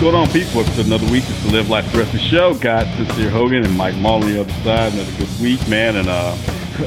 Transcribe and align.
going 0.00 0.14
on, 0.14 0.26
people? 0.30 0.62
It's 0.62 0.78
another 0.78 1.04
week. 1.10 1.24
It's 1.28 1.42
the 1.42 1.52
Live 1.52 1.68
Life 1.68 1.86
Aggressive 1.90 2.20
Show. 2.20 2.54
Got 2.54 2.86
Sincere 2.96 3.28
Hogan 3.28 3.66
and 3.66 3.76
Mike 3.76 3.94
Mahler 3.96 4.24
on 4.24 4.32
the 4.32 4.40
other 4.40 4.52
side. 4.64 4.94
Another 4.94 5.12
good 5.18 5.40
week, 5.42 5.68
man, 5.68 5.96
and 5.96 6.08
uh, 6.08 6.34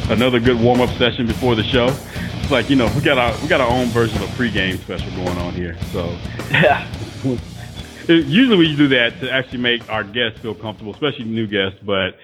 another 0.10 0.40
good 0.40 0.60
warm 0.60 0.82
up 0.82 0.90
session 0.98 1.28
before 1.28 1.54
the 1.54 1.64
show. 1.64 1.90
It's 2.42 2.50
like 2.50 2.72
you 2.72 2.76
know 2.76 2.92
we 2.96 3.02
got 3.02 3.20
our 3.20 3.40
we 3.44 3.48
got 3.48 3.62
our 3.62 3.70
own 3.70 3.90
version 3.90 4.18
of 4.18 4.24
a 4.24 4.34
pregame 4.34 4.80
special 4.80 5.12
going 5.12 5.38
on 5.38 5.54
here. 5.54 5.78
So 5.92 6.18
yeah. 6.50 6.92
Usually 8.08 8.58
we 8.58 8.76
do 8.76 8.88
that 8.88 9.20
to 9.20 9.32
actually 9.32 9.60
make 9.60 9.88
our 9.92 10.04
guests 10.04 10.40
feel 10.40 10.56
comfortable, 10.56 10.94
especially 10.94 11.26
new 11.26 11.46
guests. 11.46 11.80
But 11.84 12.18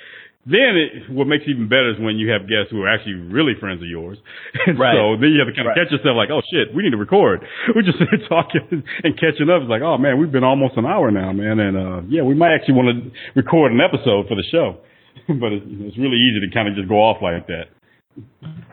then 0.50 0.74
it, 0.74 0.92
what 1.14 1.30
makes 1.30 1.46
it 1.46 1.54
even 1.54 1.70
better 1.70 1.94
is 1.94 2.02
when 2.02 2.18
you 2.18 2.34
have 2.34 2.50
guests 2.50 2.74
who 2.74 2.82
are 2.82 2.90
actually 2.90 3.22
really 3.30 3.54
friends 3.60 3.82
of 3.82 3.88
yours. 3.88 4.18
And 4.66 4.80
right. 4.82 4.98
so 4.98 5.14
then 5.22 5.30
you 5.30 5.40
have 5.40 5.48
to 5.48 5.54
kind 5.54 5.70
of 5.70 5.78
right. 5.78 5.86
catch 5.86 5.94
yourself 5.94 6.18
like, 6.18 6.34
oh 6.34 6.42
shit, 6.50 6.74
we 6.74 6.82
need 6.82 6.98
to 6.98 7.02
record. 7.02 7.46
We're 7.76 7.86
just 7.86 8.02
talking 8.28 8.66
and 9.06 9.14
catching 9.14 9.48
up. 9.48 9.62
It's 9.62 9.70
like, 9.70 9.86
oh 9.86 10.02
man, 10.02 10.18
we've 10.18 10.34
been 10.34 10.44
almost 10.44 10.74
an 10.76 10.90
hour 10.90 11.14
now, 11.14 11.32
man. 11.32 11.62
And, 11.62 11.78
uh, 11.78 12.02
yeah, 12.10 12.26
we 12.26 12.34
might 12.34 12.58
actually 12.58 12.82
want 12.82 12.90
to 12.90 13.00
record 13.38 13.72
an 13.72 13.80
episode 13.80 14.26
for 14.26 14.34
the 14.34 14.46
show. 14.50 14.82
but 15.28 15.54
it's, 15.54 15.66
it's 15.86 15.98
really 16.02 16.18
easy 16.18 16.42
to 16.42 16.50
kind 16.50 16.68
of 16.68 16.74
just 16.74 16.90
go 16.90 16.98
off 16.98 17.22
like 17.22 17.46
that. 17.48 17.70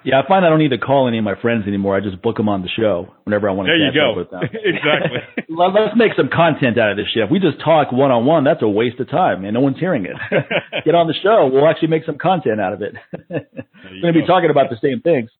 Yeah, 0.04 0.20
I 0.22 0.28
find 0.28 0.46
I 0.46 0.48
don't 0.48 0.60
need 0.60 0.70
to 0.70 0.78
call 0.78 1.08
any 1.08 1.18
of 1.18 1.24
my 1.24 1.34
friends 1.40 1.66
anymore. 1.66 1.96
I 1.96 2.00
just 2.00 2.22
book 2.22 2.36
them 2.36 2.48
on 2.48 2.62
the 2.62 2.68
show 2.68 3.12
whenever 3.24 3.48
I 3.48 3.52
want 3.52 3.66
to 3.66 3.72
there 3.72 3.86
you 3.86 3.92
go. 3.92 4.14
with 4.16 4.30
them. 4.30 4.42
exactly. 4.52 5.18
Let's 5.48 5.96
make 5.96 6.12
some 6.16 6.30
content 6.32 6.78
out 6.78 6.92
of 6.92 6.96
this 6.96 7.06
shit. 7.12 7.24
If 7.24 7.30
we 7.30 7.40
just 7.40 7.58
talk 7.58 7.90
one 7.90 8.10
on 8.10 8.24
one, 8.24 8.44
that's 8.44 8.62
a 8.62 8.68
waste 8.68 9.00
of 9.00 9.10
time, 9.10 9.44
and 9.44 9.54
no 9.54 9.60
one's 9.60 9.78
hearing 9.78 10.06
it. 10.06 10.14
Get 10.84 10.94
on 10.94 11.08
the 11.08 11.14
show. 11.22 11.50
We'll 11.52 11.66
actually 11.66 11.88
make 11.88 12.04
some 12.04 12.18
content 12.18 12.60
out 12.60 12.72
of 12.72 12.82
it. 12.82 12.94
We're 13.28 14.00
going 14.00 14.14
to 14.14 14.20
be 14.20 14.26
talking 14.26 14.50
about 14.50 14.70
the 14.70 14.78
same 14.80 15.00
things. 15.00 15.30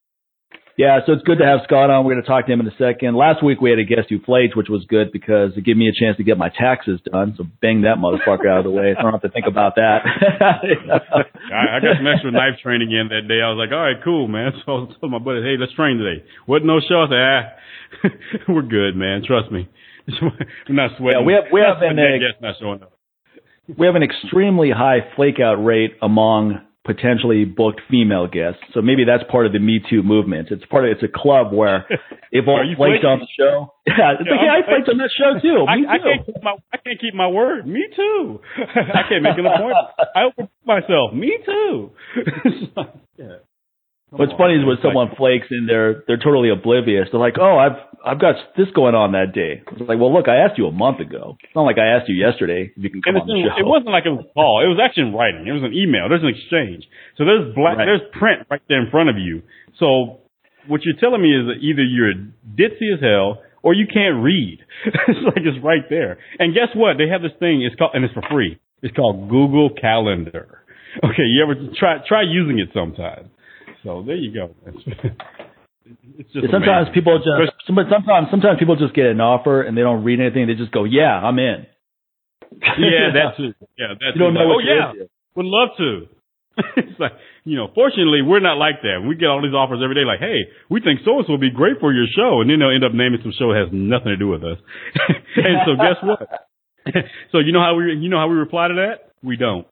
Yeah, 0.77 1.01
so 1.07 1.17
it's 1.17 1.25
good 1.25 1.39
to 1.41 1.47
have 1.49 1.61
Scott 1.65 1.89
on. 1.89 2.05
We're 2.05 2.21
going 2.21 2.23
to 2.23 2.29
talk 2.29 2.45
to 2.45 2.53
him 2.53 2.61
in 2.61 2.69
a 2.69 2.77
second. 2.77 3.17
Last 3.17 3.43
week 3.43 3.65
we 3.65 3.71
had 3.73 3.79
a 3.79 3.89
guest 3.89 4.13
who 4.13 4.21
flaked, 4.21 4.61
which 4.61 4.69
was 4.69 4.85
good 4.85 5.11
because 5.11 5.57
it 5.57 5.65
gave 5.65 5.75
me 5.75 5.89
a 5.89 5.97
chance 5.97 6.19
to 6.19 6.23
get 6.23 6.37
my 6.37 6.51
taxes 6.53 7.01
done. 7.01 7.33
So 7.39 7.45
bang 7.63 7.89
that 7.89 7.97
motherfucker 7.97 8.45
out 8.45 8.61
of 8.61 8.65
the 8.65 8.71
way. 8.71 8.93
I 8.93 9.01
don't 9.01 9.13
have 9.13 9.25
to 9.25 9.33
think 9.33 9.47
about 9.49 9.77
that. 9.77 10.05
I, 10.13 11.77
I 11.77 11.81
got 11.81 11.97
some 11.97 12.07
extra 12.07 12.31
knife 12.31 12.61
training 12.63 12.93
in 12.93 13.09
that 13.09 13.25
day. 13.25 13.41
I 13.41 13.49
was 13.49 13.57
like, 13.57 13.73
all 13.73 13.81
right, 13.81 13.97
cool, 14.05 14.29
man. 14.29 14.53
So 14.67 14.73
I 14.73 15.01
told 15.01 15.13
my 15.13 15.19
buddy, 15.19 15.41
hey, 15.41 15.57
let's 15.59 15.73
train 15.73 15.97
today. 15.97 16.25
Wasn't 16.47 16.67
no 16.67 16.81
said, 16.81 17.09
ah, 17.13 17.57
we're 18.49 18.63
good, 18.63 18.97
man. 18.97 19.23
Trust 19.25 19.51
me. 19.51 19.69
We're 20.21 20.75
not 20.75 20.91
sweating. 20.99 21.21
Yeah, 21.21 21.27
we 21.27 21.33
have 21.33 21.45
we 21.53 21.61
have 21.61 21.81
an 21.81 21.97
not 22.41 22.55
showing 22.61 22.83
up. 22.83 22.93
we 23.79 23.87
have 23.87 23.95
an 23.95 24.03
extremely 24.03 24.71
high 24.71 25.01
flake 25.15 25.41
out 25.41 25.57
rate 25.57 25.93
among 26.03 26.66
potentially 26.87 27.45
booked 27.45 27.81
female 27.91 28.29
guests. 28.29 28.61
So 28.73 28.81
maybe 28.81 29.05
that's 29.05 29.25
part 29.31 29.45
of 29.47 29.53
the 29.53 29.59
Me 29.59 29.81
Too 29.91 30.03
movement. 30.03 30.49
It's 30.51 30.65
part 30.67 30.85
of 30.87 30.97
it's 30.97 31.03
a 31.03 31.11
club 31.13 31.53
where 31.53 31.85
if 32.33 32.47
all 32.49 32.63
flaked 32.79 33.05
on 33.05 33.19
the 33.21 33.29
show. 33.39 33.75
Yeah, 33.87 34.15
it's 34.19 34.23
Yeah, 34.25 34.33
like, 34.33 34.41
yeah, 34.47 34.55
I 34.55 34.61
flaked 34.65 34.89
on 34.89 34.99
that 34.99 35.11
show 35.13 35.31
too. 35.43 35.67
I, 35.69 35.77
Me 35.77 35.87
I 35.91 35.99
too. 35.99 36.05
can't 36.05 36.27
keep 36.27 36.43
my 36.43 36.55
I 36.73 36.77
can't 36.79 37.01
keep 37.01 37.15
my 37.15 37.27
word. 37.29 37.67
Me 37.67 37.85
too. 37.95 38.41
I 38.57 39.03
can't 39.11 39.23
make 39.23 39.37
an 39.37 39.47
appointment. 39.47 39.87
I 40.15 40.23
open 40.31 40.49
myself. 40.65 41.13
Me 41.13 41.37
too. 41.45 41.91
Yeah. 43.19 43.37
What's 44.19 44.33
funny 44.37 44.55
is 44.57 44.65
when 44.65 44.77
someone 44.83 45.15
flakes 45.17 45.47
and 45.51 45.69
they're 45.69 46.03
they're 46.07 46.19
totally 46.21 46.51
oblivious. 46.51 47.09
They're 47.13 47.21
like, 47.21 47.37
"Oh, 47.41 47.57
I've 47.59 47.79
I've 48.05 48.21
got 48.21 48.37
this 48.57 48.69
going 48.75 48.95
on 48.95 49.13
that 49.13 49.33
day." 49.33 49.63
It's 49.63 49.89
like, 49.89 49.99
"Well, 50.01 50.13
look, 50.13 50.29
I 50.29 50.37
asked 50.45 50.59
you 50.59 50.67
a 50.67 50.73
month 50.73 51.01
ago. 51.01 51.37
It's 51.43 51.55
not 51.55 51.63
like 51.69 51.79
I 51.79 51.87
asked 51.97 52.09
you 52.09 52.17
yesterday 52.17 52.73
if 52.77 52.81
you 52.83 52.91
can 52.91 53.03
come 53.03 53.17
on 53.17 53.27
the 53.27 53.45
show." 53.47 53.61
it 53.61 53.67
wasn't 53.67 53.93
like 53.93 54.05
it 54.07 54.15
was 54.15 54.25
a 54.25 54.33
call. 54.35 54.65
It 54.65 54.69
was 54.73 54.81
actually 54.83 55.09
in 55.09 55.15
writing. 55.15 55.47
It 55.47 55.53
was 55.53 55.63
an 55.63 55.75
email. 55.77 56.09
There's 56.09 56.25
an 56.25 56.33
exchange. 56.33 56.89
So 57.17 57.25
there's 57.25 57.55
black, 57.55 57.77
Right. 57.79 57.87
there's 57.87 58.05
print 58.17 58.47
right 58.51 58.63
there 58.69 58.81
in 58.81 58.91
front 58.91 59.09
of 59.11 59.17
you. 59.19 59.43
So 59.79 60.21
what 60.67 60.83
you're 60.85 60.97
telling 60.99 61.23
me 61.23 61.31
is 61.37 61.47
that 61.53 61.59
either 61.63 61.85
you're 61.85 62.15
ditzy 62.57 62.91
as 62.95 63.01
hell 63.01 63.43
or 63.63 63.75
you 63.75 63.87
can't 63.87 64.23
read. 64.23 64.59
it's 64.87 65.23
like 65.25 65.43
it's 65.45 65.59
right 65.63 65.85
there. 65.91 66.19
And 66.39 66.55
guess 66.55 66.71
what? 66.75 66.97
They 66.99 67.09
have 67.09 67.23
this 67.23 67.35
thing. 67.39 67.63
It's 67.63 67.75
called, 67.77 67.93
and 67.95 68.05
it's 68.05 68.15
for 68.15 68.23
free. 68.31 68.59
It's 68.83 68.95
called 68.95 69.29
Google 69.29 69.71
Calendar. 69.71 70.63
Okay, 71.05 71.25
you 71.29 71.43
ever 71.45 71.55
try 71.79 71.99
try 72.09 72.23
using 72.23 72.59
it 72.59 72.71
sometime? 72.73 73.29
So 73.85 74.03
there 74.07 74.17
you 74.17 74.33
go. 74.33 74.55
It's, 75.87 76.27
it's 76.27 76.33
just 76.35 76.51
sometimes 76.51 76.91
amazing. 76.91 76.99
people 76.99 77.23
just 77.23 77.55
sometimes 77.63 78.27
sometimes 78.27 78.59
people 78.59 78.75
just 78.75 78.91
get 78.91 79.07
an 79.07 79.23
offer 79.23 79.63
and 79.63 79.79
they 79.79 79.87
don't 79.87 80.03
read 80.03 80.19
anything. 80.19 80.49
They 80.51 80.59
just 80.59 80.75
go, 80.75 80.83
"Yeah, 80.83 81.15
I'm 81.15 81.39
in." 81.39 81.63
yeah, 82.51 83.15
that 83.15 83.39
too. 83.39 83.55
Yeah, 83.79 83.95
that 83.95 84.19
You 84.19 84.19
don't 84.19 84.35
know 84.35 84.51
Like, 84.51 84.67
oh 84.67 84.99
yeah, 84.99 85.07
would 85.37 85.47
love 85.47 85.79
to. 85.79 86.11
it's 86.77 86.99
like, 86.99 87.13
you 87.45 87.57
know, 87.57 87.69
fortunately, 87.75 88.23
we're 88.23 88.41
not 88.41 88.57
like 88.57 88.81
that. 88.83 89.05
We 89.07 89.15
get 89.15 89.29
all 89.29 89.43
these 89.43 89.53
offers 89.53 89.81
every 89.85 89.95
day, 89.95 90.09
like, 90.09 90.21
hey, 90.21 90.49
we 90.71 90.81
think 90.81 91.01
so 91.05 91.19
and 91.19 91.27
so 91.27 91.33
would 91.33 91.41
be 91.41 91.51
great 91.51 91.79
for 91.81 91.93
your 91.93 92.07
show. 92.09 92.41
And 92.41 92.49
then 92.49 92.61
they'll 92.61 92.73
end 92.73 92.85
up 92.85 92.95
naming 92.95 93.21
some 93.23 93.33
show 93.37 93.53
that 93.53 93.69
has 93.69 93.73
nothing 93.73 94.09
to 94.09 94.17
do 94.17 94.29
with 94.29 94.43
us. 94.43 94.57
and 95.37 95.57
so 95.69 95.77
guess 95.77 96.01
what? 96.01 96.49
so 97.33 97.39
you 97.45 97.53
know 97.53 97.61
how 97.61 97.77
we, 97.77 97.93
you 98.01 98.09
know 98.09 98.17
how 98.19 98.29
we 98.29 98.37
reply 98.37 98.69
to 98.69 98.75
that? 98.75 99.13
We 99.23 99.37
don't. 99.37 99.67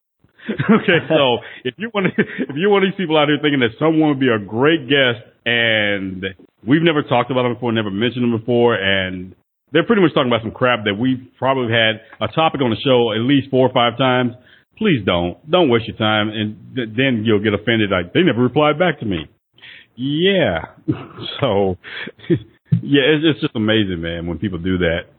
okay, 0.51 0.99
so 1.09 1.39
if 1.65 1.75
you 1.79 1.91
want 1.95 2.13
if 2.17 2.57
you're 2.57 2.71
one 2.71 2.83
of 2.83 2.91
these 2.91 2.97
people 2.97 3.17
out 3.17 3.29
here 3.29 3.39
thinking 3.41 3.61
that 3.61 3.73
someone 3.79 4.11
would 4.11 4.21
be 4.21 4.29
a 4.29 4.39
great 4.39 4.89
guest 4.89 5.25
and 5.47 6.25
we've 6.67 6.83
never 6.83 7.03
talked 7.03 7.31
about 7.31 7.45
them 7.45 7.55
before, 7.55 7.73
never 7.73 7.91
mentioned 7.91 8.25
them 8.25 8.39
before, 8.39 8.75
and 8.75 9.35
they're 9.73 9.87
pretty 9.87 10.03
much 10.03 10.13
talking 10.15 10.29
about 10.29 10.43
some 10.43 10.53
crap 10.53 10.85
that 10.85 10.95
we've 10.95 11.21
probably 11.39 11.73
had 11.73 12.01
a 12.21 12.29
topic 12.33 12.61
on 12.61 12.71
the 12.71 12.77
show 12.85 13.13
at 13.13 13.25
least 13.25 13.51
four 13.51 13.69
or 13.69 13.73
five 13.73 13.97
times. 13.99 14.33
Please 14.77 15.01
don't. 15.05 15.39
Don't 15.51 15.71
waste 15.71 15.87
your 15.87 15.97
time, 15.97 16.29
and 16.29 16.75
th- 16.75 16.89
then 16.97 17.23
you'll 17.25 17.43
get 17.43 17.55
offended. 17.55 17.91
Like 17.91 18.13
they 18.13 18.23
never 18.23 18.43
replied 18.43 18.79
back 18.79 19.01
to 19.01 19.07
me. 19.07 19.27
Yeah. 19.97 20.67
So, 21.41 21.77
yeah, 22.29 23.03
it's, 23.11 23.25
it's 23.25 23.41
just 23.41 23.57
amazing, 23.57 24.01
man, 24.01 24.27
when 24.27 24.39
people 24.39 24.59
do 24.59 24.79
that. 24.79 25.11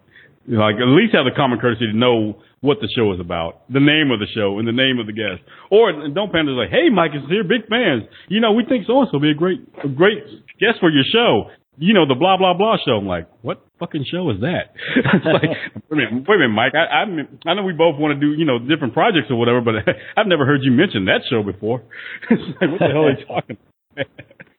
Like 0.48 0.76
at 0.78 0.86
least 0.94 1.14
have 1.18 1.26
the 1.26 1.34
common 1.36 1.58
courtesy 1.60 1.88
to 1.90 1.98
know 1.98 2.38
what 2.62 2.78
the 2.82 2.90
show 2.96 3.14
is 3.14 3.20
about, 3.20 3.66
the 3.70 3.80
name 3.82 4.12
of 4.14 4.20
the 4.20 4.30
show, 4.34 4.58
and 4.60 4.68
the 4.68 4.74
name 4.74 5.00
of 5.00 5.06
the 5.10 5.14
guest. 5.14 5.42
Or 5.72 5.92
don't 6.10 6.32
pander 6.32 6.52
like, 6.54 6.70
"Hey, 6.70 6.90
Mike 6.94 7.12
is 7.18 7.26
here, 7.30 7.44
big 7.44 7.66
fans. 7.68 8.04
You 8.30 8.42
know, 8.42 8.54
we 8.54 8.64
think 8.66 8.86
so 8.86 9.02
and 9.02 9.10
so 9.12 9.18
be 9.20 9.32
a 9.32 9.34
great, 9.34 9.62
a 9.84 9.88
great 9.90 10.22
guest 10.62 10.78
for 10.80 10.90
your 10.90 11.04
show." 11.12 11.50
You 11.78 11.94
know, 11.94 12.08
the 12.08 12.16
blah 12.16 12.38
blah 12.38 12.54
blah 12.54 12.78
show. 12.86 12.98
I'm 13.02 13.08
like, 13.08 13.28
what 13.42 13.66
fucking 13.80 14.06
show 14.10 14.30
is 14.30 14.40
that? 14.42 14.72
it's 14.96 15.26
like, 15.26 15.44
wait 15.44 15.92
a 15.92 15.96
minute, 15.96 16.26
wait 16.30 16.36
a 16.36 16.40
minute, 16.48 16.56
Mike. 16.56 16.72
I, 16.74 17.04
I 17.04 17.52
I 17.52 17.54
know 17.54 17.64
we 17.64 17.74
both 17.74 18.00
want 18.00 18.14
to 18.14 18.20
do 18.22 18.32
you 18.38 18.46
know 18.46 18.60
different 18.60 18.94
projects 18.94 19.28
or 19.30 19.36
whatever, 19.36 19.62
but 19.62 19.76
I've 20.18 20.28
never 20.28 20.46
heard 20.46 20.62
you 20.64 20.72
mention 20.72 21.06
that 21.06 21.22
show 21.30 21.44
before. 21.44 21.84
it's 22.30 22.42
like, 22.62 22.70
what 22.72 22.80
the 22.80 22.94
hell 22.94 23.06
are 23.06 23.18
you 23.18 23.26
talking? 23.26 23.58
about? 23.98 24.08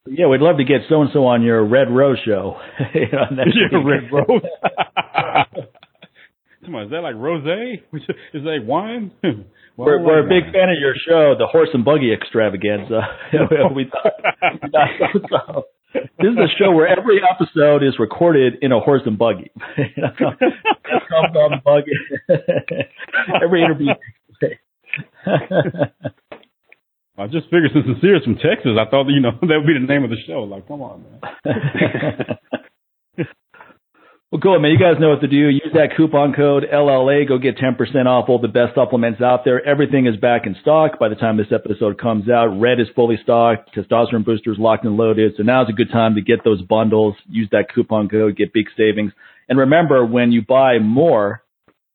Yeah, 0.09 0.29
we'd 0.29 0.41
love 0.41 0.59
to 0.59 0.65
get 0.65 0.83
so 0.89 1.03
and 1.03 1.11
so 1.13 1.27
on 1.27 1.43
your 1.43 1.65
Red 1.65 1.91
Rose 1.91 2.19
show. 2.25 2.57
You 2.95 3.09
know, 3.11 3.43
Yeah. 3.43 3.79
Red 3.83 4.13
Rose. 4.13 4.43
Is 6.85 6.91
that 6.91 7.03
like 7.03 7.15
rosé? 7.17 7.83
Is 7.93 8.43
that 8.45 8.59
wine? 8.65 9.13
Well, 9.79 9.89
We're, 9.89 10.01
we're 10.01 10.21
a 10.21 10.27
big 10.27 10.51
fan 10.55 10.71
of 10.71 10.81
your 10.81 10.95
show, 11.07 11.35
the 11.39 11.47
Horse 11.47 11.69
and 11.75 11.85
Buggy 11.85 12.11
Extravaganza. 12.11 13.03
we 13.77 13.85
thought, 13.85 14.13
we 14.41 14.71
thought 14.71 15.29
so. 15.29 15.65
This 15.93 16.33
is 16.33 16.39
a 16.39 16.49
show 16.59 16.73
where 16.73 16.89
every 16.89 17.21
episode 17.23 17.83
is 17.83 17.93
recorded 17.99 18.55
in 18.63 18.73
a 18.73 18.81
horse 18.81 19.03
and 19.05 19.19
buggy. 19.19 19.51
Comes 19.77 21.37
on 21.37 21.51
the 21.51 21.61
buggy. 21.63 21.93
every 23.45 23.63
interview. 23.63 23.93
I 27.19 27.27
just 27.27 27.45
figured 27.47 27.71
since 27.75 27.85
Sincere 27.85 28.17
is 28.17 28.25
from 28.25 28.37
Texas, 28.37 28.77
I 28.81 28.89
thought 28.91 29.09
you 29.09 29.21
know 29.21 29.33
that 29.41 29.61
would 29.61 29.67
be 29.67 29.75
the 29.75 29.87
name 29.87 30.05
of 30.05 30.11
the 30.11 30.17
show. 30.27 30.41
Like, 30.45 30.69
come 30.69 30.81
on, 30.81 31.05
man. 31.05 32.39
Well, 34.37 34.53
cool, 34.53 34.61
man. 34.61 34.71
You 34.71 34.79
guys 34.79 35.01
know 35.01 35.09
what 35.09 35.23
to 35.23 35.29
do. 35.29 35.49
Use 35.49 35.73
that 35.73 35.97
coupon 35.97 36.35
code 36.35 36.65
LLA. 36.71 37.27
Go 37.27 37.39
get 37.39 37.57
10% 37.57 38.05
off 38.05 38.29
all 38.29 38.39
the 38.39 38.49
best 38.49 38.75
supplements 38.75 39.23
out 39.23 39.47
there. 39.47 39.67
Everything 39.67 40.07
is 40.07 40.17
back 40.19 40.43
in 40.45 40.55
stock 40.61 40.99
by 40.99 41.09
the 41.09 41.15
time 41.15 41.39
this 41.39 41.47
episode 41.51 41.99
comes 41.99 42.29
out. 42.29 42.49
Red 42.61 42.79
is 42.79 42.87
fully 42.95 43.17
stocked. 43.23 43.75
Testosterone 43.75 44.27
boosters 44.27 44.59
locked 44.59 44.85
and 44.85 44.99
loaded. 44.99 45.33
So 45.39 45.43
now's 45.43 45.71
a 45.71 45.73
good 45.73 45.91
time 45.91 46.17
to 46.17 46.21
get 46.21 46.45
those 46.45 46.61
bundles. 46.61 47.15
Use 47.31 47.49
that 47.53 47.73
coupon 47.75 48.11
code. 48.11 48.37
Get 48.37 48.53
big 48.53 48.67
savings. 48.77 49.13
And 49.49 49.59
remember, 49.59 50.05
when 50.05 50.33
you 50.33 50.43
buy 50.47 50.81
more, 50.81 51.43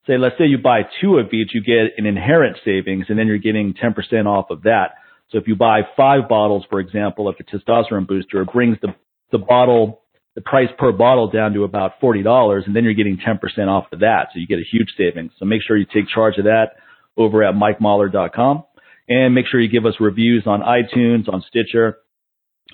say, 0.08 0.18
let's 0.18 0.36
say 0.40 0.46
you 0.46 0.58
buy 0.58 0.82
two 1.00 1.20
of 1.20 1.32
each, 1.34 1.52
you 1.54 1.62
get 1.62 1.94
an 1.98 2.08
inherent 2.08 2.58
savings 2.66 3.06
and 3.10 3.20
then 3.20 3.28
you're 3.28 3.38
getting 3.38 3.76
10% 3.76 4.26
off 4.26 4.50
of 4.50 4.64
that. 4.64 4.96
So 5.30 5.38
if 5.38 5.48
you 5.48 5.56
buy 5.56 5.82
five 5.96 6.28
bottles, 6.28 6.66
for 6.72 6.80
example, 6.80 7.28
of 7.28 7.36
the 7.38 7.44
testosterone 7.44 8.08
booster, 8.08 8.42
it 8.42 8.52
brings 8.52 8.78
the, 8.82 8.96
the 9.32 9.38
bottle 9.38 10.01
the 10.36 10.42
price 10.42 10.70
per 10.78 10.92
bottle 10.92 11.30
down 11.30 11.54
to 11.54 11.64
about 11.64 12.00
$40 12.02 12.66
and 12.66 12.76
then 12.76 12.84
you're 12.84 12.94
getting 12.94 13.18
10% 13.18 13.68
off 13.68 13.86
of 13.92 14.00
that. 14.00 14.28
So 14.34 14.40
you 14.40 14.48
get 14.48 14.60
a 14.60 14.70
huge 14.70 14.90
savings. 14.98 15.32
So 15.38 15.46
make 15.46 15.62
sure 15.66 15.76
you 15.76 15.86
take 15.86 16.08
charge 16.08 16.38
of 16.38 16.46
that 16.46 16.76
over 17.18 17.44
at 17.44 17.54
mikemahler.com 17.54 18.64
and 19.10 19.36
make 19.36 19.46
sure 19.48 19.60
you 19.60 19.70
give 19.70 19.86
us 19.86 19.96
reviews 20.00 20.44
on 20.46 20.62
iTunes, 20.62 21.28
on 21.32 21.44
Stitcher. 21.48 21.98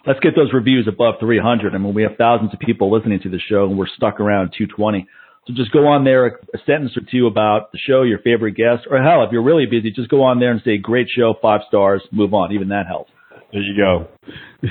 Let's 0.06 0.20
get 0.20 0.36
those 0.36 0.54
reviews 0.54 0.88
above 0.88 1.16
300. 1.20 1.74
I 1.74 1.78
mean, 1.80 1.94
we 1.94 2.04
have 2.04 2.16
thousands 2.18 2.54
of 2.54 2.60
people 2.60 2.92
listening 2.92 3.20
to 3.22 3.30
the 3.30 3.40
show 3.40 3.66
and 3.66 3.78
we're 3.78 3.88
stuck 3.88 4.20
around 4.20 4.54
220. 4.58 5.08
So 5.48 5.54
just 5.54 5.72
go 5.72 5.88
on 5.88 6.04
there, 6.04 6.28
a 6.28 6.58
sentence 6.66 6.96
or 6.98 7.02
two 7.10 7.26
about 7.26 7.72
the 7.72 7.80
show, 7.80 8.04
your 8.04 8.20
favorite 8.20 8.56
guest, 8.56 8.86
or 8.90 9.02
hell, 9.02 9.24
if 9.24 9.32
you're 9.32 9.42
really 9.42 9.66
busy, 9.66 9.92
just 9.92 10.10
go 10.10 10.24
on 10.24 10.40
there 10.40 10.52
and 10.52 10.62
say, 10.64 10.78
great 10.78 11.08
show, 11.10 11.34
five 11.42 11.62
stars, 11.68 12.02
move 12.12 12.34
on. 12.34 12.52
Even 12.52 12.68
that 12.70 12.86
helps. 12.86 13.12
There 13.52 13.62
you 13.62 13.76
go. 13.78 14.70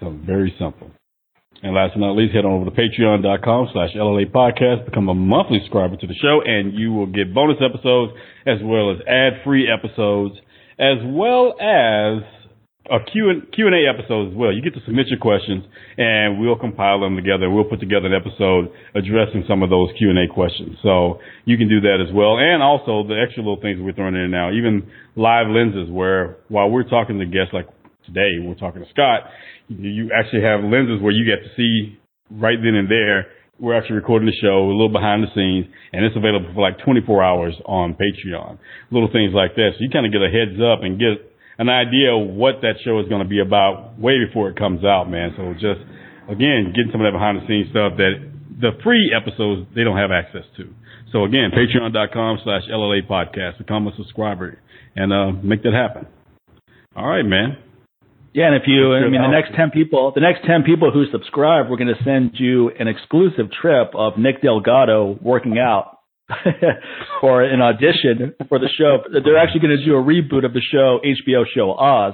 So 0.00 0.16
very 0.24 0.54
simple. 0.58 0.90
And 1.62 1.74
last 1.74 1.94
but 1.94 2.00
not 2.00 2.16
least, 2.16 2.34
head 2.34 2.44
on 2.44 2.52
over 2.52 2.64
to 2.66 2.70
patreon.com 2.70 3.68
slash 3.72 3.90
LLA 3.96 4.30
podcast, 4.30 4.84
become 4.84 5.08
a 5.08 5.14
monthly 5.14 5.58
subscriber 5.60 5.96
to 5.96 6.06
the 6.06 6.14
show, 6.14 6.42
and 6.44 6.74
you 6.74 6.92
will 6.92 7.06
get 7.06 7.34
bonus 7.34 7.56
episodes 7.64 8.12
as 8.46 8.58
well 8.62 8.92
as 8.92 8.98
ad-free 9.08 9.66
episodes, 9.66 10.36
as 10.78 10.98
well 11.02 11.56
as 11.58 12.22
a 12.90 13.02
Q 13.10 13.30
and 13.30 13.50
Q 13.52 13.66
and 13.66 13.74
A 13.74 13.88
episode 13.88 14.30
as 14.30 14.36
well. 14.36 14.52
You 14.52 14.62
get 14.62 14.74
to 14.74 14.84
submit 14.84 15.08
your 15.08 15.18
questions, 15.18 15.64
and 15.96 16.38
we'll 16.40 16.58
compile 16.58 17.00
them 17.00 17.16
together. 17.16 17.50
We'll 17.50 17.64
put 17.64 17.80
together 17.80 18.06
an 18.06 18.14
episode 18.14 18.70
addressing 18.94 19.44
some 19.48 19.62
of 19.62 19.70
those 19.70 19.88
Q 19.98 20.10
and 20.10 20.18
A 20.18 20.32
questions. 20.32 20.76
So 20.82 21.18
you 21.46 21.56
can 21.56 21.68
do 21.68 21.80
that 21.80 22.04
as 22.06 22.12
well, 22.14 22.38
and 22.38 22.62
also 22.62 23.02
the 23.08 23.18
extra 23.18 23.42
little 23.42 23.60
things 23.60 23.78
we're 23.80 23.94
throwing 23.94 24.14
in 24.14 24.30
now, 24.30 24.52
even 24.52 24.86
live 25.16 25.48
lenses, 25.48 25.90
where 25.90 26.36
while 26.48 26.70
we're 26.70 26.88
talking 26.88 27.18
to 27.18 27.26
guests 27.26 27.52
like 27.52 27.66
today, 28.04 28.38
we're 28.40 28.54
talking 28.54 28.84
to 28.84 28.90
Scott, 28.90 29.26
you 29.68 30.10
actually 30.14 30.42
have 30.42 30.62
lenses 30.62 31.02
where 31.02 31.12
you 31.12 31.24
get 31.24 31.42
to 31.42 31.50
see 31.56 31.98
right 32.30 32.58
then 32.62 32.74
and 32.74 32.90
there. 32.90 33.26
We're 33.58 33.76
actually 33.76 33.96
recording 33.96 34.26
the 34.26 34.36
show, 34.36 34.68
a 34.68 34.76
little 34.76 34.92
behind 34.92 35.24
the 35.24 35.32
scenes, 35.34 35.72
and 35.92 36.04
it's 36.04 36.16
available 36.16 36.52
for 36.52 36.60
like 36.60 36.78
24 36.84 37.24
hours 37.24 37.54
on 37.64 37.96
Patreon. 37.96 38.58
Little 38.90 39.08
things 39.10 39.32
like 39.32 39.54
that. 39.56 39.70
So 39.74 39.80
you 39.80 39.88
kind 39.88 40.04
of 40.04 40.12
get 40.12 40.20
a 40.20 40.28
heads 40.28 40.60
up 40.60 40.84
and 40.84 41.00
get 41.00 41.24
an 41.58 41.70
idea 41.70 42.12
of 42.12 42.36
what 42.36 42.60
that 42.60 42.76
show 42.84 43.00
is 43.00 43.08
going 43.08 43.22
to 43.22 43.28
be 43.28 43.40
about 43.40 43.98
way 43.98 44.20
before 44.20 44.50
it 44.50 44.58
comes 44.58 44.84
out, 44.84 45.08
man. 45.08 45.32
So 45.38 45.54
just, 45.54 45.80
again, 46.28 46.76
getting 46.76 46.92
some 46.92 47.00
of 47.00 47.08
that 47.08 47.16
behind 47.16 47.40
the 47.40 47.46
scenes 47.48 47.72
stuff 47.72 47.96
that 47.96 48.20
the 48.60 48.76
free 48.84 49.12
episodes 49.16 49.68
they 49.74 49.84
don't 49.84 49.96
have 49.96 50.10
access 50.12 50.44
to. 50.56 50.68
So 51.12 51.24
again, 51.24 51.48
patreon.com 51.48 52.38
slash 52.44 52.62
LLA 52.68 53.08
podcast. 53.08 53.58
Become 53.58 53.88
a 53.88 53.96
subscriber 53.96 54.58
and 54.94 55.12
uh, 55.12 55.32
make 55.32 55.62
that 55.62 55.72
happen. 55.72 56.06
All 56.94 57.08
right, 57.08 57.24
man. 57.24 57.56
Yeah, 58.36 58.48
and 58.52 58.56
if 58.56 58.64
you, 58.66 58.92
I 58.92 59.08
mean, 59.08 59.22
the 59.22 59.32
next 59.32 59.56
10 59.56 59.70
people, 59.70 60.12
the 60.14 60.20
next 60.20 60.44
10 60.44 60.62
people 60.62 60.92
who 60.92 61.06
subscribe, 61.10 61.70
we're 61.70 61.78
going 61.78 61.94
to 61.96 62.04
send 62.04 62.32
you 62.34 62.68
an 62.78 62.86
exclusive 62.86 63.50
trip 63.50 63.92
of 63.94 64.18
Nick 64.18 64.42
Delgado 64.42 65.18
working 65.22 65.56
out 65.58 65.96
for 67.22 67.42
an 67.42 67.62
audition 67.62 68.34
for 68.50 68.58
the 68.58 68.68
show. 68.76 68.98
They're 69.10 69.38
actually 69.38 69.60
going 69.60 69.78
to 69.78 69.82
do 69.82 69.96
a 69.96 70.02
reboot 70.04 70.44
of 70.44 70.52
the 70.52 70.60
show, 70.60 71.00
HBO 71.00 71.44
show 71.48 71.72
Oz, 71.72 72.12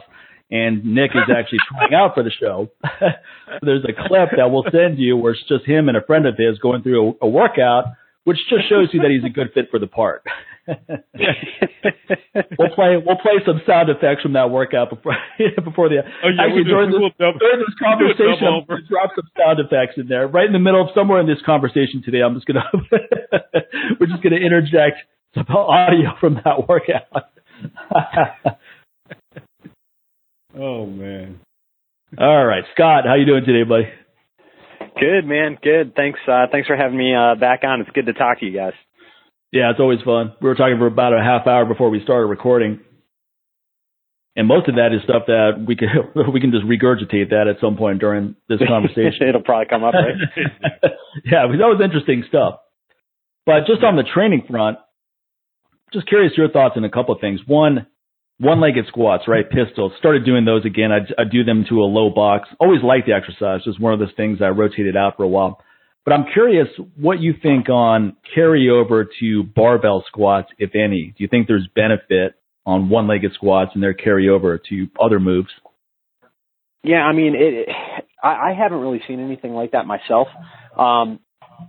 and 0.48 0.94
Nick 0.94 1.10
is 1.10 1.26
actually 1.26 1.58
trying 1.68 1.92
out 1.92 2.14
for 2.14 2.22
the 2.22 2.30
show. 2.30 2.70
There's 3.62 3.82
a 3.82 4.06
clip 4.06 4.30
that 4.36 4.46
we'll 4.48 4.70
send 4.70 5.00
you 5.00 5.16
where 5.16 5.32
it's 5.32 5.42
just 5.48 5.66
him 5.66 5.88
and 5.88 5.96
a 5.96 6.06
friend 6.06 6.28
of 6.28 6.36
his 6.38 6.56
going 6.60 6.84
through 6.84 7.16
a, 7.20 7.26
a 7.26 7.28
workout, 7.28 7.86
which 8.22 8.38
just 8.48 8.68
shows 8.68 8.90
you 8.92 9.00
that 9.00 9.10
he's 9.10 9.28
a 9.28 9.34
good 9.34 9.50
fit 9.54 9.72
for 9.72 9.80
the 9.80 9.88
part. 9.88 10.22
we'll 12.58 12.74
play 12.74 12.94
we'll 13.02 13.18
play 13.18 13.42
some 13.44 13.60
sound 13.66 13.90
effects 13.90 14.22
from 14.22 14.34
that 14.34 14.50
workout 14.50 14.90
before 14.90 15.16
before 15.64 15.88
the 15.88 16.02
oh, 16.06 16.28
yeah, 16.28 16.42
actually 16.42 16.62
we'll 16.62 16.86
during, 16.86 16.90
this, 16.90 17.00
we'll 17.00 17.10
during 17.38 17.58
this 17.58 17.74
conversation 17.82 18.46
I'm 18.46 18.62
gonna 18.66 18.86
drop 18.86 19.10
some 19.16 19.26
sound 19.36 19.58
effects 19.58 19.98
in 19.98 20.06
there 20.06 20.28
right 20.28 20.46
in 20.46 20.52
the 20.52 20.62
middle 20.62 20.80
of 20.82 20.88
somewhere 20.94 21.20
in 21.20 21.26
this 21.26 21.42
conversation 21.44 22.02
today 22.04 22.22
I'm 22.22 22.34
just 22.34 22.46
gonna 22.46 22.62
we're 23.98 24.06
just 24.06 24.22
gonna 24.22 24.36
interject 24.36 25.02
some 25.34 25.46
audio 25.48 26.10
from 26.20 26.34
that 26.44 26.68
workout. 26.68 27.32
oh 30.58 30.86
man. 30.86 31.40
All 32.18 32.44
right, 32.44 32.64
Scott, 32.74 33.04
how 33.06 33.14
you 33.14 33.24
doing 33.24 33.44
today, 33.44 33.64
buddy? 33.66 33.88
Good, 35.00 35.24
man. 35.24 35.56
Good. 35.62 35.94
Thanks. 35.96 36.20
Uh, 36.28 36.46
thanks 36.52 36.66
for 36.66 36.76
having 36.76 36.98
me 36.98 37.14
uh, 37.14 37.34
back 37.40 37.60
on. 37.64 37.80
It's 37.80 37.90
good 37.94 38.06
to 38.06 38.12
talk 38.12 38.40
to 38.40 38.46
you 38.46 38.54
guys. 38.54 38.74
Yeah, 39.52 39.70
it's 39.70 39.80
always 39.80 40.00
fun. 40.00 40.32
We 40.40 40.48
were 40.48 40.54
talking 40.54 40.78
for 40.78 40.86
about 40.86 41.12
a 41.12 41.22
half 41.22 41.46
hour 41.46 41.66
before 41.66 41.90
we 41.90 42.02
started 42.02 42.26
recording. 42.26 42.80
And 44.34 44.48
most 44.48 44.66
of 44.66 44.76
that 44.76 44.96
is 44.96 45.02
stuff 45.04 45.24
that 45.26 45.62
we 45.68 45.76
can 45.76 45.88
we 46.32 46.40
can 46.40 46.52
just 46.52 46.64
regurgitate 46.64 47.30
that 47.30 47.48
at 47.48 47.60
some 47.60 47.76
point 47.76 48.00
during 48.00 48.34
this 48.48 48.60
conversation. 48.66 49.28
It'll 49.28 49.42
probably 49.42 49.66
come 49.68 49.84
up, 49.84 49.92
right? 49.92 50.16
yeah, 51.24 51.46
because 51.46 51.60
that 51.60 51.68
was 51.68 51.80
interesting 51.84 52.24
stuff. 52.28 52.60
But 53.44 53.66
just 53.66 53.82
on 53.84 53.96
the 53.96 54.04
training 54.04 54.44
front, 54.48 54.78
just 55.92 56.06
curious 56.08 56.32
your 56.36 56.50
thoughts 56.50 56.74
on 56.76 56.84
a 56.84 56.90
couple 56.90 57.14
of 57.14 57.20
things. 57.20 57.40
One, 57.44 57.86
one-legged 58.38 58.86
squats, 58.86 59.24
right? 59.26 59.44
Pistols. 59.50 59.92
Started 59.98 60.24
doing 60.24 60.44
those 60.44 60.64
again. 60.64 60.90
I, 60.92 61.20
I 61.20 61.24
do 61.30 61.44
them 61.44 61.66
to 61.68 61.80
a 61.80 61.90
low 61.90 62.08
box. 62.08 62.48
Always 62.60 62.82
liked 62.82 63.06
the 63.06 63.12
exercise. 63.12 63.64
Just 63.64 63.80
one 63.80 63.92
of 63.92 63.98
those 63.98 64.14
things 64.16 64.38
I 64.40 64.48
rotated 64.48 64.96
out 64.96 65.16
for 65.16 65.24
a 65.24 65.28
while. 65.28 65.60
But 66.04 66.14
I'm 66.14 66.24
curious 66.32 66.68
what 66.96 67.20
you 67.20 67.34
think 67.40 67.68
on 67.68 68.16
carryover 68.36 69.04
to 69.20 69.44
barbell 69.44 70.04
squats, 70.08 70.48
if 70.58 70.70
any. 70.74 71.14
Do 71.16 71.22
you 71.22 71.28
think 71.28 71.46
there's 71.46 71.68
benefit 71.74 72.34
on 72.66 72.88
one-legged 72.88 73.32
squats 73.34 73.70
and 73.74 73.82
their 73.82 73.94
carryover 73.94 74.58
to 74.68 74.88
other 75.00 75.20
moves? 75.20 75.50
Yeah, 76.82 77.02
I 77.02 77.12
mean, 77.12 77.34
it, 77.36 77.68
I, 78.22 78.50
I 78.50 78.54
haven't 78.56 78.80
really 78.80 79.00
seen 79.06 79.20
anything 79.20 79.52
like 79.52 79.72
that 79.72 79.86
myself. 79.86 80.26
Um, 80.76 81.20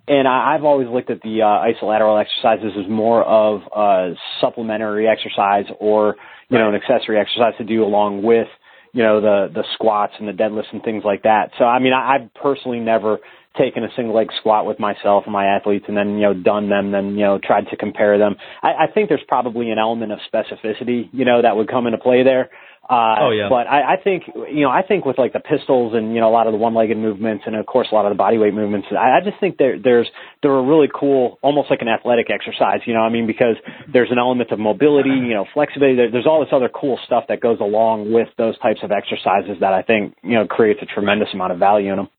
and 0.07 0.27
I, 0.27 0.55
I've 0.55 0.63
always 0.63 0.87
looked 0.87 1.11
at 1.11 1.21
the 1.21 1.43
uh, 1.43 1.45
isolateral 1.45 2.19
exercises 2.19 2.71
as 2.83 2.89
more 2.89 3.23
of 3.23 3.61
a 3.75 4.15
supplementary 4.41 5.07
exercise 5.07 5.65
or, 5.79 6.15
you 6.49 6.57
know, 6.57 6.69
an 6.69 6.75
accessory 6.75 7.19
exercise 7.19 7.53
to 7.59 7.63
do 7.63 7.83
along 7.83 8.23
with, 8.23 8.47
you 8.93 9.03
know, 9.03 9.21
the, 9.21 9.51
the 9.53 9.63
squats 9.75 10.13
and 10.19 10.27
the 10.27 10.31
deadlifts 10.31 10.71
and 10.71 10.81
things 10.83 11.03
like 11.05 11.23
that. 11.23 11.51
So, 11.59 11.65
I 11.65 11.77
mean, 11.77 11.93
I, 11.93 12.15
I've 12.15 12.33
personally 12.33 12.79
never 12.79 13.19
taken 13.57 13.83
a 13.83 13.89
single 13.95 14.15
leg 14.15 14.29
squat 14.39 14.65
with 14.65 14.79
myself 14.79 15.23
and 15.25 15.33
my 15.33 15.45
athletes 15.45 15.85
and 15.87 15.95
then, 15.95 16.15
you 16.15 16.21
know, 16.21 16.33
done 16.33 16.69
them, 16.69 16.91
then, 16.91 17.11
you 17.11 17.23
know, 17.23 17.39
tried 17.41 17.67
to 17.67 17.77
compare 17.77 18.17
them. 18.17 18.35
I, 18.61 18.85
I 18.85 18.87
think 18.93 19.09
there's 19.09 19.23
probably 19.27 19.69
an 19.71 19.79
element 19.79 20.11
of 20.11 20.19
specificity, 20.31 21.09
you 21.11 21.25
know, 21.25 21.41
that 21.41 21.55
would 21.55 21.69
come 21.69 21.85
into 21.85 21.99
play 21.99 22.23
there. 22.23 22.49
Uh, 22.89 23.15
oh 23.21 23.31
yeah. 23.31 23.47
But 23.47 23.67
I, 23.67 23.93
I 23.93 23.95
think 23.95 24.23
you 24.51 24.63
know 24.63 24.69
I 24.69 24.81
think 24.85 25.05
with 25.05 25.17
like 25.17 25.31
the 25.31 25.39
pistols 25.39 25.93
and 25.95 26.13
you 26.13 26.19
know 26.19 26.27
a 26.27 26.35
lot 26.35 26.47
of 26.47 26.51
the 26.51 26.59
one-legged 26.59 26.97
movements 26.97 27.45
and 27.47 27.55
of 27.55 27.65
course 27.65 27.87
a 27.89 27.95
lot 27.95 28.05
of 28.05 28.15
the 28.15 28.21
bodyweight 28.21 28.53
movements, 28.53 28.89
I, 28.91 29.17
I 29.17 29.19
just 29.23 29.39
think 29.39 29.55
there 29.55 29.79
there's 29.79 30.09
they're 30.41 30.51
a 30.51 30.61
really 30.61 30.89
cool, 30.93 31.39
almost 31.41 31.69
like 31.69 31.81
an 31.81 31.87
athletic 31.87 32.27
exercise. 32.29 32.81
You 32.85 32.93
know, 32.93 32.99
I 32.99 33.07
mean 33.07 33.25
because 33.25 33.55
there's 33.91 34.11
an 34.11 34.19
element 34.19 34.51
of 34.51 34.59
mobility, 34.59 35.11
you 35.11 35.33
know, 35.33 35.45
flexibility. 35.53 35.95
There, 35.95 36.11
there's 36.11 36.27
all 36.27 36.41
this 36.41 36.51
other 36.51 36.67
cool 36.67 36.99
stuff 37.05 37.23
that 37.29 37.39
goes 37.39 37.59
along 37.61 38.11
with 38.11 38.27
those 38.37 38.59
types 38.59 38.81
of 38.83 38.91
exercises 38.91 39.61
that 39.61 39.71
I 39.71 39.81
think 39.81 40.15
you 40.21 40.33
know 40.35 40.45
creates 40.45 40.81
a 40.81 40.85
tremendous 40.85 41.29
amount 41.33 41.53
of 41.53 41.59
value 41.59 41.89
in 41.89 41.97
them. 41.97 42.09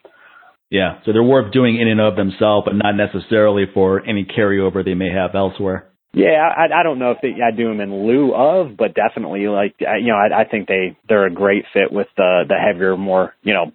Yeah, 0.74 0.98
so 1.06 1.12
they're 1.12 1.22
worth 1.22 1.52
doing 1.52 1.80
in 1.80 1.86
and 1.86 2.00
of 2.00 2.16
themselves, 2.16 2.66
but 2.66 2.74
not 2.74 2.96
necessarily 2.96 3.62
for 3.72 4.04
any 4.04 4.24
carryover 4.24 4.84
they 4.84 4.94
may 4.94 5.08
have 5.08 5.36
elsewhere. 5.36 5.86
Yeah, 6.12 6.50
I, 6.50 6.80
I 6.80 6.82
don't 6.82 6.98
know 6.98 7.12
if 7.12 7.18
they, 7.22 7.40
I 7.40 7.54
do 7.56 7.68
them 7.68 7.80
in 7.80 8.04
lieu 8.04 8.34
of, 8.34 8.76
but 8.76 8.93
definitely 8.93 9.46
like 9.46 9.76
you 9.78 10.08
know 10.08 10.16
I, 10.19 10.40
I 10.40 10.44
think 10.50 10.66
they 10.66 10.98
they're 11.08 11.26
a 11.26 11.32
great 11.32 11.64
fit 11.72 11.93
with 11.93 12.08
the 12.16 12.43
the 12.48 12.56
heavier, 12.56 12.96
more 12.96 13.34
you 13.44 13.54
know 13.54 13.70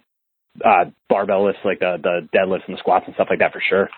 uh, 0.62 0.90
barbell 1.08 1.46
lifts 1.46 1.62
like 1.64 1.78
the 1.78 1.96
the 2.02 2.28
deadlifts 2.36 2.68
and 2.68 2.76
the 2.76 2.80
squats 2.80 3.06
and 3.06 3.14
stuff 3.14 3.28
like 3.30 3.38
that 3.38 3.54
for 3.54 3.62
sure. 3.66 3.88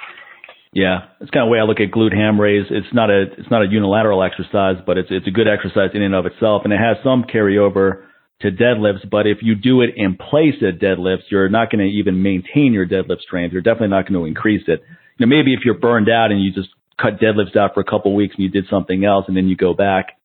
Yeah, 0.72 1.10
it's 1.20 1.30
kind 1.32 1.42
of 1.42 1.48
the 1.48 1.52
way 1.54 1.58
I 1.58 1.64
look 1.64 1.80
at 1.80 1.90
glute 1.90 2.14
ham 2.14 2.40
raise. 2.40 2.66
It's 2.70 2.94
not 2.94 3.10
a 3.10 3.22
it's 3.36 3.50
not 3.50 3.62
a 3.62 3.68
unilateral 3.68 4.22
exercise, 4.22 4.76
but 4.86 4.96
it's 4.96 5.08
it's 5.10 5.26
a 5.26 5.32
good 5.32 5.48
exercise 5.48 5.90
in 5.92 6.02
and 6.02 6.14
of 6.14 6.26
itself, 6.26 6.62
and 6.62 6.72
it 6.72 6.78
has 6.78 7.02
some 7.02 7.24
carryover 7.24 8.04
to 8.42 8.50
deadlifts. 8.50 9.08
But 9.10 9.26
if 9.26 9.38
you 9.42 9.54
do 9.54 9.80
it 9.82 9.90
in 9.96 10.16
place 10.16 10.54
of 10.62 10.76
deadlifts, 10.80 11.30
you're 11.30 11.48
not 11.48 11.70
going 11.70 11.84
to 11.84 11.90
even 11.90 12.22
maintain 12.22 12.72
your 12.72 12.86
deadlift 12.86 13.20
strength. 13.20 13.52
You're 13.52 13.62
definitely 13.62 13.88
not 13.88 14.08
going 14.08 14.20
to 14.20 14.26
increase 14.26 14.62
it. 14.68 14.82
You 15.18 15.26
know, 15.26 15.30
maybe 15.34 15.54
if 15.54 15.60
you're 15.64 15.78
burned 15.78 16.08
out 16.10 16.30
and 16.30 16.42
you 16.42 16.52
just 16.52 16.68
cut 17.00 17.18
deadlifts 17.18 17.56
out 17.56 17.74
for 17.74 17.80
a 17.80 17.84
couple 17.84 18.12
of 18.12 18.16
weeks 18.16 18.34
and 18.36 18.44
you 18.44 18.50
did 18.50 18.66
something 18.68 19.04
else 19.04 19.24
and 19.28 19.36
then 19.36 19.48
you 19.48 19.56
go 19.56 19.74
back. 19.74 20.18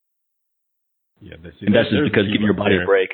Yeah, 1.19 1.33
that's, 1.41 1.55
and 1.61 1.73
that's 1.73 1.89
just 1.89 2.03
because 2.03 2.25
giving 2.31 2.45
your 2.45 2.53
body 2.53 2.75
there. 2.75 2.83
a 2.83 2.85
break. 2.85 3.09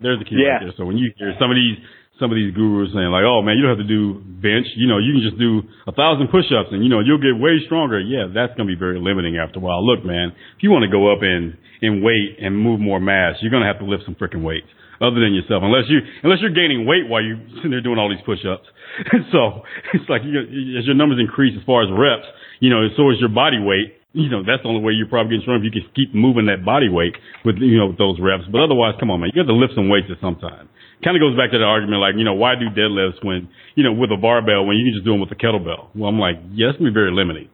There's 0.00 0.18
the 0.18 0.24
key 0.26 0.36
Yeah. 0.44 0.66
right. 0.66 0.74
So 0.76 0.84
when 0.84 0.98
you 0.98 1.12
hear 1.16 1.32
some 1.40 1.50
of 1.50 1.56
these 1.56 1.78
some 2.20 2.30
of 2.30 2.36
these 2.36 2.52
gurus 2.52 2.92
saying 2.92 3.08
like, 3.08 3.24
"Oh 3.24 3.40
man, 3.40 3.56
you 3.56 3.64
don't 3.64 3.74
have 3.74 3.82
to 3.82 3.88
do 3.88 4.20
bench. 4.20 4.68
You 4.76 4.86
know, 4.86 5.00
you 5.00 5.16
can 5.16 5.24
just 5.24 5.40
do 5.40 5.64
a 5.88 5.92
thousand 5.96 6.28
push-ups 6.28 6.68
and 6.70 6.84
you 6.84 6.92
know 6.92 7.00
you'll 7.00 7.24
get 7.24 7.34
way 7.34 7.58
stronger." 7.64 7.98
Yeah, 7.98 8.28
that's 8.28 8.52
gonna 8.54 8.68
be 8.68 8.78
very 8.78 9.00
limiting 9.00 9.40
after 9.40 9.58
a 9.58 9.62
while. 9.64 9.80
Look, 9.80 10.04
man, 10.04 10.36
if 10.56 10.62
you 10.62 10.70
want 10.70 10.84
to 10.84 10.92
go 10.92 11.10
up 11.10 11.24
in 11.24 11.56
in 11.80 12.04
weight 12.04 12.36
and 12.38 12.52
move 12.52 12.78
more 12.78 13.00
mass, 13.00 13.40
you're 13.40 13.50
gonna 13.50 13.66
have 13.66 13.80
to 13.80 13.88
lift 13.88 14.04
some 14.04 14.14
freaking 14.14 14.44
weights 14.44 14.68
other 15.00 15.16
than 15.16 15.32
yourself, 15.32 15.64
unless 15.64 15.88
you 15.88 16.04
unless 16.22 16.44
you're 16.44 16.52
gaining 16.52 16.84
weight 16.84 17.08
while 17.08 17.24
you're 17.24 17.40
sitting 17.56 17.72
there 17.72 17.80
doing 17.80 17.98
all 17.98 18.12
these 18.12 18.22
push-ups. 18.28 18.68
so 19.32 19.64
it's 19.96 20.08
like 20.08 20.22
you, 20.22 20.76
as 20.76 20.84
your 20.84 20.94
numbers 20.94 21.18
increase 21.18 21.56
as 21.56 21.64
far 21.64 21.82
as 21.82 21.88
reps, 21.88 22.28
you 22.60 22.68
know, 22.68 22.84
so 22.96 23.10
is 23.10 23.16
your 23.18 23.32
body 23.32 23.58
weight. 23.58 23.96
You 24.12 24.28
know, 24.28 24.42
that's 24.42 24.66
the 24.66 24.68
only 24.68 24.82
way 24.82 24.92
you're 24.92 25.06
probably 25.06 25.38
getting 25.38 25.46
strong 25.46 25.62
if 25.62 25.64
you 25.64 25.70
can 25.70 25.86
keep 25.94 26.10
moving 26.10 26.50
that 26.50 26.66
body 26.66 26.90
weight 26.90 27.14
with 27.46 27.62
you 27.62 27.78
know 27.78 27.94
with 27.94 27.98
those 27.98 28.18
reps. 28.20 28.44
But 28.50 28.60
otherwise, 28.60 28.98
come 28.98 29.10
on, 29.10 29.22
man, 29.22 29.30
you 29.32 29.38
got 29.40 29.46
to 29.46 29.54
lift 29.54 29.78
some 29.78 29.88
weights 29.88 30.10
at 30.10 30.18
some 30.20 30.36
time. 30.36 30.68
Kind 31.02 31.16
of 31.16 31.20
goes 31.20 31.36
back 31.36 31.50
to 31.52 31.58
the 31.58 31.64
argument, 31.64 32.00
like 32.00 32.14
you 32.16 32.24
know, 32.24 32.34
why 32.34 32.54
do 32.56 32.68
deadlifts 32.68 33.24
when 33.24 33.48
you 33.74 33.84
know 33.84 33.92
with 33.92 34.10
a 34.12 34.20
barbell 34.20 34.66
when 34.66 34.76
you 34.76 34.84
can 34.84 34.94
just 34.94 35.04
do 35.04 35.12
them 35.12 35.20
with 35.20 35.32
a 35.32 35.38
kettlebell? 35.40 35.88
Well, 35.96 36.08
I'm 36.08 36.18
like, 36.20 36.36
yeah, 36.52 36.68
that's 36.68 36.78
be 36.82 36.92
very 36.92 37.10
limiting. 37.12 37.48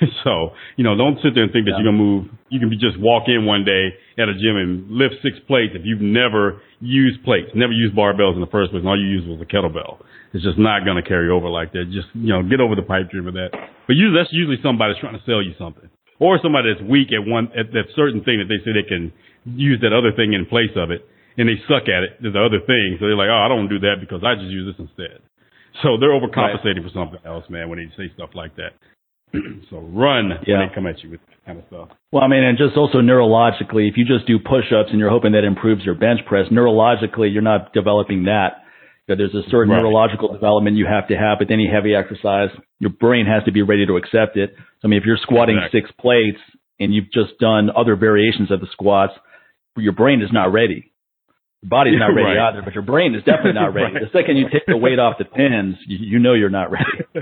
so, 0.24 0.52
you 0.76 0.84
know, 0.84 0.96
don't 0.96 1.16
sit 1.20 1.34
there 1.34 1.44
and 1.44 1.52
think 1.52 1.64
that 1.66 1.76
Yeah. 1.76 1.84
you're 1.84 1.92
gonna 1.92 2.00
move. 2.02 2.28
You 2.48 2.60
can 2.60 2.68
be 2.68 2.76
just 2.76 2.98
walk 3.00 3.28
in 3.28 3.44
one 3.44 3.64
day 3.64 3.92
at 4.18 4.28
a 4.28 4.34
gym 4.34 4.56
and 4.56 4.90
lift 4.90 5.16
six 5.22 5.38
plates 5.46 5.72
if 5.76 5.82
you've 5.84 6.00
never 6.00 6.60
used 6.80 7.22
plates, 7.24 7.50
never 7.54 7.72
used 7.72 7.94
barbells 7.94 8.34
in 8.34 8.40
the 8.40 8.48
first 8.52 8.70
place, 8.72 8.80
and 8.80 8.88
all 8.88 8.98
you 9.00 9.08
used 9.08 9.28
was 9.28 9.40
a 9.40 9.48
kettlebell. 9.48 10.00
It's 10.32 10.44
just 10.44 10.58
not 10.58 10.84
gonna 10.84 11.02
carry 11.02 11.28
over 11.28 11.48
like 11.48 11.72
that. 11.72 11.90
Just 11.92 12.08
you 12.14 12.32
know, 12.32 12.42
get 12.42 12.60
over 12.60 12.74
the 12.76 12.82
pipe 12.86 13.10
dream 13.10 13.26
of 13.28 13.34
that. 13.34 13.50
But 13.86 13.96
usually, 13.96 14.16
that's 14.16 14.32
usually 14.32 14.58
somebody 14.62 14.92
that's 14.92 15.00
trying 15.00 15.18
to 15.18 15.24
sell 15.24 15.42
you 15.42 15.52
something, 15.58 15.88
or 16.18 16.38
somebody 16.42 16.72
that's 16.72 16.84
weak 16.84 17.08
at 17.12 17.24
one 17.26 17.48
at 17.56 17.72
that 17.72 17.88
certain 17.96 18.22
thing 18.24 18.38
that 18.40 18.48
they 18.48 18.60
say 18.64 18.72
they 18.76 18.86
can 18.88 19.12
use 19.44 19.80
that 19.80 19.92
other 19.92 20.12
thing 20.12 20.32
in 20.32 20.44
place 20.46 20.72
of 20.76 20.90
it, 20.90 21.04
and 21.36 21.48
they 21.48 21.58
suck 21.68 21.86
at 21.86 22.02
it. 22.02 22.18
There's 22.20 22.34
the 22.34 22.42
other 22.42 22.62
thing, 22.66 22.96
so 22.98 23.06
they're 23.06 23.18
like, 23.18 23.30
oh, 23.30 23.42
I 23.44 23.48
don't 23.48 23.68
do 23.68 23.78
that 23.80 23.98
because 24.00 24.22
I 24.24 24.34
just 24.34 24.50
use 24.50 24.66
this 24.70 24.78
instead. 24.78 25.22
So 25.82 25.96
they're 25.98 26.14
overcompensating 26.14 26.82
right. 26.82 26.90
for 26.90 26.94
something 26.94 27.20
else, 27.24 27.44
man, 27.48 27.68
when 27.68 27.78
they 27.78 27.88
say 27.96 28.12
stuff 28.14 28.30
like 28.34 28.56
that. 28.56 28.74
so 29.70 29.78
run 29.78 30.30
yeah. 30.46 30.58
when 30.58 30.68
they 30.68 30.74
come 30.74 30.86
at 30.86 31.02
you 31.02 31.10
with 31.10 31.20
that 31.28 31.38
kind 31.46 31.58
of 31.58 31.64
stuff. 31.68 31.88
Well, 32.10 32.24
I 32.24 32.28
mean, 32.28 32.42
and 32.42 32.58
just 32.58 32.76
also 32.76 32.98
neurologically, 32.98 33.88
if 33.88 33.96
you 33.96 34.04
just 34.04 34.26
do 34.26 34.38
push-ups 34.38 34.90
and 34.90 34.98
you're 34.98 35.10
hoping 35.10 35.32
that 35.32 35.44
improves 35.44 35.84
your 35.84 35.94
bench 35.94 36.20
press, 36.26 36.46
neurologically, 36.50 37.32
you're 37.32 37.42
not 37.42 37.72
developing 37.72 38.24
that. 38.24 38.66
There's 39.06 39.34
a 39.34 39.42
certain 39.50 39.72
right. 39.72 39.82
neurological 39.82 40.32
development 40.32 40.76
you 40.76 40.86
have 40.86 41.08
to 41.08 41.16
have 41.16 41.38
with 41.40 41.50
any 41.50 41.68
heavy 41.68 41.94
exercise. 41.96 42.50
Your 42.78 42.90
brain 42.90 43.26
has 43.26 43.42
to 43.44 43.52
be 43.52 43.62
ready 43.62 43.84
to 43.86 43.96
accept 43.96 44.36
it. 44.36 44.54
So, 44.56 44.84
I 44.84 44.88
mean, 44.88 45.00
if 45.00 45.04
you're 45.04 45.18
squatting 45.20 45.56
exactly. 45.56 45.80
six 45.80 45.90
plates 45.98 46.38
and 46.78 46.94
you've 46.94 47.10
just 47.12 47.38
done 47.40 47.70
other 47.74 47.96
variations 47.96 48.52
of 48.52 48.60
the 48.60 48.68
squats, 48.70 49.12
your 49.76 49.92
brain 49.92 50.22
is 50.22 50.30
not 50.32 50.52
ready. 50.52 50.89
Your 51.62 51.68
body's 51.68 51.98
not 51.98 52.06
ready 52.16 52.36
right. 52.36 52.48
either, 52.48 52.62
but 52.62 52.74
your 52.74 52.82
brain 52.82 53.14
is 53.14 53.22
definitely 53.24 53.52
not 53.52 53.74
ready. 53.74 53.94
right. 53.94 54.02
The 54.02 54.18
second 54.18 54.36
you 54.36 54.48
take 54.50 54.66
the 54.66 54.76
weight 54.76 54.98
off 54.98 55.18
the 55.18 55.24
pins, 55.24 55.76
you, 55.86 55.98
you 56.00 56.18
know 56.18 56.32
you're 56.34 56.48
not 56.50 56.70
ready. 56.70 56.84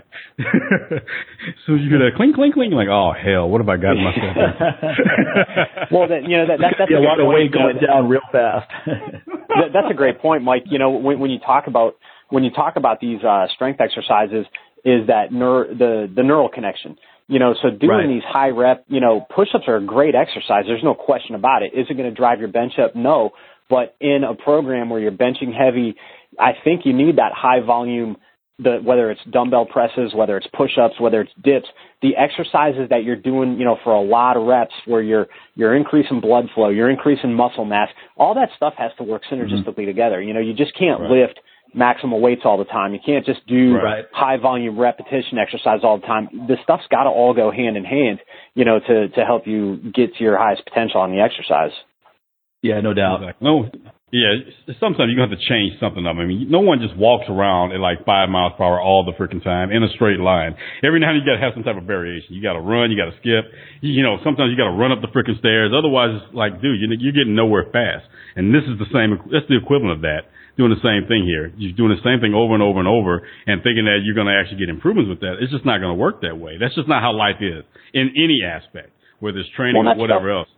so 1.67 1.75
you 1.75 1.91
get 1.91 2.01
a 2.01 2.11
clink, 2.17 2.37
clink, 2.37 2.55
clink, 2.55 2.73
like, 2.73 2.89
oh 2.89 3.13
hell, 3.13 3.49
what 3.49 3.61
have 3.61 3.69
I 3.69 3.77
got 3.77 3.97
myself 3.97 5.91
well, 5.91 6.09
then, 6.09 6.25
you 6.31 6.37
know 6.37 6.47
that, 6.47 6.59
that 6.61 6.75
that's 6.79 6.91
a, 6.91 6.97
a 6.97 7.03
lot 7.03 7.21
of 7.21 7.27
weight 7.27 7.53
going 7.53 7.79
down 7.85 8.09
real 8.09 8.21
fast. 8.31 8.71
that, 8.87 9.73
that's 9.73 9.91
a 9.91 9.95
great 9.95 10.21
point, 10.21 10.43
Mike. 10.43 10.65
You 10.67 10.79
know, 10.79 10.91
when, 10.91 11.19
when 11.19 11.31
you 11.31 11.39
talk 11.39 11.67
about 11.67 11.97
when 12.31 12.45
you 12.45 12.51
talk 12.51 12.77
about 12.77 13.01
these 13.01 13.23
uh, 13.25 13.47
strength 13.55 13.81
exercises, 13.81 14.47
is 14.85 15.07
that 15.09 15.31
neur- 15.33 15.77
the 15.77 16.11
the 16.15 16.23
neural 16.23 16.49
connection. 16.49 16.97
You 17.27 17.39
know, 17.39 17.55
so 17.61 17.69
doing 17.69 17.91
right. 17.91 18.09
these 18.09 18.23
high 18.27 18.49
rep, 18.49 18.87
you 18.89 19.01
know, 19.01 19.27
push-ups 19.35 19.65
are 19.69 19.77
a 19.77 19.85
great 19.85 20.15
exercise. 20.15 20.65
There's 20.67 20.83
no 20.83 20.95
question 20.95 21.35
about 21.35 21.63
it. 21.63 21.79
Is 21.79 21.87
it 21.91 21.95
going 21.95 22.09
to 22.09 22.15
drive 22.15 22.39
your 22.39 22.49
bench 22.49 22.73
up? 22.83 22.97
No. 22.97 23.33
But 23.69 23.97
in 24.01 24.25
a 24.25 24.35
program 24.35 24.91
where 24.91 25.01
you're 25.01 25.13
benching 25.13 25.53
heavy, 25.57 25.97
I 26.39 26.53
think 26.65 26.87
you 26.87 26.93
need 26.93 27.17
that 27.17 27.33
high 27.35 27.61
volume, 27.61 28.17
the, 28.59 28.79
whether 28.83 29.11
it's 29.11 29.21
dumbbell 29.31 29.67
presses, 29.67 30.15
whether 30.15 30.37
it's 30.37 30.47
push-ups, 30.57 30.95
whether 30.99 31.21
it's 31.21 31.33
dips, 31.43 31.69
the 32.03 32.17
exercises 32.17 32.89
that 32.91 33.05
you're 33.05 33.17
doing, 33.17 33.59
you 33.59 33.65
know, 33.65 33.77
for 33.85 33.93
a 33.93 34.01
lot 34.01 34.37
of 34.37 34.47
reps 34.47 34.75
where 34.87 35.03
you're, 35.03 35.27
you're 35.55 35.77
increasing 35.77 36.21
blood 36.21 36.47
flow, 36.55 36.71
you're 36.71 36.91
increasing 36.91 37.35
muscle 37.35 37.65
mass, 37.65 37.89
all 38.17 38.35
that 38.35 38.49
stuff 38.57 38.75
has 38.79 38.91
to 38.99 39.05
work 39.05 39.23
synergistically 39.31 39.65
mm-hmm. 39.65 39.87
together. 39.87 40.23
You 40.23 40.35
know, 40.35 40.41
you 40.41 40.55
just 40.55 40.77
can't 40.77 41.01
right. 41.01 41.11
lift 41.11 41.41
maximal 41.77 42.21
weights 42.21 42.43
all 42.45 42.59
the 42.59 42.65
time. 42.65 42.95
You 42.95 43.01
can't 43.05 43.27
just 43.27 43.47
do 43.47 43.75
right. 43.75 44.05
high 44.13 44.39
volume 44.39 44.79
repetition 44.79 45.39
exercise 45.39 45.81
all 45.83 46.01
the 46.01 46.07
time. 46.07 46.29
This 46.49 46.59
stuff's 46.63 46.87
got 46.91 47.05
to 47.05 47.11
all 47.11 47.35
go 47.35 47.51
hand 47.51 47.77
in 47.77 47.85
hand, 47.85 48.21
you 48.55 48.65
know, 48.65 48.81
to, 48.81 49.09
to 49.09 49.25
help 49.25 49.47
you 49.47 49.77
get 49.95 50.15
to 50.15 50.25
your 50.25 50.39
highest 50.39 50.65
potential 50.65 51.01
on 51.01 51.11
the 51.11 51.21
exercise. 51.21 51.73
Yeah, 52.63 52.81
no 52.81 52.93
doubt. 52.93 53.23
Exactly. 53.23 53.45
No, 53.47 53.71
yeah. 54.11 54.75
Sometimes 54.81 55.13
you 55.15 55.21
have 55.21 55.31
to 55.31 55.39
change 55.39 55.79
something 55.79 56.03
up. 56.03 56.17
I 56.17 56.25
mean, 56.25 56.51
no 56.51 56.59
one 56.59 56.81
just 56.81 56.97
walks 56.97 57.29
around 57.29 57.71
at 57.71 57.79
like 57.79 58.03
five 58.03 58.33
miles 58.33 58.57
per 58.57 58.65
hour 58.65 58.81
all 58.81 59.05
the 59.07 59.15
freaking 59.15 59.45
time 59.45 59.71
in 59.71 59.85
a 59.85 59.91
straight 59.95 60.19
line. 60.19 60.57
Every 60.83 60.99
now 60.99 61.15
and 61.15 61.21
then 61.21 61.23
you 61.23 61.29
got 61.29 61.39
to 61.39 61.45
have 61.45 61.55
some 61.55 61.63
type 61.63 61.77
of 61.77 61.87
variation. 61.87 62.35
You 62.35 62.43
got 62.43 62.59
to 62.59 62.65
run, 62.65 62.91
you 62.91 62.99
got 62.99 63.15
to 63.15 63.19
skip. 63.23 63.47
You, 63.85 64.01
you 64.01 64.03
know, 64.03 64.19
sometimes 64.25 64.51
you 64.51 64.57
got 64.59 64.73
to 64.73 64.75
run 64.75 64.91
up 64.91 65.05
the 65.05 65.13
freaking 65.15 65.39
stairs. 65.39 65.71
Otherwise, 65.71 66.19
it's 66.19 66.35
like, 66.35 66.59
dude, 66.59 66.81
you're, 66.83 66.91
you're 66.99 67.15
getting 67.15 67.37
nowhere 67.37 67.71
fast. 67.71 68.11
And 68.35 68.51
this 68.51 68.67
is 68.67 68.81
the 68.81 68.91
same. 68.91 69.15
That's 69.31 69.47
the 69.47 69.61
equivalent 69.61 70.01
of 70.01 70.03
that. 70.03 70.27
Doing 70.59 70.75
the 70.75 70.83
same 70.83 71.07
thing 71.07 71.23
here. 71.23 71.55
You're 71.55 71.79
doing 71.79 71.95
the 71.95 72.03
same 72.03 72.19
thing 72.19 72.35
over 72.35 72.51
and 72.51 72.65
over 72.65 72.83
and 72.83 72.91
over, 72.91 73.23
and 73.47 73.63
thinking 73.63 73.87
that 73.87 74.03
you're 74.03 74.19
going 74.19 74.27
to 74.27 74.35
actually 74.35 74.59
get 74.59 74.67
improvements 74.67 75.07
with 75.07 75.23
that. 75.23 75.39
It's 75.39 75.55
just 75.55 75.63
not 75.63 75.79
going 75.79 75.95
to 75.95 76.01
work 76.01 76.27
that 76.27 76.35
way. 76.35 76.59
That's 76.59 76.75
just 76.75 76.91
not 76.91 76.99
how 76.99 77.15
life 77.15 77.39
is 77.39 77.63
in 77.95 78.11
any 78.19 78.43
aspect, 78.43 78.91
whether 79.23 79.39
it's 79.39 79.47
training 79.55 79.79
well, 79.79 79.95
or 79.95 80.03
whatever 80.03 80.35
else 80.35 80.51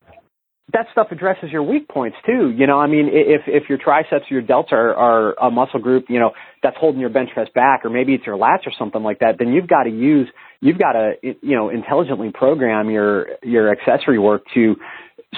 that 0.73 0.87
stuff 0.93 1.09
addresses 1.11 1.51
your 1.51 1.63
weak 1.63 1.89
points 1.89 2.17
too. 2.27 2.51
You 2.51 2.67
know, 2.67 2.79
I 2.79 2.87
mean, 2.87 3.09
if 3.13 3.43
if 3.47 3.69
your 3.69 3.79
triceps 3.79 4.27
or 4.31 4.35
your 4.35 4.43
delts 4.43 4.73
are, 4.73 4.95
are 4.95 5.35
a 5.41 5.51
muscle 5.51 5.81
group, 5.81 6.07
you 6.09 6.19
know, 6.19 6.33
that's 6.63 6.77
holding 6.79 7.01
your 7.01 7.11
bench 7.11 7.31
press 7.33 7.49
back, 7.55 7.85
or 7.85 7.91
maybe 7.91 8.15
it's 8.15 8.27
your 8.27 8.37
lats 8.37 8.67
or 8.67 8.73
something 8.79 9.03
like 9.03 9.21
that, 9.21 9.37
then 9.39 9.53
you've 9.53 9.69
got 9.69 9.85
to 9.85 9.91
use, 9.91 10.29
you've 10.61 10.79
got 10.79 10.93
to, 10.93 11.13
you 11.23 11.57
know, 11.57 11.71
intelligently 11.71 12.31
program 12.33 12.91
your 12.91 13.27
your 13.43 13.71
accessory 13.71 14.19
work 14.19 14.43
to 14.55 14.77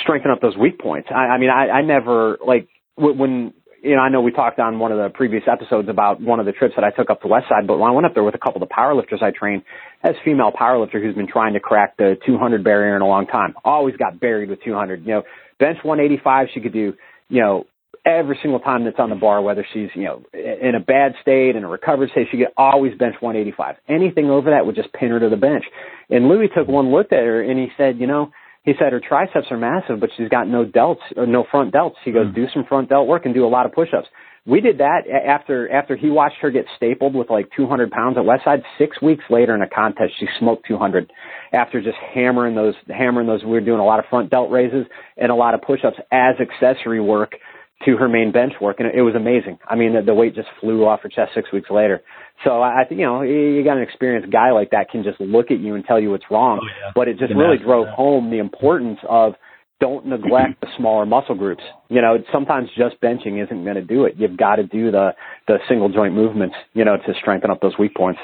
strengthen 0.00 0.30
up 0.30 0.40
those 0.40 0.56
weak 0.56 0.78
points. 0.78 1.08
I, 1.10 1.34
I 1.34 1.38
mean, 1.38 1.50
I, 1.50 1.68
I 1.68 1.82
never 1.82 2.38
like 2.44 2.68
when 2.96 3.52
you 3.82 3.96
know, 3.96 4.00
I 4.00 4.08
know 4.08 4.20
we 4.20 4.30
talked 4.30 4.60
on 4.60 4.78
one 4.78 4.92
of 4.92 4.98
the 4.98 5.10
previous 5.10 5.42
episodes 5.50 5.88
about 5.88 6.20
one 6.20 6.38
of 6.38 6.46
the 6.46 6.52
trips 6.52 6.74
that 6.76 6.84
I 6.84 6.90
took 6.90 7.10
up 7.10 7.20
the 7.20 7.28
Westside, 7.28 7.66
but 7.66 7.78
when 7.78 7.90
I 7.90 7.92
went 7.92 8.06
up 8.06 8.14
there 8.14 8.22
with 8.22 8.36
a 8.36 8.38
couple 8.38 8.62
of 8.62 8.68
the 8.68 8.74
powerlifters 8.74 9.22
I 9.22 9.32
trained, 9.32 9.62
as 10.04 10.14
female 10.24 10.52
powerlifter 10.52 11.02
who's 11.02 11.16
been 11.16 11.26
trying 11.26 11.54
to 11.54 11.60
crack 11.60 11.96
the 11.96 12.16
200 12.24 12.62
barrier 12.62 12.94
in 12.94 13.02
a 13.02 13.08
long 13.08 13.26
time, 13.26 13.54
always 13.64 13.96
got 13.96 14.20
buried 14.20 14.50
with 14.50 14.62
200. 14.62 15.02
You 15.02 15.08
know, 15.08 15.22
bench 15.58 15.78
185 15.82 16.48
she 16.54 16.60
could 16.60 16.72
do, 16.72 16.94
you 17.28 17.40
know, 17.40 17.66
every 18.06 18.38
single 18.40 18.60
time 18.60 18.84
that's 18.84 18.98
on 18.98 19.10
the 19.10 19.16
bar, 19.16 19.42
whether 19.42 19.66
she's, 19.72 19.88
you 19.94 20.04
know, 20.04 20.22
in 20.32 20.74
a 20.74 20.80
bad 20.80 21.14
state, 21.20 21.56
in 21.56 21.64
a 21.64 21.68
recovered 21.68 22.10
state, 22.10 22.28
she 22.30 22.38
could 22.38 22.52
always 22.56 22.96
bench 22.96 23.16
185. 23.20 23.76
Anything 23.88 24.30
over 24.30 24.50
that 24.50 24.64
would 24.64 24.76
just 24.76 24.92
pin 24.92 25.10
her 25.10 25.20
to 25.20 25.28
the 25.28 25.36
bench. 25.36 25.64
And 26.08 26.28
Louie 26.28 26.48
took 26.48 26.68
one 26.68 26.92
look 26.92 27.12
at 27.12 27.18
her 27.18 27.42
and 27.42 27.58
he 27.58 27.68
said, 27.76 27.98
you 27.98 28.06
know, 28.06 28.32
he 28.64 28.72
said 28.78 28.92
her 28.92 29.00
triceps 29.00 29.46
are 29.50 29.58
massive, 29.58 29.98
but 29.98 30.10
she's 30.16 30.28
got 30.28 30.46
no 30.46 30.64
delts 30.64 31.00
or 31.16 31.26
no 31.26 31.44
front 31.50 31.74
delts. 31.74 31.94
He 32.04 32.12
goes, 32.12 32.26
mm. 32.26 32.34
do 32.34 32.46
some 32.54 32.64
front 32.64 32.88
delt 32.88 33.08
work 33.08 33.24
and 33.24 33.34
do 33.34 33.44
a 33.44 33.48
lot 33.48 33.66
of 33.66 33.72
push-ups. 33.72 34.06
We 34.44 34.60
did 34.60 34.78
that 34.78 35.02
after 35.08 35.70
after 35.70 35.96
he 35.96 36.10
watched 36.10 36.38
her 36.40 36.50
get 36.50 36.64
stapled 36.76 37.14
with 37.14 37.30
like 37.30 37.48
200 37.56 37.92
pounds 37.92 38.16
at 38.16 38.24
Westside. 38.24 38.62
Six 38.76 39.00
weeks 39.00 39.22
later 39.30 39.54
in 39.54 39.62
a 39.62 39.68
contest, 39.68 40.14
she 40.18 40.26
smoked 40.40 40.66
200 40.66 41.12
after 41.52 41.80
just 41.80 41.96
hammering 42.12 42.56
those 42.56 42.74
hammering 42.88 43.28
those. 43.28 43.44
We 43.44 43.50
were 43.50 43.60
doing 43.60 43.78
a 43.78 43.84
lot 43.84 44.00
of 44.00 44.06
front 44.10 44.30
delt 44.30 44.50
raises 44.50 44.84
and 45.16 45.30
a 45.30 45.34
lot 45.36 45.54
of 45.54 45.62
push-ups 45.62 45.96
as 46.10 46.34
accessory 46.40 47.00
work 47.00 47.36
to 47.84 47.96
her 47.96 48.08
main 48.08 48.32
bench 48.32 48.54
work, 48.60 48.80
and 48.80 48.88
it 48.92 49.02
was 49.02 49.14
amazing. 49.14 49.58
I 49.68 49.76
mean, 49.76 49.94
the, 49.94 50.02
the 50.02 50.14
weight 50.14 50.34
just 50.34 50.48
flew 50.60 50.84
off 50.84 51.00
her 51.02 51.08
chest 51.08 51.32
six 51.34 51.52
weeks 51.52 51.70
later. 51.70 52.02
So 52.44 52.62
I 52.62 52.84
think 52.88 53.00
you 53.00 53.06
know 53.06 53.22
you 53.22 53.62
got 53.64 53.76
an 53.76 53.82
experienced 53.82 54.32
guy 54.32 54.50
like 54.50 54.70
that 54.70 54.90
can 54.90 55.04
just 55.04 55.20
look 55.20 55.50
at 55.50 55.60
you 55.60 55.74
and 55.74 55.84
tell 55.84 56.00
you 56.00 56.10
what's 56.10 56.24
wrong, 56.30 56.60
oh, 56.62 56.66
yeah. 56.66 56.92
but 56.94 57.08
it 57.08 57.18
just 57.18 57.32
really 57.34 57.58
drove 57.58 57.86
that. 57.86 57.94
home 57.94 58.30
the 58.30 58.38
importance 58.38 58.98
of 59.08 59.34
don't 59.80 60.06
neglect 60.06 60.60
the 60.60 60.68
smaller 60.76 61.04
muscle 61.04 61.34
groups. 61.34 61.62
You 61.88 62.00
know, 62.00 62.18
sometimes 62.32 62.68
just 62.76 63.00
benching 63.00 63.42
isn't 63.42 63.64
going 63.64 63.74
to 63.74 63.82
do 63.82 64.04
it. 64.04 64.14
You've 64.16 64.36
got 64.36 64.56
to 64.56 64.64
do 64.64 64.90
the 64.90 65.10
the 65.48 65.58
single 65.68 65.88
joint 65.88 66.14
movements, 66.14 66.54
you 66.72 66.84
know, 66.84 66.96
to 66.96 67.14
strengthen 67.20 67.50
up 67.50 67.60
those 67.60 67.78
weak 67.78 67.94
points. 67.94 68.20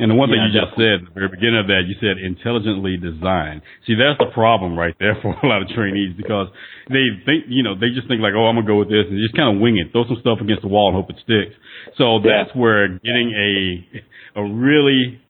And 0.00 0.08
the 0.10 0.16
one 0.16 0.32
thing 0.32 0.40
you 0.40 0.48
just 0.48 0.72
said 0.80 1.04
at 1.04 1.12
the 1.12 1.12
very 1.12 1.28
beginning 1.28 1.60
of 1.60 1.68
that, 1.68 1.84
you 1.84 1.92
said 2.00 2.16
intelligently 2.16 2.96
designed. 2.96 3.60
See, 3.84 4.00
that's 4.00 4.16
the 4.16 4.32
problem 4.32 4.72
right 4.72 4.96
there 4.96 5.12
for 5.22 5.36
a 5.36 5.44
lot 5.44 5.60
of 5.60 5.68
trainees 5.76 6.16
because 6.16 6.48
they 6.88 7.04
think, 7.28 7.52
you 7.52 7.62
know, 7.62 7.76
they 7.76 7.92
just 7.92 8.08
think 8.08 8.24
like, 8.24 8.32
oh, 8.32 8.48
I'm 8.48 8.56
gonna 8.56 8.66
go 8.66 8.80
with 8.80 8.88
this 8.88 9.04
and 9.04 9.20
just 9.20 9.36
kind 9.36 9.52
of 9.52 9.60
wing 9.60 9.76
it, 9.76 9.92
throw 9.92 10.08
some 10.08 10.16
stuff 10.24 10.40
against 10.40 10.64
the 10.64 10.72
wall 10.72 10.88
and 10.88 10.96
hope 10.96 11.12
it 11.12 11.20
sticks. 11.20 11.52
So 12.00 12.16
yeah. 12.16 12.32
that's 12.48 12.56
where 12.56 12.88
getting 13.04 13.28
a 13.36 14.40
a 14.40 14.42
really 14.42 15.20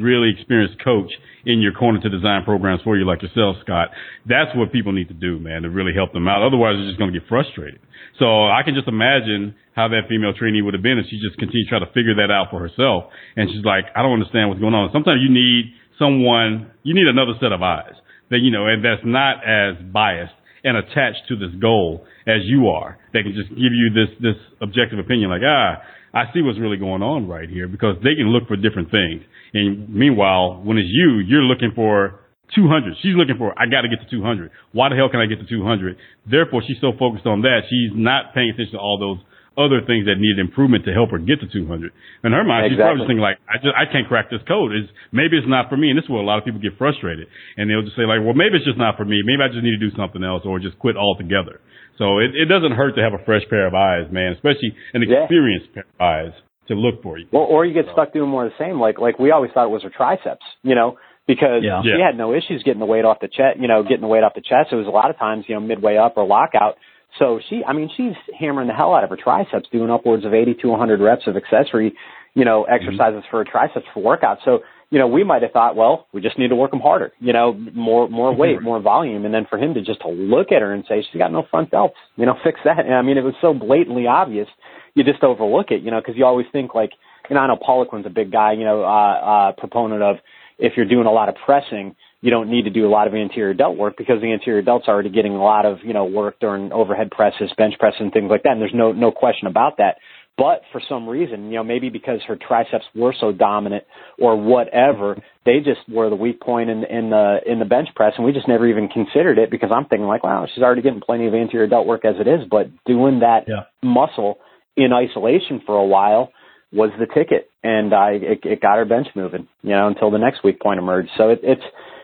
really 0.00 0.30
experienced 0.30 0.82
coach 0.82 1.10
in 1.44 1.60
your 1.60 1.72
corner 1.72 2.00
to 2.00 2.08
design 2.08 2.44
programs 2.44 2.80
for 2.82 2.96
you 2.96 3.04
like 3.04 3.22
yourself, 3.22 3.56
Scott. 3.62 3.90
That's 4.26 4.54
what 4.54 4.72
people 4.72 4.92
need 4.92 5.08
to 5.08 5.14
do, 5.14 5.38
man, 5.38 5.62
to 5.62 5.70
really 5.70 5.92
help 5.94 6.12
them 6.12 6.28
out. 6.28 6.42
Otherwise, 6.46 6.76
they're 6.78 6.86
just 6.86 6.98
going 6.98 7.12
to 7.12 7.18
get 7.18 7.28
frustrated. 7.28 7.80
So 8.18 8.46
I 8.46 8.62
can 8.64 8.74
just 8.74 8.86
imagine 8.86 9.54
how 9.74 9.88
that 9.88 10.06
female 10.08 10.32
trainee 10.34 10.62
would 10.62 10.74
have 10.74 10.82
been 10.82 10.98
if 10.98 11.06
she 11.10 11.18
just 11.18 11.38
continued 11.38 11.66
to 11.66 11.70
try 11.70 11.80
to 11.80 11.90
figure 11.92 12.14
that 12.22 12.30
out 12.30 12.48
for 12.50 12.60
herself. 12.60 13.10
And 13.36 13.50
she's 13.50 13.64
like, 13.64 13.90
I 13.96 14.02
don't 14.02 14.14
understand 14.14 14.48
what's 14.48 14.60
going 14.60 14.74
on. 14.74 14.90
Sometimes 14.92 15.18
you 15.18 15.32
need 15.32 15.74
someone, 15.98 16.70
you 16.82 16.94
need 16.94 17.08
another 17.08 17.34
set 17.40 17.50
of 17.50 17.62
eyes 17.62 17.96
that, 18.30 18.38
you 18.38 18.50
know, 18.50 18.66
and 18.66 18.84
that's 18.84 19.02
not 19.04 19.42
as 19.42 19.74
biased 19.92 20.34
and 20.62 20.76
attached 20.76 21.26
to 21.28 21.34
this 21.36 21.50
goal 21.60 22.06
as 22.26 22.44
you 22.44 22.68
are. 22.68 22.98
They 23.12 23.22
can 23.22 23.34
just 23.34 23.50
give 23.50 23.74
you 23.74 23.90
this, 23.90 24.14
this 24.20 24.38
objective 24.60 24.98
opinion 24.98 25.30
like, 25.30 25.42
ah, 25.44 25.82
I 26.14 26.32
see 26.32 26.42
what's 26.42 26.60
really 26.60 26.76
going 26.76 27.02
on 27.02 27.26
right 27.26 27.48
here 27.48 27.66
because 27.66 27.96
they 28.04 28.14
can 28.14 28.28
look 28.28 28.46
for 28.46 28.56
different 28.56 28.90
things. 28.90 29.24
And 29.54 29.88
meanwhile, 29.92 30.60
when 30.64 30.78
it's 30.78 30.88
you, 30.90 31.20
you're 31.20 31.42
looking 31.42 31.72
for 31.74 32.20
200. 32.54 32.96
She's 33.02 33.16
looking 33.16 33.36
for, 33.36 33.52
I 33.56 33.66
got 33.66 33.82
to 33.82 33.88
get 33.88 34.00
to 34.04 34.08
200. 34.08 34.50
Why 34.72 34.88
the 34.88 34.96
hell 34.96 35.08
can 35.08 35.20
I 35.20 35.26
get 35.26 35.40
to 35.40 35.48
200? 35.48 35.96
Therefore, 36.28 36.62
she's 36.66 36.80
so 36.80 36.92
focused 36.98 37.26
on 37.26 37.42
that, 37.42 37.68
she's 37.68 37.92
not 37.94 38.34
paying 38.34 38.50
attention 38.50 38.76
to 38.76 38.80
all 38.80 38.98
those 38.98 39.20
other 39.52 39.84
things 39.84 40.08
that 40.08 40.16
needed 40.16 40.40
improvement 40.40 40.84
to 40.88 40.92
help 40.96 41.12
her 41.12 41.20
get 41.20 41.40
to 41.44 41.48
200. 41.48 41.92
In 42.24 42.32
her 42.32 42.44
mind, 42.44 42.66
exactly. 42.66 42.72
she's 42.72 42.80
probably 42.80 43.04
thinking 43.04 43.24
like, 43.24 43.36
I 43.44 43.60
just, 43.60 43.76
I 43.76 43.84
can't 43.84 44.08
crack 44.08 44.32
this 44.32 44.40
code. 44.48 44.72
Is 44.72 44.88
maybe 45.12 45.36
it's 45.36 45.48
not 45.48 45.68
for 45.68 45.76
me. 45.76 45.92
And 45.92 45.96
this 46.00 46.08
is 46.08 46.12
where 46.12 46.24
a 46.24 46.28
lot 46.28 46.40
of 46.40 46.44
people 46.48 46.60
get 46.60 46.80
frustrated. 46.80 47.28
And 47.60 47.68
they'll 47.68 47.84
just 47.84 47.96
say 47.96 48.08
like, 48.08 48.24
well, 48.24 48.32
maybe 48.32 48.56
it's 48.56 48.64
just 48.64 48.80
not 48.80 48.96
for 48.96 49.04
me. 49.04 49.20
Maybe 49.20 49.44
I 49.44 49.52
just 49.52 49.60
need 49.60 49.76
to 49.76 49.82
do 49.82 49.92
something 49.92 50.24
else 50.24 50.48
or 50.48 50.56
just 50.56 50.80
quit 50.80 50.96
altogether. 50.96 51.60
So 52.00 52.16
it, 52.16 52.32
it 52.32 52.48
doesn't 52.48 52.72
hurt 52.72 52.96
to 52.96 53.04
have 53.04 53.12
a 53.12 53.20
fresh 53.28 53.44
pair 53.52 53.68
of 53.68 53.76
eyes, 53.76 54.08
man, 54.08 54.32
especially 54.32 54.72
an 54.96 55.04
experienced 55.04 55.76
yeah. 55.76 55.84
pair 55.84 55.88
of 55.92 56.00
eyes 56.00 56.34
to 56.68 56.74
look 56.74 57.02
for 57.02 57.18
you. 57.18 57.26
Well, 57.32 57.42
or 57.42 57.64
you 57.64 57.74
get 57.74 57.86
stuck 57.92 58.12
doing 58.12 58.30
more 58.30 58.46
of 58.46 58.52
the 58.52 58.64
same. 58.64 58.80
Like, 58.80 58.98
like 58.98 59.18
we 59.18 59.30
always 59.30 59.50
thought 59.52 59.66
it 59.66 59.70
was 59.70 59.82
her 59.82 59.90
triceps, 59.90 60.44
you 60.62 60.74
know, 60.74 60.98
because 61.26 61.62
yeah. 61.62 61.82
she 61.82 61.90
yeah. 61.90 62.06
had 62.06 62.16
no 62.16 62.32
issues 62.32 62.62
getting 62.64 62.80
the 62.80 62.86
weight 62.86 63.04
off 63.04 63.18
the 63.20 63.28
chest, 63.28 63.58
you 63.60 63.68
know, 63.68 63.82
getting 63.82 64.00
the 64.00 64.06
weight 64.06 64.22
off 64.22 64.34
the 64.34 64.40
chest. 64.40 64.72
It 64.72 64.76
was 64.76 64.86
a 64.86 64.90
lot 64.90 65.10
of 65.10 65.18
times, 65.18 65.44
you 65.48 65.54
know, 65.54 65.60
midway 65.60 65.96
up 65.96 66.14
or 66.16 66.26
lockout. 66.26 66.76
So 67.18 67.40
she, 67.48 67.62
I 67.66 67.72
mean, 67.72 67.90
she's 67.96 68.14
hammering 68.38 68.68
the 68.68 68.74
hell 68.74 68.94
out 68.94 69.04
of 69.04 69.10
her 69.10 69.18
triceps, 69.22 69.68
doing 69.70 69.90
upwards 69.90 70.24
of 70.24 70.32
80 70.32 70.54
to 70.62 70.68
100 70.68 71.00
reps 71.00 71.26
of 71.26 71.36
accessory, 71.36 71.94
you 72.34 72.44
know, 72.44 72.62
mm-hmm. 72.62 72.74
exercises 72.74 73.20
mm-hmm. 73.20 73.30
for 73.30 73.44
her 73.44 73.50
triceps 73.50 73.86
for 73.92 74.02
workout. 74.02 74.38
So, 74.44 74.60
you 74.90 74.98
know, 74.98 75.06
we 75.06 75.24
might 75.24 75.42
have 75.42 75.52
thought, 75.52 75.76
well, 75.76 76.06
we 76.12 76.20
just 76.20 76.38
need 76.38 76.48
to 76.48 76.56
work 76.56 76.70
them 76.70 76.80
harder, 76.80 77.12
you 77.18 77.32
know, 77.32 77.54
more, 77.74 78.08
more 78.08 78.34
weight, 78.34 78.60
more 78.62 78.80
volume. 78.80 79.24
And 79.24 79.32
then 79.32 79.46
for 79.48 79.58
him 79.58 79.72
to 79.74 79.82
just 79.82 80.00
to 80.02 80.08
look 80.08 80.52
at 80.52 80.60
her 80.60 80.72
and 80.72 80.84
say, 80.86 81.02
she's 81.10 81.18
got 81.18 81.32
no 81.32 81.46
front 81.50 81.70
delts, 81.70 81.92
you 82.16 82.26
know, 82.26 82.34
fix 82.44 82.60
that. 82.64 82.84
And 82.84 82.94
I 82.94 83.00
mean, 83.00 83.16
it 83.16 83.24
was 83.24 83.34
so 83.40 83.54
blatantly 83.54 84.06
obvious. 84.06 84.48
You 84.94 85.04
just 85.04 85.22
overlook 85.22 85.70
it, 85.70 85.82
you 85.82 85.90
know, 85.90 86.00
cause 86.02 86.14
you 86.16 86.24
always 86.24 86.46
think 86.52 86.74
like, 86.74 86.90
you 87.30 87.34
know, 87.34 87.42
I 87.42 87.46
know 87.46 87.56
Poliquin's 87.56 88.06
a 88.06 88.10
big 88.10 88.30
guy, 88.30 88.52
you 88.52 88.64
know, 88.64 88.82
uh, 88.82 88.86
uh, 88.86 89.52
proponent 89.52 90.02
of 90.02 90.16
if 90.58 90.74
you're 90.76 90.86
doing 90.86 91.06
a 91.06 91.12
lot 91.12 91.28
of 91.28 91.34
pressing, 91.44 91.96
you 92.20 92.30
don't 92.30 92.50
need 92.50 92.64
to 92.64 92.70
do 92.70 92.86
a 92.86 92.90
lot 92.90 93.06
of 93.06 93.14
anterior 93.14 93.54
delt 93.54 93.76
work 93.76 93.96
because 93.96 94.20
the 94.20 94.32
anterior 94.32 94.62
delt's 94.62 94.86
already 94.86 95.10
getting 95.10 95.32
a 95.32 95.42
lot 95.42 95.66
of, 95.66 95.78
you 95.82 95.92
know, 95.92 96.04
work 96.04 96.38
during 96.40 96.72
overhead 96.72 97.10
presses, 97.10 97.50
bench 97.56 97.74
presses, 97.78 98.00
and 98.00 98.12
things 98.12 98.30
like 98.30 98.44
that. 98.44 98.52
And 98.52 98.60
there's 98.60 98.74
no, 98.74 98.92
no 98.92 99.10
question 99.10 99.48
about 99.48 99.78
that. 99.78 99.96
But 100.38 100.62
for 100.72 100.80
some 100.88 101.08
reason, 101.08 101.46
you 101.46 101.56
know, 101.56 101.64
maybe 101.64 101.90
because 101.90 102.20
her 102.26 102.36
triceps 102.36 102.84
were 102.94 103.14
so 103.18 103.32
dominant 103.32 103.84
or 104.18 104.36
whatever, 104.40 105.16
they 105.44 105.58
just 105.58 105.80
were 105.88 106.08
the 106.08 106.16
weak 106.16 106.40
point 106.40 106.70
in, 106.70 106.84
in 106.84 107.10
the 107.10 107.40
in 107.44 107.58
the 107.58 107.66
bench 107.66 107.88
press, 107.94 108.14
and 108.16 108.24
we 108.24 108.32
just 108.32 108.48
never 108.48 108.66
even 108.66 108.88
considered 108.88 109.38
it 109.38 109.50
because 109.50 109.70
I'm 109.70 109.84
thinking 109.84 110.06
like, 110.06 110.24
wow, 110.24 110.46
she's 110.52 110.62
already 110.62 110.80
getting 110.80 111.02
plenty 111.02 111.26
of 111.26 111.34
anterior 111.34 111.66
delt 111.66 111.86
work 111.86 112.06
as 112.06 112.14
it 112.18 112.26
is, 112.26 112.48
but 112.50 112.70
doing 112.86 113.20
that 113.20 113.44
yeah. 113.46 113.64
muscle 113.82 114.38
in 114.76 114.92
isolation 114.92 115.60
for 115.64 115.76
a 115.76 115.84
while 115.84 116.32
was 116.72 116.90
the 116.98 117.06
ticket, 117.06 117.50
and 117.62 117.92
I 117.92 118.12
it, 118.12 118.40
it 118.44 118.60
got 118.60 118.76
her 118.76 118.84
bench 118.84 119.08
moving, 119.14 119.46
you 119.62 119.70
know, 119.70 119.88
until 119.88 120.10
the 120.10 120.18
next 120.18 120.42
weak 120.42 120.60
point 120.60 120.78
emerged. 120.78 121.10
So 121.16 121.30
it, 121.30 121.40
it's 121.42 121.62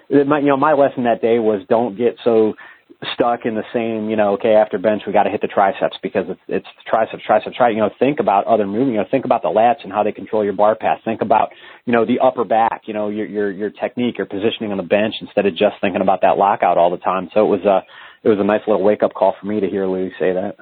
it, 0.08 0.26
my 0.26 0.40
you 0.40 0.46
know 0.46 0.56
my 0.56 0.74
lesson 0.74 1.04
that 1.04 1.22
day 1.22 1.38
was 1.38 1.62
don't 1.68 1.96
get 1.96 2.16
so 2.22 2.54
stuck 3.14 3.40
in 3.44 3.54
the 3.54 3.62
same, 3.72 4.10
you 4.10 4.16
know, 4.16 4.34
okay, 4.34 4.54
after 4.54 4.76
bench 4.76 5.02
we 5.06 5.12
got 5.12 5.22
to 5.22 5.30
hit 5.30 5.40
the 5.40 5.46
triceps 5.46 5.96
because 6.02 6.24
it's 6.28 6.40
it's 6.48 6.66
triceps, 6.86 7.22
triceps, 7.24 7.56
right. 7.60 7.74
You 7.74 7.80
know, 7.80 7.90
think 7.98 8.20
about 8.20 8.46
other 8.46 8.66
moving. 8.66 8.94
You 8.94 9.00
know, 9.00 9.06
think 9.10 9.24
about 9.24 9.42
the 9.42 9.48
lats 9.48 9.84
and 9.84 9.92
how 9.92 10.02
they 10.02 10.12
control 10.12 10.44
your 10.44 10.52
bar 10.52 10.74
path. 10.74 11.00
Think 11.04 11.22
about, 11.22 11.50
you 11.84 11.92
know, 11.92 12.04
the 12.04 12.18
upper 12.20 12.44
back. 12.44 12.82
You 12.86 12.94
know, 12.94 13.08
your 13.08 13.26
your 13.26 13.50
your 13.50 13.70
technique, 13.70 14.18
your 14.18 14.26
positioning 14.26 14.72
on 14.72 14.78
the 14.78 14.82
bench 14.82 15.14
instead 15.20 15.46
of 15.46 15.52
just 15.52 15.76
thinking 15.80 16.02
about 16.02 16.22
that 16.22 16.38
lockout 16.38 16.78
all 16.78 16.90
the 16.90 16.98
time. 16.98 17.30
So 17.32 17.40
it 17.40 17.48
was 17.48 17.64
a 17.64 17.84
it 18.24 18.28
was 18.28 18.38
a 18.40 18.44
nice 18.44 18.62
little 18.66 18.82
wake 18.82 19.02
up 19.02 19.14
call 19.14 19.34
for 19.40 19.46
me 19.46 19.60
to 19.60 19.68
hear 19.68 19.86
Louie 19.86 20.12
say 20.18 20.32
that. 20.32 20.56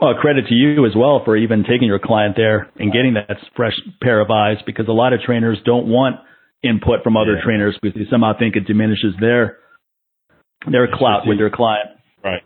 Well, 0.00 0.14
credit 0.14 0.46
to 0.48 0.54
you 0.54 0.86
as 0.86 0.92
well 0.94 1.22
for 1.24 1.36
even 1.36 1.64
taking 1.64 1.88
your 1.88 1.98
client 1.98 2.36
there 2.36 2.70
and 2.76 2.92
getting 2.92 3.14
that 3.14 3.36
fresh 3.56 3.74
pair 4.00 4.20
of 4.20 4.30
eyes 4.30 4.58
because 4.64 4.86
a 4.88 4.92
lot 4.92 5.12
of 5.12 5.20
trainers 5.20 5.58
don't 5.64 5.88
want 5.88 6.16
input 6.62 7.02
from 7.02 7.16
other 7.16 7.34
yeah. 7.34 7.44
trainers 7.44 7.76
because 7.82 7.98
they 7.98 8.06
somehow 8.10 8.32
think 8.38 8.54
it 8.54 8.66
diminishes 8.66 9.14
their 9.20 9.58
their 10.70 10.88
clout 10.92 11.26
with 11.26 11.38
their 11.38 11.50
client. 11.50 11.88
Right. 12.22 12.42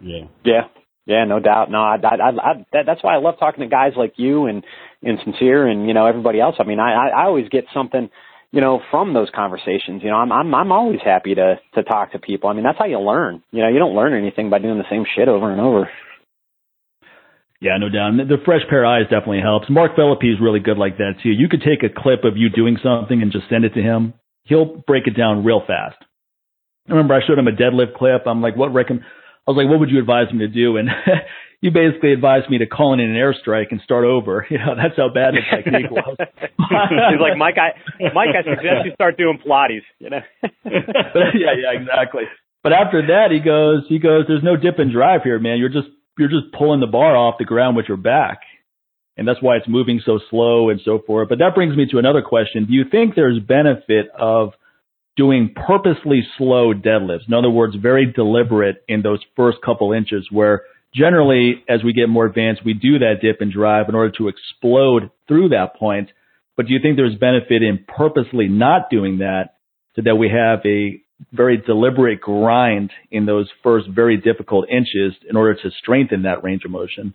Yeah. 0.00 0.26
Yeah. 0.44 0.60
Yeah, 1.06 1.24
no 1.24 1.38
doubt. 1.38 1.70
No, 1.70 1.78
I, 1.78 1.96
I, 2.02 2.28
I, 2.30 2.66
that, 2.72 2.82
that's 2.84 3.02
why 3.02 3.14
I 3.14 3.18
love 3.18 3.36
talking 3.38 3.60
to 3.60 3.68
guys 3.68 3.92
like 3.96 4.14
you 4.16 4.46
and 4.46 4.64
and 5.02 5.18
sincere 5.24 5.66
and 5.68 5.86
you 5.86 5.94
know 5.94 6.06
everybody 6.06 6.40
else. 6.40 6.56
I 6.58 6.64
mean, 6.64 6.80
I, 6.80 7.10
I 7.10 7.24
always 7.26 7.48
get 7.48 7.64
something, 7.72 8.10
you 8.50 8.60
know, 8.60 8.80
from 8.90 9.14
those 9.14 9.28
conversations. 9.32 10.02
You 10.02 10.10
know, 10.10 10.16
I'm 10.16 10.32
I'm 10.32 10.52
I'm 10.52 10.72
always 10.72 10.98
happy 11.04 11.36
to 11.36 11.60
to 11.76 11.82
talk 11.84 12.12
to 12.12 12.18
people. 12.18 12.50
I 12.50 12.54
mean, 12.54 12.64
that's 12.64 12.78
how 12.78 12.86
you 12.86 12.98
learn. 12.98 13.40
You 13.52 13.62
know, 13.62 13.68
you 13.68 13.78
don't 13.78 13.94
learn 13.94 14.14
anything 14.14 14.50
by 14.50 14.58
doing 14.58 14.78
the 14.78 14.90
same 14.90 15.04
shit 15.14 15.28
over 15.28 15.52
and 15.52 15.60
over. 15.60 15.88
Yeah, 17.60 17.78
no 17.78 17.88
doubt. 17.88 18.28
The 18.28 18.36
fresh 18.44 18.62
pair 18.68 18.84
of 18.84 18.90
eyes 18.90 19.10
definitely 19.10 19.40
helps. 19.40 19.70
Mark 19.70 19.96
Philippi 19.96 20.30
is 20.30 20.40
really 20.40 20.60
good 20.60 20.76
like 20.76 20.98
that 20.98 21.14
too. 21.22 21.30
You 21.30 21.48
could 21.48 21.62
take 21.62 21.82
a 21.82 21.88
clip 21.88 22.24
of 22.24 22.36
you 22.36 22.50
doing 22.50 22.76
something 22.82 23.22
and 23.22 23.32
just 23.32 23.48
send 23.48 23.64
it 23.64 23.74
to 23.74 23.82
him. 23.82 24.14
He'll 24.44 24.82
break 24.86 25.06
it 25.06 25.16
down 25.16 25.44
real 25.44 25.62
fast. 25.66 25.96
I 26.88 26.92
remember 26.92 27.14
I 27.14 27.26
showed 27.26 27.38
him 27.38 27.48
a 27.48 27.52
deadlift 27.52 27.96
clip. 27.96 28.26
I'm 28.26 28.42
like, 28.42 28.56
what 28.56 28.72
recommend? 28.72 29.04
I 29.46 29.50
was 29.50 29.56
like, 29.56 29.70
what 29.70 29.80
would 29.80 29.90
you 29.90 29.98
advise 29.98 30.32
me 30.32 30.40
to 30.40 30.48
do? 30.48 30.76
And 30.76 30.88
he 31.60 31.70
basically 31.70 32.12
advised 32.12 32.50
me 32.50 32.58
to 32.58 32.66
call 32.66 32.92
in 32.94 33.00
an 33.00 33.14
airstrike 33.14 33.70
and 33.70 33.80
start 33.82 34.04
over. 34.04 34.46
You 34.56 34.58
know, 34.58 34.76
that's 34.76 34.96
how 34.96 35.08
bad 35.08 35.34
the 35.34 35.42
technique 35.56 35.90
was. 35.90 36.16
He's 36.18 37.20
like, 37.20 37.36
Mike, 37.36 37.56
I, 37.58 37.74
Mike, 38.14 38.36
I 38.38 38.42
suggest 38.44 38.84
you 38.84 38.92
start 38.94 39.16
doing 39.16 39.38
Pilates. 39.44 39.82
You 39.98 40.10
know. 40.10 40.20
yeah, 40.64 41.54
yeah, 41.56 41.80
exactly. 41.80 42.24
But 42.62 42.72
after 42.72 43.02
that, 43.08 43.30
he 43.30 43.40
goes, 43.40 43.84
he 43.88 43.98
goes, 43.98 44.24
there's 44.26 44.42
no 44.42 44.56
dip 44.56 44.78
and 44.78 44.92
drive 44.92 45.22
here, 45.22 45.38
man. 45.38 45.58
You're 45.58 45.68
just, 45.68 45.88
you're 46.18 46.28
just 46.28 46.52
pulling 46.56 46.80
the 46.80 46.86
bar 46.86 47.16
off 47.16 47.36
the 47.38 47.44
ground 47.44 47.76
with 47.76 47.86
your 47.88 47.96
back. 47.96 48.40
And 49.16 49.26
that's 49.26 49.40
why 49.40 49.56
it's 49.56 49.68
moving 49.68 50.00
so 50.04 50.20
slow 50.30 50.68
and 50.68 50.80
so 50.84 51.00
forth. 51.06 51.28
But 51.28 51.38
that 51.38 51.54
brings 51.54 51.76
me 51.76 51.86
to 51.90 51.98
another 51.98 52.20
question. 52.20 52.66
Do 52.66 52.74
you 52.74 52.84
think 52.90 53.14
there's 53.14 53.38
benefit 53.40 54.08
of 54.18 54.52
doing 55.16 55.54
purposely 55.54 56.26
slow 56.36 56.74
deadlifts. 56.74 57.26
In 57.26 57.34
other 57.34 57.50
words, 57.50 57.74
very 57.74 58.12
deliberate 58.12 58.84
in 58.86 59.02
those 59.02 59.20
first 59.34 59.58
couple 59.64 59.92
inches 59.92 60.28
where 60.30 60.62
generally 60.94 61.64
as 61.68 61.82
we 61.82 61.92
get 61.92 62.08
more 62.08 62.26
advanced, 62.26 62.64
we 62.64 62.74
do 62.74 62.98
that 62.98 63.16
dip 63.22 63.40
and 63.40 63.50
drive 63.50 63.88
in 63.88 63.94
order 63.94 64.12
to 64.18 64.28
explode 64.28 65.10
through 65.26 65.48
that 65.48 65.76
point. 65.76 66.10
But 66.56 66.66
do 66.66 66.74
you 66.74 66.80
think 66.80 66.96
there's 66.96 67.16
benefit 67.16 67.62
in 67.62 67.84
purposely 67.86 68.48
not 68.48 68.90
doing 68.90 69.18
that 69.18 69.54
so 69.94 70.02
that 70.04 70.16
we 70.16 70.28
have 70.28 70.60
a 70.66 71.00
very 71.32 71.56
deliberate 71.56 72.20
grind 72.20 72.90
in 73.10 73.26
those 73.26 73.48
first 73.62 73.88
very 73.88 74.16
difficult 74.16 74.68
inches 74.68 75.14
in 75.28 75.36
order 75.36 75.54
to 75.54 75.70
strengthen 75.82 76.22
that 76.22 76.44
range 76.44 76.64
of 76.64 76.70
motion? 76.70 77.14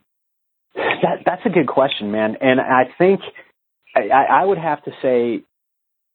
That, 0.76 1.20
that's 1.26 1.42
a 1.46 1.50
good 1.50 1.68
question, 1.68 2.12
man. 2.12 2.36
And 2.42 2.60
I 2.60 2.84
think 2.98 3.22
I, 3.96 4.42
I 4.42 4.46
would 4.46 4.58
have 4.58 4.84
to 4.86 4.92
say 5.02 5.44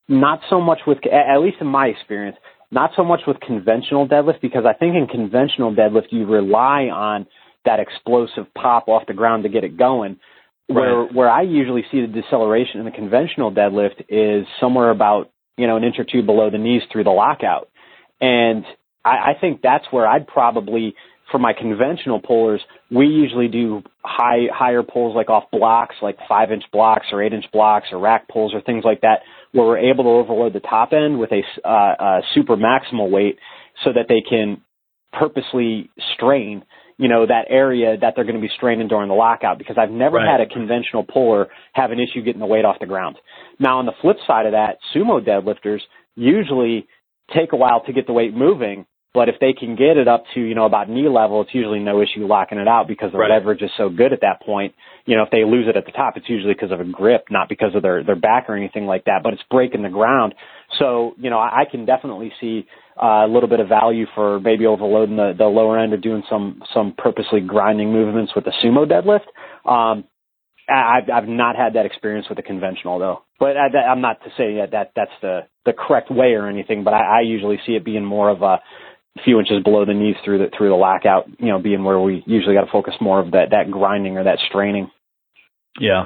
not 0.09 0.40
so 0.49 0.61
much 0.61 0.81
with, 0.87 0.99
at 1.07 1.38
least 1.38 1.59
in 1.61 1.66
my 1.66 1.87
experience, 1.87 2.37
not 2.70 2.90
so 2.96 3.05
much 3.05 3.20
with 3.27 3.38
conventional 3.40 4.09
deadlift 4.09 4.40
because 4.40 4.64
I 4.66 4.72
think 4.72 4.96
in 4.96 5.07
conventional 5.07 5.75
deadlift 5.75 6.07
you 6.11 6.27
rely 6.27 6.88
on 6.92 7.27
that 7.64 7.81
explosive 7.81 8.46
pop 8.55 8.88
off 8.88 9.07
the 9.07 9.14
ground 9.14 9.42
to 9.44 9.49
get 9.49 9.64
it 9.64 9.77
going. 9.77 10.18
Where 10.68 11.05
where 11.05 11.31
I 11.31 11.42
usually 11.42 11.85
see 11.92 12.01
the 12.01 12.09
deceleration 12.09 12.81
in 12.81 12.87
the 12.87 12.90
conventional 12.90 13.53
deadlift 13.53 14.05
is 14.09 14.46
somewhere 14.59 14.90
about 14.90 15.31
you 15.57 15.68
know 15.68 15.77
an 15.77 15.85
inch 15.85 15.94
or 15.96 16.05
two 16.05 16.22
below 16.22 16.51
the 16.51 16.59
knees 16.59 16.83
through 16.90 17.05
the 17.05 17.11
lockout, 17.11 17.68
and 18.20 18.64
I, 19.05 19.09
I 19.09 19.33
think 19.40 19.61
that's 19.62 19.85
where 19.90 20.07
I'd 20.07 20.26
probably 20.26 20.94
for 21.31 21.38
my 21.38 21.52
conventional 21.52 22.20
pullers, 22.20 22.61
we 22.90 23.07
usually 23.07 23.48
do 23.48 23.83
high 24.05 24.46
higher 24.52 24.83
pulls 24.83 25.16
like 25.16 25.29
off 25.29 25.44
blocks, 25.50 25.96
like 26.00 26.16
five 26.29 26.52
inch 26.52 26.62
blocks 26.72 27.07
or 27.11 27.22
eight 27.22 27.33
inch 27.33 27.46
blocks 27.52 27.88
or 27.90 27.98
rack 27.98 28.29
pulls 28.29 28.55
or 28.55 28.61
things 28.61 28.85
like 28.85 29.00
that, 29.00 29.20
where 29.52 29.66
we're 29.66 29.90
able 29.90 30.05
to 30.05 30.11
overload 30.11 30.52
the 30.52 30.61
top 30.61 30.92
end 30.92 31.18
with 31.18 31.31
a, 31.33 31.42
uh, 31.68 31.94
a 31.98 32.20
super 32.35 32.57
maximal 32.57 33.11
weight 33.11 33.38
so 33.85 33.92
that 33.92 34.07
they 34.09 34.22
can 34.29 34.61
purposely 35.12 35.90
strain, 36.14 36.64
you 36.96 37.09
know, 37.09 37.26
that 37.26 37.46
area 37.48 37.96
that 38.00 38.12
they're 38.14 38.24
going 38.24 38.37
to 38.37 38.40
be 38.40 38.50
straining 38.57 38.87
during 38.87 39.09
the 39.09 39.14
lockout 39.14 39.59
because 39.59 39.76
I've 39.79 39.90
never 39.90 40.18
right. 40.18 40.31
had 40.31 40.40
a 40.40 40.46
conventional 40.46 41.02
puller 41.02 41.48
have 41.72 41.90
an 41.90 41.98
issue 41.98 42.22
getting 42.22 42.40
the 42.40 42.46
weight 42.46 42.64
off 42.64 42.76
the 42.79 42.87
ground. 42.87 43.16
Now 43.59 43.79
on 43.79 43.87
the 43.87 43.92
flip 44.00 44.16
side 44.26 44.46
of 44.46 44.52
that, 44.52 44.79
sumo 44.94 45.26
deadlifters 45.26 45.81
usually 46.14 46.87
take 47.35 47.53
a 47.53 47.57
while 47.57 47.83
to 47.85 47.93
get 47.93 48.07
the 48.07 48.12
weight 48.12 48.35
moving, 48.35 48.87
but 49.15 49.29
if 49.29 49.37
they 49.41 49.53
can 49.53 49.77
get 49.77 49.97
it 49.97 50.09
up 50.09 50.25
to, 50.35 50.41
you 50.41 50.55
know, 50.55 50.67
about 50.67 50.91
knee 50.91 51.09
level, 51.09 51.43
it's 51.43 51.55
usually 51.55 51.81
no 51.81 52.03
issue 52.03 52.27
locking 52.27 52.59
it 52.59 52.69
out 52.69 52.87
because 52.87 53.12
the 53.12 53.19
right. 53.19 53.31
leverage 53.31 53.62
is 53.62 53.71
so 53.77 53.89
good 53.89 54.12
at 54.12 54.21
that 54.21 54.43
point 54.43 54.75
you 55.07 55.17
know, 55.17 55.23
if 55.23 55.31
they 55.31 55.45
lose 55.45 55.67
it 55.69 55.77
at 55.77 55.87
the 55.87 55.93
top, 55.93 56.17
it's 56.17 56.29
usually 56.29 56.53
because 56.53 56.73
of 56.73 56.81
a 56.81 56.85
grip, 56.85 57.27
not 57.31 57.49
because 57.49 57.75
of 57.75 57.83
their, 57.83 58.03
their 58.03 58.17
back 58.17 58.47
or 58.49 58.57
anything 58.57 58.87
like 58.87 59.05
that, 59.05 59.23
but 59.23 59.33
it's 59.33 59.43
breaking 59.51 59.83
the 59.83 59.89
ground. 59.89 60.35
So, 60.81 61.15
you 61.17 61.31
know, 61.31 61.39
I, 61.39 61.61
I 61.61 61.65
can 61.71 61.87
definitely 61.87 62.33
see 62.41 62.67
uh, 63.01 63.25
a 63.25 63.29
little 63.29 63.49
bit 63.49 63.61
of 63.61 63.69
value 63.69 64.07
for 64.17 64.41
maybe 64.41 64.67
overloading 64.67 65.17
the, 65.17 65.33
the 65.39 65.45
lower 65.45 65.79
end 65.79 65.93
or 65.93 65.97
doing 65.97 66.25
some, 66.29 66.61
some 66.75 66.93
purposely 66.99 67.41
grinding 67.41 67.93
movements 67.93 68.33
with 68.35 68.45
the 68.45 68.53
sumo 68.65 68.85
deadlift. 68.85 69.27
Um, 69.71 70.05
I've, 70.68 71.09
I've 71.12 71.29
not 71.29 71.57
had 71.57 71.74
that 71.74 71.87
experience 71.87 72.26
with 72.29 72.37
the 72.37 72.42
conventional 72.42 72.98
though, 72.98 73.22
but 73.38 73.57
I, 73.57 73.66
I'm 73.90 74.00
not 74.00 74.22
to 74.24 74.31
say 74.37 74.57
that, 74.57 74.72
that 74.72 74.92
that's 74.96 75.11
the, 75.22 75.40
the 75.64 75.72
correct 75.72 76.11
way 76.11 76.35
or 76.35 76.48
anything, 76.48 76.85
but 76.85 76.94
I, 76.94 77.18
I 77.18 77.20
usually 77.20 77.59
see 77.66 77.72
it 77.72 77.85
being 77.85 78.05
more 78.05 78.31
of 78.31 78.42
a, 78.42 78.59
few 79.24 79.38
inches 79.38 79.62
below 79.62 79.85
the 79.85 79.94
knees 79.94 80.16
through 80.24 80.38
the 80.38 80.46
through 80.57 80.68
the 80.68 80.74
lockout, 80.74 81.24
you 81.38 81.46
know, 81.46 81.59
being 81.59 81.85
where 81.85 81.98
we 82.00 82.22
usually 82.26 82.55
got 82.55 82.64
to 82.64 82.70
focus 82.70 82.94
more 83.00 83.20
of 83.20 83.33
that 83.33 83.50
that 83.50 83.70
grinding 83.70 84.18
or 84.18 84.24
that 84.24 84.38
straining. 84.48 84.90
Yeah. 85.81 86.05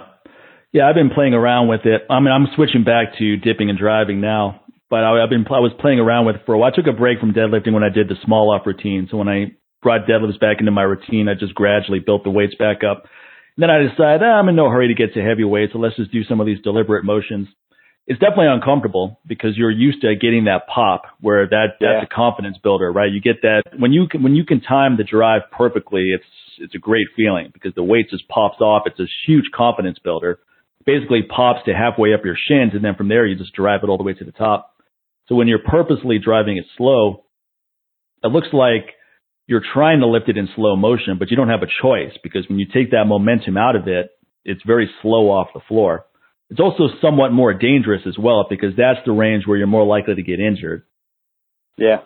Yeah, 0.72 0.88
I've 0.88 0.94
been 0.94 1.10
playing 1.10 1.34
around 1.34 1.66
with 1.66 1.80
it. 1.84 2.02
I 2.08 2.20
mean, 2.20 2.30
I'm 2.30 2.46
switching 2.54 2.84
back 2.84 3.18
to 3.18 3.36
dipping 3.36 3.70
and 3.70 3.78
driving 3.78 4.20
now, 4.20 4.60
but 4.88 5.02
I, 5.02 5.20
have 5.20 5.30
been 5.30 5.44
I 5.48 5.58
was 5.58 5.72
playing 5.80 5.98
around 5.98 6.26
with 6.26 6.36
it 6.36 6.42
for 6.46 6.54
a 6.54 6.58
while. 6.58 6.70
I 6.72 6.76
took 6.76 6.86
a 6.86 6.96
break 6.96 7.18
from 7.18 7.32
deadlifting 7.32 7.72
when 7.72 7.82
I 7.82 7.88
did 7.88 8.08
the 8.08 8.14
Smolov 8.24 8.64
routine. 8.66 9.08
So 9.10 9.16
when 9.16 9.28
I 9.28 9.56
brought 9.82 10.06
deadlifts 10.06 10.38
back 10.38 10.60
into 10.60 10.70
my 10.70 10.82
routine, 10.82 11.28
I 11.28 11.34
just 11.34 11.54
gradually 11.54 11.98
built 11.98 12.22
the 12.22 12.30
weights 12.30 12.54
back 12.54 12.84
up. 12.88 13.04
And 13.56 13.62
then 13.62 13.70
I 13.70 13.78
decided 13.82 14.22
ah, 14.22 14.38
I'm 14.38 14.48
in 14.48 14.56
no 14.56 14.70
hurry 14.70 14.88
to 14.88 14.94
get 14.94 15.14
to 15.14 15.22
heavy 15.22 15.44
weights, 15.44 15.72
so 15.72 15.78
let's 15.78 15.96
just 15.96 16.12
do 16.12 16.24
some 16.24 16.40
of 16.40 16.46
these 16.46 16.60
deliberate 16.62 17.04
motions. 17.04 17.48
It's 18.06 18.18
definitely 18.18 18.48
uncomfortable 18.48 19.20
because 19.26 19.56
you're 19.56 19.70
used 19.70 20.00
to 20.02 20.14
getting 20.16 20.44
that 20.44 20.66
pop 20.66 21.02
where 21.20 21.46
that 21.46 21.78
that's 21.80 22.00
yeah. 22.00 22.02
a 22.02 22.06
confidence 22.06 22.56
builder, 22.62 22.90
right? 22.90 23.10
You 23.12 23.20
get 23.20 23.42
that 23.42 23.62
when 23.78 23.92
you 23.92 24.08
can 24.08 24.22
when 24.22 24.34
you 24.34 24.44
can 24.44 24.60
time 24.60 24.96
the 24.96 25.04
drive 25.04 25.42
perfectly, 25.52 26.10
it's 26.14 26.24
it's 26.58 26.74
a 26.74 26.78
great 26.78 27.06
feeling 27.16 27.50
because 27.52 27.74
the 27.74 27.84
weight 27.84 28.10
just 28.10 28.28
pops 28.28 28.60
off. 28.60 28.82
It's 28.86 29.00
a 29.00 29.06
huge 29.26 29.44
confidence 29.54 29.98
builder. 30.02 30.40
Basically 30.86 31.22
pops 31.22 31.60
to 31.66 31.72
halfway 31.72 32.14
up 32.14 32.24
your 32.24 32.36
shins 32.36 32.72
and 32.74 32.84
then 32.84 32.94
from 32.94 33.08
there 33.08 33.26
you 33.26 33.36
just 33.36 33.52
drive 33.52 33.80
it 33.82 33.88
all 33.88 33.98
the 33.98 34.04
way 34.04 34.14
to 34.14 34.24
the 34.24 34.32
top. 34.32 34.74
So 35.28 35.36
when 35.36 35.46
you're 35.46 35.60
purposely 35.64 36.18
driving 36.18 36.56
it 36.56 36.64
slow, 36.76 37.24
it 38.24 38.28
looks 38.28 38.48
like 38.52 38.96
you're 39.50 39.60
trying 39.74 39.98
to 39.98 40.06
lift 40.06 40.28
it 40.28 40.36
in 40.36 40.48
slow 40.54 40.76
motion, 40.76 41.18
but 41.18 41.28
you 41.28 41.36
don't 41.36 41.48
have 41.48 41.62
a 41.62 41.82
choice 41.82 42.16
because 42.22 42.48
when 42.48 42.60
you 42.60 42.66
take 42.66 42.92
that 42.92 43.06
momentum 43.06 43.56
out 43.56 43.74
of 43.74 43.88
it, 43.88 44.10
it's 44.44 44.62
very 44.64 44.88
slow 45.02 45.28
off 45.28 45.48
the 45.52 45.60
floor. 45.66 46.06
It's 46.50 46.60
also 46.60 46.84
somewhat 47.02 47.32
more 47.32 47.52
dangerous 47.52 48.02
as 48.06 48.16
well 48.16 48.46
because 48.48 48.76
that's 48.76 49.00
the 49.04 49.10
range 49.10 49.48
where 49.48 49.58
you're 49.58 49.66
more 49.66 49.84
likely 49.84 50.14
to 50.14 50.22
get 50.22 50.38
injured. 50.38 50.84
Yeah. 51.76 52.02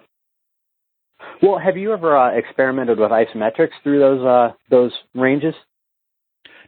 Well, 1.42 1.58
have 1.58 1.76
you 1.76 1.92
ever 1.92 2.16
uh, 2.16 2.30
experimented 2.34 2.98
with 2.98 3.10
isometrics 3.10 3.76
through 3.82 3.98
those 4.00 4.24
uh, 4.24 4.52
those 4.70 4.92
ranges? 5.14 5.54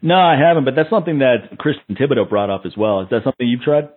No, 0.02 0.16
I 0.16 0.36
haven't, 0.38 0.66
but 0.66 0.74
that's 0.76 0.90
something 0.90 1.20
that 1.20 1.56
Christian 1.58 1.96
Thibaudeau 1.96 2.28
brought 2.28 2.50
up 2.50 2.66
as 2.66 2.72
well. 2.76 3.00
Is 3.00 3.08
that 3.10 3.24
something 3.24 3.48
you've 3.48 3.62
tried? 3.62 3.88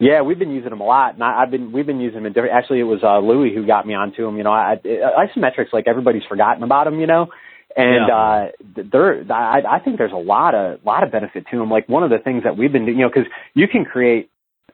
Yeah, 0.00 0.22
we've 0.22 0.38
been 0.38 0.52
using 0.52 0.70
them 0.70 0.80
a 0.80 0.84
lot, 0.84 1.14
and 1.14 1.24
I, 1.24 1.42
I've 1.42 1.50
been 1.50 1.72
we've 1.72 1.86
been 1.86 1.98
using 1.98 2.18
them 2.18 2.26
in 2.26 2.32
different. 2.32 2.54
Actually, 2.54 2.80
it 2.80 2.84
was 2.84 3.00
uh, 3.02 3.18
Louie 3.18 3.52
who 3.52 3.66
got 3.66 3.84
me 3.84 3.94
onto 3.94 4.24
them. 4.24 4.36
You 4.36 4.44
know, 4.44 4.52
I, 4.52 4.74
I, 4.74 5.26
isometrics 5.26 5.72
like 5.72 5.88
everybody's 5.88 6.22
forgotten 6.28 6.62
about 6.62 6.84
them. 6.84 7.00
You 7.00 7.08
know, 7.08 7.26
and 7.76 8.06
yeah. 8.08 8.16
uh, 8.16 8.82
there 8.92 9.24
I, 9.32 9.62
I 9.68 9.78
think 9.80 9.98
there's 9.98 10.12
a 10.12 10.16
lot 10.16 10.54
of 10.54 10.84
lot 10.84 11.02
of 11.02 11.10
benefit 11.10 11.46
to 11.50 11.58
them. 11.58 11.68
Like 11.68 11.88
one 11.88 12.04
of 12.04 12.10
the 12.10 12.18
things 12.18 12.44
that 12.44 12.56
we've 12.56 12.70
been 12.70 12.86
doing, 12.86 12.98
you 12.98 13.04
know, 13.04 13.10
because 13.12 13.30
you 13.54 13.66
can 13.66 13.84
create 13.84 14.30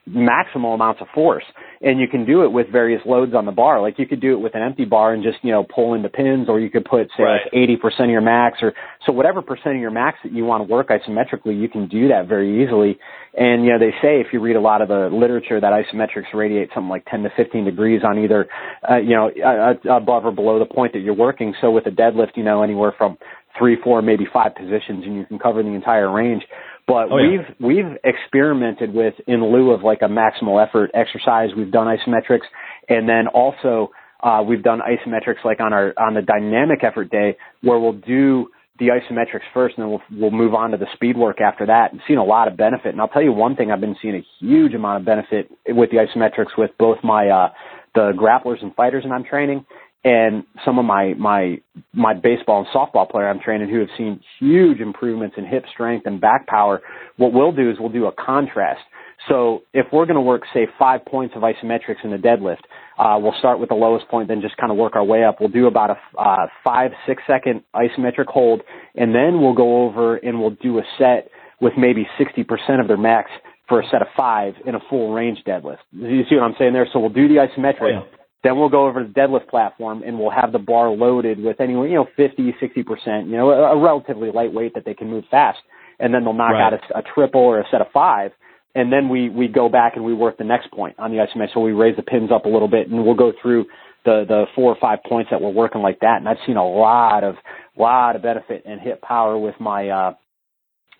maximal 0.08 0.74
amounts 0.74 1.00
of 1.00 1.06
force. 1.14 1.44
And 1.80 1.98
you 1.98 2.08
can 2.08 2.26
do 2.26 2.44
it 2.44 2.52
with 2.52 2.68
various 2.70 3.00
loads 3.06 3.34
on 3.34 3.46
the 3.46 3.52
bar. 3.52 3.80
Like 3.80 3.98
you 3.98 4.06
could 4.06 4.20
do 4.20 4.32
it 4.32 4.40
with 4.40 4.54
an 4.54 4.62
empty 4.62 4.84
bar 4.84 5.12
and 5.14 5.22
just 5.22 5.38
you 5.42 5.50
know 5.50 5.64
pull 5.64 5.94
into 5.94 6.08
pins 6.08 6.48
or 6.48 6.60
you 6.60 6.70
could 6.70 6.84
put 6.84 7.08
say 7.16 7.22
right. 7.22 7.40
like 7.52 7.80
80% 7.82 8.04
of 8.04 8.10
your 8.10 8.20
max 8.20 8.58
or 8.62 8.74
so 9.06 9.12
whatever 9.12 9.42
percent 9.42 9.76
of 9.76 9.80
your 9.80 9.90
max 9.90 10.18
that 10.24 10.32
you 10.32 10.44
want 10.44 10.66
to 10.66 10.72
work 10.72 10.88
isometrically 10.88 11.58
you 11.58 11.68
can 11.68 11.88
do 11.88 12.08
that 12.08 12.28
very 12.28 12.62
easily. 12.62 12.98
And 13.36 13.64
you 13.64 13.72
know 13.72 13.78
they 13.78 13.92
say 14.02 14.20
if 14.20 14.28
you 14.32 14.40
read 14.40 14.56
a 14.56 14.60
lot 14.60 14.82
of 14.82 14.88
the 14.88 15.08
literature 15.12 15.60
that 15.60 15.72
isometrics 15.72 16.32
radiate 16.34 16.70
something 16.74 16.90
like 16.90 17.04
10 17.06 17.22
to 17.22 17.30
15 17.36 17.64
degrees 17.64 18.02
on 18.04 18.18
either 18.18 18.46
uh, 18.88 18.96
you 18.96 19.16
know 19.16 19.30
uh, 19.30 19.96
above 19.96 20.26
or 20.26 20.32
below 20.32 20.58
the 20.58 20.66
point 20.66 20.92
that 20.92 21.00
you're 21.00 21.14
working. 21.14 21.54
So 21.60 21.70
with 21.70 21.86
a 21.86 21.90
deadlift 21.90 22.36
you 22.36 22.44
know 22.44 22.62
anywhere 22.62 22.94
from 22.96 23.16
three 23.58 23.76
four 23.82 24.02
maybe 24.02 24.26
five 24.32 24.54
positions 24.54 25.04
and 25.04 25.16
you 25.16 25.24
can 25.24 25.38
cover 25.38 25.62
the 25.62 25.68
entire 25.70 26.10
range 26.10 26.42
but 26.86 27.10
oh, 27.10 27.18
yeah. 27.18 27.30
we've 27.60 27.76
we've 27.76 27.98
experimented 28.04 28.92
with 28.92 29.14
in 29.26 29.42
lieu 29.42 29.72
of 29.72 29.82
like 29.82 30.02
a 30.02 30.08
maximal 30.08 30.64
effort 30.64 30.90
exercise. 30.94 31.50
We've 31.56 31.70
done 31.70 31.86
isometrics, 31.86 32.46
and 32.88 33.08
then 33.08 33.26
also 33.28 33.90
uh, 34.22 34.42
we've 34.46 34.62
done 34.62 34.80
isometrics 34.80 35.44
like 35.44 35.60
on 35.60 35.72
our 35.72 35.94
on 35.98 36.14
the 36.14 36.22
dynamic 36.22 36.84
effort 36.84 37.10
day 37.10 37.36
where 37.62 37.78
we'll 37.78 37.92
do 37.92 38.48
the 38.78 38.88
isometrics 38.88 39.42
first, 39.52 39.76
and 39.78 39.84
then 39.84 39.90
we'll 39.90 40.02
we'll 40.20 40.30
move 40.30 40.54
on 40.54 40.72
to 40.72 40.76
the 40.76 40.86
speed 40.94 41.16
work 41.16 41.40
after 41.40 41.66
that. 41.66 41.92
And 41.92 42.00
seen 42.06 42.18
a 42.18 42.24
lot 42.24 42.48
of 42.48 42.56
benefit. 42.56 42.88
And 42.88 43.00
I'll 43.00 43.08
tell 43.08 43.22
you 43.22 43.32
one 43.32 43.56
thing: 43.56 43.70
I've 43.70 43.80
been 43.80 43.96
seeing 44.02 44.16
a 44.16 44.26
huge 44.40 44.74
amount 44.74 45.00
of 45.00 45.06
benefit 45.06 45.50
with 45.68 45.90
the 45.90 45.98
isometrics 45.98 46.58
with 46.58 46.72
both 46.78 46.98
my 47.02 47.28
uh, 47.28 47.48
the 47.94 48.12
grapplers 48.12 48.60
and 48.62 48.74
fighters 48.74 49.04
that 49.04 49.12
I'm 49.12 49.24
training, 49.24 49.64
and 50.04 50.44
some 50.64 50.78
of 50.78 50.84
my 50.84 51.14
my 51.14 51.58
my 51.92 52.12
baseball 52.14 52.58
and 52.58 52.68
softball 52.74 53.10
player 53.10 53.28
I'm 53.28 53.40
training 53.40 53.70
who 53.70 53.80
have 53.80 53.88
seen 53.96 54.20
huge 54.38 54.80
improvements 54.80 55.36
in 55.38 55.46
hip 55.46 55.64
strength 55.72 56.06
and 56.06 56.20
back 56.20 56.46
power, 56.46 56.82
what 57.16 57.32
we'll 57.32 57.52
do 57.52 57.70
is 57.70 57.76
we'll 57.80 57.88
do 57.88 58.06
a 58.06 58.12
contrast. 58.12 58.80
So 59.28 59.62
if 59.72 59.86
we're 59.92 60.04
going 60.04 60.16
to 60.16 60.20
work, 60.20 60.42
say, 60.52 60.66
five 60.78 61.04
points 61.06 61.34
of 61.36 61.42
isometrics 61.42 62.04
in 62.04 62.10
the 62.10 62.18
deadlift, 62.18 62.60
uh, 62.98 63.18
we'll 63.18 63.34
start 63.38 63.58
with 63.58 63.70
the 63.70 63.74
lowest 63.74 64.06
point, 64.08 64.28
then 64.28 64.42
just 64.42 64.56
kind 64.58 64.70
of 64.70 64.76
work 64.76 64.96
our 64.96 65.04
way 65.04 65.24
up. 65.24 65.40
We'll 65.40 65.48
do 65.48 65.66
about 65.66 65.90
a 65.90 66.20
uh, 66.20 66.46
five, 66.62 66.90
six 67.06 67.22
second 67.26 67.62
isometric 67.74 68.26
hold, 68.26 68.60
and 68.96 69.14
then 69.14 69.40
we'll 69.40 69.54
go 69.54 69.86
over 69.86 70.16
and 70.16 70.40
we'll 70.40 70.56
do 70.62 70.78
a 70.78 70.82
set 70.98 71.30
with 71.60 71.72
maybe 71.78 72.06
60% 72.20 72.80
of 72.80 72.88
their 72.88 72.98
max 72.98 73.30
for 73.66 73.80
a 73.80 73.84
set 73.90 74.02
of 74.02 74.08
five 74.14 74.54
in 74.66 74.74
a 74.74 74.80
full 74.90 75.14
range 75.14 75.38
deadlift. 75.46 75.78
You 75.92 76.24
see 76.28 76.34
what 76.34 76.42
I'm 76.42 76.54
saying 76.58 76.74
there? 76.74 76.86
So 76.92 76.98
we'll 76.98 77.08
do 77.08 77.26
the 77.26 77.36
isometric. 77.36 77.80
Oh, 77.80 77.88
yeah 77.88 78.23
then 78.44 78.58
we'll 78.58 78.68
go 78.68 78.86
over 78.86 79.02
to 79.02 79.08
the 79.08 79.12
deadlift 79.12 79.48
platform 79.48 80.02
and 80.02 80.18
we'll 80.18 80.30
have 80.30 80.52
the 80.52 80.58
bar 80.58 80.90
loaded 80.90 81.42
with 81.42 81.60
anywhere, 81.60 81.88
you 81.88 81.94
know, 81.94 82.06
50, 82.14 82.54
60%, 82.62 83.24
you 83.24 83.32
know, 83.32 83.50
a, 83.50 83.76
a 83.76 83.82
relatively 83.82 84.30
lightweight 84.30 84.74
that 84.74 84.84
they 84.84 84.92
can 84.92 85.08
move 85.08 85.24
fast. 85.30 85.58
And 85.98 86.12
then 86.12 86.24
they'll 86.24 86.34
knock 86.34 86.52
right. 86.52 86.74
out 86.74 86.74
a, 86.74 86.98
a 86.98 87.02
triple 87.14 87.40
or 87.40 87.60
a 87.60 87.64
set 87.70 87.80
of 87.80 87.86
five. 87.92 88.32
And 88.74 88.92
then 88.92 89.08
we, 89.08 89.30
we 89.30 89.48
go 89.48 89.68
back 89.70 89.96
and 89.96 90.04
we 90.04 90.12
work 90.12 90.36
the 90.36 90.44
next 90.44 90.70
point 90.70 90.96
on 90.98 91.10
the 91.10 91.18
isometric. 91.18 91.54
So 91.54 91.60
we 91.60 91.72
raise 91.72 91.96
the 91.96 92.02
pins 92.02 92.30
up 92.30 92.44
a 92.44 92.48
little 92.48 92.68
bit 92.68 92.88
and 92.88 93.04
we'll 93.04 93.14
go 93.14 93.32
through 93.40 93.64
the, 94.04 94.24
the 94.28 94.44
four 94.54 94.70
or 94.70 94.76
five 94.78 94.98
points 95.08 95.30
that 95.30 95.40
we're 95.40 95.50
working 95.50 95.80
like 95.80 96.00
that. 96.00 96.18
And 96.18 96.28
I've 96.28 96.36
seen 96.46 96.58
a 96.58 96.68
lot 96.68 97.24
of, 97.24 97.36
lot 97.78 98.14
of 98.14 98.22
benefit 98.22 98.64
and 98.66 98.78
hit 98.78 99.00
power 99.00 99.38
with 99.38 99.54
my, 99.58 99.88
uh, 99.88 100.12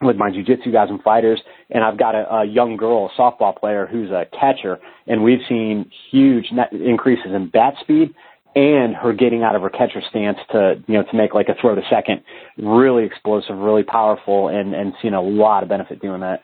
with 0.01 0.17
my 0.17 0.31
jujitsu 0.31 0.73
guys 0.73 0.89
and 0.91 1.03
fighters, 1.03 1.41
and 1.71 1.85
I've 1.85 1.99
got 1.99 2.15
a, 2.15 2.33
a 2.33 2.45
young 2.45 2.77
girl, 2.77 3.11
a 3.17 3.21
softball 3.21 3.57
player 3.57 3.87
who's 3.91 4.11
a 4.11 4.27
catcher, 4.39 4.79
and 5.07 5.23
we've 5.23 5.41
seen 5.49 5.91
huge 6.11 6.47
net 6.53 6.73
increases 6.73 7.33
in 7.35 7.51
bat 7.51 7.75
speed 7.81 8.15
and 8.55 8.95
her 8.95 9.13
getting 9.13 9.43
out 9.43 9.57
of 9.57 9.63
her 9.63 9.71
catcher 9.71 10.01
stance 10.11 10.39
to 10.53 10.75
you 10.87 10.95
know 10.95 11.03
to 11.03 11.17
make 11.17 11.35
like 11.35 11.49
a 11.49 11.55
throw 11.61 11.75
to 11.75 11.83
second, 11.91 12.23
really 12.59 13.05
explosive, 13.05 13.57
really 13.57 13.83
powerful, 13.83 14.49
and 14.49 14.75
and 14.75 14.95
seen 15.03 15.15
a 15.15 15.23
lot 15.23 15.63
of 15.63 15.69
benefit 15.69 16.01
doing 16.01 16.21
that. 16.21 16.43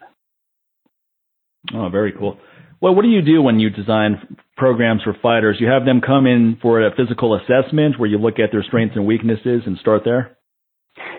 Oh, 1.75 1.89
very 1.89 2.13
cool. 2.13 2.39
Well, 2.81 2.95
what 2.95 3.03
do 3.03 3.09
you 3.09 3.21
do 3.21 3.43
when 3.43 3.61
you 3.61 3.69
design 3.69 4.37
programs 4.57 5.03
for 5.03 5.15
fighters? 5.23 5.59
You 5.61 5.69
have 5.69 5.85
them 5.85 6.01
come 6.01 6.27
in 6.27 6.59
for 6.63 6.81
a 6.81 6.95
physical 6.97 7.39
assessment 7.39 7.99
where 7.99 8.09
you 8.09 8.17
look 8.17 8.39
at 8.39 8.51
their 8.53 8.63
strengths 8.63 8.97
and 8.97 9.07
weaknesses 9.07 9.63
and 9.67 9.77
start 9.79 10.03
there. 10.05 10.39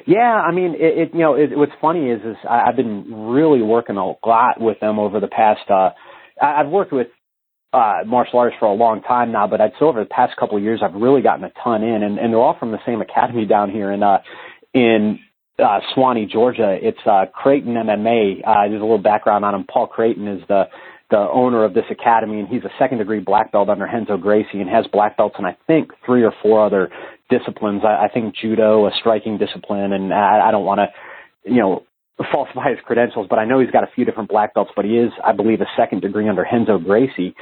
Yeah, 0.08 0.20
I 0.34 0.52
mean, 0.52 0.76
it, 0.76 0.98
it 0.98 1.10
you 1.14 1.20
know, 1.20 1.36
it, 1.36 1.58
what's 1.58 1.72
funny 1.82 2.10
is, 2.10 2.22
is 2.22 2.36
I, 2.50 2.64
I've 2.70 2.76
been 2.76 3.30
really 3.30 3.62
working 3.62 3.98
a 3.98 4.14
lot 4.28 4.60
with 4.60 4.80
them 4.80 5.00
over 5.00 5.20
the 5.20 5.28
past. 5.28 5.62
uh 5.70 5.90
I, 6.42 6.62
I've 6.62 6.70
worked 6.70 6.92
with 6.94 7.08
uh 7.74 8.00
martial 8.06 8.40
arts 8.40 8.56
for 8.60 8.66
a 8.66 8.74
long 8.74 9.02
time 9.02 9.32
now, 9.32 9.48
but 9.48 9.62
I'd 9.62 9.72
say 9.80 9.86
over 9.86 10.00
the 10.04 10.10
past 10.10 10.36
couple 10.38 10.58
of 10.58 10.64
years, 10.64 10.82
I've 10.84 10.94
really 10.96 11.22
gotten 11.22 11.44
a 11.46 11.52
ton 11.64 11.84
in, 11.84 12.04
and, 12.04 12.18
and 12.20 12.34
they're 12.34 12.40
all 12.42 12.58
from 12.60 12.72
the 12.72 12.80
same 12.86 13.02
academy 13.02 13.46
down 13.46 13.70
here 13.70 13.92
in 13.92 14.04
uh 14.04 14.20
in 14.74 15.20
uh 15.60 15.80
Suwanee, 15.96 16.30
Georgia. 16.30 16.78
It's 16.82 17.00
uh 17.06 17.26
Creighton 17.34 17.74
MMA. 17.76 18.42
Uh, 18.46 18.68
there's 18.70 18.82
a 18.82 18.84
little 18.84 18.98
background 18.98 19.46
on 19.46 19.54
him. 19.56 19.66
Paul 19.72 19.88
Creighton 19.88 20.28
is 20.28 20.42
the 20.48 20.66
the 21.12 21.18
owner 21.18 21.64
of 21.64 21.74
this 21.74 21.84
academy, 21.92 22.40
and 22.40 22.48
he's 22.48 22.64
a 22.64 22.72
second 22.80 22.98
degree 22.98 23.20
black 23.20 23.52
belt 23.52 23.70
under 23.70 23.86
Renzo 23.86 24.18
Gracie, 24.18 24.60
and 24.60 24.70
has 24.70 24.86
black 24.92 25.18
belts 25.18 25.36
in 25.38 25.46
I 25.46 25.58
think 25.68 25.92
three 26.06 26.24
or 26.24 26.34
four 26.42 26.66
other 26.66 26.90
disciplines. 27.30 27.82
I, 27.86 28.06
I 28.06 28.10
think 28.12 28.36
judo, 28.36 28.88
a 28.88 28.92
striking 29.00 29.38
discipline, 29.38 29.94
and 29.94 30.14
I, 30.14 30.48
I 30.48 30.52
don't 30.52 30.66
want 30.66 30.80
to, 30.80 31.52
you 31.52 31.60
know, 31.60 31.84
falsify 32.32 32.70
his 32.70 32.80
credentials, 32.86 33.28
but 33.30 33.40
I 33.40 33.46
know 33.46 33.60
he's 33.60 33.72
got 33.72 33.84
a 33.84 33.92
few 33.94 34.06
different 34.06 34.30
black 34.30 34.54
belts. 34.54 34.72
But 34.76 34.86
he 34.86 34.98
is, 34.98 35.12
I 35.24 35.34
believe, 35.34 35.62
a 35.62 35.70
second 35.78 36.02
degree 36.02 36.30
under 36.30 36.46
Renzo 36.50 36.78
Gracie, 36.80 37.36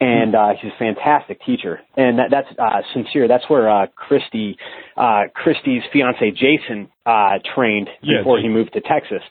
and 0.00 0.34
uh, 0.34 0.48
he's 0.60 0.72
a 0.72 0.78
fantastic 0.78 1.38
teacher. 1.46 1.80
And 1.96 2.18
that, 2.18 2.28
that's 2.30 2.48
uh, 2.58 2.82
sincere. 2.92 3.28
That's 3.28 3.48
where 3.48 3.70
uh, 3.70 3.86
Christy, 3.94 4.56
uh, 4.96 5.24
Christy's 5.32 5.82
fiance 5.92 6.32
Jason, 6.32 6.90
uh, 7.06 7.38
trained 7.54 7.88
before 8.18 8.38
he 8.40 8.48
moved 8.48 8.72
to 8.72 8.80
Texas. 8.80 9.22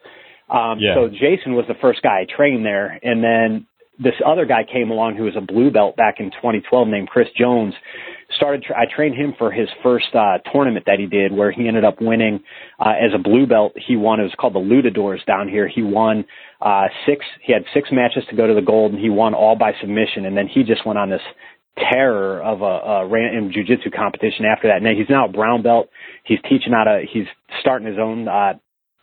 Um, 0.49 0.79
yeah. 0.79 0.95
So 0.95 1.07
Jason 1.07 1.55
was 1.55 1.65
the 1.67 1.75
first 1.81 2.01
guy 2.01 2.21
I 2.21 2.25
trained 2.25 2.65
there, 2.65 2.99
and 3.01 3.23
then 3.23 3.67
this 4.01 4.15
other 4.25 4.45
guy 4.45 4.63
came 4.63 4.89
along 4.89 5.15
who 5.15 5.23
was 5.23 5.35
a 5.37 5.41
blue 5.41 5.69
belt 5.69 5.95
back 5.95 6.15
in 6.19 6.31
2012 6.31 6.87
named 6.87 7.07
Chris 7.07 7.27
Jones. 7.37 7.73
Started, 8.35 8.65
I 8.75 8.85
trained 8.93 9.15
him 9.15 9.33
for 9.37 9.51
his 9.51 9.67
first 9.83 10.15
uh, 10.15 10.39
tournament 10.51 10.85
that 10.87 10.99
he 10.99 11.05
did, 11.05 11.31
where 11.31 11.51
he 11.51 11.67
ended 11.67 11.83
up 11.83 12.01
winning 12.01 12.41
uh, 12.79 12.93
as 12.99 13.11
a 13.13 13.19
blue 13.19 13.45
belt. 13.45 13.73
He 13.75 13.95
won. 13.95 14.19
It 14.19 14.23
was 14.23 14.33
called 14.39 14.55
the 14.55 14.59
Lutadors 14.59 15.21
down 15.27 15.49
here. 15.49 15.67
He 15.67 15.83
won 15.83 16.25
uh, 16.61 16.87
six. 17.05 17.25
He 17.43 17.53
had 17.53 17.63
six 17.73 17.89
matches 17.91 18.23
to 18.29 18.35
go 18.35 18.47
to 18.47 18.53
the 18.53 18.61
gold, 18.61 18.93
and 18.93 19.01
he 19.01 19.09
won 19.09 19.33
all 19.33 19.55
by 19.55 19.73
submission. 19.79 20.25
And 20.25 20.35
then 20.35 20.47
he 20.47 20.63
just 20.63 20.85
went 20.85 20.97
on 20.97 21.09
this 21.09 21.21
terror 21.77 22.41
of 22.41 22.61
a, 22.61 22.65
a 22.65 23.07
random 23.07 23.51
jiu-jitsu 23.53 23.91
competition 23.91 24.45
after 24.45 24.69
that. 24.69 24.81
Now 24.81 24.91
he's 24.97 25.09
now 25.09 25.25
a 25.25 25.31
brown 25.31 25.61
belt. 25.61 25.89
He's 26.23 26.39
teaching 26.43 26.73
out 26.73 26.87
a. 26.87 27.03
He's 27.11 27.27
starting 27.59 27.87
his 27.87 27.97
own 27.99 28.27
uh, 28.27 28.53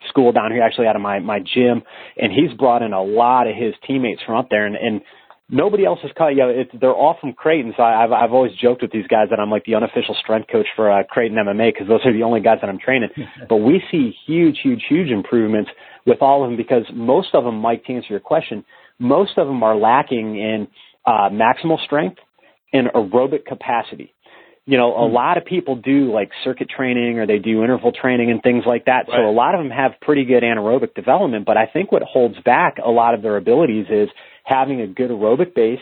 school 0.08 0.32
down 0.32 0.52
here, 0.52 0.62
actually 0.62 0.86
out 0.86 0.96
of 0.96 1.02
my 1.02 1.18
my 1.18 1.40
gym, 1.40 1.82
and 2.16 2.32
he's 2.32 2.56
brought 2.56 2.82
in 2.82 2.92
a 2.92 3.02
lot 3.02 3.46
of 3.46 3.56
his 3.56 3.74
teammates 3.86 4.22
from 4.24 4.36
up 4.36 4.48
there, 4.50 4.66
and 4.66 4.76
and 4.76 5.00
nobody 5.50 5.84
else 5.84 5.98
has 6.02 6.10
caught. 6.16 6.28
You 6.28 6.38
know, 6.38 6.48
it's, 6.50 6.70
they're 6.78 6.94
all 6.94 7.16
from 7.20 7.32
Creighton, 7.32 7.74
so 7.76 7.82
I, 7.82 8.04
I've 8.04 8.12
I've 8.12 8.32
always 8.32 8.52
joked 8.60 8.82
with 8.82 8.92
these 8.92 9.06
guys 9.06 9.28
that 9.30 9.40
I'm 9.40 9.50
like 9.50 9.64
the 9.64 9.74
unofficial 9.74 10.16
strength 10.20 10.48
coach 10.50 10.66
for 10.76 10.90
uh, 10.90 11.02
Creighton 11.04 11.36
MMA 11.36 11.72
because 11.72 11.88
those 11.88 12.04
are 12.04 12.12
the 12.12 12.22
only 12.22 12.40
guys 12.40 12.58
that 12.60 12.68
I'm 12.68 12.78
training. 12.78 13.10
but 13.48 13.56
we 13.56 13.82
see 13.90 14.14
huge, 14.26 14.58
huge, 14.62 14.84
huge 14.88 15.10
improvements 15.10 15.70
with 16.06 16.22
all 16.22 16.44
of 16.44 16.50
them 16.50 16.56
because 16.56 16.84
most 16.92 17.34
of 17.34 17.44
them, 17.44 17.56
Mike, 17.56 17.84
to 17.84 17.94
answer 17.94 18.08
your 18.10 18.20
question, 18.20 18.64
most 18.98 19.32
of 19.36 19.46
them 19.46 19.62
are 19.62 19.76
lacking 19.76 20.36
in 20.36 20.68
uh, 21.06 21.28
maximal 21.30 21.82
strength 21.84 22.18
and 22.72 22.88
aerobic 22.88 23.46
capacity 23.46 24.14
you 24.68 24.76
know, 24.76 24.94
a 24.94 25.08
hmm. 25.08 25.14
lot 25.14 25.38
of 25.38 25.46
people 25.46 25.76
do 25.76 26.12
like 26.12 26.30
circuit 26.44 26.68
training 26.68 27.18
or 27.18 27.26
they 27.26 27.38
do 27.38 27.64
interval 27.64 27.90
training 27.90 28.30
and 28.30 28.42
things 28.42 28.64
like 28.66 28.84
that. 28.84 29.08
Right. 29.08 29.16
So 29.16 29.30
a 29.30 29.32
lot 29.32 29.54
of 29.54 29.60
them 29.64 29.70
have 29.70 29.92
pretty 30.02 30.26
good 30.26 30.42
anaerobic 30.42 30.94
development, 30.94 31.46
but 31.46 31.56
I 31.56 31.64
think 31.64 31.90
what 31.90 32.02
holds 32.02 32.36
back 32.44 32.76
a 32.76 32.90
lot 32.90 33.14
of 33.14 33.22
their 33.22 33.38
abilities 33.38 33.86
is 33.88 34.10
having 34.44 34.82
a 34.82 34.86
good 34.86 35.10
aerobic 35.10 35.54
base 35.54 35.80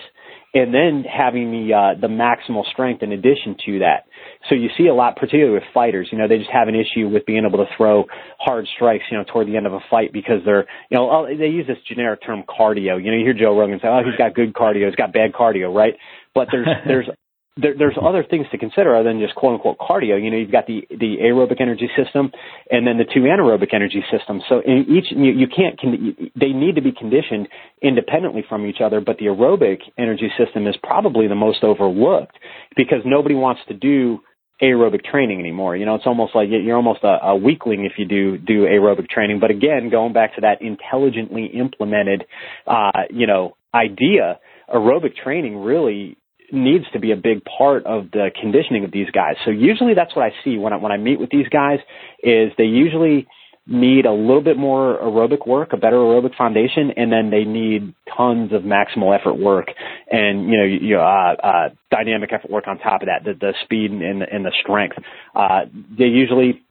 and 0.54 0.72
then 0.72 1.02
having 1.02 1.50
the 1.50 1.74
uh, 1.74 2.00
the 2.00 2.06
maximal 2.06 2.64
strength 2.70 3.02
in 3.02 3.10
addition 3.10 3.56
to 3.66 3.80
that. 3.80 4.06
So 4.48 4.54
you 4.54 4.68
see 4.78 4.86
a 4.86 4.94
lot, 4.94 5.16
particularly 5.16 5.52
with 5.52 5.64
fighters. 5.74 6.08
You 6.12 6.18
know, 6.18 6.28
they 6.28 6.38
just 6.38 6.50
have 6.52 6.68
an 6.68 6.76
issue 6.76 7.08
with 7.08 7.26
being 7.26 7.44
able 7.44 7.58
to 7.58 7.70
throw 7.76 8.04
hard 8.38 8.68
strikes. 8.76 9.04
You 9.10 9.18
know, 9.18 9.24
toward 9.24 9.48
the 9.48 9.56
end 9.56 9.66
of 9.66 9.72
a 9.72 9.80
fight 9.90 10.12
because 10.12 10.42
they're, 10.44 10.64
you 10.90 10.96
know, 10.96 11.10
oh, 11.10 11.26
they 11.26 11.48
use 11.48 11.66
this 11.66 11.78
generic 11.88 12.22
term 12.24 12.44
cardio. 12.48 13.02
You 13.02 13.10
know, 13.10 13.16
you 13.18 13.24
hear 13.24 13.34
Joe 13.34 13.58
Rogan 13.58 13.80
say, 13.82 13.88
"Oh, 13.88 14.02
he's 14.04 14.16
got 14.16 14.34
good 14.34 14.54
cardio. 14.54 14.86
He's 14.86 14.94
got 14.94 15.12
bad 15.12 15.32
cardio," 15.32 15.74
right? 15.74 15.94
But 16.34 16.48
there's 16.52 16.68
there's 16.86 17.08
there, 17.56 17.74
there's 17.76 17.96
other 18.00 18.22
things 18.22 18.46
to 18.52 18.58
consider 18.58 18.94
other 18.94 19.08
than 19.08 19.20
just 19.20 19.34
quote 19.34 19.54
unquote 19.54 19.78
cardio. 19.78 20.22
You 20.22 20.30
know, 20.30 20.36
you've 20.36 20.52
got 20.52 20.66
the 20.66 20.86
the 20.90 21.16
aerobic 21.22 21.60
energy 21.60 21.88
system 21.96 22.30
and 22.70 22.86
then 22.86 22.98
the 22.98 23.04
two 23.04 23.20
anaerobic 23.20 23.72
energy 23.72 24.04
systems. 24.10 24.42
So 24.48 24.60
in 24.60 24.84
each 24.88 25.06
you, 25.10 25.32
you 25.32 25.46
can't 25.48 25.80
con- 25.80 26.30
they 26.38 26.50
need 26.50 26.74
to 26.74 26.82
be 26.82 26.92
conditioned 26.92 27.48
independently 27.82 28.44
from 28.48 28.66
each 28.66 28.80
other. 28.84 29.00
But 29.00 29.18
the 29.18 29.26
aerobic 29.26 29.78
energy 29.98 30.30
system 30.38 30.66
is 30.66 30.76
probably 30.82 31.28
the 31.28 31.34
most 31.34 31.64
overlooked 31.64 32.36
because 32.76 33.00
nobody 33.04 33.34
wants 33.34 33.62
to 33.68 33.74
do 33.74 34.20
aerobic 34.62 35.04
training 35.04 35.40
anymore. 35.40 35.76
You 35.76 35.86
know, 35.86 35.94
it's 35.94 36.06
almost 36.06 36.34
like 36.34 36.48
you're 36.50 36.76
almost 36.76 37.04
a, 37.04 37.26
a 37.26 37.36
weakling 37.36 37.84
if 37.84 37.92
you 37.98 38.06
do 38.06 38.36
do 38.36 38.64
aerobic 38.64 39.08
training. 39.08 39.40
But 39.40 39.50
again, 39.50 39.90
going 39.90 40.12
back 40.12 40.34
to 40.34 40.42
that 40.42 40.60
intelligently 40.60 41.46
implemented, 41.46 42.24
uh, 42.66 42.90
you 43.10 43.26
know, 43.26 43.56
idea, 43.74 44.40
aerobic 44.72 45.16
training 45.16 45.58
really 45.58 46.18
needs 46.52 46.84
to 46.92 47.00
be 47.00 47.12
a 47.12 47.16
big 47.16 47.44
part 47.44 47.84
of 47.86 48.10
the 48.12 48.30
conditioning 48.40 48.84
of 48.84 48.92
these 48.92 49.10
guys. 49.10 49.36
So 49.44 49.50
usually 49.50 49.94
that's 49.94 50.14
what 50.14 50.24
I 50.24 50.32
see 50.44 50.58
when 50.58 50.72
I 50.72 50.76
when 50.76 50.92
I 50.92 50.96
meet 50.96 51.20
with 51.20 51.30
these 51.30 51.48
guys 51.48 51.78
is 52.22 52.52
they 52.58 52.64
usually 52.64 53.26
need 53.68 54.06
a 54.06 54.12
little 54.12 54.42
bit 54.42 54.56
more 54.56 54.96
aerobic 54.98 55.44
work, 55.46 55.72
a 55.72 55.76
better 55.76 55.96
aerobic 55.96 56.36
foundation, 56.36 56.92
and 56.96 57.10
then 57.10 57.30
they 57.30 57.42
need 57.42 57.94
tons 58.16 58.52
of 58.52 58.62
maximal 58.62 59.18
effort 59.18 59.34
work 59.34 59.66
and 60.08 60.48
you 60.48 60.56
know, 60.56 60.64
you, 60.64 60.98
uh, 60.98 61.34
uh, 61.42 61.68
dynamic 61.90 62.32
effort 62.32 62.50
work 62.50 62.68
on 62.68 62.78
top 62.78 63.02
of 63.02 63.08
that, 63.08 63.24
the, 63.24 63.34
the 63.34 63.54
speed 63.64 63.90
and 63.90 64.20
the, 64.20 64.26
and 64.32 64.44
the 64.44 64.52
strength. 64.62 64.96
Uh, 65.34 65.62
they 65.98 66.04
usually 66.04 66.62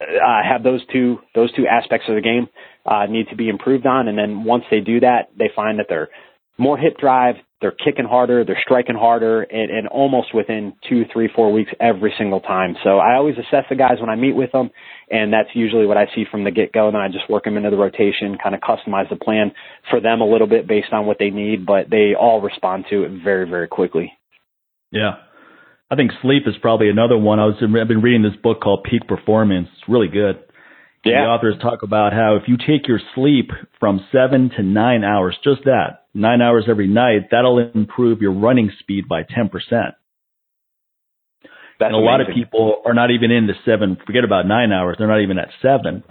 uh, 0.00 0.42
have 0.48 0.62
those 0.62 0.80
two 0.92 1.18
those 1.34 1.52
two 1.54 1.66
aspects 1.66 2.06
of 2.08 2.14
the 2.14 2.20
game 2.20 2.48
uh, 2.86 3.06
need 3.06 3.26
to 3.30 3.36
be 3.36 3.48
improved 3.48 3.86
on, 3.86 4.06
and 4.06 4.16
then 4.16 4.44
once 4.44 4.62
they 4.70 4.80
do 4.80 5.00
that, 5.00 5.30
they 5.36 5.50
find 5.54 5.80
that 5.80 5.86
they're 5.88 6.08
more 6.56 6.78
hip 6.78 6.96
drive, 6.98 7.34
they're 7.60 7.72
kicking 7.72 8.04
harder, 8.04 8.44
they're 8.44 8.60
striking 8.62 8.94
harder, 8.94 9.42
and, 9.42 9.70
and 9.70 9.88
almost 9.88 10.32
within 10.32 10.74
two, 10.88 11.04
three, 11.12 11.28
four 11.34 11.52
weeks 11.52 11.72
every 11.80 12.14
single 12.16 12.40
time. 12.40 12.76
So 12.84 12.98
I 12.98 13.16
always 13.16 13.34
assess 13.36 13.64
the 13.68 13.74
guys 13.74 13.96
when 14.00 14.10
I 14.10 14.14
meet 14.14 14.36
with 14.36 14.52
them, 14.52 14.70
and 15.10 15.32
that's 15.32 15.48
usually 15.54 15.86
what 15.86 15.96
I 15.96 16.06
see 16.14 16.24
from 16.30 16.44
the 16.44 16.52
get 16.52 16.72
go. 16.72 16.86
And 16.86 16.94
then 16.94 17.02
I 17.02 17.08
just 17.08 17.28
work 17.28 17.44
them 17.44 17.56
into 17.56 17.70
the 17.70 17.76
rotation, 17.76 18.38
kind 18.42 18.54
of 18.54 18.60
customize 18.60 19.10
the 19.10 19.16
plan 19.16 19.52
for 19.90 20.00
them 20.00 20.20
a 20.20 20.26
little 20.26 20.46
bit 20.46 20.68
based 20.68 20.92
on 20.92 21.06
what 21.06 21.18
they 21.18 21.30
need, 21.30 21.66
but 21.66 21.90
they 21.90 22.14
all 22.18 22.40
respond 22.40 22.84
to 22.90 23.02
it 23.02 23.22
very, 23.24 23.48
very 23.48 23.66
quickly. 23.66 24.12
Yeah. 24.92 25.14
I 25.90 25.96
think 25.96 26.12
sleep 26.22 26.42
is 26.46 26.54
probably 26.60 26.90
another 26.90 27.18
one. 27.18 27.40
I 27.40 27.46
was 27.46 27.56
I've 27.60 27.88
been 27.88 28.02
reading 28.02 28.22
this 28.22 28.40
book 28.42 28.60
called 28.60 28.84
Peak 28.88 29.08
Performance. 29.08 29.68
It's 29.72 29.88
really 29.88 30.08
good. 30.08 30.38
Yeah. 31.04 31.24
The 31.24 31.28
authors 31.30 31.54
talk 31.62 31.82
about 31.82 32.12
how 32.12 32.36
if 32.36 32.42
you 32.46 32.56
take 32.56 32.86
your 32.86 33.00
sleep 33.14 33.50
from 33.80 34.04
seven 34.12 34.50
to 34.56 34.62
nine 34.62 35.04
hours, 35.04 35.36
just 35.42 35.64
that, 35.64 36.04
nine 36.18 36.42
hours 36.42 36.64
every 36.68 36.88
night, 36.88 37.28
that'll 37.30 37.58
improve 37.58 38.20
your 38.20 38.32
running 38.32 38.70
speed 38.80 39.08
by 39.08 39.22
10%. 39.22 39.50
That's 41.80 41.92
and 41.92 41.94
a 41.94 41.98
lot 41.98 42.20
of 42.20 42.26
people 42.34 42.82
are 42.84 42.94
not 42.94 43.10
even 43.10 43.30
in 43.30 43.46
the 43.46 43.54
seven, 43.64 43.96
forget 44.04 44.24
about 44.24 44.46
nine 44.46 44.72
hours, 44.72 44.96
they're 44.98 45.06
not 45.06 45.22
even 45.22 45.38
at 45.38 45.48
seven. 45.62 46.02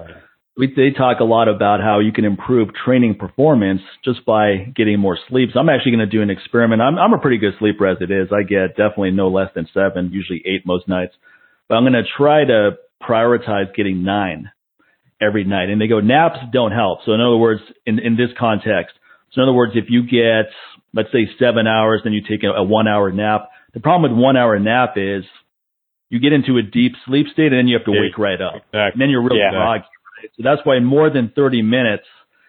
We, 0.55 0.73
they 0.73 0.89
talk 0.97 1.19
a 1.19 1.23
lot 1.23 1.49
about 1.49 1.81
how 1.81 1.99
you 1.99 2.11
can 2.11 2.25
improve 2.25 2.69
training 2.73 3.15
performance 3.19 3.81
just 4.03 4.25
by 4.25 4.71
getting 4.75 4.97
more 4.99 5.17
sleep. 5.29 5.49
So 5.53 5.59
I'm 5.59 5.69
actually 5.69 5.91
going 5.91 6.09
to 6.09 6.17
do 6.17 6.23
an 6.23 6.31
experiment. 6.31 6.81
I'm, 6.81 6.97
I'm 6.97 7.13
a 7.13 7.19
pretty 7.19 7.37
good 7.37 7.53
sleeper 7.59 7.85
as 7.85 7.97
it 8.01 8.09
is. 8.09 8.29
I 8.31 8.41
get 8.41 8.69
definitely 8.75 9.11
no 9.11 9.27
less 9.27 9.51
than 9.53 9.67
seven, 9.71 10.09
usually 10.11 10.41
eight 10.45 10.65
most 10.65 10.87
nights. 10.87 11.13
But 11.69 11.75
I'm 11.75 11.83
going 11.83 11.93
to 11.93 12.09
try 12.17 12.45
to 12.45 12.71
prioritize 13.07 13.75
getting 13.75 14.03
nine 14.03 14.49
every 15.21 15.43
night. 15.43 15.69
And 15.69 15.79
they 15.79 15.87
go, 15.87 15.99
naps 15.99 16.39
don't 16.51 16.71
help. 16.71 16.99
So 17.05 17.13
in 17.13 17.21
other 17.21 17.37
words, 17.37 17.61
in, 17.85 17.99
in 17.99 18.15
this 18.15 18.29
context, 18.39 18.95
so 19.31 19.41
in 19.41 19.47
other 19.49 19.53
words, 19.53 19.73
if 19.75 19.85
you 19.89 20.03
get, 20.03 20.49
let's 20.93 21.11
say 21.11 21.27
seven 21.39 21.67
hours, 21.67 22.01
then 22.03 22.13
you 22.13 22.21
take 22.27 22.43
a, 22.43 22.47
a 22.51 22.63
one 22.63 22.87
hour 22.87 23.11
nap. 23.11 23.49
The 23.73 23.79
problem 23.79 24.11
with 24.11 24.19
one 24.19 24.37
hour 24.37 24.57
nap 24.59 24.93
is 24.95 25.23
you 26.09 26.19
get 26.19 26.33
into 26.33 26.57
a 26.57 26.61
deep 26.63 26.93
sleep 27.05 27.27
state 27.33 27.51
and 27.51 27.57
then 27.59 27.67
you 27.67 27.75
have 27.77 27.85
to 27.85 27.91
Yeah, 27.91 28.01
wake 28.01 28.17
right 28.17 28.41
up. 28.41 28.55
Exactly. 28.55 28.79
And 28.93 29.01
then 29.01 29.09
you're 29.09 29.21
really 29.23 29.39
Yeah. 29.39 29.51
groggy. 29.51 29.83
Right? 30.21 30.29
So 30.37 30.43
that's 30.43 30.61
why 30.65 30.79
more 30.79 31.09
than 31.09 31.29
30 31.35 31.61
minutes 31.61 32.05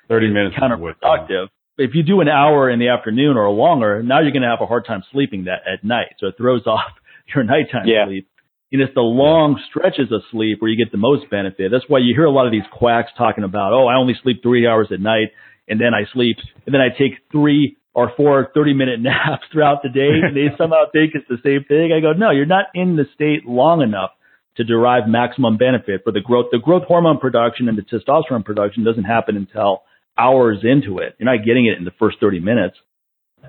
30 0.08 0.28
is 0.28 0.32
minutes. 0.32 0.56
counterproductive. 0.56 1.48
If 1.76 1.94
you 1.94 2.02
do 2.02 2.20
an 2.20 2.28
hour 2.28 2.70
in 2.70 2.78
the 2.78 2.88
afternoon 2.88 3.36
or 3.36 3.48
longer, 3.50 4.02
now 4.02 4.20
you're 4.20 4.32
going 4.32 4.42
to 4.42 4.48
have 4.48 4.60
a 4.60 4.66
hard 4.66 4.84
time 4.86 5.02
sleeping 5.12 5.44
that 5.44 5.62
at 5.66 5.84
night. 5.84 6.14
So 6.18 6.28
it 6.28 6.36
throws 6.36 6.62
off 6.66 6.90
your 7.34 7.44
nighttime 7.44 7.86
Yeah. 7.86 8.06
sleep. 8.06 8.28
And 8.70 8.82
it's 8.82 8.92
the 8.94 9.00
long 9.00 9.58
stretches 9.70 10.12
of 10.12 10.22
sleep 10.30 10.60
where 10.60 10.70
you 10.70 10.76
get 10.76 10.92
the 10.92 10.98
most 10.98 11.30
benefit. 11.30 11.70
That's 11.70 11.84
why 11.88 12.00
you 12.00 12.14
hear 12.14 12.24
a 12.26 12.30
lot 12.30 12.44
of 12.46 12.52
these 12.52 12.66
quacks 12.70 13.10
talking 13.16 13.42
about, 13.44 13.72
oh, 13.72 13.86
I 13.86 13.94
only 13.96 14.14
sleep 14.22 14.42
three 14.42 14.66
hours 14.66 14.88
at 14.92 15.00
night 15.00 15.28
and 15.68 15.80
then 15.80 15.94
I 15.94 16.10
sleep 16.12 16.36
and 16.66 16.74
then 16.74 16.80
I 16.80 16.88
take 16.96 17.18
three 17.30 17.76
or 17.94 18.12
four 18.16 18.50
30 18.54 18.74
minute 18.74 19.00
naps 19.02 19.44
throughout 19.52 19.82
the 19.82 19.88
day 19.88 20.22
and 20.22 20.36
they 20.36 20.54
somehow 20.58 20.84
think 20.92 21.12
it's 21.14 21.28
the 21.28 21.42
same 21.44 21.64
thing. 21.66 21.92
I 21.92 22.00
go, 22.00 22.12
no, 22.12 22.30
you're 22.30 22.46
not 22.46 22.66
in 22.74 22.96
the 22.96 23.04
state 23.14 23.46
long 23.46 23.82
enough 23.82 24.10
to 24.56 24.64
derive 24.64 25.08
maximum 25.08 25.56
benefit 25.56 26.02
for 26.04 26.12
the 26.12 26.20
growth. 26.20 26.46
The 26.50 26.58
growth 26.58 26.82
hormone 26.86 27.18
production 27.18 27.68
and 27.68 27.78
the 27.78 27.82
testosterone 27.82 28.44
production 28.44 28.84
doesn't 28.84 29.04
happen 29.04 29.36
until 29.36 29.82
hours 30.18 30.58
into 30.62 30.98
it. 30.98 31.14
You're 31.18 31.32
not 31.32 31.46
getting 31.46 31.66
it 31.66 31.78
in 31.78 31.84
the 31.84 31.92
first 31.98 32.18
30 32.20 32.40
minutes. 32.40 32.76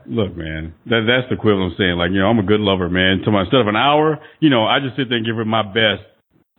Look, 0.05 0.37
man, 0.37 0.75
that 0.85 1.05
that's 1.09 1.27
the 1.29 1.35
equivalent 1.35 1.73
of 1.73 1.77
saying 1.77 1.97
like, 1.97 2.11
you 2.11 2.19
know, 2.19 2.27
I'm 2.27 2.37
a 2.37 2.43
good 2.43 2.59
lover, 2.59 2.89
man. 2.89 3.21
So 3.25 3.35
instead 3.37 3.61
of 3.61 3.67
an 3.67 3.75
hour, 3.75 4.19
you 4.39 4.49
know, 4.49 4.65
I 4.65 4.79
just 4.79 4.95
sit 4.95 5.09
there 5.09 5.17
and 5.17 5.25
give 5.25 5.35
her 5.35 5.45
my 5.45 5.63
best 5.63 6.05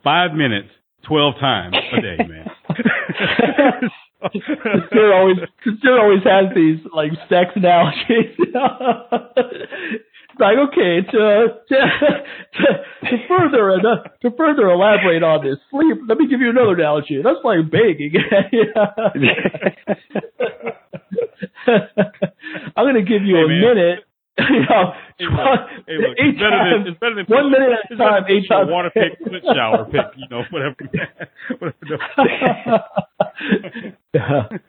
five 0.03 0.33
minutes, 0.33 0.67
twelve 1.07 1.35
times 1.39 1.75
a 1.75 2.01
day, 2.01 2.17
man. 2.27 2.51
Sincere 4.31 5.13
always, 5.13 5.37
Sincere 5.63 5.99
always 5.99 6.23
has 6.23 6.53
these 6.55 6.79
like 6.93 7.11
sex 7.29 7.51
analogies. 7.55 8.35
It's 8.37 8.53
like, 10.39 10.57
okay, 10.69 11.01
to, 11.11 11.47
to, 11.69 11.77
to, 12.53 12.65
to 13.09 13.17
further 13.27 13.71
uh, 13.71 14.03
to 14.21 14.31
further 14.37 14.69
elaborate 14.69 15.23
on 15.23 15.43
this 15.45 15.57
sleep, 15.69 15.97
let 16.07 16.17
me 16.17 16.27
give 16.27 16.39
you 16.41 16.49
another 16.49 16.73
analogy. 16.73 17.21
That's 17.23 17.43
like 17.43 17.69
baking. 17.71 18.13
I'm 22.75 22.85
going 22.85 22.95
to 22.95 23.01
give 23.07 23.23
you 23.23 23.35
Hey, 23.37 23.43
a 23.43 23.47
man. 23.47 23.61
minute. 23.75 23.99
You 24.39 24.61
know, 24.67 24.93
Hey, 25.19 25.25
look, 25.27 25.59
hey, 25.87 25.97
look, 26.01 26.17
eight 26.17 26.33
it's 26.33 26.39
better 26.39 26.61
than 26.71 26.87
it's 26.87 26.99
better 26.99 27.15
than 27.15 27.25
one 27.27 27.51
minute 27.51 27.69
at 27.73 27.91
a 27.91 27.95
time, 27.97 28.23
eight 28.29 28.47
times. 28.49 28.69
water 28.71 28.89
pick, 28.89 29.19
clit 29.21 29.43
shower 29.53 29.85
pick, 29.85 30.17
you 30.17 30.25
know, 30.31 30.43
whatever. 30.49 30.75
whatever 31.59 31.77
the- 31.81 31.99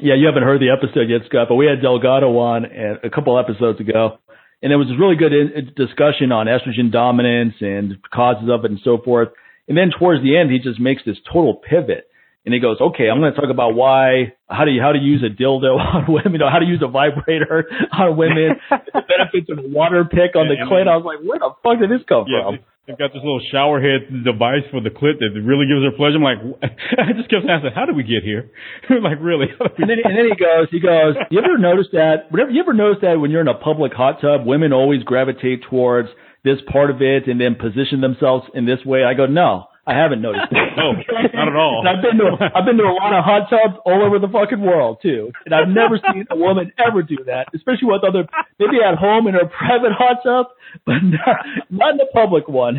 yeah, 0.00 0.14
you 0.14 0.26
haven't 0.26 0.42
heard 0.42 0.60
the 0.60 0.70
episode 0.70 1.08
yet, 1.08 1.22
Scott, 1.26 1.46
but 1.48 1.54
we 1.56 1.66
had 1.66 1.80
Delgado 1.82 2.36
on 2.38 2.64
and 2.66 2.98
a 3.02 3.10
couple 3.10 3.38
episodes 3.38 3.80
ago, 3.80 4.18
and 4.62 4.72
it 4.72 4.76
was 4.76 4.88
a 4.90 4.98
really 4.98 5.16
good 5.16 5.32
in, 5.32 5.52
uh, 5.56 5.60
discussion 5.76 6.32
on 6.32 6.46
estrogen 6.46 6.90
dominance 6.92 7.54
and 7.60 7.96
causes 8.12 8.48
of 8.50 8.64
it 8.64 8.70
and 8.70 8.80
so 8.84 8.98
forth. 8.98 9.28
And 9.68 9.76
then 9.76 9.90
towards 9.98 10.22
the 10.22 10.36
end, 10.36 10.50
he 10.50 10.58
just 10.58 10.78
makes 10.78 11.02
this 11.04 11.16
total 11.32 11.54
pivot, 11.54 12.08
and 12.46 12.54
he 12.54 12.60
goes, 12.60 12.78
"Okay, 12.80 13.10
I'm 13.10 13.18
going 13.20 13.34
to 13.34 13.38
talk 13.40 13.50
about 13.50 13.74
why, 13.74 14.32
how 14.48 14.64
to 14.64 14.72
how 14.80 14.92
to 14.92 14.98
use 15.02 15.22
a 15.26 15.28
dildo 15.34 15.76
on 15.94 16.06
women, 16.08 16.32
you 16.32 16.38
know, 16.38 16.48
how 16.50 16.60
to 16.60 16.66
use 16.66 16.80
a 16.82 16.88
vibrator 16.88 17.66
on 17.92 18.16
women, 18.16 18.56
the 18.70 19.02
benefits 19.02 19.50
of 19.50 19.58
a 19.58 19.68
water 19.68 20.04
pick 20.06 20.36
on 20.38 20.48
the 20.48 20.54
Yeah, 20.54 20.62
and 20.62 20.70
clit." 20.70 20.80
then- 20.86 20.88
I 20.88 20.96
was 20.96 21.04
like, 21.04 21.20
"Where 21.26 21.38
the 21.38 21.50
fuck 21.62 21.78
did 21.82 21.90
this 21.90 22.06
come 22.08 22.24
Yeah, 22.30 22.44
from?" 22.44 22.54
they- 22.56 22.64
they've 22.86 22.98
got 23.02 23.10
this 23.12 23.18
little 23.26 23.42
shower 23.50 23.82
head 23.82 24.06
device 24.22 24.62
for 24.70 24.78
the 24.80 24.90
clit 24.94 25.18
that 25.18 25.34
really 25.42 25.66
gives 25.66 25.82
her 25.82 25.90
pleasure. 25.90 26.16
I'm 26.16 26.22
like, 26.22 26.38
I 27.02 27.10
just 27.18 27.26
kept 27.28 27.42
asking, 27.50 27.72
how 27.74 27.84
did 27.84 27.96
we 27.98 28.04
get 28.06 28.22
here? 28.22 28.46
like, 29.02 29.18
really? 29.20 29.50
And 29.58 29.90
then, 29.90 29.98
and 30.06 30.14
then 30.16 30.26
he 30.30 30.36
goes, 30.38 30.68
he 30.70 30.78
goes, 30.78 31.16
you 31.34 31.40
ever 31.42 31.58
notice 31.58 31.88
that, 31.98 32.30
whenever, 32.30 32.52
you 32.52 32.62
ever 32.62 32.72
notice 32.72 32.98
that 33.02 33.18
when 33.18 33.32
you're 33.32 33.40
in 33.40 33.48
a 33.50 33.58
public 33.58 33.92
hot 33.92 34.20
tub, 34.22 34.46
women 34.46 34.72
always 34.72 35.02
gravitate 35.02 35.64
towards 35.68 36.08
this 36.44 36.58
part 36.70 36.90
of 36.90 37.02
it 37.02 37.26
and 37.26 37.40
then 37.40 37.56
position 37.56 38.00
themselves 38.00 38.46
in 38.54 38.66
this 38.66 38.78
way? 38.86 39.02
I 39.02 39.14
go, 39.14 39.26
no, 39.26 39.64
I 39.86 39.94
haven't 39.94 40.20
noticed 40.20 40.50
that. 40.50 40.74
No, 40.76 40.92
not 41.32 41.48
at 41.48 41.56
all. 41.56 41.80
And 41.80 41.88
I've 41.88 42.02
been 42.02 42.18
to, 42.18 42.36
I've 42.54 42.66
been 42.66 42.76
to 42.76 42.84
a 42.84 42.96
lot 42.98 43.14
of 43.14 43.24
hot 43.24 43.48
tubs 43.48 43.78
all 43.86 44.02
over 44.02 44.18
the 44.18 44.28
fucking 44.28 44.60
world 44.60 44.98
too. 45.00 45.30
And 45.46 45.54
I've 45.54 45.68
never 45.68 45.98
seen 46.12 46.26
a 46.30 46.36
woman 46.36 46.72
ever 46.76 47.02
do 47.02 47.18
that, 47.26 47.46
especially 47.54 47.88
with 47.88 48.02
other, 48.02 48.26
maybe 48.58 48.82
at 48.82 48.98
home 48.98 49.26
in 49.28 49.34
her 49.34 49.46
private 49.46 49.92
hot 49.96 50.22
tub, 50.26 50.46
but 50.84 51.00
not, 51.02 51.38
not 51.70 51.90
in 51.92 51.96
the 51.98 52.10
public 52.12 52.48
one. 52.48 52.76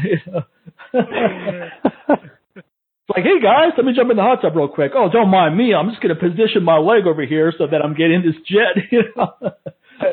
It's 3.08 3.16
like, 3.16 3.24
hey 3.24 3.40
guys, 3.42 3.72
let 3.78 3.86
me 3.86 3.94
jump 3.96 4.12
in 4.12 4.18
the 4.18 4.24
hot 4.24 4.42
tub 4.42 4.54
real 4.54 4.68
quick. 4.68 4.92
Oh, 4.94 5.08
don't 5.10 5.30
mind 5.30 5.56
me. 5.58 5.74
I'm 5.74 5.90
just 5.90 6.02
going 6.02 6.14
to 6.14 6.20
position 6.20 6.64
my 6.64 6.78
leg 6.78 7.08
over 7.08 7.26
here 7.26 7.54
so 7.58 7.66
that 7.66 7.82
I'm 7.82 7.94
getting 7.94 8.22
this 8.22 8.36
jet. 8.46 8.76
You 8.92 9.04
know? 9.16 9.32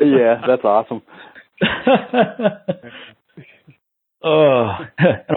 yeah, 0.01 0.41
that's 0.47 0.63
awesome. 0.63 1.01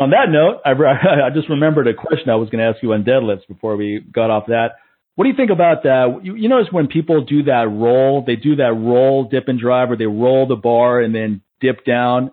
And 0.09 0.15
on 0.15 0.27
that 0.27 0.33
note, 0.33 0.61
I, 0.65 0.73
I 1.27 1.31
just 1.35 1.49
remembered 1.49 1.87
a 1.87 1.95
question 1.95 2.31
I 2.31 2.37
was 2.37 2.49
going 2.51 2.61
to 2.65 2.71
ask 2.71 2.83
you 2.83 2.93
on 2.93 3.05
deadlifts 3.05 3.47
before 3.47 3.77
we 3.77 4.01
got 4.13 4.31
off 4.31 4.47
that. 4.49 4.77
What 5.15 5.25
do 5.25 5.31
you 5.31 5.37
think 5.37 5.51
about 5.51 5.83
that? 5.83 6.21
You, 6.23 6.37
you 6.37 6.49
notice 6.49 6.69
when 6.71 6.87
people 6.87 7.25
do 7.25 7.45
that 7.45 7.67
roll, 7.69 8.23
they 8.25 8.37
do 8.37 8.57
that 8.57 8.73
roll, 8.73 9.25
dip 9.25 9.49
and 9.49 9.59
drive, 9.59 9.91
or 9.91 9.97
they 9.97 10.07
roll 10.07 10.47
the 10.47 10.57
bar 10.57 11.01
and 11.01 11.15
then 11.15 11.43
dip 11.61 11.85
down 11.85 12.31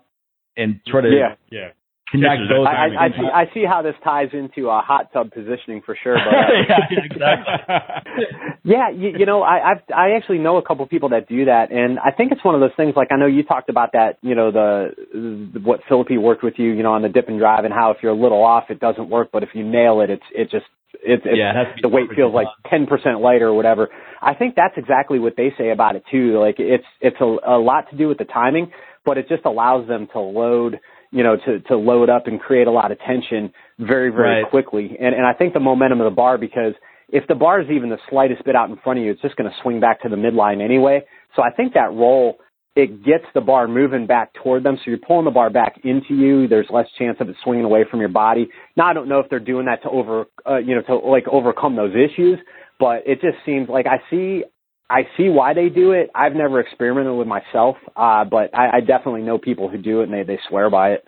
and 0.55 0.79
try 0.87 1.01
to 1.01 1.09
Yeah. 1.09 1.35
yeah. 1.51 1.69
Connect 2.11 2.41
those. 2.49 2.65
I, 2.67 2.71
I, 2.71 3.05
I 3.05 3.09
see. 3.09 3.27
I 3.33 3.53
see 3.53 3.63
how 3.67 3.81
this 3.81 3.95
ties 4.03 4.29
into 4.33 4.69
a 4.69 4.81
hot 4.81 5.11
tub 5.13 5.31
positioning 5.31 5.81
for 5.85 5.97
sure. 6.01 6.15
But 6.15 6.33
uh, 6.33 6.63
yeah, 6.69 7.03
exactly. 7.03 7.53
yeah, 8.63 8.89
you, 8.91 9.19
you 9.19 9.25
know, 9.25 9.41
I 9.41 9.71
I've, 9.71 9.83
I 9.95 10.15
actually 10.15 10.39
know 10.39 10.57
a 10.57 10.61
couple 10.61 10.85
people 10.87 11.09
that 11.09 11.27
do 11.27 11.45
that, 11.45 11.71
and 11.71 11.99
I 11.99 12.11
think 12.11 12.31
it's 12.31 12.43
one 12.43 12.55
of 12.55 12.61
those 12.61 12.75
things. 12.77 12.93
Like 12.95 13.09
I 13.11 13.17
know 13.17 13.27
you 13.27 13.43
talked 13.43 13.69
about 13.69 13.93
that. 13.93 14.17
You 14.21 14.35
know, 14.35 14.51
the, 14.51 14.89
the 15.53 15.59
what 15.59 15.81
Philippi 15.87 16.17
worked 16.17 16.43
with 16.43 16.55
you. 16.57 16.71
You 16.71 16.83
know, 16.83 16.93
on 16.93 17.01
the 17.01 17.09
dip 17.09 17.27
and 17.27 17.39
drive, 17.39 17.65
and 17.65 17.73
how 17.73 17.91
if 17.91 17.97
you're 18.01 18.13
a 18.13 18.21
little 18.21 18.43
off, 18.43 18.65
it 18.69 18.79
doesn't 18.79 19.09
work, 19.09 19.29
but 19.31 19.43
if 19.43 19.49
you 19.53 19.63
nail 19.63 20.01
it, 20.01 20.09
it's 20.09 20.23
it 20.33 20.51
just 20.51 20.65
it's, 21.03 21.23
it's 21.25 21.37
Yeah, 21.37 21.61
it 21.61 21.81
the 21.81 21.89
weight 21.89 22.09
feels 22.15 22.33
like 22.33 22.47
ten 22.69 22.85
percent 22.85 23.21
lighter 23.21 23.47
or 23.47 23.53
whatever. 23.53 23.89
I 24.21 24.33
think 24.33 24.55
that's 24.55 24.75
exactly 24.77 25.19
what 25.19 25.35
they 25.37 25.53
say 25.57 25.69
about 25.69 25.95
it 25.95 26.03
too. 26.11 26.39
Like 26.39 26.55
it's 26.59 26.85
it's 27.01 27.17
a, 27.19 27.25
a 27.25 27.57
lot 27.59 27.89
to 27.91 27.97
do 27.97 28.07
with 28.07 28.17
the 28.17 28.25
timing, 28.25 28.71
but 29.05 29.17
it 29.17 29.27
just 29.29 29.45
allows 29.45 29.87
them 29.87 30.07
to 30.13 30.19
load, 30.19 30.79
you 31.15 31.23
know, 31.23 31.37
to, 31.45 31.59
to 31.61 31.77
load 31.77 32.09
up 32.09 32.27
and 32.27 32.41
create 32.41 32.67
a 32.67 32.71
lot 32.71 32.91
of 32.91 32.99
tension 32.99 33.53
very, 33.79 34.09
very 34.09 34.41
Right. 34.41 34.49
quickly. 34.49 34.97
And, 34.99 35.15
and 35.15 35.25
I 35.25 35.31
think 35.31 35.53
the 35.53 35.61
momentum 35.61 36.01
of 36.01 36.11
the 36.11 36.15
bar, 36.15 36.37
because 36.37 36.73
if 37.07 37.25
the 37.27 37.35
bar 37.35 37.61
is 37.61 37.69
even 37.69 37.89
the 37.89 37.99
slightest 38.09 38.43
bit 38.43 38.53
out 38.53 38.69
in 38.69 38.75
front 38.83 38.99
of 38.99 39.05
you, 39.05 39.11
it's 39.11 39.21
just 39.21 39.37
going 39.37 39.49
to 39.49 39.55
swing 39.63 39.79
back 39.79 40.01
to 40.01 40.09
the 40.09 40.17
midline 40.17 40.61
anyway. 40.61 41.03
So 41.37 41.41
I 41.41 41.51
think 41.51 41.73
that 41.75 41.93
roll, 41.93 42.39
it 42.75 43.05
gets 43.05 43.23
the 43.33 43.39
bar 43.39 43.65
moving 43.69 44.05
back 44.05 44.33
toward 44.43 44.63
them. 44.63 44.75
So 44.75 44.91
you're 44.91 44.97
pulling 44.97 45.23
the 45.23 45.31
bar 45.31 45.49
back 45.49 45.79
into 45.85 46.13
you. 46.13 46.49
There's 46.49 46.67
less 46.69 46.87
chance 46.99 47.15
of 47.21 47.29
it 47.29 47.37
swinging 47.45 47.63
away 47.63 47.85
from 47.89 48.01
your 48.01 48.09
body. 48.09 48.49
Now 48.75 48.87
I 48.87 48.93
don't 48.93 49.07
know 49.07 49.19
if 49.19 49.29
they're 49.29 49.39
doing 49.39 49.67
that 49.67 49.83
to 49.83 49.89
over, 49.89 50.25
uh, 50.45 50.57
you 50.57 50.75
know, 50.75 50.81
to 50.81 50.95
like 50.97 51.29
overcome 51.31 51.77
those 51.77 51.93
issues, 51.93 52.39
but 52.77 53.03
it 53.05 53.21
just 53.21 53.37
seems 53.45 53.69
like 53.69 53.85
I 53.87 53.99
see, 54.09 54.43
I 54.89 55.07
see 55.17 55.29
why 55.29 55.53
they 55.53 55.69
do 55.69 55.91
it. 55.93 56.11
I've 56.13 56.33
never 56.33 56.59
experimented 56.59 57.17
with 57.17 57.27
myself, 57.27 57.77
uh, 57.95 58.23
but 58.25 58.53
I, 58.53 58.77
I 58.77 58.79
definitely 58.81 59.23
know 59.23 59.37
people 59.37 59.67
who 59.67 59.77
do 59.77 60.01
it 60.01 60.03
and 60.03 60.13
they, 60.13 60.23
they 60.23 60.39
swear 60.47 60.69
by 60.69 60.91
it. 60.91 61.07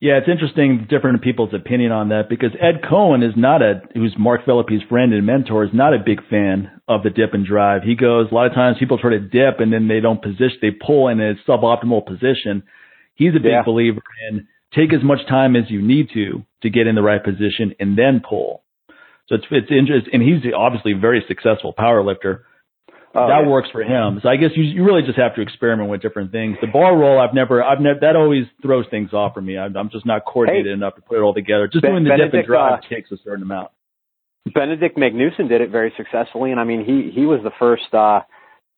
Yeah, 0.00 0.18
it's 0.18 0.28
interesting, 0.28 0.88
different 0.90 1.22
people's 1.22 1.54
opinion 1.54 1.92
on 1.92 2.08
that 2.08 2.28
because 2.28 2.50
Ed 2.60 2.82
Coan 2.82 3.24
is 3.24 3.34
not 3.36 3.62
a, 3.62 3.82
who's 3.94 4.14
Mark 4.18 4.44
Philippi's 4.44 4.82
friend 4.88 5.12
and 5.12 5.24
mentor, 5.24 5.62
is 5.64 5.70
not 5.72 5.94
a 5.94 5.98
big 6.04 6.26
fan 6.28 6.72
of 6.88 7.04
the 7.04 7.10
dip 7.10 7.34
and 7.34 7.46
drive. 7.46 7.82
He 7.84 7.94
goes, 7.94 8.26
a 8.30 8.34
lot 8.34 8.46
of 8.46 8.52
times 8.52 8.78
people 8.80 8.98
try 8.98 9.10
to 9.10 9.20
dip 9.20 9.60
and 9.60 9.72
then 9.72 9.86
they 9.86 10.00
don't 10.00 10.20
position, 10.20 10.58
they 10.60 10.70
pull 10.72 11.06
in 11.06 11.20
a 11.20 11.34
suboptimal 11.48 12.04
position. 12.04 12.64
He's 13.14 13.30
a 13.36 13.40
big 13.40 13.52
Yeah. 13.52 13.62
believer 13.62 14.02
in 14.28 14.48
take 14.74 14.92
as 14.92 15.04
much 15.04 15.24
time 15.28 15.54
as 15.54 15.70
you 15.70 15.82
need 15.82 16.08
to 16.14 16.44
to 16.62 16.70
get 16.70 16.86
in 16.86 16.94
the 16.94 17.02
right 17.02 17.22
position 17.22 17.74
and 17.78 17.96
then 17.96 18.22
pull. 18.28 18.61
So 19.32 19.36
it's, 19.36 19.46
it's 19.50 19.70
interesting. 19.72 20.12
And 20.12 20.22
he's 20.22 20.44
obviously 20.54 20.92
a 20.92 20.98
very 20.98 21.24
successful 21.26 21.72
power 21.72 22.04
lifter 22.04 22.44
Oh, 23.14 23.28
that 23.28 23.42
yeah. 23.44 23.48
works 23.48 23.68
for 23.70 23.82
him. 23.82 24.20
So 24.22 24.28
I 24.30 24.36
guess 24.36 24.52
you, 24.56 24.62
you 24.64 24.84
really 24.84 25.02
just 25.02 25.18
have 25.18 25.34
to 25.34 25.42
experiment 25.42 25.90
with 25.90 26.00
different 26.00 26.32
things. 26.32 26.56
The 26.62 26.66
bar 26.66 26.96
roll, 26.96 27.20
I've 27.20 27.34
never, 27.34 27.62
I've 27.62 27.78
never, 27.80 28.00
that 28.00 28.16
always 28.16 28.44
throws 28.62 28.86
things 28.90 29.12
off 29.12 29.34
for 29.34 29.42
me. 29.42 29.58
I'm, 29.58 29.76
I'm 29.76 29.90
just 29.90 30.06
not 30.06 30.24
coordinated 30.24 30.66
Hey. 30.68 30.72
enough 30.72 30.94
to 30.96 31.02
put 31.02 31.18
it 31.18 31.20
all 31.20 31.34
together. 31.34 31.68
Just 31.70 31.82
Ben- 31.82 31.90
doing 31.92 32.04
the 32.04 32.16
dip 32.16 32.32
and 32.32 32.46
drive 32.46 32.80
uh, 32.82 32.88
takes 32.88 33.12
a 33.12 33.18
certain 33.22 33.42
amount. 33.42 33.70
Benedikt 34.54 34.96
Magnusson 34.96 35.46
did 35.48 35.60
it 35.60 35.70
very 35.70 35.92
successfully, 35.96 36.52
and 36.52 36.58
I 36.60 36.64
mean 36.64 36.84
he 36.86 37.10
he 37.14 37.26
was 37.26 37.40
the 37.44 37.52
first. 37.58 37.92
uh 37.92 38.20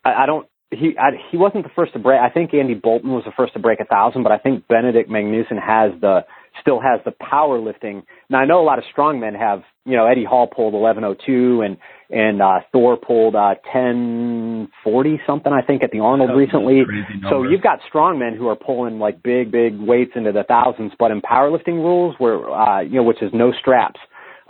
I, 0.04 0.24
I 0.24 0.26
don't 0.26 0.48
he 0.72 0.96
I, 0.98 1.10
he 1.30 1.36
wasn't 1.36 1.62
the 1.62 1.70
first 1.76 1.92
to 1.92 2.00
break. 2.00 2.20
I 2.20 2.28
think 2.28 2.52
Andy 2.52 2.74
Bolton 2.74 3.12
was 3.12 3.22
the 3.24 3.32
first 3.36 3.52
to 3.52 3.60
break 3.60 3.78
a 3.78 3.84
thousand, 3.84 4.24
but 4.24 4.32
I 4.32 4.38
think 4.38 4.66
Benedikt 4.66 5.08
Magnusson 5.08 5.62
has 5.64 5.92
the 6.00 6.24
still 6.60 6.80
has 6.80 7.00
the 7.04 7.12
powerlifting. 7.12 8.02
Now 8.30 8.38
I 8.38 8.44
know 8.44 8.60
a 8.60 8.64
lot 8.64 8.78
of 8.78 8.84
strongmen 8.96 9.38
have. 9.38 9.62
You 9.86 9.96
know 9.98 10.06
Eddie 10.06 10.24
Hall 10.24 10.46
pulled 10.46 10.72
1102 10.72 11.60
and 11.60 11.76
and 12.08 12.40
uh 12.40 12.60
Thor 12.72 12.96
pulled 12.96 13.34
uh 13.34 13.54
1040 13.70 15.20
something 15.26 15.52
I 15.52 15.60
think 15.60 15.82
at 15.82 15.90
the 15.90 16.00
Arnold 16.00 16.30
That's 16.30 16.38
recently. 16.38 16.84
So 17.28 17.42
you've 17.42 17.62
got 17.62 17.80
strongmen 17.92 18.36
who 18.36 18.48
are 18.48 18.56
pulling 18.56 18.98
like 18.98 19.22
big, 19.22 19.50
big 19.52 19.78
weights 19.78 20.12
into 20.14 20.32
the 20.32 20.44
thousands, 20.44 20.92
but 20.98 21.10
in 21.10 21.20
powerlifting 21.20 21.84
rules, 21.84 22.14
where 22.18 22.50
uh, 22.50 22.80
you 22.80 22.96
know, 22.96 23.02
which 23.02 23.22
is 23.22 23.30
no 23.34 23.52
straps, 23.52 24.00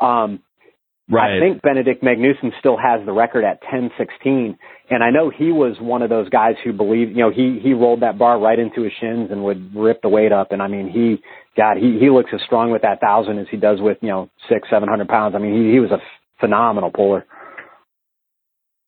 um, 0.01 0.41
right. 1.11 1.37
I 1.37 1.41
think 1.41 1.63
Benedikt 1.63 2.03
Magnusson 2.03 2.53
still 2.59 2.77
has 2.77 3.05
the 3.05 3.13
record 3.13 3.45
at 3.45 3.63
10-16, 3.65 4.57
and 4.91 5.03
I 5.05 5.11
know 5.11 5.31
he 5.31 5.53
was 5.53 5.77
one 5.81 6.03
of 6.03 6.11
those 6.11 6.29
guys 6.29 6.55
who 6.65 6.73
believed, 6.73 7.11
you 7.13 7.19
know, 7.19 7.31
he 7.31 7.59
he 7.63 7.73
rolled 7.73 8.01
that 8.01 8.19
bar 8.19 8.39
right 8.39 8.59
into 8.59 8.83
his 8.83 8.93
shins 9.01 9.29
and 9.31 9.45
would 9.45 9.75
rip 9.75 10.03
the 10.03 10.09
weight 10.09 10.33
up, 10.33 10.53
and 10.53 10.63
I 10.63 10.69
mean, 10.69 10.89
he, 10.89 11.23
God, 11.57 11.77
he 11.77 11.99
he 11.99 12.11
looks 12.11 12.31
as 12.35 12.41
strong 12.47 12.71
with 12.71 12.83
that 12.83 13.01
thousand 13.01 13.39
as 13.39 13.47
he 13.51 13.57
does 13.57 13.81
with 13.81 13.99
you 14.01 14.09
know 14.09 14.31
six, 14.49 14.69
seven 14.71 14.89
hundred 14.89 15.09
pounds. 15.09 15.35
I 15.35 15.39
mean, 15.39 15.55
he 15.55 15.73
he 15.73 15.81
was 15.81 15.91
a 15.91 15.99
phenomenal 16.41 16.91
puller. 16.91 17.25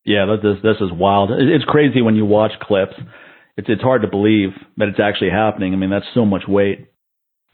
yeah, 0.05 0.25
that, 0.25 0.41
this, 0.41 0.61
this 0.63 0.77
is 0.81 0.91
wild. 0.91 1.31
It's 1.31 1.65
crazy 1.65 2.01
when 2.01 2.15
you 2.15 2.25
watch 2.25 2.51
clips. 2.61 2.93
It's, 3.57 3.67
it's 3.69 3.81
hard 3.81 4.03
to 4.03 4.07
believe 4.07 4.49
that 4.77 4.87
it's 4.87 4.99
actually 4.99 5.31
happening. 5.31 5.73
I 5.73 5.77
mean, 5.77 5.89
that's 5.89 6.05
so 6.13 6.25
much 6.25 6.43
weight. 6.47 6.87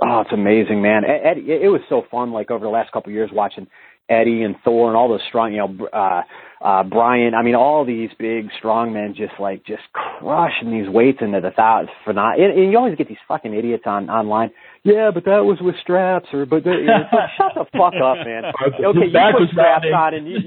Oh, 0.02 0.22
it's 0.22 0.34
amazing, 0.34 0.82
man. 0.82 1.04
Ed, 1.06 1.38
Ed, 1.38 1.38
it 1.38 1.70
was 1.70 1.82
so 1.88 2.04
fun, 2.12 2.34
like 2.34 2.52
over 2.52 2.66
the 2.66 2.70
last 2.72 2.92
couple 2.92 3.10
of 3.12 3.14
years, 3.14 3.30
watching 3.32 3.68
Eddie 4.10 4.44
and 4.44 4.56
Thor 4.64 4.88
and 4.90 4.98
all 4.98 5.10
those 5.10 5.22
strong, 5.30 5.54
you 5.54 5.60
know, 5.60 5.88
uh, 5.94 6.22
uh, 6.64 6.84
Brian. 6.84 7.34
I 7.34 7.42
mean, 7.42 7.56
all 7.56 7.86
these 7.86 8.10
big 8.20 8.48
strong 8.58 8.94
men 8.94 9.16
just 9.18 9.34
like 9.40 9.66
just 9.66 9.84
crushing 9.94 10.72
these 10.72 10.90
weights 10.90 11.20
into 11.22 11.42
the 11.42 11.52
thousands. 11.52 11.92
For 12.06 12.14
not, 12.14 12.40
and, 12.40 12.58
and 12.58 12.72
you 12.72 12.78
always 12.78 12.96
get 12.96 13.08
these 13.08 13.18
fucking 13.28 13.54
idiots 13.54 13.84
on 13.86 14.10
online. 14.10 14.52
Yeah, 14.84 15.12
but 15.14 15.24
that 15.26 15.46
was 15.48 15.60
with 15.62 15.76
straps, 15.82 16.28
or 16.34 16.46
but 16.46 16.58
it's 16.68 16.68
like, 16.68 17.30
shut 17.38 17.52
the 17.56 17.64
fuck 17.72 17.94
up, 18.04 18.20
man. 18.28 18.44
Okay, 18.84 19.08
you 19.08 19.14
back 19.14 19.34
put 19.36 19.42
was 19.48 19.50
straps 19.52 19.86
rounding. 19.90 19.94
on, 19.94 20.14
and 20.14 20.28
you, 20.28 20.38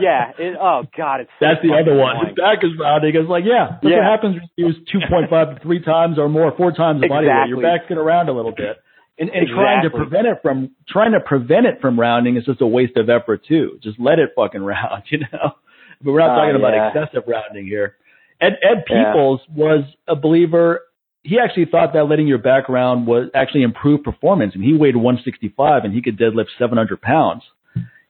yeah, 0.00 0.32
it, 0.38 0.56
oh 0.60 0.84
god, 0.96 1.20
it's 1.20 1.30
so 1.38 1.44
That's 1.46 1.60
the 1.62 1.76
other 1.76 1.96
one. 1.96 2.16
annoying. 2.16 2.28
His 2.32 2.36
back 2.40 2.58
is 2.64 2.72
rounding. 2.80 3.12
It's 3.14 3.28
like, 3.28 3.44
yeah, 3.44 3.76
that's 3.82 3.84
Yeah. 3.92 4.00
what 4.00 4.08
happens 4.08 4.34
when 4.40 4.48
you 4.56 4.66
use 4.72 4.76
2.5 4.88 5.28
to 5.28 5.60
three 5.62 5.82
times 5.84 6.18
or 6.18 6.28
more, 6.30 6.52
four 6.56 6.72
times 6.72 7.00
the 7.02 7.08
body 7.08 7.28
weight. 7.28 7.48
Your 7.52 7.60
back's 7.60 7.84
going 7.88 8.00
to 8.00 8.04
round 8.04 8.28
a 8.28 8.32
little 8.32 8.52
bit. 8.56 8.80
And, 9.18 9.28
and 9.28 9.46
trying 9.48 9.82
to 9.84 9.90
prevent 9.90 10.26
it 10.26 10.38
from 10.42 10.70
trying 10.88 11.12
to 11.12 11.20
prevent 11.20 11.66
it 11.66 11.80
from 11.80 12.00
rounding 12.00 12.36
is 12.36 12.44
just 12.44 12.60
a 12.62 12.66
waste 12.66 12.96
of 12.96 13.08
effort 13.10 13.44
too. 13.46 13.78
Just 13.82 14.00
let 14.00 14.18
it 14.18 14.30
fucking 14.34 14.62
round, 14.74 15.04
you 15.10 15.18
know. 15.18 15.52
But 16.02 16.12
we're 16.12 16.18
not 16.20 16.30
Uh, 16.30 16.40
talking 16.42 16.56
about 16.56 16.72
yeah. 16.74 16.88
excessive 16.88 17.24
rounding 17.28 17.66
here. 17.66 17.96
Ed 18.40 18.54
Ed 18.62 18.84
Yeah. 18.90 19.12
Peoples 19.12 19.40
was 19.54 19.84
a 20.08 20.16
believer. 20.16 20.80
He 21.22 21.38
actually 21.38 21.66
thought 21.66 21.92
that 21.92 22.04
letting 22.08 22.26
your 22.26 22.38
back 22.38 22.68
round 22.68 23.06
was 23.06 23.28
actually 23.34 23.62
improved 23.62 24.02
performance, 24.02 24.54
and 24.56 24.64
he 24.64 24.72
weighed 24.74 24.96
165 24.96 25.84
and 25.84 25.94
he 25.94 26.02
could 26.02 26.18
deadlift 26.18 26.46
700 26.58 27.00
pounds. 27.00 27.42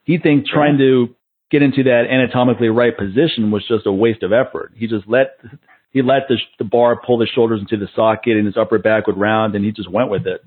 He 0.03 0.17
thinks 0.17 0.49
trying 0.49 0.77
to 0.79 1.15
get 1.51 1.61
into 1.61 1.83
that 1.83 2.05
anatomically 2.09 2.69
right 2.69 2.97
position 2.97 3.51
was 3.51 3.63
just 3.67 3.85
a 3.85 3.91
waste 3.91 4.23
of 4.23 4.33
effort. 4.33 4.71
He 4.75 4.87
just 4.87 5.07
let 5.07 5.37
he 5.91 6.01
let 6.01 6.23
the, 6.27 6.37
the 6.57 6.63
bar 6.65 6.99
pull 7.05 7.19
the 7.19 7.27
shoulders 7.27 7.59
into 7.59 7.77
the 7.77 7.87
socket 7.95 8.35
and 8.37 8.47
his 8.47 8.57
upper 8.57 8.79
back 8.79 9.05
would 9.05 9.17
round, 9.17 9.53
and 9.53 9.63
he 9.63 9.71
just 9.71 9.91
went 9.91 10.09
with 10.09 10.25
it. 10.25 10.43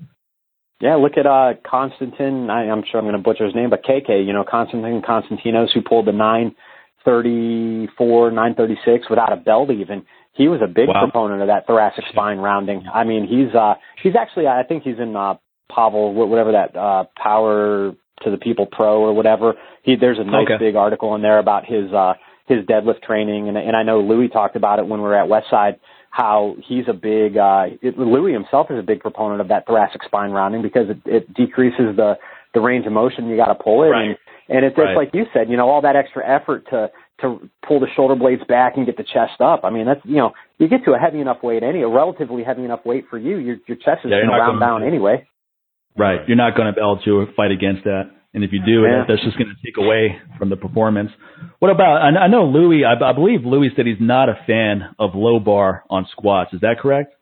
Yeah, 0.79 0.95
look 0.95 1.17
at 1.17 1.25
uh 1.25 1.53
Constantine. 1.69 2.49
I, 2.49 2.69
I'm 2.69 2.83
sure 2.89 2.99
I'm 2.99 3.05
going 3.05 3.17
to 3.17 3.21
butcher 3.21 3.45
his 3.45 3.55
name, 3.55 3.69
but 3.69 3.83
KK. 3.83 4.25
You 4.25 4.33
know 4.33 4.43
Constantine 4.47 5.01
Constantinos, 5.01 5.71
who 5.73 5.81
pulled 5.81 6.05
the 6.05 6.11
934, 6.11 8.31
936 8.31 9.09
without 9.09 9.33
a 9.33 9.37
belt 9.37 9.69
even. 9.71 10.05
He 10.33 10.47
was 10.47 10.61
a 10.63 10.67
big 10.67 10.87
Wow. 10.89 10.99
proponent 10.99 11.41
of 11.41 11.47
that 11.47 11.65
thoracic 11.65 12.03
spine 12.09 12.37
rounding. 12.37 12.83
I 12.93 13.03
mean, 13.05 13.25
he's 13.27 13.55
uh 13.55 13.73
he's 14.03 14.15
actually 14.15 14.47
I 14.47 14.61
think 14.63 14.83
he's 14.83 14.99
in 14.99 15.15
uh 15.15 15.35
Pavel 15.73 16.13
whatever 16.13 16.51
that 16.51 16.75
uh 16.75 17.05
Power 17.21 17.93
to 18.23 18.31
the 18.31 18.37
People 18.37 18.67
Pro 18.71 19.01
or 19.01 19.13
whatever. 19.13 19.55
He 19.83 19.95
there's 19.95 20.19
a 20.19 20.23
nice 20.23 20.45
Okay. 20.45 20.57
big 20.59 20.75
article 20.75 21.15
in 21.15 21.21
there 21.23 21.39
about 21.39 21.65
his 21.65 21.91
uh 21.91 22.13
his 22.45 22.63
deadlift 22.65 23.01
training 23.01 23.47
and 23.49 23.57
and 23.57 23.75
I 23.75 23.81
know 23.83 23.99
Louie 24.01 24.29
talked 24.29 24.55
about 24.55 24.77
it 24.79 24.85
when 24.87 25.01
we 25.01 25.07
were 25.07 25.15
at 25.15 25.27
Westside 25.27 25.79
how 26.17 26.55
he's 26.67 26.85
a 26.89 26.93
big 26.93 27.37
uh 27.37 27.65
it, 27.79 27.97
Louie 27.97 28.33
himself 28.33 28.67
is 28.71 28.79
a 28.79 28.81
big 28.81 29.01
proponent 29.01 29.39
of 29.39 29.49
that 29.49 29.67
thoracic 29.67 30.01
spine 30.03 30.31
rounding 30.31 30.63
because 30.63 30.89
it, 30.89 30.97
it 31.05 31.33
decreases 31.35 31.95
the 31.95 32.15
the 32.55 32.59
range 32.59 32.87
of 32.87 32.91
motion 32.91 33.27
you 33.27 33.37
got 33.37 33.53
to 33.53 33.63
pull 33.63 33.83
it 33.83 33.89
Right. 33.89 34.09
and 34.09 34.17
and 34.49 34.65
it's 34.65 34.75
Right. 34.75 34.87
just 34.87 34.97
like 34.97 35.09
you 35.13 35.25
said 35.31 35.47
you 35.47 35.57
know 35.57 35.69
all 35.69 35.81
that 35.81 35.95
extra 35.95 36.27
effort 36.27 36.65
to 36.71 36.89
to 37.21 37.49
pull 37.67 37.79
the 37.79 37.87
shoulder 37.95 38.15
blades 38.15 38.41
back 38.47 38.73
and 38.77 38.85
get 38.87 38.97
the 38.97 39.03
chest 39.03 39.39
up 39.39 39.61
I 39.63 39.69
mean 39.69 39.85
that's 39.85 40.01
you 40.05 40.15
know 40.17 40.31
you 40.57 40.67
get 40.67 40.83
to 40.85 40.93
a 40.93 40.97
heavy 40.97 41.19
enough 41.21 41.43
weight 41.43 41.61
any 41.61 41.83
a 41.83 41.87
relatively 41.87 42.43
heavy 42.43 42.63
enough 42.65 42.83
weight 42.83 43.05
for 43.11 43.19
you 43.19 43.37
your 43.37 43.57
your 43.67 43.77
chest 43.77 44.01
is 44.03 44.09
Yeah, 44.09 44.25
going 44.25 44.29
to 44.33 44.37
round 44.41 44.59
down 44.59 44.83
anyway 44.83 45.27
Right. 45.97 46.21
You're 46.27 46.37
not 46.37 46.55
going 46.55 46.67
to 46.67 46.73
be 46.73 46.81
able 46.81 46.99
to 47.05 47.33
fight 47.35 47.49
against 47.49 47.83
that. 47.85 48.11
And 48.37 48.43
if 48.43 48.53
you 48.53 48.61
do, 48.63 48.83
Yeah. 48.83 49.03
that's 49.07 49.23
just 49.23 49.35
going 49.35 49.49
to 49.49 49.57
take 49.65 49.77
away 49.77 50.21
from 50.37 50.51
the 50.51 50.57
performance. 50.57 51.09
What 51.57 51.71
about, 51.71 52.03
I 52.03 52.27
know 52.27 52.45
Louie, 52.45 52.85
I, 52.85 52.93
I 52.93 53.11
believe 53.11 53.43
Louie 53.43 53.71
said 53.75 53.87
he's 53.87 53.97
not 53.99 54.29
a 54.29 54.35
fan 54.45 54.93
of 54.99 55.15
low 55.15 55.39
bar 55.39 55.83
on 55.89 56.05
squats. 56.11 56.53
Is 56.53 56.61
that 56.61 56.77
correct? 56.79 57.15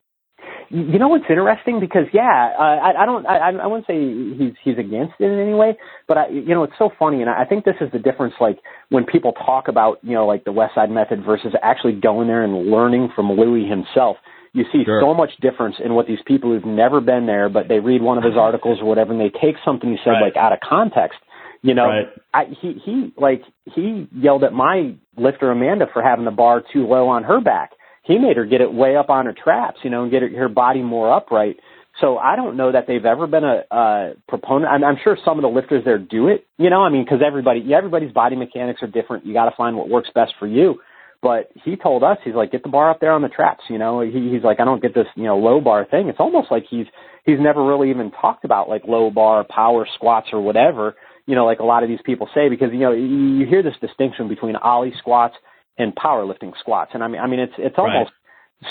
You 0.67 0.99
know 0.99 1.07
what's 1.07 1.23
interesting? 1.29 1.79
Because 1.79 2.07
yeah, 2.11 2.51
uh, 2.59 2.61
I, 2.61 3.03
I 3.03 3.05
don't, 3.05 3.25
I, 3.25 3.51
I 3.51 3.65
wouldn't 3.65 3.87
say 3.87 3.95
he's 4.37 4.55
he's 4.61 4.77
against 4.77 5.13
it 5.19 5.31
in 5.31 5.39
any 5.39 5.53
way, 5.53 5.77
but 6.05 6.17
I, 6.17 6.27
you 6.27 6.53
know, 6.55 6.63
it's 6.63 6.73
so 6.77 6.89
funny, 6.99 7.21
and 7.21 7.29
I 7.29 7.45
think 7.45 7.63
this 7.63 7.75
is 7.79 7.89
the 7.93 7.99
difference. 7.99 8.33
Like 8.41 8.57
when 8.89 9.05
people 9.05 9.31
talk 9.31 9.67
about, 9.69 9.99
you 10.01 10.15
know, 10.15 10.25
like 10.25 10.43
the 10.43 10.51
Westside 10.51 10.89
Method 10.89 11.23
versus 11.23 11.53
actually 11.61 11.93
going 11.93 12.27
there 12.27 12.43
and 12.43 12.71
learning 12.71 13.09
from 13.15 13.31
Louie 13.31 13.69
himself. 13.69 14.17
You 14.55 14.63
see 14.71 14.85
Sure. 14.85 15.01
so 15.01 15.13
much 15.13 15.31
difference 15.41 15.75
in 15.83 15.93
what 15.95 16.07
these 16.07 16.21
people 16.25 16.49
who've 16.51 16.63
never 16.65 17.01
been 17.01 17.25
there, 17.25 17.49
but 17.49 17.67
they 17.67 17.79
read 17.79 18.01
one 18.01 18.17
of 18.17 18.23
his 18.23 18.37
articles 18.47 18.79
or 18.81 18.85
whatever, 18.85 19.11
and 19.11 19.19
they 19.19 19.29
take 19.29 19.55
something 19.65 19.91
he 19.91 19.97
said 20.03 20.11
Right. 20.11 20.21
like 20.23 20.37
out 20.37 20.53
of 20.53 20.59
context. 20.61 21.19
You 21.61 21.73
know, 21.73 21.87
Right. 21.87 22.07
I, 22.33 22.45
he 22.61 22.73
he 22.85 23.11
like 23.17 23.41
he 23.73 24.07
yelled 24.15 24.43
at 24.45 24.53
my 24.53 24.93
lifter 25.17 25.51
Amanda 25.51 25.87
for 25.91 26.01
having 26.01 26.23
the 26.25 26.31
bar 26.31 26.63
too 26.71 26.87
low 26.87 27.07
on 27.09 27.23
her 27.23 27.41
back. 27.41 27.71
He 28.03 28.17
made 28.17 28.37
her 28.37 28.45
get 28.45 28.61
it 28.61 28.71
way 28.71 28.95
up 28.95 29.09
on 29.09 29.25
her 29.25 29.33
traps, 29.33 29.79
you 29.83 29.89
know, 29.89 30.03
and 30.03 30.11
get 30.11 30.21
her, 30.21 30.29
her 30.29 30.47
body 30.49 30.81
more 30.83 31.11
upright. 31.11 31.57
So 31.99 32.17
I 32.17 32.35
don't 32.35 32.55
know 32.55 32.71
that 32.71 32.85
they've 32.87 33.05
ever 33.05 33.25
been 33.25 33.43
a, 33.43 33.63
a 33.71 34.13
proponent. 34.27 34.71
I'm, 34.71 34.83
I'm 34.83 34.97
sure 35.03 35.17
some 35.25 35.37
of 35.37 35.41
the 35.43 35.47
lifters 35.49 35.83
there 35.85 35.97
do 35.97 36.27
it, 36.27 36.45
you 36.57 36.69
know. 36.69 36.81
I 36.83 36.89
mean, 36.89 37.03
because 37.03 37.21
everybody, 37.25 37.73
everybody's 37.73 38.11
body 38.11 38.35
mechanics 38.35 38.83
are 38.83 38.87
different. 38.87 39.25
You 39.25 39.33
got 39.33 39.45
to 39.49 39.55
find 39.55 39.75
what 39.75 39.89
works 39.89 40.09
best 40.13 40.33
for 40.37 40.45
you. 40.47 40.79
But 41.25 41.49
he 41.63 41.75
told 41.75 42.03
us, 42.03 42.19
he's 42.23 42.35
like, 42.35 42.51
get 42.51 42.61
the 42.61 42.69
bar 42.69 42.91
up 42.91 42.99
there 42.99 43.11
on 43.11 43.23
the 43.23 43.29
traps. 43.29 43.63
You 43.67 43.79
know, 43.79 44.01
he, 44.01 44.29
he's 44.31 44.43
like, 44.43 44.59
I 44.59 44.63
don't 44.63 44.79
get 44.79 44.93
this, 44.93 45.07
you 45.15 45.23
know, 45.23 45.39
low 45.39 45.59
bar 45.59 45.83
thing. 45.89 46.07
It's 46.07 46.19
almost 46.19 46.51
like 46.51 46.65
he's 46.69 46.85
he's 47.25 47.39
never 47.39 47.65
really 47.65 47.89
even 47.89 48.11
talked 48.11 48.45
about 48.45 48.69
like 48.69 48.83
low 48.87 49.09
bar 49.09 49.43
power 49.43 49.87
squats 49.95 50.27
or 50.31 50.39
whatever. 50.39 50.95
You 51.25 51.33
know, 51.33 51.43
like 51.47 51.61
a 51.61 51.63
lot 51.65 51.81
of 51.81 51.89
these 51.89 52.03
people 52.05 52.29
say, 52.35 52.47
because 52.47 52.69
you 52.71 52.77
know 52.77 52.91
you, 52.91 53.39
you 53.39 53.47
hear 53.47 53.63
this 53.63 53.73
distinction 53.81 54.27
between 54.27 54.55
Oly 54.63 54.93
squats 54.99 55.33
and 55.79 55.95
powerlifting 55.95 56.53
squats, 56.59 56.91
and 56.93 57.03
I 57.03 57.07
mean, 57.07 57.19
I 57.19 57.25
mean, 57.25 57.39
it's 57.39 57.53
it's 57.57 57.75
Right. 57.75 57.95
almost 57.95 58.11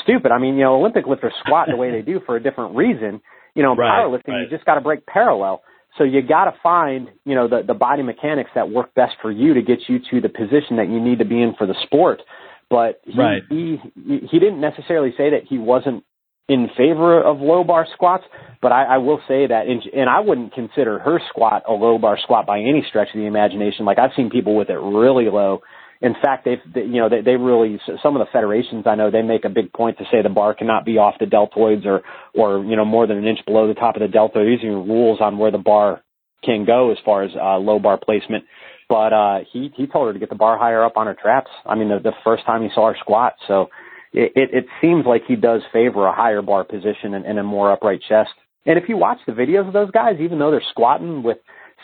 stupid. 0.05 0.31
I 0.31 0.39
mean, 0.39 0.55
you 0.55 0.63
know, 0.63 0.77
Olympic 0.77 1.07
lifters 1.09 1.33
squat 1.45 1.67
the 1.69 1.77
way 1.77 1.91
they 1.91 2.03
do 2.03 2.21
for 2.25 2.37
a 2.37 2.41
different 2.41 2.77
reason. 2.77 3.21
You 3.57 3.65
know, 3.65 3.73
in 3.73 3.79
Right, 3.79 3.99
powerlifting, 3.99 4.29
right. 4.29 4.43
you 4.43 4.49
just 4.49 4.65
got 4.65 4.77
to 4.77 4.81
break 4.81 5.05
parallel. 5.07 5.65
So 5.99 6.05
you 6.05 6.23
got 6.23 6.45
to 6.47 6.55
find, 6.63 7.09
you 7.25 7.35
know, 7.35 7.49
the 7.49 7.63
the 7.67 7.75
body 7.75 8.05
mechanics 8.05 8.51
that 8.55 8.71
work 8.71 8.95
best 8.95 9.15
for 9.23 9.33
you 9.33 9.55
to 9.55 9.63
get 9.63 9.81
you 9.89 9.99
to 10.11 10.21
the 10.21 10.29
position 10.29 10.77
that 10.77 10.89
you 10.89 11.01
need 11.01 11.19
to 11.19 11.25
be 11.25 11.43
in 11.43 11.55
for 11.59 11.67
the 11.67 11.75
sport. 11.85 12.23
But 12.75 13.01
he 13.05 13.19
Right. 13.19 13.43
he 13.49 13.81
he 14.33 14.39
didn't 14.45 14.61
necessarily 14.61 15.13
say 15.17 15.31
that 15.31 15.45
he 15.49 15.59
wasn't 15.59 16.03
in 16.49 16.69
favor 16.77 17.23
of 17.23 17.41
low 17.41 17.63
bar 17.63 17.87
squats, 17.95 18.25
but 18.61 18.73
I, 18.73 18.97
I 18.97 18.99
will 18.99 19.21
say 19.29 19.47
that, 19.47 19.67
in, 19.67 19.81
and 19.97 20.11
I 20.11 20.21
wouldn't 20.21 20.53
consider 20.53 20.99
her 20.99 21.21
squat 21.31 21.63
a 21.69 21.73
low 21.73 21.99
bar 21.99 22.19
squat 22.19 22.47
by 22.47 22.59
any 22.59 22.85
stretch 22.89 23.09
of 23.15 23.21
the 23.21 23.27
imagination. 23.27 23.87
Like 23.87 24.01
I've 24.01 24.11
seen 24.17 24.29
people 24.29 24.57
with 24.57 24.71
it 24.71 24.81
really 24.99 25.31
low. 25.31 25.63
In 26.03 26.15
fact, 26.21 26.45
they've, 26.45 26.59
they, 26.75 26.83
you 26.83 27.01
know, 27.01 27.09
they, 27.09 27.23
they 27.23 27.37
really, 27.37 27.81
some 28.03 28.17
of 28.17 28.21
the 28.21 28.31
federations 28.33 28.85
I 28.87 28.97
know, 28.97 29.11
they 29.11 29.23
make 29.23 29.45
a 29.47 29.49
big 29.49 29.73
point 29.73 29.97
to 29.99 30.05
say 30.11 30.21
the 30.21 30.29
bar 30.29 30.53
cannot 30.53 30.85
be 30.85 30.99
off 30.99 31.15
the 31.19 31.25
deltoids 31.25 31.87
or, 31.87 32.03
or, 32.35 32.63
you 32.65 32.77
know, 32.77 32.85
more 32.85 33.07
than 33.07 33.19
an 33.19 33.27
inch 33.27 33.39
below 33.47 33.69
the 33.69 33.75
top 33.75 33.97
of 33.97 34.03
the 34.03 34.09
deltoid. 34.09 34.47
These 34.47 34.65
are 34.65 34.73
rules 34.73 35.21
on 35.21 35.39
where 35.39 35.53
the 35.53 35.59
bar 35.59 36.03
can 36.43 36.67
go 36.67 36.91
as 36.91 36.99
far 37.07 37.23
as, 37.23 37.31
uh, 37.35 37.57
low 37.57 37.79
bar 37.79 37.97
placement. 37.97 38.45
But, 38.95 39.13
uh, 39.13 39.39
he, 39.53 39.61
he 39.79 39.85
told 39.93 40.05
her 40.09 40.13
to 40.13 40.19
get 40.19 40.31
the 40.35 40.43
bar 40.45 40.57
higher 40.65 40.83
up 40.89 40.97
on 40.97 41.07
her 41.11 41.17
traps. 41.25 41.51
I 41.67 41.75
mean, 41.75 41.89
the, 41.89 41.99
the 42.11 42.17
first 42.27 42.43
time 42.49 42.61
he 42.63 42.71
saw 42.75 42.85
her 42.93 42.97
squat. 43.05 43.33
So, 43.49 43.57
it, 44.13 44.33
it, 44.37 44.49
it 44.59 44.67
seems 44.81 45.05
like 45.05 45.23
he 45.27 45.35
does 45.35 45.63
favor 45.73 46.07
a 46.07 46.15
higher 46.15 46.43
bar 46.43 46.63
position 46.65 47.15
and, 47.15 47.25
and 47.27 47.37
a 47.39 47.43
more 47.43 47.73
upright 47.73 48.01
chest. 48.09 48.31
And 48.65 48.79
if 48.79 48.89
you 48.89 48.97
watch 48.97 49.19
the 49.27 49.33
videos 49.33 49.67
of 49.67 49.73
those 49.73 49.91
guys, 49.91 50.17
even 50.21 50.39
though 50.39 50.53
they're 50.53 50.71
squatting 50.71 51.25
with 51.25 51.39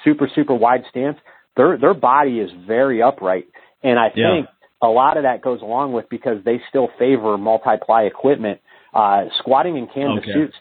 super, 0.05 0.31
super 0.35 0.55
wide 0.55 0.85
stance, 0.91 1.19
their, 1.57 1.77
their 1.77 1.95
body 1.95 2.39
is 2.39 2.51
very 2.67 3.03
upright. 3.03 3.47
And 3.83 3.99
I 3.99 4.13
Yeah. 4.15 4.35
think 4.35 4.49
a 4.81 4.87
lot 4.87 5.17
of 5.17 5.25
that 5.25 5.43
goes 5.43 5.61
along 5.63 5.93
with 5.93 6.07
because 6.09 6.39
they 6.45 6.59
still 6.69 6.89
favor 6.99 7.37
multi-ply 7.37 8.03
equipment, 8.05 8.61
uh, 8.95 9.25
squatting 9.41 9.77
in 9.77 9.89
canvas 9.89 10.25
Okay. 10.25 10.33
suits. 10.35 10.57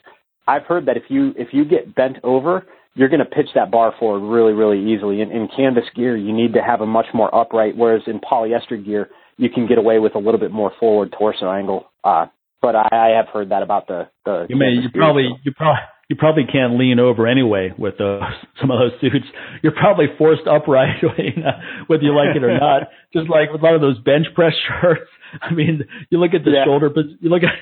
I've 0.52 0.64
heard 0.64 0.86
that 0.86 0.96
if 0.96 1.04
you, 1.08 1.32
if 1.38 1.48
you 1.54 1.64
get 1.64 1.94
bent 1.94 2.16
over, 2.24 2.66
you're 3.00 3.08
going 3.08 3.20
to 3.20 3.24
pitch 3.24 3.48
that 3.54 3.70
bar 3.70 3.94
forward 3.98 4.20
really, 4.30 4.52
really 4.52 4.92
easily. 4.92 5.22
In, 5.22 5.30
in 5.30 5.48
canvas 5.56 5.84
gear, 5.96 6.14
you 6.14 6.34
need 6.34 6.52
to 6.52 6.60
have 6.60 6.82
a 6.82 6.86
much 6.86 7.06
more 7.14 7.34
upright, 7.34 7.74
whereas 7.74 8.02
in 8.06 8.20
polyester 8.20 8.84
gear, 8.84 9.08
you 9.38 9.48
can 9.48 9.66
get 9.66 9.78
away 9.78 9.98
with 9.98 10.14
a 10.16 10.18
little 10.18 10.38
bit 10.38 10.50
more 10.50 10.70
forward 10.78 11.14
torso 11.18 11.50
angle. 11.50 11.86
Uh, 12.04 12.26
but 12.60 12.76
I, 12.76 12.88
I 12.92 13.08
have 13.16 13.28
heard 13.32 13.52
that 13.52 13.62
about 13.62 13.86
the 13.86 14.10
the. 14.26 14.44
You 14.50 14.56
may 14.56 14.66
you 14.66 14.90
gear, 14.90 15.00
probably 15.00 15.28
so. 15.30 15.38
you 15.44 15.52
probably 15.56 15.80
you 16.10 16.16
probably 16.16 16.42
can't 16.44 16.76
lean 16.76 16.98
over 16.98 17.26
anyway 17.28 17.72
with 17.78 17.96
those 17.96 18.20
some 18.60 18.70
of 18.72 18.78
those 18.80 19.00
suits. 19.00 19.24
You're 19.62 19.72
probably 19.72 20.06
forced 20.18 20.42
upright, 20.46 21.00
whether 21.86 22.02
you 22.02 22.14
like 22.14 22.34
it 22.36 22.42
or 22.44 22.52
not. 22.58 22.88
Just 23.14 23.30
like 23.30 23.50
with 23.52 23.62
a 23.62 23.64
lot 23.64 23.74
of 23.76 23.80
those 23.80 23.98
bench 24.00 24.26
press 24.34 24.52
shirts. 24.66 25.08
I 25.40 25.54
mean, 25.54 25.84
you 26.10 26.18
look 26.18 26.34
at 26.34 26.44
the 26.44 26.50
Yeah. 26.50 26.64
shoulder, 26.64 26.90
but 26.90 27.04
you 27.20 27.30
look 27.30 27.42
at. 27.44 27.54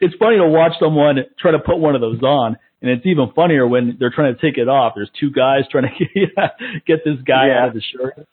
it's 0.00 0.14
funny 0.18 0.38
to 0.38 0.48
watch 0.48 0.72
someone 0.80 1.16
try 1.38 1.52
to 1.52 1.58
put 1.58 1.76
one 1.78 1.94
of 1.94 2.00
those 2.00 2.22
on, 2.22 2.56
and 2.80 2.90
it's 2.90 3.04
even 3.04 3.30
funnier 3.36 3.66
when 3.68 3.96
they're 4.00 4.12
trying 4.14 4.34
to 4.34 4.40
take 4.40 4.56
it 4.58 4.68
off. 4.68 4.94
There's 4.96 5.10
two 5.20 5.30
guys 5.30 5.64
trying 5.70 5.84
to 5.84 6.50
get 6.86 7.04
this 7.04 7.20
guy 7.26 7.48
Yeah. 7.48 7.62
out 7.62 7.68
of 7.68 7.74
the 7.74 7.82
shirt. 7.82 8.26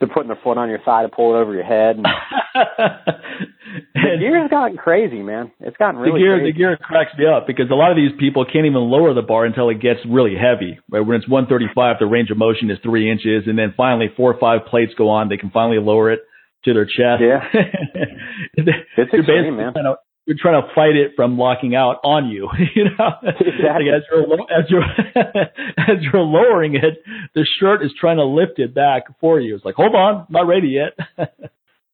They're 0.00 0.08
putting 0.12 0.28
their 0.28 0.38
foot 0.42 0.58
on 0.58 0.68
your 0.68 0.80
thigh 0.84 1.02
to 1.02 1.08
pull 1.08 1.34
it 1.34 1.38
over 1.38 1.54
your 1.54 1.64
head. 1.64 1.96
And 1.96 2.04
the 3.94 4.18
gear's 4.18 4.50
gotten 4.50 4.76
crazy, 4.76 5.22
man. 5.22 5.52
It's 5.60 5.76
gotten 5.76 6.00
really 6.00 6.18
the 6.18 6.24
gear 6.24 6.38
crazy. 6.38 6.52
the 6.52 6.58
gear 6.58 6.76
cracks 6.76 7.12
me 7.16 7.26
up 7.26 7.46
because 7.46 7.70
a 7.70 7.74
lot 7.74 7.90
of 7.90 7.96
these 7.96 8.10
people 8.18 8.44
can't 8.44 8.66
even 8.66 8.82
lower 8.82 9.14
the 9.14 9.22
bar 9.22 9.44
until 9.44 9.68
it 9.70 9.80
gets 9.80 10.00
really 10.08 10.34
heavy. 10.34 10.78
Right? 10.90 11.00
When 11.00 11.16
it's 11.16 11.28
135, 11.28 11.96
the 12.00 12.06
range 12.06 12.30
of 12.30 12.38
motion 12.38 12.70
is 12.70 12.78
three 12.82 13.10
inches, 13.10 13.44
and 13.46 13.56
then 13.58 13.72
finally 13.76 14.08
four 14.16 14.34
or 14.34 14.38
five 14.38 14.66
plates 14.66 14.92
go 14.98 15.10
on. 15.10 15.28
They 15.28 15.36
can 15.36 15.50
finally 15.50 15.78
lower 15.78 16.10
it 16.10 16.20
to 16.64 16.74
their 16.74 16.86
chest. 16.86 17.22
Yeah. 17.22 17.44
it's 18.54 19.14
extreme, 19.14 19.56
man. 19.56 19.72
Trying 19.72 19.84
to, 19.84 19.96
you're 20.26 20.36
trying 20.40 20.62
to 20.62 20.68
fight 20.74 20.96
it 20.96 21.12
from 21.16 21.36
locking 21.38 21.74
out 21.74 21.96
on 22.02 22.28
you. 22.30 22.48
you 22.74 22.84
know, 22.84 23.10
Exactly. 23.22 23.90
Like 23.90 24.48
as 24.50 24.64
you're 24.70 24.82
as 24.84 25.10
you're 25.16 25.42
as 25.98 26.02
you're 26.02 26.22
lowering 26.22 26.76
it, 26.76 27.02
the 27.34 27.46
shirt 27.60 27.84
is 27.84 27.92
trying 27.98 28.16
to 28.16 28.24
lift 28.24 28.58
it 28.58 28.74
back 28.74 29.04
for 29.20 29.40
you. 29.40 29.54
It's 29.56 29.64
like, 29.64 29.74
hold 29.74 29.94
on, 29.94 30.26
not 30.30 30.46
ready 30.46 30.68
yet. 30.68 30.96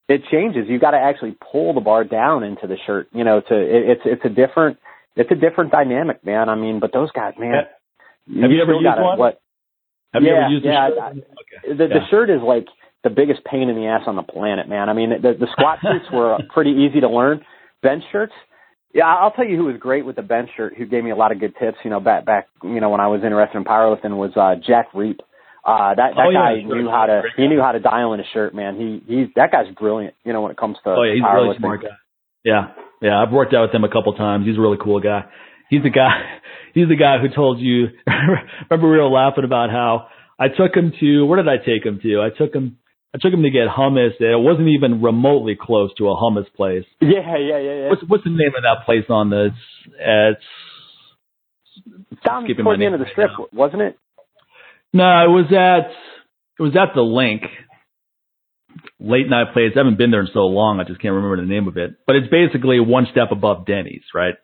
it 0.09 0.23
changes. 0.31 0.67
You 0.69 0.79
got 0.79 0.93
to 0.93 0.99
actually 0.99 1.37
pull 1.53 1.75
the 1.75 1.81
bar 1.81 2.05
down 2.05 2.43
into 2.45 2.67
the 2.67 2.77
shirt. 2.87 3.09
You 3.13 3.25
know, 3.25 3.41
to 3.41 3.55
it, 3.57 3.91
it's 3.91 4.03
it's 4.05 4.25
a 4.25 4.29
different 4.29 4.79
it's 5.17 5.31
a 5.31 5.35
different 5.35 5.73
dynamic, 5.73 6.25
man. 6.25 6.49
I 6.49 6.55
mean, 6.55 6.79
but 6.81 6.93
those 6.93 7.11
guys, 7.13 7.35
man. 7.39 7.65
Have 8.41 8.51
you 8.51 8.63
ever 8.63 8.75
used 8.75 8.85
gotta- 8.85 9.03
one? 9.03 9.19
What 9.19 9.41
Have 10.15 10.23
you 10.23 10.31
ever 10.31 10.49
used 10.49 10.65
yeah, 10.65 10.89
the 10.91 10.95
shirt? 10.95 11.03
I- 11.03 11.11
okay. 11.11 11.79
the, 11.79 11.87
the 11.89 12.01
shirt 12.11 12.31
is 12.31 12.41
like 12.43 12.67
the 13.03 13.11
biggest 13.11 13.45
pain 13.45 13.69
in 13.69 13.77
the 13.77 13.87
ass 13.87 14.03
on 14.07 14.15
the 14.15 14.23
planet, 14.23 14.69
man. 14.69 14.89
I 14.89 14.93
mean, 14.93 15.11
the, 15.23 15.33
the 15.33 15.49
squat 15.53 15.79
suits 15.83 16.05
were 16.13 16.39
pretty 16.53 16.71
easy 16.73 17.01
to 17.01 17.09
learn. 17.09 17.41
Bench 17.83 18.03
shirts, 18.13 18.33
yeah, 18.93 19.07
I'll 19.07 19.31
tell 19.31 19.47
you 19.47 19.57
who 19.57 19.65
was 19.67 19.77
great 19.79 20.05
with 20.05 20.17
the 20.17 20.23
bench 20.23 20.51
shirt, 20.57 20.75
who 20.77 20.85
gave 20.87 21.05
me 21.05 21.11
a 21.11 21.17
lot 21.17 21.33
of 21.33 21.39
good 21.41 21.55
tips. 21.61 21.79
You 21.85 21.91
know, 21.91 22.01
back 22.01 22.25
back, 22.27 22.49
you 22.63 22.81
know, 22.81 22.91
when 22.91 23.01
I 23.01 23.07
was 23.07 23.23
interested 23.23 23.57
in 23.57 23.65
powerlifting, 23.65 24.17
was 24.17 24.33
uh, 24.37 24.57
Jack 24.67 24.93
Reape. 24.93 25.21
Uh, 25.65 25.95
that 25.95 26.17
that 26.17 26.27
Oh, 26.27 26.31
yeah, 26.31 26.55
guy 26.57 26.63
sure. 26.63 26.75
knew 26.83 26.91
how 26.91 27.07
to 27.07 27.23
he 27.37 27.47
knew 27.47 27.61
how 27.61 27.73
to 27.73 27.79
dial 27.81 28.13
in 28.15 28.21
a 28.21 28.25
shirt, 28.33 28.55
man. 28.55 28.77
He 28.77 29.03
he's 29.07 29.29
that 29.37 29.53
guy's 29.53 29.73
brilliant. 29.75 30.15
You 30.25 30.33
know, 30.33 30.41
when 30.43 30.51
it 30.51 30.57
comes 30.57 30.77
to 30.85 30.91
Oh 30.91 31.03
yeah, 31.03 31.15
he's 31.15 31.23
really 31.23 31.57
smart 31.59 31.83
guy. 31.83 31.89
Yeah, 32.45 32.73
yeah, 33.01 33.23
I've 33.23 33.33
worked 33.33 33.55
out 33.55 33.63
with 33.69 33.75
him 33.75 33.85
a 33.85 33.89
couple 33.91 34.13
times. 34.15 34.47
He's 34.47 34.57
a 34.57 34.61
really 34.61 34.79
cool 34.83 35.01
guy. 35.01 35.25
He's 35.69 35.83
the 35.83 35.91
guy. 35.91 36.39
He's 36.73 36.87
the 36.89 36.95
guy 36.97 37.19
who 37.19 37.29
told 37.35 37.59
you. 37.59 37.89
remember, 38.07 38.89
we 38.89 38.97
were 38.97 39.09
laughing 39.09 39.43
about 39.43 39.71
how 39.71 40.07
I 40.39 40.47
took 40.47 40.75
him 40.75 40.93
to. 41.01 41.27
Where 41.27 41.43
did 41.43 41.49
I 41.49 41.57
take 41.59 41.85
him 41.85 41.99
to? 42.01 42.21
I 42.23 42.31
took 42.31 42.55
him. 42.55 42.79
I 43.15 43.19
took 43.21 43.33
him 43.33 43.43
to 43.43 43.51
get 43.51 43.67
hummus. 43.69 44.13
and 44.21 44.31
It 44.31 44.39
wasn't 44.39 44.69
even 44.69 45.03
remotely 45.03 45.57
close 45.61 45.91
to 45.99 46.09
a 46.09 46.15
hummus 46.17 46.47
place. 46.55 46.85
Yeah, 47.01 47.37
yeah, 47.39 47.59
yeah, 47.59 47.75
yeah. 47.75 47.89
What's 47.89 48.03
what's 48.07 48.25
the 48.25 48.31
name 48.31 48.53
of 48.57 48.63
that 48.63 48.85
place 48.87 49.05
on 49.09 49.31
the? 49.31 49.51
It's 49.99 50.41
Down 52.25 52.45
skipping 52.45 52.65
toward 52.65 52.81
the 52.81 52.87
end 52.87 52.95
of 52.95 53.01
the 53.01 53.07
strip, 53.11 53.31
right 53.39 53.53
wasn't 53.53 53.83
it? 53.83 53.99
no, 54.93 55.05
it 55.25 55.29
was 55.29 55.47
at 55.53 55.91
it 56.59 56.63
was 56.63 56.77
at 56.77 56.95
the 56.95 57.01
LINQ. 57.01 57.47
Late 59.01 59.29
night 59.29 59.53
place. 59.53 59.73
I 59.75 59.79
haven't 59.81 59.99
been 59.99 60.11
there 60.11 60.21
in 60.21 60.29
so 60.33 60.41
long. 60.41 60.79
I 60.79 60.85
just 60.85 61.01
can't 61.01 61.15
remember 61.15 61.37
the 61.37 61.49
name 61.49 61.67
of 61.69 61.77
it. 61.77 61.97
But 62.07 62.17
it's 62.17 62.29
basically 62.31 62.79
one 62.81 63.07
step 63.11 63.29
above 63.33 63.67
Denny's, 63.67 64.03
right? 64.15 64.35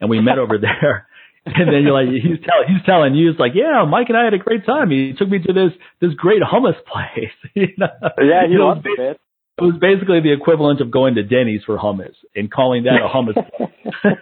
And 0.00 0.08
we 0.08 0.20
met 0.20 0.38
over 0.38 0.56
there. 0.60 1.06
And 1.56 1.68
then 1.68 1.82
you're 1.82 1.92
like, 1.92 2.08
he's 2.08 2.40
telling, 2.40 2.66
he's 2.68 2.84
telling 2.86 3.14
you, 3.14 3.30
it's 3.30 3.38
like, 3.38 3.52
yeah, 3.54 3.84
Mike 3.84 4.08
and 4.08 4.16
I 4.16 4.24
had 4.24 4.32
a 4.32 4.38
great 4.38 4.64
time. 4.64 4.90
He 4.90 5.12
took 5.12 5.28
me 5.28 5.40
to 5.40 5.52
this, 5.52 5.72
this 6.00 6.14
great 6.14 6.40
hummus 6.40 6.80
place. 6.90 7.36
you 7.54 7.68
know? 7.76 7.86
Yeah, 8.18 8.46
he 8.46 8.52
You 8.52 8.58
know, 8.58 8.68
loved 8.68 8.86
it. 8.86 9.20
It 9.58 9.62
was 9.62 9.76
basically 9.78 10.20
the 10.20 10.32
equivalent 10.32 10.80
of 10.80 10.90
going 10.90 11.14
to 11.16 11.22
Denny's 11.22 11.62
for 11.64 11.78
hummus 11.78 12.14
and 12.34 12.50
calling 12.50 12.84
that 12.84 12.98
a 12.98 13.08
hummus. 13.08 13.34
Place. 13.56 14.16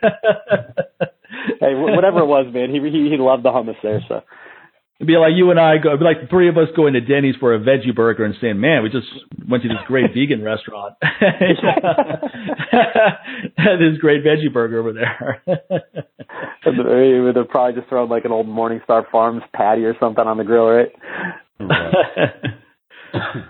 Hey, 1.60 1.74
whatever 1.74 2.20
it 2.20 2.26
was, 2.26 2.46
man, 2.52 2.70
he 2.70 2.78
he 2.90 3.10
he 3.10 3.16
loved 3.18 3.42
the 3.42 3.50
hummus 3.50 3.80
there. 3.82 4.00
So 4.08 4.22
It'd 5.00 5.08
be 5.08 5.16
like 5.16 5.32
you 5.34 5.50
and 5.50 5.58
I 5.58 5.78
go, 5.78 5.88
it'd 5.90 5.98
be 6.00 6.04
like 6.04 6.20
the 6.20 6.28
three 6.28 6.48
of 6.48 6.56
us 6.56 6.68
going 6.76 6.92
to 6.92 7.00
Denny's 7.00 7.34
for 7.40 7.54
a 7.54 7.58
veggie 7.58 7.92
burger 7.94 8.24
and 8.24 8.36
saying, 8.40 8.60
man, 8.60 8.84
we 8.84 8.88
just 8.88 9.08
went 9.48 9.64
to 9.64 9.68
this 9.68 9.78
great 9.88 10.12
vegan 10.14 10.44
restaurant. 10.44 10.94
this 12.62 13.98
great 14.00 14.22
veggie 14.24 14.52
burger 14.52 14.78
over 14.78 14.92
there. 14.92 15.42
And 16.64 16.78
they- 16.78 17.32
they're 17.34 17.44
probably 17.44 17.74
just 17.80 17.88
throwing 17.88 18.10
like 18.10 18.24
an 18.24 18.30
old 18.32 18.46
Morningstar 18.46 19.10
Farms 19.10 19.42
patty 19.52 19.84
or 19.84 19.96
something 19.98 20.24
on 20.24 20.38
the 20.38 20.44
grill, 20.44 20.66
right? 20.66 20.92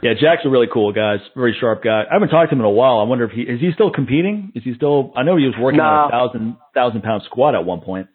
yeah, 0.03 0.14
Jack's 0.18 0.43
a 0.45 0.49
really 0.49 0.68
cool 0.72 0.93
guy. 0.93 1.16
He's 1.18 1.26
a 1.34 1.38
Very 1.38 1.57
sharp 1.61 1.82
guy. 1.84 2.03
I 2.11 2.14
haven't 2.14 2.28
talked 2.30 2.51
to 2.51 2.55
him 2.55 2.61
in 2.61 2.66
a 2.66 2.70
while. 2.70 2.99
I 2.99 3.03
wonder 3.05 3.24
if 3.24 3.30
he 3.32 3.43
is 3.43 3.61
he 3.61 3.70
still 3.74 3.90
competing? 3.90 4.53
Is 4.55 4.62
he 4.64 4.74
still? 4.74 5.12
I 5.16 5.22
know 5.22 5.36
he 5.36 5.45
was 5.47 5.55
working 5.61 5.80
on 5.80 6.09
a 6.09 6.11
thousand 6.11 6.57
thousand 6.74 7.03
pound 7.03 7.22
squat 7.26 7.55
at 7.55 7.64
one 7.64 7.80
point. 7.80 8.09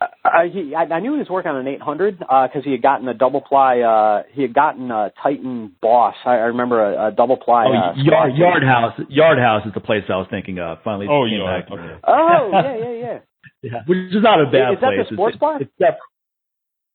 I, 0.00 0.48
he, 0.52 0.74
I, 0.74 0.82
I 0.82 1.00
knew 1.00 1.14
he 1.14 1.18
was 1.20 1.28
working 1.30 1.50
on 1.50 1.56
an 1.56 1.68
800 1.68 2.18
because 2.18 2.62
he 2.64 2.72
had 2.72 2.82
gotten 2.82 3.08
a 3.08 3.14
double 3.14 3.40
ply. 3.40 3.80
Uh, 3.80 4.24
he 4.32 4.42
had 4.42 4.52
gotten 4.52 4.90
a 4.90 5.10
Titan 5.22 5.72
Boss. 5.80 6.14
I, 6.26 6.32
I 6.32 6.52
remember 6.52 6.84
a, 6.92 7.08
a 7.08 7.12
double 7.12 7.38
ply. 7.38 7.64
Oh, 7.66 7.72
uh, 7.72 7.94
yard, 7.96 8.36
yard 8.36 8.62
house. 8.62 9.00
Yard 9.08 9.38
house 9.38 9.66
is 9.66 9.72
the 9.72 9.80
place 9.80 10.02
I 10.10 10.16
was 10.16 10.26
thinking 10.30 10.58
of. 10.58 10.78
Finally, 10.84 11.06
Oh, 11.10 11.24
came 11.26 11.40
yeah. 11.40 11.60
back. 11.60 11.70
Okay. 11.70 12.00
Oh 12.06 12.50
yeah, 12.52 12.76
yeah, 12.76 12.92
yeah. 13.00 13.18
Yeah, 13.62 13.82
which 13.86 13.98
is 14.14 14.22
not 14.22 14.40
a 14.40 14.44
bad 14.50 14.52
place. 14.52 14.76
Is 14.76 14.80
that 14.82 15.06
the 15.08 15.14
sports 15.14 15.34
it's, 15.34 15.40
bar? 15.40 15.60
It's, 15.62 15.70
separate. 15.78 15.98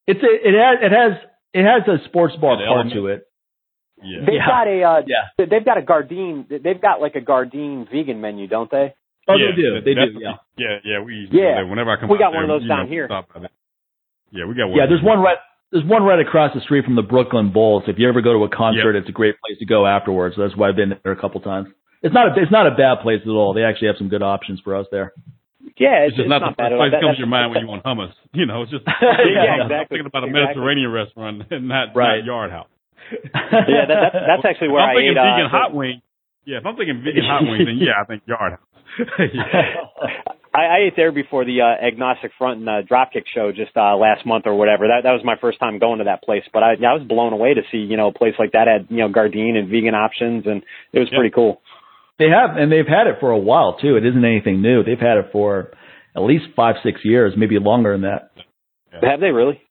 it's 0.07 0.21
a, 0.23 0.47
it 0.47 0.53
has 0.53 0.77
it 0.83 0.91
has 0.91 1.11
it 1.53 1.63
has 1.65 1.87
a 2.01 2.05
sports 2.07 2.35
bar 2.39 2.57
part 2.57 2.67
element. 2.67 2.93
to 2.93 3.07
it. 3.07 3.23
Yeah. 4.03 4.19
They've 4.25 4.35
Yeah. 4.35 4.47
got 4.47 4.67
a. 4.67 4.83
Uh, 4.83 5.01
Yeah. 5.07 5.45
They've 5.49 5.65
got 5.65 5.77
a 5.77 5.81
Gardein. 5.81 6.47
They've 6.63 6.79
got 6.81 7.01
like 7.01 7.15
a 7.15 7.21
Gardein 7.21 7.89
vegan 7.91 8.21
menu, 8.21 8.47
don't 8.47 8.69
they? 8.69 8.93
Oh, 9.27 9.35
yeah, 9.35 9.47
they 9.51 9.55
do. 9.61 9.73
that- 9.75 9.85
They 9.85 9.93
do. 9.93 10.19
Yeah. 10.19 10.37
we- 10.57 10.63
Yeah, 10.63 10.77
yeah. 10.83 10.99
We 11.01 11.27
Yeah. 11.31 11.61
Whenever 11.63 11.91
I 11.91 11.97
come, 11.99 12.09
We 12.09 12.15
out 12.17 12.19
got 12.19 12.31
there, 12.31 12.41
one 12.41 12.49
of 12.49 12.61
those 12.61 12.67
down 12.67 12.85
know, 12.85 12.91
here. 12.91 13.05
stop 13.07 13.27
by. 13.33 13.47
Yeah, 14.31 14.45
we 14.45 14.55
got 14.55 14.67
one. 14.67 14.77
Yeah, 14.77 14.85
there's 14.87 15.03
one 15.03 15.19
right 15.19 15.37
there's 15.71 15.85
one 15.85 16.03
right 16.03 16.19
across 16.19 16.53
the 16.53 16.59
street 16.61 16.83
from 16.83 16.95
the 16.95 17.01
Brooklyn 17.01 17.51
Bulls. 17.53 17.83
If 17.87 17.97
you 17.97 18.09
ever 18.09 18.19
go 18.19 18.33
to 18.33 18.43
a 18.43 18.49
concert, 18.49 18.95
it's 18.97 19.07
a 19.07 19.11
great 19.13 19.35
place 19.39 19.57
to 19.59 19.65
go 19.65 19.87
afterwards. 19.87 20.35
That's 20.37 20.55
why 20.57 20.67
I've 20.67 20.75
been 20.75 20.99
there 21.03 21.13
a 21.13 21.15
couple 21.15 21.39
times. 21.39 21.69
It's 22.03 22.13
not 22.13 22.35
a 22.37 22.41
it's 22.41 22.51
not 22.51 22.67
a 22.67 22.71
bad 22.71 22.99
place 23.01 23.21
at 23.23 23.29
all. 23.29 23.53
They 23.53 23.63
actually 23.63 23.87
have 23.87 23.97
some 23.97 24.09
good 24.09 24.21
options 24.23 24.59
for 24.61 24.75
us 24.75 24.85
there. 24.91 25.13
Yeah, 25.77 26.03
It's 26.09 26.17
just 26.17 26.27
not, 26.27 26.39
the 26.43 26.51
bad 26.57 26.69
first 26.71 26.77
place 26.77 26.91
that 26.91 26.97
That- 26.99 27.01
comes 27.07 27.15
to 27.15 27.19
your 27.23 27.27
mind 27.31 27.51
when 27.53 27.61
you 27.63 27.67
want 27.69 27.83
hummus. 27.83 28.11
You 28.33 28.45
know, 28.45 28.63
it's 28.63 28.71
just 28.71 28.83
Yeah, 29.01 29.63
I'm 29.63 29.87
thinking 29.87 30.05
about 30.05 30.23
a 30.23 30.27
Exactly. 30.27 30.41
Mediterranean 30.59 30.91
restaurant 30.91 31.43
and 31.51 31.67
not, 31.69 31.95
Right. 31.95 32.17
not 32.19 32.25
Yard 32.25 32.51
House. 32.51 32.67
yeah, 33.11 33.85
that, 33.87 33.87
that, 33.87 34.11
that's 34.27 34.45
actually 34.45 34.69
where 34.69 34.83
if 34.83 34.89
I'm 34.89 34.89
I 34.91 34.99
thinking 34.99 35.17
ate. 35.17 35.23
vegan 35.23 35.45
uh, 35.45 35.49
hot 35.49 35.73
wing. 35.73 36.01
Yeah, 36.45 36.57
if 36.57 36.65
I'm 36.65 36.75
thinking 36.75 37.01
vegan 37.05 37.23
hot 37.23 37.43
wings, 37.47 37.65
then 37.65 37.77
yeah, 37.79 37.95
I 38.01 38.03
think 38.05 38.23
Yard 38.27 38.53
House. 38.59 38.67
I, 40.53 40.59
I 40.59 40.77
ate 40.87 40.93
there 40.97 41.11
before 41.13 41.45
the 41.45 41.61
uh, 41.61 41.85
agnostic 41.85 42.31
front 42.37 42.59
and 42.59 42.67
uh, 42.69 42.81
dropkick 42.89 43.23
show 43.33 43.51
just 43.51 43.71
uh, 43.77 43.95
last 43.95 44.25
month 44.25 44.45
or 44.45 44.55
whatever. 44.55 44.87
That 44.87 45.03
that 45.03 45.13
was 45.13 45.21
my 45.23 45.35
first 45.39 45.59
time 45.59 45.79
going 45.79 45.99
to 45.99 46.05
that 46.05 46.23
place, 46.23 46.43
but 46.51 46.61
I, 46.61 46.71
I 46.73 46.93
was 46.93 47.03
blown 47.07 47.31
away 47.33 47.53
to 47.53 47.61
see 47.71 47.77
you 47.77 47.95
know 47.97 48.07
a 48.09 48.13
place 48.13 48.33
like 48.37 48.51
that 48.51 48.67
had 48.67 48.87
you 48.89 48.97
know 48.97 49.09
Gardein 49.09 49.55
and 49.57 49.69
vegan 49.69 49.95
options, 49.95 50.45
and 50.45 50.61
it 50.91 50.99
was 50.99 51.07
Yep. 51.11 51.17
pretty 51.19 51.33
cool. 51.33 51.61
They 52.19 52.27
have, 52.29 52.57
and 52.57 52.71
they've 52.71 52.85
had 52.87 53.07
it 53.07 53.15
for 53.19 53.31
a 53.31 53.37
while 53.37 53.77
too. 53.79 53.95
It 53.95 54.05
isn't 54.05 54.23
anything 54.25 54.61
new. 54.61 54.83
They've 54.83 54.99
had 54.99 55.17
it 55.17 55.29
for 55.31 55.71
at 56.15 56.21
least 56.21 56.45
five, 56.55 56.75
six 56.83 56.99
years, 57.03 57.33
maybe 57.37 57.57
longer 57.57 57.93
than 57.93 58.01
that. 58.01 58.31
Have 59.01 59.21
they 59.21 59.31
really? 59.31 59.61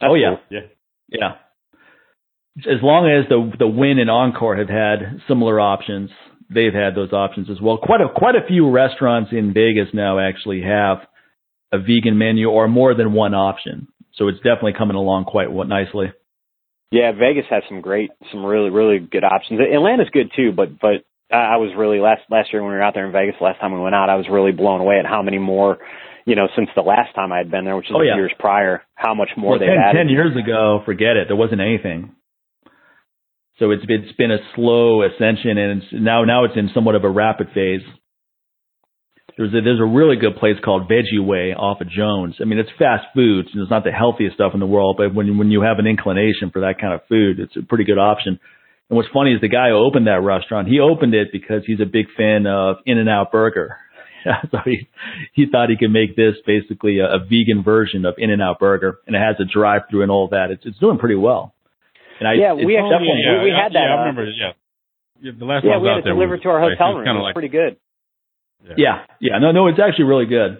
That's 0.00 0.10
oh 0.10 0.14
yeah, 0.14 0.34
cool. 0.34 0.40
yeah. 0.50 0.60
yeah. 1.08 2.72
As 2.72 2.82
long 2.82 3.06
as 3.08 3.28
the 3.28 3.52
the 3.58 3.68
Wynn 3.68 3.98
and 4.00 4.10
Encore 4.10 4.56
have 4.56 4.68
had 4.68 5.20
similar 5.28 5.60
options, 5.60 6.10
they've 6.50 6.72
had 6.74 6.94
those 6.94 7.12
options 7.12 7.48
as 7.50 7.60
well. 7.60 7.78
Quite 7.78 8.00
a 8.00 8.08
quite 8.14 8.34
a 8.36 8.46
few 8.46 8.70
restaurants 8.70 9.30
in 9.32 9.52
Vegas 9.52 9.88
now 9.92 10.18
actually 10.18 10.62
have 10.62 10.98
a 11.72 11.78
vegan 11.78 12.16
menu 12.18 12.48
or 12.48 12.68
more 12.68 12.94
than 12.94 13.12
one 13.12 13.34
option. 13.34 13.88
So 14.14 14.28
it's 14.28 14.38
definitely 14.38 14.74
coming 14.78 14.96
along 14.96 15.24
quite 15.24 15.50
nicely. 15.68 16.12
Yeah, 16.90 17.12
Vegas 17.12 17.44
has 17.50 17.64
some 17.68 17.80
great, 17.80 18.10
some 18.30 18.44
really, 18.46 18.70
really 18.70 18.98
good 18.98 19.24
options. 19.24 19.60
Atlanta's 19.60 20.08
good 20.12 20.30
too, 20.36 20.52
but 20.52 20.78
but 20.80 21.04
I 21.30 21.54
I 21.54 21.56
was 21.56 21.72
really 21.76 21.98
last 21.98 22.22
last 22.30 22.52
year 22.52 22.62
when 22.62 22.70
we 22.70 22.76
were 22.76 22.82
out 22.82 22.94
there 22.94 23.06
in 23.06 23.12
Vegas. 23.12 23.34
Last 23.40 23.60
time 23.60 23.72
we 23.74 23.80
went 23.80 23.94
out, 23.94 24.08
I 24.08 24.14
was 24.14 24.26
really 24.30 24.52
blown 24.52 24.80
away 24.80 24.98
at 24.98 25.06
how 25.06 25.20
many 25.22 25.38
more, 25.38 25.78
you 26.24 26.36
know, 26.36 26.46
since 26.56 26.68
the 26.76 26.82
last 26.82 27.14
time 27.14 27.32
I 27.32 27.38
had 27.38 27.50
been 27.50 27.64
there, 27.64 27.76
which 27.76 27.90
is 27.90 27.92
Oh, 27.96 28.02
yeah. 28.02 28.14
years 28.14 28.32
prior. 28.38 28.82
How 28.94 29.14
much 29.14 29.30
more 29.36 29.50
Well, 29.52 29.58
they've 29.58 29.68
10, 29.68 29.78
added. 29.78 29.98
10 29.98 30.08
years 30.08 30.36
ago, 30.36 30.80
forget 30.86 31.16
it. 31.16 31.26
There 31.28 31.36
wasn't 31.36 31.60
anything. 31.60 32.12
So 33.58 33.70
it's 33.70 33.84
it's 33.88 34.12
been 34.16 34.30
a 34.30 34.38
slow 34.54 35.02
ascension, 35.02 35.56
and 35.56 35.82
now 35.92 36.24
now 36.24 36.44
it's 36.44 36.56
in 36.56 36.70
somewhat 36.74 36.94
of 36.94 37.04
a 37.04 37.10
rapid 37.10 37.48
phase. 37.54 37.80
There's 39.36 39.52
a, 39.52 39.60
there's 39.60 39.80
a 39.80 39.84
really 39.84 40.16
good 40.16 40.36
place 40.36 40.56
called 40.64 40.88
Veggie 40.88 41.24
Way 41.24 41.52
off 41.54 41.80
of 41.80 41.90
Jones. 41.90 42.36
I 42.40 42.44
mean, 42.44 42.58
it's 42.58 42.70
fast 42.78 43.04
food. 43.14 43.46
and 43.52 43.62
It's 43.62 43.70
not 43.70 43.84
the 43.84 43.92
healthiest 43.92 44.34
stuff 44.34 44.52
in 44.54 44.60
the 44.60 44.66
world, 44.66 44.96
but 44.98 45.14
when 45.14 45.38
when 45.38 45.50
you 45.50 45.62
have 45.62 45.78
an 45.78 45.86
inclination 45.86 46.50
for 46.50 46.60
that 46.60 46.80
kind 46.80 46.92
of 46.92 47.00
food, 47.08 47.40
it's 47.40 47.56
a 47.56 47.62
pretty 47.62 47.84
good 47.84 47.98
option. 47.98 48.38
And 48.88 48.96
what's 48.96 49.08
funny 49.12 49.32
is 49.32 49.40
the 49.40 49.48
guy 49.48 49.70
who 49.70 49.76
opened 49.76 50.06
that 50.06 50.22
restaurant, 50.22 50.68
he 50.68 50.78
opened 50.78 51.14
it 51.14 51.28
because 51.32 51.62
he's 51.66 51.80
a 51.80 51.86
big 51.86 52.06
fan 52.16 52.46
of 52.46 52.76
In 52.86 52.98
and 52.98 53.08
Out 53.08 53.32
Burger. 53.32 53.78
so 54.50 54.58
he 54.64 54.88
he 55.32 55.46
thought 55.50 55.70
he 55.70 55.76
could 55.76 55.90
make 55.90 56.14
this 56.14 56.34
basically 56.46 56.98
a, 56.98 57.06
a 57.06 57.18
vegan 57.18 57.62
version 57.64 58.04
of 58.04 58.14
In 58.18 58.30
and 58.30 58.42
Out 58.42 58.58
Burger, 58.58 58.98
and 59.06 59.16
it 59.16 59.20
has 59.20 59.36
a 59.40 59.44
drive 59.44 59.82
through 59.90 60.02
and 60.02 60.10
all 60.10 60.28
that. 60.28 60.50
It's 60.50 60.66
it's 60.66 60.78
doing 60.78 60.98
pretty 60.98 61.14
well. 61.14 61.54
And 62.20 62.28
I 62.28 62.34
Yeah, 62.34 62.52
we 62.54 62.76
actually- 62.76 63.08
yeah, 63.08 63.42
we 63.42 63.50
yeah, 63.50 63.62
had 63.62 63.72
that, 63.72 63.84
Yeah, 63.84 63.92
I 63.92 63.96
uh, 63.96 63.98
remember. 64.00 64.24
Yeah. 64.30 64.52
yeah 65.20 65.32
the 65.38 65.44
last 65.44 65.64
yeah, 65.64 65.72
time 65.72 65.78
I 65.78 65.78
was 65.78 65.82
we 65.84 65.88
out 65.90 65.92
had 65.92 65.98
it 66.00 66.04
there 66.04 66.14
delivered 66.14 66.40
was, 66.40 66.42
to 66.42 66.48
our 66.50 66.60
hotel 66.60 66.72
it 66.72 66.94
was 66.94 66.96
room. 66.96 67.04
Kind 67.06 67.16
It 67.16 67.20
of 67.20 67.22
was 67.22 67.28
like 67.28 67.34
pretty 67.34 67.48
good. 67.52 67.76
Yeah, 68.76 69.04
yeah, 69.20 69.38
no, 69.38 69.52
no, 69.52 69.66
it's 69.68 69.78
actually 69.78 70.06
really 70.06 70.26
good, 70.26 70.58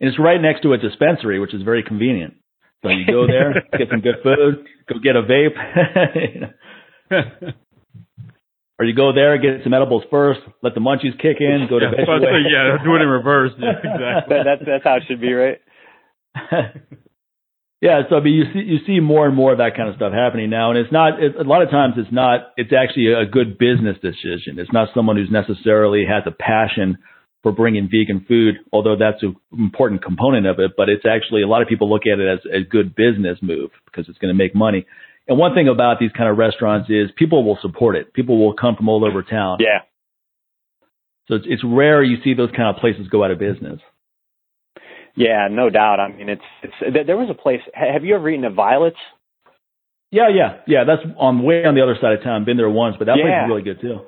and 0.00 0.08
it's 0.08 0.18
right 0.18 0.40
next 0.40 0.62
to 0.62 0.72
a 0.72 0.78
dispensary, 0.78 1.38
which 1.38 1.54
is 1.54 1.62
very 1.62 1.82
convenient. 1.84 2.34
So 2.82 2.88
you 2.88 3.06
go 3.06 3.26
there, 3.28 3.52
get 3.78 3.88
some 3.90 4.00
good 4.00 4.16
food, 4.24 4.66
go 4.88 4.98
get 4.98 5.14
a 5.14 5.22
vape, 5.22 5.54
or 8.78 8.84
you 8.86 8.94
go 8.94 9.12
there, 9.12 9.38
get 9.38 9.62
some 9.62 9.72
edibles 9.72 10.02
first, 10.10 10.40
let 10.62 10.74
the 10.74 10.80
munchies 10.80 11.16
kick 11.20 11.36
in, 11.40 11.66
go 11.70 11.78
to 11.78 11.84
yeah, 11.86 11.92
Veggie 11.92 12.06
so- 12.06 12.18
so, 12.18 12.36
yeah, 12.50 12.76
do 12.82 12.96
it 12.96 13.02
in 13.02 13.08
reverse. 13.08 13.52
Yeah, 13.58 13.70
exactly. 13.84 14.36
That's 14.44 14.62
that's 14.66 14.84
how 14.84 14.96
it 14.96 15.04
should 15.06 15.20
be, 15.20 15.32
right? 15.32 15.60
Yeah, 17.84 18.00
so 18.08 18.16
I 18.16 18.20
mean, 18.20 18.32
you 18.32 18.44
see 18.54 18.64
you 18.64 18.78
see 18.86 18.98
more 18.98 19.26
and 19.26 19.36
more 19.36 19.52
of 19.52 19.58
that 19.58 19.76
kind 19.76 19.90
of 19.90 19.96
stuff 19.96 20.14
happening 20.14 20.48
now, 20.48 20.70
and 20.70 20.78
it's 20.78 20.90
not. 20.90 21.22
It, 21.22 21.36
a 21.36 21.42
lot 21.42 21.60
of 21.60 21.68
times, 21.68 21.96
it's 21.98 22.10
not. 22.10 22.54
It's 22.56 22.72
actually 22.72 23.12
a 23.12 23.26
good 23.26 23.58
business 23.58 24.00
decision. 24.00 24.56
It's 24.56 24.72
not 24.72 24.88
someone 24.94 25.16
who's 25.16 25.30
necessarily 25.30 26.04
has 26.08 26.22
a 26.24 26.30
passion 26.30 26.96
for 27.42 27.52
bringing 27.52 27.90
vegan 27.92 28.24
food, 28.26 28.54
although 28.72 28.96
that's 28.96 29.22
an 29.22 29.36
important 29.52 30.02
component 30.02 30.46
of 30.46 30.60
it. 30.60 30.70
But 30.78 30.88
it's 30.88 31.04
actually 31.04 31.42
a 31.42 31.46
lot 31.46 31.60
of 31.60 31.68
people 31.68 31.90
look 31.90 32.06
at 32.10 32.18
it 32.18 32.26
as 32.26 32.40
a 32.50 32.64
good 32.64 32.96
business 32.96 33.36
move 33.42 33.70
because 33.84 34.08
it's 34.08 34.16
going 34.16 34.32
to 34.32 34.38
make 34.38 34.54
money. 34.54 34.86
And 35.28 35.36
one 35.36 35.52
thing 35.54 35.68
about 35.68 36.00
these 36.00 36.12
kind 36.16 36.30
of 36.30 36.38
restaurants 36.38 36.88
is 36.88 37.10
people 37.16 37.44
will 37.44 37.58
support 37.60 37.96
it. 37.96 38.14
People 38.14 38.42
will 38.42 38.54
come 38.54 38.76
from 38.76 38.88
all 38.88 39.04
over 39.04 39.22
town. 39.22 39.58
Yeah. 39.60 39.84
So 41.28 41.34
it's, 41.34 41.44
it's 41.46 41.62
rare 41.62 42.02
you 42.02 42.16
see 42.24 42.32
those 42.32 42.50
kind 42.56 42.74
of 42.74 42.80
places 42.80 43.08
go 43.08 43.22
out 43.22 43.30
of 43.30 43.38
business. 43.38 43.80
Yeah, 45.16 45.48
no 45.50 45.70
doubt. 45.70 46.00
I 46.00 46.08
mean, 46.12 46.28
it's 46.28 46.42
it's. 46.62 46.74
there- 46.92 47.04
There 47.04 47.16
was 47.16 47.30
a 47.30 47.34
place. 47.34 47.60
Have 47.74 48.04
you 48.04 48.14
ever 48.16 48.28
eaten 48.28 48.44
at 48.44 48.52
Violette's? 48.52 48.96
Yeah, 50.10 50.28
yeah, 50.28 50.58
yeah. 50.66 50.84
That's 50.84 51.02
on 51.18 51.42
way 51.42 51.64
on 51.64 51.74
the 51.74 51.82
other 51.82 51.96
side 52.00 52.12
of 52.12 52.22
town. 52.22 52.44
Been 52.44 52.56
there 52.56 52.70
once, 52.70 52.96
but 52.98 53.06
that 53.06 53.16
place 53.16 53.26
is 53.44 53.48
really 53.48 53.62
good 53.62 53.80
too. 53.80 54.00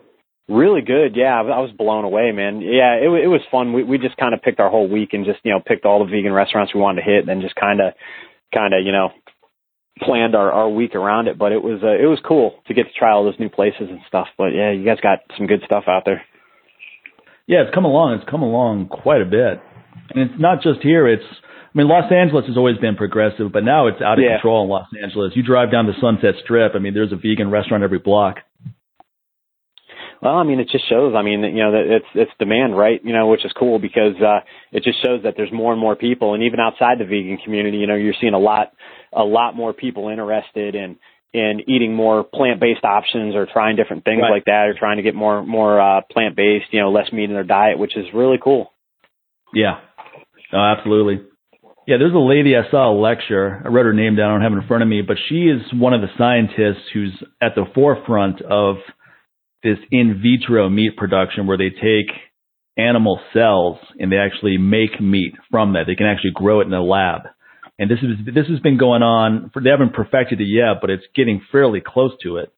Really 0.49 0.81
good. 0.83 1.17
Yeah, 1.17 1.41
I 1.41 1.59
was 1.61 1.73
blown 1.77 2.05
away, 2.05 2.31
man. 2.33 2.61
Yeah, 2.61 2.95
it 2.95 3.09
it 3.25 3.27
was 3.27 3.41
fun. 3.51 3.73
We 3.73 3.83
we 3.83 3.99
just 3.99 4.17
kind 4.17 4.33
of 4.35 4.43
picked 4.43 4.61
our 4.61 4.71
whole 4.71 4.89
week 4.89 5.11
and 5.13 5.25
just 5.25 5.41
you 5.43 5.51
know 5.53 5.61
picked 5.65 5.85
all 5.85 5.99
the 6.05 6.11
vegan 6.11 6.33
restaurants 6.33 6.73
we 6.75 6.81
wanted 6.81 7.03
to 7.03 7.07
hit, 7.11 7.21
and 7.21 7.29
then 7.29 7.41
just 7.41 7.57
kind 7.57 7.81
of 7.81 7.95
kind 8.55 8.73
of 8.75 8.85
you 8.87 8.93
know 8.93 9.11
planned 10.01 10.37
our 10.37 10.53
our 10.53 10.69
week 10.69 10.95
around 10.95 11.27
it. 11.27 11.37
But 11.39 11.51
it 11.51 11.63
was 11.63 11.81
uh, 11.83 11.99
it 12.01 12.07
was 12.07 12.21
cool 12.25 12.63
to 12.69 12.75
get 12.75 12.85
to 12.87 12.93
try 12.97 13.11
all 13.11 13.25
those 13.25 13.41
new 13.41 13.49
places 13.49 13.89
and 13.91 14.01
stuff. 14.07 14.29
But 14.39 14.55
yeah, 14.55 14.71
you 14.71 14.85
guys 14.85 14.99
got 15.03 15.19
some 15.37 15.49
good 15.49 15.63
stuff 15.67 15.85
out 15.89 16.03
there. 16.05 16.23
Yeah, 17.49 17.63
it's 17.63 17.75
come 17.75 17.85
along. 17.85 18.15
It's 18.21 18.31
come 18.31 18.43
along 18.43 18.87
quite 18.89 19.23
a 19.23 19.25
bit, 19.25 19.61
and 20.15 20.31
it's 20.31 20.41
not 20.41 20.63
just 20.63 20.81
here. 20.81 21.07
It's 21.07 21.25
I 21.75 21.79
mean, 21.79 21.89
Los 21.89 22.11
Angeles 22.11 22.47
has 22.47 22.57
always 22.57 22.79
been 22.79 22.97
progressive, 22.97 23.53
but 23.53 23.63
now 23.63 23.87
it's 23.87 24.01
out 24.01 24.19
of 24.19 24.25
Yeah. 24.25 24.37
control 24.37 24.63
in 24.65 24.71
Los 24.71 24.87
Angeles. 25.03 25.37
You 25.37 25.43
drive 25.43 25.71
down 25.71 25.87
the 25.87 25.93
Sunset 26.01 26.37
Strip. 26.43 26.75
I 26.75 26.79
mean, 26.79 26.95
there's 26.95 27.13
a 27.13 27.17
vegan 27.17 27.51
restaurant 27.51 27.85
every 27.85 27.99
block. 27.99 28.41
Well, 30.23 30.37
I 30.37 30.45
mean, 30.45 30.61
it 30.61 30.71
just 30.71 30.89
shows. 30.89 31.15
I 31.15 31.21
mean, 31.23 31.43
you 31.43 31.63
know, 31.63 31.73
that 31.73 31.85
it's 31.97 32.07
it's 32.15 32.31
demand, 32.39 32.77
right? 32.77 33.01
You 33.05 33.13
know, 33.13 33.27
which 33.29 33.45
is 33.45 33.53
cool 33.53 33.79
because 33.79 34.15
uh, 34.21 34.41
it 34.73 34.83
just 34.83 35.05
shows 35.05 35.23
that 35.25 35.35
there's 35.37 35.53
more 35.53 35.73
and 35.73 35.81
more 35.81 35.95
people, 35.95 36.33
and 36.33 36.43
even 36.43 36.59
outside 36.59 36.99
the 36.99 37.05
vegan 37.05 37.37
community, 37.45 37.77
you 37.77 37.87
know, 37.87 37.95
you're 37.95 38.15
seeing 38.21 38.33
a 38.33 38.39
lot 38.39 38.73
a 39.13 39.23
lot 39.25 39.55
more 39.55 39.75
people 39.75 40.09
interested 40.09 40.75
in 40.75 40.97
in 41.35 41.61
eating 41.69 41.95
more 41.95 42.25
plant 42.25 42.61
based 42.61 42.85
options 42.85 43.35
or 43.35 43.45
trying 43.53 43.77
different 43.77 44.05
things 44.05 44.23
Right. 44.23 44.31
like 44.31 44.45
that, 44.47 44.69
or 44.69 44.75
trying 44.75 44.97
to 44.97 45.03
get 45.03 45.15
more 45.15 45.43
more 45.45 45.79
uh, 45.79 46.01
plant 46.11 46.35
based, 46.35 46.73
you 46.73 46.81
know, 46.81 46.91
less 46.91 47.13
meat 47.13 47.25
in 47.25 47.35
their 47.35 47.45
diet, 47.45 47.79
which 47.79 47.95
is 47.97 48.07
really 48.15 48.39
cool. 48.43 48.73
Yeah, 49.53 49.81
oh, 50.53 50.75
absolutely. 50.77 51.21
Yeah, 51.87 51.99
there's 51.99 52.15
a 52.15 52.19
lady 52.19 52.57
I 52.57 52.69
saw 52.71 52.91
a 52.91 52.97
lecture. 52.99 53.63
I 53.65 53.69
wrote 53.69 53.87
her 53.87 53.93
name 53.93 54.17
down. 54.17 54.31
I 54.31 54.35
don't 54.35 54.43
have 54.43 54.53
it 54.53 54.63
in 54.63 54.69
front 54.69 54.83
of 54.83 54.89
me, 54.89 55.03
but 55.03 55.17
she 55.29 55.47
is 55.47 55.63
one 55.73 55.95
of 55.95 56.01
the 56.01 56.09
scientists 56.19 56.85
who's 56.93 57.13
at 57.41 57.55
the 57.55 57.65
forefront 57.75 58.43
of 58.43 58.77
this 59.63 59.79
in 59.91 60.21
vitro 60.21 60.69
meat 60.69 60.97
production 60.97 61.47
where 61.47 61.57
they 61.57 61.71
take 61.71 62.11
animal 62.77 63.21
cells 63.33 63.79
and 63.99 64.11
they 64.11 64.17
actually 64.17 64.59
make 64.59 65.01
meat 65.01 65.35
from 65.51 65.75
that. 65.75 65.85
They 65.87 65.95
can 65.95 66.07
actually 66.07 66.33
grow 66.35 66.61
it 66.61 66.67
in 66.67 66.73
a 66.73 66.83
lab. 66.83 67.23
And 67.79 67.91
this 67.91 67.99
is 67.99 68.35
this 68.35 68.47
has 68.49 68.61
been 68.61 68.79
going 68.79 69.03
on 69.03 69.51
for 69.53 69.63
they 69.63 69.71
haven't 69.71 69.95
perfected 69.95 70.41
it 70.41 70.45
yet, 70.45 70.81
but 70.81 70.91
it's 70.91 71.05
getting 71.15 71.43
fairly 71.53 71.83
close 71.85 72.13
to 72.23 72.39
it. 72.39 72.53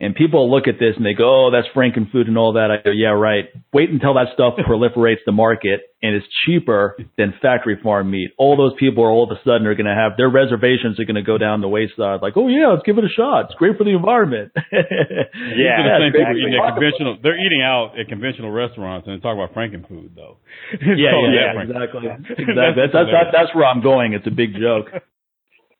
And 0.00 0.16
people 0.16 0.50
look 0.50 0.66
at 0.66 0.80
this 0.80 0.96
and 0.96 1.06
they 1.06 1.14
go, 1.14 1.46
"Oh, 1.46 1.50
that's 1.52 1.68
frankenfood 1.76 2.26
and 2.26 2.36
all 2.36 2.54
that." 2.54 2.72
I 2.74 2.82
go, 2.82 2.90
"Yeah, 2.90 3.14
right. 3.14 3.46
Wait 3.72 3.88
until 3.88 4.14
that 4.14 4.34
stuff 4.34 4.54
proliferates 4.66 5.22
the 5.26 5.30
market 5.30 5.80
and 6.02 6.16
is 6.16 6.24
cheaper 6.44 6.96
than 7.16 7.32
factory 7.40 7.78
farm 7.80 8.10
meat. 8.10 8.32
All 8.36 8.56
those 8.56 8.72
people 8.80 9.04
are 9.04 9.10
all 9.10 9.22
of 9.22 9.30
a 9.30 9.38
sudden 9.46 9.64
are 9.68 9.76
going 9.76 9.86
to 9.86 9.94
have 9.94 10.16
their 10.16 10.28
reservations 10.28 10.98
are 10.98 11.04
going 11.04 11.14
to 11.14 11.22
go 11.22 11.38
down 11.38 11.60
the 11.60 11.68
wayside. 11.68 12.18
Like, 12.20 12.34
oh 12.36 12.48
yeah, 12.48 12.74
let's 12.74 12.82
give 12.82 12.98
it 12.98 13.04
a 13.04 13.14
shot. 13.14 13.46
It's 13.46 13.54
great 13.54 13.78
for 13.78 13.84
the 13.84 13.94
environment. 13.94 14.50
Are 14.56 14.64
the 14.66 15.54
Yeah, 15.54 15.98
same 16.02 16.10
people 16.10 16.34
exactly. 16.34 16.42
eating 16.50 16.58
at 16.58 16.74
conventional. 16.74 17.18
They're 17.22 17.38
eating 17.38 17.62
out 17.62 17.94
at 17.94 18.08
conventional 18.08 18.50
restaurants 18.50 19.06
and 19.06 19.14
they 19.16 19.22
talk 19.22 19.38
about 19.38 19.54
frankenfood 19.54 20.16
though. 20.18 20.38
yeah, 20.82 21.14
So, 21.14 21.30
yeah, 21.30 21.54
Frank- 21.54 21.70
exactly, 21.70 22.02
exactly. 22.10 22.54
That's 22.58 22.90
that's, 22.90 23.10
that's 23.14 23.30
that's 23.30 23.52
where 23.54 23.66
I'm 23.70 23.82
going. 23.86 24.14
It's 24.14 24.26
a 24.26 24.34
big 24.34 24.54
joke. 24.58 24.90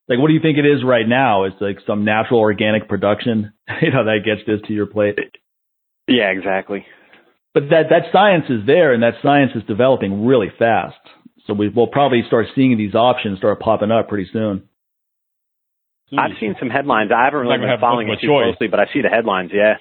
Like, 0.08 0.18
what 0.18 0.28
do 0.28 0.34
you 0.34 0.40
think 0.40 0.58
it 0.58 0.66
is 0.66 0.84
right 0.84 1.06
now? 1.06 1.44
It's 1.44 1.60
like 1.60 1.78
some 1.86 2.04
natural 2.04 2.40
organic 2.40 2.88
production. 2.88 3.52
You 3.80 3.90
know, 3.90 4.04
that 4.04 4.20
gets 4.24 4.42
this 4.46 4.60
to 4.68 4.74
your 4.74 4.86
plate. 4.86 5.18
Yeah, 6.06 6.28
exactly. 6.30 6.84
But 7.54 7.64
that 7.70 7.84
that 7.90 8.12
science 8.12 8.44
is 8.50 8.66
there, 8.66 8.92
and 8.92 9.02
that 9.02 9.14
science 9.22 9.52
is 9.54 9.62
developing 9.64 10.26
really 10.26 10.52
fast. 10.58 11.00
So 11.46 11.54
we 11.54 11.68
will 11.68 11.86
probably 11.86 12.22
start 12.26 12.46
seeing 12.54 12.76
these 12.76 12.94
options 12.94 13.38
start 13.38 13.60
popping 13.60 13.90
up 13.90 14.08
pretty 14.08 14.28
soon. 14.32 14.68
I've 16.16 16.36
seen 16.38 16.54
some 16.58 16.68
headlines. 16.68 17.10
I 17.10 17.24
haven't 17.24 17.40
really 17.40 17.58
been 17.58 17.80
following 17.80 18.08
it 18.08 18.20
too 18.20 18.26
choice. 18.26 18.52
closely, 18.52 18.68
but 18.68 18.78
I 18.78 18.84
see 18.92 19.00
the 19.00 19.08
headlines. 19.08 19.50
Yeah. 19.52 19.74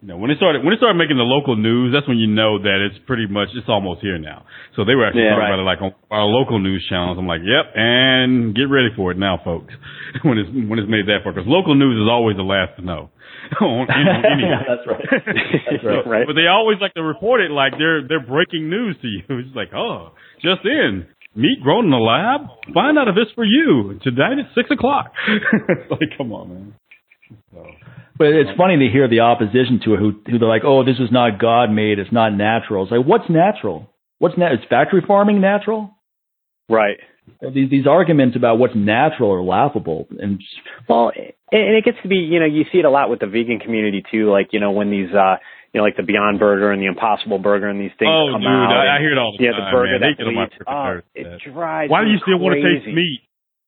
You 0.00 0.14
know, 0.14 0.16
when 0.16 0.30
they 0.30 0.38
started 0.38 0.62
when 0.62 0.70
they 0.70 0.78
started 0.78 0.94
making 0.94 1.18
the 1.18 1.26
local 1.26 1.58
news, 1.58 1.90
that's 1.90 2.06
when 2.06 2.18
you 2.22 2.30
know 2.30 2.62
that 2.62 2.78
it's 2.86 3.02
pretty 3.10 3.26
much 3.26 3.50
it's 3.58 3.66
almost 3.66 3.98
here 4.00 4.14
now. 4.16 4.46
So 4.78 4.86
they 4.86 4.94
were 4.94 5.02
actually 5.02 5.26
Yeah. 5.26 5.34
talking 5.34 5.50
about 5.50 5.58
it 5.58 5.66
like 5.66 5.82
on 5.82 5.90
our 6.10 6.22
local 6.22 6.62
news 6.62 6.86
channels. 6.88 7.18
I'm 7.18 7.26
like, 7.26 7.42
yep, 7.42 7.74
and 7.74 8.54
get 8.54 8.70
ready 8.70 8.94
for 8.94 9.10
it 9.10 9.18
now, 9.18 9.42
folks. 9.42 9.74
when 10.22 10.38
it's 10.38 10.46
when 10.54 10.78
it's 10.78 10.86
made 10.88 11.10
that 11.10 11.26
far, 11.26 11.32
because 11.34 11.50
local 11.50 11.74
news 11.74 11.98
is 11.98 12.06
always 12.06 12.36
the 12.38 12.46
last 12.46 12.78
to 12.78 12.82
know. 12.86 13.10
on, 13.60 13.90
on. 13.90 14.38
That's 14.70 14.86
right. 14.86 15.02
That's 15.66 15.82
right. 15.82 16.06
right. 16.06 16.26
But 16.30 16.34
they 16.38 16.46
always 16.46 16.78
like 16.80 16.94
to 16.94 17.02
report 17.02 17.40
it 17.42 17.50
like 17.50 17.74
they're 17.74 18.06
they're 18.06 18.22
breaking 18.22 18.70
news 18.70 18.94
to 19.02 19.08
you. 19.08 19.22
It's 19.26 19.56
like, 19.56 19.74
oh, 19.74 20.14
just 20.42 20.62
in. 20.64 21.06
Meat 21.34 21.58
grown 21.62 21.84
in 21.84 21.90
the 21.90 21.98
lab? 21.98 22.46
Find 22.72 22.98
out 22.98 23.06
if 23.06 23.14
it's 23.18 23.30
for 23.34 23.44
you. 23.44 23.98
Tonight 24.02 24.38
at 24.38 24.54
six 24.54 24.70
o'clock. 24.70 25.12
Like, 25.90 26.10
come 26.16 26.32
on, 26.32 26.48
man. 26.48 26.74
So. 27.52 27.66
But 28.18 28.28
it's 28.28 28.50
funny 28.56 28.76
to 28.78 28.92
hear 28.92 29.08
the 29.08 29.20
opposition 29.20 29.80
to 29.84 29.94
it, 29.94 29.98
who 30.00 30.12
who 30.26 30.38
they're 30.38 30.48
like, 30.48 30.64
"Oh, 30.64 30.84
this 30.84 30.98
is 30.98 31.10
not 31.12 31.38
God 31.38 31.70
made. 31.70 31.98
It's 31.98 32.12
not 32.12 32.34
natural." 32.34 32.82
It's 32.82 32.92
like, 32.92 33.06
what's 33.06 33.28
natural? 33.30 33.88
What's 34.18 34.36
na- 34.36 34.52
is 34.52 34.58
factory 34.68 35.02
farming 35.06 35.40
natural? 35.40 35.90
Right. 36.68 36.98
These 37.40 37.70
these 37.70 37.86
arguments 37.86 38.36
about 38.36 38.58
what's 38.58 38.74
natural 38.74 39.30
are 39.32 39.42
laughable. 39.42 40.08
And 40.18 40.42
well, 40.88 41.12
and 41.52 41.76
it 41.76 41.84
gets 41.84 41.98
to 42.02 42.08
be, 42.08 42.16
you 42.16 42.40
know, 42.40 42.46
you 42.46 42.64
see 42.72 42.78
it 42.78 42.84
a 42.84 42.90
lot 42.90 43.10
with 43.10 43.20
the 43.20 43.26
vegan 43.26 43.60
community 43.60 44.02
too. 44.10 44.30
Like, 44.30 44.48
you 44.52 44.60
know, 44.60 44.72
when 44.72 44.90
these, 44.90 45.12
uh, 45.14 45.36
you 45.72 45.78
know, 45.78 45.84
like 45.84 45.96
the 45.96 46.02
Beyond 46.02 46.38
Burger 46.38 46.72
and 46.72 46.80
the 46.82 46.86
Impossible 46.86 47.38
Burger 47.38 47.68
and 47.68 47.78
these 47.80 47.92
things 47.98 48.10
oh, 48.10 48.32
come 48.32 48.40
dude, 48.40 48.48
out. 48.50 48.72
I, 48.72 48.80
and, 48.80 48.90
I 48.90 48.98
hear 48.98 49.12
it 49.12 49.18
all 49.18 49.34
the 49.36 49.44
yeah, 49.44 49.52
time. 49.52 49.64
the 49.64 49.70
burger 49.76 49.92
man. 49.92 50.00
They 50.00 50.08
that 50.08 50.18
get 50.18 50.26
on 50.26 50.34
my 50.34 50.46
bleeds. 50.48 50.64
Oh, 50.66 51.00
it 51.14 51.52
drives 51.52 51.90
Why 51.90 52.04
do 52.04 52.10
you 52.10 52.18
still 52.24 52.38
want 52.38 52.56
to 52.56 52.62
taste 52.64 52.88
meat? 52.88 53.20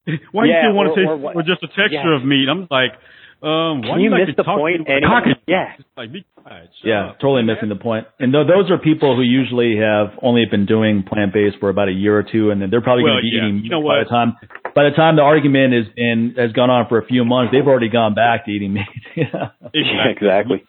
Why 0.32 0.44
do 0.44 0.48
you 0.50 0.58
still 0.64 0.74
want 0.74 0.88
to 0.90 0.94
taste 0.96 1.08
or 1.08 1.16
what- 1.16 1.36
or 1.36 1.42
just 1.42 1.61
the 1.61 1.68
texture 1.68 2.11
Yeah. 2.11 2.16
of 2.16 2.24
meat? 2.24 2.48
I'm 2.48 2.66
like, 2.70 2.96
um, 3.43 3.80
why 3.82 3.97
Can 3.97 4.01
you 4.01 4.11
like 4.11 4.26
miss 4.28 4.36
the 4.36 4.43
talk 4.43 4.59
point 4.59 4.86
anyway? 4.88 5.34
Yeah. 5.49 5.72
Like 5.97 6.12
be 6.12 6.24
quiet. 6.36 6.68
Yeah, 6.84 7.11
up. 7.11 7.20
totally 7.20 7.43
missing 7.43 7.68
the 7.68 7.76
point. 7.80 8.07
And 8.18 8.32
th- 8.32 8.47
those 8.47 8.70
are 8.70 8.78
people 8.78 9.16
who 9.16 9.22
usually 9.22 9.76
have 9.80 10.12
only 10.22 10.45
been 10.51 10.66
doing 10.66 11.03
plant 11.09 11.32
based 11.32 11.57
for 11.59 11.68
about 11.68 11.88
a 11.88 11.93
year 11.93 12.16
or 12.18 12.22
two, 12.22 12.51
and 12.51 12.61
then 12.61 12.68
they're 12.70 12.80
probably 12.84 13.05
Well, 13.05 13.14
going 13.14 13.24
to 13.24 13.30
be 13.30 13.36
yeah. 13.36 13.49
eating 13.49 13.64
You 13.64 13.70
know 13.70 13.80
meat 13.80 13.88
by 13.88 14.05
the 14.05 14.11
time 14.11 14.36
by 14.74 14.84
the 14.84 14.95
time 14.95 15.16
the 15.16 15.22
argument 15.22 15.74
is 15.74 15.86
in 15.97 16.34
has 16.36 16.53
gone 16.53 16.70
on 16.70 16.86
for 16.88 16.99
a 16.99 17.07
few 17.07 17.24
months. 17.24 17.53
They've 17.53 17.66
already 17.66 17.88
gone 17.88 18.14
back 18.14 18.45
to 18.45 18.51
eating 18.51 18.74
meat. 18.74 18.88
yeah. 19.16 19.57
exactly. 19.74 20.64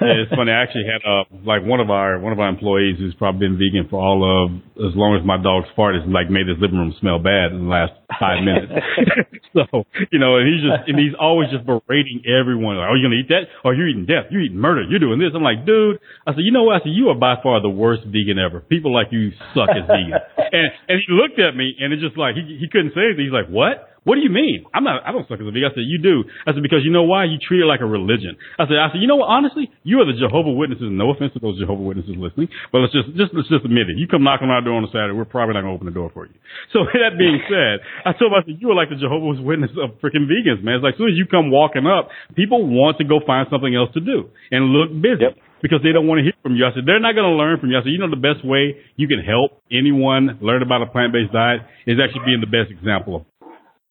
yeah, 0.00 0.22
it's 0.24 0.30
funny. 0.34 0.50
I 0.50 0.62
actually 0.62 0.86
had 0.86 1.02
uh 1.06 1.24
like 1.44 1.62
one 1.62 1.80
of 1.80 1.90
our 1.90 2.18
one 2.18 2.32
of 2.32 2.40
our 2.40 2.48
employees 2.48 2.96
who's 2.98 3.14
probably 3.14 3.46
been 3.48 3.58
vegan 3.58 3.88
for 3.90 4.00
all 4.00 4.22
of 4.24 4.50
as 4.78 4.96
long 4.96 5.14
as 5.18 5.24
my 5.26 5.36
dog's 5.40 5.68
fart 5.76 5.94
has 5.94 6.04
like 6.08 6.30
made 6.30 6.48
his 6.48 6.58
living 6.58 6.78
room 6.78 6.94
smell 7.00 7.18
bad 7.18 7.52
in 7.52 7.64
the 7.66 7.70
last 7.70 7.92
five 8.18 8.42
minutes. 8.42 8.72
so 9.56 9.84
you 10.10 10.18
know, 10.18 10.36
and 10.36 10.46
he's 10.48 10.62
just 10.64 10.88
and 10.88 10.98
he's 10.98 11.14
always 11.18 11.48
just 11.50 11.64
berating 11.64 12.24
everyone. 12.26 12.76
Like, 12.76 12.88
oh, 12.90 12.96
you 12.96 13.04
gonna 13.04 13.20
eat 13.20 13.28
that? 13.28 13.48
Oh, 13.64 13.70
you're 13.70 13.88
eating 13.88 14.06
death. 14.06 14.30
You're 14.30 14.42
eating 14.42 14.58
murder. 14.58 14.82
You're 14.82 15.02
doing 15.02 15.18
this. 15.18 15.32
I'm 15.34 15.42
like, 15.42 15.64
dude. 15.64 15.98
I 16.26 16.32
said, 16.32 16.44
you 16.44 16.52
know 16.52 16.64
what? 16.64 16.76
I 16.76 16.84
said, 16.84 16.94
you 16.94 17.08
are 17.08 17.18
by 17.18 17.36
far 17.42 17.60
the 17.60 17.72
worst 17.72 18.04
vegan 18.06 18.38
ever. 18.38 18.60
People 18.60 18.92
like 18.92 19.08
you 19.10 19.32
suck 19.54 19.70
as 19.70 19.86
vegan. 19.86 20.18
and 20.38 20.66
and 20.88 20.96
he 21.00 21.06
looked 21.12 21.38
at 21.38 21.56
me 21.56 21.74
and 21.78 21.92
it's 21.92 22.02
just 22.02 22.16
like 22.16 22.34
he 22.34 22.58
he 22.58 22.68
couldn't 22.68 22.94
say 22.94 23.12
anything. 23.12 23.26
He's 23.26 23.34
like, 23.34 23.48
what? 23.48 23.92
What 24.02 24.18
do 24.18 24.22
you 24.26 24.34
mean? 24.34 24.66
I'm 24.74 24.82
not. 24.82 25.06
I 25.06 25.14
don't 25.14 25.22
suck 25.30 25.38
as 25.38 25.46
a 25.46 25.54
vegan. 25.54 25.70
I 25.70 25.74
said, 25.78 25.86
you 25.86 26.02
do. 26.02 26.26
I 26.42 26.50
said 26.50 26.62
because 26.62 26.82
you 26.82 26.90
know 26.90 27.06
why? 27.06 27.22
You 27.30 27.38
treat 27.38 27.62
it 27.62 27.70
like 27.70 27.78
a 27.80 27.86
religion. 27.86 28.34
I 28.58 28.66
said, 28.66 28.74
I 28.74 28.90
said, 28.90 28.98
you 28.98 29.06
know 29.06 29.22
what? 29.22 29.30
Honestly, 29.30 29.70
you 29.86 30.02
are 30.02 30.06
the 30.06 30.18
Jehovah 30.18 30.50
Witnesses. 30.50 30.90
No 30.90 31.14
offense 31.14 31.32
to 31.34 31.38
those 31.38 31.54
Jehovah 31.54 31.86
Witnesses 31.86 32.18
listening, 32.18 32.50
but 32.74 32.82
let's 32.82 32.90
just 32.90 33.14
just 33.14 33.30
let's 33.30 33.46
just 33.46 33.62
admit 33.62 33.94
it. 33.94 34.02
You 34.02 34.10
come 34.10 34.26
knocking 34.26 34.50
on 34.50 34.58
our 34.58 34.64
door 34.64 34.74
on 34.74 34.82
a 34.82 34.90
Saturday, 34.90 35.14
we're 35.14 35.30
probably 35.30 35.54
not 35.54 35.62
gonna 35.62 35.78
open 35.78 35.86
the 35.86 35.94
door 35.94 36.10
for 36.10 36.26
you. 36.26 36.34
So 36.74 36.82
that 36.98 37.14
being 37.14 37.46
said, 37.46 37.86
I 38.04 38.12
told 38.12 38.32
him 38.32 38.38
I 38.38 38.44
said 38.44 38.56
you 38.60 38.70
are 38.70 38.74
like 38.74 38.90
the 38.90 38.96
Jehovah's 39.00 39.40
Witness 39.40 39.70
of 39.78 39.98
freaking 40.00 40.26
vegans, 40.30 40.62
man. 40.62 40.76
It's 40.76 40.84
like 40.84 40.94
as 40.94 40.98
soon 40.98 41.08
as 41.10 41.18
you 41.18 41.26
come 41.26 41.50
walking 41.50 41.86
up, 41.86 42.08
people 42.34 42.66
want 42.66 42.98
to 42.98 43.04
go 43.04 43.20
find 43.26 43.46
something 43.50 43.74
else 43.74 43.90
to 43.94 44.00
do 44.00 44.30
and 44.50 44.70
look 44.74 44.90
busy. 44.90 45.22
Yep. 45.28 45.36
Because 45.62 45.78
they 45.86 45.94
don't 45.94 46.10
want 46.10 46.18
to 46.18 46.24
hear 46.26 46.34
from 46.42 46.56
you. 46.58 46.66
I 46.66 46.74
said, 46.74 46.82
they're 46.90 46.98
not 46.98 47.14
going 47.14 47.30
to 47.30 47.38
learn 47.38 47.60
from 47.62 47.70
you. 47.70 47.78
I 47.78 47.86
said, 47.86 47.94
you 47.94 48.02
know, 48.02 48.10
the 48.10 48.18
best 48.18 48.42
way 48.42 48.82
you 48.98 49.06
can 49.06 49.22
help 49.22 49.62
anyone 49.70 50.42
learn 50.42 50.58
about 50.60 50.82
a 50.82 50.90
plant-based 50.90 51.30
diet 51.30 51.62
is 51.86 52.02
actually 52.02 52.26
being 52.26 52.42
the 52.42 52.50
best 52.50 52.74
example 52.74 53.14
of 53.14 53.22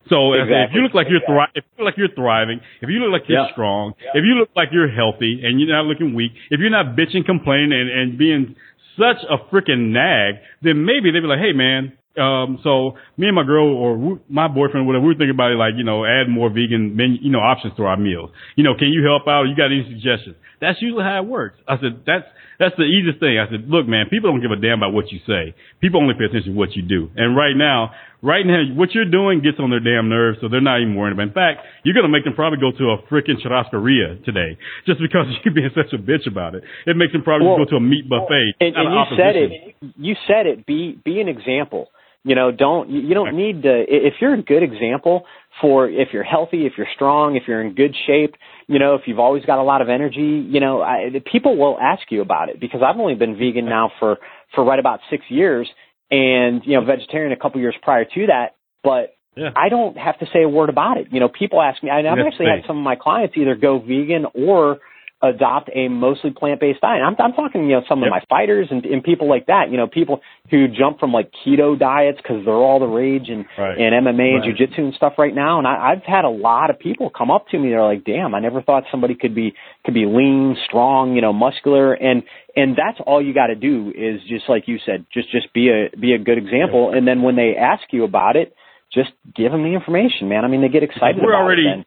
so 0.09 0.34
said, 0.34 0.68
if 0.68 0.76
you 0.76 0.82
look 0.82 0.93
like 0.93 1.07
you're 1.09 1.24
thri- 1.24 1.53
if 1.55 1.64
you 1.64 1.86
look 1.86 1.93
like 1.93 1.97
you're 1.97 2.12
thriving, 2.16 2.59
if 2.82 2.89
you 2.89 2.99
look 2.99 3.14
like 3.14 3.30
you're 3.30 3.45
Yeah. 3.45 3.51
strong, 3.53 3.93
if 4.14 4.26
you 4.26 4.36
look 4.36 4.49
like 4.55 4.70
you're 4.74 4.89
healthy 4.89 5.39
and 5.45 5.62
you're 5.62 5.70
not 5.70 5.86
looking 5.86 6.14
weak, 6.14 6.34
if 6.49 6.59
you're 6.59 6.74
not 6.74 6.97
bitching, 6.97 7.24
complaining, 7.26 7.72
and, 7.72 7.88
and 7.89 8.18
being 8.18 8.55
such 8.97 9.24
a 9.30 9.38
freaking 9.53 9.91
nag, 9.93 10.36
then 10.62 10.84
maybe 10.84 11.12
they'd 11.12 11.22
be 11.22 11.28
like, 11.28 11.39
hey 11.39 11.53
man, 11.53 11.93
um, 12.18 12.59
so 12.64 12.97
me 13.16 13.28
and 13.28 13.36
my 13.36 13.43
girl 13.43 13.68
or 13.72 14.20
my 14.28 14.47
boyfriend, 14.47 14.86
whatever, 14.86 15.03
we 15.03 15.14
were 15.14 15.20
thinking 15.20 15.36
about 15.36 15.51
it, 15.51 15.55
like 15.55 15.74
you 15.78 15.84
know, 15.84 16.03
add 16.03 16.28
more 16.28 16.49
vegan 16.49 16.95
menu, 16.95 17.18
you 17.22 17.32
know, 17.32 17.39
options 17.39 17.76
to 17.78 17.84
our 17.84 17.95
meals. 17.95 18.32
You 18.55 18.64
know, 18.64 18.76
can 18.78 18.89
you 18.89 19.03
help 19.03 19.28
out? 19.28 19.43
You 19.47 19.55
got 19.55 19.72
any 19.72 19.88
suggestions? 19.88 20.36
That's 20.59 20.82
usually 20.82 21.03
how 21.03 21.24
it 21.24 21.28
works. 21.28 21.57
I 21.68 21.80
said, 21.80 22.03
that's 22.05 22.28
that's 22.59 22.76
the 22.78 22.86
easiest 22.86 23.18
thing. 23.18 23.41
I 23.41 23.49
said, 23.49 23.66
look, 23.66 23.88
man, 23.88 24.05
people 24.05 24.30
don't 24.30 24.43
give 24.43 24.53
a 24.53 24.59
damn 24.59 24.78
about 24.84 24.93
what 24.93 25.09
you 25.09 25.18
say. 25.26 25.57
People 25.82 25.97
only 25.97 26.14
pay 26.14 26.30
attention 26.30 26.53
to 26.53 26.57
what 26.57 26.78
you 26.78 26.84
do. 26.86 27.09
And 27.18 27.34
right 27.36 27.57
now, 27.57 27.89
right 28.22 28.45
now, 28.45 28.62
what 28.78 28.93
you're 28.93 29.09
doing 29.09 29.41
gets 29.41 29.57
on 29.57 29.72
their 29.74 29.82
damn 29.82 30.14
nerves, 30.14 30.38
so 30.41 30.47
they're 30.47 30.62
not 30.62 30.78
even 30.78 30.93
worried 30.93 31.18
about. 31.18 31.32
it. 31.32 31.34
In 31.34 31.34
fact, 31.34 31.66
you're 31.82 31.97
gonna 31.97 32.14
make 32.14 32.28
them 32.28 32.36
probably 32.36 32.62
go 32.62 32.70
to 32.70 32.86
a 32.93 33.01
freaking 33.09 33.41
churrascaria 33.41 34.22
today 34.28 34.59
just 34.86 35.01
because 35.01 35.26
you're 35.41 35.55
being 35.55 35.74
such 35.74 35.89
a 35.95 35.97
bitch 35.97 36.28
about 36.28 36.53
it. 36.53 36.64
It 36.86 36.95
makes 36.99 37.16
them 37.16 37.24
probably 37.24 37.47
Well, 37.47 37.66
go 37.66 37.72
to 37.72 37.78
a 37.78 37.82
meat 37.82 38.05
buffet. 38.05 38.59
And, 38.62 38.76
and 38.76 38.86
of 38.86 38.93
you 38.93 39.18
said 39.18 39.36
it. 39.39 39.51
You 39.97 40.16
said 40.28 40.45
it. 40.45 40.68
Be 40.68 40.99
be 40.99 41.22
an 41.24 41.32
example. 41.32 41.89
You 42.24 42.36
know, 42.36 42.52
don't 42.52 42.90
you 42.90 43.16
don't 43.16 43.36
need 43.36 43.64
to. 43.64 43.84
If 43.88 44.16
you're 44.22 44.36
a 44.36 44.42
good 44.44 44.62
example 44.62 45.26
for 45.60 45.90
if 45.90 46.10
you're 46.14 46.24
healthy, 46.24 46.68
if 46.68 46.74
you're 46.78 46.88
strong, 46.94 47.36
if 47.36 47.44
you're 47.48 47.62
in 47.62 47.74
good 47.74 47.96
shape, 48.06 48.36
you 48.68 48.78
know, 48.78 48.94
if 48.94 49.02
you've 49.08 49.18
always 49.18 49.44
got 49.44 49.58
a 49.58 49.64
lot 49.64 49.82
of 49.82 49.90
energy, 49.90 50.48
you 50.48 50.60
know, 50.60 50.82
I, 50.84 51.10
people 51.32 51.58
will 51.58 51.80
ask 51.82 52.04
you 52.12 52.22
about 52.22 52.50
it 52.50 52.60
because 52.60 52.82
I've 52.86 53.00
only 53.00 53.16
been 53.16 53.38
vegan 53.38 53.66
now 53.66 53.92
for 54.00 54.18
for 54.54 54.64
right 54.64 54.78
about 54.78 55.00
six 55.10 55.24
years, 55.30 55.68
and 56.12 56.62
you 56.64 56.80
know, 56.80 56.86
vegetarian 56.86 57.32
a 57.32 57.38
couple 57.38 57.60
years 57.60 57.76
prior 57.82 58.06
to 58.06 58.28
that, 58.28 58.56
but. 58.84 59.16
Yeah. 59.34 59.52
I 59.56 59.70
don't 59.70 59.98
have 59.98 60.20
to 60.20 60.26
say 60.34 60.44
a 60.44 60.50
word 60.50 60.68
about 60.68 60.98
it. 60.98 61.08
You 61.10 61.22
know, 61.22 61.30
people 61.30 61.62
ask 61.62 61.82
me. 61.82 61.90
I, 61.90 62.00
I've 62.00 62.18
That's 62.18 62.34
actually 62.34 62.48
had 62.48 62.68
some 62.68 62.78
of 62.78 62.84
my 62.84 62.98
clients 62.98 63.38
either 63.38 63.56
go 63.56 63.80
vegan 63.80 64.26
or 64.36 64.80
adopt 65.24 65.70
a 65.76 65.88
mostly 65.88 66.32
plant-based 66.32 66.82
diet. 66.82 67.04
I'm, 67.04 67.16
I'm 67.20 67.34
talking, 67.34 67.64
you 67.70 67.76
know, 67.76 67.84
some 67.88 68.00
Yep. 68.02 68.08
of 68.08 68.12
my 68.12 68.22
fighters 68.30 68.68
and, 68.72 68.86
and 68.86 69.04
people 69.04 69.30
like 69.30 69.46
that. 69.48 69.70
You 69.70 69.78
know, 69.78 69.88
people 69.88 70.22
who 70.50 70.68
jump 70.68 71.00
from 71.00 71.12
like 71.14 71.32
keto 71.46 71.78
diets 71.78 72.18
because 72.18 72.44
they're 72.46 72.54
all 72.54 72.80
the 72.80 72.88
rage 72.88 73.30
and 73.30 73.46
Right. 73.58 73.78
and 73.78 73.94
MMA 73.94 74.36
and 74.36 74.42
Right. 74.46 74.56
jujitsu 74.58 74.80
and 74.80 74.94
stuff 74.96 75.14
right 75.18 75.34
now. 75.34 75.60
And 75.60 75.68
I, 75.68 75.92
I've 75.92 76.04
had 76.04 76.26
a 76.26 76.30
lot 76.30 76.70
of 76.70 76.80
people 76.80 77.10
come 77.10 77.30
up 77.30 77.48
to 77.50 77.60
me. 77.60 77.70
They're 77.70 77.84
like, 77.84 78.04
"Damn, 78.04 78.34
I 78.34 78.40
never 78.40 78.62
thought 78.62 78.84
somebody 78.90 79.16
could 79.16 79.36
be 79.36 79.54
could 79.86 79.94
be 79.94 80.06
lean, 80.06 80.58
strong, 80.66 81.16
you 81.16 81.22
know, 81.22 81.34
muscular." 81.34 81.94
And 81.94 82.24
and 82.56 82.76
that's 82.76 83.00
all 83.06 83.22
you 83.24 83.34
got 83.34 83.48
to 83.48 83.56
do 83.56 83.94
is 83.96 84.22
just 84.28 84.50
like 84.50 84.68
you 84.68 84.80
said, 84.86 85.06
just 85.14 85.30
just 85.32 85.54
be 85.54 85.70
a 85.70 85.96
be 85.96 86.14
a 86.14 86.18
good 86.18 86.38
example. 86.38 86.92
And 86.94 87.08
then 87.08 87.22
when 87.22 87.36
they 87.36 87.56
ask 87.56 87.84
you 87.92 88.04
about 88.04 88.36
it, 88.36 88.56
just 88.94 89.12
give 89.36 89.52
them 89.52 89.64
the 89.64 89.74
information, 89.74 90.28
man. 90.30 90.44
I 90.44 90.48
mean, 90.48 90.62
they 90.62 90.68
get 90.70 90.84
excited. 90.84 91.22
We're 91.22 91.34
about 91.34 91.44
already-. 91.44 91.86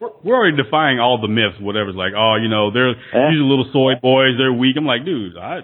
We're, 0.00 0.36
already 0.36 0.56
defying 0.56 1.00
all 1.00 1.20
the 1.20 1.28
myths, 1.28 1.56
whatever's 1.60 1.94
like, 1.96 2.12
oh, 2.16 2.36
you 2.36 2.48
know, 2.48 2.70
they're 2.70 2.90
Yeah. 3.14 3.30
these 3.30 3.40
are 3.40 3.48
little 3.48 3.68
soy 3.72 3.94
boys, 4.00 4.36
they're 4.38 4.52
weak. 4.52 4.76
I'm 4.76 4.84
like, 4.86 5.04
dude, 5.04 5.36
I 5.36 5.60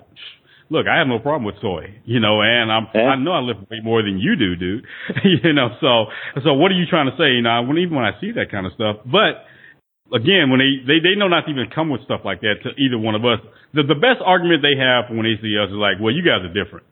look, 0.70 0.87
I 0.89 0.99
have 0.99 1.07
no 1.07 1.18
problem 1.18 1.45
with 1.45 1.61
soy, 1.61 2.01
you 2.05 2.20
know, 2.20 2.41
and 2.41 2.72
I'm 2.72 2.87
Yeah. 2.95 3.12
I 3.12 3.16
know 3.16 3.33
I 3.33 3.41
lift 3.41 3.68
way 3.70 3.80
more 3.83 4.03
than 4.03 4.18
you 4.18 4.37
do, 4.37 4.57
dude. 4.57 4.85
you 5.45 5.53
know, 5.53 5.76
so 5.80 6.07
so 6.43 6.55
what 6.55 6.72
are 6.72 6.78
you 6.78 6.87
trying 6.87 7.11
to 7.11 7.16
say? 7.16 7.33
You 7.37 7.43
know, 7.43 7.62
when 7.62 7.78
even 7.78 7.97
when 7.97 8.05
I 8.05 8.18
see 8.20 8.33
that 8.33 8.51
kind 8.51 8.66
of 8.66 8.72
stuff, 8.72 8.97
but 9.05 9.45
again, 10.14 10.51
when 10.51 10.61
they, 10.61 10.85
they 10.87 10.99
they 11.01 11.14
know 11.16 11.28
not 11.28 11.45
to 11.47 11.51
even 11.51 11.68
come 11.74 11.91
with 11.91 12.05
stuff 12.05 12.20
like 12.24 12.41
that 12.41 12.57
to 12.64 12.70
either 12.80 12.99
one 12.99 13.14
of 13.14 13.24
us. 13.24 13.41
The 13.74 13.83
the 13.83 13.97
best 13.97 14.20
argument 14.24 14.61
they 14.62 14.76
have 14.76 15.09
when 15.09 15.24
they 15.24 15.41
see 15.41 15.57
us 15.57 15.68
is 15.68 15.76
like, 15.80 15.97
well, 16.01 16.12
you 16.12 16.20
guys 16.24 16.45
are 16.45 16.53
different. 16.53 16.85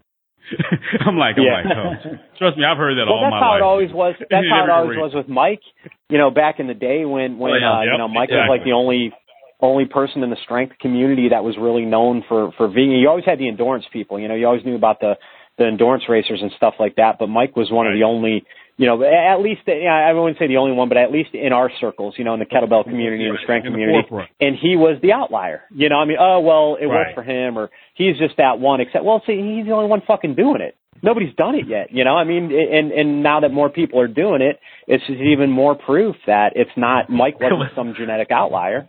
I'm 1.06 1.16
like, 1.16 1.36
I'm 1.38 1.44
Yeah. 1.44 1.62
like, 1.62 1.76
oh, 1.76 2.16
trust 2.38 2.56
me, 2.58 2.64
I've 2.64 2.76
heard 2.76 2.96
that 2.98 3.06
well, 3.06 3.16
all 3.18 3.22
that's 3.24 3.30
my 3.32 3.40
how 3.40 3.50
life. 3.52 3.60
it 3.60 3.62
always 3.64 3.92
was. 3.92 4.14
That's 4.30 4.46
how 4.50 4.64
it 4.64 4.70
always 4.70 4.96
was 4.98 5.12
with 5.14 5.28
Mike. 5.28 5.62
You 6.08 6.18
know, 6.18 6.30
back 6.30 6.58
in 6.58 6.66
the 6.66 6.74
day 6.74 7.04
when 7.04 7.38
when 7.38 7.52
Oh, 7.52 7.56
yeah. 7.56 7.78
uh, 7.78 7.82
you 7.82 7.98
know 7.98 8.08
Mike 8.08 8.30
was 8.30 8.46
like 8.48 8.64
the 8.64 8.72
only 8.72 9.12
only 9.60 9.84
person 9.84 10.22
in 10.22 10.30
the 10.30 10.40
strength 10.42 10.78
community 10.80 11.28
that 11.30 11.44
was 11.44 11.56
really 11.58 11.84
known 11.84 12.24
for 12.28 12.50
for 12.56 12.68
vegan. 12.68 12.92
You 12.98 13.08
always 13.08 13.24
had 13.24 13.38
the 13.38 13.48
endurance 13.48 13.84
people. 13.92 14.18
You 14.18 14.28
know, 14.28 14.34
you 14.34 14.46
always 14.46 14.64
knew 14.64 14.74
about 14.76 15.00
the 15.00 15.14
the 15.58 15.66
endurance 15.66 16.04
racers 16.08 16.40
and 16.42 16.50
stuff 16.56 16.74
like 16.80 16.96
that. 16.96 17.16
But 17.18 17.28
Mike 17.28 17.54
was 17.56 17.70
one 17.70 17.86
of 17.86 17.92
the 17.94 18.04
only. 18.04 18.44
You 18.80 18.86
know, 18.86 19.02
at 19.04 19.42
least 19.42 19.68
I 19.68 20.10
wouldn't 20.14 20.38
say 20.38 20.46
the 20.46 20.56
only 20.56 20.72
one, 20.72 20.88
but 20.88 20.96
at 20.96 21.12
least 21.12 21.34
in 21.34 21.52
our 21.52 21.70
circles, 21.82 22.14
you 22.16 22.24
know, 22.24 22.32
in 22.32 22.40
the 22.40 22.46
kettlebell 22.46 22.84
community 22.84 23.26
and 23.26 23.36
the 23.36 23.42
strength 23.42 23.66
In 23.66 23.74
the 23.74 23.76
community, 23.76 24.08
and 24.40 24.56
he 24.56 24.74
was 24.74 24.96
the 25.02 25.12
outlier. 25.12 25.64
You 25.70 25.90
know, 25.90 25.96
I 25.96 26.06
mean, 26.06 26.16
oh 26.18 26.40
well, 26.40 26.78
it 26.80 26.86
Right. 26.86 27.08
worked 27.08 27.14
for 27.14 27.22
him, 27.22 27.58
or 27.58 27.68
he's 27.92 28.16
just 28.16 28.38
that 28.38 28.58
one. 28.58 28.80
Except, 28.80 29.04
well, 29.04 29.22
see, 29.26 29.36
he's 29.36 29.66
the 29.66 29.72
only 29.72 29.86
one 29.86 30.00
fucking 30.06 30.34
doing 30.34 30.62
it. 30.62 30.76
Nobody's 31.02 31.34
done 31.34 31.56
it 31.56 31.68
yet. 31.68 31.92
You 31.92 32.04
know, 32.04 32.16
I 32.16 32.24
mean, 32.24 32.50
and 32.52 32.90
and 32.90 33.22
now 33.22 33.40
that 33.40 33.52
more 33.52 33.68
people 33.68 34.00
are 34.00 34.08
doing 34.08 34.40
it, 34.40 34.58
it's 34.86 35.06
just 35.06 35.20
even 35.20 35.50
more 35.50 35.74
proof 35.74 36.16
that 36.26 36.54
it's 36.56 36.70
not 36.74 37.10
Mike 37.10 37.38
wasn't 37.38 37.72
some 37.76 37.92
genetic 37.94 38.30
outlier. 38.30 38.88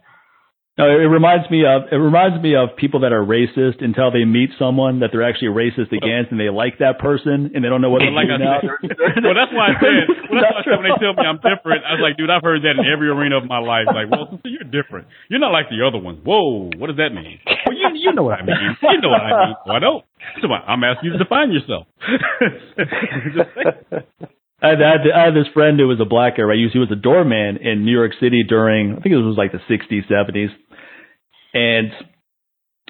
No, 0.80 0.88
it 0.88 1.12
reminds 1.12 1.52
me 1.52 1.68
of 1.68 1.92
it 1.92 2.00
reminds 2.00 2.40
me 2.40 2.56
of 2.56 2.80
people 2.80 3.04
that 3.04 3.12
are 3.12 3.28
racist 3.28 3.84
until 3.84 4.08
they 4.08 4.24
meet 4.24 4.56
someone 4.56 5.04
that 5.04 5.12
they're 5.12 5.28
actually 5.28 5.52
racist 5.52 5.92
against, 5.92 6.32
and 6.32 6.40
they 6.40 6.48
like 6.48 6.80
that 6.80 6.96
person, 6.96 7.52
and 7.52 7.60
they 7.60 7.68
don't 7.68 7.84
know 7.84 7.92
what 7.92 8.00
But 8.00 8.16
like 8.16 8.32
do 8.32 8.40
now. 8.40 8.64
well, 9.28 9.36
that's 9.36 9.52
why 9.52 9.68
I 9.68 9.76
said. 9.84 10.08
Well, 10.32 10.40
that's 10.40 10.64
why 10.64 10.80
when 10.80 10.88
they 10.88 10.96
tell 10.96 11.12
me 11.12 11.28
I'm 11.28 11.44
different, 11.44 11.84
I 11.84 12.00
was 12.00 12.00
like, 12.00 12.16
dude, 12.16 12.32
I've 12.32 12.42
heard 12.42 12.64
that 12.64 12.80
in 12.80 12.88
every 12.88 13.12
arena 13.12 13.44
of 13.44 13.52
my 13.52 13.60
life. 13.60 13.92
Like, 13.92 14.08
well, 14.08 14.40
you're 14.48 14.64
different. 14.64 15.12
You're 15.28 15.44
not 15.44 15.52
like 15.52 15.68
the 15.68 15.84
other 15.84 16.00
ones. 16.00 16.24
Whoa, 16.24 16.72
what 16.80 16.88
does 16.88 17.04
that 17.04 17.12
mean? 17.12 17.44
Well, 17.68 17.76
you 17.76 17.92
you 17.92 18.16
know 18.16 18.24
what 18.24 18.40
I 18.40 18.48
mean. 18.48 18.56
You 18.56 18.72
know 19.04 19.12
what 19.12 19.28
I 19.28 19.52
mean. 19.52 19.56
Well, 19.68 19.76
I 19.76 19.84
don't. 19.84 20.08
So 20.40 20.48
I'm 20.48 20.88
asking 20.88 21.12
you 21.12 21.20
to 21.20 21.20
define 21.20 21.52
yourself. 21.52 21.84
I, 24.62 24.70
had, 24.70 25.02
I 25.14 25.26
had 25.26 25.34
this 25.34 25.52
friend 25.54 25.80
who 25.80 25.88
was 25.88 26.00
a 26.00 26.06
black 26.06 26.38
guy. 26.38 26.44
Right? 26.44 26.58
He 26.58 26.66
was, 26.66 26.74
he 26.74 26.80
was 26.80 26.92
a 26.92 26.96
doorman 26.96 27.58
in 27.58 27.86
New 27.86 27.92
York 27.92 28.14
City 28.20 28.44
during 28.48 28.94
I 28.94 29.02
think 29.02 29.14
it 29.14 29.18
was 29.18 29.38
like 29.38 29.52
the 29.52 29.60
60s, 29.70 30.08
70s, 30.10 30.50
and 31.54 31.92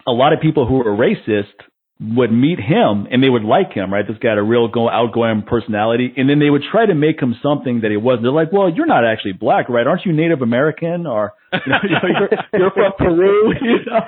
a 0.08 0.12
lot 0.12 0.34
of 0.34 0.42
people 0.42 0.68
who 0.68 0.76
were 0.76 0.96
racist 0.96 1.54
would 2.02 2.32
meet 2.32 2.60
him 2.60 3.08
and 3.12 3.22
they 3.22 3.30
would 3.30 3.44
like 3.44 3.74
him, 3.74 3.94
right? 3.94 4.08
This 4.08 4.18
guy 4.18 4.30
had 4.30 4.40
a 4.40 4.44
real 4.44 4.68
go 4.68 4.90
outgoing 4.90 5.44
personality, 5.44 6.12
and 6.18 6.28
then 6.28 6.40
they 6.40 6.50
would 6.50 6.64
try 6.72 6.84
to 6.86 6.96
make 6.96 7.22
him 7.22 7.36
something 7.44 7.82
that 7.82 7.92
he 7.92 7.98
wasn't. 7.98 8.24
They're 8.24 8.32
like, 8.32 8.52
"Well, 8.52 8.70
you're 8.70 8.88
not 8.88 9.06
actually 9.06 9.34
black, 9.34 9.70
right? 9.70 9.86
Aren't 9.86 10.06
you 10.06 10.14
Native 10.14 10.42
American 10.42 11.06
or 11.06 11.34
you 11.54 11.60
know, 11.68 11.78
you're, 11.84 12.00
you're 12.60 12.72
from 12.72 12.94
Peru?" 12.98 13.54
You 13.62 13.86
know? 13.86 14.02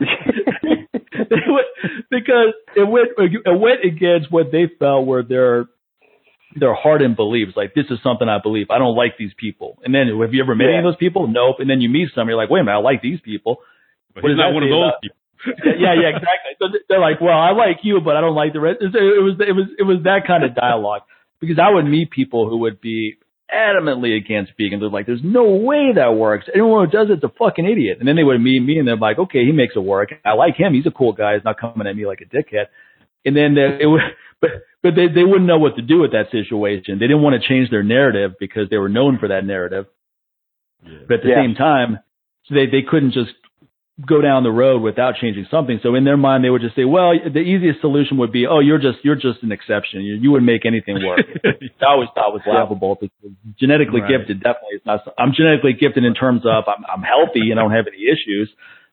because 2.10 2.52
it 2.76 2.86
went 2.86 3.08
it 3.18 3.58
went 3.58 3.82
against 3.84 4.30
what 4.30 4.52
they 4.52 4.66
felt 4.78 5.06
were 5.06 5.22
their 5.22 5.68
their 6.56 6.74
hardened 6.74 7.16
beliefs. 7.16 7.52
Like 7.56 7.74
this 7.74 7.86
is 7.90 7.98
something 8.02 8.28
I 8.28 8.38
believe. 8.42 8.66
I 8.70 8.78
don't 8.78 8.96
like 8.96 9.18
these 9.18 9.32
people. 9.36 9.78
And 9.84 9.94
then 9.94 10.08
have 10.20 10.32
you 10.34 10.42
ever 10.42 10.54
met 10.54 10.64
Yeah. 10.64 10.70
any 10.70 10.78
of 10.78 10.84
those 10.84 10.96
people? 10.96 11.26
Nope. 11.28 11.56
And 11.60 11.68
then 11.68 11.80
you 11.80 11.88
meet 11.88 12.08
some, 12.14 12.28
you're 12.28 12.36
like, 12.36 12.50
wait 12.50 12.60
a 12.60 12.64
minute, 12.64 12.78
I 12.78 12.80
like 12.82 13.02
these 13.02 13.20
people. 13.20 13.58
But 14.14 14.22
What 14.24 14.30
he's 14.30 14.38
not 14.38 14.48
that 14.50 14.54
one 14.54 14.62
of 14.62 14.70
those 14.70 14.88
about- 14.88 15.02
people. 15.02 15.16
yeah, 15.78 15.94
yeah, 15.94 16.08
exactly. 16.08 16.52
So 16.58 16.66
they're 16.88 16.98
like, 16.98 17.20
well, 17.20 17.38
I 17.38 17.52
like 17.52 17.78
you, 17.84 18.00
but 18.00 18.16
I 18.16 18.20
don't 18.20 18.34
like 18.34 18.52
the 18.52 18.60
rest. 18.60 18.78
It 18.82 18.90
was, 19.22 19.36
it 19.38 19.54
was, 19.54 19.66
it 19.78 19.82
was 19.84 19.98
that 20.02 20.26
kind 20.26 20.42
of 20.42 20.54
dialogue 20.56 21.02
because 21.40 21.58
I 21.62 21.70
would 21.72 21.84
meet 21.86 22.10
people 22.10 22.48
who 22.48 22.58
would 22.66 22.80
be 22.80 23.14
adamantly 23.54 24.16
against 24.16 24.52
vegan. 24.58 24.80
They're 24.80 24.88
like, 24.90 25.06
there's 25.06 25.22
no 25.22 25.44
way 25.44 25.92
that 25.94 26.16
works. 26.16 26.46
Anyone 26.52 26.86
who 26.86 26.90
does 26.90 27.06
it's 27.10 27.22
a 27.22 27.28
fucking 27.38 27.64
idiot. 27.66 27.98
And 28.00 28.08
then 28.08 28.16
they 28.16 28.24
would 28.24 28.40
meet 28.40 28.60
me 28.60 28.78
and 28.78 28.88
they're 28.88 28.96
like, 28.96 29.18
okay, 29.18 29.44
he 29.44 29.52
makes 29.52 29.74
it 29.76 29.80
work. 29.80 30.10
I 30.24 30.32
like 30.32 30.56
him. 30.56 30.74
He's 30.74 30.86
a 30.86 30.90
cool 30.90 31.12
guy. 31.12 31.34
He's 31.34 31.44
not 31.44 31.58
coming 31.60 31.86
at 31.86 31.94
me 31.96 32.04
like 32.04 32.20
a 32.20 32.24
dickhead. 32.26 32.66
And 33.24 33.36
then 33.36 33.56
it 33.56 33.86
would, 33.86 34.00
but, 34.40 34.50
but 34.82 34.94
they, 34.94 35.08
they 35.08 35.24
wouldn't 35.24 35.46
know 35.46 35.58
what 35.58 35.76
to 35.76 35.82
do 35.82 36.00
with 36.00 36.12
that 36.12 36.30
situation. 36.30 36.98
They 36.98 37.06
didn't 37.06 37.22
want 37.22 37.40
to 37.40 37.46
change 37.48 37.70
their 37.70 37.82
narrative 37.82 38.32
because 38.38 38.68
they 38.70 38.76
were 38.78 38.88
known 38.88 39.18
for 39.18 39.28
that 39.28 39.44
narrative. 39.44 39.86
But 40.82 41.14
at 41.14 41.22
the 41.22 41.28
Yeah. 41.30 41.42
same 41.42 41.54
time, 41.54 41.98
so 42.46 42.54
they, 42.54 42.66
they 42.66 42.82
couldn't 42.88 43.12
just 43.12 43.30
go 44.06 44.20
down 44.20 44.44
the 44.44 44.50
road 44.52 44.80
without 44.80 45.16
changing 45.16 45.44
something. 45.50 45.80
So 45.82 45.96
in 45.96 46.04
their 46.04 46.16
mind, 46.16 46.44
they 46.44 46.50
would 46.50 46.62
just 46.62 46.76
say, 46.76 46.84
well, 46.84 47.10
the 47.18 47.40
easiest 47.40 47.80
solution 47.80 48.16
would 48.18 48.30
be, 48.30 48.46
oh, 48.46 48.60
you're 48.60 48.78
just, 48.78 48.98
you're 49.02 49.16
just 49.16 49.42
an 49.42 49.50
exception. 49.50 50.02
You, 50.02 50.14
you 50.14 50.30
wouldn't 50.30 50.46
make 50.46 50.64
anything 50.64 51.04
work. 51.04 51.26
I 51.44 51.84
always 51.84 52.08
thought 52.14 52.32
was 52.32 52.42
laughable 52.46 52.96
because 53.00 53.32
genetically 53.58 54.00
Right. 54.00 54.18
gifted 54.20 54.38
definitely 54.40 54.76
is 54.76 54.82
not, 54.86 55.00
I'm 55.18 55.32
genetically 55.34 55.72
gifted 55.72 56.04
in 56.04 56.14
terms 56.14 56.42
of 56.46 56.62
I'm, 56.68 56.84
I'm 56.86 57.02
healthy 57.02 57.50
and 57.50 57.58
I 57.58 57.62
don't 57.64 57.72
have 57.72 57.86
any 57.88 58.04
issues, 58.06 58.48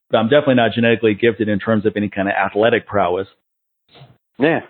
but 0.09 0.17
I'm 0.17 0.25
definitely 0.27 0.55
not 0.55 0.71
genetically 0.73 1.13
gifted 1.13 1.49
in 1.49 1.59
terms 1.59 1.85
of 1.85 1.93
any 1.95 2.09
kind 2.09 2.27
of 2.27 2.33
athletic 2.33 2.87
prowess. 2.87 3.27
Yeah. 4.39 4.61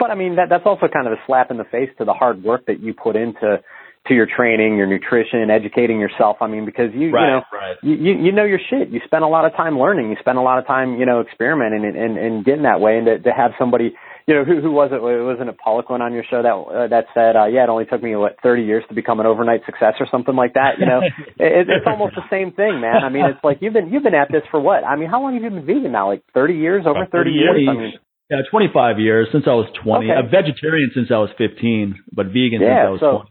But 0.00 0.10
I 0.10 0.14
mean 0.16 0.36
that 0.36 0.48
that's 0.48 0.64
also 0.64 0.88
kind 0.88 1.06
of 1.06 1.12
a 1.12 1.20
slap 1.26 1.50
in 1.50 1.58
the 1.58 1.68
face 1.70 1.90
to 1.98 2.04
the 2.06 2.14
hard 2.14 2.42
work 2.42 2.66
that 2.66 2.80
you 2.80 2.94
put 2.94 3.14
into 3.14 3.60
to 4.08 4.14
your 4.14 4.26
training, 4.26 4.76
your 4.76 4.86
nutrition, 4.86 5.50
educating 5.50 6.00
yourself. 6.00 6.38
I 6.40 6.46
mean, 6.46 6.64
because 6.64 6.88
you 6.94 7.08
you 7.08 7.12
know 7.12 7.42
right. 7.52 7.76
you, 7.82 7.94
you 7.94 8.32
know 8.32 8.44
your 8.44 8.58
shit. 8.70 8.88
You 8.88 9.00
spend 9.04 9.24
a 9.24 9.28
lot 9.28 9.44
of 9.44 9.52
time 9.52 9.78
learning. 9.78 10.08
You 10.08 10.16
spend 10.20 10.38
a 10.38 10.42
lot 10.42 10.58
of 10.58 10.66
time, 10.66 10.96
you 10.96 11.04
know, 11.04 11.20
experimenting 11.20 11.84
and 11.84 11.96
and, 11.96 12.16
and 12.16 12.44
getting 12.44 12.62
that 12.62 12.80
way. 12.80 12.96
And 12.96 13.06
to, 13.06 13.18
to 13.18 13.30
have 13.30 13.52
somebody, 13.58 13.92
you 14.26 14.34
know, 14.34 14.44
who 14.44 14.62
who 14.62 14.72
was 14.72 14.88
it? 14.92 15.02
Wasn't 15.02 15.50
it 15.50 15.56
Poliquin 15.60 16.00
on 16.00 16.14
your 16.14 16.24
show 16.24 16.40
that 16.40 16.56
uh, 16.56 16.88
that 16.88 17.12
said, 17.12 17.36
uh, 17.36 17.44
yeah, 17.44 17.64
it 17.64 17.68
only 17.68 17.84
took 17.84 18.02
me 18.02 18.16
what 18.16 18.36
30 18.42 18.62
years 18.62 18.84
to 18.88 18.94
become 18.94 19.20
an 19.20 19.26
overnight 19.26 19.66
success 19.66 19.94
or 20.00 20.08
something 20.10 20.34
like 20.34 20.54
that. 20.54 20.80
You 20.80 20.86
know, 20.86 21.00
it, 21.36 21.68
it's 21.68 21.86
almost 21.86 22.14
the 22.14 22.24
same 22.30 22.52
thing, 22.52 22.80
man. 22.80 23.04
I 23.04 23.10
mean, 23.10 23.26
it's 23.26 23.44
like 23.44 23.58
you've 23.60 23.74
been 23.74 23.92
you've 23.92 24.02
been 24.02 24.14
at 24.14 24.32
this 24.32 24.42
for 24.50 24.60
what? 24.60 24.82
I 24.82 24.96
mean, 24.96 25.10
how 25.10 25.20
long 25.20 25.34
have 25.34 25.42
you 25.42 25.50
been 25.50 25.66
vegan 25.66 25.92
now? 25.92 26.08
Like 26.08 26.24
30 26.32 26.54
years, 26.54 26.86
over 26.86 27.04
About 27.04 27.12
30 27.12 27.30
30 27.30 27.30
years. 27.36 27.56
years. 27.60 27.68
I 27.68 27.78
mean, 27.78 27.92
Yeah, 28.30 28.42
25 28.50 28.98
years 29.00 29.28
since 29.32 29.44
I 29.46 29.54
was 29.54 29.66
20. 29.82 30.10
Okay. 30.10 30.18
A 30.18 30.22
vegetarian 30.22 30.90
since 30.94 31.08
I 31.10 31.18
was 31.18 31.30
15, 31.36 31.96
but 32.12 32.26
vegan 32.26 32.60
Yeah, 32.62 32.68
since 32.68 32.86
I 32.86 32.90
was 32.90 33.00
so- 33.00 33.10
20. 33.18 33.30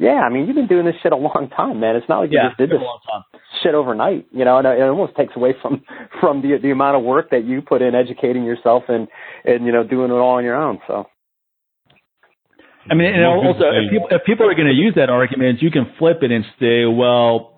yeah, 0.00 0.20
I 0.22 0.28
mean, 0.30 0.46
you've 0.46 0.56
been 0.56 0.66
doing 0.66 0.84
this 0.84 0.96
shit 1.02 1.12
a 1.12 1.16
long 1.16 1.48
time, 1.56 1.78
man. 1.80 1.94
It's 1.94 2.08
not 2.08 2.18
like 2.20 2.30
you 2.32 2.38
Yeah, 2.38 2.48
just 2.48 2.58
did 2.58 2.70
this 2.70 2.74
been 2.78 2.82
a 2.82 2.84
long 2.84 2.98
time. 3.08 3.22
shit 3.62 3.74
overnight. 3.74 4.26
You 4.32 4.44
know, 4.44 4.58
and 4.58 4.66
it 4.66 4.80
almost 4.82 5.14
takes 5.14 5.36
away 5.36 5.52
from 5.62 5.82
from 6.20 6.42
the 6.42 6.58
the 6.58 6.70
amount 6.72 6.96
of 6.96 7.02
work 7.04 7.30
that 7.30 7.44
you 7.44 7.62
put 7.62 7.82
in 7.82 7.94
educating 7.94 8.44
yourself 8.44 8.84
and 8.88 9.06
and 9.44 9.64
you 9.64 9.72
know 9.72 9.84
doing 9.84 10.10
it 10.10 10.14
all 10.14 10.36
on 10.38 10.44
your 10.44 10.56
own. 10.56 10.80
So 10.88 11.06
I 12.90 12.94
mean, 12.94 13.14
and 13.14 13.22
Most 13.22 13.46
also, 13.62 13.64
if 13.70 13.90
people, 13.90 14.08
if 14.10 14.24
people 14.26 14.46
are 14.50 14.54
going 14.54 14.66
to 14.68 14.74
use 14.74 14.94
that 14.96 15.10
argument, 15.10 15.62
you 15.62 15.70
can 15.70 15.92
flip 15.98 16.18
it 16.22 16.32
and 16.32 16.44
say, 16.58 16.84
well, 16.86 17.56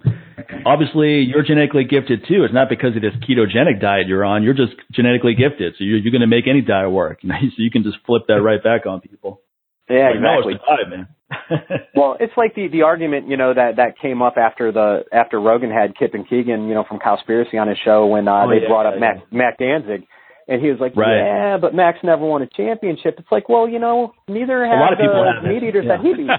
obviously 0.66 1.24
you're 1.24 1.42
genetically 1.42 1.84
gifted 1.84 2.26
too. 2.28 2.44
It's 2.44 2.52
not 2.54 2.68
because 2.68 2.94
of 2.96 3.02
this 3.02 3.14
ketogenic 3.24 3.80
diet 3.80 4.06
you're 4.08 4.24
on. 4.24 4.42
You're 4.42 4.54
just 4.54 4.74
genetically 4.92 5.34
gifted. 5.34 5.74
So 5.78 5.84
you're, 5.84 5.98
you're 5.98 6.12
going 6.12 6.20
to 6.20 6.26
make 6.30 6.46
any 6.46 6.60
diet 6.60 6.90
work. 6.90 7.20
So 7.26 7.56
you 7.58 7.70
can 7.70 7.82
just 7.82 7.96
flip 8.06 8.22
that 8.28 8.40
right 8.42 8.62
back 8.62 8.86
on 8.86 9.00
people. 9.00 9.40
yeah, 9.88 10.10
Like, 10.10 10.20
no, 10.20 10.38
exactly. 10.38 10.54
it's 10.54 10.64
diet, 10.68 10.88
man. 10.90 11.08
Well, 11.96 12.16
it's 12.20 12.32
like 12.36 12.54
the 12.54 12.68
the 12.68 12.82
argument, 12.82 13.28
you 13.28 13.36
know, 13.38 13.54
that 13.54 13.76
that 13.76 13.98
came 13.98 14.20
up 14.20 14.34
after 14.36 14.70
the 14.70 15.04
after 15.12 15.40
Rogan 15.40 15.70
had 15.70 15.96
Kip 15.96 16.12
and 16.14 16.28
Keegan, 16.28 16.68
you 16.68 16.74
know, 16.74 16.84
from 16.86 16.98
Cowspiracy 16.98 17.54
on 17.60 17.68
his 17.68 17.78
show 17.82 18.06
when 18.06 18.28
uh, 18.28 18.44
Oh, 18.44 18.50
they 18.50 18.60
yeah, 18.62 18.68
brought 18.68 18.84
up 18.86 18.94
yeah, 18.94 19.00
Mac 19.00 19.32
Mac 19.32 19.58
Danzig, 19.58 20.06
and 20.48 20.60
he 20.60 20.70
was 20.70 20.80
like, 20.80 20.96
Right. 20.96 21.16
"Yeah, 21.16 21.56
but 21.60 21.74
Max 21.74 21.98
never 22.02 22.24
won 22.26 22.42
a 22.42 22.46
championship." 22.46 23.16
It's 23.18 23.30
like, 23.30 23.48
well, 23.48 23.68
you 23.68 23.78
know, 23.78 24.12
neither 24.28 24.64
have 24.64 24.78
lot 24.80 24.92
of 24.92 24.98
people 24.98 25.22
the 25.24 25.32
haven't. 25.34 25.48
meat 25.52 25.62
eaters 25.62 25.84
Yeah. 25.86 25.96
that 25.96 26.04
he 26.04 26.14
beat. 26.14 26.30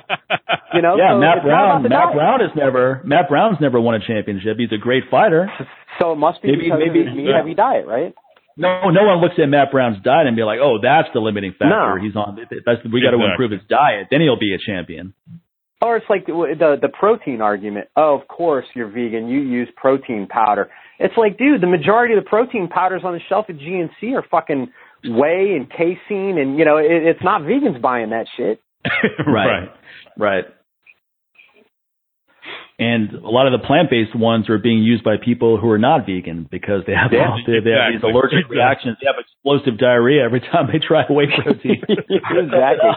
You 0.74 0.82
know, 0.82 0.96
yeah, 1.00 1.12
so 1.14 1.20
Matt 1.20 1.38
it's 1.38 1.46
not 1.46 1.82
about 1.82 1.82
Brown. 1.82 1.82
Matt 1.84 1.92
diet. 1.92 2.14
Brown 2.16 2.40
has 2.42 2.52
never. 2.56 3.02
Matt 3.04 3.30
Brown's 3.30 3.58
never 3.62 3.80
won 3.80 3.96
a 3.96 4.00
championship. 4.06 4.58
He's 4.58 4.72
a 4.72 4.78
great 4.82 5.04
fighter. 5.10 5.52
So 6.00 6.12
it 6.12 6.18
must 6.18 6.42
be 6.42 6.50
Maybe- 6.52 6.64
because 6.66 6.80
maybe- 6.80 7.02
of 7.02 7.08
his 7.08 7.16
meat 7.16 7.34
heavy 7.36 7.54
diet, 7.54 7.86
right? 7.88 8.14
No, 8.56 8.90
no 8.92 9.04
one 9.06 9.18
looks 9.22 9.36
at 9.42 9.50
Matt 9.50 9.72
Brown's 9.72 9.98
diet 10.04 10.28
and 10.28 10.36
be 10.36 10.44
like, 10.44 10.60
"Oh, 10.62 10.78
that's 10.82 11.08
the 11.14 11.20
limiting 11.20 11.54
factor. 11.54 11.70
No. 11.70 11.96
He's 12.00 12.16
on. 12.16 12.38
That's 12.38 12.84
we 12.86 13.02
got 13.02 13.12
to 13.12 13.18
Exactly. 13.18 13.32
improve 13.32 13.52
his 13.52 13.62
diet. 13.68 14.08
Then 14.12 14.22
he'll 14.22 14.38
be 14.38 14.54
a 14.54 14.60
champion." 14.60 15.14
Or 15.82 15.98
it's 15.98 16.06
like 16.10 16.26
the 16.28 16.34
the, 16.58 16.78
the 16.82 16.88
protein 16.90 17.42
argument. 17.42 17.88
Oh, 17.96 18.14
of 18.16 18.28
course 18.28 18.66
you're 18.76 18.88
vegan. 18.88 19.28
You 19.28 19.40
use 19.42 19.70
protein 19.76 20.28
powder. 20.28 20.70
It's 21.04 21.14
like, 21.18 21.38
dude, 21.38 21.62
the 21.62 21.68
majority 21.68 22.16
of 22.16 22.24
the 22.24 22.30
protein 22.30 22.70
powders 22.70 23.02
on 23.04 23.14
the 23.14 23.20
shelf 23.28 23.48
at 23.50 23.58
GNC 23.58 24.14
are 24.16 24.24
fucking 24.32 24.72
whey 25.04 25.54
and 25.58 25.70
casein, 25.70 26.38
and 26.40 26.58
you 26.58 26.64
know 26.64 26.78
it, 26.78 26.88
it's 26.90 27.24
not 27.24 27.42
vegans 27.42 27.82
buying 27.82 28.10
that 28.12 28.26
shit. 28.38 28.60
Right. 29.28 29.46
Right. 29.46 29.70
right. 30.18 30.46
And 32.80 33.14
a 33.14 33.30
lot 33.30 33.46
of 33.48 33.54
the 33.54 33.66
plant-based 33.66 34.16
ones 34.16 34.50
are 34.50 34.58
being 34.58 34.82
used 34.82 35.04
by 35.04 35.16
people 35.24 35.58
who 35.60 35.70
are 35.70 35.78
not 35.78 36.06
vegan 36.08 36.48
because 36.50 36.82
they 36.88 36.94
have 36.94 37.12
Yeah, 37.14 37.36
they, 37.46 37.60
they 37.64 37.72
have 37.72 37.94
these 37.94 38.04
allergic 38.04 38.40
Exactly. 38.50 38.58
reactions. 38.58 38.98
They 39.00 39.08
have 39.08 39.20
explosive 39.20 39.78
diarrhea 39.78 40.24
every 40.24 40.40
time 40.42 40.68
they 40.72 40.80
try 40.80 41.04
whey 41.10 41.28
protein. 41.28 41.84
Exactly. 41.88 42.90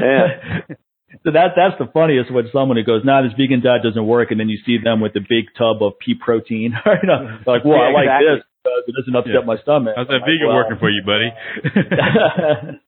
Yeah. 0.00 0.60
So 1.24 1.30
that 1.32 1.54
that's 1.54 1.78
the 1.78 1.86
funniest 1.92 2.32
when 2.32 2.48
someone 2.52 2.76
who 2.76 2.82
goes, 2.84 3.04
"Nah, 3.04 3.22
this 3.22 3.32
vegan 3.38 3.62
diet 3.62 3.82
doesn't 3.82 4.06
work," 4.06 4.30
and 4.32 4.40
then 4.40 4.48
you 4.48 4.58
see 4.66 4.78
them 4.82 5.00
with 5.00 5.12
the 5.14 5.20
big 5.20 5.46
tub 5.56 5.82
of 5.82 5.98
pea 5.98 6.14
protein. 6.18 6.74
you 7.02 7.06
know, 7.08 7.38
like, 7.46 7.64
"Well, 7.64 7.78
I 7.80 7.90
like 7.94 8.10
exactly. 8.10 8.26
this 8.26 8.42
because 8.64 8.82
it 8.90 8.94
doesn't 8.98 9.16
upset 9.16 9.32
Yeah. 9.42 9.46
my 9.46 9.56
stomach." 9.62 9.94
How's 9.96 10.08
that 10.08 10.14
I'm 10.18 10.20
like, 10.22 10.30
vegan 10.34 10.48
well, 10.50 10.56
working 10.56 10.78
for 10.82 10.90
you, 10.90 11.02
buddy? 11.06 11.30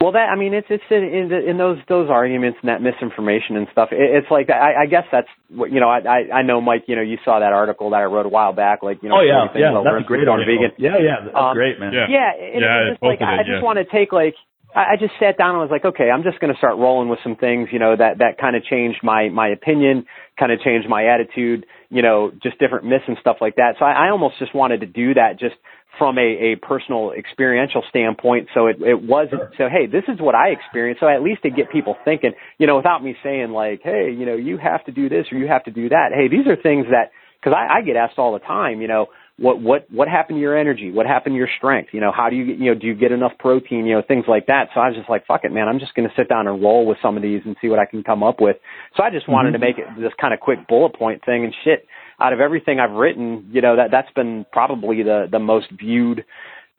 Well, 0.00 0.12
that 0.12 0.28
I 0.28 0.36
mean, 0.36 0.52
it's 0.52 0.66
it's 0.68 0.84
in 0.90 1.04
in, 1.04 1.28
the, 1.30 1.38
in 1.48 1.56
those 1.56 1.78
those 1.88 2.10
arguments 2.10 2.58
and 2.60 2.68
that 2.68 2.82
misinformation 2.82 3.56
and 3.56 3.66
stuff. 3.72 3.88
It, 3.92 4.02
it's 4.02 4.26
like 4.30 4.50
I, 4.50 4.82
I 4.84 4.86
guess 4.86 5.04
that's 5.12 5.28
what 5.48 5.70
you 5.72 5.80
know. 5.80 5.88
I, 5.88 6.00
I 6.04 6.18
I 6.40 6.42
know, 6.42 6.60
Mike. 6.60 6.84
You 6.86 6.96
know, 6.96 7.02
you 7.06 7.16
saw 7.24 7.38
that 7.38 7.52
article 7.54 7.88
that 7.90 8.02
I 8.02 8.04
wrote 8.10 8.26
a 8.26 8.28
while 8.28 8.52
back. 8.52 8.82
Like 8.82 8.98
you 9.02 9.08
know, 9.08 9.18
oh 9.18 9.22
yeah, 9.22 9.46
yeah, 9.56 9.72
that's 9.80 10.04
a 10.04 10.06
great 10.06 10.28
on 10.28 10.40
article. 10.40 10.52
vegan. 10.58 10.72
Yeah, 10.76 10.98
yeah, 11.00 11.16
that's 11.24 11.36
Um, 11.38 11.54
great, 11.54 11.78
man. 11.80 11.92
Yeah. 11.94 12.06
Yeah, 12.10 12.28
and 12.34 12.60
Yeah, 12.60 12.76
it 12.76 12.84
was 12.84 12.90
I 12.90 12.92
just 12.92 13.02
like 13.02 13.18
posted 13.20 13.38
I 13.38 13.40
it, 13.40 13.46
just 13.46 13.62
want 13.64 13.78
to 13.78 13.86
take 13.88 14.12
like 14.12 14.34
I 14.74 14.92
I 14.92 14.96
just 14.98 15.12
sat 15.20 15.38
down 15.38 15.50
and 15.50 15.58
was 15.58 15.70
like, 15.70 15.84
okay, 15.84 16.10
I'm 16.10 16.22
just 16.22 16.40
going 16.40 16.52
to 16.52 16.58
start 16.58 16.76
rolling 16.78 17.08
with 17.08 17.18
some 17.22 17.36
things, 17.36 17.68
you 17.72 17.78
know, 17.78 17.96
that 17.96 18.18
that 18.18 18.38
kind 18.40 18.56
of 18.56 18.64
changed 18.64 19.00
my 19.02 19.28
my 19.28 19.48
opinion, 19.48 20.06
kind 20.38 20.52
of 20.52 20.60
changed 20.60 20.88
my 20.88 21.06
attitude, 21.06 21.66
you 21.90 22.02
know, 22.02 22.32
just 22.42 22.58
different 22.58 22.84
myths 22.84 23.04
and 23.08 23.16
stuff 23.20 23.36
like 23.40 23.56
that. 23.56 23.74
So 23.78 23.84
I, 23.84 24.08
I 24.08 24.10
almost 24.10 24.38
just 24.38 24.54
wanted 24.54 24.80
to 24.80 24.86
do 24.86 25.14
that 25.14 25.38
just 25.38 25.54
from 25.98 26.16
a, 26.18 26.52
a 26.52 26.56
personal 26.56 27.12
experiential 27.12 27.82
standpoint. 27.90 28.48
So 28.54 28.66
it 28.66 28.76
it 28.80 29.02
wasn't 29.02 29.42
so 29.58 29.68
hey, 29.68 29.86
this 29.86 30.04
is 30.08 30.20
what 30.20 30.34
I 30.34 30.48
experienced. 30.48 31.00
So 31.00 31.08
at 31.08 31.22
least 31.22 31.42
to 31.42 31.50
get 31.50 31.70
people 31.70 31.96
thinking, 32.04 32.32
you 32.58 32.66
know, 32.66 32.76
without 32.76 33.02
me 33.02 33.16
saying 33.22 33.50
like, 33.50 33.80
hey, 33.82 34.14
you 34.16 34.26
know, 34.26 34.36
you 34.36 34.58
have 34.58 34.84
to 34.86 34.92
do 34.92 35.08
this 35.08 35.26
or 35.32 35.38
you 35.38 35.48
have 35.48 35.64
to 35.64 35.70
do 35.70 35.88
that. 35.90 36.10
Hey, 36.14 36.28
these 36.28 36.46
are 36.46 36.56
things 36.56 36.86
that 36.90 37.10
because 37.40 37.56
I, 37.56 37.78
I 37.78 37.82
get 37.82 37.96
asked 37.96 38.18
all 38.18 38.32
the 38.32 38.38
time, 38.38 38.80
you 38.80 38.88
know, 38.88 39.06
what 39.38 39.60
what 39.60 39.86
what 39.90 40.08
happened 40.08 40.36
to 40.36 40.40
your 40.40 40.56
energy? 40.56 40.92
What 40.92 41.06
happened 41.06 41.32
to 41.34 41.36
your 41.38 41.48
strength? 41.58 41.90
You 41.92 42.00
know, 42.00 42.12
how 42.14 42.28
do 42.30 42.36
you 42.36 42.46
get, 42.46 42.58
you 42.58 42.72
know 42.72 42.78
do 42.78 42.86
you 42.86 42.94
get 42.94 43.12
enough 43.12 43.32
protein? 43.38 43.86
You 43.86 43.96
know, 43.96 44.02
things 44.06 44.24
like 44.28 44.46
that. 44.46 44.68
So 44.74 44.80
I 44.80 44.88
was 44.88 44.96
just 44.96 45.08
like, 45.08 45.26
fuck 45.26 45.40
it, 45.44 45.52
man. 45.52 45.68
I'm 45.68 45.78
just 45.78 45.94
going 45.94 46.08
to 46.08 46.14
sit 46.16 46.28
down 46.28 46.46
and 46.46 46.62
roll 46.62 46.86
with 46.86 46.98
some 47.00 47.16
of 47.16 47.22
these 47.22 47.40
and 47.44 47.56
see 47.60 47.68
what 47.68 47.78
I 47.78 47.86
can 47.86 48.02
come 48.02 48.22
up 48.22 48.40
with. 48.40 48.56
So 48.96 49.02
I 49.02 49.10
just 49.10 49.28
wanted 49.28 49.50
Mhm. 49.50 49.52
to 49.54 49.58
make 49.58 49.78
it 49.78 49.86
this 49.98 50.12
kind 50.20 50.34
of 50.34 50.40
quick 50.40 50.66
bullet 50.68 50.94
point 50.94 51.24
thing 51.24 51.44
and 51.44 51.54
shit. 51.64 51.86
Out 52.20 52.32
of 52.32 52.40
everything 52.40 52.78
I've 52.78 52.92
written, 52.92 53.48
you 53.52 53.60
know 53.62 53.76
that 53.76 53.90
that's 53.90 54.10
been 54.12 54.44
probably 54.52 55.02
the 55.02 55.28
the 55.30 55.38
most 55.40 55.70
viewed 55.70 56.24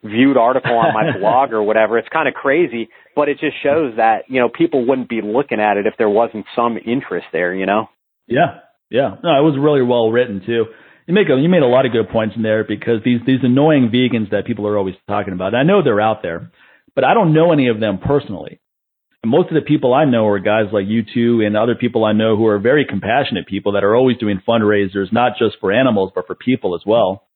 viewed 0.04 0.38
article 0.38 0.78
on 0.78 0.94
my 0.94 1.12
blog 1.18 1.54
or 1.54 1.64
whatever. 1.64 1.98
It's 1.98 2.10
kind 2.10 2.28
of 2.28 2.34
crazy, 2.34 2.90
but 3.16 3.30
it 3.30 3.40
just 3.40 3.58
shows 3.64 3.96
that 3.98 4.26
you 4.30 4.40
know 4.40 4.48
people 4.50 4.86
wouldn't 4.86 5.10
be 5.10 5.22
looking 5.22 5.60
at 5.60 5.78
it 5.78 5.88
if 5.88 5.96
there 5.98 6.10
wasn't 6.10 6.46
some 6.56 6.78
interest 6.78 7.28
there. 7.34 7.54
You 7.54 7.66
know. 7.66 7.90
Yeah, 8.28 8.60
yeah. 8.90 9.16
No, 9.24 9.32
it 9.38 9.44
was 9.44 9.58
really 9.60 9.82
well 9.82 10.12
written 10.12 10.42
too. 10.46 10.66
You 11.08 11.14
make 11.14 11.28
a, 11.30 11.40
you 11.40 11.50
made 11.50 11.64
a 11.64 11.68
lot 11.68 11.86
of 11.86 11.92
good 11.92 12.10
points 12.10 12.36
in 12.36 12.44
there 12.44 12.64
because 12.64 13.02
these 13.04 13.20
these 13.26 13.40
annoying 13.44 13.92
vegans 13.94 14.32
that 14.32 14.46
people 14.46 14.68
are 14.68 14.78
always 14.78 14.96
talking 15.08 15.34
about. 15.34 15.54
I 15.54 15.64
know 15.64 15.84
they're 15.84 16.02
out 16.02 16.22
there, 16.22 16.52
but 16.96 17.04
I 17.04 17.14
don't 17.14 17.34
know 17.34 17.52
any 17.52 17.68
of 17.68 17.80
them 17.80 18.00
personally. 18.00 18.60
And 19.22 19.32
most 19.32 19.50
of 19.50 19.56
the 19.56 19.62
people 19.62 19.94
I 19.94 20.06
know 20.06 20.28
are 20.28 20.40
guys 20.40 20.66
like 20.72 20.86
you 20.88 21.04
two 21.14 21.42
and 21.46 21.58
other 21.58 21.76
people 21.76 22.06
I 22.06 22.14
know 22.14 22.36
who 22.36 22.46
are 22.48 22.60
very 22.60 22.86
compassionate 22.86 23.48
people 23.48 23.74
that 23.74 23.84
are 23.84 23.96
always 23.96 24.18
doing 24.18 24.42
fundraisers, 24.48 25.12
not 25.12 25.34
just 25.38 25.56
for 25.60 25.72
animals 25.72 26.12
but 26.14 26.28
for 26.28 26.36
people 26.36 26.76
as 26.76 26.82
well. 26.86 27.28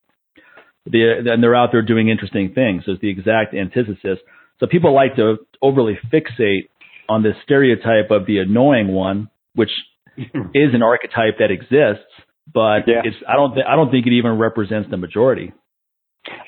The, 0.86 1.24
and 1.26 1.42
they're 1.42 1.54
out 1.56 1.70
there 1.72 1.82
doing 1.82 2.08
interesting 2.08 2.52
things. 2.54 2.84
So 2.86 2.92
it's 2.92 3.00
the 3.02 3.10
exact 3.10 3.54
antithesis. 3.54 4.18
So 4.60 4.66
people 4.66 4.94
like 4.94 5.16
to 5.16 5.36
overly 5.60 5.98
fixate 6.12 6.68
on 7.08 7.22
this 7.22 7.34
stereotype 7.44 8.10
of 8.10 8.26
the 8.26 8.38
annoying 8.38 8.88
one, 8.88 9.28
which 9.54 9.70
is 10.16 10.74
an 10.74 10.82
archetype 10.82 11.38
that 11.38 11.50
exists, 11.50 12.10
but 12.52 12.86
Yeah. 12.86 13.02
it's 13.04 13.16
I 13.28 13.34
don't 13.34 13.54
th- 13.54 13.66
I 13.68 13.76
don't 13.76 13.90
think 13.90 14.06
it 14.06 14.12
even 14.12 14.38
represents 14.38 14.90
the 14.90 14.96
majority. 14.96 15.52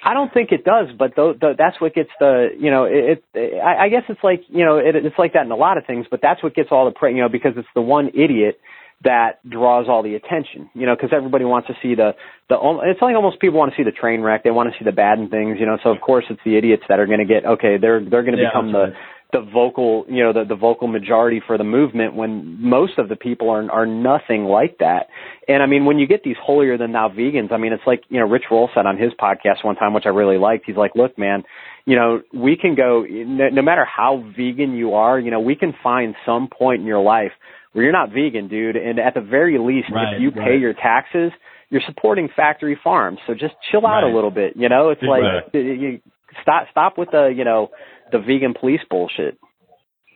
I 0.04 0.12
don't 0.14 0.32
think 0.32 0.52
it 0.52 0.64
does, 0.64 0.88
but 0.98 1.14
th- 1.16 1.40
th- 1.40 1.56
that's 1.56 1.80
what 1.80 1.94
gets 1.94 2.10
the 2.18 2.48
you 2.58 2.70
know 2.70 2.84
it. 2.84 3.22
it 3.34 3.60
I, 3.60 3.86
I 3.86 3.88
guess 3.88 4.02
it's 4.08 4.22
like 4.22 4.42
you 4.48 4.64
know 4.64 4.76
it, 4.78 4.94
it's 4.96 5.18
like 5.18 5.32
that 5.34 5.44
in 5.46 5.50
a 5.52 5.56
lot 5.56 5.78
of 5.78 5.86
things, 5.86 6.06
but 6.10 6.20
that's 6.22 6.42
what 6.42 6.54
gets 6.54 6.68
all 6.70 6.84
the 6.84 6.90
pra 6.92 7.10
you 7.10 7.20
know 7.22 7.28
because 7.28 7.52
it's 7.56 7.68
the 7.74 7.80
one 7.80 8.08
idiot 8.14 8.60
that 9.02 9.40
draws 9.48 9.88
all 9.88 10.02
the 10.02 10.14
attention. 10.14 10.68
You 10.74 10.84
know, 10.84 10.94
because 10.94 11.10
everybody 11.16 11.46
wants 11.46 11.68
to 11.68 11.74
see 11.82 11.94
the 11.94 12.12
the. 12.50 12.56
It's 12.84 13.00
like 13.00 13.14
almost 13.16 13.40
people 13.40 13.58
want 13.58 13.72
to 13.72 13.76
see 13.76 13.84
the 13.84 13.92
train 13.92 14.20
wreck. 14.20 14.44
They 14.44 14.50
want 14.50 14.70
to 14.70 14.78
see 14.78 14.84
the 14.84 14.92
bad 14.92 15.18
in 15.18 15.30
things. 15.30 15.56
You 15.58 15.64
know, 15.66 15.78
so 15.82 15.90
of 15.90 16.00
course 16.02 16.26
it's 16.28 16.40
the 16.44 16.56
idiots 16.58 16.82
that 16.90 17.00
are 17.00 17.06
going 17.06 17.20
to 17.20 17.24
get 17.24 17.46
okay. 17.46 17.78
They're 17.80 18.00
they're 18.04 18.22
going 18.24 18.36
to 18.36 18.42
Yeah, 18.42 18.50
become 18.50 18.72
the 18.72 18.92
the 19.32 19.40
vocal 19.40 20.04
you 20.08 20.22
know 20.22 20.32
the 20.32 20.44
the 20.44 20.54
vocal 20.56 20.88
majority 20.88 21.40
for 21.46 21.56
the 21.58 21.64
movement 21.64 22.14
when 22.14 22.56
most 22.60 22.98
of 22.98 23.08
the 23.08 23.16
people 23.16 23.50
are 23.50 23.70
are 23.70 23.86
nothing 23.86 24.44
like 24.44 24.78
that. 24.78 25.08
And 25.48 25.62
i 25.62 25.66
mean 25.66 25.84
when 25.84 25.98
you 25.98 26.06
get 26.06 26.22
these 26.22 26.36
holier 26.42 26.76
than 26.78 26.92
thou 26.92 27.08
vegans 27.08 27.52
i 27.52 27.56
mean 27.56 27.72
it's 27.72 27.82
like 27.86 28.02
you 28.08 28.18
know 28.20 28.26
rich 28.26 28.44
roll 28.50 28.68
said 28.74 28.86
on 28.86 28.96
his 28.96 29.12
podcast 29.20 29.64
one 29.64 29.76
time 29.76 29.94
which 29.94 30.06
i 30.06 30.10
really 30.10 30.38
liked 30.38 30.64
he's 30.66 30.76
like 30.76 30.92
look 30.94 31.18
man 31.18 31.42
you 31.86 31.96
know 31.96 32.20
we 32.32 32.56
can 32.56 32.74
go 32.74 33.04
no, 33.08 33.48
no 33.48 33.62
matter 33.62 33.84
how 33.84 34.24
vegan 34.36 34.74
you 34.74 34.94
are 34.94 35.18
you 35.18 35.30
know 35.30 35.40
we 35.40 35.56
can 35.56 35.74
find 35.82 36.14
some 36.24 36.48
point 36.48 36.80
in 36.80 36.86
your 36.86 37.00
life 37.02 37.32
where 37.72 37.84
you're 37.84 37.92
not 37.92 38.10
vegan 38.10 38.48
dude. 38.48 38.76
And 38.76 38.98
at 38.98 39.14
the 39.14 39.20
very 39.20 39.58
least 39.58 39.88
Right, 39.92 40.14
if 40.14 40.20
you 40.22 40.30
pay 40.30 40.40
right. 40.40 40.60
your 40.60 40.74
taxes 40.74 41.32
you're 41.70 41.82
supporting 41.86 42.28
factory 42.34 42.76
farms. 42.82 43.18
So 43.28 43.34
just 43.34 43.54
chill 43.70 43.86
out 43.86 44.02
Right. 44.02 44.12
a 44.12 44.14
little 44.14 44.30
bit 44.32 44.54
you 44.56 44.68
know? 44.68 44.90
It's 44.90 45.02
like 45.02 45.52
you 45.54 46.00
stop 46.42 46.66
stop 46.70 46.98
with 46.98 47.10
the 47.10 47.32
you 47.34 47.44
know 47.44 47.70
the 48.12 48.18
vegan 48.18 48.54
police 48.54 48.80
bullshit 48.90 49.38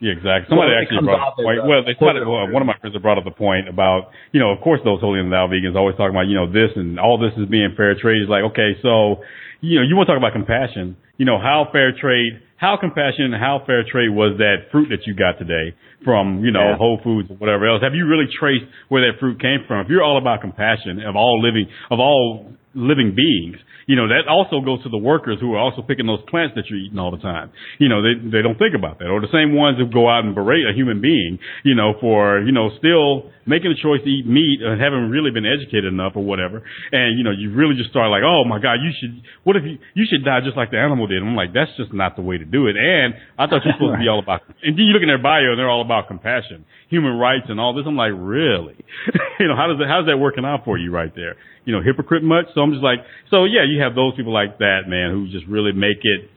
Yeah, 0.00 0.12
exactly. 0.12 0.50
Somebody 0.50 0.72
Well, 0.74 0.82
actually 0.82 1.06
brought 1.06 1.22
up 1.28 1.34
as, 1.34 1.36
the 1.38 1.44
point. 1.46 1.58
uh, 1.58 1.68
Well, 1.70 1.82
they 1.86 1.94
well, 2.26 2.46
one 2.50 2.62
of 2.62 2.66
my 2.68 2.76
friends 2.80 2.96
brought 3.00 3.18
up 3.18 3.24
the 3.24 3.30
point 3.36 3.68
about, 3.68 4.10
you 4.32 4.40
know, 4.40 4.50
of 4.50 4.60
course 4.60 4.80
those 4.84 5.00
holy 5.00 5.20
and 5.20 5.32
thou 5.32 5.46
vegans 5.46 5.76
always 5.76 5.96
talking 5.96 6.14
about, 6.14 6.26
you 6.26 6.34
know, 6.34 6.50
this 6.50 6.70
and 6.76 6.98
all 6.98 7.16
this 7.16 7.32
is 7.38 7.48
being 7.48 7.72
fair 7.76 7.94
trade. 7.94 8.20
It's 8.22 8.30
like, 8.30 8.42
okay, 8.52 8.76
so, 8.82 9.22
you 9.62 9.78
know, 9.78 9.84
you 9.86 9.94
want 9.96 10.06
to 10.08 10.12
talk 10.12 10.18
about 10.20 10.32
compassion. 10.34 10.96
You 11.16 11.24
know, 11.24 11.38
how 11.38 11.68
fair 11.70 11.94
trade, 11.94 12.42
how 12.58 12.76
compassionate 12.76 13.32
and 13.32 13.40
how 13.40 13.62
fair 13.64 13.84
trade 13.86 14.10
was 14.10 14.34
that 14.38 14.66
fruit 14.72 14.88
that 14.90 15.06
you 15.06 15.14
got 15.14 15.38
today 15.38 15.72
from, 16.04 16.44
you 16.44 16.50
know, 16.50 16.74
Yeah. 16.74 16.76
Whole 16.76 16.98
Foods 17.06 17.30
or 17.30 17.36
whatever 17.38 17.64
else? 17.70 17.80
Have 17.86 17.94
you 17.94 18.04
really 18.06 18.26
traced 18.40 18.66
where 18.90 19.06
that 19.06 19.20
fruit 19.20 19.38
came 19.40 19.62
from? 19.68 19.86
If 19.86 19.88
you're 19.88 20.02
all 20.02 20.18
about 20.18 20.40
compassion 20.42 21.00
of 21.06 21.14
all 21.14 21.40
living, 21.40 21.66
of 21.90 22.00
all 22.00 22.50
living 22.74 23.14
beings, 23.14 23.56
you 23.86 23.96
know, 23.96 24.08
that 24.08 24.28
also 24.28 24.60
goes 24.60 24.82
to 24.82 24.88
the 24.88 24.98
workers 24.98 25.38
who 25.40 25.54
are 25.54 25.60
also 25.60 25.82
picking 25.82 26.06
those 26.06 26.22
plants 26.28 26.54
that 26.56 26.64
you're 26.68 26.78
eating 26.78 26.98
all 26.98 27.10
the 27.10 27.22
time. 27.22 27.52
You 27.78 27.88
know, 27.88 28.02
they 28.02 28.16
they 28.16 28.42
don't 28.42 28.58
think 28.58 28.74
about 28.74 28.98
that. 28.98 29.08
Or 29.08 29.20
the 29.20 29.32
same 29.32 29.54
ones 29.54 29.78
who 29.78 29.86
go 29.86 30.08
out 30.08 30.24
and 30.24 30.34
berate 30.34 30.64
a 30.68 30.74
human 30.74 31.00
being, 31.00 31.38
you 31.64 31.74
know, 31.74 31.94
for, 32.00 32.40
you 32.40 32.52
know, 32.52 32.70
still 32.78 33.30
making 33.46 33.72
a 33.72 33.78
choice 33.78 34.00
to 34.04 34.08
eat 34.10 34.26
meat 34.26 34.60
and 34.62 34.80
haven't 34.80 35.10
really 35.10 35.30
been 35.30 35.44
educated 35.44 35.84
enough 35.84 36.12
or 36.16 36.24
whatever. 36.24 36.62
And, 36.92 37.18
you 37.18 37.24
know, 37.24 37.30
you 37.30 37.52
really 37.52 37.76
just 37.76 37.90
start 37.90 38.10
like, 38.10 38.22
oh 38.24 38.44
my 38.44 38.58
God, 38.58 38.80
you 38.80 38.90
should, 38.98 39.22
what 39.44 39.56
if 39.56 39.64
you, 39.64 39.78
you 39.94 40.04
should 40.08 40.24
die 40.24 40.40
just 40.40 40.56
like 40.56 40.70
the 40.70 40.78
animal 40.78 41.06
did? 41.06 41.20
And 41.20 41.28
I'm 41.28 41.36
like, 41.36 41.52
that's 41.52 41.70
just 41.76 41.92
not 41.92 42.16
the 42.16 42.22
way 42.22 42.38
to 42.38 42.44
do 42.44 42.66
it. 42.66 42.76
And 42.76 43.14
I 43.38 43.46
thought 43.46 43.64
you're 43.64 43.76
supposed 43.76 44.00
to 44.00 44.02
be 44.02 44.08
all 44.12 44.20
about, 44.20 44.42
and 44.62 44.76
then 44.76 44.84
you 44.84 44.92
look 44.92 45.02
in 45.02 45.08
their 45.08 45.20
bio 45.20 45.52
and 45.52 45.58
they're 45.58 45.70
all 45.70 45.84
about 45.84 46.08
compassion, 46.08 46.64
human 46.88 47.16
rights 47.16 47.46
and 47.48 47.60
all 47.60 47.74
this. 47.74 47.84
I'm 47.86 47.96
like, 47.96 48.12
really? 48.16 48.76
you 49.40 49.48
know, 49.48 49.56
how 49.56 49.68
does 49.68 49.78
that, 49.78 49.88
how's 49.88 50.06
that 50.06 50.16
working 50.16 50.44
out 50.44 50.64
for 50.64 50.78
you 50.78 50.90
right 50.90 51.12
there? 51.14 51.36
You 51.64 51.72
know, 51.72 51.82
hypocrite 51.82 52.22
much? 52.22 52.46
So 52.54 52.60
I'm 52.60 52.72
just 52.72 52.84
like, 52.84 53.00
so 53.30 53.44
yeah, 53.44 53.64
you 53.64 53.80
have 53.80 53.94
those 53.94 54.14
people 54.16 54.32
like 54.32 54.58
that, 54.58 54.84
man, 54.86 55.10
who 55.10 55.28
just 55.32 55.46
really 55.46 55.72
make 55.72 56.04
it, 56.04 56.28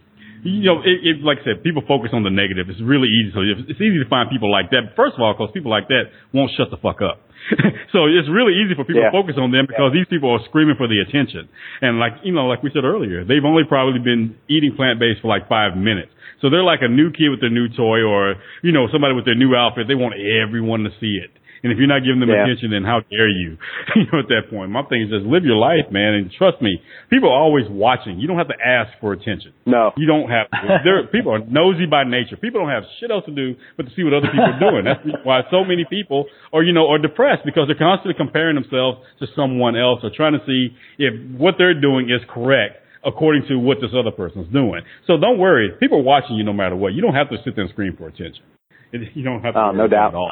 you 0.44 0.64
know, 0.64 0.80
it, 0.80 1.04
it, 1.04 1.16
like 1.24 1.40
I 1.42 1.52
said, 1.52 1.64
people 1.64 1.84
focus 1.88 2.12
on 2.14 2.24
the 2.24 2.30
negative. 2.30 2.70
It's 2.70 2.80
really 2.80 3.10
easy. 3.10 3.32
So 3.34 3.42
it's 3.42 3.68
it's 3.76 3.82
easy 3.82 4.00
to 4.00 4.08
find 4.08 4.30
people 4.30 4.52
like 4.52 4.70
that. 4.72 4.96
First 4.96 5.16
of 5.16 5.22
all, 5.22 5.34
because 5.34 5.52
people 5.52 5.72
like 5.72 5.88
that 5.90 6.14
won't 6.32 6.52
shut 6.56 6.70
the 6.72 6.78
fuck 6.78 7.02
up. 7.02 7.26
so 7.96 8.08
it's 8.08 8.28
really 8.28 8.54
easy 8.60 8.76
for 8.76 8.84
people 8.84 9.02
Yeah. 9.04 9.12
to 9.12 9.18
focus 9.18 9.36
on 9.40 9.52
them 9.52 9.66
because 9.68 9.92
these 9.94 10.08
people 10.08 10.32
are 10.32 10.44
screaming 10.48 10.76
for 10.76 10.88
the 10.88 11.00
attention. 11.00 11.48
And 11.82 12.00
like, 12.00 12.20
you 12.24 12.32
know, 12.34 12.46
like 12.48 12.62
we 12.64 12.72
said 12.74 12.84
earlier, 12.84 13.24
they've 13.24 13.44
only 13.44 13.64
probably 13.68 14.00
been 14.00 14.36
eating 14.48 14.76
plant-based 14.76 15.22
for 15.22 15.28
like 15.28 15.48
five 15.48 15.76
minutes. 15.76 16.12
So 16.42 16.50
they're 16.52 16.64
like 16.64 16.82
a 16.84 16.88
new 16.92 17.10
kid 17.12 17.30
with 17.30 17.42
their 17.42 17.50
new 17.50 17.68
toy 17.68 18.04
or, 18.04 18.36
you 18.62 18.72
know, 18.72 18.88
somebody 18.92 19.16
with 19.16 19.26
their 19.26 19.36
new 19.36 19.56
outfit. 19.56 19.88
They 19.88 19.96
want 19.96 20.16
everyone 20.20 20.84
to 20.84 20.92
see 21.00 21.18
it. 21.24 21.32
And 21.64 21.72
if 21.72 21.78
you're 21.78 21.88
not 21.88 22.04
giving 22.06 22.20
them 22.20 22.30
Yeah. 22.30 22.44
attention, 22.46 22.72
then 22.72 22.84
how 22.84 23.02
dare 23.10 23.30
you? 23.30 23.58
you 23.96 24.04
know, 24.12 24.20
at 24.20 24.28
that 24.30 24.50
point, 24.50 24.70
my 24.72 24.84
thing 24.84 25.02
is 25.04 25.10
just 25.10 25.26
live 25.26 25.44
your 25.44 25.58
life, 25.58 25.90
man. 25.92 26.14
And 26.14 26.32
trust 26.32 26.62
me, 26.62 26.82
people 27.10 27.30
are 27.30 27.38
always 27.40 27.66
watching. 27.70 28.20
You 28.20 28.28
don't 28.28 28.38
have 28.38 28.48
to 28.50 28.60
ask 28.64 28.92
for 29.02 29.14
attention. 29.14 29.54
no 29.66 29.92
You 29.98 30.06
don't 30.08 30.30
have 30.30 30.50
to. 30.52 30.80
There, 30.84 31.08
people 31.08 31.34
are 31.34 31.40
nosy 31.40 31.86
by 31.86 32.04
nature. 32.04 32.38
People 32.38 32.62
don't 32.62 32.70
have 32.70 32.84
shit 33.00 33.10
else 33.12 33.26
to 33.26 33.34
do 33.34 33.56
but 33.76 33.88
to 33.88 33.92
see 33.96 34.04
what 34.04 34.14
other 34.14 34.28
people 34.28 34.46
are 34.54 34.60
doing. 34.60 34.86
That's 34.86 35.02
why 35.24 35.42
so 35.50 35.64
many 35.64 35.86
people 35.90 36.26
are, 36.54 36.64
you 36.64 36.74
know, 36.74 36.88
are 36.90 37.00
depressed 37.00 37.42
because 37.46 37.68
they're 37.68 37.78
constantly 37.78 38.14
comparing 38.16 38.56
themselves 38.56 39.00
to 39.20 39.28
someone 39.36 39.76
else 39.76 40.00
or 40.04 40.12
trying 40.16 40.34
to 40.34 40.44
see 40.46 40.70
if 40.98 41.14
what 41.40 41.56
they're 41.58 41.80
doing 41.80 42.10
is 42.10 42.22
correct 42.30 42.78
according 43.06 43.48
to 43.48 43.56
what 43.58 43.78
this 43.80 43.92
other 43.98 44.12
person's 44.12 44.52
doing. 44.52 44.82
So 45.08 45.18
don't 45.18 45.38
worry. 45.40 45.72
People 45.80 46.00
are 46.00 46.04
watching 46.04 46.36
you 46.36 46.44
no 46.44 46.52
matter 46.54 46.76
what. 46.76 46.94
You 46.94 47.02
don't 47.02 47.14
have 47.16 47.30
to 47.30 47.38
sit 47.44 47.56
there 47.56 47.64
and 47.64 47.72
scream 47.72 47.96
for 47.98 48.08
attention. 48.08 48.44
You 48.92 49.24
don't 49.24 49.42
have 49.44 49.54
to 49.54 49.60
Oh, 49.60 49.72
no 49.72 49.88
doubt. 49.88 50.10
at 50.10 50.16
all. 50.16 50.32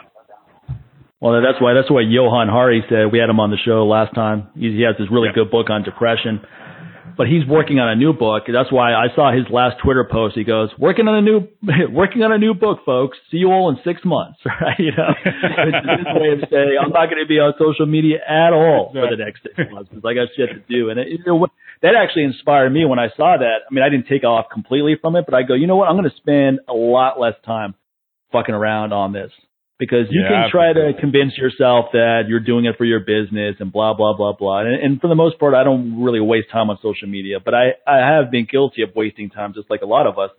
Well, 1.22 1.42
that's 1.42 1.62
why 1.62 1.74
that's 1.74 1.90
why 1.90 2.02
Johann 2.02 2.50
Hari 2.50 2.84
said 2.90 3.12
we 3.12 3.20
had 3.20 3.30
him 3.30 3.40
on 3.40 3.50
the 3.50 3.58
show 3.58 3.86
last 3.88 4.14
time. 4.14 4.50
He, 4.56 4.72
he 4.76 4.82
has 4.82 4.96
this 5.00 5.10
really 5.10 5.30
Yeah. 5.30 5.44
good 5.44 5.52
book 5.52 5.70
on 5.70 5.82
depression, 5.84 6.42
but 7.18 7.28
he's 7.28 7.48
working 7.48 7.80
on 7.80 7.88
a 7.90 7.96
new 7.96 8.12
book. 8.14 8.44
That's 8.52 8.72
why 8.72 8.94
I 8.94 9.08
saw 9.16 9.32
his 9.32 9.46
last 9.50 9.78
Twitter 9.82 10.04
post. 10.04 10.36
He 10.36 10.44
goes, 10.44 10.70
"Working 10.78 11.08
on 11.08 11.16
a 11.16 11.22
new 11.22 11.48
working 11.92 12.22
on 12.24 12.32
a 12.34 12.38
new 12.38 12.54
book, 12.54 12.80
folks. 12.86 13.18
See 13.32 13.38
you 13.38 13.52
all 13.52 13.70
in 13.70 13.78
six 13.84 14.02
months." 14.04 14.40
Right? 14.46 14.78
You 14.78 14.92
know, 14.92 15.14
his 15.24 16.06
way 16.20 16.30
of 16.36 16.50
saying 16.52 16.78
I'm 16.84 16.92
not 16.92 17.10
going 17.10 17.24
to 17.24 17.28
be 17.28 17.40
on 17.40 17.54
social 17.58 17.86
media 17.86 18.20
at 18.28 18.52
all 18.54 18.92
for 18.94 19.08
the 19.10 19.16
next 19.18 19.44
six 19.44 19.56
months 19.72 19.90
because 19.90 20.04
I 20.06 20.14
got 20.14 20.28
shit 20.36 20.50
to 20.50 20.60
do. 20.70 20.90
And 20.90 21.00
it, 21.00 21.08
you 21.08 21.20
know, 21.26 21.48
that 21.82 21.96
actually 21.96 22.24
inspired 22.26 22.70
me 22.72 22.86
when 22.86 23.00
I 23.00 23.08
saw 23.16 23.38
that. 23.38 23.64
I 23.70 23.74
mean, 23.74 23.84
I 23.84 23.90
didn't 23.90 24.08
take 24.08 24.24
off 24.26 24.48
completely 24.52 24.96
from 25.02 25.16
it, 25.16 25.26
but 25.26 25.34
I 25.34 25.44
go, 25.44 25.54
you 25.56 25.66
know 25.68 25.76
what? 25.78 25.88
I'm 25.90 25.96
going 25.96 26.10
to 26.10 26.16
spend 26.18 26.60
a 26.68 26.74
lot 26.74 27.20
less 27.20 27.36
time 27.46 27.74
fucking 28.32 28.54
around 28.56 28.92
on 28.94 29.14
this 29.14 29.32
because 29.78 30.08
you 30.10 30.22
Yeah, 30.22 30.44
can 30.44 30.52
try 30.52 30.74
to 30.74 30.94
convince 31.00 31.38
yourself 31.38 31.88
that 31.94 32.24
you're 32.28 32.40
doing 32.40 32.66
it 32.66 32.78
for 32.78 32.86
your 32.86 33.00
business 33.02 33.56
and 33.60 33.72
blah 33.72 33.94
blah 33.94 34.16
blah 34.16 34.34
blah. 34.34 34.60
And, 34.62 34.76
and 34.76 35.02
for 35.02 35.08
the 35.08 35.16
most 35.16 35.40
part, 35.40 35.54
I 35.54 35.64
don't 35.64 36.02
really 36.04 36.22
waste 36.22 36.50
time 36.52 36.70
on 36.70 36.78
social 36.82 37.08
media, 37.08 37.40
but 37.44 37.54
I 37.54 37.74
I 37.88 37.98
have 37.98 38.32
been 38.32 38.48
guilty 38.50 38.82
of 38.84 38.96
wasting 38.96 39.30
time, 39.30 39.54
just 39.54 39.70
like 39.70 39.82
a 39.82 39.86
lot 39.88 40.08
of 40.08 40.18
us. 40.18 40.32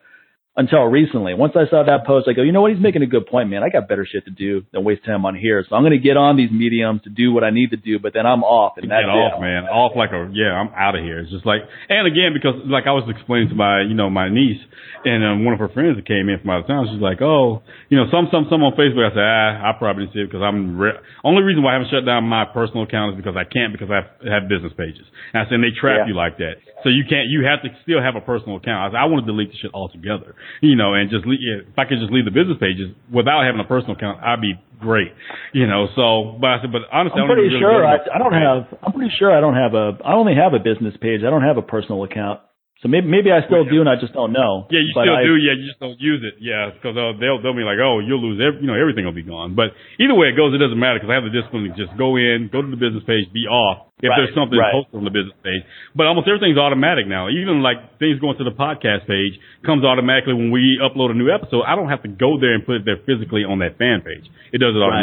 Until 0.58 0.84
recently, 0.84 1.34
once 1.34 1.52
I 1.54 1.68
saw 1.68 1.84
that 1.84 2.06
post, 2.06 2.28
I 2.28 2.32
go, 2.32 2.40
you 2.40 2.50
know 2.50 2.62
what? 2.62 2.72
He's 2.72 2.80
making 2.80 3.02
a 3.02 3.06
good 3.06 3.26
point, 3.26 3.50
man. 3.50 3.62
I 3.62 3.68
got 3.68 3.88
better 3.88 4.06
shit 4.10 4.24
to 4.24 4.30
do 4.30 4.64
than 4.72 4.84
waste 4.84 5.04
time 5.04 5.26
on 5.26 5.36
here. 5.36 5.62
So 5.68 5.76
I'm 5.76 5.82
going 5.82 5.92
to 5.92 6.00
get 6.00 6.16
on 6.16 6.38
these 6.38 6.50
mediums 6.50 7.02
to 7.04 7.10
do 7.10 7.30
what 7.30 7.44
I 7.44 7.50
need 7.50 7.70
to 7.72 7.76
do, 7.76 7.98
but 7.98 8.14
then 8.14 8.24
I'm 8.24 8.40
off, 8.42 8.78
and 8.80 8.88
Get 8.88 9.04
off, 9.04 9.36
it. 9.36 9.40
man. 9.44 9.64
Off 9.68 9.92
like 9.94 10.10
a 10.16 10.32
yeah. 10.32 10.56
I'm 10.56 10.72
out 10.72 10.96
of 10.96 11.04
here. 11.04 11.20
It's 11.20 11.30
just 11.30 11.44
like, 11.44 11.60
and 11.92 12.06
again, 12.08 12.32
because 12.32 12.56
like 12.64 12.88
I 12.88 12.92
was 12.96 13.04
explaining 13.04 13.50
to 13.50 13.54
my 13.54 13.82
you 13.82 13.92
know 13.92 14.08
my 14.08 14.30
niece 14.32 14.60
and 15.04 15.20
um, 15.22 15.44
one 15.44 15.52
of 15.52 15.60
her 15.60 15.68
friends 15.68 15.96
that 16.00 16.06
came 16.08 16.26
in 16.32 16.40
from 16.40 16.48
out 16.50 16.64
of 16.64 16.66
town. 16.66 16.88
She's 16.90 17.04
like, 17.04 17.20
oh, 17.20 17.60
you 17.92 18.00
know, 18.00 18.08
some 18.10 18.32
some 18.32 18.48
some 18.48 18.64
on 18.64 18.72
Facebook. 18.80 19.04
I 19.04 19.12
said, 19.12 19.28
ah, 19.28 19.68
I 19.68 19.70
probably 19.76 20.08
didn't 20.08 20.14
see 20.16 20.24
it 20.24 20.32
because 20.32 20.40
I'm 20.40 20.80
re- 20.80 20.96
only 21.22 21.42
reason 21.44 21.62
why 21.62 21.76
I 21.76 21.84
haven't 21.84 21.92
shut 21.92 22.08
down 22.08 22.24
my 22.24 22.48
personal 22.48 22.88
account 22.88 23.12
is 23.12 23.16
because 23.20 23.36
I 23.36 23.44
can't 23.44 23.76
because 23.76 23.92
I 23.92 24.00
have, 24.00 24.08
have 24.24 24.42
business 24.48 24.72
pages. 24.72 25.04
And 25.36 25.44
I 25.44 25.52
said, 25.52 25.60
and 25.60 25.64
they 25.68 25.76
trap 25.76 26.08
Yeah. 26.08 26.08
you 26.08 26.16
like 26.16 26.40
that. 26.40 26.64
So 26.80 26.88
you 26.88 27.04
can't. 27.04 27.28
You 27.28 27.44
have 27.44 27.60
to 27.60 27.68
still 27.84 28.00
have 28.00 28.16
a 28.16 28.24
personal 28.24 28.56
account. 28.56 28.88
I 28.88 28.96
said, 28.96 29.00
I 29.04 29.06
want 29.12 29.20
to 29.20 29.28
delete 29.28 29.52
the 29.52 29.58
shit 29.60 29.74
altogether. 29.76 30.32
You 30.60 30.76
know, 30.76 30.94
and 30.94 31.10
just 31.10 31.26
leave, 31.26 31.40
if 31.42 31.78
I 31.78 31.84
could 31.84 31.98
just 31.98 32.12
leave 32.12 32.24
the 32.24 32.34
business 32.34 32.56
pages 32.60 32.94
without 33.12 33.44
having 33.44 33.60
a 33.60 33.68
personal 33.68 33.96
account, 33.96 34.22
I'd 34.22 34.40
be 34.40 34.54
great. 34.80 35.12
You 35.52 35.66
know, 35.66 35.88
so 35.96 36.38
but 36.40 36.48
I 36.48 36.56
said, 36.62 36.72
but 36.72 36.82
honestly, 36.92 37.20
I'm 37.20 37.24
I 37.24 37.28
don't 37.28 37.36
pretty 37.36 37.48
really 37.48 37.60
sure 37.60 37.80
go 37.80 37.86
I, 37.86 37.96
I 38.14 38.18
don't 38.18 38.36
have. 38.36 38.78
I'm 38.82 38.92
pretty 38.92 39.12
sure 39.18 39.30
I 39.30 39.40
don't 39.40 39.56
have 39.56 39.74
a. 39.74 39.98
I 40.04 40.14
only 40.14 40.34
have 40.34 40.54
a 40.54 40.62
business 40.62 40.94
page. 41.00 41.20
I 41.26 41.30
don't 41.30 41.42
have 41.42 41.56
a 41.56 41.62
personal 41.62 42.04
account. 42.04 42.40
So 42.84 42.92
maybe 42.92 43.08
maybe 43.08 43.32
I 43.32 43.40
still 43.48 43.64
do, 43.64 43.80
and 43.80 43.88
I 43.88 43.96
just 43.96 44.12
don't 44.12 44.36
know. 44.36 44.68
Yeah, 44.68 44.84
you 44.84 44.92
But 44.92 45.08
still 45.08 45.16
I- 45.16 45.24
do. 45.24 45.34
Yeah, 45.40 45.56
you 45.56 45.64
just 45.64 45.80
don't 45.80 45.96
use 45.96 46.20
it. 46.20 46.36
Yeah, 46.44 46.70
because 46.76 46.92
uh, 46.92 47.16
they'll 47.16 47.40
they'll 47.40 47.56
be 47.56 47.64
like, 47.64 47.80
oh, 47.80 48.04
you'll 48.04 48.20
lose. 48.20 48.36
Every, 48.36 48.60
you 48.60 48.68
know, 48.68 48.76
everything 48.76 49.08
will 49.08 49.16
be 49.16 49.24
gone. 49.24 49.56
But 49.56 49.72
either 49.96 50.12
way 50.12 50.28
it 50.28 50.36
goes, 50.36 50.52
it 50.52 50.60
doesn't 50.60 50.76
matter 50.76 51.00
because 51.00 51.08
I 51.08 51.16
have 51.16 51.24
the 51.24 51.32
discipline 51.32 51.64
to 51.66 51.72
just 51.72 51.96
go 51.96 52.20
in, 52.20 52.52
go 52.52 52.60
to 52.60 52.68
the 52.68 52.76
business 52.76 53.00
page, 53.08 53.32
be 53.32 53.48
off 53.48 53.88
if 54.04 54.12
Right, 54.12 54.20
there's 54.20 54.36
something 54.36 54.60
right. 54.60 54.76
posted 54.76 54.92
on 55.00 55.08
the 55.08 55.14
business 55.14 55.32
page. 55.40 55.64
But 55.96 56.04
almost 56.04 56.28
everything's 56.28 56.60
automatic 56.60 57.08
now. 57.08 57.32
Even 57.32 57.64
like 57.64 57.96
things 57.96 58.20
going 58.20 58.36
to 58.36 58.44
the 58.44 58.52
podcast 58.52 59.08
page 59.08 59.40
comes 59.64 59.80
automatically 59.80 60.36
when 60.36 60.52
we 60.52 60.76
upload 60.84 61.08
a 61.10 61.16
new 61.16 61.32
episode. 61.32 61.64
I 61.64 61.80
don't 61.80 61.88
have 61.88 62.04
to 62.04 62.12
go 62.12 62.36
there 62.36 62.52
and 62.52 62.60
put 62.60 62.76
it 62.76 62.84
there 62.84 63.00
physically 63.08 63.40
on 63.48 63.64
that 63.64 63.80
fan 63.80 64.04
page. 64.04 64.28
It 64.52 64.60
does 64.60 64.76
it 64.76 64.84
Right. 64.84 65.00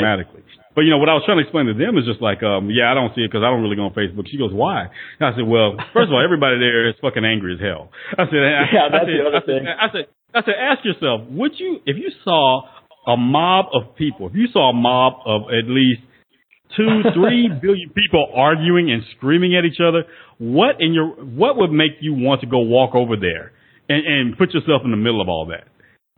But 0.75 0.81
you 0.85 0.91
know 0.91 0.97
what 0.97 1.09
I 1.09 1.13
was 1.13 1.23
trying 1.25 1.37
to 1.37 1.45
explain 1.45 1.67
to 1.69 1.73
them 1.77 1.97
is 1.97 2.05
just 2.05 2.21
like, 2.21 2.41
um, 2.41 2.69
yeah, 2.73 2.89
I 2.89 2.93
don't 2.97 3.13
see 3.13 3.21
it 3.21 3.29
because 3.29 3.45
I 3.45 3.49
don't 3.53 3.61
really 3.61 3.77
go 3.77 3.85
on 3.85 3.93
Facebook. 3.93 4.25
She 4.27 4.37
goes, 4.37 4.51
why? 4.51 4.89
And 5.19 5.25
I 5.25 5.31
said, 5.37 5.45
well, 5.45 5.77
first 5.93 6.09
of 6.09 6.13
all, 6.17 6.23
everybody 6.23 6.57
there 6.57 6.89
is 6.89 6.95
fucking 7.01 7.23
angry 7.23 7.53
as 7.55 7.61
hell. 7.61 7.93
I 8.17 8.25
said, 8.25 8.41
I, 8.41 8.65
Yeah, 8.73 8.85
I 8.85 8.89
that's 8.89 9.05
said, 9.05 9.13
the 9.13 9.21
other 9.21 9.37
I 9.37 9.45
said, 9.45 9.45
thing. 9.45 9.63
I 9.69 9.87
said, 9.93 10.05
I 10.33 10.39
said, 10.41 10.55
ask 10.57 10.79
yourself, 10.85 11.29
would 11.29 11.53
you, 11.61 11.77
if 11.85 11.97
you 11.97 12.09
saw 12.25 12.65
a 13.05 13.17
mob 13.17 13.67
of 13.73 13.95
people, 13.95 14.27
if 14.27 14.35
you 14.35 14.47
saw 14.51 14.69
a 14.71 14.73
mob 14.73 15.21
of 15.25 15.51
at 15.53 15.69
least 15.69 16.01
two, 16.75 17.01
three 17.13 17.49
billion 17.61 17.89
people 17.89 18.27
arguing 18.35 18.91
and 18.91 19.03
screaming 19.17 19.55
at 19.55 19.65
each 19.65 19.79
other. 19.85 20.03
What 20.39 20.77
in 20.79 20.93
your 20.93 21.07
what 21.09 21.57
would 21.57 21.71
make 21.71 21.91
you 22.01 22.13
want 22.13 22.41
to 22.41 22.47
go 22.47 22.59
walk 22.59 22.95
over 22.95 23.15
there 23.15 23.51
and, 23.89 24.05
and 24.05 24.37
put 24.37 24.53
yourself 24.53 24.81
in 24.83 24.91
the 24.91 24.97
middle 24.97 25.21
of 25.21 25.29
all 25.29 25.47
that? 25.47 25.65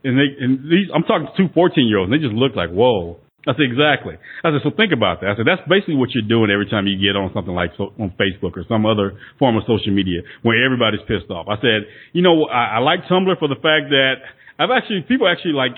And 0.04 0.18
they 0.18 0.44
and 0.44 0.72
these 0.72 0.88
I'm 0.94 1.04
talking 1.04 1.28
to 1.28 1.48
two 1.48 1.54
14 1.54 1.88
year 1.88 2.00
olds, 2.00 2.12
and 2.12 2.20
they 2.20 2.24
just 2.24 2.36
look 2.36 2.56
like 2.56 2.70
whoa. 2.70 3.18
I 3.48 3.54
said 3.54 3.70
exactly. 3.70 4.18
I 4.44 4.50
said 4.50 4.62
so. 4.66 4.74
Think 4.74 4.92
about 4.92 5.22
that. 5.22 5.30
I 5.30 5.36
said 5.38 5.46
that's 5.46 5.62
basically 5.70 5.96
what 5.96 6.10
you're 6.18 6.26
doing 6.26 6.50
every 6.50 6.66
time 6.66 6.90
you 6.90 6.98
get 6.98 7.14
on 7.16 7.30
something 7.34 7.54
like 7.54 7.72
so, 7.78 7.94
on 8.02 8.10
Facebook 8.18 8.58
or 8.58 8.66
some 8.68 8.86
other 8.86 9.18
form 9.38 9.58
of 9.58 9.64
social 9.70 9.94
media 9.94 10.26
where 10.42 10.58
everybody's 10.66 11.06
pissed 11.08 11.30
off. 11.30 11.46
I 11.48 11.62
said, 11.62 11.86
you 12.14 12.22
know, 12.22 12.46
I, 12.50 12.78
I 12.78 12.80
like 12.80 13.06
Tumblr 13.06 13.38
for 13.38 13.48
the 13.48 13.62
fact 13.62 13.94
that 13.94 14.26
I've 14.58 14.74
actually 14.74 15.06
people 15.08 15.28
actually 15.30 15.54
like 15.54 15.78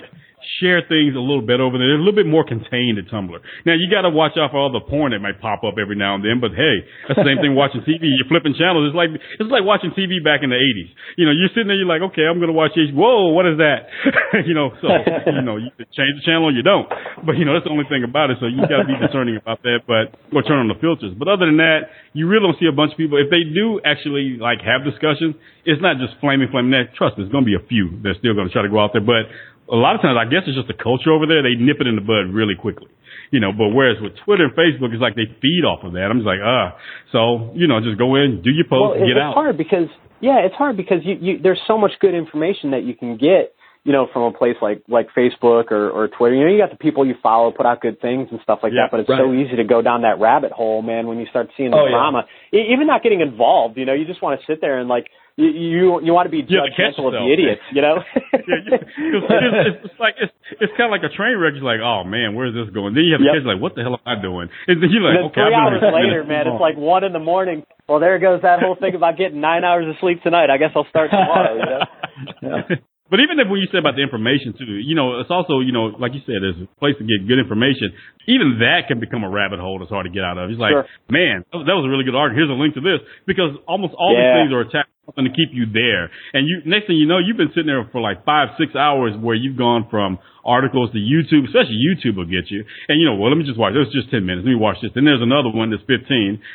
share 0.60 0.80
things 0.80 1.12
a 1.12 1.22
little 1.22 1.44
bit 1.44 1.60
over 1.60 1.76
there. 1.76 1.92
They're 1.92 2.00
a 2.00 2.04
little 2.04 2.16
bit 2.16 2.26
more 2.26 2.44
contained 2.44 2.96
at 2.96 3.06
Tumblr. 3.12 3.36
Now 3.68 3.76
you 3.76 3.86
got 3.92 4.08
to 4.08 4.10
watch 4.10 4.40
out 4.40 4.50
for 4.50 4.58
all 4.58 4.72
the 4.72 4.80
porn 4.80 5.12
that 5.12 5.20
might 5.20 5.40
pop 5.40 5.62
up 5.64 5.76
every 5.76 5.96
now 5.96 6.16
and 6.16 6.24
then. 6.24 6.40
But 6.40 6.56
hey, 6.56 6.88
that's 7.06 7.20
the 7.20 7.28
same 7.28 7.38
thing 7.44 7.54
watching 7.54 7.84
TV. 7.84 8.08
You're 8.08 8.28
flipping 8.28 8.56
channels. 8.56 8.88
It's 8.88 8.96
like 8.96 9.12
it's 9.12 9.52
like 9.52 9.64
watching 9.64 9.92
TV 9.92 10.24
back 10.24 10.40
in 10.40 10.50
the 10.50 10.58
'80s. 10.58 10.90
You 11.20 11.28
know, 11.28 11.34
you're 11.36 11.52
sitting 11.52 11.68
there. 11.68 11.76
You're 11.76 11.90
like, 11.90 12.02
okay, 12.12 12.24
I'm 12.24 12.40
gonna 12.40 12.56
watch 12.56 12.72
H. 12.74 12.90
Whoa, 12.92 13.30
what 13.36 13.44
is 13.44 13.60
that? 13.60 13.92
you 14.48 14.54
know, 14.56 14.72
so 14.80 14.88
you 15.28 15.44
know, 15.44 15.60
you 15.60 15.68
change 15.92 16.16
the 16.16 16.24
channel 16.24 16.48
or 16.48 16.54
you 16.54 16.64
don't. 16.64 16.88
But 17.24 17.36
you 17.36 17.44
know, 17.44 17.52
that's 17.52 17.68
the 17.68 17.74
only 17.74 17.86
thing 17.88 18.02
about 18.02 18.30
it. 18.32 18.38
So 18.40 18.46
you 18.46 18.64
got 18.64 18.82
to 18.82 18.88
be 18.88 18.96
discerning 18.98 19.36
about 19.36 19.62
that. 19.62 19.84
But 19.84 20.16
or 20.32 20.42
turn 20.42 20.58
on 20.58 20.68
the 20.68 20.78
filters. 20.80 21.12
But 21.16 21.28
other 21.28 21.46
than 21.46 21.58
that, 21.58 21.92
you 22.12 22.26
really 22.26 22.48
don't 22.48 22.58
see 22.58 22.66
a 22.66 22.74
bunch 22.74 22.92
of 22.92 22.98
people. 22.98 23.20
If 23.20 23.30
they 23.30 23.44
do 23.44 23.80
actually 23.84 24.40
like 24.40 24.64
have 24.64 24.84
discussions, 24.84 25.36
it's 25.68 25.82
not 25.82 26.00
just 26.00 26.16
flaming, 26.20 26.48
flaming. 26.48 26.72
That 26.72 26.96
trust 26.96 27.16
there's 27.16 27.28
gonna 27.28 27.46
be 27.46 27.58
a 27.58 27.64
few 27.68 28.00
that's 28.02 28.18
still 28.18 28.32
gonna 28.32 28.50
try 28.50 28.62
to 28.62 28.72
go 28.72 28.80
out 28.80 28.96
there. 28.96 29.04
But 29.04 29.28
a 29.70 29.76
lot 29.76 29.94
of 29.94 30.00
times, 30.02 30.16
I 30.20 30.24
guess 30.28 30.42
it's 30.46 30.56
just 30.56 30.68
the 30.68 30.74
culture 30.74 31.12
over 31.12 31.26
there. 31.26 31.42
They 31.42 31.54
nip 31.60 31.76
it 31.80 31.86
in 31.86 31.94
the 31.96 32.00
bud 32.04 32.32
really 32.32 32.54
quickly, 32.54 32.88
you 33.30 33.40
know. 33.40 33.52
But 33.52 33.70
whereas 33.76 34.00
with 34.00 34.12
Twitter 34.24 34.44
and 34.48 34.54
Facebook, 34.56 34.92
it's 34.92 35.00
like 35.02 35.14
they 35.14 35.28
feed 35.40 35.64
off 35.68 35.84
of 35.84 35.92
that. 35.92 36.08
I'm 36.10 36.18
just 36.18 36.26
like, 36.26 36.40
ah. 36.42 36.76
So 37.12 37.52
you 37.54 37.66
know, 37.68 37.80
just 37.80 37.98
go 37.98 38.16
in, 38.16 38.40
do 38.42 38.50
your 38.50 38.64
post, 38.64 38.98
well, 38.98 39.06
get 39.06 39.16
it's 39.16 39.20
out. 39.20 39.30
It's 39.30 39.34
hard 39.34 39.56
because 39.58 39.88
yeah, 40.20 40.40
it's 40.44 40.54
hard 40.56 40.76
because 40.76 41.00
you, 41.04 41.14
you 41.20 41.32
there's 41.42 41.60
so 41.66 41.76
much 41.78 41.92
good 42.00 42.14
information 42.14 42.72
that 42.72 42.84
you 42.84 42.94
can 42.94 43.16
get. 43.16 43.54
You 43.84 43.92
know, 43.92 44.06
from 44.12 44.24
a 44.24 44.32
place 44.36 44.56
like 44.60 44.82
like 44.88 45.08
Facebook 45.16 45.70
or, 45.70 45.88
or 45.88 46.08
Twitter, 46.08 46.34
you 46.34 46.44
know, 46.44 46.50
you 46.52 46.58
got 46.58 46.68
the 46.70 46.76
people 46.76 47.06
you 47.06 47.14
follow 47.22 47.52
put 47.52 47.64
out 47.64 47.80
good 47.80 48.00
things 48.02 48.28
and 48.30 48.38
stuff 48.42 48.58
like 48.62 48.72
Yeah, 48.74 48.82
that. 48.84 48.90
But 48.90 49.00
it's 49.00 49.08
right. 49.08 49.20
so 49.22 49.32
easy 49.32 49.56
to 49.56 49.64
go 49.64 49.80
down 49.80 50.02
that 50.02 50.18
rabbit 50.20 50.52
hole, 50.52 50.82
man. 50.82 51.06
When 51.06 51.16
you 51.18 51.26
start 51.30 51.48
seeing 51.56 51.70
the 51.70 51.76
Oh, 51.78 51.84
yeah. 51.86 51.92
drama, 51.92 52.24
E- 52.52 52.68
even 52.74 52.86
not 52.86 53.02
getting 53.02 53.20
involved, 53.22 53.78
you 53.78 53.86
know, 53.86 53.94
you 53.94 54.04
just 54.04 54.20
want 54.20 54.38
to 54.40 54.46
sit 54.46 54.60
there 54.60 54.78
and 54.78 54.90
like 54.90 55.06
you 55.38 55.46
you, 55.54 55.84
you 56.02 56.12
want 56.12 56.26
to 56.26 56.34
be 56.34 56.42
You 56.42 56.58
judgmental 56.58 57.06
of 57.06 57.14
the 57.14 57.22
idiots, 57.30 57.62
you 57.70 57.78
know. 57.80 58.02
yeah, 58.34 58.82
you, 58.98 59.22
it's, 59.22 59.86
it's 59.86 60.00
like 60.02 60.18
it's 60.18 60.34
it's 60.58 60.72
kind 60.76 60.90
of 60.90 60.94
like 60.98 61.06
a 61.06 61.14
train 61.14 61.38
wreck. 61.38 61.54
You're 61.54 61.62
like, 61.62 61.78
oh 61.78 62.02
man, 62.02 62.34
where's 62.34 62.52
this 62.58 62.66
going? 62.74 62.94
Then 62.98 63.04
you 63.06 63.14
have 63.14 63.22
Yep. 63.22 63.30
catch 63.38 63.46
like, 63.46 63.62
what 63.62 63.78
the 63.78 63.86
hell 63.86 63.94
am 63.94 64.02
I 64.02 64.18
doing? 64.20 64.50
And 64.66 64.82
then 64.82 64.90
you're 64.90 65.06
like, 65.06 65.14
And 65.14 65.30
then 65.30 65.30
okay, 65.30 65.46
three 65.46 65.54
hours 65.54 65.80
later, 65.94 66.26
man, 66.26 66.50
it's 66.50 66.60
like 66.60 66.74
one 66.76 67.04
in 67.06 67.12
the 67.14 67.22
morning. 67.22 67.62
Well, 67.86 68.00
there 68.02 68.18
goes 68.18 68.42
that 68.42 68.58
whole 68.60 68.74
thing 68.76 68.94
about 68.98 69.16
getting 69.16 69.40
nine 69.40 69.62
hours 69.62 69.86
of 69.88 69.94
sleep 70.02 70.22
tonight. 70.26 70.50
I 70.50 70.58
guess 70.58 70.74
I'll 70.74 70.90
start 70.90 71.08
tomorrow. 71.14 71.54
You 71.54 72.48
know? 72.50 72.58
But 73.08 73.20
even 73.24 73.40
if 73.40 73.48
when 73.48 73.56
you 73.56 73.64
said 73.72 73.80
about 73.80 73.96
the 73.96 74.04
information 74.04 74.52
too, 74.52 74.68
you 74.84 74.92
know, 74.92 75.16
it's 75.24 75.30
also, 75.32 75.64
you 75.64 75.72
know, 75.72 75.96
like 75.96 76.12
you 76.12 76.20
said, 76.28 76.44
there's 76.44 76.60
a 76.60 76.68
place 76.76 76.92
to 77.00 77.08
get 77.08 77.24
good 77.24 77.40
information. 77.40 77.96
Even 78.28 78.60
that 78.60 78.84
can 78.84 79.00
become 79.00 79.24
a 79.24 79.30
rabbit 79.32 79.56
hole 79.64 79.78
that's 79.80 79.88
hard 79.88 80.04
to 80.04 80.12
get 80.12 80.20
out 80.28 80.36
of. 80.36 80.52
It's 80.52 80.60
like, 80.60 80.76
Sure. 80.76 80.84
man, 81.08 81.40
that 81.48 81.72
was- 81.72 81.86
a 81.86 81.88
really 81.88 82.04
good 82.04 82.12
argument. 82.14 82.36
Here's 82.44 82.52
a 82.52 82.60
link 82.60 82.76
to 82.76 82.84
this 82.84 83.00
because 83.24 83.56
almost 83.64 83.94
all 83.96 84.12
Yeah. 84.12 84.20
these 84.20 84.44
things 84.44 84.52
are 84.52 84.60
attached 84.60 84.92
something 85.08 85.24
to 85.24 85.32
keep 85.32 85.56
you 85.56 85.64
there. 85.72 86.12
And 86.36 86.44
you, 86.44 86.60
next 86.68 86.86
thing 86.86 87.00
you 87.00 87.08
know, 87.08 87.16
you've 87.16 87.40
been 87.40 87.48
sitting 87.56 87.66
there 87.72 87.80
for 87.90 88.00
like 88.04 88.24
five, 88.28 88.52
six 88.60 88.76
hours 88.76 89.16
where 89.16 89.32
you've 89.34 89.56
gone 89.56 89.88
from 89.88 90.18
articles 90.44 90.92
to 90.92 91.00
YouTube, 91.00 91.48
especially 91.48 91.76
YouTube 91.80 92.16
will 92.20 92.28
get 92.28 92.48
you. 92.52 92.64
And 92.88 93.00
you 93.00 93.08
know, 93.08 93.16
well, 93.16 93.32
let 93.32 93.36
me 93.40 93.44
just 93.44 93.56
watch. 93.56 93.72
It 93.72 93.80
was 93.80 93.92
just 93.92 94.12
10 94.12 94.24
minutes. 94.24 94.44
Let 94.44 94.52
me 94.52 94.60
watch 94.60 94.76
this. 94.84 94.92
Then 94.94 95.04
there's 95.08 95.24
another 95.24 95.48
one 95.48 95.72
that's 95.72 95.84
15. 95.88 96.04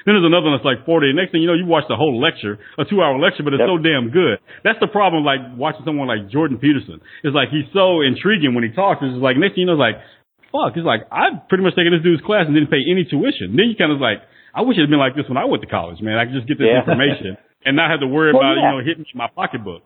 Then 0.06 0.14
there's 0.14 0.26
another 0.26 0.49
one 0.54 0.58
that's 0.58 0.66
like 0.66 0.86
40. 0.86 1.14
Next 1.18 1.34
thing 1.34 1.41
you 1.41 1.49
know, 1.49 1.58
you 1.58 1.66
watch 1.66 1.86
the 1.89 1.97
whole 1.97 2.18
lecture, 2.22 2.58
a 2.78 2.86
two 2.86 3.01
hour 3.01 3.18
lecture, 3.18 3.41
but 3.41 3.54
it's 3.58 3.62
Yep. 3.66 3.70
so 3.70 3.78
damn 3.82 4.10
good. 4.14 4.38
That's 4.64 4.80
the 4.82 4.89
problem, 4.89 5.26
like 5.26 5.41
watching 5.58 5.82
someone 5.86 6.06
like 6.10 6.30
Jordan 6.30 6.58
Peterson. 6.62 7.01
It's 7.26 7.34
like 7.38 7.49
he's 7.49 7.66
so 7.74 8.01
intriguing 8.01 8.54
when 8.54 8.64
he 8.66 8.72
talks. 8.74 9.01
It's 9.01 9.18
like 9.18 9.38
next 9.38 9.58
thing 9.58 9.66
you 9.66 9.70
know, 9.70 9.78
it's 9.78 9.86
like, 9.86 9.97
fuck. 10.54 10.74
It's 10.78 10.86
like 10.86 11.06
I've 11.14 11.45
pretty 11.49 11.62
much 11.66 11.74
taken 11.78 11.93
this 11.93 12.01
dude's 12.06 12.22
class 12.26 12.45
and 12.49 12.54
didn't 12.58 12.70
pay 12.74 12.82
any 12.86 13.06
tuition. 13.06 13.54
Then 13.58 13.70
you 13.70 13.78
kind 13.78 13.93
of 13.93 14.01
like, 14.01 14.22
I 14.58 14.62
wish 14.66 14.78
it 14.78 14.86
had 14.86 14.89
been 14.89 15.01
like 15.01 15.14
this 15.18 15.26
when 15.30 15.38
I 15.38 15.45
went 15.45 15.62
to 15.66 15.70
college, 15.70 16.01
man. 16.01 16.18
I 16.18 16.26
could 16.26 16.34
just 16.38 16.45
get 16.49 16.58
this 16.58 16.66
Yeah. 16.70 16.82
information 16.86 17.38
and 17.66 17.76
not 17.76 17.91
have 17.91 17.99
to 18.01 18.07
worry 18.07 18.34
Well, 18.34 18.41
about 18.41 18.55
yeah. 18.57 18.72
you 18.72 18.78
know 18.80 18.84
hitting 18.86 19.05
my 19.16 19.28
pocketbook. 19.28 19.84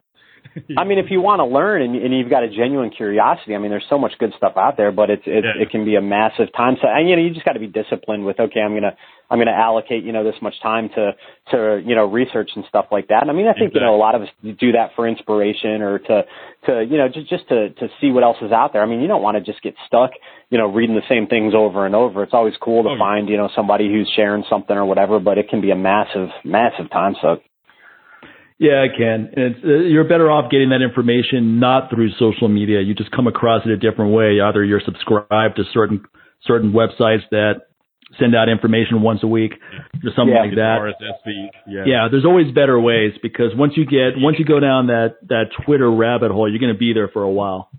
I 0.78 0.86
mean, 0.86 0.97
if 0.97 1.07
you 1.11 1.19
want 1.19 1.39
to 1.41 1.45
learn 1.45 1.82
and, 1.82 1.93
and 1.95 2.15
you've 2.17 2.30
got 2.30 2.41
a 2.43 2.47
genuine 2.47 2.89
curiosity, 2.89 3.53
I 3.53 3.57
mean, 3.57 3.69
there's 3.69 3.86
so 3.89 3.97
much 3.97 4.13
good 4.17 4.34
stuff 4.38 4.53
out 4.55 4.78
there, 4.78 4.91
but 4.91 5.09
it's, 5.09 5.23
it's 5.25 5.45
Yeah. 5.45 5.61
it 5.61 5.69
can 5.71 5.84
be 5.84 5.95
a 5.95 6.01
massive 6.01 6.47
time. 6.55 6.78
So, 6.82 6.88
and 6.88 7.09
you 7.09 7.15
know, 7.15 7.21
you 7.21 7.32
just 7.34 7.45
got 7.45 7.53
to 7.53 7.59
be 7.59 7.67
disciplined 7.67 8.25
with, 8.25 8.39
okay, 8.39 8.61
I'm 8.61 8.73
gonna 8.73 8.95
I'm 9.30 9.39
gonna 9.39 9.51
allocate 9.51 10.03
you 10.03 10.13
know 10.13 10.23
this 10.23 10.36
much 10.41 10.53
time 10.63 10.89
to 10.95 11.11
to 11.51 11.82
you 11.86 11.95
know 11.95 12.05
research 12.05 12.51
and 12.55 12.63
stuff 12.69 12.86
like 12.91 13.09
that. 13.09 13.21
And 13.23 13.30
I 13.30 13.34
mean, 13.34 13.47
I 13.47 13.53
think 13.53 13.73
you 13.73 13.82
know 13.82 13.93
a 13.95 13.97
lot 13.99 14.15
of 14.15 14.21
us 14.21 14.30
do 14.41 14.71
that 14.71 14.91
for 14.95 15.07
inspiration 15.07 15.82
or 15.82 15.99
to 15.99 16.23
to 16.67 16.86
you 16.89 16.97
know 16.97 17.09
just 17.09 17.30
just 17.30 17.47
to 17.49 17.69
to 17.71 17.89
see 17.99 18.09
what 18.11 18.23
else 18.23 18.38
is 18.41 18.51
out 18.51 18.71
there. 18.73 18.82
I 18.82 18.86
mean, 18.86 19.01
you 19.01 19.07
don't 19.07 19.21
want 19.23 19.36
to 19.38 19.41
just 19.43 19.61
get 19.61 19.75
stuck 19.86 20.11
you 20.49 20.57
know 20.57 20.67
reading 20.71 20.95
the 20.95 21.05
same 21.09 21.28
things 21.28 21.53
over 21.55 21.86
and 21.86 21.93
over. 21.93 22.23
It's 22.23 22.34
always 22.34 22.53
cool 22.61 22.84
to 22.84 22.89
Oh, 22.91 22.97
find 22.97 23.28
you 23.28 23.38
know 23.38 23.49
somebody 23.55 23.89
who's 23.91 24.09
sharing 24.15 24.45
something 24.49 24.75
or 24.78 24.86
whatever, 24.86 25.19
but 25.19 25.38
it 25.38 25.49
can 25.49 25.59
be 25.61 25.71
a 25.71 25.75
massive 25.75 26.30
massive 26.45 26.89
time 26.89 27.15
suck. 27.21 27.39
Yeah, 28.60 28.84
I 28.84 28.88
can. 28.95 29.30
And 29.36 29.55
it's, 29.55 29.60
uh, 29.64 29.68
you're 29.86 30.03
better 30.08 30.32
off 30.32 30.49
getting 30.49 30.70
that 30.70 30.82
information 30.82 31.60
not 31.60 31.89
through 31.91 32.10
social 32.18 32.47
media. 32.47 32.82
You 32.82 32.95
just 32.95 33.12
come 33.12 33.28
across 33.28 33.62
it 33.66 33.72
a 33.72 33.78
different 33.78 34.14
way. 34.14 34.39
Either 34.41 34.64
you're 34.64 34.82
subscribed 34.84 35.58
to 35.58 35.64
certain 35.74 36.03
certain 36.45 36.72
websites 36.72 37.22
that 37.32 37.62
send 38.20 38.36
out 38.36 38.47
information 38.49 39.01
once 39.01 39.20
a 39.22 39.28
week 39.28 39.53
or 40.03 40.12
something 40.16 40.34
Yeah. 40.34 40.41
like 40.41 40.55
that. 40.55 40.80
RSS 40.80 41.22
feed. 41.26 41.49
Yeah. 41.68 41.84
Yeah, 41.86 42.08
there's 42.10 42.26
always 42.26 42.51
better 42.51 42.80
ways 42.80 43.14
because 43.22 43.53
once 43.55 43.74
you 43.78 43.86
get 43.86 44.18
once 44.18 44.39
you 44.39 44.45
go 44.45 44.60
down 44.60 44.88
that 44.88 45.18
that 45.30 45.51
Twitter 45.66 45.91
rabbit 45.91 46.32
hole, 46.32 46.49
you're 46.49 46.60
going 46.60 46.74
to 46.74 46.80
be 46.80 46.93
there 46.93 47.10
for 47.10 47.22
a 47.24 47.30
while. 47.32 47.70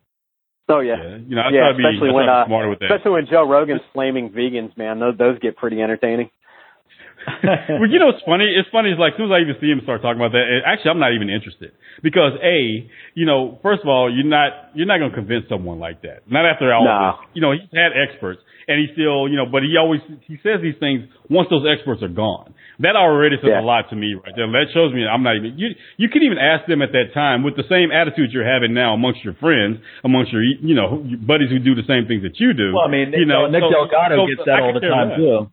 Oh 0.69 0.81
yeah. 0.81 0.97
Yeah. 1.03 1.17
You 1.27 1.35
know, 1.35 1.41
I 1.43 1.51
Yeah, 1.51 1.61
try 1.61 1.73
to 1.73 1.77
be, 1.79 1.85
especially 1.87 2.13
when, 2.13 2.29
uh, 2.29 2.45
with 2.69 2.79
that. 2.81 2.93
Especially 2.93 3.11
when 3.13 3.27
Joe 3.27 3.49
Rogan's 3.49 3.81
flaming 3.95 4.31
vegans, 4.31 4.77
man. 4.77 5.01
Those 5.01 5.17
those 5.17 5.39
get 5.41 5.57
pretty 5.57 5.81
entertaining. 5.81 6.31
well, 7.81 7.89
you 7.91 7.99
know 7.99 8.09
it's 8.11 8.23
funny? 8.27 8.47
It's 8.49 8.69
funny. 8.71 8.91
It's 8.91 9.01
like 9.01 9.15
as 9.15 9.17
soon 9.19 9.33
as 9.33 9.35
I 9.37 9.41
even 9.45 9.57
see 9.61 9.71
him 9.71 9.81
start 9.83 10.03
talking 10.03 10.21
about 10.21 10.33
that, 10.33 10.47
it- 10.47 10.65
actually, 10.67 10.91
I'm 10.93 11.01
not 11.03 11.13
even 11.15 11.29
interested 11.31 11.73
because 12.03 12.33
a, 12.43 12.87
you 13.15 13.27
know, 13.27 13.59
first 13.63 13.83
of 13.83 13.89
all, 13.89 14.07
you're 14.13 14.27
not 14.27 14.73
you're 14.75 14.87
not 14.87 14.99
going 14.99 15.11
to 15.11 15.17
convince 15.17 15.45
someone 15.49 15.79
like 15.79 16.03
that. 16.03 16.29
Not 16.31 16.47
after 16.47 16.73
all 16.73 16.85
No. 16.85 16.95
this. 16.95 17.37
You 17.37 17.43
know, 17.43 17.53
he's 17.53 17.69
had 17.73 17.93
experts, 17.97 18.41
and 18.69 18.79
he 18.79 18.93
still, 18.93 19.29
you 19.29 19.37
know, 19.37 19.47
but 19.47 19.63
he 19.63 19.77
always 19.79 20.01
he 20.27 20.37
says 20.43 20.61
these 20.63 20.79
things 20.81 21.05
once 21.29 21.49
those 21.51 21.65
experts 21.67 22.03
are 22.03 22.13
gone. 22.13 22.55
That 22.81 22.95
already 22.95 23.37
says 23.43 23.51
Yeah. 23.51 23.61
a 23.61 23.67
lot 23.67 23.91
to 23.91 23.97
me, 23.99 24.15
right 24.15 24.31
there. 24.39 24.47
That 24.47 24.71
shows 24.73 24.95
me 24.95 25.03
I'm 25.07 25.23
not 25.27 25.35
even. 25.37 25.59
You 25.59 25.75
you 25.99 26.09
can 26.09 26.23
even 26.23 26.39
ask 26.39 26.67
them 26.71 26.81
at 26.83 26.93
that 26.93 27.11
time 27.15 27.43
with 27.43 27.57
the 27.57 27.67
same 27.69 27.91
attitude 27.91 28.31
you're 28.31 28.47
having 28.47 28.73
now 28.75 28.95
amongst 28.95 29.25
your 29.27 29.35
friends, 29.35 29.79
amongst 30.05 30.31
your 30.33 30.43
you 30.45 30.75
know 30.79 31.03
buddies 31.27 31.51
who 31.51 31.59
do 31.59 31.75
the 31.75 31.87
same 31.91 32.07
things 32.07 32.23
that 32.23 32.39
you 32.39 32.55
do. 32.55 32.71
Well, 32.75 32.87
I 32.87 32.91
mean, 32.91 33.11
Nick, 33.11 33.21
you 33.21 33.27
know, 33.27 33.51
Nick 33.51 33.63
so- 33.67 33.71
Delgado 33.75 34.23
so 34.23 34.27
gets 34.31 34.47
that 34.47 34.61
all 34.63 34.73
the 34.75 34.81
time 34.87 35.11
too. 35.19 35.51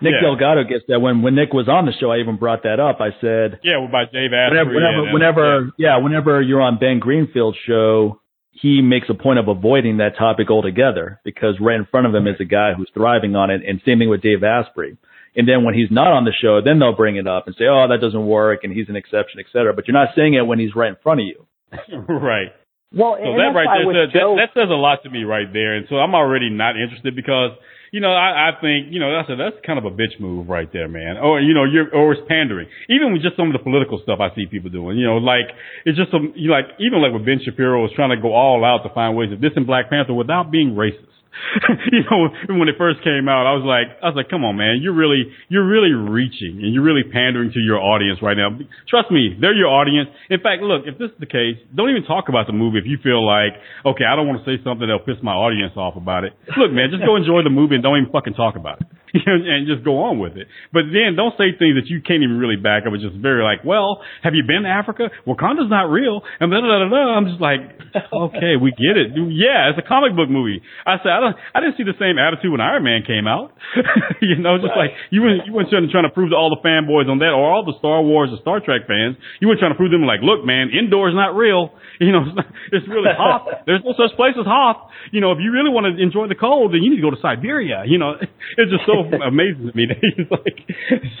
Nick 0.00 0.14
Yeah. 0.14 0.20
Delgado 0.28 0.64
gets 0.64 0.84
that. 0.88 1.00
When 1.00 1.22
when 1.22 1.34
Nick 1.34 1.52
was 1.52 1.68
on 1.68 1.86
the 1.86 1.92
show, 1.98 2.10
I 2.12 2.18
even 2.18 2.36
brought 2.36 2.62
that 2.64 2.80
up. 2.80 3.00
I 3.00 3.10
said, 3.20 3.60
Yeah, 3.62 3.78
well, 3.78 3.88
by 3.88 4.04
Dave 4.04 4.32
Asprey. 4.32 4.58
whenever 4.58 4.72
whenever 4.74 5.04
and- 5.04 5.12
whenever 5.12 5.70
yeah, 5.78 5.96
whenever 5.98 6.42
you're 6.42 6.60
on 6.62 6.78
Ben 6.78 6.98
Greenfield's 6.98 7.58
show, 7.66 8.20
he 8.52 8.80
makes 8.82 9.08
a 9.10 9.14
point 9.14 9.38
of 9.38 9.48
avoiding 9.48 9.98
that 9.98 10.16
topic 10.16 10.50
altogether 10.50 11.20
because 11.24 11.54
right 11.60 11.76
in 11.76 11.84
front 11.86 12.06
of 12.06 12.14
him 12.14 12.26
is 12.26 12.36
a 12.40 12.44
guy 12.44 12.72
who's 12.74 12.90
thriving 12.94 13.36
on 13.36 13.50
it, 13.50 13.62
and 13.66 13.80
same 13.84 13.98
thing 13.98 14.08
with 14.08 14.22
Dave 14.22 14.42
Asprey. 14.44 14.96
And 15.38 15.46
then 15.46 15.64
when 15.64 15.74
he's 15.74 15.90
not 15.90 16.08
on 16.12 16.24
the 16.24 16.32
show, 16.32 16.62
then 16.64 16.78
they'll 16.78 16.96
bring 16.96 17.16
it 17.16 17.26
up 17.26 17.46
and 17.46 17.54
say, 17.56 17.66
"Oh, 17.66 17.86
that 17.88 18.00
doesn't 18.00 18.26
work," 18.26 18.64
and 18.64 18.72
he's 18.72 18.88
an 18.88 18.96
exception, 18.96 19.40
et 19.40 19.46
cetera. 19.52 19.74
But 19.74 19.86
you're 19.86 19.92
not 19.92 20.14
saying 20.16 20.32
it 20.34 20.46
when 20.46 20.58
he's 20.58 20.74
right 20.74 20.88
in 20.88 20.96
front 21.02 21.20
of 21.20 21.26
you. 21.26 21.46
right. 22.08 22.48
Well, 22.94 23.16
So 23.18 23.32
that 23.36 23.52
right 23.52 23.66
there 23.78 23.86
with 23.86 23.96
says, 23.96 24.12
Joe, 24.14 24.36
that, 24.36 24.48
that 24.54 24.60
says 24.60 24.70
a 24.70 24.74
lot 24.78 25.02
to 25.02 25.10
me 25.10 25.24
right 25.24 25.52
there, 25.52 25.74
and 25.74 25.86
so 25.90 25.96
I'm 25.96 26.14
already 26.14 26.48
not 26.48 26.76
interested 26.80 27.14
because 27.14 27.50
you 27.96 28.02
know 28.04 28.12
I, 28.12 28.52
I 28.52 28.60
think 28.60 28.92
you 28.92 29.00
know 29.00 29.08
that's 29.08 29.32
a, 29.32 29.36
that's 29.40 29.56
kind 29.64 29.80
of 29.80 29.88
a 29.88 29.90
bitch 29.90 30.20
move 30.20 30.52
right 30.52 30.68
there, 30.70 30.86
man. 30.86 31.16
Or 31.16 31.40
you 31.40 31.54
know 31.56 31.64
you're 31.64 31.88
or 31.96 32.12
it's 32.12 32.20
pandering. 32.28 32.68
Even 32.92 33.16
with 33.16 33.22
just 33.22 33.40
some 33.40 33.48
of 33.48 33.54
the 33.56 33.64
political 33.64 33.96
stuff 34.04 34.20
I 34.20 34.28
see 34.36 34.44
people 34.44 34.68
doing, 34.68 34.98
you 35.00 35.08
know, 35.08 35.16
like 35.16 35.48
it's 35.88 35.96
just 35.96 36.12
some 36.12 36.36
you 36.36 36.52
like 36.52 36.68
even 36.76 37.00
like 37.00 37.16
with 37.16 37.24
Ben 37.24 37.40
Shapiro 37.40 37.80
was 37.80 37.92
trying 37.96 38.12
to 38.12 38.20
go 38.20 38.36
all 38.36 38.60
out 38.68 38.84
to 38.84 38.92
find 38.92 39.16
ways 39.16 39.32
of 39.32 39.40
this 39.40 39.56
in 39.56 39.64
Black 39.64 39.88
Panther 39.88 40.12
without 40.12 40.52
being 40.52 40.76
racist. 40.76 41.15
you 41.92 42.02
know, 42.10 42.28
when 42.58 42.68
it 42.68 42.76
first 42.78 43.02
came 43.02 43.28
out, 43.28 43.46
I 43.46 43.54
was 43.54 43.64
like, 43.64 43.88
I 44.02 44.08
was 44.10 44.16
like, 44.16 44.28
come 44.28 44.44
on, 44.44 44.56
man, 44.56 44.80
you're 44.80 44.96
really, 44.96 45.24
you're 45.48 45.66
really 45.66 45.92
reaching 45.92 46.60
and 46.62 46.72
you're 46.74 46.84
really 46.84 47.04
pandering 47.04 47.52
to 47.52 47.60
your 47.60 47.78
audience 47.78 48.20
right 48.22 48.36
now. 48.36 48.52
Trust 48.88 49.10
me, 49.10 49.36
they're 49.40 49.56
your 49.56 49.70
audience. 49.70 50.08
In 50.30 50.40
fact, 50.40 50.62
look, 50.62 50.84
if 50.86 50.98
this 50.98 51.10
is 51.10 51.18
the 51.20 51.30
case, 51.30 51.56
don't 51.74 51.90
even 51.90 52.04
talk 52.04 52.28
about 52.28 52.46
the 52.46 52.56
movie 52.56 52.78
if 52.78 52.86
you 52.86 52.98
feel 53.02 53.24
like, 53.24 53.56
okay, 53.84 54.04
I 54.04 54.16
don't 54.16 54.26
want 54.26 54.42
to 54.42 54.46
say 54.46 54.62
something 54.62 54.86
that'll 54.86 55.06
piss 55.06 55.22
my 55.22 55.34
audience 55.34 55.72
off 55.76 55.96
about 55.96 56.24
it. 56.24 56.32
Look, 56.56 56.72
man, 56.72 56.90
just 56.90 57.04
go 57.04 57.16
enjoy 57.16 57.42
the 57.42 57.52
movie 57.52 57.76
and 57.76 57.82
don't 57.82 57.96
even 57.98 58.12
fucking 58.12 58.34
talk 58.34 58.56
about 58.56 58.80
it. 58.80 58.86
and 59.26 59.66
just 59.66 59.84
go 59.84 60.04
on 60.04 60.18
with 60.18 60.36
it. 60.36 60.48
But 60.72 60.92
then 60.92 61.16
don't 61.16 61.32
say 61.40 61.56
things 61.56 61.76
that 61.80 61.88
you 61.88 62.04
can't 62.04 62.22
even 62.22 62.38
really 62.38 62.56
back 62.56 62.84
up. 62.84 62.92
It's 62.92 63.04
just 63.04 63.16
very 63.16 63.42
like, 63.42 63.64
well, 63.64 64.02
have 64.22 64.34
you 64.34 64.44
been 64.44 64.62
to 64.64 64.72
Africa? 64.72 65.08
Wakanda's 65.26 65.70
not 65.70 65.88
real. 65.88 66.20
And 66.40 66.52
da 66.52 66.60
da 66.60 66.68
da 66.84 66.88
da. 66.88 67.02
I'm 67.16 67.26
just 67.26 67.40
like, 67.40 67.60
okay, 68.30 68.60
we 68.60 68.70
get 68.76 69.00
it. 69.00 69.16
Yeah, 69.16 69.72
it's 69.72 69.80
a 69.80 69.86
comic 69.86 70.12
book 70.16 70.28
movie. 70.28 70.60
I 70.84 71.00
said 71.00 71.12
I 71.12 71.20
don't. 71.20 71.36
I 71.54 71.60
didn't 71.64 71.76
see 71.80 71.86
the 71.86 71.96
same 71.96 72.20
attitude 72.20 72.52
when 72.52 72.60
Iron 72.60 72.84
Man 72.84 73.02
came 73.06 73.26
out. 73.26 73.56
you 74.20 74.36
know, 74.36 74.60
just 74.60 74.76
right. 74.76 74.92
like 74.92 74.92
you 75.10 75.22
weren't 75.22 75.46
you 75.46 75.52
weren't 75.52 75.70
trying 75.70 76.08
to 76.08 76.12
prove 76.12 76.30
to 76.30 76.36
all 76.36 76.52
the 76.52 76.60
fanboys 76.60 77.08
on 77.08 77.18
that 77.24 77.32
or 77.32 77.40
all 77.40 77.64
the 77.64 77.76
Star 77.78 78.02
Wars 78.02 78.30
or 78.32 78.38
Star 78.42 78.60
Trek 78.60 78.84
fans. 78.84 79.16
You 79.40 79.48
weren't 79.48 79.60
trying 79.60 79.72
to 79.72 79.78
prove 79.78 79.90
them 79.90 80.04
like, 80.04 80.20
look, 80.20 80.44
man, 80.44 80.68
Endor's 80.74 81.14
not 81.14 81.32
real. 81.36 81.72
You 81.96 82.12
know, 82.12 82.28
it's, 82.28 82.36
not, 82.36 82.46
it's 82.72 82.88
really 82.88 83.08
hot. 83.16 83.64
There's 83.64 83.80
no 83.80 83.96
such 83.96 84.12
place 84.20 84.36
as 84.36 84.44
Hoth. 84.44 84.92
You 85.12 85.24
know, 85.24 85.32
if 85.32 85.38
you 85.40 85.48
really 85.48 85.72
want 85.72 85.88
to 85.88 85.96
enjoy 85.96 86.28
the 86.28 86.36
cold, 86.36 86.76
then 86.76 86.84
you 86.84 86.90
need 86.90 87.00
to 87.00 87.06
go 87.06 87.08
to 87.08 87.20
Siberia. 87.22 87.84
You 87.86 87.96
know, 87.96 88.20
it's 88.20 88.70
just 88.70 88.84
so 88.84 89.05
amazing 89.26 89.70
to 89.70 89.76
me. 89.76 89.86
He's 90.16 90.30
like, 90.30 90.58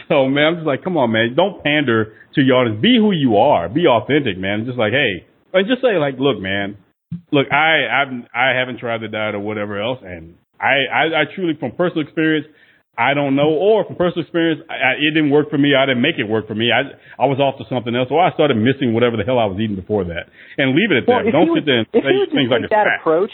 so 0.08 0.26
man, 0.26 0.44
I'm 0.44 0.54
just 0.56 0.66
like, 0.66 0.82
come 0.82 0.96
on, 0.96 1.12
man, 1.12 1.34
don't 1.36 1.62
pander 1.62 2.14
to 2.34 2.40
your 2.40 2.56
audience. 2.56 2.80
Be 2.80 2.96
who 2.98 3.12
you 3.12 3.36
are. 3.36 3.68
Be 3.68 3.86
authentic, 3.86 4.38
man. 4.38 4.64
Just 4.66 4.78
like, 4.78 4.92
hey, 4.92 5.26
and 5.52 5.66
just 5.66 5.80
say 5.80 5.96
like, 5.98 6.16
look, 6.18 6.40
man, 6.40 6.76
look, 7.32 7.46
I 7.52 7.86
I've, 7.88 8.12
I 8.34 8.58
haven't 8.58 8.78
tried 8.78 9.00
the 9.00 9.08
diet 9.08 9.34
or 9.34 9.40
whatever 9.40 9.80
else, 9.80 9.98
and 10.02 10.36
I, 10.60 10.86
I 10.90 11.02
I 11.22 11.24
truly 11.34 11.54
from 11.58 11.72
personal 11.72 12.02
experience. 12.02 12.46
I 12.96 13.12
don't 13.12 13.36
know, 13.36 13.52
or 13.52 13.84
from 13.84 13.96
personal 13.96 14.24
experience, 14.24 14.64
I, 14.72 14.72
I, 14.72 14.90
it 14.96 15.12
didn't 15.12 15.28
work 15.28 15.50
for 15.50 15.58
me. 15.58 15.76
I 15.76 15.84
didn't 15.84 16.00
make 16.00 16.16
it 16.16 16.24
work 16.24 16.48
for 16.48 16.54
me. 16.54 16.72
I 16.72 16.96
I 17.20 17.26
was 17.28 17.36
off 17.36 17.60
to 17.60 17.68
something 17.68 17.94
else, 17.94 18.08
or 18.10 18.24
I 18.24 18.32
started 18.32 18.56
missing 18.56 18.94
whatever 18.94 19.20
the 19.20 19.24
hell 19.24 19.38
I 19.38 19.44
was 19.44 19.60
eating 19.60 19.76
before 19.76 20.04
that, 20.04 20.32
and 20.56 20.72
leave 20.72 20.88
it 20.88 21.04
at 21.04 21.08
well, 21.08 21.20
that. 21.20 21.30
Don't 21.30 21.52
sit 21.52 21.68
there 21.68 21.84
and 21.84 21.88
say 21.92 22.16
things 22.32 22.48
like 22.48 22.64
that 22.72 22.88
approach. 23.00 23.32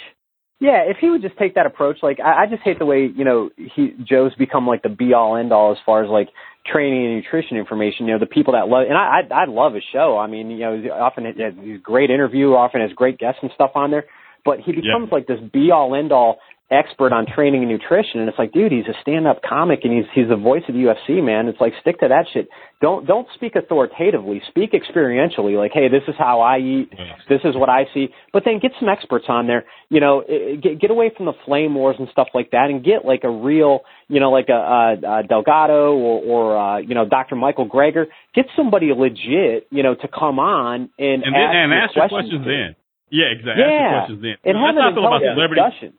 Yeah, 0.63 0.85
if 0.87 0.99
he 1.01 1.11
would 1.11 1.23
just 1.23 1.37
take 1.39 1.57
that 1.57 1.67
approach, 1.67 1.97
like 2.05 2.21
I, 2.21 2.45
I 2.45 2.47
just 2.49 2.63
hate 2.63 2.79
the 2.79 2.87
way 2.87 3.11
you 3.13 3.25
know 3.25 3.51
he 3.57 3.97
Joe's 4.05 4.33
become 4.37 4.65
like 4.65 4.83
the 4.83 4.89
be 4.89 5.13
all 5.13 5.37
end 5.37 5.53
all 5.53 5.73
as 5.73 5.79
far 5.85 6.05
as 6.05 6.09
like 6.09 6.29
training 6.65 7.05
and 7.05 7.17
nutrition 7.17 7.57
information. 7.57 8.07
You 8.07 8.13
know, 8.13 8.21
the 8.21 8.27
people 8.27 8.53
that 8.53 8.69
love, 8.69 8.87
and 8.89 8.97
I, 8.97 9.23
I, 9.29 9.43
I 9.43 9.45
love 9.47 9.75
his 9.75 9.83
show. 9.93 10.17
I 10.17 10.29
mean, 10.29 10.53
you 10.53 10.59
know, 10.61 10.81
he 10.81 10.89
often 10.89 11.25
has 11.25 11.35
he's 11.61 11.81
great 11.83 12.11
interview, 12.11 12.55
often 12.55 12.81
has 12.81 12.93
great 12.93 13.19
guests 13.19 13.41
and 13.43 13.51
stuff 13.57 13.73
on 13.75 13.91
there. 13.91 14.05
But 14.45 14.61
he 14.61 14.71
becomes 14.71 15.09
yeah. 15.11 15.15
like 15.15 15.27
this 15.27 15.41
be 15.53 15.73
all 15.73 15.97
end 15.97 16.13
all 16.13 16.39
expert 16.73 17.13
on 17.13 17.27
training 17.27 17.63
and 17.63 17.71
nutrition 17.71 18.21
and 18.21 18.29
it's 18.29 18.39
like 18.39 18.53
dude 18.53 18.73
he's 18.73 18.87
a 18.87 18.97
stand 19.03 19.27
up 19.27 19.41
comic 19.47 19.81
and 19.85 19.93
he's 19.93 20.07
he's 20.15 20.29
the 20.29 20.37
voice 20.37 20.63
of 20.69 20.75
the 20.75 20.81
UFC 20.81 21.23
man. 21.23 21.49
It's 21.49 21.61
like 21.61 21.75
stick 21.81 22.01
to 22.01 22.09
that 22.09 22.27
shit. 22.33 22.49
Don't 22.81 23.07
don't 23.07 23.29
speak 23.35 23.55
authoritatively. 23.55 24.43
Speak 24.49 24.73
experientially. 24.73 25.57
Like 25.57 25.73
hey 25.73 25.89
this 25.89 26.03
is 26.09 26.15
how 26.19 26.41
I 26.41 26.59
eat. 26.59 26.91
This 27.29 27.41
is 27.45 27.55
what 27.55 27.69
I 27.69 27.85
see. 27.93 28.09
But 28.33 28.45
then 28.45 28.59
get 28.59 28.73
some 28.81 28.89
experts 28.89 29.27
on 29.29 29.47
there. 29.47 29.65
You 29.91 30.01
know 30.01 30.23
get 30.63 30.81
get 30.81 30.91
away 30.91 31.13
from 31.17 31.27
the 31.27 31.35
flame 31.45 31.75
wars 31.75 31.97
and 31.99 32.09
stuff 32.11 32.29
like 32.35 32.51
that 32.53 32.71
and 32.71 32.83
get 32.83 33.05
like 33.05 33.25
a 33.25 33.31
real 33.31 33.81
you 34.09 34.21
know 34.21 34.31
like 34.31 34.49
a, 34.49 34.53
a, 34.53 35.21
a 35.21 35.23
Delgado 35.29 35.93
or 35.93 36.23
or 36.23 36.59
uh, 36.59 36.79
you 36.79 36.95
know 36.95 37.07
Dr. 37.07 37.37
Michael 37.37 37.69
Greger. 37.69 38.07
Get 38.35 38.47
somebody 38.57 38.91
legit 38.97 39.69
you 39.71 39.83
know 39.83 39.95
to 39.95 40.09
come 40.09 40.39
on 40.39 40.91
and 40.99 41.23
and, 41.23 41.37
ask, 41.37 41.53
then, 41.53 41.63
and 41.63 41.73
ask 41.73 41.93
questions, 41.93 42.11
questions 42.11 42.45
then 42.47 42.77
yeah, 43.13 43.29
exactly. 43.37 43.61
Yeah. 43.61 43.69
Ask 43.69 43.85
the 43.85 44.17
questions 44.17 44.21
then. 44.25 44.37
And 44.49 44.57
that's 44.57 44.75
how 44.81 44.89
I 44.89 44.97
feel 44.97 45.05
about 45.05 45.21
celebrities. 45.21 45.63
Discussion. 45.63 45.91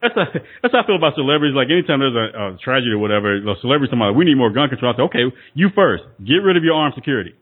That's 0.00 0.14
how, 0.14 0.26
that's 0.62 0.72
how 0.72 0.80
I 0.80 0.86
feel 0.86 0.96
about 0.96 1.18
celebrities. 1.18 1.58
Like 1.58 1.68
anytime 1.68 2.00
there's 2.00 2.14
a, 2.14 2.26
a 2.30 2.44
tragedy 2.62 2.94
or 2.94 3.02
whatever, 3.02 3.36
the 3.42 3.58
celebrities 3.60 3.90
talking 3.90 4.06
about, 4.06 4.14
we 4.14 4.24
need 4.24 4.38
more 4.38 4.54
gun 4.54 4.70
control. 4.70 4.94
I 4.94 4.96
say, 4.96 5.06
okay, 5.10 5.24
you 5.52 5.68
first. 5.74 6.06
Get 6.22 6.40
rid 6.40 6.54
of 6.54 6.62
your 6.62 6.78
armed 6.78 6.94
security. 6.94 7.34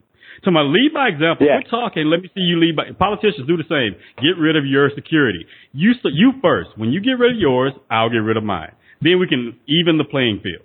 To 0.47 0.51
my 0.51 0.63
lead 0.63 0.95
by 0.95 1.11
example. 1.11 1.45
Yeah. 1.45 1.61
Quit 1.61 1.71
talking. 1.71 2.07
Let 2.07 2.23
me 2.23 2.31
see 2.31 2.47
you 2.47 2.59
lead 2.63 2.75
by. 2.75 2.95
Politicians 2.97 3.47
do 3.47 3.59
the 3.59 3.67
same. 3.67 3.99
Get 4.23 4.39
rid 4.39 4.55
of 4.55 4.65
your 4.65 4.91
security. 4.95 5.45
You 5.75 5.93
you 6.15 6.39
first. 6.41 6.71
When 6.79 6.91
you 6.91 7.03
get 7.03 7.19
rid 7.19 7.35
of 7.35 7.39
yours, 7.39 7.75
I'll 7.91 8.11
get 8.11 8.23
rid 8.23 8.37
of 8.39 8.45
mine. 8.45 8.73
Then 9.03 9.19
we 9.19 9.27
can 9.27 9.59
even 9.67 9.99
the 9.99 10.07
playing 10.07 10.41
field. 10.43 10.63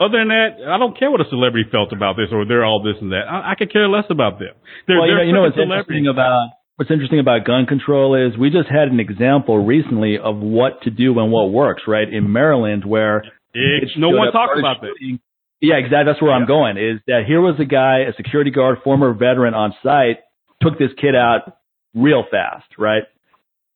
Other 0.00 0.24
than 0.24 0.28
that, 0.32 0.64
I 0.64 0.80
don't 0.80 0.96
care 0.96 1.10
what 1.12 1.20
a 1.20 1.28
celebrity 1.28 1.68
felt 1.68 1.92
about 1.92 2.16
this 2.16 2.32
or 2.32 2.48
they're 2.48 2.64
all 2.64 2.80
this 2.82 2.96
and 3.04 3.12
that. 3.12 3.28
I, 3.28 3.52
I 3.52 3.54
could 3.54 3.70
care 3.70 3.86
less 3.86 4.08
about 4.08 4.40
them. 4.40 4.56
They're, 4.88 4.96
well, 4.96 5.04
you 5.04 5.12
they're 5.12 5.24
know, 5.24 5.28
you 5.28 5.32
know 5.36 5.44
what's 5.44 5.60
celebrities. 5.60 6.00
interesting 6.00 6.08
about 6.08 6.56
what's 6.80 6.90
interesting 6.90 7.18
about 7.18 7.44
gun 7.44 7.66
control 7.66 8.14
is 8.16 8.38
we 8.38 8.48
just 8.48 8.66
had 8.66 8.88
an 8.88 9.00
example 9.00 9.62
recently 9.62 10.16
of 10.16 10.38
what 10.38 10.80
to 10.80 10.90
do 10.90 11.18
and 11.20 11.30
what 11.30 11.52
works, 11.52 11.82
right? 11.86 12.10
In 12.10 12.32
Maryland, 12.32 12.86
where 12.86 13.18
it's, 13.52 13.92
no 13.98 14.08
one 14.08 14.32
talks 14.32 14.58
about 14.58 14.80
that. 14.80 15.18
Yeah, 15.60 15.74
exactly. 15.74 16.04
That's 16.06 16.22
where 16.22 16.30
yeah. 16.30 16.38
I'm 16.38 16.46
going. 16.46 16.78
Is 16.78 17.00
that 17.06 17.24
here 17.28 17.42
was 17.42 17.56
a 17.60 17.66
guy, 17.66 18.08
a 18.08 18.16
security 18.16 18.50
guard, 18.50 18.78
former 18.82 19.12
veteran 19.12 19.52
on 19.52 19.74
site, 19.82 20.24
took 20.62 20.78
this 20.78 20.88
kid 20.98 21.14
out 21.14 21.58
real 21.94 22.24
fast, 22.30 22.72
right? 22.78 23.02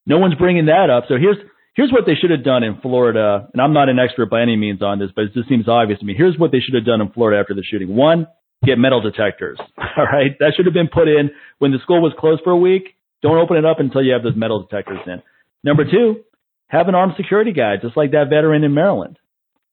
No 0.07 0.17
one's 0.17 0.37
bringing 0.37 0.65
that 0.73 0.89
up. 0.89 1.05
So 1.07 1.17
here's 1.21 1.37
here's 1.75 1.93
what 1.93 2.07
they 2.07 2.15
should 2.15 2.31
have 2.31 2.43
done 2.43 2.63
in 2.63 2.81
Florida. 2.81 3.51
And 3.53 3.61
I'm 3.61 3.75
not 3.75 3.91
an 3.91 3.99
expert 3.99 4.31
by 4.31 4.41
any 4.41 4.57
means 4.57 4.81
on 4.81 4.99
this, 4.99 5.11
but 5.15 5.25
it 5.25 5.35
just 5.35 5.51
seems 5.51 5.69
obvious 5.69 6.01
to 6.01 6.07
me. 6.07 6.15
Here's 6.17 6.39
what 6.39 6.53
they 6.53 6.61
should 6.61 6.75
have 6.75 6.87
done 6.87 7.03
in 7.03 7.13
Florida 7.13 7.39
after 7.39 7.53
the 7.53 7.63
shooting. 7.63 7.95
One, 7.95 8.29
get 8.65 8.79
metal 8.79 9.03
detectors. 9.03 9.59
All 9.79 10.07
right. 10.07 10.33
That 10.41 10.55
should 10.57 10.65
have 10.65 10.73
been 10.73 10.89
put 10.89 11.07
in 11.07 11.33
when 11.59 11.71
the 11.71 11.79
school 11.83 12.01
was 12.01 12.15
closed 12.19 12.41
for 12.43 12.51
a 12.51 12.57
week. 12.57 12.94
Don't 13.25 13.41
open 13.41 13.57
it 13.57 13.65
up 13.65 13.81
until 13.81 14.05
you 14.05 14.13
have 14.13 14.23
those 14.23 14.37
metal 14.37 14.61
detectors 14.69 15.01
in. 15.09 15.25
Number 15.65 15.89
two, 15.89 16.29
have 16.69 16.89
an 16.89 16.95
armed 16.95 17.15
security 17.17 17.57
guy, 17.57 17.81
just 17.81 17.97
like 17.97 18.13
that 18.13 18.29
veteran 18.29 18.65
in 18.65 18.75
Maryland. 18.77 19.17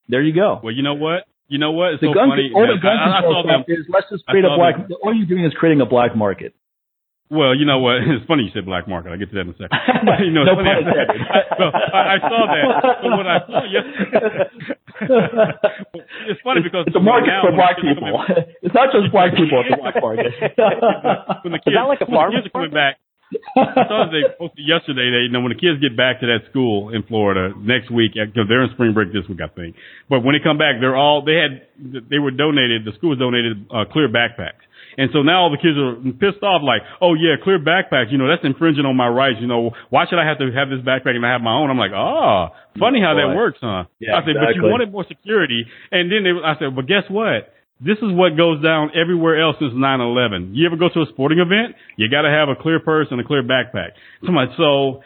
There 0.08 0.24
you 0.24 0.32
go. 0.32 0.58
Well, 0.64 0.72
you 0.72 0.80
know 0.80 0.96
what? 0.96 1.28
You 1.52 1.60
know 1.60 1.76
what? 1.76 1.92
It's 1.92 2.00
the 2.00 2.08
so 2.08 2.16
gun, 2.16 2.32
funny. 2.32 2.48
Or 2.56 2.64
the 2.64 2.80
gun 2.80 2.96
I, 2.96 3.20
I 3.20 3.20
control 3.20 3.44
saw 3.44 3.52
them. 3.52 3.68
Is, 3.68 3.84
let's 3.92 4.08
just 4.08 4.24
create 4.24 4.48
a 4.48 4.56
black. 4.56 4.88
Them. 4.88 4.96
All 5.04 5.12
you're 5.12 5.28
doing 5.28 5.44
is 5.44 5.52
creating 5.52 5.84
a 5.84 5.86
black 5.86 6.16
market. 6.16 6.56
Well, 7.28 7.52
you 7.52 7.68
know 7.68 7.80
what? 7.80 8.00
It's 8.08 8.24
funny 8.24 8.48
you 8.48 8.52
said 8.56 8.64
black 8.64 8.88
market. 8.88 9.12
I'll 9.12 9.20
get 9.20 9.28
to 9.28 9.36
that 9.36 9.44
in 9.44 9.52
a 9.52 9.58
second. 9.60 9.76
But, 9.76 10.20
you 10.24 10.32
know, 10.32 10.48
no 10.48 10.56
funny. 10.56 10.72
I, 10.72 10.80
so 11.60 11.64
I, 11.68 12.00
I 12.08 12.16
saw 12.24 12.40
that. 12.48 12.64
So 13.04 13.08
what 13.12 13.28
I 13.28 13.38
saw 13.44 13.60
yesterday, 13.68 14.48
it's 16.32 16.40
funny 16.40 16.64
because 16.64 16.88
it's 16.88 16.96
a 16.96 17.04
market 17.04 17.36
now, 17.36 17.44
for 17.44 17.52
black 17.52 17.76
people. 17.76 18.16
it's 18.64 18.72
not 18.72 18.88
just 18.96 19.12
black 19.12 19.36
people. 19.36 19.60
It's 19.60 19.76
a 19.76 19.80
black 19.80 20.00
market. 20.00 20.32
when 21.44 21.52
the 21.52 21.60
kids, 21.60 21.72
is 21.72 21.76
that 21.76 21.88
like 21.88 22.00
a 22.00 22.08
when 22.08 22.16
farm? 22.16 22.32
the 22.32 22.40
kids 22.40 22.48
are 22.48 22.56
coming 22.56 22.72
back, 22.72 22.96
I 23.56 23.84
saw 23.88 24.06
they 24.10 24.24
posted 24.38 24.64
yesterday. 24.64 25.10
They, 25.10 25.22
you 25.28 25.32
know, 25.32 25.40
when 25.40 25.52
the 25.52 25.60
kids 25.60 25.80
get 25.80 25.96
back 25.96 26.20
to 26.20 26.26
that 26.26 26.48
school 26.50 26.94
in 26.94 27.02
Florida 27.04 27.54
next 27.58 27.90
week, 27.90 28.12
because 28.14 28.48
they're 28.48 28.64
in 28.64 28.70
spring 28.72 28.94
break 28.94 29.12
this 29.12 29.28
week, 29.28 29.40
I 29.42 29.48
think. 29.48 29.76
But 30.08 30.24
when 30.24 30.34
they 30.34 30.42
come 30.42 30.58
back, 30.58 30.80
they're 30.80 30.96
all 30.96 31.24
they 31.24 31.36
had. 31.36 31.66
They 31.78 32.18
were 32.18 32.30
donated. 32.30 32.84
The 32.84 32.92
school 32.96 33.16
was 33.16 33.20
donated 33.20 33.66
uh, 33.70 33.84
clear 33.90 34.08
backpacks. 34.08 34.64
And 34.96 35.08
so 35.12 35.22
now 35.22 35.48
all 35.48 35.50
the 35.50 35.56
kids 35.56 35.76
are 35.80 35.96
pissed 36.20 36.44
off, 36.44 36.60
like, 36.60 36.82
oh 37.00 37.14
yeah, 37.14 37.40
clear 37.40 37.58
backpacks, 37.58 38.12
you 38.12 38.18
know, 38.18 38.28
that's 38.28 38.44
infringing 38.44 38.84
on 38.84 38.96
my 38.96 39.08
rights. 39.08 39.40
You 39.40 39.48
know, 39.48 39.72
why 39.88 40.04
should 40.04 40.20
I 40.20 40.26
have 40.28 40.36
to 40.38 40.52
have 40.52 40.68
this 40.68 40.84
backpack 40.84 41.16
and 41.16 41.24
I 41.24 41.32
have 41.32 41.40
my 41.40 41.56
own? 41.56 41.70
I'm 41.70 41.80
like, 41.80 41.96
ah, 41.96 42.52
oh, 42.52 42.78
funny 42.78 43.00
how 43.00 43.16
that 43.16 43.32
works, 43.32 43.58
huh? 43.60 43.88
Yeah, 44.00 44.16
I 44.16 44.20
said, 44.20 44.36
exactly. 44.36 44.44
but 44.44 44.54
you 44.60 44.62
wanted 44.68 44.92
more 44.92 45.06
security. 45.08 45.64
And 45.90 46.12
then 46.12 46.24
they, 46.24 46.34
I 46.36 46.60
said, 46.60 46.76
but 46.76 46.86
guess 46.86 47.08
what? 47.08 47.48
This 47.82 47.98
is 47.98 48.14
what 48.14 48.36
goes 48.36 48.62
down 48.62 48.92
everywhere 48.94 49.42
else 49.42 49.56
since 49.58 49.74
9/11. 49.74 50.54
You 50.54 50.66
ever 50.66 50.76
go 50.76 50.88
to 50.88 51.02
a 51.02 51.06
sporting 51.10 51.40
event? 51.40 51.74
You 51.96 52.08
got 52.08 52.22
to 52.22 52.30
have 52.30 52.48
a 52.48 52.54
clear 52.54 52.78
purse 52.78 53.08
and 53.10 53.20
a 53.20 53.24
clear 53.24 53.42
backpack. 53.42 53.98
So 54.22 55.02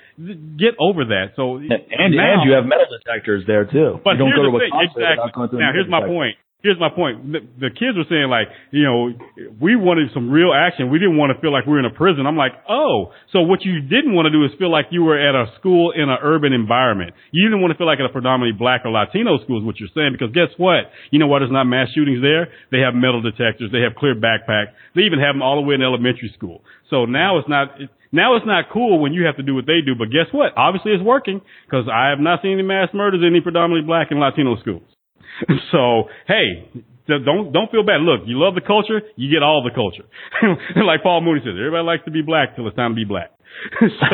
get 0.61 0.77
over 0.79 1.05
that. 1.07 1.33
So 1.37 1.57
and 1.57 1.73
and, 1.73 2.15
now, 2.15 2.37
now 2.37 2.45
you 2.45 2.53
have 2.53 2.67
metal 2.67 2.85
detectors 2.93 3.45
there 3.47 3.65
too. 3.65 4.01
But 4.05 4.21
you 4.21 4.29
don't 4.29 4.37
go 4.37 4.45
to 4.45 4.57
a 4.57 4.61
thing, 4.61 4.77
exactly. 4.77 5.03
without 5.03 5.33
going 5.33 5.49
through 5.49 5.59
a 5.59 5.63
Now 5.63 5.73
here's 5.73 5.89
my 5.89 6.01
detector. 6.01 6.15
point. 6.15 6.37
Here's 6.67 6.83
my 6.83 6.91
point. 6.91 7.31
The, 7.31 7.71
kids 7.71 7.95
were 7.95 8.11
saying 8.11 8.27
like, 8.27 8.51
you 8.75 8.83
know, 8.83 9.15
we 9.63 9.79
wanted 9.79 10.11
some 10.11 10.35
real 10.35 10.51
action. 10.51 10.91
We 10.91 10.99
didn't 10.99 11.15
want 11.15 11.31
to 11.31 11.39
feel 11.39 11.55
like 11.55 11.63
we 11.63 11.79
were 11.79 11.79
in 11.79 11.87
a 11.87 11.95
prison. 11.95 12.27
I'm 12.27 12.35
like, 12.35 12.59
oh, 12.67 13.15
so 13.31 13.47
what 13.47 13.63
you 13.63 13.87
didn't 13.87 14.19
want 14.19 14.27
to 14.27 14.35
do 14.35 14.43
is 14.43 14.51
feel 14.59 14.75
like 14.75 14.91
you 14.91 15.07
were 15.07 15.15
at 15.15 15.39
a 15.39 15.47
school 15.63 15.95
in 15.95 16.11
an 16.11 16.19
urban 16.19 16.51
environment. 16.51 17.15
You 17.31 17.47
didn't 17.47 17.63
want 17.63 17.71
to 17.71 17.79
feel 17.79 17.87
like 17.87 18.03
at 18.03 18.11
a 18.11 18.11
predominantly 18.11 18.59
black 18.59 18.83
or 18.83 18.91
Latino 18.91 19.39
school 19.47 19.63
is 19.63 19.65
what 19.65 19.79
you're 19.79 19.95
saying. 19.95 20.11
Because 20.11 20.35
guess 20.35 20.51
what? 20.59 20.91
You 21.15 21.23
know 21.23 21.31
why 21.31 21.39
there's 21.39 21.55
not 21.55 21.71
mass 21.71 21.87
shootings 21.95 22.19
there? 22.19 22.51
They 22.75 22.83
have 22.83 22.99
metal 22.99 23.23
detectors. 23.23 23.71
They 23.71 23.87
have 23.87 23.95
clear 23.95 24.19
backpacks. 24.19 24.75
They 24.99 25.07
even 25.07 25.23
have 25.23 25.39
them 25.39 25.47
all 25.47 25.63
the 25.63 25.63
way 25.63 25.79
in 25.79 25.87
elementary 25.87 26.35
school. 26.35 26.67
So 26.91 27.07
now 27.07 27.39
it's 27.39 27.47
not. 27.47 27.79
Now 28.11 28.35
it's 28.35 28.47
not 28.47 28.75
cool 28.75 28.99
when 28.99 29.15
you 29.15 29.23
have 29.31 29.37
to 29.39 29.47
do 29.47 29.55
what 29.55 29.71
they 29.71 29.87
do, 29.87 29.95
but 29.95 30.11
guess 30.11 30.27
what? 30.35 30.51
Obviously 30.59 30.99
it's 30.99 31.03
working 31.03 31.43
because 31.67 31.87
I 31.87 32.11
have 32.11 32.19
not 32.19 32.43
seen 32.43 32.59
any 32.59 32.67
mass 32.67 32.91
murders 32.91 33.23
in 33.23 33.31
any 33.31 33.41
predominantly 33.41 33.87
black 33.87 34.11
and 34.11 34.19
Latino 34.19 34.59
schools. 34.59 34.96
so, 35.73 36.05
hey, 36.27 36.69
don't 37.07 37.53
don't 37.53 37.71
feel 37.71 37.87
bad. 37.87 38.03
Look, 38.03 38.27
you 38.27 38.39
love 38.39 38.55
the 38.55 38.65
culture, 38.67 39.03
you 39.15 39.31
get 39.31 39.43
all 39.43 39.63
the 39.63 39.75
culture. 39.75 40.05
like 40.83 41.03
Paul 41.03 41.23
Mooney 41.23 41.41
says, 41.41 41.55
everybody 41.55 41.87
likes 41.87 42.05
to 42.05 42.11
be 42.11 42.23
black 42.23 42.57
till 42.57 42.67
it's 42.67 42.77
time 42.77 42.93
to 42.93 42.99
be 42.99 43.07
black. 43.07 43.31
so 43.81 44.07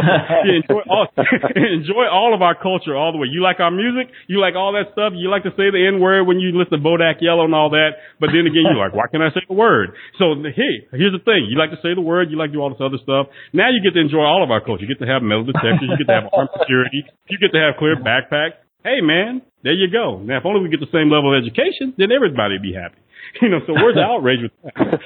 enjoy 0.46 0.86
all 0.86 1.08
enjoy 1.56 2.06
all 2.06 2.30
of 2.30 2.42
our 2.42 2.54
culture 2.54 2.94
all 2.94 3.10
the 3.10 3.18
way. 3.18 3.26
You 3.26 3.42
like 3.42 3.58
our 3.58 3.72
music, 3.72 4.12
you 4.28 4.38
like 4.38 4.54
all 4.54 4.70
that 4.78 4.94
stuff. 4.94 5.16
You 5.16 5.32
like 5.34 5.42
to 5.42 5.50
say 5.58 5.72
the 5.72 5.82
N 5.82 5.98
word 5.98 6.30
when 6.30 6.38
you 6.38 6.54
listen 6.54 6.78
to 6.78 6.82
Bodak 6.84 7.18
Yellow 7.18 7.48
and 7.48 7.54
all 7.54 7.70
that. 7.74 7.98
But 8.20 8.30
then 8.30 8.46
again, 8.46 8.70
you're 8.70 8.78
like, 8.78 8.94
why 8.94 9.10
can't 9.10 9.24
I 9.24 9.34
say 9.34 9.42
the 9.48 9.58
word? 9.58 9.98
So 10.20 10.38
hey, 10.38 10.86
here's 10.94 11.16
the 11.16 11.24
thing: 11.24 11.50
you 11.50 11.58
like 11.58 11.74
to 11.74 11.80
say 11.82 11.96
the 11.96 12.04
word, 12.04 12.30
you 12.30 12.38
like 12.38 12.54
to 12.54 12.56
do 12.56 12.62
all 12.62 12.70
this 12.70 12.84
other 12.84 13.02
stuff. 13.02 13.34
Now 13.50 13.72
you 13.72 13.82
get 13.82 13.98
to 13.98 14.02
enjoy 14.04 14.22
all 14.22 14.44
of 14.46 14.50
our 14.52 14.62
culture. 14.62 14.86
You 14.86 14.92
get 14.94 15.02
to 15.02 15.10
have 15.10 15.26
metal 15.26 15.48
detectors, 15.48 15.90
you 15.90 15.98
get 15.98 16.06
to 16.06 16.16
have 16.22 16.30
armed 16.30 16.54
security, 16.62 17.02
you 17.26 17.38
get 17.42 17.50
to 17.50 17.58
have 17.58 17.80
clear 17.82 17.98
backpacks. 17.98 18.62
Hey 18.84 19.00
man, 19.00 19.42
there 19.62 19.72
you 19.74 19.90
go. 19.90 20.18
Now 20.18 20.38
if 20.38 20.44
only 20.46 20.60
we 20.60 20.68
get 20.68 20.80
the 20.80 20.90
same 20.92 21.10
level 21.10 21.30
of 21.36 21.42
education, 21.42 21.94
then 21.96 22.10
everybody'd 22.12 22.62
be 22.62 22.74
happy. 22.74 22.96
You 23.40 23.48
know, 23.48 23.60
so 23.66 23.72
where's 23.72 23.94
the 23.94 24.02
outrage 24.04 24.40
with 24.44 24.52
that? 24.60 25.00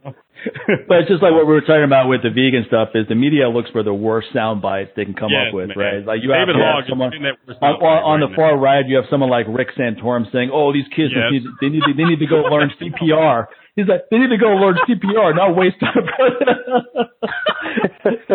but 0.88 1.04
it's 1.04 1.10
just 1.12 1.20
like 1.20 1.36
what 1.36 1.44
we 1.44 1.52
were 1.52 1.60
talking 1.60 1.84
about 1.84 2.08
with 2.08 2.22
the 2.24 2.30
vegan 2.32 2.64
stuff 2.68 2.96
is 2.96 3.04
the 3.08 3.14
media 3.14 3.50
looks 3.52 3.68
for 3.68 3.82
the 3.82 3.92
worst 3.92 4.28
sound 4.32 4.62
bites 4.62 4.90
they 4.96 5.04
can 5.04 5.12
come 5.12 5.28
yes, 5.28 5.52
up 5.52 5.54
with, 5.54 5.68
man. 5.68 5.76
right? 5.76 6.00
Like 6.06 6.20
you 6.24 6.32
David 6.32 6.56
have, 6.56 6.88
have 6.88 6.88
someone 6.88 7.12
is 7.12 7.20
in 7.20 7.24
that 7.28 7.36
worst 7.44 7.60
on, 7.60 7.76
on, 7.84 7.84
on 7.84 8.16
right 8.16 8.24
the 8.24 8.30
now. 8.32 8.36
far 8.40 8.56
right, 8.56 8.84
you 8.88 8.96
have 8.96 9.04
someone 9.12 9.28
like 9.28 9.44
Rick 9.48 9.76
Santorum 9.76 10.32
saying, 10.32 10.48
"Oh, 10.48 10.72
these 10.72 10.88
kids 10.96 11.12
Yes. 11.12 11.36
need, 11.36 11.44
they 11.60 11.68
need 11.68 11.84
to, 11.84 11.92
they 11.92 12.06
need 12.08 12.20
to 12.24 12.30
go 12.30 12.48
learn 12.48 12.72
CPR." 12.80 13.46
He's 13.80 13.88
like, 13.88 14.04
"They 14.12 14.18
need 14.20 14.28
to 14.30 14.36
go 14.36 14.52
learn 14.60 14.76
CPR, 14.84 15.32
not 15.34 15.56
waste 15.56 15.80
time." 15.84 16.04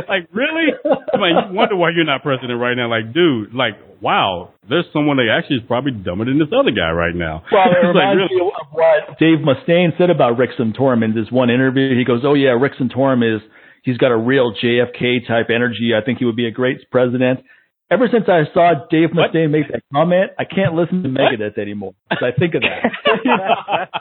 like 0.10 0.28
really? 0.34 0.74
I 1.14 1.18
mean, 1.18 1.36
you 1.50 1.54
wonder 1.56 1.76
why 1.76 1.90
you're 1.96 2.06
not 2.06 2.24
president 2.24 2.60
right 2.60 2.76
now. 2.76 2.90
Like, 2.90 3.14
dude, 3.14 3.54
like, 3.54 3.74
wow, 4.02 4.54
there's 4.70 4.86
someone 4.94 5.18
that 5.18 5.30
actually 5.32 5.58
is 5.58 5.64
probably 5.68 5.92
dumber 5.92 6.26
than 6.26 6.40
this 6.40 6.50
other 6.58 6.72
guy 6.72 6.92
right 6.92 7.16
now. 7.16 7.44
Well, 7.52 7.70
it 7.70 7.78
It's 7.86 7.86
like, 7.96 7.96
reminds 7.96 8.32
really? 8.32 8.42
me 8.42 8.50
of 8.50 8.68
what 8.72 9.20
Dave 9.20 9.40
Mustaine 9.46 9.98
said 9.98 10.10
about 10.10 10.38
Rick 10.38 10.52
Santorum 10.60 11.04
in 11.04 11.14
this 11.16 11.32
one 11.32 11.50
interview. 11.50 11.98
He 11.98 12.06
goes, 12.06 12.22
"Oh 12.24 12.34
yeah, 12.34 12.58
Rick 12.58 12.74
Santorum 12.80 13.22
is 13.24 13.42
he's 13.84 13.98
got 13.98 14.12
a 14.12 14.18
real 14.18 14.54
JFK 14.54 15.28
type 15.28 15.48
energy. 15.54 15.92
I 15.96 16.04
think 16.04 16.20
he 16.20 16.26
would 16.26 16.36
be 16.38 16.48
a 16.48 16.52
great 16.52 16.90
president." 16.92 17.42
Ever 17.92 18.10
since 18.12 18.26
I 18.26 18.50
saw 18.52 18.74
Dave 18.90 19.14
What? 19.14 19.30
Mustaine 19.30 19.52
make 19.52 19.70
that 19.70 19.86
comment, 19.94 20.32
I 20.40 20.46
can't 20.46 20.74
listen 20.74 21.04
to 21.04 21.10
Megadeth 21.10 21.60
anymore 21.60 21.94
I 22.10 22.34
think 22.34 22.56
of 22.56 22.64
that. 22.66 22.82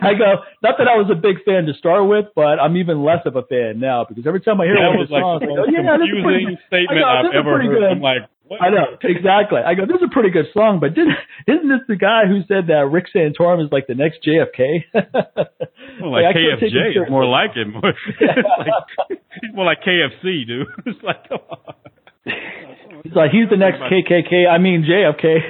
I 0.00 0.14
go, 0.14 0.46
not 0.62 0.78
that 0.78 0.86
I 0.86 0.94
was 0.94 1.10
a 1.10 1.18
big 1.18 1.42
fan 1.42 1.66
to 1.66 1.74
start 1.74 2.06
with, 2.06 2.26
but 2.36 2.62
I'm 2.62 2.76
even 2.76 3.02
less 3.02 3.26
of 3.26 3.34
a 3.34 3.42
fan 3.42 3.80
now 3.80 4.06
because 4.08 4.26
every 4.26 4.40
time 4.40 4.60
I 4.60 4.66
hear 4.66 4.78
that 4.78 4.94
one 4.94 5.02
of 5.02 5.10
like 5.10 5.22
songs, 5.22 5.42
the 5.42 5.50
I 5.50 5.56
go, 5.58 5.64
yeah, 5.66 5.98
this 5.98 6.06
is 6.06 6.22
pretty 6.22 6.46
statement 6.70 7.02
I 7.02 7.02
go, 7.02 7.28
I've 7.28 7.34
ever 7.34 7.50
heard. 7.58 7.74
good. 7.74 7.82
I'm 7.82 8.00
like, 8.00 8.30
what? 8.46 8.62
I 8.62 8.70
know 8.70 8.94
exactly. 9.02 9.58
I 9.58 9.74
go, 9.74 9.86
this 9.90 9.98
is 9.98 10.06
a 10.06 10.12
pretty 10.14 10.30
good 10.30 10.46
song, 10.54 10.78
but 10.78 10.94
didn't, 10.94 11.18
isn't 11.50 11.66
this 11.66 11.82
the 11.90 11.98
guy 11.98 12.30
who 12.30 12.46
said 12.46 12.70
that 12.70 12.86
Rick 12.90 13.10
Santorum 13.10 13.58
is 13.58 13.70
like 13.74 13.90
the 13.90 13.98
next 13.98 14.22
JFK? 14.22 14.86
Well, 16.00 16.12
like 16.12 16.32
take 16.32 16.72
KFJ 16.72 16.96
is 16.96 17.10
more 17.10 17.26
like 17.26 17.50
it. 17.56 17.68
More, 17.72 17.92
like, 17.92 19.20
more 19.52 19.66
like 19.66 19.80
KFC, 19.84 20.46
dude. 20.46 20.66
It's 20.86 21.02
like, 21.02 21.28
come 21.28 21.40
on. 21.50 21.74
He's 22.24 23.16
like, 23.16 23.30
he's 23.30 23.48
the 23.48 23.56
next 23.56 23.80
KKK. 23.80 24.46
I 24.48 24.58
mean 24.58 24.84
JFK. 24.84 25.40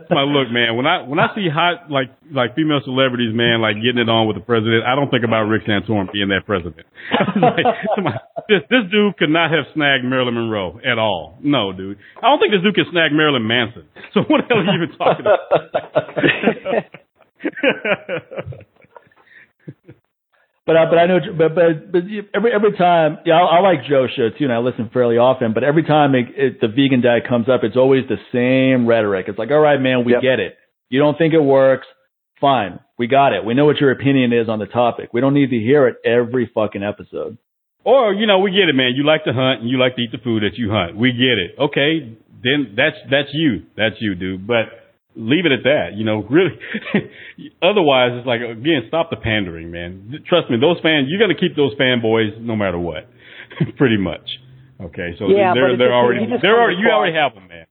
My 0.10 0.22
look, 0.22 0.50
man. 0.50 0.76
When 0.76 0.86
I 0.86 1.02
when 1.02 1.18
I 1.18 1.34
see 1.34 1.48
hot 1.52 1.90
like 1.90 2.10
like 2.30 2.54
female 2.54 2.80
celebrities, 2.84 3.34
man, 3.34 3.60
like 3.60 3.76
getting 3.76 3.98
it 3.98 4.08
on 4.08 4.28
with 4.28 4.36
the 4.36 4.42
president, 4.42 4.84
I 4.86 4.94
don't 4.94 5.10
think 5.10 5.24
about 5.24 5.50
Rick 5.50 5.66
Santorum 5.66 6.12
being 6.12 6.28
that 6.28 6.46
president. 6.46 6.86
like, 7.42 7.66
this 8.48 8.62
this 8.70 8.86
dude 8.90 9.16
could 9.18 9.30
not 9.30 9.50
have 9.50 9.66
snagged 9.74 10.04
Marilyn 10.04 10.34
Monroe 10.34 10.78
at 10.86 10.98
all. 10.98 11.38
No, 11.42 11.72
dude. 11.72 11.98
I 12.22 12.30
don't 12.30 12.38
think 12.38 12.52
this 12.52 12.62
dude 12.62 12.74
can 12.74 12.86
snag 12.92 13.12
Marilyn 13.12 13.46
Manson. 13.46 13.84
So 14.14 14.22
what 14.22 14.46
the 14.46 14.54
hell 14.54 14.62
are 14.62 14.70
you 14.70 14.84
even 14.86 14.96
talking 14.96 15.26
about? 15.26 15.50
But 20.66 20.76
uh, 20.76 20.86
but 20.90 20.98
I 20.98 21.06
know, 21.06 21.18
but 21.38 21.54
but 21.54 21.92
but 21.92 22.02
every 22.34 22.52
every 22.52 22.72
time, 22.76 23.18
yeah, 23.24 23.34
I, 23.34 23.58
I 23.58 23.60
like 23.60 23.84
Joe's 23.88 24.10
show 24.16 24.30
too, 24.30 24.44
and 24.44 24.52
I 24.52 24.58
listen 24.58 24.90
fairly 24.92 25.16
often. 25.16 25.52
But 25.54 25.62
every 25.62 25.84
time 25.84 26.14
it, 26.16 26.26
it, 26.36 26.60
the 26.60 26.66
vegan 26.66 27.00
diet 27.02 27.22
comes 27.28 27.48
up, 27.48 27.60
it's 27.62 27.76
always 27.76 28.02
the 28.08 28.16
same 28.32 28.84
rhetoric. 28.86 29.26
It's 29.28 29.38
like, 29.38 29.50
all 29.52 29.60
right, 29.60 29.80
man, 29.80 30.04
we 30.04 30.12
Yep. 30.12 30.22
get 30.22 30.40
it. 30.40 30.56
You 30.90 30.98
don't 30.98 31.16
think 31.16 31.34
it 31.34 31.40
works? 31.40 31.86
Fine, 32.40 32.80
we 32.98 33.06
got 33.06 33.32
it. 33.32 33.44
We 33.44 33.54
know 33.54 33.64
what 33.64 33.78
your 33.80 33.92
opinion 33.92 34.32
is 34.32 34.48
on 34.48 34.58
the 34.58 34.66
topic. 34.66 35.10
We 35.14 35.20
don't 35.20 35.34
need 35.34 35.50
to 35.50 35.56
hear 35.58 35.86
it 35.86 35.96
every 36.04 36.50
fucking 36.52 36.82
episode. 36.82 37.38
Or, 37.84 38.12
you 38.12 38.26
know, 38.26 38.40
we 38.40 38.50
get 38.50 38.68
it, 38.68 38.74
man. 38.74 38.92
You 38.96 39.06
like 39.06 39.22
to 39.24 39.32
hunt 39.32 39.60
and 39.60 39.70
you 39.70 39.78
like 39.78 39.94
to 39.96 40.02
eat 40.02 40.10
the 40.12 40.18
food 40.18 40.42
that 40.42 40.58
you 40.58 40.70
hunt. 40.70 40.96
We 40.96 41.12
get 41.12 41.38
it. 41.38 41.54
Okay, 41.58 42.18
then 42.42 42.74
that's 42.76 42.96
that's 43.08 43.28
you. 43.32 43.62
That's 43.76 43.94
you, 44.00 44.16
dude. 44.16 44.46
But 44.46 44.64
leave 45.16 45.46
it 45.46 45.52
at 45.52 45.64
that. 45.64 45.96
You 45.96 46.04
know, 46.04 46.22
really. 46.30 46.54
Otherwise, 47.62 48.20
it's 48.20 48.26
like 48.26 48.40
again, 48.40 48.86
stop 48.88 49.10
the 49.10 49.16
pandering, 49.16 49.70
man. 49.70 50.22
Trust 50.28 50.50
me, 50.50 50.56
those 50.60 50.78
fans, 50.82 51.08
you're 51.08 51.20
gonna 51.20 51.38
keep 51.38 51.56
those 51.56 51.74
fanboys 51.74 52.38
no 52.40 52.54
matter 52.54 52.78
what, 52.78 53.08
pretty 53.76 53.96
much. 53.96 54.28
Okay, 54.80 55.16
so 55.18 55.28
Yeah, 55.28 55.54
they're 55.54 55.76
they're 55.76 55.94
already 55.94 56.26
they're 56.40 56.60
already 56.60 56.76
you 56.78 56.88
already 56.90 57.16
have 57.16 57.34
them, 57.34 57.48
man. 57.48 57.66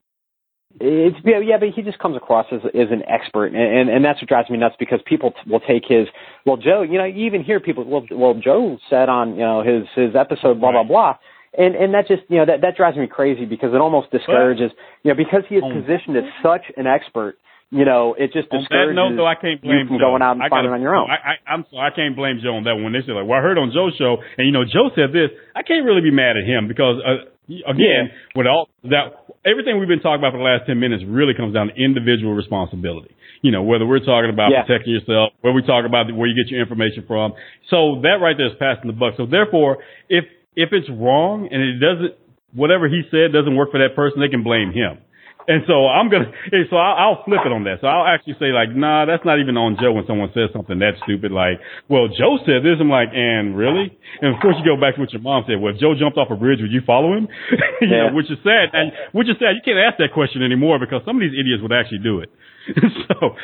It's 0.78 1.16
yeah, 1.24 1.40
yeah, 1.40 1.56
but 1.58 1.70
he 1.74 1.84
just 1.84 2.00
comes 2.00 2.18
across 2.18 2.48
as 2.52 2.60
as 2.66 2.92
an 2.92 3.04
expert, 3.08 3.54
and 3.54 3.56
and, 3.56 3.90
and 3.90 4.04
that's 4.04 4.22
what 4.22 4.28
drives 4.28 4.50
me 4.50 4.58
nuts 4.58 4.76
because 4.78 5.00
people 5.06 5.32
t- 5.32 5.50
will 5.50 5.62
take 5.62 5.84
his 5.88 6.08
well, 6.46 6.58
Joe. 6.58 6.82
You 6.82 6.98
know, 6.98 7.06
you 7.06 7.26
even 7.28 7.46
hear 7.46 7.62
people. 7.62 7.86
Well, 7.86 8.06
well, 8.12 8.34
Joe 8.34 8.78
said 8.90 9.08
on 9.08 9.36
you 9.36 9.46
know 9.46 9.64
his 9.64 9.88
his 9.96 10.16
episode, 10.20 10.60
blah 10.60 10.74
blah 10.74 10.84
blah, 10.84 11.16
and 11.58 11.76
and 11.76 11.94
that 11.94 12.08
just 12.08 12.24
you 12.30 12.38
know 12.38 12.46
that 12.46 12.62
that 12.62 12.76
drives 12.78 12.98
me 12.98 13.08
crazy 13.08 13.46
because 13.46 13.74
it 13.74 13.82
almost 13.82 14.12
discourages 14.12 14.72
you 15.04 15.12
know 15.12 15.18
because 15.18 15.44
he 15.50 15.56
is 15.56 15.64
positioned 15.64 16.18
as 16.18 16.26
such 16.44 16.64
an 16.78 16.88
expert. 16.88 17.38
You 17.72 17.84
know, 17.84 18.14
it 18.14 18.30
just 18.32 18.48
On 18.54 18.62
that 18.62 18.70
discourages 18.70 18.96
note, 18.96 19.18
though, 19.18 19.26
I 19.26 19.34
can't 19.34 19.58
you 19.66 19.74
blame 19.74 19.88
from 19.90 19.98
Joe. 19.98 20.14
going 20.14 20.22
out 20.22 20.38
and 20.38 20.44
I 20.46 20.50
finding 20.54 20.72
on 20.72 20.86
your 20.86 20.96
own. 20.96 21.10
I, 21.10 21.34
I, 21.34 21.34
I'm 21.50 21.66
sorry, 21.74 21.90
I 21.92 21.96
can't 21.98 22.16
blame 22.16 22.38
Joe 22.40 22.56
on 22.56 22.64
that 22.70 22.78
one. 22.78 22.86
When 22.86 22.94
they 22.94 23.02
say 23.02 23.12
like, 23.12 23.26
"Well, 23.26 23.40
I 23.40 23.42
heard 23.42 23.58
on 23.58 23.74
Joe's 23.74 23.98
show," 23.98 24.22
and 24.38 24.46
you 24.46 24.54
know, 24.54 24.64
Joe 24.64 24.94
said 24.94 25.10
this, 25.12 25.34
I 25.58 25.64
can't 25.66 25.84
really 25.84 26.06
be 26.06 26.14
mad 26.14 26.38
at 26.38 26.46
him 26.46 26.70
because 26.70 27.02
uh, 27.02 27.26
again, 27.50 28.14
with 28.38 28.46
all 28.48 28.70
that, 28.86 29.18
everything 29.44 29.82
we've 29.82 29.90
been 29.90 30.00
talking 30.06 30.22
about 30.22 30.38
for 30.38 30.40
the 30.40 30.46
last 30.46 30.70
ten 30.70 30.80
minutes 30.80 31.04
really 31.10 31.34
comes 31.34 31.58
down 31.58 31.74
to 31.74 31.76
individual 31.76 32.38
responsibility. 32.38 33.12
You 33.42 33.50
know, 33.52 33.64
whether 33.66 33.86
we're 33.86 34.06
talking 34.06 34.30
about 34.30 34.54
Yeah. 34.54 34.64
protecting 34.64 34.94
yourself, 34.94 35.34
where 35.42 35.52
we 35.52 35.66
talk 35.66 35.90
about 35.90 36.06
where 36.14 36.30
you 36.30 36.38
get 36.38 36.54
your 36.54 36.62
information 36.62 37.04
from. 37.10 37.34
So 37.74 38.00
that 38.06 38.22
right 38.22 38.38
there 38.38 38.48
is 38.48 38.58
passing 38.62 38.88
the 38.88 38.96
buck. 38.98 39.18
So 39.18 39.26
therefore, 39.26 39.82
if 40.08 40.26
if 40.56 40.70
it's 40.72 40.90
wrong 40.90 41.48
and 41.52 41.62
it 41.62 41.80
doesn't, 41.80 42.14
whatever 42.54 42.88
he 42.88 43.04
said 43.12 43.34
doesn't 43.34 43.56
work 43.56 43.72
for 43.72 43.80
that 43.80 43.96
person, 43.96 44.20
they 44.20 44.30
can 44.30 44.44
blame 44.44 44.72
him. 44.72 45.00
And 45.48 45.62
so 45.70 45.86
I'm 45.86 46.10
gonna, 46.10 46.32
so 46.72 46.76
I'll, 46.76 46.96
I'll 46.98 47.20
flip 47.22 47.46
it 47.46 47.54
on 47.54 47.66
that. 47.70 47.78
So 47.82 47.86
I'll 47.86 48.08
actually 48.10 48.34
say 48.42 48.50
like, 48.50 48.74
nah, 48.74 49.06
that's 49.06 49.22
not 49.22 49.38
even 49.38 49.54
on 49.62 49.78
Joe 49.78 49.94
when 49.94 50.08
someone 50.10 50.34
says 50.34 50.50
something 50.50 50.80
that 50.82 50.98
stupid. 51.06 51.30
Like, 51.30 51.62
well, 51.86 52.10
Joe 52.10 52.42
said 52.50 52.66
this. 52.66 52.82
I'm 52.82 52.90
like, 52.90 53.14
and 53.14 53.54
really? 53.54 53.94
And 54.26 54.34
of 54.34 54.42
course 54.42 54.58
you 54.58 54.66
go 54.66 54.74
back 54.74 54.98
to 54.98 55.02
what 55.06 55.14
your 55.14 55.22
mom 55.22 55.46
said. 55.46 55.62
Well, 55.62 55.76
if 55.76 55.80
Joe 55.80 55.94
jumped 55.94 56.18
off 56.18 56.34
a 56.34 56.36
bridge, 56.40 56.66
would 56.66 56.74
you 56.74 56.82
follow 56.82 57.14
him? 57.14 57.30
you 57.82 57.94
Yeah. 57.94 58.10
know, 58.10 58.18
which 58.18 58.32
is 58.34 58.42
sad. 58.42 58.74
And 58.74 58.90
which 59.14 59.30
is 59.30 59.38
sad. 59.38 59.54
You 59.54 59.62
can't 59.62 59.78
ask 59.78 60.02
that 60.02 60.18
question 60.18 60.42
anymore 60.42 60.82
because 60.82 61.06
some 61.06 61.18
of 61.18 61.22
these 61.22 61.38
idiots 61.38 61.62
would 61.62 61.76
actually 61.78 62.02
do 62.02 62.26
it. 62.26 62.34
so, 63.08 63.36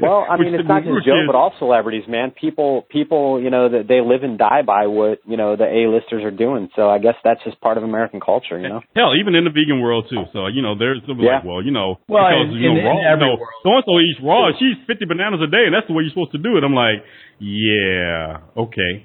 Well, 0.00 0.24
I 0.28 0.36
mean, 0.40 0.54
it's 0.54 0.66
not 0.66 0.82
when 0.82 0.86
we 0.86 0.92
were 0.92 0.98
just 1.00 1.06
Joe, 1.06 1.20
kids- 1.22 1.28
but 1.28 1.36
all 1.36 1.52
celebrities, 1.58 2.04
man. 2.08 2.30
People, 2.32 2.86
people, 2.88 3.40
you 3.42 3.50
know, 3.50 3.68
that 3.68 3.88
they 3.88 4.00
live 4.00 4.22
and 4.22 4.38
die 4.38 4.62
by 4.66 4.86
what 4.86 5.20
you 5.26 5.36
know 5.36 5.56
the 5.56 5.64
A-listers 5.68 6.24
are 6.24 6.30
doing. 6.30 6.70
So 6.76 6.88
I 6.88 6.98
guess 6.98 7.14
that's 7.22 7.40
just 7.44 7.60
part 7.60 7.76
of 7.76 7.84
American 7.84 8.20
culture, 8.20 8.58
you 8.58 8.68
know. 8.68 8.80
Hell, 8.96 9.12
even 9.20 9.34
in 9.34 9.44
the 9.44 9.50
vegan 9.50 9.80
world 9.80 10.06
too. 10.08 10.24
So 10.32 10.46
you 10.48 10.62
know, 10.62 10.76
there's 10.78 11.00
some 11.06 11.18
Yeah. 11.20 11.36
like, 11.36 11.44
well, 11.44 11.62
you 11.62 11.70
know, 11.72 12.00
Well, 12.08 12.24
because 12.24 12.56
in- 12.56 12.62
you 12.62 12.68
know, 12.72 12.78
in- 12.80 12.84
raw, 12.86 12.98
in 12.98 13.04
every 13.06 13.26
you 13.26 13.32
know, 13.32 13.36
world. 13.40 13.60
so 13.62 13.68
and 13.76 13.84
so 13.86 13.92
eats 14.00 14.20
raw. 14.24 14.50
She's 14.58 14.76
50 14.86 15.04
bananas 15.06 15.40
a 15.44 15.50
day, 15.50 15.64
and 15.68 15.74
that's 15.74 15.86
the 15.86 15.92
way 15.94 16.02
you're 16.04 16.14
supposed 16.16 16.32
to 16.32 16.42
do 16.42 16.56
it. 16.56 16.64
I'm 16.64 16.74
like, 16.74 17.04
yeah, 17.40 18.38
okay. 18.56 19.04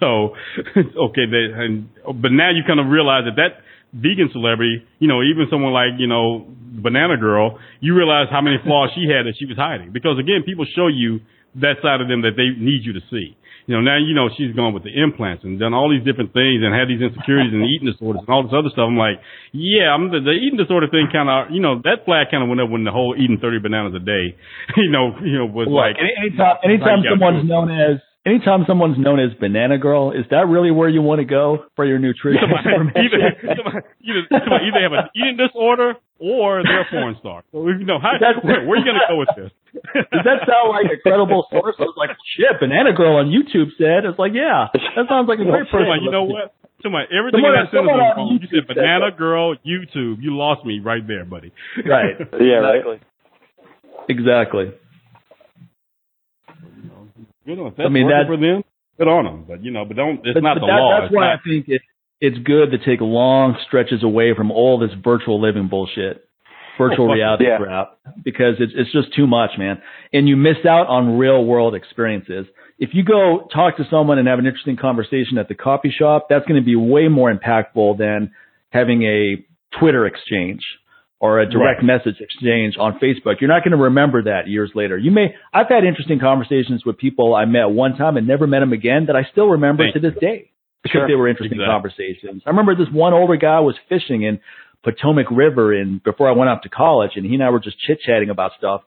so, 0.00 0.34
okay, 0.76 1.26
they, 1.30 1.44
and 1.54 1.88
but 2.20 2.32
now 2.32 2.50
you 2.50 2.62
kind 2.66 2.80
of 2.80 2.86
realize 2.88 3.24
that 3.24 3.36
that 3.36 3.63
vegan 3.94 4.28
celebrity, 4.32 4.82
you 4.98 5.06
know, 5.08 5.22
even 5.22 5.46
someone 5.48 5.72
like 5.72 5.94
you 5.98 6.06
know, 6.06 6.46
Banana 6.74 7.16
Girl, 7.16 7.58
you 7.80 7.94
realize 7.94 8.26
how 8.30 8.42
many 8.42 8.58
flaws 8.64 8.90
she 8.94 9.06
had 9.06 9.26
that 9.26 9.38
she 9.38 9.46
was 9.46 9.56
hiding. 9.56 9.92
Because 9.92 10.18
again, 10.18 10.42
people 10.44 10.66
show 10.74 10.88
you 10.88 11.20
that 11.62 11.78
side 11.82 12.02
of 12.02 12.08
them 12.10 12.22
that 12.22 12.34
they 12.34 12.50
need 12.58 12.82
you 12.82 12.92
to 12.94 13.02
see. 13.10 13.36
You 13.66 13.72
know, 13.76 13.80
now 13.80 13.96
you 13.96 14.12
know 14.12 14.28
she's 14.36 14.52
gone 14.52 14.74
with 14.74 14.84
the 14.84 14.92
implants 14.92 15.40
and 15.42 15.56
done 15.56 15.72
all 15.72 15.88
these 15.88 16.04
different 16.04 16.36
things 16.36 16.60
and 16.60 16.74
had 16.76 16.84
these 16.84 17.00
insecurities 17.00 17.54
and 17.54 17.64
eating 17.64 17.88
disorders 17.88 18.20
and 18.26 18.28
all 18.28 18.42
this 18.44 18.52
other 18.52 18.68
stuff. 18.68 18.84
I'm 18.92 18.98
like, 19.00 19.16
yeah, 19.56 19.88
I'm 19.88 20.12
the, 20.12 20.20
the 20.20 20.36
eating 20.36 20.60
disorder 20.60 20.84
thing 20.92 21.08
kind 21.08 21.32
of, 21.32 21.48
you 21.48 21.64
know, 21.64 21.80
that 21.80 22.04
flag 22.04 22.28
kind 22.28 22.44
of 22.44 22.52
went 22.52 22.60
up 22.60 22.68
when 22.68 22.84
the 22.84 22.92
whole 22.92 23.16
eating 23.16 23.40
30 23.40 23.64
bananas 23.64 23.96
a 23.96 24.04
day, 24.04 24.36
you 24.76 24.92
know, 24.92 25.16
you 25.24 25.40
know, 25.40 25.46
was 25.48 25.64
Look, 25.72 25.80
like, 25.80 25.96
any- 25.96 26.28
anytime 26.28 26.60
anytime 26.60 27.00
Like, 27.00 27.08
someone's 27.08 27.48
known 27.48 27.72
as 27.72 28.04
anytime 28.26 28.64
someone's 28.66 28.98
known 28.98 29.20
as 29.20 29.32
Banana 29.38 29.78
Girl, 29.78 30.10
is 30.12 30.24
that 30.30 30.48
really 30.48 30.70
where 30.70 30.88
you 30.88 31.02
want 31.02 31.20
to 31.20 31.24
go 31.28 31.64
for 31.76 31.84
your 31.84 31.98
nutrition 31.98 32.40
somebody, 32.42 33.00
either, 33.04 33.20
information? 33.20 33.56
somebody, 33.56 33.86
either, 34.04 34.22
somebody 34.32 34.62
either 34.72 34.82
have 34.82 34.92
an 34.96 35.06
eating 35.16 35.36
disorder 35.36 35.94
or 36.18 36.62
they're 36.62 36.82
a 36.82 36.90
porn 36.90 37.16
star. 37.20 37.42
So, 37.52 37.68
you 37.68 37.84
know, 37.84 37.98
how, 38.00 38.16
That's- 38.20 38.40
where, 38.44 38.64
where 38.64 38.76
are 38.76 38.82
you 38.82 38.86
going 38.88 39.00
to 39.02 39.08
go 39.10 39.18
with 39.20 39.32
this? 39.36 39.50
Does 40.12 40.24
that 40.24 40.46
sound 40.46 40.70
like 40.70 40.86
a 40.88 40.96
credible 41.02 41.46
source? 41.50 41.74
I 41.78 41.82
was 41.84 41.98
like, 41.98 42.14
shit, 42.38 42.54
Banana 42.60 42.92
Girl 42.94 43.16
on 43.18 43.26
YouTube 43.34 43.74
said. 43.76 44.06
It's 44.06 44.18
like, 44.18 44.32
yeah, 44.32 44.70
that 44.72 45.06
sounds 45.10 45.26
like 45.28 45.42
a 45.42 45.44
great 45.44 45.66
person. 45.68 45.90
Somebody, 45.90 46.04
you 46.06 46.10
know 46.14 46.24
what? 46.30 46.54
Somebody, 46.82 47.06
everything 47.10 47.42
Someone- 47.42 47.58
in 47.58 47.64
that 47.66 47.70
sentence 47.74 47.90
was 47.90 48.14
on 48.14 48.16
wrong. 48.16 48.38
You 48.40 48.46
said 48.48 48.64
said 48.70 48.76
banana 48.78 49.10
that. 49.10 49.18
girl 49.18 49.56
YouTube. 49.66 50.22
You 50.22 50.36
lost 50.38 50.62
me 50.64 50.78
right 50.78 51.02
there, 51.06 51.24
buddy. 51.26 51.50
Right. 51.82 52.14
Yeah, 52.40 52.62
right. 52.62 53.02
Exactly. 54.08 54.70
Good 57.46 57.58
on. 57.58 57.66
If 57.68 57.76
that's 57.76 57.86
I 57.86 57.90
mean, 57.90 58.04
working 58.06 58.18
that- 58.18 58.26
for 58.26 58.36
them, 58.36 58.64
good 58.98 59.08
on 59.08 59.24
them. 59.24 59.44
But 59.46 59.62
you 59.64 59.70
know, 59.70 59.84
but 59.84 59.96
don't. 59.96 60.20
It's 60.24 60.34
But- 60.34 60.42
not 60.42 60.54
but 60.56 60.60
the 60.60 60.66
that- 60.66 60.80
law. 60.80 61.00
That's 61.00 61.06
It's 61.10 61.14
why 61.16 61.26
not- 61.28 61.40
I 61.40 61.42
think 61.48 61.68
it, 61.68 61.82
it's 62.20 62.38
good 62.38 62.70
to 62.72 62.78
take 62.78 63.00
long 63.00 63.56
stretches 63.66 64.02
away 64.02 64.34
from 64.34 64.50
all 64.50 64.78
this 64.78 64.92
virtual 64.94 65.40
living 65.40 65.68
bullshit, 65.68 66.24
virtual 66.78 67.10
Oh, 67.10 67.14
reality 67.18 67.44
yeah. 67.46 67.58
crap, 67.58 67.92
because 68.22 68.56
it's 68.60 68.72
it's 68.74 68.92
just 68.92 69.12
too 69.14 69.26
much, 69.26 69.58
man. 69.58 69.80
And 70.12 70.28
you 70.28 70.36
miss 70.36 70.64
out 70.64 70.86
on 70.86 71.18
real 71.18 71.44
world 71.44 71.74
experiences. 71.74 72.46
If 72.78 72.90
you 72.94 73.04
go 73.04 73.48
talk 73.52 73.76
to 73.76 73.84
someone 73.88 74.18
and 74.18 74.26
have 74.26 74.38
an 74.40 74.46
interesting 74.46 74.76
conversation 74.76 75.38
at 75.38 75.48
the 75.48 75.54
coffee 75.54 75.90
shop, 75.90 76.26
that's 76.28 76.44
going 76.46 76.60
to 76.60 76.64
be 76.64 76.74
way 76.76 77.06
more 77.08 77.32
impactful 77.32 77.98
than 77.98 78.32
having 78.70 79.02
a 79.04 79.44
Twitter 79.78 80.06
exchange 80.06 80.60
or 81.20 81.38
a 81.40 81.46
direct 81.48 81.78
Right. 81.82 81.86
message 81.86 82.20
exchange 82.20 82.76
on 82.78 82.98
Facebook. 82.98 83.40
You're 83.40 83.48
not 83.48 83.62
going 83.64 83.72
to 83.76 83.82
remember 83.84 84.22
that 84.24 84.46
years 84.48 84.70
later. 84.74 84.98
You 84.98 85.10
may, 85.10 85.34
I've 85.52 85.68
had 85.68 85.84
interesting 85.84 86.18
conversations 86.18 86.84
with 86.84 86.98
people 86.98 87.34
I 87.34 87.44
met 87.46 87.66
one 87.70 87.96
time 87.96 88.16
and 88.16 88.26
never 88.26 88.46
met 88.46 88.60
them 88.60 88.72
again 88.72 89.06
that 89.06 89.16
I 89.16 89.24
still 89.32 89.48
remember 89.48 89.84
Thank 89.84 89.94
to 89.94 90.00
this 90.00 90.14
day 90.20 90.50
because 90.82 90.98
Sure. 91.00 91.08
they 91.08 91.14
were 91.14 91.28
interesting 91.28 91.58
Exactly. 91.60 91.72
conversations. 91.72 92.42
I 92.44 92.50
remember 92.50 92.74
this 92.74 92.90
one 92.90 93.14
older 93.14 93.36
guy 93.36 93.60
was 93.60 93.76
fishing 93.88 94.22
in 94.22 94.40
Potomac 94.82 95.30
River 95.30 95.72
and 95.72 96.02
before 96.02 96.28
I 96.28 96.32
went 96.32 96.50
off 96.50 96.60
to 96.62 96.68
college 96.68 97.12
and 97.16 97.24
he 97.24 97.34
and 97.34 97.42
I 97.42 97.50
were 97.50 97.60
just 97.60 97.78
chit 97.78 98.00
chatting 98.04 98.28
about 98.28 98.52
stuff. 98.58 98.82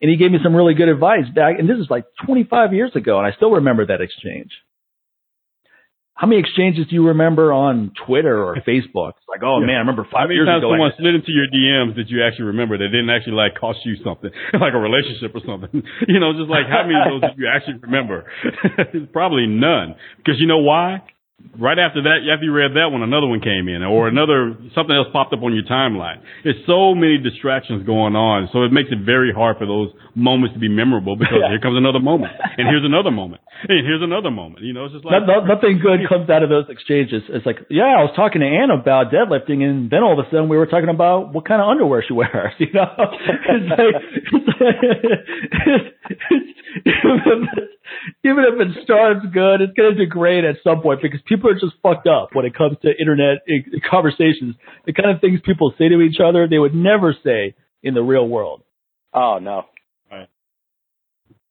And 0.00 0.10
he 0.10 0.16
gave 0.16 0.30
me 0.32 0.38
some 0.42 0.54
really 0.54 0.74
good 0.74 0.88
advice 0.88 1.28
back, 1.32 1.60
and 1.60 1.68
this 1.70 1.78
is 1.78 1.86
like 1.88 2.04
25 2.26 2.72
years 2.74 2.90
ago, 2.96 3.18
and 3.18 3.26
I 3.26 3.30
still 3.36 3.52
remember 3.52 3.86
that 3.86 4.00
exchange. 4.00 4.50
How 6.14 6.26
many 6.26 6.40
exchanges 6.40 6.86
do 6.88 6.94
you 6.94 7.08
remember 7.08 7.52
on 7.52 7.90
Twitter 8.06 8.36
or 8.44 8.54
Facebook? 8.68 9.16
It's 9.16 9.28
like, 9.28 9.42
oh 9.42 9.60
Yeah. 9.60 9.66
man, 9.66 9.76
I 9.76 9.78
remember 9.80 10.06
five 10.12 10.30
years 10.30 10.46
ago. 10.46 10.70
Someone 10.70 10.92
slid 10.98 11.14
into 11.16 11.32
your 11.32 11.48
DMs 11.48 11.96
that 11.96 12.08
you 12.08 12.22
actually 12.22 12.52
remember 12.52 12.76
that 12.78 12.88
didn't 12.88 13.10
actually 13.10 13.34
like 13.34 13.54
cost 13.58 13.80
you 13.84 13.96
something, 14.04 14.30
like 14.60 14.74
a 14.74 14.78
relationship 14.78 15.32
or 15.34 15.40
something? 15.46 15.82
You 16.08 16.20
know, 16.20 16.32
just 16.36 16.50
like 16.50 16.66
how 16.68 16.82
many 16.84 16.94
of 17.00 17.20
those 17.22 17.30
do 17.34 17.42
you 17.42 17.48
actually 17.48 17.78
remember? 17.80 18.26
Probably 19.12 19.46
none. 19.46 19.94
Because 20.18 20.40
you 20.40 20.46
know 20.46 20.58
why? 20.58 21.02
Right 21.52 21.78
after 21.78 22.00
that, 22.08 22.24
after 22.32 22.44
you 22.48 22.52
read 22.52 22.72
that 22.80 22.88
one, 22.88 23.02
another 23.02 23.26
one 23.28 23.40
came 23.44 23.68
in, 23.68 23.82
or 23.84 24.08
another 24.08 24.56
something 24.74 24.96
else 24.96 25.08
popped 25.12 25.34
up 25.36 25.42
on 25.44 25.52
your 25.52 25.64
timeline. 25.68 26.24
There's 26.44 26.56
so 26.66 26.94
many 26.94 27.18
distractions 27.18 27.84
going 27.84 28.16
on, 28.16 28.48
so 28.52 28.64
it 28.64 28.72
makes 28.72 28.88
it 28.90 29.04
very 29.04 29.32
hard 29.36 29.58
for 29.58 29.66
those 29.66 29.92
moments 30.16 30.54
to 30.54 30.60
be 30.60 30.68
memorable. 30.72 31.14
Because 31.14 31.44
here 31.52 31.60
comes 31.60 31.76
another 31.76 32.00
moment, 32.00 32.32
and 32.56 32.66
here's 32.68 32.84
another 32.88 33.10
moment, 33.10 33.42
and 33.68 33.84
here's 33.84 34.00
another 34.02 34.30
moment. 34.30 34.64
You 34.64 34.72
know, 34.72 34.86
it's 34.86 34.94
just 34.94 35.04
like 35.04 35.12
No- 35.28 35.44
no- 35.44 35.54
nothing 35.54 35.78
good 35.78 36.00
comes 36.08 36.30
out 36.30 36.42
of 36.42 36.48
those 36.48 36.66
exchanges. 36.72 37.22
It's 37.28 37.44
like, 37.44 37.58
yeah, 37.68 38.00
I 38.00 38.02
was 38.02 38.12
talking 38.16 38.40
to 38.40 38.48
Ann 38.48 38.70
about 38.72 39.12
deadlifting, 39.12 39.60
and 39.62 39.90
then 39.90 40.02
all 40.02 40.18
of 40.18 40.24
a 40.24 40.30
sudden 40.32 40.48
we 40.48 40.56
were 40.56 40.66
talking 40.66 40.88
about 40.88 41.34
what 41.34 41.44
kind 41.46 41.60
of 41.60 41.68
underwear 41.68 42.02
she 42.06 42.14
wears. 42.14 42.54
You 42.62 42.72
know, 42.72 42.86
it's 42.96 43.68
like, 43.76 43.92
it's 44.32 44.48
like 44.56 45.92
it's, 46.32 47.72
even, 48.24 48.44
if 48.44 48.54
it, 48.54 48.60
even 48.60 48.72
if 48.72 48.76
it 48.76 48.84
starts 48.84 49.26
good, 49.32 49.60
it's 49.60 49.72
going 49.74 49.94
to 49.94 49.98
degrade 49.98 50.44
at 50.44 50.56
some 50.64 50.82
point 50.82 51.00
because 51.02 51.20
people 51.26 51.50
are 51.50 51.54
just 51.54 51.74
fucked 51.82 52.06
up 52.06 52.30
when 52.32 52.46
it 52.46 52.54
comes 52.54 52.76
to 52.82 52.90
internet 52.98 53.38
eh, 53.48 53.78
conversations. 53.88 54.56
The 54.86 54.92
kind 54.92 55.10
of 55.10 55.20
things 55.20 55.40
people 55.44 55.72
say 55.78 55.88
to 55.88 56.00
each 56.00 56.18
other, 56.24 56.46
they 56.48 56.58
would 56.58 56.74
never 56.74 57.14
say 57.24 57.54
in 57.82 57.94
the 57.94 58.02
real 58.02 58.28
world. 58.28 58.62
Oh 59.14 59.38
no. 59.40 59.66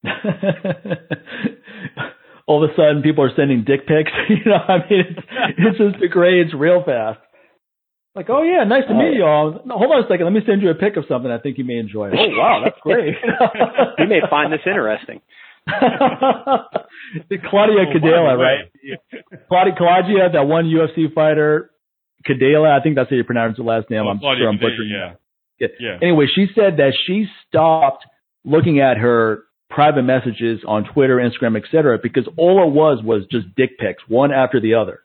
All 2.46 2.64
of 2.64 2.70
a 2.70 2.74
sudden, 2.74 3.02
people 3.02 3.22
are 3.24 3.30
sending 3.36 3.64
dick 3.64 3.86
pics. 3.86 4.10
you 4.28 4.44
know, 4.46 4.56
I 4.56 4.78
mean, 4.90 5.04
it's, 5.08 5.20
it 5.58 5.76
just 5.78 6.00
degrades 6.00 6.52
real 6.54 6.82
fast. 6.84 7.20
Like, 8.14 8.28
oh 8.28 8.42
yeah, 8.42 8.64
nice 8.64 8.84
to 8.88 8.94
meet 8.94 9.14
oh. 9.14 9.16
you 9.16 9.24
all. 9.24 9.62
No, 9.64 9.78
hold 9.78 9.92
on 9.92 10.04
a 10.04 10.08
second, 10.08 10.26
let 10.26 10.34
me 10.34 10.42
send 10.44 10.60
you 10.60 10.68
a 10.70 10.74
pic 10.74 10.96
of 10.96 11.04
something 11.08 11.30
I 11.30 11.38
think 11.38 11.56
you 11.56 11.64
may 11.64 11.78
enjoy. 11.78 12.10
Oh 12.10 12.28
wow, 12.36 12.60
that's 12.62 12.78
great. 12.82 13.14
You 13.98 14.06
may 14.06 14.20
find 14.28 14.52
this 14.52 14.60
interesting. 14.66 15.20
The 15.66 17.38
Claudia 17.50 17.86
Gadelha, 17.94 18.36
right? 18.36 18.70
Claudia, 19.48 19.74
Claudia, 19.76 20.30
that 20.32 20.42
one 20.46 20.64
UFC 20.66 21.12
fighter, 21.12 21.70
Gadelha. 22.28 22.78
I 22.78 22.82
think 22.82 22.96
that's 22.96 23.10
how 23.10 23.16
you 23.16 23.24
pronounce 23.24 23.58
her 23.58 23.64
last 23.64 23.90
name. 23.90 24.02
Oh, 24.06 24.10
I'm 24.10 24.18
Claudia 24.18 24.42
sure 24.44 24.48
I'm 24.48 24.56
Gadelha, 24.56 24.60
butchering 24.60 24.90
yeah. 24.90 25.14
that. 25.60 25.70
Yeah. 25.78 25.98
Anyway, 26.02 26.26
she 26.34 26.46
said 26.54 26.78
that 26.78 26.92
she 27.06 27.26
stopped 27.48 28.04
looking 28.44 28.80
at 28.80 28.96
her 28.98 29.44
private 29.70 30.02
messages 30.02 30.60
on 30.66 30.84
Twitter, 30.92 31.16
Instagram, 31.16 31.56
etc., 31.56 31.98
because 32.02 32.28
all 32.36 32.66
it 32.68 32.72
was 32.72 33.02
was 33.02 33.22
just 33.30 33.46
dick 33.56 33.78
pics, 33.78 34.02
one 34.08 34.32
after 34.32 34.60
the 34.60 34.74
other. 34.74 35.00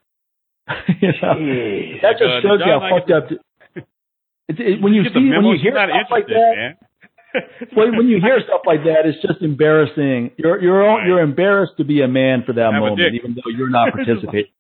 you 1.02 1.10
know? 1.22 1.34
That 2.02 2.14
just 2.20 2.24
Uh, 2.24 2.42
shows 2.42 2.60
you 2.66 2.72
how 2.72 2.90
fucked 2.90 3.12
up. 3.12 3.30
It's, 4.50 4.60
it, 4.60 4.82
when 4.82 4.94
you 4.94 5.04
Get 5.04 5.14
the 5.14 5.20
see, 5.20 5.30
when 5.36 5.46
you 5.46 5.58
hear 5.62 5.72
she's 5.72 5.74
not 5.76 5.90
stuff 5.90 6.08
like 6.12 6.24
interested, 6.24 6.36
that, 6.36 6.56
man. 6.56 6.76
when, 7.73 7.97
when 7.97 8.07
you 8.07 8.19
hear 8.22 8.39
stuff 8.43 8.61
like 8.65 8.84
that, 8.84 9.05
it's 9.05 9.22
just 9.22 9.41
embarrassing. 9.41 10.31
You're 10.38 10.61
you're 10.61 10.88
all- 10.88 10.97
Right. 10.97 11.07
you're 11.07 11.22
embarrassed 11.22 11.73
to 11.77 11.84
be 11.84 12.01
a 12.01 12.07
man 12.07 12.43
for 12.45 12.53
that 12.53 12.73
Have 12.73 12.81
a 12.84 12.89
moment, 12.89 13.15
even 13.15 13.35
though 13.35 13.49
you're 13.55 13.69
not 13.69 13.93
participating. 13.97 14.51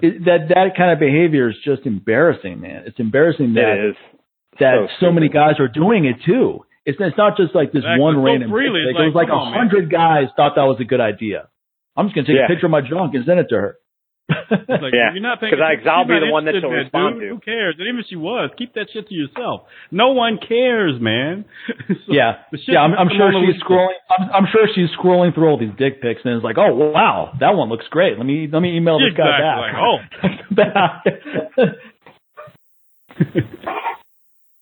It, 0.00 0.24
that 0.26 0.48
that 0.54 0.76
kind 0.76 0.92
of 0.92 1.00
behavior 1.00 1.50
is 1.50 1.56
just 1.64 1.82
embarrassing, 1.84 2.60
man. 2.60 2.84
It's 2.86 3.00
embarrassing 3.00 3.54
that 3.54 3.74
It 3.78 3.90
is. 3.90 3.96
that 4.60 4.74
So 5.00 5.06
so, 5.06 5.12
many 5.12 5.28
guys 5.28 5.58
are 5.58 5.66
doing 5.68 6.04
it 6.04 6.16
too. 6.24 6.64
It's 6.86 6.98
it's 7.00 7.18
not 7.18 7.36
just 7.36 7.54
like 7.54 7.72
this 7.72 7.82
Exactly. 7.82 8.00
one 8.00 8.14
So 8.14 8.22
random. 8.22 8.50
freely, 8.50 8.80
dick 8.86 8.94
it's 8.94 9.00
it 9.00 9.06
was 9.10 9.14
like, 9.14 9.26
like 9.28 9.28
a 9.28 9.30
come 9.34 9.38
on, 9.38 9.50
man. 9.52 9.58
hundred 9.58 9.90
guys 9.90 10.28
thought 10.36 10.54
that 10.54 10.64
was 10.70 10.78
a 10.80 10.84
good 10.84 11.00
idea. 11.00 11.48
I'm 11.96 12.06
just 12.06 12.14
gonna 12.14 12.26
take 12.28 12.36
Yeah. 12.36 12.46
a 12.46 12.48
picture 12.48 12.66
of 12.66 12.70
my 12.72 12.80
junk 12.80 13.14
and 13.14 13.26
send 13.26 13.40
it 13.40 13.48
to 13.50 13.56
her. 13.56 13.76
It's 14.28 14.68
like, 14.82 14.92
Yeah. 14.92 15.12
You're 15.14 15.22
not 15.22 15.40
paying 15.40 15.52
'Cause 15.52 15.60
I- 15.64 15.72
attention. 15.80 15.88
I'll 15.92 16.04
be 16.06 16.20
the 16.20 16.30
one 16.30 16.44
that 16.44 16.54
interested 16.54 16.68
she'll 16.68 16.84
respond 16.84 17.20
dude. 17.20 17.28
to. 17.28 17.34
Who 17.36 17.40
cares? 17.40 17.74
And 17.78 17.88
even 17.88 18.00
if 18.00 18.06
she 18.08 18.16
was, 18.16 18.50
keep 18.58 18.74
that 18.74 18.88
shit 18.92 19.08
to 19.08 19.14
yourself. 19.14 19.62
No 19.90 20.10
one 20.12 20.38
cares, 20.38 21.00
man. 21.00 21.44
So, 21.88 22.12
yeah, 22.12 22.44
shit 22.52 22.76
yeah. 22.76 22.80
I'm, 22.80 22.92
I'm 22.94 23.08
sure 23.08 23.32
she's 23.32 23.56
list- 23.56 23.64
scrolling. 23.64 23.96
I'm, 24.12 24.30
I'm 24.44 24.46
sure 24.52 24.68
she's 24.74 24.88
scrolling 24.96 25.32
through 25.34 25.48
all 25.48 25.58
these 25.58 25.72
dick 25.78 26.00
pics 26.02 26.20
and 26.24 26.36
is 26.36 26.42
like, 26.44 26.56
oh 26.58 26.72
wow, 26.92 27.32
that 27.40 27.56
one 27.56 27.68
looks 27.68 27.86
great. 27.90 28.16
Let 28.18 28.26
me 28.26 28.48
let 28.52 28.60
me 28.60 28.76
email 28.76 28.98
this 28.98 29.16
guy 29.16 29.28
Exactly. 29.28 29.72
back. 30.52 30.52
Like, 30.52 30.92
oh. 31.64 31.64
back. 31.64 31.74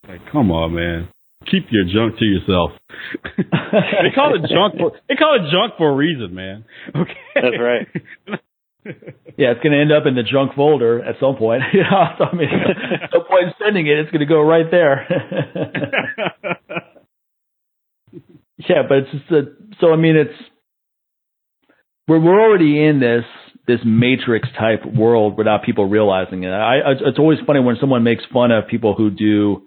Like, 0.09 0.21
come 0.33 0.51
on, 0.51 0.75
man. 0.75 1.09
Keep 1.51 1.67
your 1.71 1.85
junk 1.85 2.19
to 2.19 2.25
yourself. 2.25 2.71
they 3.37 4.11
call 4.15 4.35
it 4.35 4.49
junk. 4.49 4.75
For, 4.79 4.93
they 5.09 5.15
call 5.15 5.35
it 5.37 5.51
junk 5.51 5.75
for 5.79 5.91
a 5.91 5.95
reason, 5.95 6.35
man. 6.35 6.65
Okay. 6.95 7.13
That's 7.35 7.57
right. 7.61 8.41
Yeah, 9.37 9.53
it's 9.53 9.63
going 9.63 9.73
to 9.73 9.81
end 9.81 9.93
up 9.93 10.07
in 10.07 10.15
the 10.15 10.23
junk 10.23 10.55
folder 10.55 11.05
at 11.05 11.17
some 11.21 11.37
point. 11.37 11.63
So, 12.19 12.25
I 12.25 12.35
mean, 12.35 12.49
no 13.13 13.21
point 13.21 13.49
in 13.49 13.53
sending 13.63 13.87
it. 13.87 13.99
It's 13.99 14.11
going 14.11 14.21
to 14.21 14.27
go 14.27 14.41
right 14.41 14.71
there. 14.71 15.07
yeah, 18.69 18.83
but 18.89 18.99
it's 18.99 19.11
just 19.11 19.31
a, 19.31 19.43
so. 19.81 19.93
I 19.93 19.97
mean, 19.97 20.17
it's 20.17 20.35
we're 22.09 22.21
we're 22.21 22.41
already 22.41 22.83
in 22.83 23.01
this 23.01 23.25
this 23.67 23.81
matrix 23.85 24.49
type 24.59 24.87
world 24.87 25.37
without 25.37 25.65
people 25.65 25.87
realizing 25.87 26.45
it. 26.45 26.51
I, 26.51 26.79
I 26.79 26.93
it's 27.05 27.19
always 27.19 27.39
funny 27.47 27.61
when 27.61 27.77
someone 27.81 28.03
makes 28.03 28.25
fun 28.33 28.51
of 28.51 28.67
people 28.69 28.95
who 28.95 29.11
do 29.11 29.67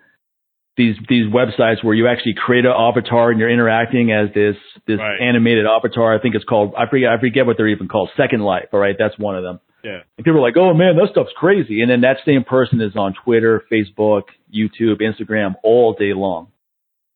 these 0.79 0.95
these 1.09 1.27
websites 1.31 1.83
where 1.83 1.93
you 1.93 2.07
actually 2.07 2.33
create 2.45 2.65
an 2.65 2.71
avatar 2.73 3.29
and 3.31 3.39
you're 3.39 3.51
interacting 3.51 4.11
as 4.11 4.33
this 4.33 4.55
this 4.87 4.97
Right. 4.99 5.19
animated 5.21 5.65
avatar. 5.67 6.15
I 6.15 6.19
think 6.21 6.33
it's 6.35 6.45
called 6.45 6.73
I 6.77 6.87
forget 6.89 7.09
I 7.11 7.19
forget 7.19 7.45
what 7.45 7.57
they're 7.57 7.67
even 7.77 7.87
called. 7.87 8.09
Second 8.17 8.41
Life. 8.41 8.69
All 8.73 8.79
right, 8.79 8.95
that's 8.97 9.17
one 9.19 9.35
of 9.35 9.43
them. 9.43 9.59
yeah. 9.83 9.99
And 10.17 10.23
people 10.25 10.39
are 10.39 10.47
like, 10.49 10.57
"Oh 10.57 10.73
man, 10.73 10.95
that 10.97 11.09
stuff's 11.11 11.33
crazy." 11.35 11.81
And 11.81 11.89
then 11.91 12.01
that 12.01 12.17
same 12.25 12.43
person 12.43 12.81
is 12.81 12.95
on 12.95 13.13
Twitter, 13.23 13.63
Facebook, 13.71 14.23
YouTube, 14.53 14.97
Instagram 15.01 15.55
all 15.63 15.93
day 15.93 16.13
long. 16.13 16.47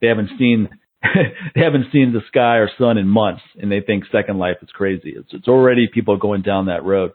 They 0.02 0.08
haven't 0.08 0.32
seen 0.38 0.70
they 1.56 1.62
haven't 1.68 1.88
seen 1.92 2.14
the 2.14 2.22
sky 2.28 2.58
or 2.58 2.70
sun 2.78 2.98
in 2.98 3.08
months, 3.08 3.44
and 3.60 3.72
they 3.72 3.82
think 3.82 4.06
Second 4.12 4.38
Life 4.40 4.58
is 4.62 4.70
crazy. 4.74 5.14
It's 5.18 5.34
it's 5.34 5.48
already 5.48 5.88
people 5.94 6.16
going 6.18 6.42
down 6.44 6.66
that 6.68 6.84
road. 6.86 7.12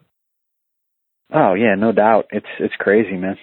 Oh 1.32 1.54
yeah, 1.54 1.74
no 1.76 1.92
doubt. 1.92 2.26
It's 2.30 2.52
it's 2.58 2.74
crazy, 2.78 3.16
man. 3.16 3.36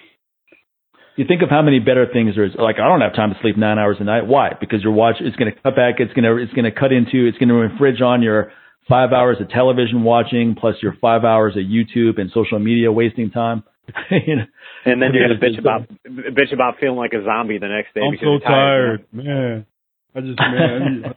You 1.16 1.24
think 1.26 1.42
of 1.42 1.48
how 1.48 1.62
many 1.62 1.78
better 1.78 2.06
things 2.12 2.34
there's. 2.36 2.54
Like 2.58 2.76
I 2.76 2.86
don't 2.88 3.00
have 3.00 3.14
time 3.14 3.32
to 3.32 3.36
sleep 3.40 3.56
nine 3.56 3.78
hours 3.78 3.96
a 4.00 4.04
night. 4.04 4.26
Why? 4.26 4.52
Because 4.58 4.82
your 4.82 4.92
watch 4.92 5.16
it's 5.20 5.36
going 5.36 5.52
to 5.52 5.60
cut 5.60 5.74
back. 5.74 5.96
It's 5.98 6.12
going 6.12 6.24
to 6.24 6.36
it's 6.36 6.52
going 6.52 6.64
to 6.64 6.72
cut 6.72 6.92
into. 6.92 7.26
It's 7.26 7.38
going 7.38 7.48
to 7.48 7.62
infringe 7.62 8.00
on 8.00 8.22
your 8.22 8.52
five 8.88 9.12
hours 9.12 9.38
of 9.40 9.48
television 9.48 10.04
watching 10.04 10.54
plus 10.58 10.76
your 10.82 10.94
five 11.00 11.24
hours 11.24 11.56
of 11.56 11.62
YouTube 11.62 12.20
and 12.20 12.30
social 12.32 12.58
media 12.58 12.92
wasting 12.92 13.30
time. 13.30 13.64
you 14.10 14.36
know? 14.36 14.44
And 14.84 15.02
then 15.02 15.10
you're 15.14 15.28
gonna 15.28 15.40
bitch 15.40 15.58
about 15.58 15.88
bitch 16.06 16.52
about 16.52 16.74
feeling 16.80 16.96
like 16.96 17.12
a 17.12 17.24
zombie 17.24 17.58
the 17.58 17.68
next 17.68 17.94
day. 17.94 18.00
I'm 18.04 18.12
because 18.12 18.26
so 18.26 18.30
you're 18.30 18.40
tired. 18.40 19.06
tired, 19.12 19.26
man. 19.26 19.66
I 20.14 20.20
just, 20.20 20.38
man, 20.38 20.82
I 20.82 20.88
need, 20.88 21.04
I'm 21.04 21.14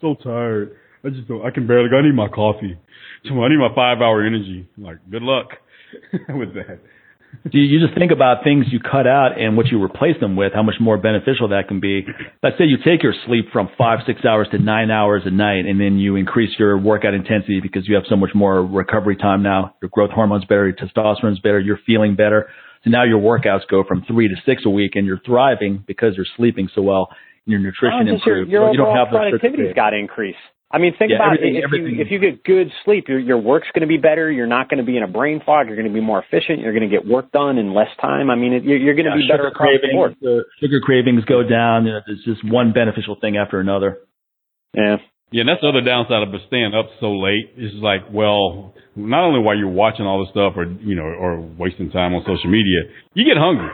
so 0.00 0.14
tired. 0.22 0.76
I 1.04 1.08
just 1.08 1.26
don't, 1.26 1.44
I 1.44 1.50
can 1.50 1.66
barely, 1.66 1.88
go 1.88 1.98
I 1.98 2.02
need 2.02 2.14
my 2.14 2.28
coffee. 2.28 2.78
I 3.24 3.48
need 3.48 3.58
my 3.58 3.74
five 3.74 3.98
hour 4.02 4.24
energy. 4.24 4.68
Like, 4.76 4.98
good 5.10 5.22
luck 5.22 5.48
with 6.28 6.54
that. 6.54 6.80
you, 7.50 7.62
you 7.62 7.84
just 7.84 7.98
think 7.98 8.12
about 8.12 8.44
things 8.44 8.66
you 8.70 8.80
cut 8.80 9.06
out 9.06 9.40
and 9.40 9.56
what 9.56 9.66
you 9.66 9.82
replace 9.82 10.18
them 10.20 10.36
with, 10.36 10.52
how 10.54 10.62
much 10.62 10.76
more 10.80 10.98
beneficial 10.98 11.48
that 11.48 11.68
can 11.68 11.80
be. 11.80 12.06
Let's 12.42 12.58
say 12.58 12.64
you 12.64 12.76
take 12.84 13.02
your 13.02 13.14
sleep 13.26 13.46
from 13.52 13.70
five, 13.76 14.00
six 14.06 14.24
hours 14.24 14.48
to 14.52 14.58
nine 14.58 14.90
hours 14.90 15.22
a 15.24 15.30
night, 15.30 15.64
and 15.66 15.80
then 15.80 15.98
you 15.98 16.16
increase 16.16 16.50
your 16.58 16.78
workout 16.78 17.14
intensity 17.14 17.60
because 17.60 17.88
you 17.88 17.94
have 17.94 18.04
so 18.08 18.16
much 18.16 18.30
more 18.34 18.64
recovery 18.64 19.16
time 19.16 19.42
now. 19.42 19.74
Your 19.82 19.88
growth 19.90 20.10
hormone's 20.10 20.44
better, 20.44 20.66
your 20.68 20.76
testosterone's 20.76 21.40
better, 21.40 21.60
you're 21.60 21.80
feeling 21.86 22.14
better. 22.14 22.48
So 22.84 22.90
now 22.90 23.04
your 23.04 23.20
workouts 23.20 23.66
go 23.70 23.84
from 23.86 24.04
three 24.06 24.28
to 24.28 24.34
six 24.44 24.62
a 24.66 24.70
week, 24.70 24.92
and 24.96 25.06
you're 25.06 25.20
thriving 25.24 25.84
because 25.86 26.16
you're 26.16 26.26
sleeping 26.36 26.68
so 26.74 26.82
well, 26.82 27.08
and 27.46 27.52
your 27.52 27.60
nutrition 27.60 28.08
Oh, 28.08 28.12
just 28.12 28.26
your, 28.26 28.38
improves. 28.38 28.50
your 28.50 28.70
you 28.72 28.76
don't 28.78 28.96
have 28.96 29.08
productivity's 29.08 29.74
got 29.74 29.90
to 29.90 29.96
increase. 29.96 30.36
I 30.74 30.78
mean, 30.78 30.94
think 30.98 31.10
Yeah, 31.10 31.16
about 31.16 31.34
everything- 31.34 31.54
it. 31.56 31.58
If 31.58 31.64
everything- 31.64 31.94
you 31.96 32.00
if 32.02 32.10
you 32.10 32.18
get 32.18 32.44
good 32.44 32.72
sleep, 32.84 33.08
your 33.08 33.18
your 33.18 33.36
work's 33.38 33.68
going 33.74 33.82
to 33.82 33.86
be 33.86 33.98
better. 33.98 34.30
You're 34.30 34.46
not 34.46 34.68
going 34.70 34.78
to 34.78 34.84
be 34.84 34.96
in 34.96 35.02
a 35.02 35.06
brain 35.08 35.40
fog. 35.44 35.66
You're 35.66 35.76
going 35.76 35.86
to 35.88 35.92
be 35.92 36.00
more 36.00 36.18
efficient. 36.24 36.60
You're 36.60 36.72
going 36.72 36.88
to 36.88 36.94
get 36.96 37.06
work 37.06 37.30
done 37.30 37.58
in 37.58 37.74
less 37.74 37.90
time. 38.00 38.30
I 38.30 38.36
mean, 38.36 38.54
it, 38.54 38.64
you're, 38.64 38.78
you're 38.78 38.94
going 38.94 39.04
to 39.04 39.10
Yeah, 39.12 39.16
be 39.22 39.28
better 39.28 39.42
sugar 39.44 39.48
across 39.48 39.68
the 39.82 39.88
board. 39.92 40.16
cravings, 40.22 40.44
uh, 40.46 40.64
sugar 40.64 40.80
cravings 40.80 41.24
go 41.26 41.42
down. 41.42 41.84
You 41.86 41.92
know, 41.92 42.00
there's 42.06 42.24
just 42.24 42.42
one 42.50 42.72
beneficial 42.72 43.16
thing 43.20 43.36
after 43.36 43.60
another. 43.60 43.98
Yeah. 44.74 44.96
Yeah, 45.30 45.40
and 45.40 45.48
that's 45.48 45.62
the 45.62 45.68
other 45.68 45.80
downside 45.80 46.22
of 46.22 46.28
staying 46.48 46.74
up 46.74 46.88
so 47.00 47.12
late. 47.16 47.52
It's 47.56 47.74
like, 47.76 48.02
well, 48.12 48.74
not 48.96 49.24
only 49.24 49.40
while 49.40 49.56
you're 49.56 49.68
watching 49.68 50.04
all 50.04 50.20
this 50.20 50.30
stuff 50.30 50.54
or, 50.56 50.64
you 50.64 50.94
know, 50.94 51.04
or 51.04 51.40
wasting 51.40 51.90
time 51.90 52.14
on 52.14 52.20
social 52.26 52.50
media, 52.50 52.80
you 53.14 53.24
get 53.24 53.38
hungry. 53.38 53.70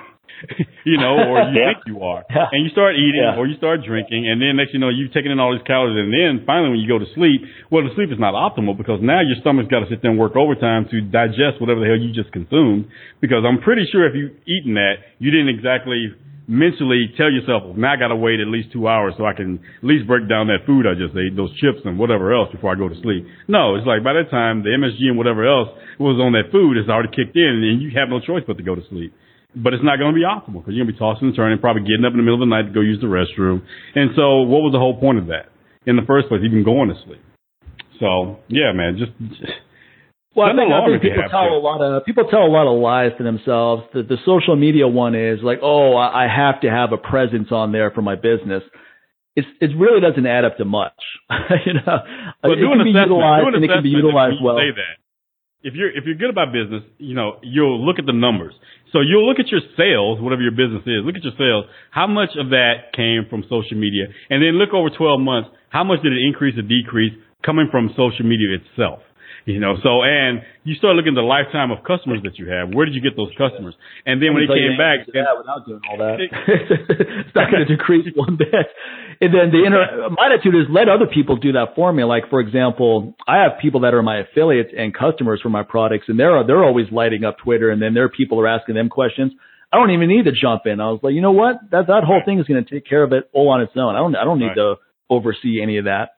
you 0.84 0.96
know, 0.98 1.14
or 1.28 1.42
you 1.50 1.58
Yeah. 1.58 1.74
think 1.74 1.86
you 1.86 2.02
are. 2.02 2.24
Yeah. 2.30 2.46
And 2.52 2.64
you 2.64 2.70
start 2.70 2.94
eating 2.96 3.22
Yeah. 3.22 3.36
or 3.36 3.46
you 3.46 3.56
start 3.56 3.82
drinking 3.84 4.28
and 4.28 4.40
then 4.40 4.56
next 4.56 4.72
you 4.72 4.78
know 4.80 4.88
you've 4.88 5.12
taken 5.12 5.30
in 5.30 5.38
all 5.40 5.52
these 5.52 5.66
calories 5.66 5.98
and 5.98 6.12
then 6.12 6.46
finally 6.46 6.70
when 6.70 6.80
you 6.80 6.88
go 6.88 6.98
to 6.98 7.08
sleep, 7.14 7.42
well 7.70 7.82
the 7.82 7.94
sleep 7.94 8.10
is 8.12 8.18
not 8.18 8.34
optimal 8.34 8.76
because 8.76 9.00
now 9.02 9.20
your 9.20 9.36
stomach's 9.40 9.68
got 9.70 9.80
to 9.80 9.88
sit 9.90 10.02
there 10.02 10.10
and 10.10 10.20
work 10.20 10.36
overtime 10.36 10.86
to 10.90 11.00
digest 11.00 11.60
whatever 11.60 11.80
the 11.80 11.86
hell 11.86 11.98
you 11.98 12.12
just 12.12 12.30
consumed 12.32 12.86
because 13.20 13.42
I'm 13.46 13.58
pretty 13.60 13.86
sure 13.90 14.06
if 14.06 14.14
you've 14.14 14.36
eaten 14.46 14.74
that, 14.74 15.02
you 15.18 15.30
didn't 15.30 15.48
exactly 15.50 16.14
mentally 16.48 17.12
tell 17.18 17.30
yourself, 17.30 17.62
well, 17.62 17.74
now 17.76 17.92
I 17.92 17.96
got 17.96 18.08
to 18.08 18.16
wait 18.16 18.40
at 18.40 18.48
least 18.48 18.72
two 18.72 18.88
hours 18.88 19.12
so 19.18 19.26
I 19.26 19.34
can 19.34 19.60
at 19.60 19.84
least 19.84 20.06
break 20.08 20.28
down 20.30 20.46
that 20.48 20.64
food 20.64 20.86
I 20.88 20.94
just 20.96 21.12
ate, 21.14 21.36
those 21.36 21.52
chips 21.60 21.84
and 21.84 21.98
whatever 21.98 22.32
else 22.32 22.48
before 22.50 22.72
I 22.72 22.74
go 22.74 22.88
to 22.88 22.96
sleep. 23.02 23.26
No, 23.48 23.74
it's 23.76 23.86
like 23.86 24.02
by 24.02 24.14
that 24.14 24.30
time 24.30 24.62
the 24.64 24.70
MSG 24.70 25.12
and 25.12 25.18
whatever 25.18 25.44
else 25.46 25.68
was 26.00 26.16
on 26.18 26.32
that 26.32 26.50
food 26.50 26.78
has 26.78 26.88
already 26.88 27.10
kicked 27.12 27.36
in 27.36 27.52
and 27.68 27.82
you 27.82 27.90
have 28.00 28.08
no 28.08 28.18
choice 28.20 28.44
but 28.46 28.56
to 28.56 28.62
go 28.64 28.74
to 28.74 28.80
sleep. 28.88 29.12
But 29.56 29.72
it's 29.72 29.82
not 29.82 29.98
going 29.98 30.12
to 30.12 30.18
be 30.18 30.26
optimal 30.28 30.60
because 30.60 30.74
you're 30.74 30.84
going 30.84 30.92
to 30.92 30.98
be 30.98 30.98
tossing 30.98 31.28
and 31.28 31.36
turning, 31.36 31.58
probably 31.58 31.82
getting 31.82 32.04
up 32.04 32.12
in 32.12 32.18
the 32.18 32.22
middle 32.22 32.40
of 32.40 32.44
the 32.44 32.52
night 32.52 32.68
to 32.68 32.72
go 32.72 32.80
use 32.80 33.00
the 33.00 33.08
restroom. 33.08 33.62
And 33.94 34.10
so 34.14 34.42
what 34.44 34.60
was 34.60 34.72
the 34.72 34.78
whole 34.78 35.00
point 35.00 35.18
of 35.18 35.26
that 35.28 35.48
in 35.86 35.96
the 35.96 36.04
first 36.06 36.28
place, 36.28 36.42
even 36.44 36.64
going 36.64 36.90
to 36.90 36.96
sleep? 37.06 37.22
So 37.98 38.38
yeah, 38.48 38.72
man, 38.72 38.96
just, 38.98 39.12
just 39.18 39.52
Well, 40.36 40.46
I 40.46 40.52
think, 40.54 40.70
I 40.70 40.86
think 40.86 41.02
people 41.02 41.24
tell 41.30 41.48
to. 41.48 41.56
a 41.56 41.62
lot 41.64 41.80
of 41.80 42.04
people 42.04 42.24
tell 42.30 42.44
a 42.44 42.52
lot 42.52 42.70
of 42.70 42.78
lies 42.78 43.12
to 43.18 43.24
themselves. 43.24 43.82
The, 43.92 44.02
the 44.04 44.18
social 44.24 44.54
media 44.54 44.86
one 44.86 45.14
is 45.16 45.40
like, 45.42 45.58
oh, 45.62 45.96
I 45.96 46.24
I 46.24 46.28
have 46.28 46.60
to 46.62 46.70
have 46.70 46.92
a 46.92 46.98
presence 46.98 47.48
on 47.50 47.72
there 47.72 47.90
for 47.90 48.02
my 48.02 48.14
business. 48.14 48.62
It's, 49.34 49.48
it 49.60 49.70
really 49.78 50.00
doesn't 50.00 50.26
add 50.26 50.44
up 50.44 50.58
to 50.58 50.64
much. 50.64 50.98
you 51.66 51.74
know, 51.74 51.98
But 52.42 52.52
it 52.52 52.66
can 52.66 52.84
be 52.84 52.90
utilized 52.90 53.54
and 53.54 53.64
it 53.64 53.68
can 53.68 53.82
be 53.82 53.90
utilized 53.90 54.36
well. 54.42 54.58
Say 54.58 54.74
that. 54.76 54.98
If 55.60 55.74
you're 55.74 55.90
if 55.90 56.04
you're 56.06 56.14
good 56.14 56.30
about 56.30 56.52
business, 56.52 56.82
you 56.98 57.14
know 57.14 57.38
you'll 57.42 57.84
look 57.84 57.98
at 57.98 58.06
the 58.06 58.12
numbers. 58.12 58.54
So 58.92 59.00
you'll 59.00 59.28
look 59.28 59.38
at 59.38 59.48
your 59.48 59.60
sales, 59.76 60.20
whatever 60.20 60.42
your 60.42 60.56
business 60.56 60.82
is. 60.86 61.04
Look 61.04 61.16
at 61.16 61.24
your 61.24 61.36
sales. 61.36 61.64
How 61.90 62.06
much 62.06 62.30
of 62.38 62.50
that 62.50 62.92
came 62.96 63.26
from 63.28 63.42
social 63.48 63.76
media, 63.76 64.06
and 64.30 64.42
then 64.42 64.56
look 64.56 64.72
over 64.72 64.88
12 64.90 65.20
months. 65.20 65.50
How 65.70 65.84
much 65.84 66.02
did 66.02 66.12
it 66.12 66.20
increase 66.24 66.56
or 66.56 66.62
decrease 66.62 67.12
coming 67.44 67.68
from 67.70 67.90
social 67.96 68.24
media 68.24 68.56
itself? 68.56 69.00
You 69.54 69.60
know, 69.64 69.76
so 69.82 70.02
and 70.04 70.42
you 70.64 70.74
start 70.76 70.94
looking 70.96 71.16
at 71.16 71.20
the 71.20 71.24
lifetime 71.24 71.70
of 71.72 71.80
customers 71.82 72.20
that 72.24 72.36
you 72.38 72.52
have. 72.52 72.68
Where 72.74 72.84
did 72.84 72.94
you 72.94 73.00
get 73.00 73.16
those 73.16 73.32
customers? 73.40 73.72
And 74.04 74.20
then 74.20 74.34
when 74.34 74.42
you 74.44 74.48
came 74.52 74.76
back, 74.76 75.08
that 75.08 75.24
without 75.40 75.64
doing 75.64 75.80
all 75.88 75.96
that, 76.04 76.20
it's 76.20 77.34
not 77.34 77.50
going 77.50 77.64
to 77.64 77.70
decrease 77.76 78.04
one 78.14 78.36
bit. 78.36 78.68
And 79.24 79.32
then 79.32 79.48
the 79.50 79.64
inter- 79.64 80.10
my 80.12 80.28
attitude 80.28 80.54
is 80.54 80.68
let 80.68 80.88
other 80.92 81.06
people 81.08 81.36
do 81.36 81.52
that 81.52 81.72
for 81.74 81.88
me. 81.92 82.04
Like 82.04 82.28
for 82.28 82.40
example, 82.40 83.16
I 83.26 83.40
have 83.42 83.52
people 83.60 83.80
that 83.88 83.94
are 83.94 84.02
my 84.02 84.20
affiliates 84.20 84.70
and 84.76 84.92
customers 84.94 85.40
for 85.42 85.48
my 85.48 85.62
products, 85.64 86.06
and 86.08 86.20
they're 86.20 86.44
they're 86.46 86.62
always 86.62 86.92
lighting 86.92 87.24
up 87.24 87.38
Twitter, 87.42 87.70
and 87.70 87.80
then 87.80 87.94
their 87.94 88.10
people 88.10 88.38
are 88.40 88.46
asking 88.46 88.74
them 88.76 88.90
questions. 88.90 89.32
I 89.72 89.76
don't 89.76 89.90
even 89.90 90.08
need 90.08 90.24
to 90.24 90.32
jump 90.32 90.62
in. 90.66 90.80
I 90.80 90.90
was 90.92 91.00
like, 91.02 91.14
you 91.14 91.20
know 91.20 91.32
what? 91.32 91.56
That 91.70 91.86
that 91.88 92.04
whole 92.04 92.20
thing 92.24 92.38
is 92.38 92.46
going 92.46 92.62
to 92.64 92.70
take 92.70 92.86
care 92.86 93.02
of 93.02 93.12
it 93.12 93.28
all 93.32 93.48
on 93.48 93.60
its 93.62 93.72
own. 93.76 93.96
I 93.96 93.98
don't 93.98 94.14
I 94.14 94.24
don't 94.24 94.38
need 94.38 94.52
Right. 94.52 94.56
to 94.56 94.74
oversee 95.10 95.60
any 95.62 95.78
of 95.78 95.86
that. 95.86 96.17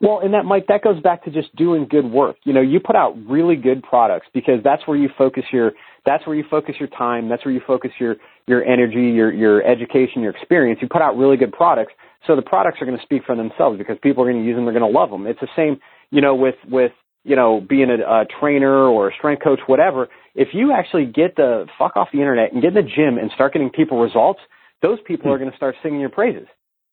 Well, 0.00 0.20
and 0.22 0.34
that 0.34 0.44
Mike, 0.44 0.66
that 0.68 0.82
goes 0.82 1.00
back 1.00 1.24
to 1.24 1.30
just 1.30 1.54
doing 1.56 1.86
good 1.88 2.04
work. 2.04 2.36
You 2.44 2.52
know, 2.52 2.60
you 2.60 2.80
put 2.80 2.96
out 2.96 3.16
really 3.26 3.56
good 3.56 3.82
products 3.82 4.26
because 4.34 4.60
that's 4.62 4.86
where 4.86 4.96
you 4.96 5.08
focus 5.16 5.44
your 5.52 5.72
that's 6.04 6.26
where 6.26 6.36
you 6.36 6.44
focus 6.50 6.76
your 6.78 6.88
time, 6.88 7.28
that's 7.28 7.44
where 7.44 7.54
you 7.54 7.62
focus 7.66 7.92
your 7.98 8.16
your 8.46 8.62
energy, 8.62 9.08
your 9.14 9.32
your 9.32 9.62
education, 9.64 10.20
your 10.20 10.32
experience. 10.32 10.80
You 10.82 10.88
put 10.88 11.00
out 11.00 11.16
really 11.16 11.38
good 11.38 11.52
products, 11.52 11.94
so 12.26 12.36
the 12.36 12.42
products 12.42 12.82
are 12.82 12.84
going 12.84 12.98
to 12.98 13.02
speak 13.02 13.22
for 13.24 13.34
themselves 13.34 13.78
because 13.78 13.96
people 14.02 14.22
are 14.22 14.30
going 14.30 14.42
to 14.42 14.46
use 14.46 14.56
them, 14.56 14.64
they're 14.66 14.78
going 14.78 14.92
to 14.92 14.98
love 14.98 15.10
them. 15.10 15.26
It's 15.26 15.40
the 15.40 15.48
same, 15.56 15.80
you 16.10 16.20
know, 16.20 16.34
with 16.34 16.56
with 16.68 16.92
you 17.24 17.34
know 17.34 17.64
being 17.66 17.88
a, 17.88 17.94
a 17.94 18.26
trainer 18.38 18.84
or 18.84 19.08
a 19.08 19.14
strength 19.14 19.42
coach, 19.42 19.60
whatever. 19.66 20.08
If 20.34 20.48
you 20.52 20.72
actually 20.72 21.06
get 21.06 21.36
the 21.36 21.66
fuck 21.78 21.96
off 21.96 22.08
the 22.12 22.18
internet 22.18 22.52
and 22.52 22.60
get 22.60 22.68
in 22.68 22.74
the 22.74 22.82
gym 22.82 23.16
and 23.16 23.30
start 23.34 23.54
getting 23.54 23.70
people 23.70 23.98
results, 23.98 24.40
those 24.82 24.98
people 25.06 25.32
are 25.32 25.38
going 25.38 25.50
to 25.50 25.56
start 25.56 25.74
singing 25.82 26.00
your 26.00 26.10
praises. 26.10 26.46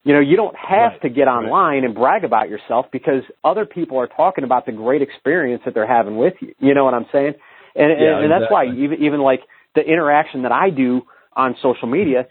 You 0.04 0.14
know, 0.14 0.20
you 0.20 0.36
don't 0.36 0.56
have 0.56 0.92
Right, 0.94 1.02
to 1.04 1.10
get 1.10 1.28
online 1.28 1.86
and 1.86 1.96
brag 1.96 2.24
about 2.26 2.50
yourself 2.50 2.88
because 2.92 3.24
other 3.44 3.66
people 3.66 3.98
are 4.00 4.08
talking 4.08 4.44
about 4.44 4.66
the 4.66 4.74
great 4.74 5.02
experience 5.02 5.62
that 5.66 5.74
they're 5.74 5.88
having 5.88 6.18
with 6.18 6.34
you. 6.42 6.54
You 6.60 6.74
know 6.74 6.84
what 6.84 6.94
I'm 6.94 7.06
saying? 7.12 7.34
And 7.76 7.90
Yeah, 7.92 8.16
and, 8.18 8.24
and 8.26 8.32
that's 8.32 8.52
why 8.52 8.66
even 8.66 9.02
even 9.02 9.22
like 9.22 9.42
the 9.76 9.82
interaction 9.82 10.44
that 10.44 10.52
I 10.52 10.70
do 10.70 11.04
on 11.36 11.56
social 11.62 11.88
media, 11.88 12.28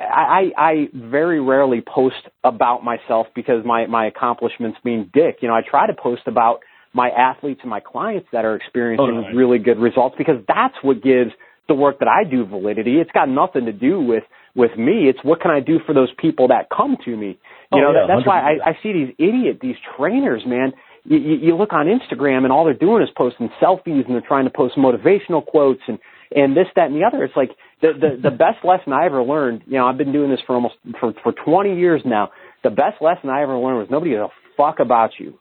I 0.00 0.88
very 0.94 1.40
rarely 1.40 1.80
post 1.80 2.28
about 2.44 2.84
myself 2.84 3.28
because 3.34 3.64
my 3.64 3.86
my 3.86 4.06
accomplishments 4.06 4.78
mean 4.84 5.10
dick. 5.14 5.38
You 5.40 5.48
know, 5.48 5.54
I 5.54 5.62
try 5.62 5.86
to 5.86 5.94
post 5.94 6.22
about 6.26 6.60
my 6.92 7.08
athletes 7.08 7.60
and 7.62 7.70
my 7.70 7.80
clients 7.80 8.28
that 8.32 8.44
are 8.44 8.54
experiencing 8.54 9.06
Oh, 9.06 9.22
right. 9.22 9.34
really 9.34 9.58
good 9.58 9.78
results 9.78 10.14
because 10.18 10.36
that's 10.46 10.74
what 10.82 11.02
gives 11.02 11.30
the 11.68 11.74
work 11.74 12.00
that 12.00 12.08
I 12.08 12.24
do 12.28 12.44
validity. 12.44 12.98
It's 12.98 13.10
got 13.12 13.28
nothing 13.28 13.64
to 13.66 13.72
do 13.72 14.00
with 14.00 14.24
with 14.54 14.76
me. 14.76 15.08
It's 15.08 15.18
what 15.22 15.40
can 15.40 15.50
I 15.50 15.60
do 15.60 15.78
for 15.86 15.94
those 15.94 16.10
people 16.18 16.48
that 16.48 16.68
come 16.74 16.96
to 17.04 17.16
me. 17.16 17.38
You 17.72 17.78
Oh, 17.78 17.78
know, 17.80 17.92
yeah, 17.92 18.06
that, 18.06 18.14
that's 18.16 18.26
why 18.26 18.40
100%. 18.40 18.66
I, 18.66 18.70
I 18.70 18.78
see 18.82 18.92
these 18.92 19.14
idiot, 19.18 19.58
these 19.60 19.76
trainers, 19.96 20.42
man. 20.46 20.72
You, 21.04 21.18
you, 21.18 21.34
you 21.36 21.56
look 21.56 21.72
on 21.72 21.86
Instagram 21.86 22.44
and 22.44 22.52
all 22.52 22.64
they're 22.64 22.74
doing 22.74 23.02
is 23.02 23.08
posting 23.16 23.48
selfies 23.60 24.04
and 24.06 24.10
they're 24.14 24.20
trying 24.26 24.44
to 24.44 24.50
post 24.50 24.76
motivational 24.76 25.44
quotes 25.44 25.80
and 25.88 25.98
and 26.34 26.56
this, 26.56 26.66
that, 26.76 26.86
and 26.86 26.94
the 26.96 27.04
other. 27.04 27.24
It's 27.24 27.36
like 27.36 27.50
the 27.80 27.92
the, 27.92 28.30
the 28.30 28.36
best 28.44 28.64
lesson 28.64 28.92
I 28.92 29.06
ever 29.06 29.22
learned. 29.22 29.62
You 29.66 29.78
know, 29.78 29.86
I've 29.86 29.98
been 29.98 30.12
doing 30.12 30.30
this 30.30 30.40
for 30.46 30.54
almost 30.54 30.74
for 31.00 31.12
for 31.22 31.32
20 31.32 31.76
years 31.78 32.02
now. 32.04 32.30
The 32.62 32.70
best 32.70 33.00
lesson 33.02 33.30
I 33.30 33.42
ever 33.42 33.56
learned 33.56 33.78
was 33.78 33.88
nobody 33.90 34.12
gives 34.12 34.22
a 34.22 34.28
fuck 34.56 34.78
about 34.80 35.10
you. 35.18 35.38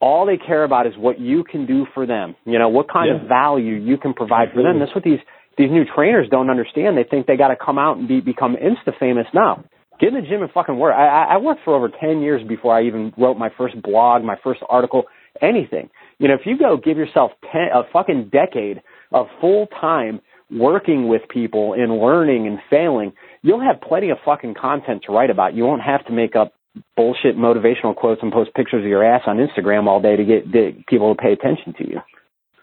All 0.00 0.26
they 0.26 0.36
care 0.36 0.64
about 0.64 0.86
is 0.86 0.92
what 0.98 1.18
you 1.20 1.42
can 1.44 1.64
do 1.66 1.86
for 1.94 2.04
them. 2.06 2.34
You 2.44 2.58
know, 2.58 2.68
what 2.68 2.90
kind 2.92 3.08
Yeah. 3.08 3.22
of 3.22 3.28
value 3.28 3.74
you 3.74 3.96
can 3.96 4.12
provide 4.12 4.52
for 4.52 4.62
them. 4.62 4.78
That's 4.78 4.94
what 4.94 5.04
these 5.04 5.20
these 5.58 5.70
new 5.70 5.84
trainers 5.84 6.28
don't 6.30 6.50
understand. 6.50 6.96
They 6.96 7.04
think 7.04 7.26
they 7.26 7.36
got 7.36 7.48
to 7.48 7.56
come 7.56 7.78
out 7.78 7.96
and 7.96 8.06
be 8.08 8.20
become 8.20 8.56
insta 8.56 8.98
famous 8.98 9.26
now. 9.32 9.64
Get 9.98 10.10
in 10.10 10.14
the 10.14 10.28
gym 10.28 10.42
and 10.42 10.50
fucking 10.50 10.76
work. 10.76 10.94
I, 10.94 11.34
I 11.34 11.36
worked 11.38 11.62
for 11.64 11.74
over 11.74 11.88
ten 11.88 12.20
years 12.20 12.46
before 12.46 12.76
I 12.76 12.84
even 12.84 13.12
wrote 13.16 13.38
my 13.38 13.48
first 13.56 13.80
blog, 13.80 14.22
my 14.22 14.36
first 14.44 14.60
article, 14.68 15.04
anything. 15.40 15.88
You 16.18 16.28
know, 16.28 16.34
if 16.34 16.42
you 16.44 16.58
go 16.58 16.76
give 16.76 16.98
yourself 16.98 17.32
ten, 17.50 17.68
a 17.74 17.82
fucking 17.92 18.30
decade 18.30 18.82
of 19.12 19.26
full 19.40 19.66
time 19.80 20.20
working 20.50 21.08
with 21.08 21.22
people 21.28 21.72
and 21.72 21.98
learning 21.98 22.46
and 22.46 22.58
failing, 22.70 23.12
you'll 23.42 23.62
have 23.62 23.80
plenty 23.80 24.10
of 24.10 24.18
fucking 24.24 24.54
content 24.54 25.02
to 25.06 25.12
write 25.12 25.30
about. 25.30 25.54
You 25.54 25.64
won't 25.64 25.82
have 25.82 26.04
to 26.06 26.12
make 26.12 26.36
up 26.36 26.52
bullshit 26.96 27.36
motivational 27.36 27.96
quotes 27.96 28.22
and 28.22 28.32
post 28.32 28.50
pictures 28.54 28.84
of 28.84 28.88
your 28.88 29.02
ass 29.02 29.22
on 29.26 29.38
Instagram 29.38 29.86
all 29.86 30.00
day 30.00 30.16
to 30.16 30.24
get 30.24 30.52
to 30.52 30.72
people 30.86 31.14
to 31.14 31.20
pay 31.20 31.32
attention 31.32 31.72
to 31.78 31.88
you. 31.88 32.00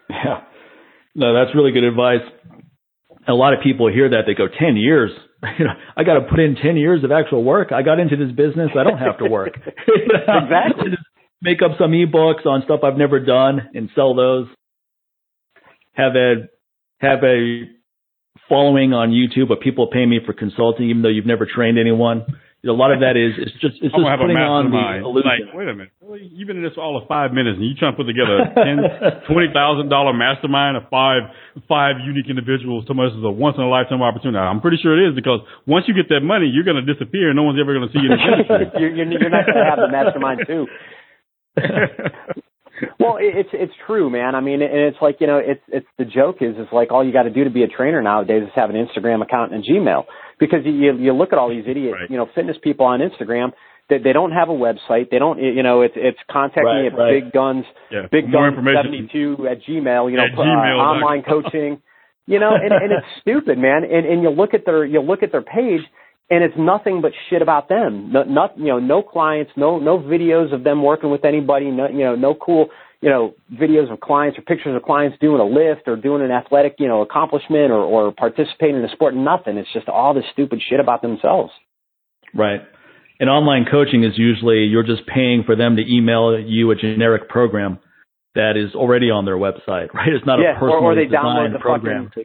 Yeah. 0.09 0.43
No, 1.15 1.33
that's 1.33 1.55
really 1.55 1.71
good 1.71 1.83
advice. 1.83 2.21
A 3.27 3.33
lot 3.33 3.53
of 3.53 3.59
people 3.61 3.91
hear 3.91 4.09
that 4.09 4.23
they 4.27 4.33
go 4.33 4.47
ten 4.47 4.75
years. 4.77 5.11
You 5.59 5.65
know, 5.65 5.73
I 5.97 6.05
got 6.05 6.13
to 6.13 6.21
put 6.21 6.39
in 6.39 6.55
ten 6.55 6.77
years 6.77 7.03
of 7.03 7.11
actual 7.11 7.43
work. 7.43 7.73
I 7.73 7.81
got 7.81 7.99
into 7.99 8.15
this 8.15 8.31
business. 8.33 8.69
I 8.79 8.85
don't 8.85 8.97
have 8.97 9.17
to 9.17 9.25
work. 9.25 9.53
Exactly. 9.89 10.91
Make 11.41 11.61
up 11.61 11.71
some 11.77 11.91
ebooks 11.91 12.45
on 12.45 12.61
stuff 12.63 12.79
I've 12.81 12.97
never 12.97 13.19
done 13.19 13.59
and 13.73 13.89
sell 13.93 14.15
those. 14.15 14.47
Have 15.95 16.13
a 16.15 16.47
have 17.01 17.19
a 17.25 17.63
following 18.47 18.93
on 18.93 19.11
YouTube, 19.11 19.49
but 19.49 19.59
people 19.59 19.87
pay 19.91 20.05
me 20.05 20.19
for 20.25 20.31
consulting, 20.31 20.89
even 20.89 21.01
though 21.01 21.09
you've 21.09 21.25
never 21.25 21.45
trained 21.45 21.77
anyone. 21.77 22.25
You 22.63 22.71
know, 22.71 22.75
a 22.75 22.79
lot 22.79 22.95
of 22.95 23.03
that 23.03 23.19
is 23.19 23.35
it's 23.35 23.51
just 23.59 23.75
it's 23.83 23.91
I'm 23.91 23.99
just 23.99 24.07
gonna 24.07 24.15
a 24.15 24.23
putting 24.23 24.39
on 24.39 24.71
the 24.71 25.03
illusion. 25.03 25.27
Like, 25.27 25.51
wait 25.51 25.67
a 25.67 25.75
minute, 25.75 25.91
really? 25.99 26.23
You've 26.31 26.47
been 26.47 26.55
in 26.55 26.63
this 26.63 26.71
for 26.79 26.79
all 26.79 26.95
of 26.95 27.03
five 27.11 27.35
minutes, 27.35 27.59
and 27.59 27.67
you 27.67 27.75
trying 27.75 27.91
to 27.91 27.99
put 27.99 28.07
together 28.07 28.39
a 28.39 28.47
ten, 28.55 28.79
twenty 29.27 29.51
thousand 29.51 29.91
dollar 29.91 30.15
mastermind 30.15 30.79
of 30.79 30.87
five 30.87 31.27
five 31.67 31.99
unique 32.07 32.31
individuals. 32.31 32.87
So 32.87 32.95
much 32.95 33.11
is 33.11 33.19
a 33.19 33.27
once 33.27 33.59
in 33.59 33.67
a 33.67 33.69
lifetime 33.69 33.99
opportunity. 33.99 34.39
I'm 34.39 34.63
pretty 34.63 34.79
sure 34.79 34.95
it 34.95 35.11
is 35.11 35.13
because 35.13 35.43
once 35.67 35.91
you 35.91 35.93
get 35.93 36.07
that 36.15 36.23
money, 36.23 36.47
you're 36.47 36.63
gonna 36.63 36.87
disappear, 36.87 37.29
and 37.29 37.35
no 37.35 37.43
one's 37.43 37.59
ever 37.59 37.75
gonna 37.75 37.91
see 37.91 37.99
you 37.99 38.07
in 38.07 38.15
the 38.15 38.23
you're, 38.79 38.95
you're, 38.95 39.11
you're 39.11 39.29
not 39.29 39.43
going 39.43 39.59
to 39.59 39.67
have 39.67 39.83
the 39.83 39.91
mastermind 39.91 40.39
too. 40.47 40.63
Well, 42.99 43.17
it- 43.17 43.35
it's 43.37 43.49
it's 43.53 43.73
true, 43.85 44.09
man. 44.09 44.35
I 44.35 44.41
mean, 44.41 44.61
and 44.61 44.73
it's 44.73 44.97
like 45.01 45.17
you 45.21 45.27
know, 45.27 45.37
it's 45.37 45.61
it's 45.67 45.85
the 45.97 46.05
joke 46.05 46.37
is 46.41 46.55
it's 46.57 46.73
like 46.73 46.91
all 46.91 47.05
you 47.05 47.13
got 47.13 47.23
to 47.23 47.29
do 47.29 47.43
to 47.43 47.49
be 47.49 47.63
a 47.63 47.67
trainer 47.67 48.01
nowadays 48.01 48.43
is 48.43 48.49
have 48.55 48.69
an 48.71 48.75
Instagram 48.75 49.21
account 49.21 49.53
and 49.53 49.63
a 49.63 49.67
Gmail 49.67 50.05
because 50.39 50.59
you 50.65 50.95
you, 50.97 51.13
look 51.13 51.33
at 51.33 51.39
all 51.39 51.49
these 51.49 51.65
idiot 51.67 51.93
Right. 51.93 52.09
you 52.09 52.17
know 52.17 52.27
fitness 52.33 52.57
people 52.61 52.85
on 52.85 52.99
Instagram 52.99 53.51
that 53.89 53.99
they 54.03 54.13
don't 54.13 54.31
have 54.31 54.49
a 54.49 54.53
website. 54.53 55.09
They 55.11 55.19
don't 55.19 55.39
you 55.39 55.63
know 55.63 55.81
it's 55.81 55.95
it's 55.97 56.19
contact 56.31 56.65
me 56.65 56.87
at 56.87 56.97
right. 56.97 57.23
big 57.23 57.33
guns 57.33 57.65
yeah, 57.91 58.07
big 58.11 58.29
more 58.29 58.51
guns 58.51 58.67
seventy 58.75 59.09
two 59.11 59.47
at 59.49 59.61
Gmail. 59.63 60.11
You 60.11 60.17
know, 60.17 60.25
At 60.25 60.37
uh, 60.37 60.41
gmail 60.41 60.77
online 60.79 61.23
coaching. 61.23 61.81
You 62.25 62.39
know, 62.39 62.51
and, 62.55 62.71
and 62.71 62.91
it's 62.93 63.07
stupid, 63.21 63.57
man. 63.57 63.83
And 63.83 64.05
and 64.05 64.23
you 64.23 64.29
look 64.29 64.53
at 64.53 64.65
their 64.65 64.85
you 64.85 65.01
look 65.01 65.23
at 65.23 65.31
their 65.31 65.41
page 65.41 65.81
and 66.29 66.43
it's 66.43 66.55
nothing 66.57 67.01
but 67.01 67.11
shit 67.29 67.41
about 67.41 67.67
them. 67.69 68.11
No, 68.11 68.23
not 68.23 68.57
you 68.57 68.67
know, 68.67 68.79
no 68.79 69.01
clients, 69.03 69.51
no 69.57 69.77
no 69.79 69.99
videos 69.99 70.53
of 70.53 70.63
them 70.63 70.81
working 70.81 71.11
with 71.11 71.25
anybody. 71.25 71.69
No, 71.69 71.87
you 71.89 71.99
know, 71.99 72.15
no 72.15 72.33
cool 72.33 72.69
you 73.03 73.09
know 73.09 73.33
videos 73.53 73.91
of 73.91 73.99
clients 73.99 74.37
or 74.39 74.41
pictures 74.43 74.75
of 74.75 74.81
clients 74.83 75.17
doing 75.19 75.41
a 75.41 75.45
lift 75.59 75.83
or 75.87 75.95
doing 75.97 76.21
an 76.23 76.31
athletic 76.31 76.75
you 76.79 76.87
know 76.87 77.01
accomplishment 77.01 77.69
or 77.71 77.83
or 77.83 78.11
participating 78.13 78.77
in 78.77 78.83
a 78.85 78.89
sport. 78.89 79.13
Nothing. 79.13 79.57
It's 79.57 79.71
just 79.73 79.89
all 79.89 80.13
this 80.13 80.23
stupid 80.31 80.59
shit 80.67 80.79
about 80.79 81.01
themselves. 81.01 81.51
Right. 82.33 82.61
And 83.19 83.29
online 83.29 83.65
coaching 83.69 84.03
is 84.03 84.13
usually 84.17 84.63
you're 84.65 84.83
just 84.95 85.05
paying 85.05 85.43
for 85.45 85.55
them 85.55 85.75
to 85.75 85.83
email 85.87 86.39
you 86.39 86.71
a 86.71 86.75
generic 86.75 87.29
program 87.29 87.77
that 88.35 88.53
is 88.57 88.73
already 88.73 89.11
on 89.11 89.25
their 89.25 89.37
website, 89.37 89.93
right? 89.99 90.09
It's 90.11 90.25
not 90.25 90.39
Yeah, 90.39 90.53
a 90.53 90.55
or- 90.55 90.59
personal 90.59 90.83
or 90.83 90.95
they 90.95 91.05
download 91.05 91.53
the 91.53 91.59
program. 91.59 92.09
Sheiko 92.15 92.23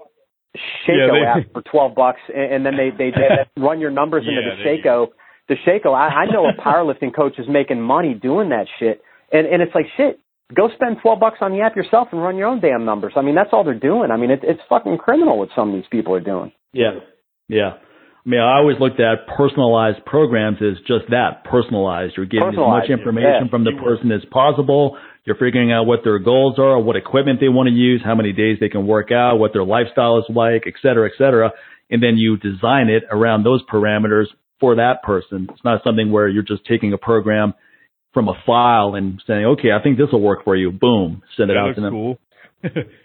Yeah, 0.89 1.07
they- 1.13 1.27
app 1.43 1.53
for 1.53 1.63
twelve 1.63 1.95
bucks, 1.95 2.21
and, 2.35 2.53
and 2.55 2.67
then 2.67 2.77
they 2.77 2.91
they, 2.91 3.11
they 3.11 3.29
run 3.61 3.81
your 3.81 3.91
numbers 3.91 4.25
into 4.27 4.41
Yeah, 4.41 4.55
the 4.57 4.89
Sheiko. 4.89 5.09
The 5.49 5.57
Sheiko, 5.67 5.95
I, 5.95 6.23
I 6.23 6.25
know 6.27 6.47
a 6.49 6.53
powerlifting 6.67 7.15
coach 7.15 7.39
is 7.39 7.47
making 7.49 7.81
money 7.81 8.15
doing 8.15 8.49
that 8.51 8.67
shit, 8.79 9.03
and 9.33 9.47
and 9.47 9.61
it's 9.63 9.75
like 9.75 9.87
shit. 9.97 10.19
Go 10.57 10.71
spend 10.75 10.97
twelve 11.03 11.21
bucks 11.21 11.39
on 11.41 11.53
the 11.53 11.61
app 11.61 11.77
yourself 11.77 12.09
and 12.13 12.23
run 12.23 12.37
your 12.37 12.49
own 12.49 12.61
damn 12.61 12.85
numbers. 12.85 13.13
I 13.17 13.23
mean, 13.23 13.35
that's 13.35 13.51
all 13.53 13.65
they're 13.65 13.79
doing. 13.79 14.11
I 14.11 14.17
mean, 14.17 14.31
it, 14.31 14.41
it's 14.43 14.61
fucking 14.69 14.97
criminal 14.97 15.39
what 15.39 15.51
some 15.55 15.69
of 15.71 15.75
these 15.75 15.89
people 15.91 16.15
are 16.15 16.21
doing. 16.21 16.53
Yeah. 16.73 17.01
Yeah. 17.49 17.73
I 17.77 18.29
mean, 18.29 18.41
I 18.41 18.57
always 18.57 18.77
looked 18.81 19.01
at 19.01 19.27
personalized 19.37 20.05
programs 20.05 20.59
as 20.61 20.79
just 20.87 21.11
that, 21.11 21.45
personalized. 21.45 22.15
You're 22.17 22.27
getting 22.27 22.49
as 22.49 22.57
much 22.57 22.91
information 22.91 23.45
yeah. 23.45 23.51
from 23.51 23.65
the 23.65 23.73
person 23.83 24.13
as 24.13 24.21
possible. 24.31 24.99
You're 25.25 25.37
figuring 25.37 25.73
out 25.73 25.85
what 25.85 26.01
their 26.05 26.19
goals 26.19 26.59
are, 26.59 26.81
what 26.81 26.97
equipment 26.97 27.41
they 27.41 27.49
want 27.49 27.69
to 27.69 27.75
use, 27.75 28.03
how 28.05 28.15
many 28.15 28.33
days 28.33 28.59
they 28.61 28.69
can 28.69 28.87
work 28.87 29.13
out, 29.13 29.39
what 29.39 29.53
their 29.53 29.65
lifestyle 29.65 30.19
is 30.19 30.25
like, 30.29 30.65
et 30.67 30.75
cetera, 30.83 31.09
et 31.09 31.17
cetera. 31.17 31.53
And 31.91 32.03
then 32.03 32.17
you 32.17 32.37
design 32.37 32.89
it 32.89 33.05
around 33.11 33.45
those 33.45 33.63
parameters 33.65 34.27
for 34.61 34.77
that 34.77 35.03
person. 35.03 35.49
It's 35.51 35.65
not 35.65 35.83
something 35.85 36.11
where 36.11 36.29
you're 36.29 36.43
just 36.43 36.67
taking 36.67 36.93
a 36.93 36.99
program 36.99 37.55
from 38.15 38.29
a 38.29 38.35
file 38.47 38.95
and 38.95 39.23
saying, 39.27 39.45
okay, 39.45 39.73
I 39.73 39.83
think 39.83 39.99
this 39.99 40.09
will 40.13 40.21
work 40.23 40.45
for 40.45 40.57
you. 40.57 40.71
Boom. 40.71 41.23
Send 41.37 41.51
it 41.51 41.55
That 41.55 41.61
out 41.61 41.75
to 41.75 41.81
them. 41.81 41.93
cool. 41.93 42.19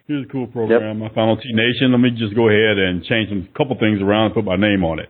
Here's 0.08 0.26
a 0.26 0.30
cool 0.32 0.48
program. 0.48 1.04
I 1.04 1.10
found 1.14 1.32
on 1.32 1.38
T 1.38 1.44
Nation. 1.54 1.92
Let 1.92 2.00
me 2.00 2.10
just 2.12 2.36
go 2.36 2.50
ahead 2.50 2.78
and 2.80 3.04
change 3.04 3.30
some 3.30 3.48
couple 3.56 3.78
things 3.80 4.02
around 4.02 4.28
and 4.28 4.34
put 4.36 4.46
my 4.46 4.56
name 4.56 4.84
on 4.84 5.00
it. 5.00 5.10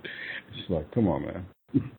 It's 0.57 0.70
like, 0.70 0.91
come 0.94 1.07
on, 1.07 1.26
man. 1.26 1.45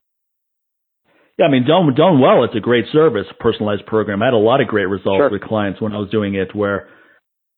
Yeah, 1.37 1.47
I 1.47 1.51
mean, 1.51 1.65
done 1.67 1.93
done 1.95 2.21
well. 2.21 2.45
It's 2.45 2.55
a 2.55 2.61
great 2.61 2.85
service, 2.93 3.25
personalized 3.41 3.85
program. 3.85 4.21
I 4.21 4.27
had 4.27 4.33
a 4.33 4.37
lot 4.37 4.61
of 4.61 4.67
great 4.67 4.85
results 4.87 5.19
Sure. 5.19 5.29
with 5.29 5.41
clients 5.41 5.81
when 5.81 5.91
I 5.91 5.97
was 5.97 6.09
doing 6.09 6.33
it, 6.35 6.55
where 6.55 6.87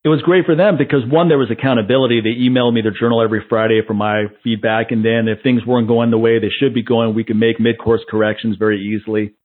it 0.04 0.10
was 0.10 0.20
great 0.24 0.46
for 0.48 0.56
them 0.56 0.78
because 0.80 1.02
one, 1.08 1.28
there 1.28 1.38
was 1.38 1.52
accountability. 1.52 2.22
They 2.22 2.42
emailed 2.50 2.74
me 2.74 2.82
their 2.82 2.96
journal 3.00 3.22
every 3.22 3.44
Friday 3.48 3.82
for 3.86 3.94
my 3.94 4.26
feedback, 4.44 4.90
and 4.90 5.06
then 5.06 5.28
if 5.28 5.44
things 5.44 5.64
weren't 5.64 5.88
going 5.88 6.10
the 6.10 6.18
way 6.18 6.40
they 6.40 6.50
should 6.60 6.74
be 6.74 6.82
going, 6.82 7.14
we 7.14 7.24
could 7.24 7.36
make 7.36 7.60
mid 7.60 7.78
course 7.78 8.02
corrections 8.10 8.56
very 8.58 8.82
easily. 8.82 9.36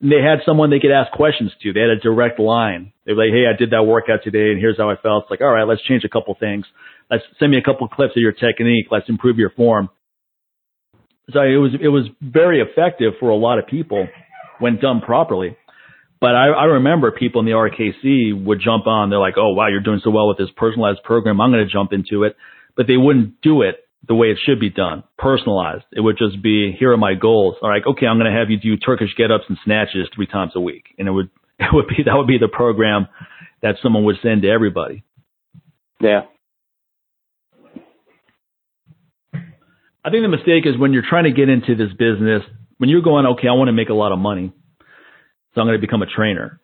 They 0.00 0.22
had 0.22 0.40
someone 0.46 0.70
they 0.70 0.78
could 0.78 0.92
ask 0.92 1.10
questions 1.12 1.50
to. 1.62 1.72
They 1.72 1.80
had 1.80 1.90
a 1.90 1.98
direct 1.98 2.38
line. 2.38 2.92
They 3.04 3.12
were 3.14 3.24
like, 3.24 3.32
"Hey, 3.32 3.46
I 3.46 3.56
did 3.56 3.70
that 3.70 3.82
workout 3.82 4.22
today, 4.22 4.50
and 4.52 4.58
here's 4.58 4.78
how 4.78 4.90
I 4.90 4.96
felt." 4.96 5.24
It's 5.24 5.30
like, 5.30 5.40
"All 5.40 5.52
right, 5.52 5.66
let's 5.66 5.82
change 5.82 6.04
a 6.04 6.08
couple 6.08 6.34
things. 6.34 6.66
Let's 7.10 7.24
send 7.38 7.50
me 7.50 7.58
a 7.58 7.62
couple 7.62 7.88
clips 7.88 8.16
of 8.16 8.22
your 8.22 8.32
technique. 8.32 8.86
Let's 8.90 9.08
improve 9.08 9.38
your 9.38 9.50
form." 9.50 9.88
So 11.32 11.42
it 11.42 11.56
was 11.56 11.72
it 11.80 11.88
was 11.88 12.06
very 12.20 12.60
effective 12.60 13.14
for 13.18 13.30
a 13.30 13.36
lot 13.36 13.58
of 13.58 13.66
people 13.66 14.06
when 14.60 14.78
done 14.78 15.00
properly. 15.00 15.56
But 16.20 16.34
I, 16.34 16.48
I 16.48 16.64
remember 16.64 17.12
people 17.12 17.40
in 17.40 17.46
the 17.46 17.52
RKC 17.52 18.44
would 18.44 18.60
jump 18.60 18.86
on. 18.86 19.10
They're 19.10 19.18
like, 19.18 19.36
"Oh 19.36 19.52
wow, 19.52 19.66
you're 19.66 19.80
doing 19.80 20.00
so 20.02 20.10
well 20.10 20.28
with 20.28 20.38
this 20.38 20.50
personalized 20.56 21.02
program. 21.02 21.40
I'm 21.40 21.50
going 21.50 21.66
to 21.66 21.72
jump 21.72 21.92
into 21.92 22.22
it," 22.22 22.36
but 22.76 22.86
they 22.86 22.96
wouldn't 22.96 23.40
do 23.40 23.62
it 23.62 23.87
the 24.06 24.14
way 24.14 24.28
it 24.28 24.38
should 24.44 24.60
be 24.60 24.70
done, 24.70 25.04
personalized. 25.18 25.84
It 25.92 26.00
would 26.00 26.16
just 26.18 26.42
be, 26.42 26.72
"Here 26.78 26.92
are 26.92 26.96
my 26.96 27.14
goals." 27.14 27.56
All 27.62 27.68
right, 27.68 27.82
okay, 27.84 28.06
I'm 28.06 28.18
going 28.18 28.32
to 28.32 28.38
have 28.38 28.50
you 28.50 28.58
do 28.58 28.76
Turkish 28.76 29.14
get-ups 29.16 29.44
and 29.48 29.58
snatches 29.64 30.08
three 30.14 30.26
times 30.26 30.52
a 30.54 30.60
week, 30.60 30.94
and 30.98 31.08
it 31.08 31.10
would 31.10 31.30
it 31.58 31.72
would 31.72 31.88
be 31.88 32.04
that 32.04 32.14
would 32.14 32.26
be 32.26 32.38
the 32.38 32.48
program 32.48 33.08
that 33.62 33.76
someone 33.82 34.04
would 34.04 34.16
send 34.22 34.42
to 34.42 34.48
everybody. 34.48 35.04
Yeah. 36.00 36.22
I 40.04 40.10
think 40.10 40.22
the 40.22 40.28
mistake 40.28 40.64
is 40.64 40.78
when 40.78 40.92
you're 40.92 41.04
trying 41.06 41.24
to 41.24 41.32
get 41.32 41.48
into 41.48 41.74
this 41.74 41.92
business, 41.92 42.42
when 42.78 42.88
you're 42.88 43.02
going, 43.02 43.26
okay, 43.26 43.48
I 43.48 43.52
want 43.52 43.68
to 43.68 43.72
make 43.72 43.88
a 43.88 43.94
lot 43.94 44.12
of 44.12 44.18
money, 44.18 44.52
so 45.54 45.60
I'm 45.60 45.66
going 45.66 45.78
to 45.78 45.84
become 45.84 46.02
a 46.02 46.06
trainer. 46.06 46.60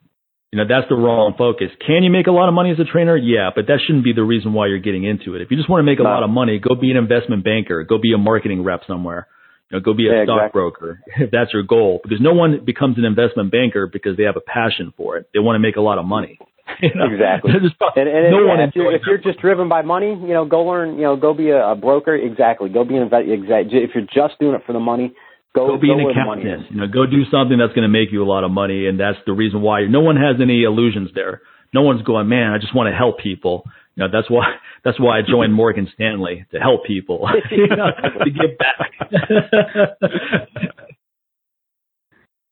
You 0.54 0.60
know, 0.62 0.68
that's 0.70 0.88
the 0.88 0.94
wrong 0.94 1.34
focus. 1.36 1.66
Can 1.84 2.04
you 2.04 2.12
make 2.14 2.28
a 2.28 2.30
lot 2.30 2.46
of 2.46 2.54
money 2.54 2.70
as 2.70 2.78
a 2.78 2.84
trainer? 2.84 3.16
Yeah, 3.16 3.50
but 3.52 3.66
that 3.66 3.80
shouldn't 3.84 4.04
be 4.04 4.12
the 4.12 4.22
reason 4.22 4.52
why 4.52 4.68
you're 4.68 4.78
getting 4.78 5.02
into 5.02 5.34
it. 5.34 5.42
If 5.42 5.50
you 5.50 5.56
just 5.56 5.68
want 5.68 5.80
to 5.80 5.82
make 5.82 5.98
a 5.98 6.04
No. 6.04 6.10
lot 6.10 6.22
of 6.22 6.30
money, 6.30 6.60
go 6.60 6.76
be 6.76 6.92
an 6.92 6.96
investment 6.96 7.42
banker, 7.42 7.82
go 7.82 7.98
be 7.98 8.12
a 8.14 8.18
marketing 8.18 8.62
rep 8.62 8.82
somewhere, 8.86 9.26
you 9.68 9.76
know, 9.76 9.82
go 9.82 9.94
be 9.94 10.06
a 10.06 10.12
Yeah, 10.12 10.20
exactly. 10.22 10.38
stockbroker 10.42 11.00
if 11.18 11.32
that's 11.32 11.52
your 11.52 11.64
goal. 11.64 11.98
Because 12.04 12.20
no 12.20 12.34
one 12.34 12.64
becomes 12.64 12.98
an 12.98 13.04
investment 13.04 13.50
banker 13.50 13.88
because 13.88 14.16
they 14.16 14.22
have 14.22 14.36
a 14.36 14.46
passion 14.46 14.94
for 14.96 15.16
it. 15.16 15.28
They 15.34 15.40
want 15.40 15.56
to 15.56 15.58
make 15.58 15.74
a 15.74 15.80
lot 15.80 15.98
of 15.98 16.04
money. 16.04 16.38
You 16.80 16.90
know? 16.94 17.06
Exactly. 17.06 17.50
And, 17.50 18.08
and 18.08 18.30
no 18.30 18.40
yeah, 18.40 18.48
one 18.48 18.60
if, 18.60 18.74
you're, 18.76 18.94
if 18.94 19.02
you're 19.06 19.18
just 19.18 19.40
driven 19.40 19.68
by 19.68 19.82
money, 19.82 20.10
you 20.10 20.34
know, 20.34 20.44
go 20.44 20.62
learn, 20.62 20.94
you 20.96 21.02
know, 21.02 21.16
go 21.16 21.34
be 21.34 21.50
a, 21.50 21.72
a 21.72 21.74
broker. 21.74 22.14
Exactly. 22.14 22.68
Go 22.68 22.84
be 22.84 22.94
an 22.96 23.02
invest. 23.02 23.26
Exact. 23.28 23.68
If 23.72 23.90
you're 23.94 24.06
just 24.06 24.38
doing 24.40 24.54
it 24.54 24.62
for 24.66 24.72
the 24.72 24.80
money, 24.80 25.14
go, 25.54 25.68
go 25.68 25.78
be 25.78 25.90
an 25.90 25.98
the 25.98 26.04
money 26.04 26.12
accountant. 26.12 26.70
You 26.70 26.80
know, 26.80 26.86
go 26.86 27.06
do 27.06 27.24
something 27.30 27.56
that's 27.58 27.72
going 27.72 27.86
to 27.86 27.92
make 27.92 28.12
you 28.12 28.22
a 28.22 28.28
lot 28.28 28.44
of 28.44 28.50
money, 28.50 28.86
and 28.86 28.98
that's 28.98 29.18
the 29.26 29.32
reason 29.32 29.62
why. 29.62 29.86
No 29.86 30.00
one 30.00 30.16
has 30.16 30.36
any 30.40 30.64
illusions 30.64 31.10
there. 31.14 31.40
No 31.72 31.82
one's 31.82 32.02
going, 32.02 32.28
man. 32.28 32.52
I 32.52 32.58
just 32.58 32.74
want 32.74 32.88
to 32.88 32.96
help 32.96 33.18
people. 33.18 33.64
You 33.94 34.04
know, 34.04 34.08
that's 34.12 34.30
why. 34.30 34.44
That's 34.84 35.00
why 35.00 35.16
I 35.18 35.22
joined 35.26 35.54
Morgan 35.62 35.88
Stanley 35.94 36.44
to 36.52 36.58
help 36.58 36.84
people, 36.84 37.26
you 37.50 37.68
know, 37.68 37.88
to 38.22 38.30
give 38.30 38.58
back. 38.58 38.92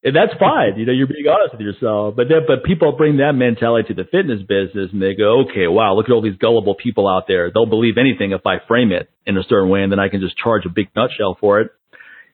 And 0.03 0.17
that's 0.17 0.33
fine. 0.41 0.79
You 0.79 0.87
know, 0.87 0.93
you're 0.93 1.07
being 1.07 1.27
honest 1.29 1.53
with 1.53 1.61
yourself. 1.61 2.17
But 2.17 2.29
then, 2.31 2.39
but 2.47 2.65
people 2.65 2.93
bring 2.97 3.19
that 3.19 3.35
mentality 3.35 3.89
to 3.89 4.03
the 4.03 4.09
fitness 4.09 4.41
business 4.41 4.91
and 4.93 5.01
they 5.01 5.15
go, 5.15 5.43
okay, 5.43 5.69
wow, 5.69 5.95
look 5.95 6.07
at 6.07 6.13
all 6.13 6.23
these 6.23 6.39
gullible 6.39 6.75
people 6.75 7.07
out 7.07 7.25
there. 7.29 7.51
They'll 7.53 7.67
believe 7.67 7.99
anything 7.99 8.33
if 8.33 8.47
I 8.47 8.57
frame 8.67 8.91
it 8.91 9.11
in 9.27 9.37
a 9.37 9.45
certain 9.45 9.69
way 9.69 9.83
and 9.83 9.93
then 9.93 10.01
I 10.01 10.09
can 10.09 10.21
just 10.21 10.39
charge 10.39 10.65
a 10.65 10.71
big 10.71 10.89
nutshell 10.97 11.37
for 11.39 11.61
it 11.61 11.71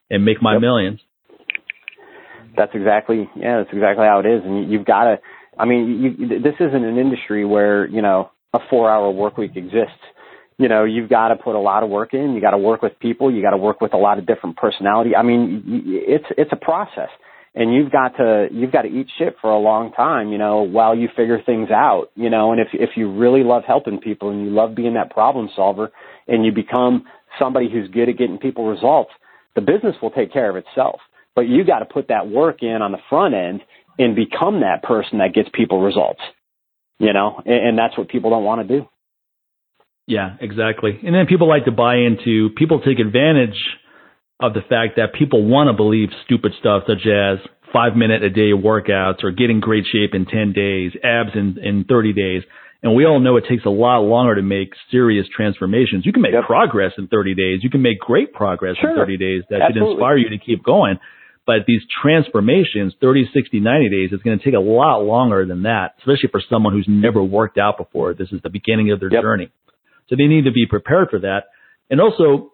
and 0.09 0.25
make 0.25 0.41
my 0.41 0.53
Yep. 0.53 0.61
millions. 0.61 0.99
That's 2.55 2.73
exactly 2.73 3.29
yeah. 3.35 3.59
That's 3.59 3.73
exactly 3.73 4.05
how 4.05 4.19
it 4.19 4.25
is. 4.25 4.43
And 4.43 4.57
you, 4.57 4.77
you've 4.77 4.85
got 4.85 5.03
to. 5.05 5.19
I 5.57 5.65
mean, 5.65 6.17
you, 6.17 6.39
this 6.39 6.55
isn't 6.59 6.83
an 6.83 6.97
industry 6.97 7.45
where 7.45 7.87
you 7.87 8.01
know 8.01 8.31
a 8.53 8.59
four-hour 8.69 9.11
work 9.11 9.37
week 9.37 9.55
exists. 9.55 10.01
You 10.57 10.67
know, 10.67 10.83
you've 10.83 11.09
got 11.09 11.29
to 11.29 11.35
put 11.35 11.55
a 11.55 11.59
lot 11.59 11.83
of 11.83 11.89
work 11.89 12.13
in. 12.13 12.33
You 12.33 12.41
got 12.41 12.51
to 12.51 12.57
work 12.57 12.81
with 12.81 12.99
people. 12.99 13.33
You 13.33 13.41
got 13.41 13.51
to 13.51 13.57
work 13.57 13.79
with 13.79 13.93
a 13.93 13.97
lot 13.97 14.19
of 14.19 14.25
different 14.25 14.57
personality. 14.57 15.15
I 15.15 15.23
mean, 15.23 15.63
it's 15.87 16.25
it's 16.37 16.51
a 16.51 16.57
process, 16.57 17.09
and 17.55 17.73
you've 17.73 17.91
got 17.91 18.17
to 18.17 18.47
you've 18.51 18.71
got 18.71 18.81
to 18.81 18.89
eat 18.89 19.07
shit 19.17 19.35
for 19.41 19.51
a 19.51 19.59
long 19.59 19.93
time. 19.93 20.29
You 20.33 20.37
know, 20.37 20.63
while 20.63 20.95
you 20.97 21.07
figure 21.15 21.39
things 21.45 21.69
out. 21.71 22.07
You 22.15 22.29
know, 22.29 22.51
and 22.51 22.59
if 22.59 22.67
if 22.73 22.91
you 22.97 23.09
really 23.09 23.43
love 23.43 23.63
helping 23.65 23.99
people 23.99 24.31
and 24.31 24.43
you 24.43 24.49
love 24.49 24.75
being 24.75 24.95
that 24.95 25.11
problem 25.11 25.49
solver, 25.55 25.91
and 26.27 26.43
you 26.43 26.51
become 26.51 27.05
somebody 27.37 27.69
who's 27.71 27.87
good 27.89 28.09
at 28.09 28.17
getting 28.17 28.37
people 28.37 28.67
results, 28.67 29.11
the 29.59 29.71
business 29.71 29.95
will 30.01 30.11
take 30.11 30.31
care 30.31 30.49
of 30.49 30.55
itself. 30.55 30.99
But 31.35 31.47
you 31.47 31.63
got 31.65 31.79
to 31.79 31.85
put 31.85 32.07
that 32.07 32.27
work 32.29 32.63
in 32.63 32.81
on 32.81 32.91
the 32.91 32.97
front 33.09 33.33
end 33.33 33.61
and 33.97 34.15
become 34.15 34.61
that 34.61 34.83
person 34.83 35.19
that 35.19 35.33
gets 35.33 35.49
people 35.53 35.81
results. 35.81 36.21
You 36.99 37.13
know, 37.13 37.41
and, 37.45 37.69
and 37.69 37.77
that's 37.77 37.97
what 37.97 38.09
people 38.09 38.29
don't 38.29 38.43
want 38.43 38.67
to 38.67 38.79
do. 38.79 38.87
Yeah, 40.07 40.35
exactly. 40.41 40.99
And 41.03 41.13
then 41.13 41.27
people 41.27 41.47
like 41.47 41.65
to 41.65 41.71
buy 41.71 41.97
into, 41.97 42.49
people 42.57 42.81
take 42.81 42.99
advantage 42.99 43.57
of 44.39 44.53
the 44.53 44.61
fact 44.61 44.95
that 44.95 45.13
people 45.13 45.45
want 45.45 45.67
to 45.67 45.73
believe 45.73 46.09
stupid 46.25 46.53
stuff 46.59 46.83
such 46.87 47.05
as 47.05 47.37
five 47.71 47.95
minute 47.95 48.23
a 48.23 48.29
day 48.29 48.51
workouts 48.51 49.23
or 49.23 49.31
getting 49.31 49.59
great 49.59 49.85
shape 49.85 50.15
in 50.15 50.25
10 50.25 50.53
days, 50.53 50.93
abs 51.03 51.31
in, 51.35 51.57
in 51.61 51.85
30 51.87 52.13
days. 52.13 52.43
And 52.81 52.95
we 52.95 53.05
all 53.05 53.19
know 53.19 53.35
it 53.35 53.43
takes 53.49 53.65
a 53.65 53.69
lot 53.69 53.99
longer 53.99 54.35
to 54.35 54.41
make 54.41 54.73
serious 54.89 55.27
transformations. 55.35 56.05
You 56.05 56.13
can 56.13 56.21
make 56.21 56.31
Yep. 56.33 56.45
progress 56.45 56.93
in 56.97 57.07
30 57.07 57.35
days. 57.35 57.61
You 57.63 57.69
can 57.69 57.81
make 57.81 57.99
great 57.99 58.33
progress 58.33 58.77
in 58.81 58.95
30 58.95 59.17
days 59.17 59.43
that 59.49 59.67
should 59.67 59.77
inspire 59.77 60.15
you 60.17 60.29
to 60.29 60.37
keep 60.37 60.63
going. 60.63 60.97
But 61.45 61.65
these 61.65 61.81
transformations, 62.01 62.93
30, 63.01 63.25
60, 63.33 63.59
90 63.59 63.89
days, 63.89 64.13
it's 64.13 64.23
going 64.23 64.37
to 64.37 64.45
take 64.45 64.53
a 64.53 64.59
lot 64.59 65.03
longer 65.03 65.45
than 65.45 65.63
that, 65.63 65.95
especially 65.99 66.29
for 66.29 66.39
someone 66.49 66.73
who's 66.73 66.87
never 66.87 67.21
worked 67.23 67.57
out 67.57 67.77
before. 67.77 68.13
This 68.13 68.31
is 68.31 68.41
the 68.43 68.49
beginning 68.49 68.91
of 68.91 68.99
their 68.99 69.11
Yep. 69.11 69.21
journey. 69.23 69.49
So 70.07 70.15
they 70.15 70.27
need 70.27 70.45
to 70.45 70.51
be 70.51 70.65
prepared 70.65 71.09
for 71.09 71.19
that. 71.19 71.45
And 71.89 71.99
also, 71.99 72.51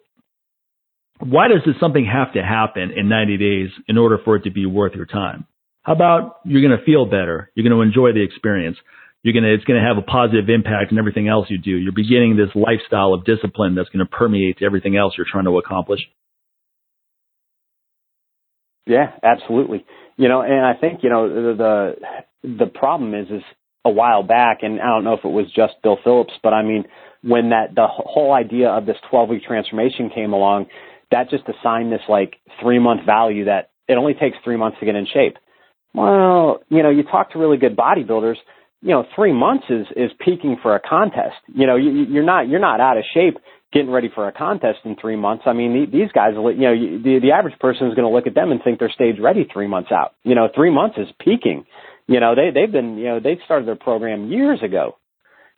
why 1.19 1.47
does 1.47 1.61
this 1.65 1.75
something 1.79 2.05
have 2.05 2.33
to 2.33 2.43
happen 2.43 2.91
in 2.91 3.07
90 3.09 3.37
days 3.37 3.69
in 3.87 3.97
order 3.97 4.17
for 4.17 4.37
it 4.37 4.43
to 4.43 4.49
be 4.51 4.65
worth 4.65 4.95
your 4.95 5.05
time? 5.05 5.45
How 5.83 5.93
about 5.93 6.37
you're 6.45 6.61
going 6.61 6.77
to 6.77 6.83
feel 6.83 7.05
better? 7.05 7.51
You're 7.53 7.67
going 7.67 7.75
to 7.77 7.81
enjoy 7.81 8.11
the 8.13 8.21
experience. 8.23 8.77
You're 9.25 9.33
to, 9.41 9.55
it's 9.55 9.63
to 9.81 9.81
have 9.81 9.97
a 9.97 10.03
positive 10.03 10.49
impact 10.49 10.91
on 10.91 10.99
everything 10.99 11.27
else 11.27 11.47
you 11.49 11.57
do. 11.57 11.71
You're 11.71 11.91
beginning 11.91 12.37
this 12.37 12.53
lifestyle 12.53 13.11
of 13.11 13.25
discipline 13.25 13.73
that's 13.73 13.89
going 13.89 14.05
to 14.05 14.11
permeate 14.11 14.59
everything 14.61 14.97
else 14.97 15.15
you're 15.17 15.25
trying 15.27 15.45
to 15.45 15.57
accomplish. 15.57 16.01
Yeah, 18.85 19.13
absolutely. 19.23 19.83
You 20.15 20.27
know, 20.27 20.43
and 20.43 20.63
I 20.63 20.75
think 20.79 20.99
you 21.01 21.09
know 21.09 21.27
the 21.27 21.95
the, 22.43 22.55
the 22.59 22.65
problem 22.67 23.15
is 23.15 23.25
is 23.31 23.41
a 23.83 23.89
while 23.89 24.21
back, 24.21 24.59
and 24.61 24.79
I 24.79 24.85
don't 24.85 25.03
know 25.03 25.13
if 25.13 25.25
it 25.25 25.29
was 25.29 25.47
just 25.55 25.73
Bill 25.81 25.97
Phillips, 26.03 26.33
but 26.43 26.53
I 26.53 26.61
mean 26.61 26.83
when 27.23 27.49
that 27.49 27.73
the 27.73 27.87
whole 27.89 28.31
idea 28.31 28.69
of 28.69 28.85
this 28.85 28.97
12 29.09 29.29
week 29.29 29.43
transformation 29.43 30.11
came 30.13 30.33
along, 30.33 30.67
that 31.09 31.31
just 31.31 31.45
assigned 31.49 31.91
this 31.91 32.01
like 32.07 32.35
three 32.61 32.77
month 32.77 33.07
value 33.07 33.45
that 33.45 33.71
it 33.87 33.97
only 33.97 34.13
takes 34.13 34.37
three 34.43 34.55
months 34.55 34.77
to 34.81 34.85
get 34.85 34.93
in 34.93 35.07
shape. 35.11 35.37
Well, 35.95 36.59
you 36.69 36.83
know, 36.83 36.91
you 36.91 37.01
talk 37.01 37.31
to 37.31 37.39
really 37.39 37.57
good 37.57 37.75
bodybuilders, 37.75 38.35
you 38.85 38.91
know, 38.91 39.03
three 39.15 39.33
months 39.33 39.65
is 39.67 39.87
is 39.95 40.11
peaking 40.23 40.57
for 40.61 40.75
a 40.75 40.79
contest. 40.79 41.37
You 41.47 41.65
know, 41.65 41.75
you, 41.75 42.05
you're 42.07 42.23
not 42.23 42.47
you're 42.47 42.59
not 42.59 42.79
out 42.79 42.97
of 42.97 43.03
shape 43.15 43.37
getting 43.73 43.89
ready 43.89 44.09
for 44.13 44.27
a 44.27 44.31
contest 44.31 44.77
in 44.85 44.95
three 44.95 45.15
months. 45.15 45.45
I 45.47 45.53
mean, 45.53 45.73
the- 45.73 45.91
these 45.91 46.11
guys, 46.11 46.33
you 46.35 46.41
know, 46.41 46.75
the 46.75 47.19
the 47.19 47.31
average 47.31 47.57
person 47.57 47.87
is 47.87 47.95
going 47.95 48.07
to 48.07 48.13
look 48.13 48.27
at 48.27 48.35
them 48.35 48.51
and 48.51 48.61
think 48.63 48.77
they're 48.77 48.91
stage 48.91 49.15
ready 49.19 49.47
three 49.51 49.65
months 49.65 49.91
out. 49.91 50.13
You 50.23 50.35
know, 50.35 50.49
three 50.53 50.69
months 50.69 50.99
is 50.99 51.07
peaking. 51.19 51.65
You 52.07 52.19
know, 52.19 52.35
they 52.35 52.51
they've 52.53 52.71
been 52.71 52.97
you 52.99 53.05
know 53.05 53.19
they've 53.19 53.39
started 53.43 53.67
their 53.67 53.75
program 53.75 54.29
years 54.29 54.61
ago. 54.61 54.97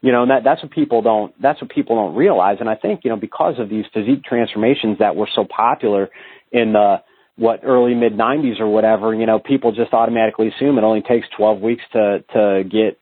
You 0.01 0.13
know, 0.13 0.21
and 0.21 0.31
that 0.31 0.45
that's 0.45 0.63
what 0.63 0.71
people 0.71 1.01
don't 1.01 1.33
that's 1.41 1.59
what 1.61 1.69
people 1.69 1.97
don't 1.97 2.15
realize. 2.15 2.57
And 2.61 2.69
I 2.69 2.75
think 2.75 3.01
you 3.03 3.09
know 3.09 3.17
because 3.17 3.55
of 3.59 3.67
these 3.67 3.83
physique 3.93 4.23
transformations 4.23 4.99
that 4.99 5.17
were 5.17 5.27
so 5.35 5.43
popular 5.43 6.09
in 6.53 6.71
the 6.71 7.01
what 7.35 7.59
early 7.63 7.93
mid 7.93 8.13
90s 8.13 8.61
or 8.61 8.67
whatever, 8.67 9.13
you 9.13 9.25
know, 9.25 9.37
people 9.37 9.73
just 9.73 9.93
automatically 9.93 10.47
assume 10.47 10.77
it 10.77 10.83
only 10.85 11.01
takes 11.01 11.27
12 11.35 11.59
weeks 11.59 11.83
to 11.91 12.23
to 12.33 12.63
get 12.63 12.97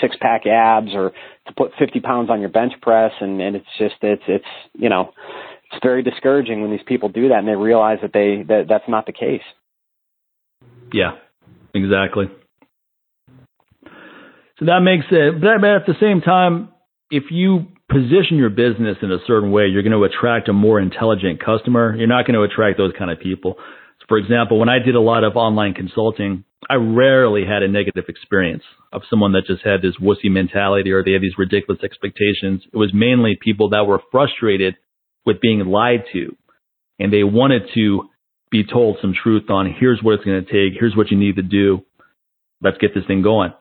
six 0.00 0.16
pack 0.20 0.46
abs 0.46 0.90
or 0.94 1.10
to 1.46 1.52
put 1.56 1.72
50 1.78 2.00
pounds 2.00 2.30
on 2.30 2.40
your 2.40 2.50
bench 2.50 2.72
press, 2.80 3.12
and 3.20 3.40
and 3.40 3.56
it's 3.56 3.66
just 3.78 3.94
it's 4.02 4.22
it's 4.28 4.44
you 4.74 4.88
know 4.88 5.12
it's 5.70 5.82
very 5.82 6.02
discouraging 6.02 6.62
when 6.62 6.70
these 6.70 6.84
people 6.86 7.08
do 7.08 7.28
that 7.28 7.38
and 7.38 7.48
they 7.48 7.56
realize 7.56 7.98
that 8.02 8.12
they 8.12 8.44
that 8.48 8.66
that's 8.68 8.88
not 8.88 9.06
the 9.06 9.12
case. 9.12 9.42
Yeah, 10.92 11.12
exactly. 11.74 12.26
So 14.58 14.66
that 14.66 14.80
makes 14.80 15.06
it, 15.10 15.40
but 15.40 15.64
at 15.64 15.86
the 15.86 15.94
same 16.00 16.20
time, 16.20 16.68
if 17.10 17.24
you 17.30 17.66
position 17.90 18.36
your 18.36 18.50
business 18.50 18.96
in 19.02 19.10
a 19.10 19.18
certain 19.26 19.50
way, 19.50 19.66
you're 19.66 19.82
going 19.82 19.92
to 19.92 20.04
attract 20.04 20.48
a 20.48 20.52
more 20.52 20.80
intelligent 20.80 21.44
customer. 21.44 21.94
You're 21.96 22.06
not 22.06 22.26
going 22.26 22.34
to 22.34 22.42
attract 22.42 22.78
those 22.78 22.92
kind 22.98 23.10
of 23.10 23.18
people. 23.18 23.56
For 24.12 24.18
example, 24.18 24.58
when 24.58 24.68
I 24.68 24.78
did 24.78 24.94
a 24.94 25.00
lot 25.00 25.24
of 25.24 25.36
online 25.36 25.72
consulting, 25.72 26.44
I 26.68 26.74
rarely 26.74 27.46
had 27.46 27.62
a 27.62 27.66
negative 27.66 28.04
experience 28.08 28.62
of 28.92 29.00
someone 29.08 29.32
that 29.32 29.46
just 29.46 29.64
had 29.64 29.80
this 29.80 29.96
wussy 29.98 30.30
mentality 30.30 30.92
or 30.92 31.02
they 31.02 31.12
had 31.12 31.22
these 31.22 31.38
ridiculous 31.38 31.82
expectations. 31.82 32.60
It 32.70 32.76
was 32.76 32.92
mainly 32.92 33.38
people 33.40 33.70
that 33.70 33.86
were 33.86 34.02
frustrated 34.10 34.74
with 35.24 35.40
being 35.40 35.60
lied 35.60 36.04
to 36.12 36.36
and 36.98 37.10
they 37.10 37.24
wanted 37.24 37.62
to 37.72 38.10
be 38.50 38.64
told 38.64 38.98
some 39.00 39.14
truth 39.14 39.48
on 39.48 39.74
here's 39.80 40.00
what 40.02 40.16
it's 40.16 40.24
going 40.24 40.44
to 40.44 40.52
take. 40.52 40.78
Here's 40.78 40.94
what 40.94 41.10
you 41.10 41.16
need 41.16 41.36
to 41.36 41.42
do. 41.42 41.82
Let's 42.60 42.76
get 42.76 42.94
this 42.94 43.06
thing 43.06 43.22
going. 43.22 43.54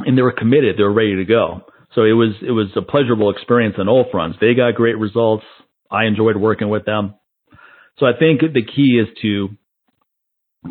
And 0.00 0.18
they 0.18 0.20
were 0.20 0.32
committed. 0.32 0.76
They 0.76 0.82
were 0.82 0.92
ready 0.92 1.16
to 1.16 1.24
go. 1.24 1.62
So 1.94 2.02
it 2.02 2.12
was, 2.12 2.34
it 2.46 2.52
was 2.52 2.68
a 2.76 2.82
pleasurable 2.82 3.30
experience 3.30 3.76
on 3.78 3.88
all 3.88 4.04
fronts. 4.12 4.36
They 4.42 4.52
got 4.52 4.74
great 4.74 4.98
results. 4.98 5.44
I 5.90 6.04
enjoyed 6.04 6.36
working 6.36 6.68
with 6.68 6.84
them. 6.84 7.14
So 7.98 8.06
I 8.06 8.12
think 8.18 8.40
the 8.40 8.64
key 8.64 9.00
is 9.00 9.08
to 9.22 9.50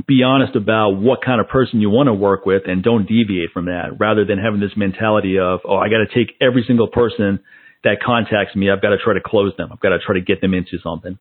be 0.08 0.24
honest 0.24 0.56
about 0.56 0.92
what 0.92 1.20
kind 1.24 1.40
of 1.40 1.48
person 1.48 1.80
you 1.80 1.90
want 1.90 2.08
to 2.08 2.14
work 2.14 2.46
with 2.46 2.64
and 2.66 2.84
don't 2.84 3.08
deviate 3.08 3.52
from 3.54 3.66
that 3.66 3.92
rather 4.00 4.26
than 4.26 4.40
having 4.40 4.60
this 4.60 4.76
mentality 4.76 5.38
of, 5.38 5.60
oh, 5.66 5.78
I 5.78 5.88
got 5.90 6.00
to 6.00 6.08
take 6.14 6.36
every 6.42 6.64
single 6.66 6.88
person 6.88 7.40
that 7.84 8.02
contacts 8.04 8.56
me. 8.56 8.72
I've 8.72 8.82
got 8.82 8.90
to 8.90 8.98
try 8.98 9.14
to 9.14 9.22
close 9.24 9.54
them. 9.58 9.70
I've 9.72 9.80
got 9.80 9.90
to 9.90 10.00
try 10.00 10.16
to 10.16 10.22
get 10.22 10.42
them 10.42 10.54
into 10.54 10.78
something. 10.84 11.18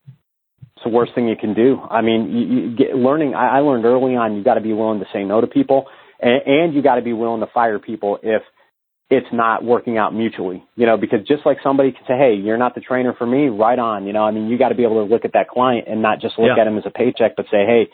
It's 0.77 0.85
the 0.85 0.91
worst 0.91 1.15
thing 1.15 1.29
you 1.29 1.37
can 1.37 1.55
do. 1.55 1.79
I 1.79 2.01
mean, 2.01 2.31
you, 2.31 2.47
you 2.47 2.77
get 2.77 2.97
learning. 2.97 3.35
I, 3.35 3.59
I 3.59 3.61
learned 3.61 3.85
early 3.85 4.17
on 4.17 4.37
you 4.37 4.43
got 4.43 4.55
to 4.55 4.61
be 4.61 4.73
willing 4.73 5.01
to 5.01 5.07
say 5.13 5.23
no 5.23 5.41
to 5.41 5.47
people, 5.47 5.87
and, 6.19 6.41
and 6.47 6.75
you 6.75 6.83
got 6.83 6.97
to 6.97 7.03
be 7.03 7.13
willing 7.13 7.41
to 7.41 7.47
fire 7.53 7.79
people 7.79 8.19
if 8.23 8.43
it's 9.11 9.27
not 9.33 9.65
working 9.65 9.99
out 9.99 10.15
mutually. 10.15 10.65
You 10.77 10.87
know, 10.87 10.97
because 10.97 11.21
just 11.27 11.45
like 11.45 11.59
somebody 11.63 11.93
can 11.93 12.03
say, 12.07 12.17
"Hey, 12.17 12.35
you're 12.35 12.59
not 12.59 12.75
the 12.75 12.81
trainer 12.81 13.13
for 13.13 13.27
me," 13.27 13.49
right 13.49 13.79
on. 13.79 14.07
You 14.07 14.13
know, 14.13 14.25
I 14.25 14.31
mean, 14.31 14.49
you 14.49 14.59
got 14.59 14.71
to 14.71 14.75
be 14.75 14.85
able 14.85 15.07
to 15.07 15.13
look 15.13 15.25
at 15.25 15.33
that 15.35 15.49
client 15.49 15.87
and 15.89 16.03
not 16.03 16.21
just 16.21 16.39
look 16.39 16.51
yeah. 16.57 16.63
at 16.63 16.67
him 16.67 16.79
as 16.79 16.85
a 16.87 16.91
paycheck, 16.91 17.37
but 17.37 17.47
say, 17.51 17.67
"Hey, 17.67 17.89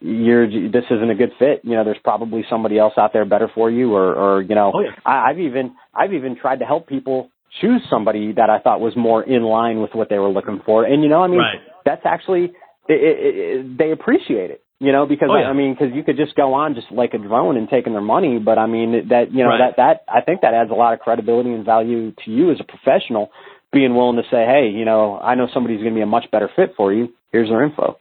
you're 0.00 0.46
this 0.46 0.84
isn't 0.90 1.10
a 1.10 1.14
good 1.14 1.32
fit. 1.38 1.60
You 1.62 1.76
know, 1.76 1.84
there's 1.84 1.98
probably 2.02 2.44
somebody 2.50 2.78
else 2.78 2.94
out 2.98 3.12
there 3.12 3.24
better 3.24 3.50
for 3.54 3.70
you, 3.70 3.94
or 3.94 4.14
or 4.14 4.42
you 4.42 4.54
know, 4.54 4.72
oh, 4.74 4.80
yeah. 4.80 4.90
I, 5.04 5.30
I've 5.30 5.38
even 5.38 5.74
I've 5.94 6.12
even 6.12 6.36
tried 6.36 6.58
to 6.60 6.64
help 6.64 6.88
people 6.88 7.30
choose 7.60 7.82
somebody 7.88 8.32
that 8.32 8.50
I 8.50 8.58
thought 8.58 8.80
was 8.80 8.94
more 8.96 9.22
in 9.22 9.42
line 9.42 9.80
with 9.80 9.94
what 9.94 10.08
they 10.08 10.18
were 10.18 10.28
looking 10.28 10.60
for, 10.64 10.84
and 10.84 11.02
you 11.02 11.08
know, 11.08 11.22
I 11.22 11.28
mean, 11.28 11.38
right. 11.38 11.60
that's 11.84 12.02
actually 12.04 12.44
it, 12.44 12.52
it, 12.88 13.34
it, 13.36 13.78
they 13.78 13.92
appreciate 13.92 14.50
it. 14.50 14.63
You 14.80 14.92
know, 14.92 15.06
because 15.06 15.28
oh, 15.30 15.36
yeah. 15.36 15.46
I 15.46 15.52
mean, 15.52 15.74
because 15.74 15.94
you 15.94 16.02
could 16.02 16.16
just 16.16 16.34
go 16.34 16.54
on 16.54 16.74
just 16.74 16.90
like 16.90 17.14
a 17.14 17.18
drone 17.18 17.56
and 17.56 17.68
taking 17.68 17.92
their 17.92 18.02
money, 18.02 18.38
but 18.38 18.58
I 18.58 18.66
mean 18.66 19.08
that 19.08 19.32
you 19.32 19.44
know 19.44 19.50
right. 19.50 19.74
that 19.76 19.76
that 19.76 20.12
I 20.12 20.20
think 20.20 20.40
that 20.42 20.52
adds 20.52 20.70
a 20.70 20.74
lot 20.74 20.94
of 20.94 21.00
credibility 21.00 21.52
and 21.52 21.64
value 21.64 22.12
to 22.24 22.30
you 22.30 22.50
as 22.50 22.58
a 22.60 22.64
professional, 22.64 23.30
being 23.72 23.94
willing 23.94 24.16
to 24.16 24.24
say, 24.24 24.44
hey, 24.44 24.70
you 24.74 24.84
know, 24.84 25.18
I 25.18 25.36
know 25.36 25.48
somebody's 25.54 25.78
going 25.80 25.94
to 25.94 25.98
be 25.98 26.02
a 26.02 26.06
much 26.06 26.30
better 26.30 26.50
fit 26.54 26.74
for 26.76 26.92
you. 26.92 27.14
Here's 27.30 27.48
their 27.48 27.64
info. 27.64 27.98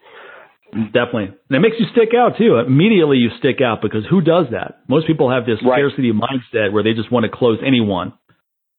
Definitely. 0.74 1.38
And 1.50 1.56
it 1.56 1.60
makes 1.60 1.76
you 1.78 1.86
stick 1.92 2.10
out 2.18 2.38
too. 2.38 2.58
Immediately 2.58 3.18
you 3.18 3.30
stick 3.38 3.62
out 3.62 3.82
because 3.82 4.06
who 4.10 4.22
does 4.22 4.48
that? 4.52 4.82
Most 4.88 5.06
people 5.06 5.30
have 5.30 5.46
this 5.46 5.62
right. 5.64 5.78
scarcity 5.78 6.12
mindset 6.12 6.74
where 6.74 6.82
they 6.82 6.94
just 6.94 7.12
want 7.12 7.26
to 7.26 7.30
close 7.30 7.60
anyone. 7.66 8.14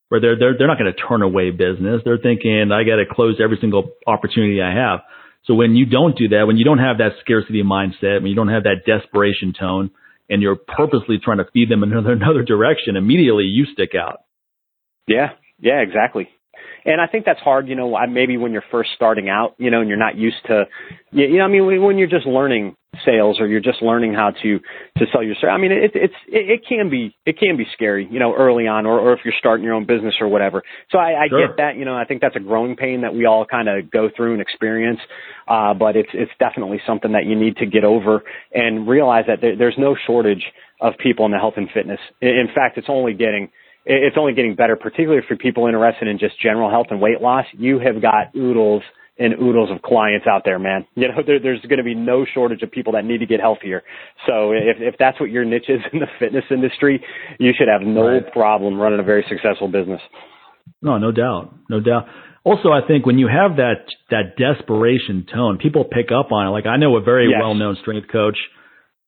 Where 0.08 0.20
they're 0.20 0.38
they're 0.38 0.58
they're 0.58 0.66
not 0.66 0.78
going 0.78 0.92
to 0.92 1.00
turn 1.00 1.22
away 1.22 1.50
business. 1.50 2.02
They're 2.04 2.18
thinking 2.18 2.70
I 2.72 2.82
got 2.84 2.96
to 2.96 3.06
close 3.08 3.40
every 3.42 3.58
single 3.60 3.90
opportunity 4.06 4.60
I 4.60 4.74
have. 4.74 5.00
So 5.46 5.54
when 5.54 5.76
you 5.76 5.86
don't 5.86 6.16
do 6.16 6.28
that, 6.28 6.44
when 6.46 6.56
you 6.56 6.64
don't 6.64 6.78
have 6.78 6.98
that 6.98 7.12
scarcity 7.20 7.62
mindset, 7.62 8.22
when 8.22 8.26
you 8.26 8.34
don't 8.34 8.48
have 8.48 8.64
that 8.64 8.86
desperation 8.86 9.52
tone, 9.58 9.90
and 10.30 10.40
you're 10.40 10.56
purposely 10.56 11.18
trying 11.22 11.38
to 11.38 11.44
feed 11.52 11.70
them 11.70 11.82
another 11.82 12.12
another 12.12 12.42
direction, 12.42 12.96
immediately 12.96 13.44
you 13.44 13.66
stick 13.72 13.90
out. 13.94 14.20
Yeah, 15.06 15.32
yeah, 15.60 15.80
exactly 15.80 16.28
and 16.84 17.00
I 17.00 17.06
think 17.06 17.24
that's 17.24 17.40
hard, 17.40 17.68
you 17.68 17.74
know, 17.74 17.96
maybe 18.08 18.36
when 18.36 18.52
you're 18.52 18.64
first 18.70 18.90
starting 18.94 19.28
out, 19.28 19.54
you 19.58 19.70
know, 19.70 19.80
and 19.80 19.88
you're 19.88 19.98
not 19.98 20.16
used 20.16 20.44
to, 20.46 20.64
you 21.12 21.38
know, 21.38 21.44
I 21.44 21.48
mean, 21.48 21.82
when 21.82 21.98
you're 21.98 22.08
just 22.08 22.26
learning 22.26 22.76
sales 23.04 23.40
or 23.40 23.46
you're 23.46 23.60
just 23.60 23.82
learning 23.82 24.14
how 24.14 24.30
to 24.30 24.58
to 24.98 25.04
sell 25.12 25.22
your 25.22 25.34
service. 25.34 25.52
I 25.52 25.58
mean, 25.58 25.72
it, 25.72 25.92
it's 25.94 26.14
it, 26.28 26.50
it 26.50 26.60
can 26.68 26.90
be 26.90 27.16
it 27.26 27.38
can 27.38 27.56
be 27.56 27.66
scary, 27.72 28.06
you 28.10 28.18
know, 28.18 28.34
early 28.34 28.66
on, 28.66 28.86
or, 28.86 28.98
or 28.98 29.12
if 29.14 29.20
you're 29.24 29.34
starting 29.38 29.64
your 29.64 29.74
own 29.74 29.86
business 29.86 30.14
or 30.20 30.28
whatever. 30.28 30.62
So 30.90 30.98
I, 30.98 31.24
I 31.24 31.28
sure. 31.28 31.46
get 31.46 31.56
that, 31.56 31.76
you 31.76 31.84
know, 31.84 31.96
I 31.96 32.04
think 32.04 32.20
that's 32.20 32.36
a 32.36 32.40
growing 32.40 32.76
pain 32.76 33.02
that 33.02 33.14
we 33.14 33.26
all 33.26 33.44
kind 33.46 33.68
of 33.68 33.90
go 33.90 34.08
through 34.14 34.32
and 34.32 34.42
experience. 34.42 35.00
Uh, 35.48 35.74
but 35.74 35.96
it's 35.96 36.10
it's 36.12 36.32
definitely 36.38 36.80
something 36.86 37.12
that 37.12 37.24
you 37.24 37.36
need 37.36 37.56
to 37.56 37.66
get 37.66 37.84
over 37.84 38.22
and 38.52 38.86
realize 38.88 39.24
that 39.26 39.40
there, 39.40 39.56
there's 39.56 39.78
no 39.78 39.96
shortage 40.06 40.44
of 40.80 40.94
people 40.98 41.24
in 41.24 41.32
the 41.32 41.38
health 41.38 41.54
and 41.56 41.68
fitness. 41.72 42.00
In 42.20 42.48
fact, 42.54 42.78
it's 42.78 42.88
only 42.90 43.14
getting 43.14 43.50
it's 43.84 44.16
only 44.18 44.32
getting 44.32 44.54
better, 44.54 44.76
particularly 44.76 45.22
for 45.26 45.36
people 45.36 45.66
interested 45.66 46.08
in 46.08 46.18
just 46.18 46.40
general 46.40 46.70
health 46.70 46.86
and 46.90 47.00
weight 47.00 47.20
loss. 47.20 47.44
You 47.52 47.78
have 47.80 48.00
got 48.00 48.34
oodles 48.34 48.82
and 49.18 49.34
oodles 49.34 49.70
of 49.70 49.82
clients 49.82 50.26
out 50.26 50.42
there, 50.44 50.58
man. 50.58 50.86
You 50.94 51.08
know, 51.08 51.14
there, 51.26 51.38
there's 51.38 51.60
going 51.62 51.78
to 51.78 51.84
be 51.84 51.94
no 51.94 52.24
shortage 52.32 52.62
of 52.62 52.70
people 52.70 52.94
that 52.94 53.04
need 53.04 53.18
to 53.18 53.26
get 53.26 53.40
healthier. 53.40 53.82
So 54.26 54.52
if, 54.52 54.78
if 54.80 54.94
that's 54.98 55.20
what 55.20 55.30
your 55.30 55.44
niche 55.44 55.68
is 55.68 55.80
in 55.92 56.00
the 56.00 56.06
fitness 56.18 56.44
industry, 56.50 57.04
you 57.38 57.52
should 57.56 57.68
have 57.68 57.82
no 57.82 58.08
right. 58.08 58.32
problem 58.32 58.78
running 58.78 59.00
a 59.00 59.04
very 59.04 59.24
successful 59.28 59.68
business. 59.68 60.00
No, 60.80 60.98
no 60.98 61.12
doubt. 61.12 61.54
No 61.68 61.80
doubt. 61.80 62.06
Also, 62.42 62.70
I 62.70 62.86
think 62.86 63.06
when 63.06 63.18
you 63.18 63.26
have 63.26 63.56
that, 63.56 63.86
that 64.10 64.36
desperation 64.36 65.26
tone, 65.32 65.58
people 65.58 65.84
pick 65.84 66.10
up 66.12 66.30
on 66.30 66.46
it. 66.46 66.50
Like 66.50 66.66
I 66.66 66.76
know 66.76 66.96
a 66.96 67.00
very 67.00 67.30
yes. 67.30 67.38
well-known 67.40 67.76
strength 67.80 68.08
coach 68.12 68.36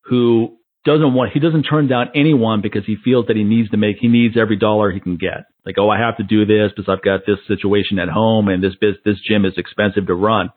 who 0.05 0.56
doesn't 0.87 1.13
want 1.13 1.33
he 1.33 1.41
doesn't 1.41 1.65
turn 1.65 1.89
down 1.89 2.09
anyone 2.15 2.63
because 2.63 2.87
he 2.87 2.97
feels 3.05 3.27
that 3.27 3.37
he 3.37 3.43
needs 3.43 3.69
to 3.71 3.77
make 3.77 3.97
he 4.01 4.09
needs 4.09 4.37
every 4.39 4.57
dollar 4.57 4.91
he 4.93 5.01
can 5.01 5.17
get. 5.17 5.51
Like, 5.67 5.77
oh, 5.79 5.91
I 5.91 5.99
have 5.99 6.17
to 6.19 6.23
do 6.23 6.47
this 6.47 6.71
because 6.75 6.89
I've 6.89 7.05
got 7.05 7.27
this 7.27 7.39
situation 7.49 7.99
at 7.99 8.09
home 8.09 8.49
and 8.49 8.63
this 8.63 8.73
this 8.81 9.19
gym 9.29 9.45
is 9.45 9.55
expensive 9.59 10.07
to 10.07 10.15
run. 10.15 10.51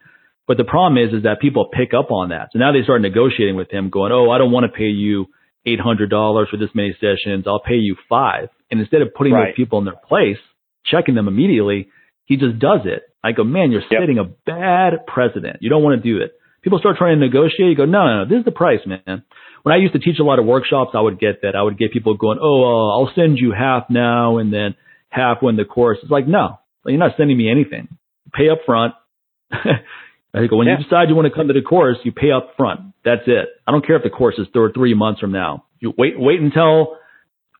But 0.47 0.57
the 0.57 0.63
problem 0.63 1.03
is 1.03 1.13
is 1.13 1.23
that 1.23 1.41
people 1.41 1.69
pick 1.73 1.93
up 1.97 2.11
on 2.11 2.29
that. 2.29 2.49
So 2.53 2.59
now 2.59 2.71
they 2.71 2.83
start 2.83 3.01
negotiating 3.01 3.55
with 3.55 3.71
him, 3.71 3.89
going, 3.89 4.11
oh, 4.13 4.29
I 4.29 4.37
don't 4.37 4.51
want 4.51 4.71
to 4.71 4.77
pay 4.77 4.93
you 4.93 5.25
eight 5.65 5.79
hundred 5.79 6.09
dollars 6.11 6.47
for 6.49 6.57
this 6.57 6.69
many 6.73 6.95
sessions. 7.01 7.45
I'll 7.47 7.59
pay 7.65 7.81
you 7.81 7.97
five. 8.07 8.49
And 8.69 8.79
instead 8.79 9.01
of 9.01 9.13
putting 9.15 9.33
right. 9.33 9.49
those 9.49 9.55
people 9.55 9.79
in 9.79 9.85
their 9.85 9.97
place, 10.07 10.37
checking 10.85 11.15
them 11.15 11.27
immediately, 11.27 11.89
he 12.25 12.37
just 12.37 12.59
does 12.59 12.81
it. 12.85 13.01
I 13.23 13.31
go, 13.31 13.43
man, 13.43 13.71
you're 13.71 13.81
yep. 13.81 13.99
setting 13.99 14.19
a 14.19 14.23
bad 14.23 15.05
precedent. 15.07 15.57
You 15.59 15.71
don't 15.71 15.83
want 15.83 16.01
to 16.01 16.07
do 16.07 16.21
it. 16.21 16.33
People 16.61 16.77
start 16.77 16.97
trying 16.97 17.19
to 17.19 17.25
negotiate. 17.25 17.69
You 17.71 17.75
go, 17.75 17.85
no, 17.85 18.05
no, 18.05 18.23
no. 18.23 18.29
This 18.29 18.39
is 18.39 18.45
the 18.45 18.51
price, 18.51 18.81
man 18.85 19.23
when 19.69 19.77
I 19.77 19.81
used 19.81 19.93
to 19.93 19.99
teach 19.99 20.17
a 20.17 20.23
lot 20.23 20.39
of 20.39 20.45
workshops, 20.45 20.91
I 20.95 21.01
would 21.01 21.19
get 21.19 21.43
that. 21.43 21.55
I 21.55 21.61
would 21.61 21.77
get 21.77 21.93
people 21.93 22.17
going, 22.17 22.39
oh, 22.41 22.63
uh, 22.63 22.97
I'll 22.97 23.11
send 23.13 23.37
you 23.37 23.51
half 23.51 23.87
now 23.87 24.39
and 24.39 24.51
then 24.51 24.73
half 25.09 25.43
when 25.43 25.57
the 25.57 25.65
course. 25.65 25.99
It's 26.01 26.11
like, 26.11 26.27
no, 26.27 26.57
you're 26.85 26.97
not 26.97 27.11
sending 27.17 27.37
me 27.37 27.51
anything. 27.51 27.87
Pay 28.33 28.49
up 28.49 28.61
front. 28.65 28.95
I 29.51 30.47
go, 30.47 30.57
when 30.57 30.65
yeah. 30.65 30.77
you 30.77 30.83
decide 30.83 31.09
you 31.09 31.15
want 31.15 31.27
to 31.27 31.35
come 31.35 31.49
to 31.49 31.53
the 31.53 31.61
course, 31.61 31.97
you 32.03 32.11
pay 32.11 32.31
up 32.31 32.53
front. 32.57 32.81
That's 33.05 33.21
it. 33.27 33.49
I 33.67 33.71
don't 33.71 33.85
care 33.85 33.95
if 33.95 34.01
the 34.01 34.09
course 34.09 34.35
is 34.39 34.47
th- 34.53 34.73
three 34.73 34.95
months 34.95 35.21
from 35.21 35.31
now. 35.31 35.65
You 35.79 35.93
wait, 35.95 36.19
wait 36.19 36.39
until, 36.39 36.97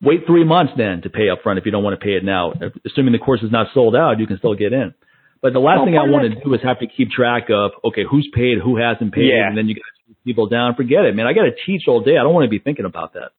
wait 0.02 0.22
three 0.26 0.44
months 0.44 0.74
then 0.78 1.04
to 1.04 1.12
pay 1.12 1.30
up 1.30 1.44
front 1.44 1.60
if 1.60 1.66
you 1.66 1.72
don't 1.72 1.84
want 1.84 2.00
to 2.00 2.04
pay 2.04 2.14
it 2.14 2.24
now. 2.24 2.54
Assuming 2.88 3.14
the 3.14 3.20
course 3.20 3.44
is 3.44 3.52
not 3.52 3.68
sold 3.76 3.96
out, 3.96 4.20
you 4.20 4.26
can 4.26 4.40
still 4.40 4.56
get 4.56 4.74
in. 4.74 4.96
But 5.44 5.54
the 5.54 5.60
last 5.60 5.86
thing 5.86 5.96
I 5.96 6.10
want 6.10 6.34
to 6.34 6.44
do 6.44 6.54
is 6.56 6.62
have 6.64 6.80
to 6.80 6.88
keep 6.88 7.12
track 7.12 7.50
of, 7.50 7.72
okay, 7.86 8.02
who's 8.10 8.28
paid, 8.34 8.58
who 8.58 8.78
hasn't 8.78 9.14
paid, 9.14 9.30
yeah. 9.30 9.48
and 9.48 9.56
then 9.56 9.68
you 9.68 9.76
got 9.76 9.86
to 9.94 9.99
people 10.26 10.48
down. 10.48 10.76
Forget 10.76 11.06
it, 11.06 11.16
man. 11.16 11.28
I 11.28 11.34
got 11.34 11.44
to 11.44 11.56
teach 11.66 11.84
all 11.88 12.02
day. 12.02 12.18
I 12.18 12.24
don't 12.24 12.34
want 12.34 12.46
to 12.46 12.50
be 12.50 12.60
thinking 12.60 12.86
about 12.86 13.14
that. 13.14 13.32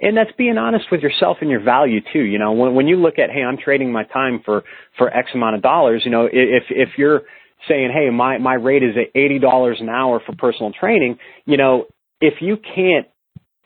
And 0.00 0.16
that's 0.16 0.30
being 0.38 0.58
honest 0.58 0.86
with 0.92 1.00
yourself 1.00 1.38
and 1.40 1.50
your 1.50 1.60
value 1.60 2.00
too. 2.12 2.22
You 2.22 2.38
know, 2.38 2.52
when 2.52 2.74
when 2.74 2.86
you 2.86 2.96
look 2.96 3.18
at, 3.18 3.30
hey, 3.30 3.42
I'm 3.42 3.58
trading 3.58 3.90
my 3.90 4.04
time 4.04 4.40
for 4.44 4.62
for 4.96 5.12
X 5.12 5.30
amount 5.34 5.56
of 5.56 5.62
dollars. 5.62 6.02
You 6.04 6.12
know, 6.12 6.26
if 6.26 6.64
if 6.70 6.90
you're 6.96 7.22
saying, 7.66 7.90
hey, 7.92 8.10
my 8.10 8.38
my 8.38 8.54
rate 8.54 8.84
is 8.84 8.94
at 8.96 9.18
eighty 9.18 9.40
dollars 9.40 9.78
an 9.80 9.88
hour 9.88 10.20
for 10.24 10.36
personal 10.36 10.72
training, 10.72 11.18
you 11.46 11.56
know, 11.56 11.86
if 12.20 12.34
you 12.40 12.56
can't 12.56 13.08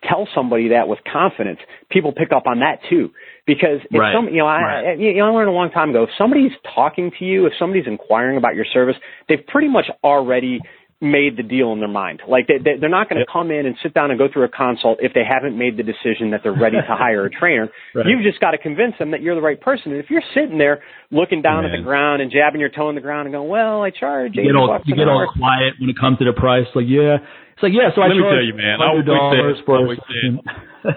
tell 0.09 0.27
somebody 0.35 0.69
that 0.69 0.89
with 0.89 0.98
confidence, 1.10 1.60
people 1.90 2.12
pick 2.12 2.32
up 2.35 2.47
on 2.47 2.60
that 2.60 2.78
too. 2.89 3.10
Because 3.47 3.81
if 3.90 4.01
right. 4.01 4.14
some, 4.14 4.28
you 4.28 4.39
know, 4.39 4.47
right. 4.47 4.90
I, 4.90 4.93
you 4.94 5.14
know, 5.14 5.27
I 5.27 5.31
learned 5.31 5.48
a 5.48 5.52
long 5.52 5.70
time 5.70 5.90
ago, 5.90 6.05
if 6.05 6.10
somebody's 6.16 6.52
talking 6.74 7.12
to 7.19 7.24
you, 7.24 7.47
if 7.47 7.52
somebody's 7.59 7.86
inquiring 7.86 8.36
about 8.36 8.55
your 8.55 8.64
service, 8.73 8.97
they've 9.28 9.47
pretty 9.47 9.69
much 9.69 9.86
already 10.02 10.60
made 11.03 11.37
the 11.37 11.43
deal 11.43 11.73
in 11.73 11.81
their 11.81 11.91
mind. 11.91 12.23
Like 12.27 12.47
they, 12.47 12.62
they, 12.62 12.79
are 12.79 12.89
not 12.89 13.11
going 13.11 13.19
to 13.19 13.27
yep. 13.27 13.35
come 13.35 13.51
in 13.51 13.66
and 13.66 13.74
sit 13.83 13.93
down 13.93 14.15
and 14.15 14.19
go 14.19 14.31
through 14.33 14.45
a 14.45 14.49
consult 14.49 15.03
if 15.03 15.12
they 15.12 15.27
haven't 15.27 15.59
made 15.59 15.77
the 15.77 15.83
decision 15.83 16.31
that 16.31 16.47
they're 16.47 16.55
ready 16.55 16.79
to 16.79 16.95
hire 16.95 17.27
a 17.27 17.31
trainer. 17.43 17.69
right. 17.95 18.07
You've 18.07 18.23
just 18.23 18.39
got 18.39 18.53
to 18.53 18.59
convince 18.59 18.95
them 18.99 19.11
that 19.11 19.20
you're 19.20 19.35
the 19.35 19.43
right 19.43 19.61
person. 19.61 19.93
And 19.93 20.01
if 20.01 20.09
you're 20.09 20.24
sitting 20.33 20.57
there 20.57 20.81
looking 21.11 21.43
down 21.43 21.65
Man. 21.65 21.74
at 21.74 21.77
the 21.77 21.83
ground 21.83 22.23
and 22.23 22.31
jabbing 22.31 22.61
your 22.61 22.70
toe 22.70 22.89
in 22.89 22.95
the 22.95 23.03
ground 23.03 23.27
and 23.27 23.35
going, 23.35 23.51
"Well, 23.51 23.83
I 23.83 23.91
charge," 23.91 24.39
you 24.39 24.47
get 24.47 24.55
all 24.55 24.79
you 24.87 24.95
get 24.95 25.09
all 25.09 25.27
quiet 25.37 25.74
when 25.83 25.91
it 25.91 25.99
comes 25.99 26.19
to 26.19 26.24
the 26.24 26.39
price. 26.39 26.70
Like, 26.74 26.87
yeah, 26.87 27.19
it's 27.19 27.62
like, 27.62 27.74
yeah. 27.74 27.91
So 27.95 28.01
let 28.01 28.11
I 28.11 28.15
me 28.15 28.23
tell 28.23 28.47
you, 28.47 28.55
man. 28.55 28.79
I 28.79 28.95
always 28.95 29.05
say, 29.05 29.62
for 29.66 29.77
always 29.77 29.99
say, 30.07 30.24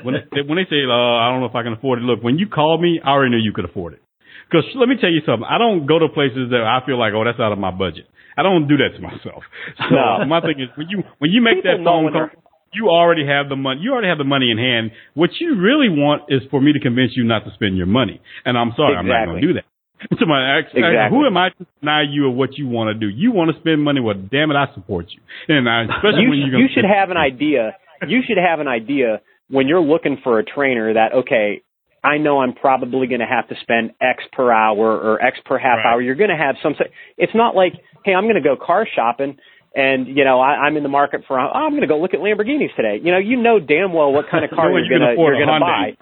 when 0.05 0.15
they, 0.21 0.41
when 0.45 0.57
they 0.61 0.69
say, 0.69 0.85
uh, 0.85 0.93
"I 0.93 1.33
don't 1.33 1.41
know 1.41 1.49
if 1.49 1.57
I 1.57 1.63
can 1.65 1.73
afford 1.73 1.99
it," 1.99 2.05
look, 2.05 2.21
when 2.21 2.37
you 2.37 2.45
called 2.45 2.81
me, 2.81 3.01
I 3.03 3.09
already 3.09 3.33
knew 3.33 3.41
you 3.41 3.53
could 3.53 3.65
afford 3.65 3.93
it. 3.93 4.01
Because 4.45 4.65
let 4.75 4.87
me 4.87 4.95
tell 5.01 5.09
you 5.09 5.21
something. 5.25 5.47
I 5.47 5.57
don't 5.57 5.85
go 5.85 5.97
to 5.97 6.07
places 6.09 6.53
that 6.53 6.61
I 6.61 6.85
feel 6.85 6.99
like, 6.99 7.13
oh, 7.17 7.25
that's 7.25 7.39
out 7.39 7.51
of 7.51 7.57
my 7.57 7.71
budget. 7.71 8.05
I 8.37 8.43
don't 8.43 8.67
do 8.67 8.77
that 8.77 8.95
to 8.95 9.01
myself. 9.01 9.43
So 9.89 9.95
no. 9.95 10.25
my 10.25 10.41
thing 10.41 10.59
is 10.59 10.69
when 10.75 10.87
you 10.89 11.03
when 11.19 11.31
you 11.31 11.41
make 11.41 11.63
People 11.63 11.83
that 11.83 11.85
phone 11.85 12.11
call, 12.11 12.29
you 12.73 12.89
already 12.89 13.25
have 13.25 13.49
the 13.49 13.55
money. 13.55 13.81
You 13.81 13.93
already 13.93 14.09
have 14.09 14.17
the 14.17 14.27
money 14.27 14.51
in 14.51 14.57
hand. 14.57 14.91
What 15.13 15.31
you 15.39 15.55
really 15.55 15.89
want 15.89 16.23
is 16.29 16.41
for 16.51 16.61
me 16.61 16.73
to 16.73 16.79
convince 16.79 17.11
you 17.15 17.23
not 17.23 17.45
to 17.45 17.51
spend 17.53 17.77
your 17.77 17.87
money. 17.87 18.21
And 18.43 18.57
I'm 18.57 18.73
sorry, 18.75 18.93
exactly. 18.93 19.11
I'm 19.11 19.25
not 19.25 19.31
going 19.31 19.41
to 19.41 19.47
do 19.47 19.53
that. 19.53 19.65
To 20.19 20.25
my 20.27 20.59
ex, 20.59 20.67
exactly. 20.73 21.17
who 21.17 21.25
am 21.25 21.37
I 21.37 21.49
to 21.49 21.65
deny 21.79 22.03
you 22.03 22.29
of 22.29 22.35
what 22.35 22.57
you 22.57 22.67
want 22.67 22.93
to 22.93 22.99
do? 22.99 23.07
You 23.07 23.31
want 23.31 23.55
to 23.55 23.59
spend 23.59 23.81
money? 23.81 24.01
Well, 24.01 24.13
damn 24.13 24.51
it, 24.51 24.55
I 24.55 24.71
support 24.75 25.07
you. 25.09 25.21
And 25.47 25.67
I, 25.69 25.83
especially 25.83 26.23
you, 26.23 26.29
when 26.29 26.39
you're 26.39 26.59
you 26.59 26.67
should 26.75 26.83
have 26.83 27.09
an 27.09 27.17
idea. 27.17 27.77
You 28.05 28.21
should 28.27 28.37
have 28.37 28.59
an 28.59 28.67
idea 28.67 29.21
when 29.49 29.67
you're 29.67 29.81
looking 29.81 30.17
for 30.21 30.37
a 30.37 30.43
trainer 30.43 30.93
that 30.93 31.13
okay, 31.13 31.63
I 32.05 32.17
know 32.17 32.39
I'm 32.39 32.53
probably 32.53 33.07
going 33.07 33.21
to 33.21 33.25
have 33.25 33.47
to 33.49 33.55
spend 33.61 33.91
X 33.99 34.23
per 34.31 34.51
hour 34.51 34.95
or 34.95 35.21
X 35.21 35.39
per 35.45 35.57
half 35.57 35.77
right. 35.77 35.93
hour. 35.93 36.01
You're 36.01 36.15
going 36.15 36.29
to 36.29 36.37
have 36.37 36.55
some. 36.61 36.75
It's 37.17 37.33
not 37.33 37.55
like, 37.55 37.73
hey, 38.03 38.13
I'm 38.13 38.25
going 38.25 38.35
to 38.35 38.41
go 38.41 38.55
car 38.55 38.87
shopping 38.95 39.37
and 39.75 40.07
you 40.07 40.23
know 40.23 40.39
I, 40.39 40.65
I'm 40.65 40.77
in 40.77 40.83
the 40.83 40.89
market 40.89 41.21
for. 41.27 41.39
Oh, 41.39 41.51
I'm 41.51 41.71
going 41.71 41.81
to 41.81 41.87
go 41.87 41.99
look 41.99 42.13
at 42.13 42.19
Lamborghinis 42.19 42.75
today. 42.75 42.99
You 43.03 43.11
know, 43.11 43.17
you 43.17 43.35
know 43.41 43.59
damn 43.59 43.93
well 43.93 44.11
what 44.11 44.25
kind 44.31 44.43
of 44.43 44.49
car 44.55 44.71
you're 44.71 44.87
going 44.87 45.01
to 45.01 45.21
you're 45.21 45.45
going 45.45 45.47
to 45.47 45.59
buy. 45.59 45.97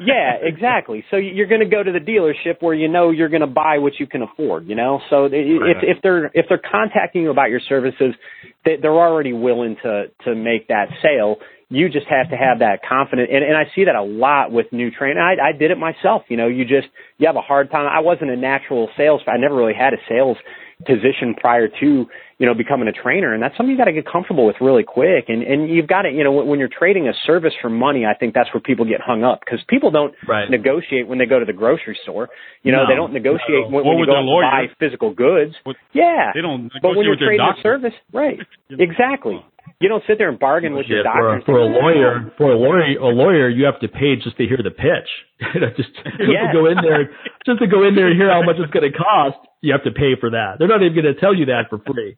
yeah, 0.00 0.36
exactly. 0.40 1.04
So 1.10 1.16
you're 1.16 1.48
going 1.48 1.60
to 1.60 1.68
go 1.68 1.82
to 1.82 1.92
the 1.92 1.98
dealership 1.98 2.62
where 2.62 2.74
you 2.74 2.88
know 2.88 3.10
you're 3.10 3.28
going 3.28 3.42
to 3.42 3.46
buy 3.46 3.78
what 3.78 3.94
you 3.98 4.06
can 4.06 4.22
afford. 4.22 4.68
You 4.68 4.76
know, 4.76 5.00
so 5.10 5.22
right. 5.22 5.32
if 5.32 5.96
if 5.96 6.02
they're 6.02 6.26
if 6.26 6.46
they're 6.48 6.62
contacting 6.70 7.22
you 7.22 7.30
about 7.30 7.50
your 7.50 7.60
services, 7.68 8.14
they, 8.64 8.76
they're 8.80 8.92
already 8.92 9.32
willing 9.32 9.76
to 9.82 10.04
to 10.24 10.34
make 10.34 10.68
that 10.68 10.88
sale 11.02 11.36
you 11.70 11.90
just 11.90 12.06
have 12.08 12.30
to 12.30 12.36
have 12.36 12.60
that 12.60 12.80
confidence. 12.88 13.28
And, 13.32 13.44
and 13.44 13.56
I 13.56 13.64
see 13.74 13.84
that 13.84 13.94
a 13.94 14.02
lot 14.02 14.50
with 14.50 14.72
new 14.72 14.90
training. 14.90 15.18
I, 15.18 15.50
I 15.50 15.52
did 15.52 15.70
it 15.70 15.76
myself. 15.76 16.22
You 16.28 16.38
know, 16.38 16.48
you 16.48 16.64
just, 16.64 16.88
you 17.18 17.26
have 17.26 17.36
a 17.36 17.42
hard 17.42 17.70
time. 17.70 17.86
I 17.86 18.00
wasn't 18.00 18.30
a 18.30 18.36
natural 18.36 18.88
sales. 18.96 19.20
I 19.26 19.36
never 19.36 19.54
really 19.54 19.74
had 19.74 19.92
a 19.92 19.98
sales 20.08 20.38
position 20.86 21.34
prior 21.38 21.68
to, 21.68 22.06
you 22.38 22.46
know, 22.46 22.54
becoming 22.54 22.86
a 22.86 22.92
trainer. 22.92 23.34
And 23.34 23.42
that's 23.42 23.56
something 23.56 23.70
you 23.70 23.76
got 23.76 23.90
to 23.90 23.92
get 23.92 24.06
comfortable 24.06 24.46
with 24.46 24.56
really 24.60 24.84
quick. 24.84 25.26
And, 25.26 25.42
and 25.42 25.68
you've 25.68 25.88
got 25.88 26.02
to, 26.02 26.10
you 26.10 26.22
know, 26.22 26.30
when 26.30 26.60
you're 26.60 26.70
trading 26.70 27.08
a 27.08 27.12
service 27.26 27.52
for 27.60 27.68
money, 27.68 28.06
I 28.06 28.14
think 28.14 28.32
that's 28.32 28.48
where 28.54 28.60
people 28.60 28.86
get 28.86 29.00
hung 29.02 29.24
up 29.24 29.40
because 29.44 29.58
people 29.68 29.90
don't 29.90 30.14
right. 30.26 30.48
negotiate 30.48 31.08
when 31.08 31.18
they 31.18 31.26
go 31.26 31.40
to 31.40 31.44
the 31.44 31.52
grocery 31.52 31.98
store. 32.04 32.28
You 32.62 32.70
know, 32.70 32.84
no, 32.84 32.88
they 32.88 32.94
don't 32.94 33.12
negotiate 33.12 33.66
no. 33.66 33.74
when, 33.74 33.84
when 33.84 33.98
you 33.98 34.06
go 34.06 34.22
buy 34.40 34.70
physical 34.78 35.12
goods. 35.12 35.54
With, 35.66 35.76
yeah. 35.92 36.30
They 36.32 36.40
don't 36.40 36.70
but 36.80 36.94
when 36.94 37.06
you're 37.06 37.18
trading 37.18 37.42
a 37.42 37.60
service, 37.60 37.94
right. 38.12 38.38
exactly. 38.70 39.42
You 39.80 39.88
don't 39.88 40.02
sit 40.06 40.18
there 40.18 40.28
and 40.28 40.38
bargain 40.38 40.74
with 40.74 40.86
your 40.86 41.02
doctor. 41.02 41.42
For, 41.44 41.52
for 41.52 41.58
a 41.58 41.66
lawyer, 41.66 42.32
for 42.38 42.52
a 42.52 42.58
lawyer, 42.58 42.98
a 42.98 43.14
lawyer, 43.14 43.48
you 43.48 43.66
have 43.66 43.78
to 43.80 43.88
pay 43.88 44.16
just 44.16 44.36
to 44.38 44.46
hear 44.46 44.58
the 44.62 44.70
pitch. 44.70 45.10
just, 45.76 45.94
just 45.94 46.18
yes. 46.18 46.50
to 46.50 46.54
go 46.54 46.66
in 46.66 46.78
there, 46.82 47.10
just 47.46 47.58
to 47.60 47.66
go 47.66 47.86
in 47.86 47.94
there 47.94 48.08
and 48.08 48.18
hear 48.18 48.30
how 48.30 48.42
much 48.42 48.56
it's 48.58 48.72
going 48.72 48.90
to 48.90 48.96
cost. 48.96 49.38
You 49.60 49.72
have 49.72 49.84
to 49.84 49.92
pay 49.92 50.14
for 50.18 50.30
that. 50.30 50.58
They're 50.58 50.70
not 50.70 50.82
even 50.82 50.94
going 50.94 51.12
to 51.14 51.18
tell 51.20 51.34
you 51.34 51.46
that 51.46 51.66
for 51.70 51.78
free. 51.78 52.16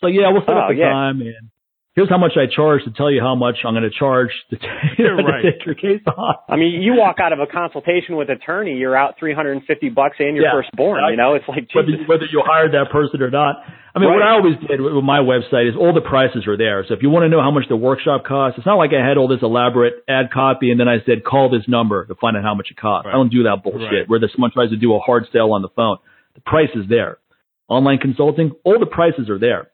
So 0.00 0.06
yeah, 0.06 0.30
we'll 0.30 0.42
set 0.42 0.54
oh, 0.54 0.60
up 0.60 0.68
the 0.70 0.76
yeah. 0.76 0.90
time 0.90 1.20
and 1.20 1.50
here's 1.98 2.08
how 2.08 2.18
much 2.18 2.38
I 2.38 2.46
charge 2.46 2.86
to 2.86 2.92
tell 2.94 3.10
you 3.10 3.18
how 3.20 3.34
much 3.34 3.66
I'm 3.66 3.74
going 3.74 3.82
to 3.82 3.90
charge 3.90 4.30
to, 4.50 4.56
t- 4.62 4.66
right. 5.02 5.42
to 5.42 5.50
take 5.50 5.66
your 5.66 5.74
case 5.74 6.06
on. 6.06 6.34
I 6.48 6.54
mean, 6.54 6.80
you 6.80 6.94
walk 6.94 7.18
out 7.18 7.32
of 7.34 7.40
a 7.40 7.46
consultation 7.50 8.14
with 8.14 8.30
attorney, 8.30 8.78
you're 8.78 8.94
out 8.94 9.18
350 9.18 9.66
bucks 9.90 10.14
and 10.20 10.36
your 10.36 10.46
yeah, 10.46 10.54
firstborn. 10.54 11.02
exactly. 11.02 11.10
You 11.10 11.18
know, 11.18 11.34
it's 11.34 11.48
like 11.50 11.66
whether, 11.74 11.90
whether 12.06 12.26
you 12.30 12.38
hired 12.46 12.70
that 12.78 12.94
person 12.94 13.20
or 13.20 13.30
not. 13.34 13.66
I 13.66 13.98
mean, 13.98 14.10
right. 14.10 14.14
what 14.14 14.22
I 14.22 14.30
always 14.38 14.54
did 14.62 14.78
with 14.80 15.02
my 15.02 15.18
website 15.18 15.68
is 15.68 15.74
all 15.74 15.90
the 15.90 16.06
prices 16.06 16.46
are 16.46 16.56
there. 16.56 16.86
So 16.86 16.94
if 16.94 17.02
you 17.02 17.10
want 17.10 17.24
to 17.26 17.28
know 17.34 17.42
how 17.42 17.50
much 17.50 17.66
the 17.68 17.74
workshop 17.74 18.22
costs, 18.22 18.58
it's 18.58 18.66
not 18.66 18.78
like 18.78 18.94
I 18.94 19.02
had 19.02 19.18
all 19.18 19.26
this 19.26 19.42
elaborate 19.42 20.06
ad 20.06 20.30
copy 20.30 20.70
and 20.70 20.78
then 20.78 20.86
I 20.86 21.02
said 21.02 21.26
call 21.26 21.50
this 21.50 21.66
number 21.66 22.06
to 22.06 22.14
find 22.14 22.36
out 22.36 22.44
how 22.46 22.54
much 22.54 22.70
it 22.70 22.78
costs. 22.78 23.06
Right. 23.06 23.14
I 23.14 23.18
don't 23.18 23.32
do 23.34 23.42
that 23.50 23.66
bullshit 23.66 24.06
Right. 24.06 24.08
where 24.08 24.20
someone 24.30 24.52
tries 24.54 24.70
to 24.70 24.78
do 24.78 24.94
a 24.94 25.00
hard 25.00 25.26
sell 25.32 25.50
on 25.50 25.62
the 25.62 25.72
phone. 25.74 25.98
The 26.38 26.42
price 26.46 26.70
is 26.78 26.86
there. 26.88 27.18
Online 27.66 27.98
consulting, 27.98 28.52
all 28.62 28.78
the 28.78 28.86
prices 28.86 29.28
are 29.28 29.38
there 29.40 29.66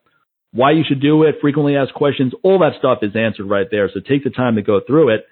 why 0.55 0.71
you 0.71 0.85
should 0.87 1.03
do 1.03 1.25
it, 1.25 1.37
frequently 1.41 1.77
asked 1.77 1.95
questions, 1.95 2.33
all 2.45 2.61
that 2.61 2.79
stuff 2.79 2.99
is 3.03 3.17
answered 3.17 3.47
right 3.47 3.67
there. 3.69 3.91
So 3.93 3.99
take 3.99 4.23
the 4.23 4.31
time 4.31 4.55
to 4.55 4.63
go 4.63 4.81
through 4.87 5.17
it. 5.17 5.27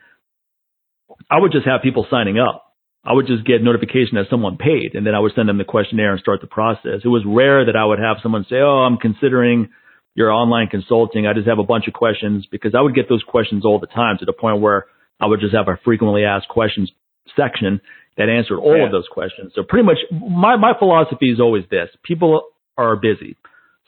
I 1.30 1.38
would 1.38 1.52
just 1.52 1.64
have 1.64 1.80
people 1.80 2.06
signing 2.10 2.40
up. 2.40 2.66
I 3.04 3.12
would 3.12 3.28
just 3.28 3.46
get 3.46 3.62
notification 3.62 4.14
that 4.14 4.26
someone 4.28 4.58
paid 4.58 4.94
and 4.94 5.06
then 5.06 5.14
I 5.14 5.20
would 5.20 5.32
send 5.34 5.48
them 5.48 5.58
the 5.58 5.64
questionnaire 5.64 6.10
and 6.10 6.20
start 6.20 6.40
the 6.40 6.48
process. 6.48 7.02
It 7.04 7.08
was 7.08 7.22
rare 7.24 7.66
that 7.66 7.76
I 7.76 7.84
would 7.84 8.00
have 8.00 8.16
someone 8.20 8.44
say, 8.50 8.56
Oh, 8.56 8.82
I'm 8.82 8.96
considering 8.96 9.70
your 10.14 10.30
online 10.30 10.66
consulting. 10.66 11.26
I 11.26 11.34
just 11.34 11.48
have 11.48 11.60
a 11.60 11.64
bunch 11.64 11.86
of 11.86 11.94
questions 11.94 12.46
because 12.50 12.74
I 12.76 12.80
would 12.80 12.94
get 12.94 13.08
those 13.08 13.22
questions 13.22 13.64
all 13.64 13.78
the 13.78 13.86
time 13.86 14.18
to 14.18 14.24
the 14.24 14.32
point 14.32 14.60
where 14.60 14.86
I 15.20 15.26
would 15.26 15.40
just 15.40 15.54
have 15.54 15.68
a 15.68 15.78
frequently 15.84 16.24
asked 16.24 16.48
questions 16.48 16.90
section 17.36 17.80
that 18.16 18.28
answered 18.28 18.58
all 18.58 18.76
yeah. 18.76 18.86
of 18.86 18.92
those 18.92 19.06
questions. 19.10 19.52
So 19.54 19.62
pretty 19.62 19.86
much 19.86 19.98
my, 20.10 20.56
my 20.56 20.72
philosophy 20.76 21.30
is 21.30 21.38
always 21.38 21.64
this. 21.70 21.88
People 22.04 22.42
are 22.76 22.96
busy. 22.96 23.36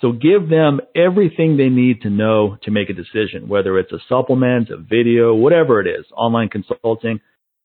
So 0.05 0.13
give 0.13 0.51
them 0.51 0.83
everything 0.95 1.57
they 1.57 1.71
need 1.71 2.03
to 2.03 2.11
know 2.11 2.59
to 2.65 2.71
make 2.71 2.91
a 2.91 2.93
decision, 2.93 3.49
whether 3.49 3.79
it's 3.79 3.91
a 3.91 3.97
supplement, 4.07 4.69
a 4.69 4.77
video, 4.77 5.35
whatever 5.35 5.81
it 5.81 5.87
is, 5.87 6.05
online 6.15 6.51
consulting. 6.51 7.21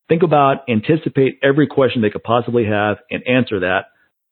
Think 0.08 0.24
about, 0.24 0.60
anticipate 0.70 1.40
every 1.44 1.68
question 1.68 2.02
they 2.02 2.10
could 2.10 2.24
possibly 2.24 2.64
have 2.64 2.96
and 3.12 3.28
answer 3.28 3.60
that 3.60 3.88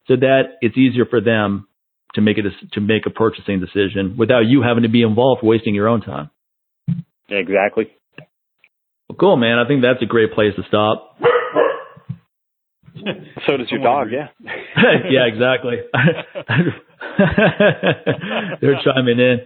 so 0.07 0.15
that 0.15 0.43
it's 0.61 0.77
easier 0.77 1.03
for 1.05 1.19
them 1.19 1.67
to 2.13 2.21
make 2.21 2.37
a, 2.37 2.43
to 2.75 2.79
make 2.79 3.05
a 3.05 3.09
purchasing 3.09 3.59
decision 3.59 4.15
without 4.17 4.45
you 4.45 4.61
having 4.61 4.83
to 4.83 4.89
be 4.89 5.01
involved 5.01 5.43
wasting 5.43 5.75
your 5.75 5.89
own 5.89 5.99
time. 5.99 6.29
Exactly. 7.27 7.91
Well, 9.09 9.17
cool, 9.19 9.35
man. 9.35 9.59
I 9.59 9.67
think 9.67 9.81
that's 9.81 10.01
a 10.01 10.05
great 10.05 10.31
place 10.31 10.53
to 10.55 10.63
stop. 10.69 11.17
so 13.47 13.57
does 13.57 13.69
your 13.69 13.81
dog, 13.81 14.07
yeah. 14.11 14.27
yeah, 15.09 15.25
exactly. 15.25 15.77
They're 18.61 18.79
chiming 18.83 19.19
in. 19.19 19.39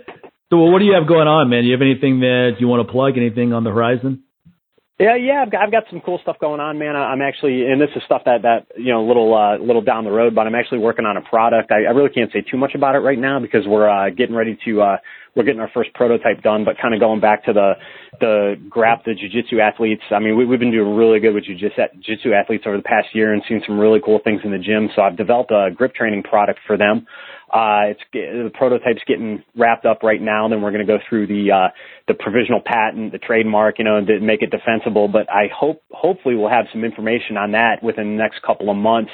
So, 0.49 0.57
well, 0.57 0.71
what 0.71 0.79
do 0.79 0.85
you 0.85 0.93
have 0.93 1.07
going 1.07 1.27
on, 1.27 1.49
man? 1.49 1.61
Do 1.61 1.67
you 1.67 1.73
have 1.73 1.81
anything 1.81 2.21
that 2.21 2.55
you 2.59 2.67
want 2.67 2.85
to 2.85 2.91
plug? 2.91 3.17
Anything 3.17 3.53
on 3.53 3.63
the 3.63 3.69
horizon? 3.69 4.23
Yeah, 5.01 5.15
yeah, 5.15 5.41
I've 5.41 5.51
got 5.51 5.61
I've 5.63 5.71
got 5.71 5.85
some 5.89 5.99
cool 6.05 6.19
stuff 6.21 6.37
going 6.39 6.59
on, 6.59 6.77
man. 6.77 6.95
I'm 6.95 7.23
actually, 7.23 7.65
and 7.65 7.81
this 7.81 7.89
is 7.95 8.03
stuff 8.05 8.21
that 8.25 8.43
that 8.43 8.67
you 8.77 8.93
know, 8.93 9.03
a 9.03 9.07
little 9.07 9.33
uh, 9.33 9.57
little 9.57 9.81
down 9.81 10.03
the 10.03 10.11
road, 10.11 10.35
but 10.35 10.45
I'm 10.45 10.53
actually 10.53 10.77
working 10.77 11.05
on 11.05 11.17
a 11.17 11.21
product. 11.21 11.71
I, 11.71 11.89
I 11.89 11.91
really 11.97 12.11
can't 12.11 12.31
say 12.31 12.41
too 12.41 12.55
much 12.55 12.75
about 12.75 12.93
it 12.93 12.99
right 12.99 13.17
now 13.17 13.39
because 13.39 13.65
we're 13.65 13.89
uh, 13.89 14.11
getting 14.11 14.35
ready 14.35 14.59
to 14.65 14.81
uh, 14.83 14.97
we're 15.35 15.43
getting 15.43 15.59
our 15.59 15.71
first 15.73 15.91
prototype 15.95 16.43
done. 16.43 16.65
But 16.65 16.77
kind 16.79 16.93
of 16.93 16.99
going 16.99 17.19
back 17.19 17.45
to 17.45 17.53
the 17.53 17.73
the 18.19 18.61
grab 18.69 18.99
the 19.03 19.13
jujitsu 19.17 19.59
athletes. 19.59 20.03
I 20.11 20.19
mean, 20.19 20.37
we, 20.37 20.45
we've 20.45 20.59
been 20.59 20.71
doing 20.71 20.95
really 20.95 21.19
good 21.19 21.33
with 21.33 21.45
jujitsu 21.45 22.39
athletes 22.39 22.65
over 22.67 22.77
the 22.77 22.83
past 22.83 23.07
year 23.15 23.33
and 23.33 23.41
seen 23.49 23.63
some 23.65 23.79
really 23.79 24.01
cool 24.05 24.19
things 24.23 24.41
in 24.43 24.51
the 24.51 24.59
gym. 24.59 24.87
So 24.95 25.01
I've 25.01 25.17
developed 25.17 25.49
a 25.49 25.71
grip 25.75 25.95
training 25.95 26.21
product 26.21 26.59
for 26.67 26.77
them. 26.77 27.07
Uh, 27.51 27.91
it's 27.91 28.01
the 28.13 28.49
prototype's 28.53 29.01
getting 29.05 29.43
wrapped 29.57 29.85
up 29.85 30.03
right 30.03 30.21
now. 30.21 30.47
Then 30.47 30.61
we're 30.61 30.71
going 30.71 30.85
to 30.85 30.91
go 30.91 30.99
through 31.09 31.27
the 31.27 31.51
uh, 31.51 31.67
the 32.07 32.13
provisional 32.13 32.61
patent, 32.65 33.11
the 33.11 33.17
trademark, 33.17 33.77
you 33.77 33.85
know, 33.85 34.03
to 34.03 34.19
make 34.21 34.41
it 34.41 34.51
defensible. 34.51 35.07
But 35.07 35.29
I 35.29 35.49
hope 35.53 35.83
hopefully 35.91 36.35
we'll 36.35 36.49
have 36.49 36.65
some 36.71 36.85
information 36.85 37.35
on 37.37 37.51
that 37.51 37.83
within 37.83 38.15
the 38.15 38.23
next 38.23 38.41
couple 38.41 38.69
of 38.69 38.77
months 38.77 39.11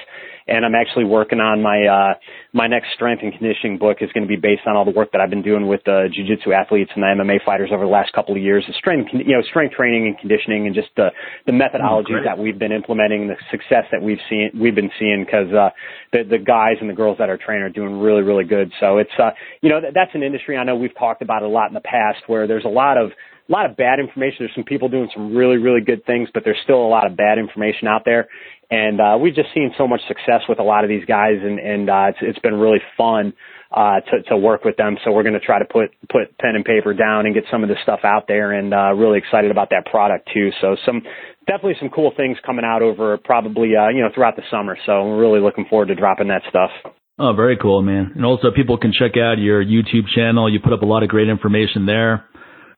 and 0.47 0.65
I'm 0.65 0.75
actually 0.75 1.05
working 1.05 1.39
on 1.39 1.61
my 1.61 1.85
uh, 1.85 2.13
my 2.53 2.67
next 2.67 2.93
strength 2.93 3.21
and 3.23 3.31
conditioning 3.31 3.77
book 3.77 3.97
is 4.01 4.09
going 4.13 4.23
to 4.23 4.27
be 4.27 4.35
based 4.35 4.63
on 4.65 4.75
all 4.75 4.85
the 4.85 4.91
work 4.91 5.11
that 5.11 5.21
I've 5.21 5.29
been 5.29 5.41
doing 5.41 5.67
with 5.67 5.81
the 5.85 6.09
jiu-jitsu 6.13 6.53
athletes 6.53 6.91
and 6.95 7.03
the 7.03 7.07
MMA 7.07 7.43
fighters 7.45 7.69
over 7.73 7.83
the 7.83 7.91
last 7.91 8.13
couple 8.13 8.35
of 8.35 8.41
years. 8.41 8.63
The 8.67 8.73
strength, 8.73 9.09
you 9.13 9.35
know, 9.35 9.41
strength 9.49 9.75
training 9.75 10.07
and 10.07 10.17
conditioning, 10.17 10.65
and 10.65 10.75
just 10.75 10.89
the 10.95 11.09
the 11.45 11.51
methodologies 11.51 12.21
oh, 12.21 12.23
that 12.23 12.37
we've 12.37 12.57
been 12.57 12.71
implementing, 12.71 13.27
the 13.27 13.35
success 13.51 13.85
that 13.91 14.01
we've 14.01 14.21
seen, 14.29 14.51
we've 14.59 14.75
been 14.75 14.91
seeing, 14.99 15.23
because 15.25 15.51
uh, 15.53 15.69
the 16.11 16.23
the 16.23 16.37
guys 16.37 16.77
and 16.79 16.89
the 16.89 16.95
girls 16.95 17.17
that 17.19 17.29
are 17.29 17.37
trained 17.37 17.63
are 17.63 17.69
doing 17.69 17.99
really 17.99 18.21
really 18.21 18.45
good. 18.45 18.71
So 18.79 18.97
it's 18.97 19.15
uh, 19.19 19.31
you 19.61 19.69
know, 19.69 19.81
that, 19.81 19.93
that's 19.93 20.11
an 20.13 20.23
industry 20.23 20.57
I 20.57 20.63
know 20.63 20.75
we've 20.75 20.97
talked 20.97 21.21
about 21.21 21.43
a 21.43 21.47
lot 21.47 21.67
in 21.67 21.73
the 21.73 21.81
past 21.81 22.19
where 22.27 22.47
there's 22.47 22.65
a 22.65 22.69
lot 22.69 22.97
of 22.97 23.11
a 23.47 23.51
lot 23.51 23.69
of 23.69 23.77
bad 23.77 23.99
information. 23.99 24.37
There's 24.39 24.55
some 24.55 24.63
people 24.63 24.89
doing 24.89 25.09
some 25.13 25.35
really, 25.35 25.57
really 25.57 25.81
good 25.81 26.05
things, 26.05 26.29
but 26.33 26.43
there's 26.43 26.57
still 26.63 26.85
a 26.85 26.87
lot 26.89 27.05
of 27.05 27.15
bad 27.15 27.37
information 27.37 27.87
out 27.87 28.03
there. 28.03 28.27
And 28.69 28.99
uh, 28.99 29.17
we've 29.19 29.35
just 29.35 29.53
seen 29.53 29.73
so 29.77 29.87
much 29.87 30.01
success 30.07 30.41
with 30.49 30.59
a 30.59 30.63
lot 30.63 30.83
of 30.83 30.89
these 30.89 31.05
guys, 31.05 31.35
and 31.41 31.57
and 31.57 31.89
uh, 31.89 32.07
it's 32.09 32.17
it's 32.21 32.39
been 32.39 32.55
really 32.55 32.81
fun 32.97 33.33
uh, 33.71 34.01
to 34.01 34.23
to 34.29 34.37
work 34.37 34.65
with 34.65 34.75
them. 34.75 34.97
So 35.05 35.11
we're 35.13 35.23
going 35.23 35.39
to 35.39 35.45
try 35.45 35.59
to 35.59 35.65
put 35.65 35.91
put 36.09 36.37
pen 36.37 36.55
and 36.55 36.65
paper 36.65 36.93
down 36.93 37.25
and 37.25 37.33
get 37.33 37.45
some 37.49 37.63
of 37.63 37.69
this 37.69 37.77
stuff 37.83 38.01
out 38.03 38.27
there, 38.27 38.51
and 38.51 38.73
uh, 38.73 38.93
really 38.93 39.19
excited 39.19 39.51
about 39.51 39.69
that 39.69 39.85
product 39.89 40.29
too. 40.33 40.49
So 40.59 40.75
some 40.85 41.01
definitely 41.47 41.77
some 41.79 41.89
cool 41.89 42.11
things 42.17 42.37
coming 42.45 42.65
out 42.65 42.81
over 42.81 43.17
probably 43.17 43.71
uh, 43.77 43.87
you 43.87 44.01
know 44.01 44.09
throughout 44.13 44.35
the 44.35 44.43
summer. 44.51 44.77
So 44.85 45.01
we're 45.05 45.21
really 45.21 45.39
looking 45.39 45.65
forward 45.69 45.87
to 45.87 45.95
dropping 45.95 46.27
that 46.27 46.41
stuff. 46.49 46.71
Oh, 47.19 47.33
very 47.33 47.57
cool, 47.57 47.81
man. 47.81 48.11
And 48.15 48.25
also 48.25 48.51
people 48.53 48.77
can 48.77 48.91
check 48.91 49.17
out 49.17 49.39
your 49.39 49.63
YouTube 49.63 50.07
channel. 50.13 50.51
You 50.51 50.59
put 50.59 50.73
up 50.73 50.81
a 50.81 50.85
lot 50.85 51.03
of 51.03 51.09
great 51.09 51.29
information 51.29 51.85
there. 51.85 52.25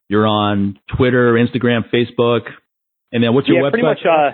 You're 0.09 0.27
on 0.27 0.79
Twitter, 0.97 1.33
Instagram, 1.33 1.83
Facebook. 1.93 2.41
And 3.11 3.23
then 3.23 3.33
what's 3.33 3.47
your 3.47 3.63
website? 3.63 3.63
yeah, 3.63 3.69
website? 3.69 3.71
pretty 3.71 3.85
much 3.85 3.99
uh, 4.05 4.31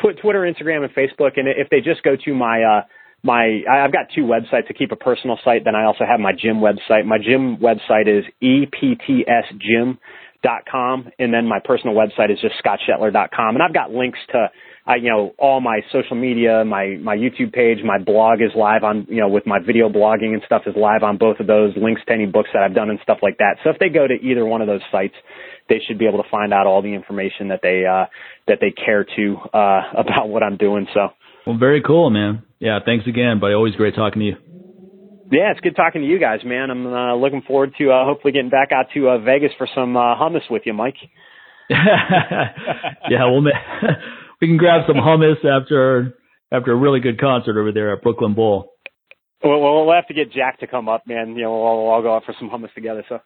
tw- 0.00 0.20
Twitter, 0.20 0.40
Instagram, 0.40 0.84
and 0.84 0.92
Facebook. 0.92 1.32
And 1.36 1.46
if 1.46 1.68
they 1.70 1.80
just 1.80 2.02
go 2.02 2.16
to 2.24 2.34
my 2.34 2.62
uh, 2.62 2.82
my, 3.22 3.60
I've 3.70 3.92
got 3.92 4.06
two 4.14 4.22
websites. 4.22 4.66
to 4.68 4.74
keep 4.74 4.92
a 4.92 4.96
personal 4.96 5.38
site. 5.44 5.64
Then 5.64 5.74
I 5.74 5.84
also 5.84 6.04
have 6.10 6.20
my 6.20 6.32
gym 6.32 6.56
website. 6.56 7.04
My 7.04 7.18
gym 7.18 7.58
website 7.58 8.08
is 8.08 8.24
eptsgym.com, 8.42 9.98
and 11.18 11.34
then 11.34 11.46
my 11.46 11.58
personal 11.62 11.94
website 11.94 12.30
is 12.32 12.38
just 12.40 12.54
scottshetler.com. 12.64 13.56
And 13.56 13.62
I've 13.62 13.74
got 13.74 13.90
links 13.90 14.18
to 14.32 14.50
I, 14.90 14.96
you 14.96 15.08
know, 15.08 15.34
all 15.38 15.60
my 15.60 15.82
social 15.92 16.16
media, 16.16 16.64
my, 16.64 16.96
my 17.00 17.16
YouTube 17.16 17.52
page, 17.52 17.78
my 17.84 17.98
blog 17.98 18.40
is 18.40 18.50
live 18.56 18.82
on, 18.82 19.06
you 19.08 19.20
know, 19.20 19.28
with 19.28 19.46
my 19.46 19.60
video 19.64 19.88
blogging 19.88 20.32
and 20.32 20.42
stuff 20.44 20.62
is 20.66 20.74
live 20.76 21.04
on 21.04 21.16
both 21.16 21.38
of 21.38 21.46
those, 21.46 21.72
links 21.76 22.02
to 22.08 22.12
any 22.12 22.26
books 22.26 22.48
that 22.52 22.64
I've 22.64 22.74
done 22.74 22.90
and 22.90 22.98
stuff 23.00 23.18
like 23.22 23.38
that. 23.38 23.58
So 23.62 23.70
if 23.70 23.78
they 23.78 23.88
go 23.88 24.08
to 24.08 24.14
either 24.14 24.44
one 24.44 24.60
of 24.60 24.66
those 24.66 24.80
sites, 24.90 25.14
they 25.68 25.76
should 25.86 25.96
be 25.96 26.08
able 26.08 26.20
to 26.20 26.28
find 26.28 26.52
out 26.52 26.66
all 26.66 26.82
the 26.82 26.92
information 26.92 27.48
that 27.48 27.60
they, 27.62 27.86
uh, 27.86 28.06
that 28.48 28.58
they 28.60 28.72
care 28.72 29.06
to, 29.14 29.36
uh, 29.54 29.82
about 29.96 30.28
what 30.28 30.42
I'm 30.42 30.56
doing. 30.56 30.88
So. 30.92 31.10
Well, 31.46 31.56
very 31.56 31.82
cool, 31.82 32.10
man. 32.10 32.42
Yeah. 32.58 32.80
Thanks 32.84 33.06
again, 33.06 33.38
buddy. 33.38 33.54
Always 33.54 33.76
great 33.76 33.94
talking 33.94 34.18
to 34.18 34.26
you. 34.26 34.36
Yeah, 35.30 35.52
it's 35.52 35.60
good 35.60 35.76
talking 35.76 36.02
to 36.02 36.08
you 36.08 36.18
guys, 36.18 36.40
man. 36.44 36.70
I'm 36.70 36.86
uh, 36.88 37.14
looking 37.14 37.42
forward 37.42 37.74
to 37.78 37.92
uh, 37.92 38.04
hopefully 38.04 38.32
getting 38.32 38.50
back 38.50 38.72
out 38.72 38.86
to 38.94 39.10
uh, 39.10 39.18
Vegas 39.18 39.52
for 39.56 39.68
some 39.72 39.96
uh, 39.96 40.16
hummus 40.16 40.50
with 40.50 40.62
you, 40.64 40.72
Mike. 40.72 40.96
yeah, 41.70 43.30
well, 43.30 43.40
we 44.40 44.48
can 44.48 44.56
grab 44.56 44.82
some 44.86 44.96
hummus 44.96 45.44
after 45.44 46.14
after 46.52 46.72
a 46.72 46.76
really 46.76 47.00
good 47.00 47.20
concert 47.20 47.58
over 47.58 47.72
there 47.72 47.92
at 47.92 48.02
Brooklyn 48.02 48.34
Bowl. 48.34 48.72
Well, 49.42 49.60
we'll 49.60 49.94
have 49.94 50.08
to 50.08 50.14
get 50.14 50.32
Jack 50.32 50.60
to 50.60 50.66
come 50.66 50.88
up, 50.88 51.06
man. 51.06 51.34
You 51.34 51.44
know, 51.44 51.52
we'll 51.52 51.62
all, 51.62 51.88
all 51.88 52.02
go 52.02 52.14
out 52.14 52.24
for 52.24 52.34
some 52.38 52.50
hummus 52.50 52.74
together. 52.74 53.04
So. 53.08 53.20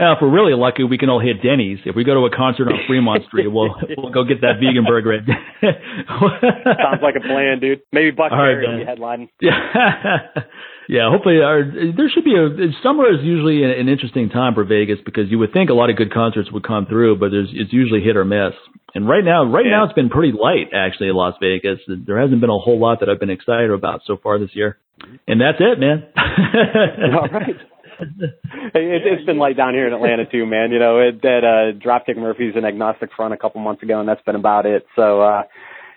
Now, 0.00 0.12
if 0.12 0.18
we're 0.22 0.30
really 0.30 0.54
lucky, 0.54 0.84
we 0.84 0.96
can 0.96 1.10
all 1.10 1.20
hit 1.20 1.42
Denny's. 1.42 1.80
If 1.84 1.96
we 1.96 2.04
go 2.04 2.14
to 2.14 2.24
a 2.24 2.30
concert 2.30 2.68
on 2.68 2.78
Fremont 2.86 3.24
Street, 3.26 3.48
we'll 3.48 3.74
we'll 3.96 4.12
go 4.12 4.22
get 4.24 4.40
that 4.42 4.62
vegan 4.62 4.84
burger. 4.86 5.18
Sounds 5.60 7.02
like 7.02 7.16
a 7.16 7.20
plan, 7.20 7.58
dude. 7.60 7.80
Maybe 7.92 8.12
Buck 8.12 8.30
all 8.30 8.38
right, 8.38 8.56
will 8.56 8.78
be 8.78 8.84
headlining. 8.86 9.28
Yeah, 9.40 9.50
yeah. 10.88 11.10
Hopefully, 11.10 11.38
our, 11.40 11.62
there 11.64 12.08
should 12.12 12.24
be 12.24 12.34
a 12.34 12.72
summer 12.82 13.06
is 13.12 13.20
usually 13.22 13.62
an, 13.62 13.70
an 13.70 13.88
interesting 13.88 14.30
time 14.30 14.54
for 14.54 14.64
Vegas 14.64 14.98
because 15.04 15.30
you 15.30 15.38
would 15.38 15.52
think 15.52 15.70
a 15.70 15.74
lot 15.74 15.90
of 15.90 15.96
good 15.96 16.12
concerts 16.12 16.50
would 16.50 16.64
come 16.66 16.86
through, 16.86 17.18
but 17.18 17.30
there's 17.30 17.50
it's 17.52 17.72
usually 17.72 18.00
hit 18.00 18.16
or 18.16 18.24
miss. 18.24 18.54
And 18.94 19.06
right 19.06 19.22
now, 19.22 19.44
right 19.44 19.66
Yeah. 19.66 19.78
now, 19.78 19.84
it's 19.84 19.92
been 19.92 20.08
pretty 20.08 20.32
light 20.32 20.72
actually 20.74 21.08
in 21.08 21.14
Las 21.14 21.34
Vegas. 21.40 21.78
There 21.86 22.18
hasn't 22.18 22.40
been 22.40 22.50
a 22.50 22.58
whole 22.58 22.80
lot 22.80 23.00
that 23.00 23.08
I've 23.08 23.20
been 23.20 23.30
excited 23.30 23.70
about 23.70 24.00
so 24.06 24.16
far 24.16 24.38
this 24.38 24.50
year. 24.54 24.78
And 25.28 25.40
that's 25.40 25.58
it, 25.60 25.78
man. 25.78 26.04
All 27.14 27.28
right. 27.28 27.54
it, 28.00 29.02
it's 29.04 29.26
been 29.26 29.38
light 29.38 29.56
down 29.56 29.74
here 29.74 29.86
in 29.86 29.92
Atlanta 29.92 30.24
too, 30.24 30.46
man. 30.46 30.70
You 30.72 30.78
know, 30.78 30.98
it, 31.00 31.22
that 31.22 31.44
uh, 31.44 31.78
Dropkick 31.78 32.16
Murphys 32.16 32.54
and 32.56 32.64
Agnostic 32.64 33.10
Front 33.16 33.34
a 33.34 33.36
couple 33.36 33.60
months 33.60 33.82
ago, 33.82 34.00
and 34.00 34.08
that's 34.08 34.22
been 34.22 34.36
about 34.36 34.66
it. 34.66 34.86
So 34.96 35.20
uh, 35.20 35.42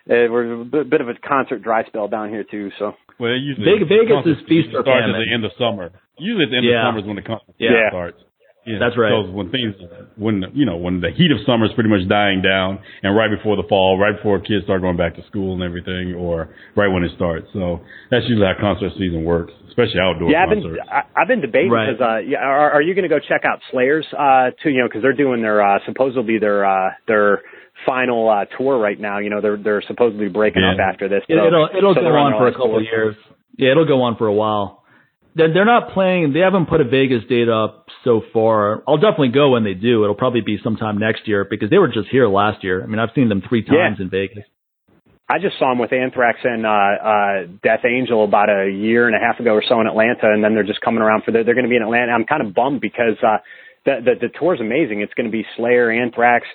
it, 0.05 0.31
we're 0.31 0.61
a 0.61 0.65
bit, 0.65 0.89
bit 0.89 1.01
of 1.01 1.09
a 1.09 1.13
concert 1.15 1.61
dry 1.63 1.85
spell 1.85 2.07
down 2.07 2.30
here 2.30 2.43
too. 2.43 2.72
So 2.77 2.93
Well, 3.22 3.38
usually 3.38 3.69
Vegas- 3.69 3.88
Vegas 3.88 4.26
is 4.26 4.38
feast 4.49 4.73
or 4.73 4.81
starts 4.81 5.06
at 5.06 5.14
the 5.14 5.30
end 5.31 5.45
of 5.45 5.53
summer. 5.61 5.91
Usually 6.18 6.45
at 6.45 6.49
the 6.49 6.57
end 6.57 6.65
Yeah. 6.65 6.81
of 6.81 6.88
summer 6.89 6.99
is 6.99 7.06
when 7.06 7.15
the 7.18 7.22
concert 7.22 7.53
Yeah. 7.61 7.89
starts. 7.89 8.18
Yeah, 8.65 8.77
That's 8.77 8.95
right. 8.95 9.10
Because 9.10 9.31
when 9.31 9.49
things, 9.49 9.73
when 10.18 10.45
you 10.53 10.65
know, 10.65 10.77
when 10.77 11.02
the 11.02 11.10
heat 11.10 11.31
of 11.31 11.39
summer 11.49 11.65
is 11.65 11.73
pretty 11.73 11.89
much 11.89 12.07
dying 12.07 12.43
down, 12.43 12.77
and 13.02 13.15
right 13.15 13.30
before 13.30 13.56
the 13.56 13.64
fall, 13.64 13.98
right 13.98 14.15
before 14.15 14.38
kids 14.39 14.65
start 14.65 14.81
going 14.81 14.98
back 14.98 15.15
to 15.15 15.23
school 15.23 15.53
and 15.56 15.64
everything, 15.64 16.14
or 16.14 16.49
right 16.76 16.88
when 16.88 17.03
it 17.03 17.10
starts. 17.15 17.52
So 17.53 17.81
that's 18.11 18.27
usually 18.30 18.45
how 18.45 18.53
concert 18.61 18.93
season 18.99 19.23
works, 19.23 19.52
especially 19.68 19.99
outdoor 19.99 20.30
yeah, 20.30 20.43
I've 20.43 20.49
been 20.49 20.61
concerts. 20.61 20.88
I, 20.91 21.02
I've 21.18 21.27
been 21.27 21.41
debating 21.41 21.72
Right. 21.72 21.89
because 21.98 22.02
uh, 22.07 22.18
yeah, 22.19 22.38
are, 22.45 22.69
are 22.73 22.81
you 22.84 22.93
going 22.93 23.02
to 23.02 23.10
go 23.10 23.18
check 23.18 23.45
out 23.45 23.61
Slayers 23.72 24.06
uh, 24.14 24.52
too? 24.61 24.69
You 24.69 24.81
know, 24.81 24.88
because 24.88 25.02
they're 25.02 25.14
doing 25.14 25.41
their 25.41 25.64
uh, 25.64 25.80
supposedly 25.88 26.38
their 26.38 26.64
uh, 26.64 26.91
their 27.07 27.41
final 27.85 28.29
uh, 28.29 28.45
tour 28.57 28.77
right 28.79 28.99
now. 28.99 29.19
You 29.19 29.29
know, 29.29 29.41
they're 29.41 29.57
they're 29.57 29.81
supposedly 29.87 30.27
breaking 30.29 30.61
Yeah. 30.63 30.73
up 30.73 30.79
after 30.93 31.07
this. 31.09 31.23
It, 31.27 31.37
so- 31.37 31.47
it'll 31.47 31.69
it'll 31.75 31.93
so 31.93 32.01
go 32.01 32.05
they're 32.05 32.17
on 32.17 32.33
for 32.33 32.47
a 32.47 32.51
couple 32.53 32.77
of 32.77 32.83
years. 32.83 33.15
Yeah, 33.57 33.71
it'll 33.71 33.85
go 33.87 34.01
on 34.03 34.17
for 34.17 34.27
a 34.27 34.33
while. 34.33 34.83
They're, 35.33 35.53
they're 35.53 35.65
not 35.65 35.93
playing. 35.93 36.33
They 36.33 36.39
haven't 36.39 36.65
put 36.67 36.81
a 36.81 36.83
Vegas 36.83 37.23
date 37.29 37.47
up 37.47 37.85
so 38.03 38.21
far. 38.33 38.83
I'll 38.87 38.97
definitely 38.97 39.29
go 39.29 39.51
when 39.51 39.63
they 39.63 39.73
do. 39.75 40.03
It'll 40.03 40.15
probably 40.15 40.41
be 40.41 40.57
sometime 40.61 40.97
next 40.97 41.25
year 41.27 41.45
because 41.49 41.69
they 41.69 41.77
were 41.77 41.87
just 41.87 42.09
here 42.11 42.27
last 42.27 42.63
year. 42.65 42.83
I 42.83 42.87
mean, 42.87 42.99
I've 42.99 43.11
seen 43.15 43.29
them 43.29 43.41
three 43.47 43.63
Yeah. 43.65 43.77
times 43.89 43.99
in 44.01 44.09
Vegas. 44.09 44.43
I 45.29 45.39
just 45.39 45.57
saw 45.57 45.69
them 45.69 45.79
with 45.79 45.93
Anthrax 45.93 46.39
and 46.43 46.65
uh, 46.65 46.69
uh, 46.69 47.47
Death 47.63 47.85
Angel 47.85 48.25
about 48.25 48.49
a 48.49 48.69
year 48.69 49.07
and 49.07 49.15
a 49.15 49.19
half 49.19 49.39
ago 49.39 49.51
or 49.53 49.63
so 49.65 49.79
in 49.79 49.87
Atlanta, 49.87 50.27
and 50.33 50.43
then 50.43 50.53
they're 50.53 50.67
just 50.67 50.81
coming 50.81 51.01
around 51.01 51.23
for 51.23 51.31
the, 51.31 51.43
they're 51.45 51.55
going 51.55 51.63
to 51.63 51.69
be 51.69 51.77
in 51.77 51.83
Atlanta. 51.83 52.11
I'm 52.11 52.25
kind 52.25 52.45
of 52.45 52.53
bummed 52.53 52.81
because 52.81 53.15
uh, 53.23 53.37
the, 53.85 54.01
the 54.03 54.27
the 54.27 54.29
tour's 54.37 54.59
amazing. 54.59 54.99
It's 54.99 55.13
going 55.13 55.27
to 55.27 55.31
be 55.31 55.45
Slayer, 55.55 55.89
Anthrax, 55.89 56.45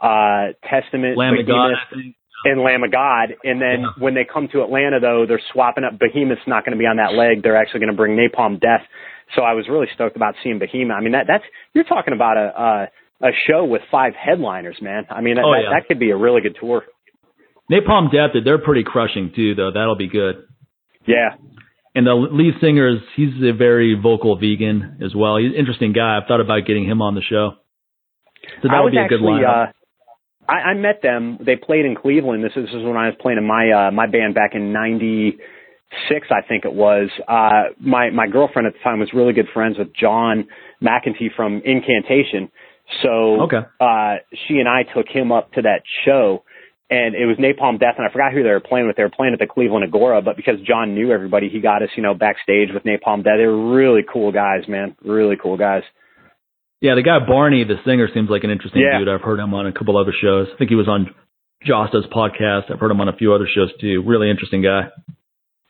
uh, 0.00 0.52
Testament, 0.68 1.16
Lamb 1.16 1.34
God, 1.36 1.46
Behemoth, 1.46 1.78
think. 1.94 2.16
and 2.44 2.60
Lamb 2.62 2.82
of 2.84 2.92
God. 2.92 3.34
And 3.44 3.60
then 3.60 3.80
Yeah. 3.82 3.86
when 3.98 4.14
they 4.14 4.24
come 4.24 4.48
to 4.48 4.62
Atlanta, 4.62 5.00
though, 5.00 5.24
they're 5.26 5.40
swapping 5.52 5.84
up. 5.84 5.98
Behemoth's 5.98 6.46
not 6.46 6.64
going 6.64 6.72
to 6.76 6.78
be 6.78 6.86
on 6.86 6.96
that 6.96 7.14
leg. 7.14 7.42
They're 7.42 7.56
actually 7.56 7.80
going 7.80 7.90
to 7.92 7.96
bring 7.96 8.16
Napalm 8.16 8.60
Death. 8.60 8.82
So 9.34 9.42
I 9.42 9.54
was 9.54 9.68
really 9.68 9.88
stoked 9.94 10.16
about 10.16 10.34
seeing 10.42 10.58
Behemoth. 10.58 10.96
I 10.96 11.00
mean, 11.00 11.12
that 11.12 11.26
that's 11.26 11.44
you're 11.74 11.84
talking 11.84 12.14
about 12.14 12.36
a 12.36 12.88
a, 13.22 13.28
a 13.28 13.30
show 13.46 13.64
with 13.64 13.82
five 13.90 14.14
headliners, 14.14 14.76
man. 14.80 15.06
I 15.10 15.20
mean, 15.20 15.36
that, 15.36 15.44
Oh, 15.44 15.54
yeah. 15.54 15.70
that 15.70 15.88
could 15.88 15.98
be 15.98 16.10
a 16.10 16.16
really 16.16 16.40
good 16.42 16.56
tour. 16.60 16.84
Napalm 17.72 18.12
Death, 18.12 18.30
they're 18.44 18.58
pretty 18.58 18.84
crushing 18.84 19.32
too, 19.34 19.54
though. 19.56 19.72
That'll 19.72 19.96
be 19.96 20.08
good. 20.08 20.44
Yeah. 21.06 21.34
And 21.96 22.06
the 22.06 22.14
lead 22.14 22.54
singer 22.60 22.86
is 22.88 22.98
he's 23.16 23.32
a 23.42 23.52
very 23.52 23.94
vocal 24.00 24.36
vegan 24.36 24.98
as 25.02 25.14
well. 25.16 25.38
He's 25.38 25.50
an 25.52 25.54
interesting 25.58 25.92
guy. 25.92 26.18
I've 26.18 26.28
thought 26.28 26.40
about 26.42 26.66
getting 26.66 26.84
him 26.84 27.00
on 27.02 27.14
the 27.14 27.22
show. 27.22 27.52
So 28.62 28.68
that'll 28.68 28.84
was 28.84 28.92
be 28.92 28.98
a 28.98 29.08
good 29.08 29.16
actually, 29.16 29.42
lineup. 29.42 29.68
uh, 29.68 29.72
I, 30.48 30.70
I 30.70 30.74
met 30.74 31.02
them. 31.02 31.38
They 31.44 31.56
played 31.56 31.84
in 31.84 31.94
Cleveland. 31.94 32.44
This 32.44 32.52
is, 32.56 32.66
this 32.66 32.74
is 32.74 32.84
when 32.84 32.96
I 32.96 33.06
was 33.06 33.16
playing 33.20 33.38
in 33.38 33.46
my 33.46 33.70
uh, 33.70 33.90
my 33.90 34.06
band 34.06 34.34
back 34.34 34.54
in 34.54 34.72
'96, 34.72 36.26
I 36.30 36.46
think 36.46 36.64
it 36.64 36.72
was. 36.72 37.08
Uh, 37.28 37.74
my 37.80 38.10
my 38.10 38.26
girlfriend 38.26 38.66
at 38.66 38.74
the 38.74 38.80
time 38.80 39.00
was 39.00 39.10
really 39.12 39.32
good 39.32 39.48
friends 39.52 39.78
with 39.78 39.94
John 39.94 40.48
McEntee 40.82 41.34
from 41.34 41.62
Incantation. 41.64 42.50
So 43.02 43.42
Okay. 43.42 43.60
uh, 43.80 44.16
she 44.46 44.58
and 44.58 44.68
I 44.68 44.82
took 44.82 45.06
him 45.08 45.32
up 45.32 45.52
to 45.52 45.62
that 45.62 45.82
show. 46.04 46.44
And 46.88 47.16
it 47.16 47.26
was 47.26 47.36
Napalm 47.38 47.80
Death, 47.80 47.96
and 47.98 48.06
I 48.06 48.12
forgot 48.12 48.32
who 48.32 48.44
they 48.44 48.50
were 48.50 48.60
playing 48.60 48.86
with. 48.86 48.94
They 48.94 49.02
were 49.02 49.10
playing 49.10 49.32
at 49.32 49.40
the 49.40 49.46
Cleveland 49.48 49.84
Agora, 49.84 50.22
but 50.22 50.36
because 50.36 50.60
John 50.64 50.94
knew 50.94 51.10
everybody, 51.10 51.48
he 51.48 51.58
got 51.58 51.82
us, 51.82 51.88
you 51.96 52.02
know, 52.04 52.14
backstage 52.14 52.68
with 52.72 52.84
Napalm 52.84 53.24
Death. 53.24 53.38
They 53.38 53.46
were 53.46 53.74
really 53.74 54.02
cool 54.04 54.30
guys, 54.30 54.68
man. 54.68 54.94
Really 55.02 55.34
cool 55.34 55.56
guys. 55.56 55.82
Yeah, 56.80 56.94
the 56.94 57.02
guy 57.02 57.18
Barney, 57.26 57.64
the 57.64 57.76
singer, 57.84 58.08
seems 58.12 58.28
like 58.28 58.44
an 58.44 58.50
interesting 58.50 58.82
Yeah. 58.82 58.98
dude. 58.98 59.08
I've 59.08 59.22
heard 59.22 59.38
him 59.40 59.54
on 59.54 59.66
a 59.66 59.72
couple 59.72 59.96
other 59.96 60.12
shows. 60.12 60.48
I 60.52 60.56
think 60.58 60.68
he 60.70 60.76
was 60.76 60.88
on 60.88 61.14
Jasta's 61.64 62.06
podcast. 62.12 62.70
I've 62.70 62.78
heard 62.80 62.90
him 62.90 63.00
on 63.00 63.08
a 63.08 63.16
few 63.16 63.32
other 63.32 63.46
shows 63.52 63.70
too. 63.80 64.02
Really 64.04 64.30
interesting 64.30 64.62
guy. 64.62 64.88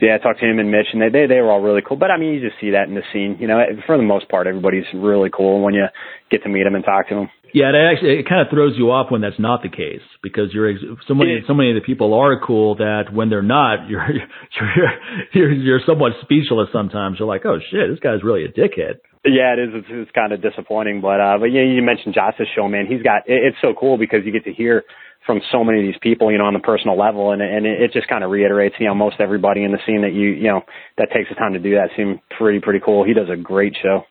Yeah, 0.01 0.17
I 0.17 0.19
talked 0.19 0.41
to 0.41 0.47
him 0.47 0.59
and 0.59 0.71
Mitch, 0.71 0.89
and 0.93 1.01
they, 1.01 1.09
they 1.09 1.27
they 1.27 1.41
were 1.41 1.51
all 1.51 1.63
really 1.63 1.81
cool. 1.81 1.97
But 1.97 2.11
I 2.11 2.19
mean, 2.19 2.35
you 2.35 2.41
just 2.47 2.61
see 2.61 2.73
that 2.73 2.89
in 2.89 2.95
the 2.95 3.03
scene. 3.15 3.39
You 3.41 3.47
know, 3.47 3.65
for 3.87 3.97
the 3.97 4.03
most 4.03 4.29
part, 4.29 4.47
everybody's 4.47 4.85
really 4.93 5.31
cool 5.33 5.63
when 5.63 5.73
you 5.73 5.87
get 6.31 6.43
to 6.43 6.51
meet 6.51 6.65
them 6.65 6.75
and 6.75 6.85
talk 6.85 7.09
to 7.09 7.15
them. 7.15 7.31
Yeah, 7.55 7.71
it 7.71 7.77
actually 7.77 8.19
it 8.19 8.29
kind 8.29 8.43
of 8.43 8.49
throws 8.53 8.75
you 8.77 8.91
off 8.91 9.11
when 9.11 9.23
that's 9.23 9.39
not 9.39 9.63
the 9.63 9.71
case 9.71 10.03
because 10.23 10.53
you're 10.53 10.69
ex- 10.69 10.83
so 11.09 11.15
many 11.15 11.41
so 11.47 11.55
many 11.55 11.71
of 11.71 11.77
the 11.77 11.81
people 11.81 12.13
are 12.13 12.39
cool 12.45 12.75
that 12.75 13.05
when 13.11 13.31
they're 13.31 13.41
not, 13.41 13.89
you're 13.89 14.05
you're 14.13 14.93
you're, 15.33 15.53
you're 15.53 15.81
somewhat 15.87 16.13
speechless. 16.21 16.69
Sometimes 16.73 17.17
you're 17.19 17.29
like, 17.29 17.47
oh 17.47 17.59
shit, 17.71 17.89
this 17.89 18.01
guy's 18.01 18.23
really 18.23 18.45
a 18.45 18.49
dickhead. 18.49 18.97
Yeah, 19.27 19.55
it 19.55 19.59
is. 19.59 19.71
It's, 19.75 19.87
it's 19.91 20.11
kind 20.13 20.33
of 20.33 20.41
disappointing, 20.41 21.01
but 21.01 21.21
uh, 21.21 21.39
but 21.39 21.47
yeah, 21.47 21.63
you 21.63 21.83
mentioned 21.83 22.15
Josh's 22.15 22.47
show, 22.55 22.69
man. 22.69 22.87
He's 22.87 23.03
got 23.03 23.27
it, 23.27 23.43
it's 23.43 23.57
so 23.61 23.75
cool 23.79 23.99
because 23.99 24.21
you 24.25 24.33
get 24.33 24.45
to 24.45 24.53
hear 24.53 24.85
from 25.27 25.41
so 25.51 25.65
many 25.65 25.81
of 25.81 25.85
these 25.85 25.99
people, 26.01 26.31
you 26.31 26.39
know, 26.39 26.45
on 26.45 26.55
the 26.55 26.61
personal 26.61 26.97
level, 26.97 27.33
and 27.33 27.43
and 27.43 27.67
it, 27.67 27.83
it 27.83 27.93
just 27.93 28.09
kind 28.09 28.23
of 28.23 28.31
reiterates, 28.31 28.77
you 28.79 28.87
know, 28.87 28.95
most 28.95 29.17
everybody 29.19 29.65
in 29.65 29.73
the 29.73 29.79
scene 29.85 30.03
that 30.03 30.13
you 30.13 30.29
you 30.31 30.49
know 30.49 30.63
that 30.97 31.09
takes 31.13 31.29
the 31.29 31.35
time 31.35 31.55
to 31.55 31.59
do 31.59 31.75
that 31.75 31.91
seem 31.97 32.21
pretty 32.39 32.61
pretty 32.61 32.81
cool. 32.85 33.05
He 33.05 33.15
does 33.15 33.29
a 33.29 33.37
great 33.37 33.75
show. 33.83 34.05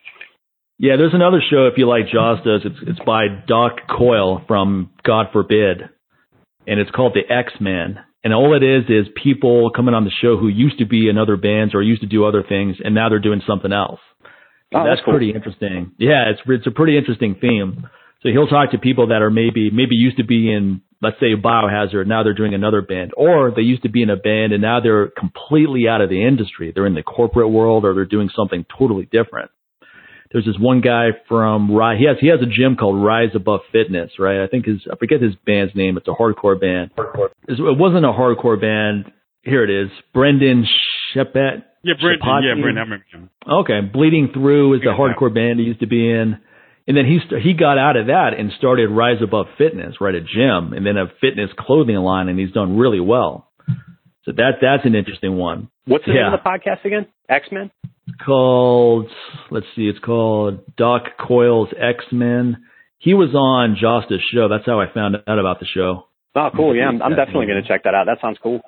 Yeah, 0.78 0.96
there's 0.98 1.14
another 1.14 1.40
show 1.48 1.66
if 1.66 1.78
you 1.78 1.88
like 1.88 2.04
Jasta's. 2.12 2.62
It's 2.64 2.78
it's 2.86 3.00
by 3.06 3.28
Doc 3.48 3.88
Coyle 3.88 4.44
from 4.46 4.90
God 5.02 5.28
Forbid, 5.32 5.80
and 6.66 6.78
it's 6.78 6.90
called 6.90 7.14
The 7.14 7.32
Ex 7.32 7.52
Men. 7.60 8.00
And 8.22 8.34
all 8.34 8.56
it 8.56 8.64
is 8.64 8.84
is 8.88 9.06
people 9.22 9.70
coming 9.70 9.94
on 9.94 10.04
the 10.04 10.10
show 10.10 10.36
who 10.36 10.48
used 10.48 10.80
to 10.80 10.84
be 10.84 11.08
in 11.08 11.16
other 11.16 11.36
bands 11.36 11.74
or 11.74 11.82
used 11.82 12.00
to 12.02 12.08
do 12.08 12.24
other 12.24 12.42
things, 12.42 12.76
and 12.84 12.92
now 12.92 13.08
they're 13.08 13.20
doing 13.20 13.40
something 13.46 13.72
else. 13.72 14.00
Oh, 14.76 14.84
that's 14.84 14.96
that's 14.98 15.04
cool. 15.04 15.14
pretty 15.14 15.32
interesting. 15.32 15.92
Yeah, 15.98 16.30
it's 16.30 16.40
it's 16.46 16.66
a 16.66 16.70
pretty 16.70 16.96
interesting 16.98 17.36
theme. 17.40 17.88
So 18.22 18.30
he'll 18.30 18.46
talk 18.48 18.70
to 18.72 18.78
people 18.78 19.08
that 19.08 19.22
are 19.22 19.30
maybe 19.30 19.70
maybe 19.70 19.94
used 19.96 20.16
to 20.18 20.24
be 20.24 20.52
in 20.52 20.82
let's 21.02 21.20
say 21.20 21.34
Biohazard, 21.36 22.06
now 22.06 22.22
they're 22.22 22.32
doing 22.34 22.54
another 22.54 22.80
band, 22.80 23.12
or 23.16 23.52
they 23.54 23.60
used 23.62 23.82
to 23.82 23.88
be 23.90 24.02
in 24.02 24.08
a 24.10 24.16
band 24.16 24.52
and 24.52 24.62
now 24.62 24.80
they're 24.80 25.08
completely 25.08 25.86
out 25.88 26.00
of 26.00 26.08
the 26.08 26.24
industry. 26.26 26.72
They're 26.74 26.86
in 26.86 26.94
the 26.94 27.02
corporate 27.02 27.50
world 27.50 27.84
or 27.84 27.94
they're 27.94 28.06
doing 28.06 28.30
something 28.34 28.64
totally 28.78 29.04
different. 29.12 29.50
There's 30.32 30.46
this 30.46 30.56
one 30.58 30.80
guy 30.80 31.10
from. 31.28 31.68
He 31.98 32.04
has 32.06 32.16
he 32.20 32.28
has 32.28 32.40
a 32.42 32.46
gym 32.46 32.76
called 32.76 33.02
Rise 33.02 33.30
Above 33.34 33.60
Fitness, 33.72 34.12
right? 34.18 34.42
I 34.42 34.48
think 34.48 34.66
his 34.66 34.78
I 34.90 34.96
forget 34.96 35.20
his 35.22 35.34
band's 35.46 35.74
name. 35.74 35.96
It's 35.96 36.08
a 36.08 36.10
hardcore 36.10 36.60
band. 36.60 36.90
It's- 37.48 37.58
It 37.60 37.78
wasn't 37.78 38.04
a 38.04 38.12
hardcore 38.12 38.60
band. 38.60 39.12
Here 39.42 39.62
it 39.62 39.70
is. 39.70 39.88
Brandan 40.12 40.66
Schieppati. 41.14 41.62
Yeah, 41.86 41.94
Brent. 42.00 42.20
Yeah, 42.20 42.60
Brent. 42.60 42.78
I 42.78 42.82
remember 42.82 43.04
him. 43.12 43.30
Okay, 43.48 43.80
Bleeding 43.80 44.30
Through 44.34 44.74
is 44.74 44.80
the 44.80 44.90
hardcore 44.90 45.32
band 45.32 45.60
he 45.60 45.66
used 45.66 45.80
to 45.80 45.86
be 45.86 46.10
in. 46.10 46.38
And 46.88 46.96
then 46.96 47.04
he 47.04 47.18
st- 47.24 47.42
he 47.42 47.54
got 47.54 47.78
out 47.78 47.96
of 47.96 48.06
that 48.06 48.30
and 48.38 48.50
started 48.58 48.90
Rise 48.90 49.22
Above 49.22 49.46
Fitness, 49.58 49.96
right, 50.00 50.14
a 50.14 50.20
gym, 50.20 50.72
and 50.72 50.84
then 50.84 50.96
a 50.96 51.06
fitness 51.20 51.50
clothing 51.58 51.96
line, 51.96 52.28
and 52.28 52.38
he's 52.38 52.52
done 52.52 52.76
really 52.76 53.00
well. 53.00 53.50
So 54.24 54.32
that 54.32 54.58
that's 54.60 54.84
an 54.84 54.94
interesting 54.96 55.36
one. 55.36 55.68
What's 55.84 56.04
the 56.04 56.12
yeah. 56.12 56.24
name 56.24 56.34
of 56.34 56.40
the 56.42 56.48
podcast 56.48 56.84
again? 56.84 57.06
Ex 57.28 57.46
Men. 57.52 57.70
Called 58.24 59.10
let's 59.50 59.66
see, 59.74 59.88
it's 59.88 59.98
called 59.98 60.76
Doc 60.76 61.02
Coyle's 61.18 61.68
Ex 61.76 62.04
Men. 62.12 62.64
He 62.98 63.14
was 63.14 63.34
on 63.34 63.76
Jasta's 63.80 64.24
show. 64.32 64.48
That's 64.48 64.66
how 64.66 64.80
I 64.80 64.86
found 64.92 65.16
out 65.26 65.38
about 65.38 65.60
the 65.60 65.66
show. 65.66 66.06
Oh, 66.36 66.50
cool. 66.54 66.76
Yeah, 66.76 66.88
I'm, 66.88 67.02
I'm 67.02 67.16
definitely 67.16 67.46
going 67.46 67.62
to 67.62 67.68
check 67.68 67.84
that 67.84 67.94
out. 67.94 68.06
That 68.06 68.18
sounds 68.20 68.38
cool. 68.42 68.60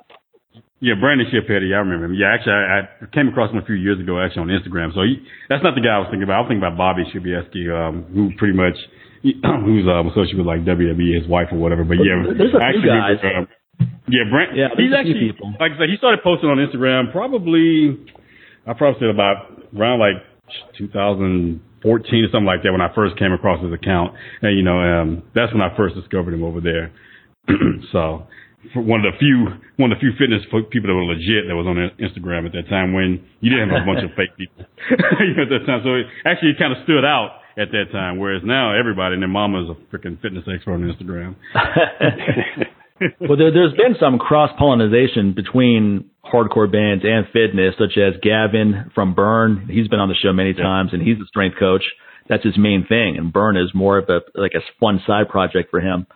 Yeah, 0.81 0.95
Brandan 0.95 1.27
Schieppati, 1.27 1.75
I 1.75 1.83
remember 1.83 2.07
him. 2.07 2.15
Yeah, 2.15 2.31
actually, 2.31 2.55
I, 2.55 2.87
I 3.03 3.07
came 3.11 3.27
across 3.27 3.51
him 3.51 3.59
a 3.59 3.67
few 3.67 3.75
years 3.75 3.99
ago, 3.99 4.23
actually 4.23 4.47
on 4.47 4.55
Instagram. 4.55 4.95
So 4.95 5.03
he, 5.03 5.19
that's 5.51 5.63
not 5.67 5.75
the 5.75 5.83
guy 5.83 5.99
I 5.99 5.99
was 5.99 6.07
thinking 6.07 6.23
about. 6.23 6.39
I 6.39 6.41
was 6.47 6.49
thinking 6.55 6.63
about 6.63 6.79
Bobby 6.79 7.03
Chybieski, 7.11 7.67
um, 7.67 8.07
who 8.15 8.31
pretty 8.39 8.55
much 8.55 8.79
who's 9.67 9.91
um, 9.91 10.15
associated 10.15 10.39
with 10.39 10.47
like 10.47 10.63
WWE, 10.63 11.19
his 11.19 11.27
wife 11.27 11.51
or 11.51 11.59
whatever. 11.59 11.83
But 11.83 11.99
yeah, 11.99 12.31
there's 12.31 12.55
a 12.55 12.63
few 12.63 12.87
guys. 12.87 13.19
Um, 13.27 13.51
yeah, 14.07 14.31
Brent. 14.31 14.55
Yeah, 14.55 14.71
he's 14.79 14.95
actually 14.95 15.35
like 15.59 15.75
I 15.75 15.83
said, 15.83 15.91
he 15.91 15.99
started 15.99 16.23
posting 16.23 16.47
on 16.47 16.63
Instagram 16.63 17.11
probably. 17.11 17.99
I 18.63 18.73
probably 18.79 19.03
said 19.03 19.11
about 19.11 19.51
around 19.75 19.99
like 19.99 20.23
2014 20.79 21.59
or 21.91 22.31
something 22.31 22.47
like 22.47 22.63
that 22.63 22.71
when 22.71 22.81
I 22.81 22.95
first 22.95 23.19
came 23.19 23.35
across 23.35 23.59
his 23.63 23.75
account, 23.75 24.15
and 24.43 24.55
you 24.55 24.63
know, 24.63 24.79
um, 24.79 25.27
that's 25.35 25.51
when 25.51 25.63
I 25.63 25.75
first 25.75 25.99
discovered 25.99 26.35
him 26.35 26.47
over 26.47 26.63
there. 26.63 26.95
so 27.93 28.31
one 28.75 29.05
of 29.05 29.15
the 29.15 29.19
few 29.19 29.55
one 29.77 29.93
of 29.93 29.99
the 29.99 30.03
few 30.03 30.13
fitness 30.19 30.43
people 30.71 30.91
that 30.91 30.97
were 30.99 31.07
legit 31.07 31.47
that 31.47 31.55
was 31.55 31.67
on 31.67 31.79
Instagram 32.03 32.45
at 32.45 32.53
that 32.53 32.69
time 32.69 32.93
when 32.93 33.23
you 33.41 33.51
didn't 33.51 33.71
have 33.71 33.83
a 33.83 33.87
bunch 33.87 34.03
of 34.03 34.11
fake 34.19 34.35
people 34.37 34.67
at 34.91 35.49
that 35.49 35.63
time. 35.67 35.81
So 35.87 35.95
it 35.95 36.07
actually 36.27 36.59
kind 36.59 36.75
of 36.75 36.83
stood 36.83 37.07
out 37.07 37.41
at 37.59 37.71
that 37.73 37.91
time, 37.93 38.19
whereas 38.19 38.43
now 38.45 38.75
everybody 38.79 39.15
and 39.15 39.23
their 39.23 39.29
mama 39.29 39.63
is 39.65 39.69
a 39.71 39.77
freaking 39.91 40.21
fitness 40.23 40.45
expert 40.47 40.75
on 40.75 40.83
Instagram. 40.87 41.35
well, 43.21 43.37
there, 43.37 43.51
there's 43.51 43.75
been 43.75 43.97
some 43.99 44.19
cross 44.19 44.51
pollination 44.59 45.35
between 45.35 46.11
hardcore 46.25 46.71
bands 46.71 47.05
and 47.05 47.27
fitness, 47.33 47.75
such 47.79 47.99
as 47.99 48.15
Gavin 48.23 48.91
from 48.95 49.15
Burn. 49.15 49.69
He's 49.71 49.89
been 49.89 49.99
on 49.99 50.09
the 50.09 50.15
show 50.15 50.33
many 50.33 50.55
times, 50.55 50.91
and 50.93 51.03
he's 51.03 51.19
a 51.19 51.27
strength 51.27 51.59
coach. 51.59 51.83
That's 52.29 52.45
his 52.45 52.59
main 52.59 52.87
thing, 52.87 53.17
and 53.17 53.33
Burn 53.33 53.57
is 53.57 53.71
more 53.75 53.99
of 53.99 54.09
a 54.09 54.21
like 54.35 54.53
a 54.55 54.61
fun 54.79 55.01
side 55.07 55.29
project 55.29 55.71
for 55.71 55.81
him. 55.81 56.07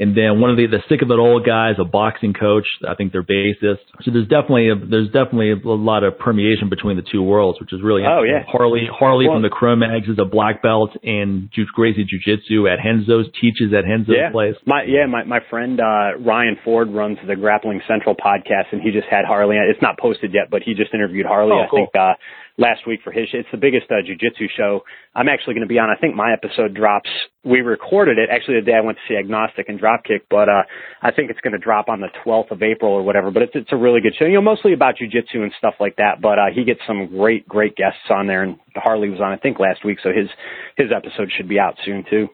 And 0.00 0.16
then 0.16 0.40
one 0.40 0.50
of 0.50 0.56
the, 0.56 0.66
the 0.66 0.78
Sick 0.88 1.02
of 1.02 1.10
It 1.10 1.18
All 1.18 1.42
guys, 1.42 1.74
a 1.80 1.84
boxing 1.84 2.32
coach. 2.32 2.66
I 2.86 2.94
think 2.94 3.10
they're 3.10 3.24
bassist. 3.24 3.82
So 4.02 4.12
there's 4.12 4.28
definitely 4.28 4.70
a, 4.70 4.76
there's 4.76 5.10
definitely 5.10 5.50
a 5.50 5.68
lot 5.68 6.04
of 6.04 6.18
permeation 6.18 6.68
between 6.68 6.96
the 6.96 7.02
two 7.02 7.22
worlds, 7.22 7.58
which 7.58 7.72
is 7.72 7.82
really 7.82 8.02
oh 8.06 8.22
yeah. 8.22 8.44
Harley 8.46 8.86
Harley 8.86 9.26
well, 9.26 9.36
from 9.36 9.42
the 9.42 9.48
Cro-Mags 9.48 10.08
is 10.08 10.18
a 10.20 10.24
black 10.24 10.62
belt 10.62 10.90
in 11.02 11.50
Gracie 11.74 12.04
Jiu 12.04 12.20
Jitsu 12.24 12.68
at 12.68 12.78
Renzo's, 12.84 13.26
teaches 13.40 13.74
at 13.74 13.84
Renzo's 13.84 14.14
yeah. 14.16 14.30
place. 14.30 14.54
My 14.66 14.84
yeah, 14.86 15.06
my 15.06 15.24
my 15.24 15.40
friend 15.50 15.80
uh, 15.80 16.16
Ryan 16.20 16.56
Ford 16.64 16.90
runs 16.90 17.18
the 17.26 17.34
Grappling 17.34 17.80
Central 17.88 18.14
podcast, 18.14 18.70
and 18.70 18.80
he 18.80 18.92
just 18.92 19.08
had 19.10 19.24
Harley. 19.24 19.56
It's 19.56 19.82
not 19.82 19.98
posted 19.98 20.32
yet, 20.32 20.46
but 20.48 20.62
he 20.62 20.74
just 20.74 20.94
interviewed 20.94 21.26
Harley. 21.26 21.52
Oh, 21.52 21.66
cool. 21.68 21.78
I 21.78 21.82
think 21.82 21.96
uh, 21.96 22.14
last 22.58 22.86
week 22.86 23.00
for 23.02 23.12
his. 23.12 23.28
It's 23.32 23.48
the 23.50 23.56
biggest 23.56 23.86
uh, 23.90 23.94
jujitsu 23.94 24.48
show. 24.54 24.82
I'm 25.14 25.28
actually 25.28 25.54
going 25.54 25.66
to 25.66 25.68
be 25.68 25.78
on. 25.78 25.88
I 25.88 25.98
think 25.98 26.14
my 26.14 26.32
episode 26.32 26.74
drops. 26.74 27.08
We 27.44 27.60
recorded 27.60 28.18
it 28.18 28.28
actually 28.30 28.56
the 28.56 28.66
day 28.66 28.74
I 28.74 28.80
went 28.80 28.98
to 28.98 29.02
see 29.08 29.16
Agnostic 29.16 29.68
and 29.68 29.80
Dropkick, 29.80 30.22
but 30.28 30.48
uh, 30.48 30.62
I 31.00 31.12
think 31.12 31.30
it's 31.30 31.40
going 31.40 31.52
to 31.52 31.58
drop 31.58 31.88
on 31.88 32.00
the 32.00 32.08
12th 32.26 32.50
of 32.50 32.62
April 32.62 32.92
or 32.92 33.02
whatever. 33.02 33.30
But 33.30 33.44
it's 33.44 33.52
it's 33.54 33.72
a 33.72 33.76
really 33.76 34.00
good 34.00 34.14
show. 34.18 34.26
You 34.26 34.34
know, 34.34 34.42
mostly 34.42 34.72
about 34.74 34.96
jujitsu 34.96 35.42
and 35.42 35.52
stuff 35.56 35.74
like 35.80 35.96
that. 35.96 36.20
But 36.20 36.38
uh, 36.38 36.46
he 36.52 36.64
gets 36.64 36.80
some 36.86 37.06
great 37.06 37.48
great 37.48 37.76
guests 37.76 38.10
on 38.10 38.26
there, 38.26 38.42
and 38.42 38.58
Harley 38.74 39.08
was 39.08 39.20
on 39.20 39.32
I 39.32 39.36
think 39.36 39.58
last 39.58 39.84
week, 39.84 39.98
so 40.02 40.10
his 40.10 40.28
his 40.76 40.88
episode 40.94 41.30
should 41.36 41.48
be 41.48 41.58
out 41.58 41.76
soon 41.84 42.04
too. 42.10 42.28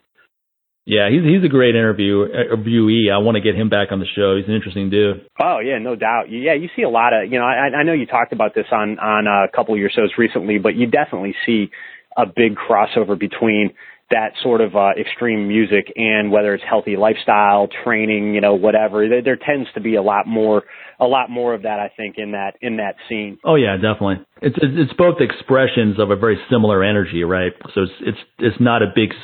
Yeah, 0.87 1.09
he's 1.09 1.23
he's 1.25 1.43
a 1.43 1.49
great 1.49 1.75
interview 1.75 2.29
interviewee. 2.29 3.11
I 3.11 3.19
want 3.19 3.37
to 3.37 3.41
get 3.41 3.55
him 3.55 3.71
back 3.71 3.89
on 3.91 4.01
the 4.01 4.07
show. 4.15 4.37
He's 4.37 4.47
an 4.47 4.55
interesting 4.55 4.91
dude. 4.91 5.27
Oh 5.43 5.59
yeah, 5.59 5.79
no 5.79 5.97
doubt. 5.97 6.31
Yeah, 6.31 6.53
you 6.55 6.69
see 6.77 6.83
a 6.83 6.91
lot 6.91 7.15
of 7.15 7.33
you 7.33 7.39
know. 7.39 7.47
I, 7.47 7.81
I 7.81 7.83
know 7.85 7.95
you 7.95 8.07
talked 8.07 8.33
about 8.33 8.55
this 8.55 8.67
on 8.71 8.99
on 8.99 9.27
a 9.27 9.49
couple 9.55 9.73
of 9.75 9.81
your 9.81 9.89
shows 9.89 10.11
recently, 10.19 10.59
but 10.59 10.75
you 10.75 10.87
definitely 10.87 11.35
see 11.47 11.71
a 12.17 12.27
big 12.27 12.57
crossover 12.57 13.19
between 13.19 13.73
that 14.11 14.33
sort 14.43 14.61
of 14.61 14.77
uh, 14.77 14.91
extreme 15.01 15.49
music 15.49 15.91
and 15.97 16.31
whether 16.31 16.55
it's 16.55 16.63
healthy 16.69 16.97
lifestyle, 16.97 17.69
training, 17.83 18.35
you 18.35 18.41
know, 18.41 18.55
whatever. 18.55 19.09
There, 19.09 19.23
there 19.23 19.37
tends 19.37 19.69
to 19.75 19.81
be 19.81 19.95
a 19.95 20.03
lot 20.03 20.27
more 20.27 20.65
a 21.01 21.07
lot 21.07 21.31
more 21.31 21.55
of 21.55 21.63
that, 21.63 21.81
I 21.81 21.91
think, 21.97 22.17
in 22.19 22.33
that 22.33 22.57
in 22.61 22.77
that 22.77 22.97
scene. 23.09 23.39
Oh 23.43 23.55
yeah, 23.55 23.77
definitely. 23.77 24.25
It's 24.43 24.57
it's 24.61 24.93
both 24.93 25.17
expressions 25.21 25.99
of 25.99 26.11
a 26.11 26.17
very 26.17 26.39
similar 26.51 26.85
energy, 26.85 27.25
right? 27.25 27.53
So 27.75 27.83
it's 27.83 27.93
it's 28.01 28.19
it's 28.39 28.61
not 28.61 28.83
a 28.83 28.93
big 28.95 29.15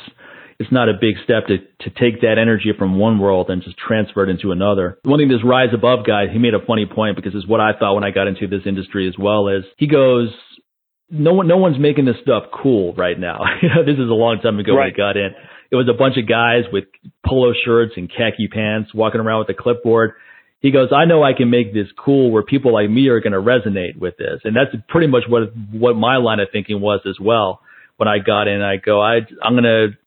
it's 0.61 0.71
not 0.71 0.89
a 0.89 0.93
big 0.93 1.15
step 1.23 1.47
to, 1.47 1.57
to 1.57 1.89
take 1.89 2.21
that 2.21 2.37
energy 2.37 2.71
from 2.77 2.99
one 2.99 3.17
world 3.17 3.49
and 3.49 3.63
just 3.63 3.77
transfer 3.77 4.23
it 4.23 4.29
into 4.29 4.51
another. 4.51 4.99
One 5.01 5.19
thing 5.19 5.27
this 5.27 5.43
rise 5.43 5.73
above 5.73 6.05
guy, 6.05 6.27
he 6.31 6.37
made 6.37 6.53
a 6.53 6.63
funny 6.65 6.85
point 6.85 7.15
because 7.15 7.33
it's 7.33 7.47
what 7.47 7.59
I 7.59 7.71
thought 7.77 7.95
when 7.95 8.03
I 8.03 8.11
got 8.11 8.27
into 8.27 8.47
this 8.47 8.61
industry 8.67 9.07
as 9.07 9.15
well 9.17 9.47
is 9.47 9.63
he 9.77 9.87
goes, 9.87 10.29
no 11.09 11.33
one, 11.33 11.47
no 11.47 11.57
one's 11.57 11.79
making 11.79 12.05
this 12.05 12.17
stuff 12.21 12.43
cool 12.53 12.93
right 12.93 13.19
now. 13.19 13.41
You 13.63 13.69
know, 13.75 13.83
this 13.83 13.95
is 13.95 14.07
a 14.07 14.13
long 14.13 14.39
time 14.39 14.59
ago 14.59 14.75
right. 14.75 14.85
when 14.85 14.93
I 14.93 14.95
got 14.95 15.17
in. 15.17 15.31
It 15.71 15.75
was 15.75 15.89
a 15.89 15.97
bunch 15.97 16.17
of 16.17 16.29
guys 16.29 16.65
with 16.71 16.83
polo 17.25 17.53
shirts 17.65 17.93
and 17.97 18.07
khaki 18.07 18.47
pants 18.47 18.93
walking 18.93 19.19
around 19.19 19.39
with 19.39 19.49
a 19.49 19.59
clipboard. 19.59 20.13
He 20.59 20.69
goes, 20.69 20.89
I 20.95 21.05
know 21.05 21.23
I 21.23 21.33
can 21.33 21.49
make 21.49 21.73
this 21.73 21.87
cool 21.97 22.29
where 22.29 22.43
people 22.43 22.71
like 22.71 22.87
me 22.89 23.07
are 23.07 23.19
going 23.19 23.33
to 23.33 23.41
resonate 23.41 23.97
with 23.97 24.15
this. 24.17 24.41
And 24.43 24.55
that's 24.55 24.69
pretty 24.89 25.07
much 25.07 25.23
what, 25.27 25.55
what 25.71 25.95
my 25.95 26.17
line 26.17 26.39
of 26.39 26.49
thinking 26.51 26.81
was 26.81 26.99
as 27.09 27.19
well. 27.19 27.61
When 27.97 28.07
I 28.07 28.19
got 28.19 28.47
in, 28.47 28.61
I 28.61 28.77
go, 28.77 29.01
I, 29.01 29.21
I'm 29.41 29.53
going 29.53 29.63
to 29.63 29.97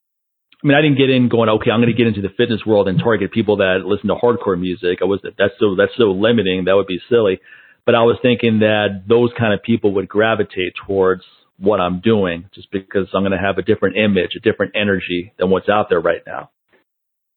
I 0.65 0.67
mean, 0.67 0.77
I 0.79 0.81
didn't 0.81 0.97
get 0.97 1.11
in 1.11 1.29
going, 1.29 1.51
okay, 1.51 1.71
I'm 1.71 1.81
going 1.81 1.93
to 1.93 1.97
get 1.97 2.07
into 2.07 2.23
the 2.23 2.33
fitness 2.35 2.63
world 2.65 2.89
and 2.89 2.99
target 2.99 3.33
people 3.33 3.59
that 3.59 3.85
listen 3.85 4.09
to 4.09 4.15
hardcore 4.15 4.59
music. 4.59 5.01
I 5.03 5.05
was, 5.05 5.21
that's 5.23 5.53
so, 5.61 5.77
that's 5.77 5.93
so 5.99 6.05
limiting. 6.05 6.65
That 6.65 6.75
would 6.75 6.87
be 6.87 7.01
silly. 7.11 7.39
But 7.85 7.95
I 7.95 8.03
was 8.03 8.17
thinking 8.23 8.61
that 8.61 9.05
those 9.07 9.31
kind 9.39 9.53
of 9.53 9.63
people 9.63 9.93
would 9.95 10.09
gravitate 10.09 10.73
towards 10.87 11.23
what 11.59 11.81
I'm 11.81 12.01
doing 12.01 12.49
just 12.55 12.71
because 12.73 13.09
I'm 13.13 13.21
going 13.21 13.33
to 13.33 13.39
have 13.39 13.59
a 13.59 13.63
different 13.63 13.99
image, 13.99 14.31
a 14.37 14.41
different 14.41 14.73
energy 14.75 15.35
than 15.39 15.51
what's 15.51 15.69
out 15.69 15.91
there 15.91 16.01
right 16.01 16.23
now. 16.27 16.49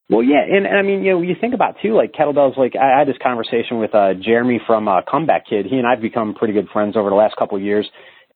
Well, 0.10 0.24
yeah, 0.24 0.40
and, 0.48 0.66
and 0.66 0.78
I 0.78 0.84
mean, 0.84 1.04
you 1.04 1.12
know, 1.12 1.22
you 1.22 1.36
think 1.40 1.54
about 1.54 1.76
too, 1.84 1.94
like 1.94 2.14
kettlebells. 2.14 2.58
Like 2.58 2.76
I 2.80 2.98
had 2.98 3.10
this 3.10 3.18
conversation 3.22 3.78
with 3.80 3.94
uh, 3.94 4.14
Jeremy 4.14 4.62
from 4.66 4.88
uh, 4.88 5.02
Comeback 5.02 5.50
Kid. 5.50 5.66
He 5.66 5.76
and 5.76 5.86
I've 5.86 6.02
become 6.02 6.34
pretty 6.34 6.54
good 6.54 6.70
friends 6.72 6.96
over 6.96 7.10
the 7.10 7.16
last 7.16 7.36
couple 7.36 7.58
of 7.58 7.64
years, 7.64 7.86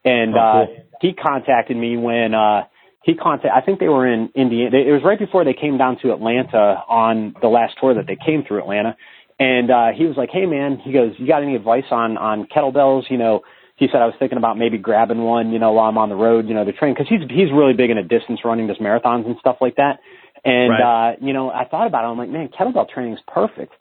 and 0.04 0.36
oh, 0.36 0.66
cool. 0.68 0.78
uh, 0.78 0.98
he 1.00 1.14
contacted 1.14 1.78
me 1.78 1.96
when 1.96 2.34
uh, 2.34 2.64
he 3.04 3.16
contacted. 3.16 3.52
I 3.52 3.62
think 3.62 3.80
they 3.80 3.90
were 3.90 4.08
in 4.08 4.30
Indiana. 4.36 4.78
It 4.78 4.92
was 4.92 5.02
right 5.04 5.18
before 5.18 5.44
they 5.44 5.54
came 5.54 5.78
down 5.78 5.98
to 6.02 6.14
Atlanta 6.14 6.84
on 6.88 7.36
the 7.42 7.48
last 7.48 7.76
tour 7.80 7.96
that 7.96 8.06
they 8.08 8.16
came 8.16 8.44
through 8.48 8.60
Atlanta, 8.60 8.96
and 9.40 9.72
uh, 9.72 9.88
he 9.96 10.06
was 10.06 10.18
like, 10.18 10.30
"Hey 10.32 10.46
man," 10.46 10.78
he 10.78 10.92
goes, 10.92 11.14
"You 11.18 11.28
got 11.28 11.42
any 11.42 11.56
advice 11.56 11.90
on 11.90 12.18
on 12.18 12.46
kettlebells?" 12.46 13.10
You 13.10 13.18
know, 13.18 13.42
he 13.76 13.88
said 13.92 14.02
I 14.02 14.06
was 14.06 14.14
thinking 14.20 14.38
about 14.38 14.58
maybe 14.58 14.78
grabbing 14.78 15.24
one, 15.24 15.52
you 15.52 15.58
know, 15.58 15.72
while 15.72 15.90
I'm 15.90 15.98
on 15.98 16.10
the 16.10 16.16
road, 16.16 16.48
you 16.48 16.54
know, 16.54 16.64
to 16.64 16.72
train 16.72 16.94
because 16.94 17.10
he's 17.10 17.22
he's 17.30 17.52
really 17.52 17.74
big 17.74 17.90
into 17.90 18.04
distance 18.04 18.42
running, 18.46 18.68
does 18.68 18.78
marathons 18.78 19.26
and 19.26 19.36
stuff 19.40 19.58
like 19.60 19.78
that. 19.78 20.00
And 20.46 20.70
right. 20.70 21.14
uh, 21.14 21.16
you 21.20 21.34
know, 21.34 21.50
I 21.50 21.66
thought 21.66 21.88
about 21.88 22.06
it. 22.06 22.08
I'm 22.10 22.18
like, 22.18 22.30
man, 22.30 22.50
kettlebell 22.50 22.88
training 22.90 23.14
is 23.14 23.20
perfect 23.28 23.74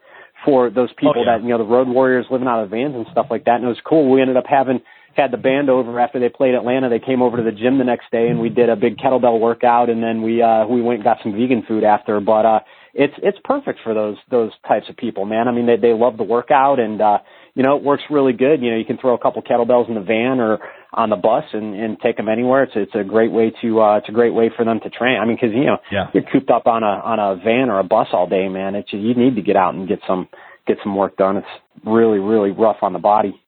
for 0.44 0.70
those 0.70 0.88
people 0.96 1.14
oh, 1.16 1.20
yeah. 1.20 1.36
that 1.36 1.42
you 1.44 1.50
know 1.50 1.58
the 1.58 1.64
road 1.64 1.88
warriors 1.88 2.24
living 2.30 2.48
out 2.48 2.62
of 2.62 2.70
vans 2.70 2.94
and 2.94 3.06
stuff 3.12 3.26
like 3.28 3.44
that. 3.44 3.56
And 3.56 3.64
it 3.64 3.68
was 3.68 3.80
cool. 3.84 4.10
We 4.10 4.22
ended 4.22 4.38
up 4.38 4.46
having 4.48 4.80
had 5.16 5.32
the 5.32 5.36
band 5.36 5.68
over 5.68 5.98
after 5.98 6.20
they 6.20 6.28
played 6.28 6.54
Atlanta. 6.54 6.88
They 6.88 6.98
came 6.98 7.22
over 7.22 7.36
to 7.36 7.42
the 7.42 7.52
gym 7.52 7.78
the 7.78 7.84
next 7.84 8.10
day 8.10 8.28
and 8.28 8.40
we 8.40 8.48
did 8.48 8.68
a 8.68 8.76
big 8.76 8.96
kettlebell 8.96 9.40
workout 9.40 9.90
and 9.90 10.02
then 10.02 10.22
we 10.22 10.42
uh 10.42 10.66
we 10.66 10.82
went 10.82 10.96
and 10.96 11.04
got 11.04 11.18
some 11.22 11.32
vegan 11.32 11.64
food 11.66 11.84
after. 11.84 12.20
But 12.20 12.46
uh 12.46 12.60
it's 12.94 13.14
it's 13.22 13.38
perfect 13.44 13.80
for 13.82 13.94
those 13.94 14.16
those 14.30 14.52
types 14.66 14.88
of 14.88 14.96
people, 14.96 15.24
man. 15.24 15.48
I 15.48 15.52
mean 15.52 15.66
they 15.66 15.76
they 15.76 15.92
love 15.92 16.16
the 16.16 16.24
workout 16.24 16.78
and 16.78 17.00
uh 17.00 17.18
you 17.54 17.64
know, 17.64 17.76
it 17.76 17.82
works 17.82 18.04
really 18.10 18.32
good. 18.32 18.62
You 18.62 18.70
know, 18.70 18.76
you 18.76 18.84
can 18.84 18.96
throw 18.98 19.14
a 19.14 19.18
couple 19.18 19.42
kettlebells 19.42 19.88
in 19.88 19.94
the 19.94 20.00
van 20.00 20.38
or 20.38 20.58
on 20.92 21.10
the 21.10 21.16
bus 21.16 21.44
and, 21.52 21.74
and 21.74 22.00
take 22.00 22.16
them 22.16 22.28
anywhere. 22.28 22.64
It's 22.64 22.72
it's 22.74 22.94
a 22.94 23.04
great 23.04 23.32
way 23.32 23.52
to 23.62 23.80
uh 23.80 23.96
it's 23.98 24.08
a 24.08 24.12
great 24.12 24.34
way 24.34 24.50
for 24.54 24.64
them 24.64 24.80
to 24.80 24.90
train. 24.90 25.18
I 25.20 25.24
mean, 25.24 25.36
because 25.40 25.54
you 25.54 25.64
know 25.64 25.78
yeah. 25.90 26.06
you're 26.12 26.24
cooped 26.30 26.50
up 26.50 26.66
on 26.66 26.82
a 26.82 26.86
on 26.86 27.18
a 27.18 27.36
van 27.36 27.68
or 27.68 27.78
a 27.78 27.84
bus 27.84 28.08
all 28.12 28.28
day, 28.28 28.48
man. 28.48 28.74
It's 28.74 28.92
you 28.92 29.14
need 29.14 29.36
to 29.36 29.42
get 29.42 29.56
out 29.56 29.74
and 29.74 29.88
get 29.88 30.00
some 30.06 30.28
get 30.66 30.78
some 30.82 30.94
work 30.94 31.16
done. 31.16 31.38
It's 31.38 31.84
really 31.84 32.18
really 32.18 32.50
rough 32.50 32.78
on 32.82 32.92
the 32.92 32.98
body. 32.98 33.39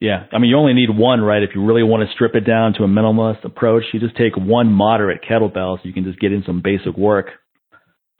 Yeah, 0.00 0.24
I 0.32 0.38
mean, 0.38 0.48
you 0.48 0.56
only 0.56 0.72
need 0.72 0.88
one, 0.88 1.20
right? 1.20 1.42
If 1.42 1.50
you 1.54 1.62
really 1.62 1.82
want 1.82 2.08
to 2.08 2.12
strip 2.14 2.34
it 2.34 2.40
down 2.40 2.72
to 2.74 2.84
a 2.84 2.88
minimalist 2.88 3.44
approach, 3.44 3.84
you 3.92 4.00
just 4.00 4.16
take 4.16 4.34
one 4.34 4.72
moderate 4.72 5.20
kettlebell, 5.22 5.76
so 5.76 5.82
you 5.84 5.92
can 5.92 6.04
just 6.04 6.18
get 6.18 6.32
in 6.32 6.42
some 6.46 6.62
basic 6.64 6.96
work. 6.96 7.26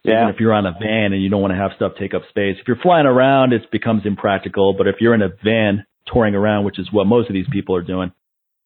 Yeah. 0.03 0.21
Even 0.21 0.33
if 0.33 0.39
you're 0.39 0.53
on 0.53 0.67
a 0.67 0.73
van 0.73 1.13
and 1.13 1.23
you 1.23 1.29
don't 1.29 1.41
want 1.41 1.53
to 1.53 1.57
have 1.57 1.71
stuff 1.75 1.93
take 1.99 2.13
up 2.13 2.21
space, 2.29 2.57
if 2.59 2.67
you're 2.67 2.77
flying 2.77 3.07
around, 3.07 3.53
it 3.53 3.63
becomes 3.71 4.03
impractical. 4.05 4.75
But 4.77 4.87
if 4.87 4.95
you're 4.99 5.15
in 5.15 5.23
a 5.23 5.29
van 5.43 5.85
touring 6.05 6.35
around, 6.35 6.65
which 6.65 6.79
is 6.79 6.87
what 6.91 7.05
most 7.07 7.29
of 7.29 7.33
these 7.33 7.47
people 7.51 7.75
are 7.75 7.83
doing, 7.83 8.11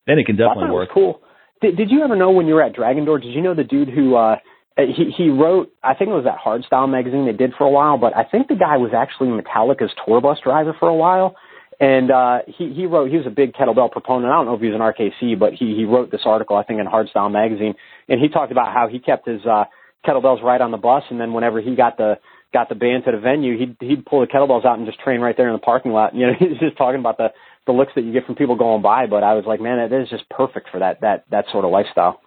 then 0.07 0.19
it 0.19 0.25
can 0.25 0.35
definitely 0.35 0.71
work. 0.71 0.89
cool. 0.93 1.21
Did, 1.61 1.77
did 1.77 1.91
you 1.91 2.03
ever 2.03 2.17
know 2.17 2.31
when 2.31 2.47
you 2.47 2.55
were 2.55 2.63
at 2.63 2.73
Dragon 2.73 3.05
Door? 3.05 3.19
Did 3.19 3.33
you 3.33 3.41
know 3.41 3.55
the 3.55 3.63
dude 3.63 3.89
who 3.89 4.15
uh 4.15 4.35
he 4.77 5.11
he 5.15 5.29
wrote? 5.29 5.71
I 5.81 5.93
think 5.93 6.09
it 6.09 6.13
was 6.13 6.25
that 6.25 6.37
Hardstyle 6.37 6.89
magazine 6.89 7.25
they 7.25 7.33
did 7.33 7.53
for 7.57 7.63
a 7.63 7.69
while, 7.69 7.97
but 7.97 8.15
I 8.15 8.25
think 8.25 8.49
the 8.49 8.55
guy 8.55 8.75
was 8.75 8.91
actually 8.93 9.29
Metallica's 9.29 9.91
tour 10.05 10.19
bus 10.19 10.37
driver 10.43 10.75
for 10.77 10.89
a 10.89 10.95
while 10.95 11.35
and 11.79 12.11
uh, 12.11 12.39
he 12.47 12.73
he 12.73 12.85
wrote 12.85 13.09
he 13.09 13.17
was 13.17 13.25
a 13.25 13.31
big 13.31 13.53
kettlebell 13.53 13.91
proponent. 13.91 14.31
I 14.31 14.35
don't 14.35 14.45
know 14.45 14.55
if 14.55 14.61
he 14.61 14.67
was 14.67 14.75
an 14.75 14.81
RKC, 14.81 15.37
but 15.37 15.53
he 15.53 15.75
he 15.75 15.85
wrote 15.85 16.11
this 16.11 16.21
article 16.25 16.55
I 16.55 16.63
think 16.63 16.79
in 16.79 16.85
Hardstyle 16.85 17.31
magazine, 17.31 17.75
and 18.07 18.19
he 18.19 18.29
talked 18.29 18.51
about 18.51 18.73
how 18.73 18.87
he 18.87 18.99
kept 18.99 19.27
his 19.27 19.45
uh, 19.45 19.65
kettlebells 20.05 20.41
right 20.41 20.61
on 20.61 20.71
the 20.71 20.77
bus, 20.77 21.03
and 21.09 21.19
then 21.19 21.33
whenever 21.33 21.61
he 21.61 21.75
got 21.75 21.97
the 21.97 22.15
got 22.53 22.69
the 22.69 22.75
band 22.75 23.03
to 23.05 23.11
the 23.11 23.17
venue, 23.17 23.57
he'd 23.57 23.75
he'd 23.79 24.05
pull 24.05 24.21
the 24.21 24.27
kettlebells 24.27 24.65
out 24.65 24.77
and 24.77 24.87
just 24.87 24.99
train 24.99 25.19
right 25.19 25.35
there 25.35 25.47
in 25.47 25.53
the 25.53 25.59
parking 25.59 25.91
lot. 25.91 26.13
And, 26.13 26.21
You 26.21 26.27
know, 26.27 26.33
he's 26.39 26.57
just 26.59 26.77
talking 26.77 26.99
about 26.99 27.17
the 27.17 27.29
the 27.65 27.73
looks 27.73 27.91
that 27.95 28.03
you 28.03 28.13
get 28.13 28.25
from 28.25 28.35
people 28.35 28.55
going 28.55 28.81
by. 28.81 29.07
But 29.07 29.23
I 29.23 29.33
was 29.33 29.43
like, 29.45 29.59
man, 29.59 29.77
that 29.77 30.01
is 30.01 30.09
just 30.09 30.29
perfect 30.29 30.69
for 30.71 30.79
that 30.79 31.01
that 31.01 31.25
that 31.31 31.45
sort 31.51 31.65
of 31.65 31.71
lifestyle. 31.71 32.21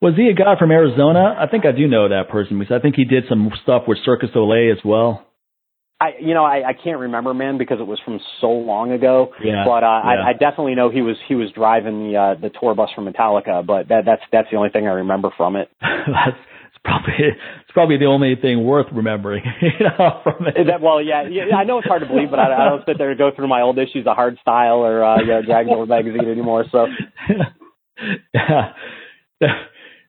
Was 0.00 0.14
he 0.16 0.28
a 0.28 0.34
guy 0.34 0.54
from 0.58 0.70
Arizona? 0.70 1.34
I 1.36 1.48
think 1.48 1.66
I 1.66 1.72
do 1.72 1.88
know 1.88 2.08
that 2.08 2.28
person 2.28 2.58
because 2.58 2.72
I 2.72 2.80
think 2.80 2.94
he 2.94 3.04
did 3.04 3.24
some 3.28 3.50
stuff 3.62 3.82
with 3.88 3.98
Circus 4.04 4.30
Olay 4.36 4.70
as 4.70 4.78
well. 4.84 5.26
I 6.00 6.10
you 6.20 6.34
know 6.34 6.44
I, 6.44 6.68
I 6.68 6.72
can't 6.72 6.98
remember 6.98 7.34
man 7.34 7.58
because 7.58 7.80
it 7.80 7.86
was 7.86 8.00
from 8.04 8.20
so 8.40 8.50
long 8.50 8.92
ago. 8.92 9.32
Yeah, 9.42 9.64
but 9.66 9.82
uh, 9.82 10.00
yeah. 10.04 10.22
I, 10.24 10.28
I 10.28 10.32
definitely 10.32 10.76
know 10.76 10.90
he 10.90 11.02
was 11.02 11.16
he 11.26 11.34
was 11.34 11.50
driving 11.52 12.10
the 12.10 12.16
uh, 12.16 12.40
the 12.40 12.50
tour 12.50 12.74
bus 12.74 12.90
for 12.94 13.02
Metallica. 13.02 13.66
But 13.66 13.88
that 13.88 14.04
that's 14.06 14.22
that's 14.30 14.48
the 14.50 14.56
only 14.56 14.70
thing 14.70 14.86
I 14.86 14.92
remember 14.92 15.30
from 15.36 15.56
it. 15.56 15.68
that's 15.80 16.38
it's 16.68 16.78
probably 16.84 17.14
it's 17.18 17.72
probably 17.72 17.98
the 17.98 18.06
only 18.06 18.36
thing 18.40 18.64
worth 18.64 18.86
remembering. 18.92 19.42
you 19.60 19.86
know, 19.86 20.20
from 20.22 20.46
it. 20.46 20.66
That, 20.66 20.80
well, 20.80 21.02
yeah, 21.02 21.24
yeah, 21.28 21.56
I 21.56 21.64
know 21.64 21.78
it's 21.78 21.88
hard 21.88 22.02
to 22.02 22.08
believe, 22.08 22.30
but 22.30 22.38
I, 22.38 22.54
I 22.54 22.68
don't 22.68 22.86
sit 22.86 22.98
there 22.98 23.10
and 23.10 23.18
go 23.18 23.30
through 23.34 23.48
my 23.48 23.62
old 23.62 23.78
issues 23.78 24.06
of 24.06 24.14
Hard 24.14 24.38
Style 24.40 24.84
or 24.84 25.02
uh, 25.02 25.20
you 25.20 25.26
know, 25.26 25.42
Dragon 25.42 25.72
Ball 25.72 25.86
magazine 25.86 26.28
anymore. 26.28 26.64
So 26.70 26.86
yeah. 28.34 28.72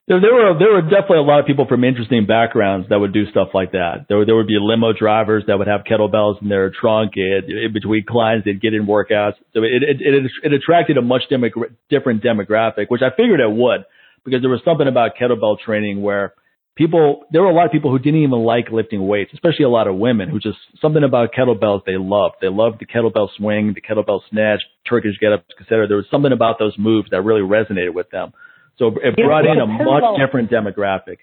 There, 0.08 0.20
there 0.20 0.34
were 0.34 0.58
there 0.58 0.72
were 0.72 0.82
definitely 0.82 1.18
a 1.18 1.22
lot 1.22 1.40
of 1.40 1.46
people 1.46 1.66
from 1.68 1.84
interesting 1.84 2.26
backgrounds 2.26 2.88
that 2.88 2.98
would 2.98 3.12
do 3.12 3.30
stuff 3.30 3.48
like 3.54 3.72
that. 3.72 4.06
There 4.08 4.24
there 4.24 4.34
would 4.34 4.48
be 4.48 4.58
limo 4.60 4.92
drivers 4.92 5.44
that 5.46 5.58
would 5.58 5.68
have 5.68 5.82
kettlebells 5.84 6.42
in 6.42 6.48
their 6.48 6.70
trunk. 6.70 7.12
It, 7.14 7.44
in 7.48 7.72
between 7.72 8.04
clients, 8.04 8.44
they'd 8.44 8.60
get 8.60 8.74
in 8.74 8.86
workouts. 8.86 9.34
So 9.54 9.62
it 9.62 9.82
it 9.82 10.00
it, 10.00 10.30
it 10.42 10.52
attracted 10.52 10.96
a 10.96 11.02
much 11.02 11.22
demo, 11.30 11.48
different 11.88 12.24
demographic, 12.24 12.86
which 12.88 13.02
I 13.02 13.14
figured 13.14 13.40
it 13.40 13.50
would, 13.50 13.84
because 14.24 14.40
there 14.40 14.50
was 14.50 14.62
something 14.64 14.88
about 14.88 15.12
kettlebell 15.20 15.58
training 15.60 16.02
where 16.02 16.34
people 16.74 17.24
there 17.30 17.42
were 17.42 17.50
a 17.50 17.54
lot 17.54 17.66
of 17.66 17.72
people 17.72 17.90
who 17.90 17.98
didn't 17.98 18.22
even 18.22 18.40
like 18.40 18.70
lifting 18.72 19.06
weights, 19.06 19.32
especially 19.34 19.64
a 19.64 19.68
lot 19.68 19.86
of 19.86 19.96
women 19.96 20.28
who 20.28 20.40
just 20.40 20.58
something 20.80 21.04
about 21.04 21.30
kettlebells 21.38 21.82
they 21.84 21.96
loved. 21.96 22.36
They 22.40 22.48
loved 22.48 22.80
the 22.80 22.86
kettlebell 22.86 23.28
swing, 23.36 23.74
the 23.74 23.80
kettlebell 23.80 24.22
snatch, 24.30 24.60
Turkish 24.88 25.18
get 25.20 25.32
ups, 25.34 25.44
etc. 25.60 25.86
There 25.86 25.98
was 25.98 26.06
something 26.10 26.32
about 26.32 26.58
those 26.58 26.74
moves 26.78 27.10
that 27.10 27.22
really 27.22 27.42
resonated 27.42 27.94
with 27.94 28.10
them. 28.10 28.32
So 28.80 28.88
it 29.02 29.14
brought 29.14 29.44
it 29.44 29.50
in 29.50 29.60
a 29.60 29.66
much 29.66 30.02
different 30.18 30.50
demographic. 30.50 31.18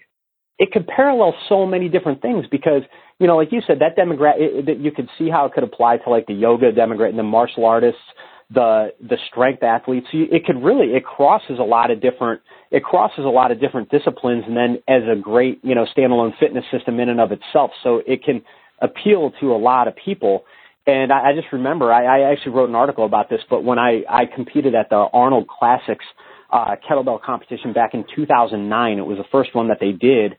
it 0.58 0.70
could 0.72 0.86
parallel 0.86 1.34
so 1.48 1.66
many 1.66 1.88
different 1.88 2.22
things 2.22 2.46
because 2.50 2.82
you 3.18 3.26
know, 3.26 3.36
like 3.36 3.50
you 3.50 3.60
said, 3.66 3.80
that 3.80 3.96
demographic 3.96 4.66
that 4.66 4.78
you 4.78 4.92
could 4.92 5.08
see 5.18 5.28
how 5.28 5.46
it 5.46 5.52
could 5.52 5.64
apply 5.64 5.96
to 5.98 6.10
like 6.10 6.26
the 6.26 6.34
yoga 6.34 6.70
demographic, 6.72 7.16
the 7.16 7.24
martial 7.24 7.64
artists, 7.64 8.00
the 8.50 8.92
the 9.00 9.16
strength 9.28 9.64
athletes. 9.64 10.06
It 10.12 10.44
could 10.44 10.62
really 10.62 10.94
it 10.94 11.04
crosses 11.04 11.58
a 11.58 11.64
lot 11.64 11.90
of 11.90 12.00
different 12.00 12.42
it 12.70 12.84
crosses 12.84 13.24
a 13.24 13.28
lot 13.28 13.50
of 13.50 13.60
different 13.60 13.90
disciplines, 13.90 14.44
and 14.46 14.56
then 14.56 14.78
as 14.86 15.02
a 15.10 15.20
great 15.20 15.58
you 15.64 15.74
know 15.74 15.84
standalone 15.96 16.38
fitness 16.38 16.64
system 16.70 17.00
in 17.00 17.08
and 17.08 17.20
of 17.20 17.32
itself. 17.32 17.72
So 17.82 18.02
it 18.06 18.22
can 18.24 18.42
appeal 18.80 19.32
to 19.40 19.52
a 19.52 19.58
lot 19.58 19.88
of 19.88 19.96
people. 19.96 20.44
And 20.86 21.12
I, 21.12 21.30
I 21.30 21.34
just 21.34 21.52
remember 21.52 21.92
I, 21.92 22.04
I 22.04 22.32
actually 22.32 22.52
wrote 22.52 22.68
an 22.68 22.76
article 22.76 23.04
about 23.04 23.28
this, 23.28 23.40
but 23.50 23.64
when 23.64 23.78
I 23.80 24.02
I 24.08 24.26
competed 24.32 24.76
at 24.76 24.90
the 24.90 25.08
Arnold 25.12 25.48
Classics 25.48 26.04
uh, 26.50 26.76
kettlebell 26.88 27.20
competition 27.22 27.72
back 27.72 27.94
in 27.94 28.04
2009. 28.14 28.98
It 28.98 29.06
was 29.06 29.18
the 29.18 29.28
first 29.30 29.54
one 29.54 29.68
that 29.68 29.78
they 29.80 29.92
did, 29.92 30.32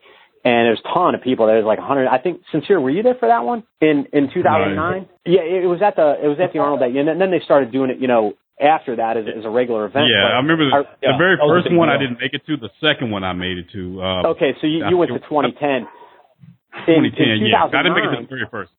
and 0.43 0.65
there 0.65 0.71
was 0.71 0.81
a 0.83 0.93
ton 0.93 1.15
of 1.15 1.21
people. 1.21 1.45
There 1.47 1.57
was 1.57 1.65
like 1.65 1.79
100. 1.79 2.07
I 2.07 2.17
think 2.17 2.41
sincere, 2.51 2.79
were 2.79 2.89
you 2.89 3.03
there 3.03 3.15
for 3.19 3.27
that 3.27 3.43
one 3.43 3.63
in 3.81 4.07
in 4.13 4.29
2009? 4.33 5.07
Yeah, 5.25 5.41
it 5.41 5.67
was 5.67 5.81
at 5.81 5.95
the 5.95 6.17
it 6.23 6.27
was 6.27 6.37
at 6.41 6.53
the 6.53 6.59
Arnold 6.59 6.81
that, 6.81 6.89
and 6.95 7.19
then 7.21 7.31
they 7.31 7.41
started 7.43 7.71
doing 7.71 7.91
it. 7.91 7.99
You 7.99 8.07
know, 8.07 8.33
after 8.59 8.95
that 8.97 9.17
as, 9.17 9.25
as 9.25 9.45
a 9.45 9.49
regular 9.49 9.85
event. 9.85 10.05
Yeah, 10.11 10.27
But 10.27 10.31
I 10.33 10.39
remember 10.43 10.65
the, 10.69 10.75
our- 10.75 10.83
the 10.99 11.07
yeah, 11.13 11.17
very 11.17 11.35
that 11.37 11.45
was 11.45 11.63
a 11.65 11.69
first 11.69 11.77
one 11.77 11.89
I 11.89 11.97
didn't 11.97 12.19
make 12.19 12.33
it 12.33 12.43
to. 12.47 12.57
The 12.57 12.69
second 12.81 13.11
one 13.11 13.23
I 13.23 13.33
made 13.33 13.57
it 13.57 13.67
to. 13.73 14.01
Uh, 14.01 14.27
okay, 14.35 14.51
so 14.59 14.67
you, 14.67 14.83
you 14.89 14.97
went 14.97 15.11
to 15.11 15.19
2010. 15.19 15.87
In, 16.87 17.07
2010. 17.07 17.27
in 17.27 17.47
yeah, 17.47 17.65
I 17.65 17.83
didn't 17.83 17.95
make 17.95 18.03
it 18.05 18.15
to 18.15 18.21
the 18.23 18.27
very 18.27 18.47
first. 18.51 18.71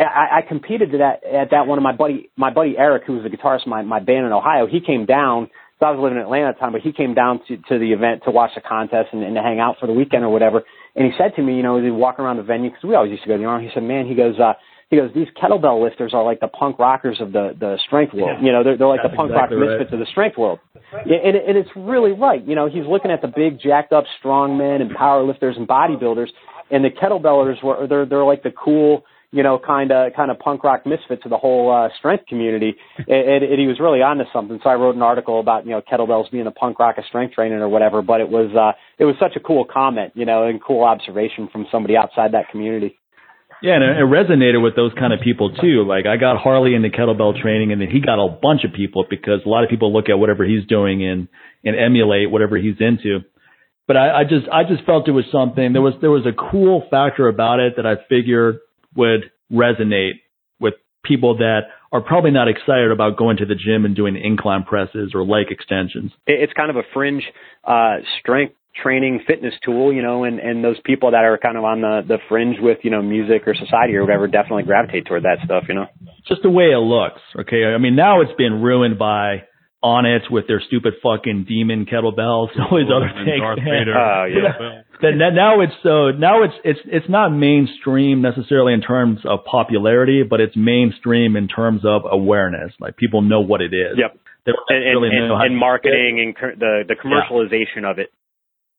I, 0.00 0.38
I 0.38 0.42
competed 0.42 0.90
to 0.92 0.98
that 0.98 1.22
at 1.24 1.50
that 1.52 1.66
one 1.66 1.78
of 1.78 1.84
my 1.84 1.94
buddy 1.94 2.30
my 2.36 2.52
buddy 2.52 2.74
Eric, 2.76 3.04
who 3.06 3.14
was 3.14 3.22
the 3.22 3.30
guitarist 3.30 3.64
in 3.66 3.70
my 3.70 3.82
my 3.82 4.00
band 4.00 4.26
in 4.26 4.32
Ohio. 4.32 4.66
He 4.66 4.80
came 4.80 5.06
down. 5.06 5.50
So 5.84 5.88
I 5.88 5.90
was 5.92 6.00
living 6.00 6.16
in 6.16 6.24
Atlanta 6.24 6.48
at 6.48 6.56
the 6.56 6.60
time, 6.60 6.72
but 6.72 6.80
he 6.80 6.96
came 6.96 7.12
down 7.12 7.44
to 7.44 7.60
to 7.68 7.78
the 7.78 7.92
event 7.92 8.22
to 8.24 8.30
watch 8.30 8.52
the 8.56 8.64
contest 8.64 9.12
and, 9.12 9.22
and 9.22 9.36
to 9.36 9.42
hang 9.42 9.60
out 9.60 9.76
for 9.78 9.86
the 9.86 9.92
weekend 9.92 10.24
or 10.24 10.30
whatever. 10.30 10.64
And 10.96 11.04
he 11.04 11.12
said 11.18 11.36
to 11.36 11.42
me, 11.42 11.56
you 11.56 11.62
know, 11.62 11.76
as 11.76 11.84
he 11.84 11.90
walk 11.90 12.18
around 12.18 12.38
the 12.38 12.42
venue 12.42 12.70
because 12.70 12.84
we 12.88 12.94
always 12.94 13.10
used 13.10 13.22
to 13.24 13.28
go 13.28 13.36
to 13.36 13.38
the 13.38 13.44
Arnold. 13.44 13.68
He 13.68 13.74
said, 13.74 13.82
"Man, 13.82 14.06
he 14.06 14.14
goes, 14.14 14.40
uh, 14.40 14.54
he 14.88 14.96
goes, 14.96 15.10
these 15.14 15.28
kettlebell 15.36 15.84
lifters 15.84 16.14
are 16.14 16.24
like 16.24 16.40
the 16.40 16.48
punk 16.48 16.78
rockers 16.78 17.20
of 17.20 17.32
the 17.32 17.52
the 17.60 17.76
strength 17.86 18.14
world. 18.14 18.38
Yeah. 18.40 18.46
You 18.46 18.52
know, 18.52 18.64
they're 18.64 18.78
they're 18.78 18.88
like 18.88 19.04
the 19.04 19.12
punk 19.14 19.28
exactly 19.28 19.58
rock 19.58 19.68
right. 19.68 19.76
misfits 19.76 19.92
of 19.92 19.98
the 20.00 20.08
strength 20.10 20.38
world. 20.38 20.58
Yeah, 21.04 21.20
and, 21.20 21.36
and 21.36 21.58
it's 21.58 21.68
really 21.76 22.12
right. 22.12 22.42
You 22.42 22.54
know, 22.54 22.66
he's 22.66 22.86
looking 22.88 23.10
at 23.10 23.20
the 23.20 23.28
big 23.28 23.60
jacked 23.60 23.92
up 23.92 24.04
strong 24.18 24.56
men 24.56 24.80
and 24.80 24.88
power 24.94 25.22
lifters 25.22 25.56
and 25.58 25.68
bodybuilders, 25.68 26.28
and 26.70 26.82
the 26.82 26.88
kettlebellers 26.88 27.62
were 27.62 27.86
they're 27.86 28.06
they're 28.06 28.24
like 28.24 28.42
the 28.42 28.52
cool, 28.52 29.04
you 29.34 29.42
know, 29.42 29.58
kind 29.58 29.90
of 29.90 30.12
kind 30.14 30.30
of 30.30 30.38
punk 30.38 30.62
rock 30.62 30.86
misfit 30.86 31.22
to 31.24 31.28
the 31.28 31.36
whole 31.36 31.68
uh, 31.74 31.88
strength 31.98 32.26
community. 32.26 32.74
And, 32.98 33.08
and, 33.08 33.44
and 33.44 33.60
he 33.60 33.66
was 33.66 33.80
really 33.80 34.00
onto 34.00 34.24
something. 34.32 34.60
So 34.62 34.70
I 34.70 34.74
wrote 34.74 34.94
an 34.94 35.02
article 35.02 35.40
about 35.40 35.66
you 35.66 35.72
know 35.72 35.82
kettlebells 35.82 36.30
being 36.30 36.44
the 36.44 36.52
punk 36.52 36.78
rock 36.78 36.98
of 36.98 37.04
strength 37.06 37.34
training 37.34 37.58
or 37.58 37.68
whatever. 37.68 38.00
But 38.00 38.20
it 38.20 38.28
was 38.28 38.54
uh, 38.54 38.78
it 38.96 39.04
was 39.04 39.16
such 39.18 39.34
a 39.34 39.40
cool 39.40 39.64
comment, 39.64 40.12
you 40.14 40.24
know, 40.24 40.46
and 40.46 40.62
cool 40.62 40.84
observation 40.84 41.48
from 41.50 41.66
somebody 41.72 41.96
outside 41.96 42.32
that 42.32 42.48
community. 42.50 42.96
Yeah, 43.60 43.74
and 43.74 43.82
it, 43.82 43.96
it 43.98 44.06
resonated 44.06 44.62
with 44.62 44.76
those 44.76 44.92
kind 44.96 45.12
of 45.12 45.20
people 45.20 45.50
too. 45.50 45.84
Like 45.84 46.06
I 46.06 46.16
got 46.16 46.38
Harley 46.38 46.74
into 46.76 46.90
kettlebell 46.90 47.40
training, 47.40 47.72
and 47.72 47.80
then 47.80 47.90
he 47.90 48.00
got 48.00 48.22
a 48.22 48.28
bunch 48.30 48.62
of 48.62 48.72
people 48.72 49.04
because 49.10 49.40
a 49.44 49.48
lot 49.48 49.64
of 49.64 49.70
people 49.70 49.92
look 49.92 50.08
at 50.08 50.18
whatever 50.18 50.44
he's 50.44 50.64
doing 50.66 51.04
and 51.04 51.26
and 51.64 51.74
emulate 51.74 52.30
whatever 52.30 52.56
he's 52.56 52.76
into. 52.78 53.26
But 53.88 53.96
I, 53.96 54.20
I 54.20 54.22
just 54.24 54.46
I 54.52 54.62
just 54.62 54.86
felt 54.86 55.08
it 55.08 55.12
was 55.12 55.24
something 55.32 55.72
there 55.72 55.82
was 55.82 55.94
there 56.00 56.12
was 56.12 56.24
a 56.24 56.32
cool 56.32 56.86
factor 56.88 57.26
about 57.26 57.58
it 57.58 57.74
that 57.76 57.86
I 57.86 57.96
figured 58.08 58.60
would 58.96 59.30
resonate 59.52 60.20
with 60.60 60.74
people 61.04 61.36
that 61.38 61.60
are 61.92 62.00
probably 62.00 62.30
not 62.30 62.48
excited 62.48 62.90
about 62.90 63.16
going 63.16 63.36
to 63.36 63.46
the 63.46 63.54
gym 63.54 63.84
and 63.84 63.94
doing 63.94 64.16
incline 64.16 64.64
presses 64.64 65.12
or 65.14 65.24
leg 65.24 65.46
extensions. 65.50 66.12
it's 66.26 66.52
kind 66.52 66.70
of 66.70 66.76
a 66.76 66.82
fringe 66.92 67.24
uh 67.64 67.96
strength 68.20 68.54
training 68.82 69.20
fitness 69.24 69.54
tool 69.64 69.92
you 69.92 70.02
know 70.02 70.24
and 70.24 70.40
and 70.40 70.64
those 70.64 70.80
people 70.84 71.12
that 71.12 71.22
are 71.22 71.38
kind 71.38 71.56
of 71.56 71.62
on 71.62 71.80
the 71.80 72.00
the 72.08 72.18
fringe 72.28 72.56
with 72.60 72.78
you 72.82 72.90
know 72.90 73.00
music 73.00 73.46
or 73.46 73.54
society 73.54 73.94
or 73.94 74.00
whatever 74.00 74.26
definitely 74.26 74.64
gravitate 74.64 75.06
toward 75.06 75.22
that 75.22 75.38
stuff 75.44 75.62
you 75.68 75.74
know 75.74 75.86
just 76.26 76.42
the 76.42 76.50
way 76.50 76.66
it 76.66 76.78
looks. 76.78 77.20
Okay. 77.38 77.64
I 77.64 77.78
mean, 77.78 77.96
now 77.96 78.20
it's 78.20 78.32
been 78.36 78.62
ruined 78.62 78.98
by 78.98 79.44
Onnit 79.84 80.30
with 80.30 80.46
their 80.48 80.62
stupid 80.66 80.94
fucking 81.02 81.44
demon 81.46 81.84
kettlebells 81.84 82.48
and 82.54 82.64
all 82.64 82.78
these 82.78 82.88
other 82.88 83.12
things. 83.24 83.40
Darth 83.40 83.58
Vader. 83.64 83.92
Oh, 83.92 84.24
yeah. 84.24 84.82
Then 85.02 85.18
now 85.18 85.60
it's 85.60 85.74
so 85.82 86.10
now 86.10 86.42
it's 86.42 86.54
it's 86.64 86.80
it's 86.86 87.08
not 87.08 87.28
mainstream 87.28 88.22
necessarily 88.22 88.72
in 88.72 88.80
terms 88.80 89.20
of 89.24 89.44
popularity, 89.44 90.22
but 90.22 90.40
it's 90.40 90.56
mainstream 90.56 91.36
in 91.36 91.48
terms 91.48 91.82
of 91.84 92.02
awareness. 92.10 92.72
Like 92.80 92.96
people 92.96 93.20
know 93.20 93.40
what 93.40 93.60
it 93.60 93.74
is. 93.74 93.98
Yep. 93.98 94.16
They 94.46 94.52
don't 94.52 94.64
and 94.68 95.04
and, 95.04 95.04
and, 95.04 95.28
know 95.28 95.36
how 95.36 95.44
and 95.44 95.56
marketing 95.56 96.20
and 96.24 96.34
cur- 96.34 96.56
the 96.58 96.84
the 96.88 96.94
commercialization 96.96 97.84
of 97.84 97.98
it 97.98 98.10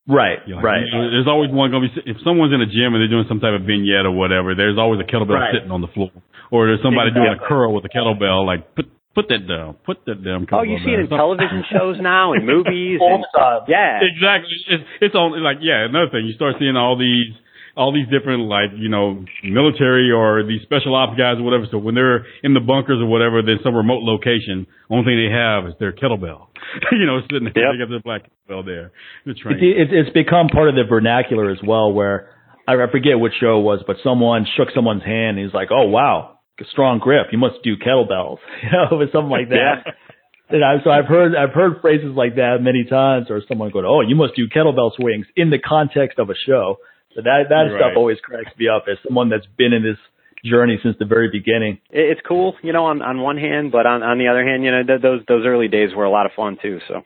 Right. 0.08 0.38
Yeah, 0.46 0.62
right. 0.62 0.86
you 0.86 0.94
know, 0.94 1.10
There's 1.10 1.26
always 1.28 1.50
one 1.50 1.72
going 1.72 1.90
to 1.90 1.90
be, 1.90 2.12
if 2.12 2.18
someone's 2.24 2.54
in 2.54 2.62
a 2.62 2.70
gym 2.70 2.94
and 2.94 3.02
they're 3.02 3.10
doing 3.10 3.26
some 3.28 3.40
type 3.42 3.58
of 3.58 3.66
vignette 3.66 4.06
or 4.06 4.12
whatever, 4.14 4.54
there's 4.54 4.78
always 4.78 5.02
a 5.02 5.04
kettlebell 5.04 5.34
Right. 5.42 5.54
sitting 5.54 5.72
on 5.72 5.82
the 5.82 5.90
floor. 5.90 6.12
Or 6.54 6.68
there's 6.70 6.82
somebody 6.86 7.10
doing 7.10 7.34
a 7.34 7.42
curl 7.42 7.74
with 7.74 7.86
a 7.86 7.90
kettlebell, 7.90 8.46
like, 8.46 8.76
put, 8.76 8.86
put 9.16 9.28
that 9.30 9.48
down, 9.48 9.76
put 9.86 10.04
that 10.06 10.24
down. 10.24 10.46
oh 10.52 10.62
you 10.64 10.78
see 10.84 10.92
it 10.92 11.00
in 11.00 11.08
television 11.10 11.64
shows 11.72 11.98
now 12.00 12.34
and 12.34 12.46
movies 12.46 13.00
and 13.02 13.24
yeah 13.68 14.00
Exactly. 14.04 14.52
It's, 14.68 14.84
it's 15.02 15.16
on, 15.16 15.42
like, 15.42 15.58
yeah, 15.62 15.86
another 15.88 16.10
thing, 16.12 16.26
you 16.28 16.34
start 16.36 16.56
seeing 16.60 16.76
all 16.76 16.98
these, 17.00 17.32
all 17.78 17.92
these 17.92 18.08
different, 18.08 18.44
like, 18.48 18.72
you 18.76 18.88
know, 18.90 19.26
military 19.44 20.12
or 20.12 20.44
these 20.46 20.62
special 20.64 20.96
ops 20.96 21.18
guys 21.18 21.36
or 21.40 21.44
whatever. 21.44 21.66
So 21.72 21.78
when 21.78 21.96
they're 21.96 22.26
in 22.44 22.54
the 22.54 22.60
bunkers 22.62 23.00
or 23.02 23.06
whatever, 23.08 23.42
then 23.42 23.58
some 23.64 23.76
remote 23.76 24.04
location, 24.04 24.68
only 24.90 25.04
thing 25.06 25.18
they 25.20 25.34
have 25.34 25.68
is 25.68 25.74
their 25.80 25.92
kettlebell. 25.92 26.48
you 26.92 27.06
know, 27.06 27.20
sitting 27.32 27.50
there, 27.54 27.64
Yep. 27.64 27.74
they 27.74 27.80
got 27.84 27.90
their 27.90 28.00
black 28.04 28.22
kettlebell 28.50 28.66
there. 28.66 28.92
The 29.26 29.32
It's, 29.32 29.40
train. 29.42 29.58
it's 29.60 29.92
it's 29.94 30.10
become 30.14 30.48
part 30.48 30.70
of 30.70 30.76
the 30.76 30.84
vernacular 30.88 31.50
as 31.52 31.60
well, 31.66 31.92
where 31.92 32.30
I 32.68 32.74
I 32.76 32.90
forget 32.92 33.20
what 33.20 33.32
show 33.40 33.60
it 33.60 33.64
was, 33.64 33.84
but 33.86 33.98
someone 34.04 34.46
shook 34.58 34.70
someone's 34.74 35.04
hand. 35.04 35.38
And 35.38 35.46
he's 35.46 35.54
like, 35.54 35.70
"Oh 35.72 35.86
wow, 35.90 36.35
strong 36.72 37.00
grip. 37.00 37.28
You 37.32 37.38
must 37.38 37.62
do 37.64 37.76
kettlebells." 37.78 38.38
You 38.64 38.70
know, 38.72 38.98
or 39.02 39.08
something 39.12 39.30
like 39.30 39.50
that. 39.50 39.84
Yeah. 39.86 39.92
And 40.48 40.64
I, 40.64 40.76
so 40.84 40.92
I've 40.92 41.06
heard 41.06 41.34
I've 41.36 41.54
heard 41.56 41.82
phrases 41.82 42.14
like 42.16 42.36
that 42.36 42.58
many 42.62 42.84
times, 42.84 43.32
or 43.32 43.42
someone 43.48 43.72
going, 43.72 43.86
"Oh, 43.86 44.02
you 44.02 44.16
must 44.16 44.36
do 44.36 44.48
kettlebell 44.48 44.96
swings" 44.96 45.26
in 45.36 45.50
the 45.50 45.58
context 45.58 46.20
of 46.20 46.30
a 46.30 46.36
show. 46.46 46.78
So 47.16 47.22
that 47.24 47.46
that 47.50 47.56
Right. 47.74 47.80
stuff 47.80 47.94
always 47.98 48.20
cracks 48.22 48.52
me 48.60 48.68
up 48.68 48.86
as 48.88 48.98
someone 49.08 49.30
that's 49.30 49.48
been 49.58 49.74
in 49.74 49.82
this 49.82 49.98
journey 50.46 50.78
since 50.84 50.96
the 51.00 51.06
very 51.06 51.30
beginning. 51.32 51.80
it, 51.90 52.12
it's 52.12 52.22
cool 52.28 52.54
you 52.62 52.72
know 52.74 52.86
on 52.86 53.02
on 53.02 53.22
one 53.22 53.38
hand 53.38 53.72
but 53.72 53.88
on 53.88 54.04
on 54.04 54.20
the 54.20 54.28
other 54.28 54.46
hand 54.46 54.64
you 54.64 54.70
know 54.70 54.84
th- 54.84 55.02
those 55.02 55.22
those 55.28 55.44
early 55.48 55.68
days 55.68 55.90
were 55.96 56.04
a 56.06 56.12
lot 56.12 56.28
of 56.28 56.32
fun 56.36 56.56
too 56.62 56.78
so 56.88 57.02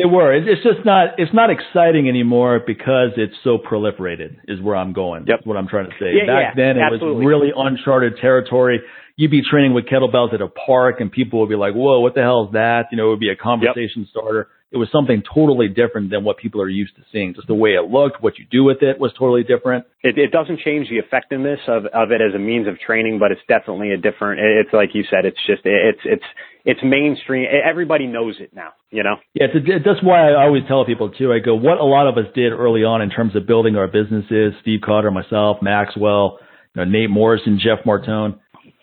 They 0.00 0.08
were. 0.08 0.32
It's 0.32 0.48
it's 0.48 0.62
just 0.64 0.86
not. 0.86 1.18
It's 1.18 1.34
not 1.34 1.50
exciting 1.50 2.08
anymore 2.08 2.58
because 2.66 3.10
it's 3.18 3.36
so 3.44 3.58
proliferated. 3.58 4.38
Is 4.48 4.58
where 4.62 4.74
I'm 4.74 4.94
going. 4.94 5.26
Yep. 5.26 5.40
That's 5.40 5.46
what 5.46 5.58
I'm 5.58 5.68
trying 5.68 5.90
to 5.90 5.96
say. 6.00 6.16
Yeah, 6.16 6.24
Back 6.24 6.56
yeah, 6.56 6.56
then, 6.56 6.78
it 6.78 6.80
absolutely. 6.80 7.20
was 7.20 7.28
really 7.28 7.50
uncharted 7.54 8.16
territory. 8.16 8.80
you'd 9.20 9.30
be 9.30 9.42
training 9.42 9.74
with 9.74 9.84
kettlebells 9.84 10.32
at 10.32 10.40
a 10.40 10.48
park 10.48 11.00
and 11.00 11.12
people 11.12 11.40
would 11.40 11.50
be 11.50 11.54
like, 11.54 11.74
whoa, 11.74 12.00
what 12.00 12.14
the 12.14 12.22
hell 12.22 12.46
is 12.46 12.52
that? 12.54 12.86
You 12.90 12.96
know, 12.96 13.08
it 13.08 13.10
would 13.10 13.20
be 13.20 13.28
a 13.28 13.36
conversation 13.36 14.02
yep. 14.02 14.08
starter. 14.08 14.48
It 14.72 14.78
was 14.78 14.88
something 14.90 15.22
totally 15.34 15.68
different 15.68 16.10
than 16.10 16.24
what 16.24 16.38
people 16.38 16.62
are 16.62 16.68
used 16.68 16.96
to 16.96 17.02
seeing. 17.12 17.34
Just 17.34 17.48
the 17.48 17.54
way 17.54 17.70
it 17.70 17.90
looked, 17.90 18.22
what 18.22 18.38
you 18.38 18.46
do 18.50 18.64
with 18.64 18.82
it 18.82 18.98
was 18.98 19.12
totally 19.18 19.42
different. 19.42 19.84
It, 20.00 20.16
it 20.16 20.30
doesn't 20.30 20.60
change 20.60 20.88
the 20.88 20.96
effectiveness 20.96 21.60
of, 21.68 21.84
of 21.92 22.12
it 22.12 22.22
as 22.22 22.34
a 22.34 22.38
means 22.38 22.66
of 22.66 22.78
training, 22.78 23.18
but 23.18 23.30
it's 23.30 23.42
definitely 23.46 23.90
a 23.90 23.98
different, 23.98 24.40
it's 24.40 24.72
like 24.72 24.94
you 24.94 25.04
said, 25.10 25.26
it's 25.26 25.42
just, 25.44 25.62
it's, 25.64 26.00
it's, 26.04 26.24
it's 26.64 26.80
mainstream. 26.82 27.46
Everybody 27.68 28.06
knows 28.06 28.36
it 28.40 28.54
now, 28.54 28.70
you 28.90 29.02
know? 29.02 29.16
Yeah, 29.34 29.46
it's 29.52 29.84
that's 29.84 30.02
why 30.02 30.30
I 30.30 30.44
always 30.44 30.62
tell 30.68 30.84
people 30.84 31.10
too. 31.10 31.32
I 31.32 31.38
go, 31.38 31.54
what 31.54 31.78
a 31.78 31.84
lot 31.84 32.08
of 32.08 32.16
us 32.18 32.30
did 32.34 32.52
early 32.52 32.84
on 32.84 33.02
in 33.02 33.10
terms 33.10 33.36
of 33.36 33.46
building 33.46 33.76
our 33.76 33.86
businesses, 33.86 34.54
Steve 34.62 34.80
Cotter, 34.84 35.10
myself, 35.10 35.58
Maxwell, 35.62 36.38
you 36.74 36.84
know, 36.84 36.90
Nate 36.90 37.10
Morrison, 37.10 37.58
Jeff 37.62 37.84
Martone, 37.84 38.38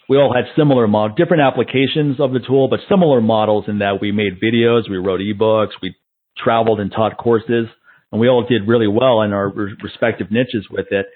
we 0.10 0.18
all 0.18 0.34
had 0.34 0.46
similar 0.56 0.88
mod, 0.88 1.18
different 1.18 1.44
applications 1.44 2.20
of 2.20 2.32
the 2.32 2.40
tool, 2.40 2.70
but 2.70 2.80
similar 2.90 3.20
models 3.20 3.66
in 3.68 3.80
that 3.80 4.00
we 4.00 4.12
made 4.12 4.40
videos, 4.42 4.90
we 4.90 4.98
wrote 4.98 5.20
ebooks, 5.20 5.72
we 5.82 5.96
traveled 6.38 6.80
and 6.80 6.92
taught 6.92 7.18
courses, 7.18 7.68
and 8.12 8.22
we 8.22 8.30
all 8.30 8.46
did 8.48 8.68
really 8.68 8.88
well 8.88 9.22
in 9.22 9.34
our 9.34 9.50
respective 9.50 10.32
niches 10.32 10.68
with 10.72 10.88
it. 10.92 11.08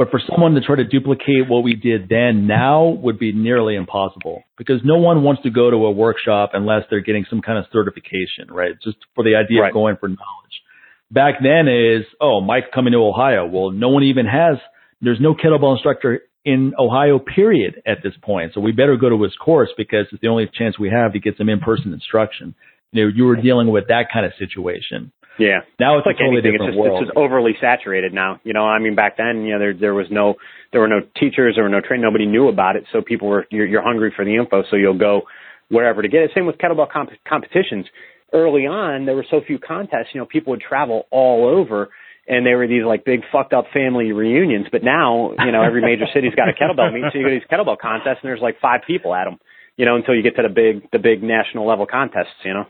But 0.00 0.10
for 0.10 0.18
someone 0.30 0.54
to 0.54 0.62
try 0.62 0.76
to 0.76 0.84
duplicate 0.84 1.46
what 1.46 1.62
we 1.62 1.74
did 1.74 2.08
then 2.08 2.46
now 2.46 2.88
would 2.88 3.18
be 3.18 3.34
nearly 3.34 3.76
impossible 3.76 4.44
because 4.56 4.80
no 4.82 4.96
one 4.96 5.22
wants 5.22 5.42
to 5.42 5.50
go 5.50 5.70
to 5.70 5.76
a 5.76 5.90
workshop 5.90 6.52
unless 6.54 6.84
they're 6.88 7.02
getting 7.02 7.26
some 7.28 7.42
kind 7.42 7.58
of 7.58 7.66
certification, 7.70 8.48
right? 8.48 8.72
Just 8.82 8.96
for 9.14 9.22
the 9.22 9.36
idea 9.36 9.60
right. 9.60 9.68
of 9.68 9.74
going 9.74 9.98
for 10.00 10.08
knowledge. 10.08 10.62
Back 11.10 11.34
then 11.42 11.68
is, 11.68 12.06
oh, 12.18 12.40
Mike 12.40 12.72
coming 12.74 12.94
to 12.94 12.98
Ohio. 13.00 13.44
Well, 13.44 13.72
no 13.72 13.90
one 13.90 14.04
even 14.04 14.24
has, 14.24 14.56
there's 15.02 15.20
no 15.20 15.34
kettlebell 15.34 15.74
instructor 15.74 16.22
in 16.46 16.72
Ohio, 16.78 17.18
period, 17.18 17.82
at 17.86 17.98
this 18.02 18.14
point. 18.22 18.52
So 18.54 18.62
we 18.62 18.72
better 18.72 18.96
go 18.96 19.10
to 19.10 19.22
his 19.22 19.36
course 19.36 19.68
because 19.76 20.06
it's 20.12 20.22
the 20.22 20.28
only 20.28 20.50
chance 20.50 20.78
we 20.78 20.88
have 20.88 21.12
to 21.12 21.18
get 21.18 21.36
some 21.36 21.50
in-person 21.50 21.92
instruction. 21.92 22.54
You 22.92 23.04
know, 23.04 23.12
you 23.14 23.24
were 23.24 23.36
dealing 23.36 23.70
with 23.70 23.88
that 23.88 24.06
kind 24.10 24.24
of 24.24 24.32
situation. 24.38 25.12
Yeah. 25.40 25.64
Now 25.80 25.96
it's, 25.96 26.04
it's 26.04 26.12
like 26.12 26.16
a 26.16 26.28
totally 26.28 26.44
anything. 26.44 26.52
different 26.52 26.74
it's 26.74 26.76
just, 26.76 26.84
world. 26.84 27.02
It's 27.02 27.08
just 27.08 27.16
overly 27.16 27.54
saturated 27.60 28.12
now. 28.12 28.40
You 28.44 28.52
know, 28.52 28.64
I 28.64 28.78
mean, 28.78 28.94
back 28.94 29.16
then, 29.16 29.42
you 29.42 29.52
know, 29.52 29.58
there 29.58 29.74
there 29.74 29.94
was 29.94 30.06
no 30.10 30.34
there 30.72 30.80
were 30.80 30.88
no 30.88 31.00
teachers, 31.18 31.54
there 31.56 31.64
were 31.64 31.72
no 31.72 31.80
train, 31.80 32.00
nobody 32.00 32.26
knew 32.26 32.48
about 32.48 32.76
it. 32.76 32.84
So 32.92 33.00
people 33.00 33.28
were 33.28 33.46
you're, 33.50 33.66
you're 33.66 33.82
hungry 33.82 34.12
for 34.14 34.24
the 34.24 34.36
info, 34.36 34.62
so 34.70 34.76
you'll 34.76 34.98
go 34.98 35.22
wherever 35.68 36.02
to 36.02 36.08
get 36.08 36.22
it. 36.22 36.30
Same 36.34 36.46
with 36.46 36.58
kettlebell 36.58 36.90
comp- 36.90 37.16
competitions. 37.26 37.86
Early 38.32 38.66
on, 38.66 39.06
there 39.06 39.16
were 39.16 39.26
so 39.28 39.40
few 39.44 39.58
contests. 39.58 40.14
You 40.14 40.20
know, 40.20 40.26
people 40.26 40.52
would 40.52 40.60
travel 40.60 41.06
all 41.10 41.48
over 41.48 41.90
and 42.28 42.46
they 42.46 42.54
were 42.54 42.68
these 42.68 42.84
like 42.84 43.04
big 43.04 43.20
fucked 43.32 43.52
up 43.52 43.66
family 43.74 44.12
reunions. 44.12 44.66
But 44.70 44.84
now, 44.84 45.32
you 45.38 45.50
know, 45.50 45.62
every 45.62 45.82
major 45.82 46.06
city's 46.14 46.34
got 46.34 46.48
a 46.48 46.52
kettlebell 46.52 46.92
meet, 46.94 47.04
so 47.12 47.18
you 47.18 47.24
go 47.24 47.30
to 47.30 47.40
these 47.40 47.48
kettlebell 47.50 47.78
contests, 47.78 48.22
and 48.22 48.28
there's 48.28 48.40
like 48.40 48.60
five 48.60 48.82
people 48.86 49.14
at 49.14 49.24
them. 49.24 49.38
You 49.76 49.86
know, 49.86 49.96
until 49.96 50.14
you 50.14 50.22
get 50.22 50.36
to 50.36 50.42
the 50.42 50.52
big 50.52 50.90
the 50.92 50.98
big 50.98 51.22
national 51.22 51.66
level 51.66 51.86
contests. 51.86 52.38
You 52.44 52.54
know. 52.54 52.64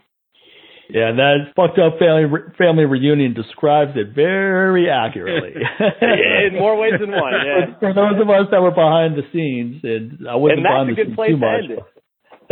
Yeah, 0.89 1.11
that 1.15 1.53
fucked 1.55 1.79
up 1.79 1.99
family 1.99 2.25
family 2.57 2.85
reunion 2.85 3.33
describes 3.33 3.91
it 3.95 4.13
very 4.15 4.89
accurately. 4.89 5.55
in 6.01 6.59
more 6.59 6.77
ways 6.77 6.93
than 6.99 7.11
one. 7.11 7.33
Yeah. 7.33 7.79
For 7.79 7.93
those 7.93 8.19
of 8.19 8.29
us 8.29 8.47
that 8.51 8.61
were 8.61 8.75
behind 8.75 9.15
the 9.15 9.23
scenes, 9.31 9.83
and 9.83 10.27
I 10.27 10.35
wasn't 10.35 10.59
and 10.59 10.65
that's 10.65 10.71
behind 10.71 10.89
a 10.89 10.91
the 10.91 10.95
good 10.95 11.07
scenes 11.07 11.15
place 11.15 11.31
too 11.31 11.39
to 11.39 11.45
much. 11.45 11.63
end 11.63 11.71
it. 11.71 11.83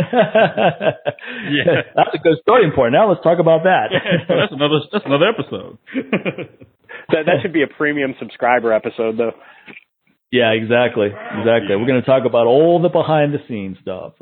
yeah, 0.00 1.84
that's 1.94 2.14
a 2.14 2.18
good 2.24 2.38
starting 2.40 2.72
point. 2.74 2.92
Now 2.92 3.10
let's 3.10 3.22
talk 3.22 3.38
about 3.38 3.64
that. 3.64 3.92
that's 4.28 4.52
another 4.52 4.80
that's 4.90 5.04
another 5.04 5.28
episode. 5.28 5.76
that 7.12 7.28
that 7.28 7.36
should 7.42 7.52
be 7.52 7.62
a 7.62 7.68
premium 7.68 8.14
subscriber 8.18 8.72
episode, 8.72 9.18
though. 9.18 9.36
Yeah, 10.32 10.52
exactly, 10.52 11.08
exactly. 11.08 11.74
We're 11.76 11.86
going 11.90 12.00
to 12.00 12.06
talk 12.06 12.24
about 12.24 12.46
all 12.46 12.80
the 12.80 12.88
behind 12.88 13.34
the 13.34 13.42
scenes 13.48 13.76
stuff. 13.82 14.14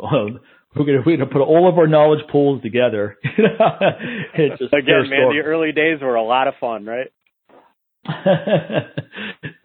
We're 0.76 0.84
going 0.84 0.98
to 0.98 1.02
we're 1.04 1.16
going 1.16 1.28
to 1.28 1.32
put 1.32 1.42
all 1.42 1.68
of 1.68 1.78
our 1.78 1.86
knowledge 1.86 2.20
pools 2.30 2.62
together. 2.62 3.16
it's 3.24 4.58
just 4.58 4.72
Again, 4.72 5.08
man, 5.08 5.30
the 5.32 5.42
early 5.44 5.72
days 5.72 6.00
were 6.00 6.14
a 6.14 6.22
lot 6.22 6.46
of 6.46 6.54
fun, 6.60 6.84
right? 6.84 7.08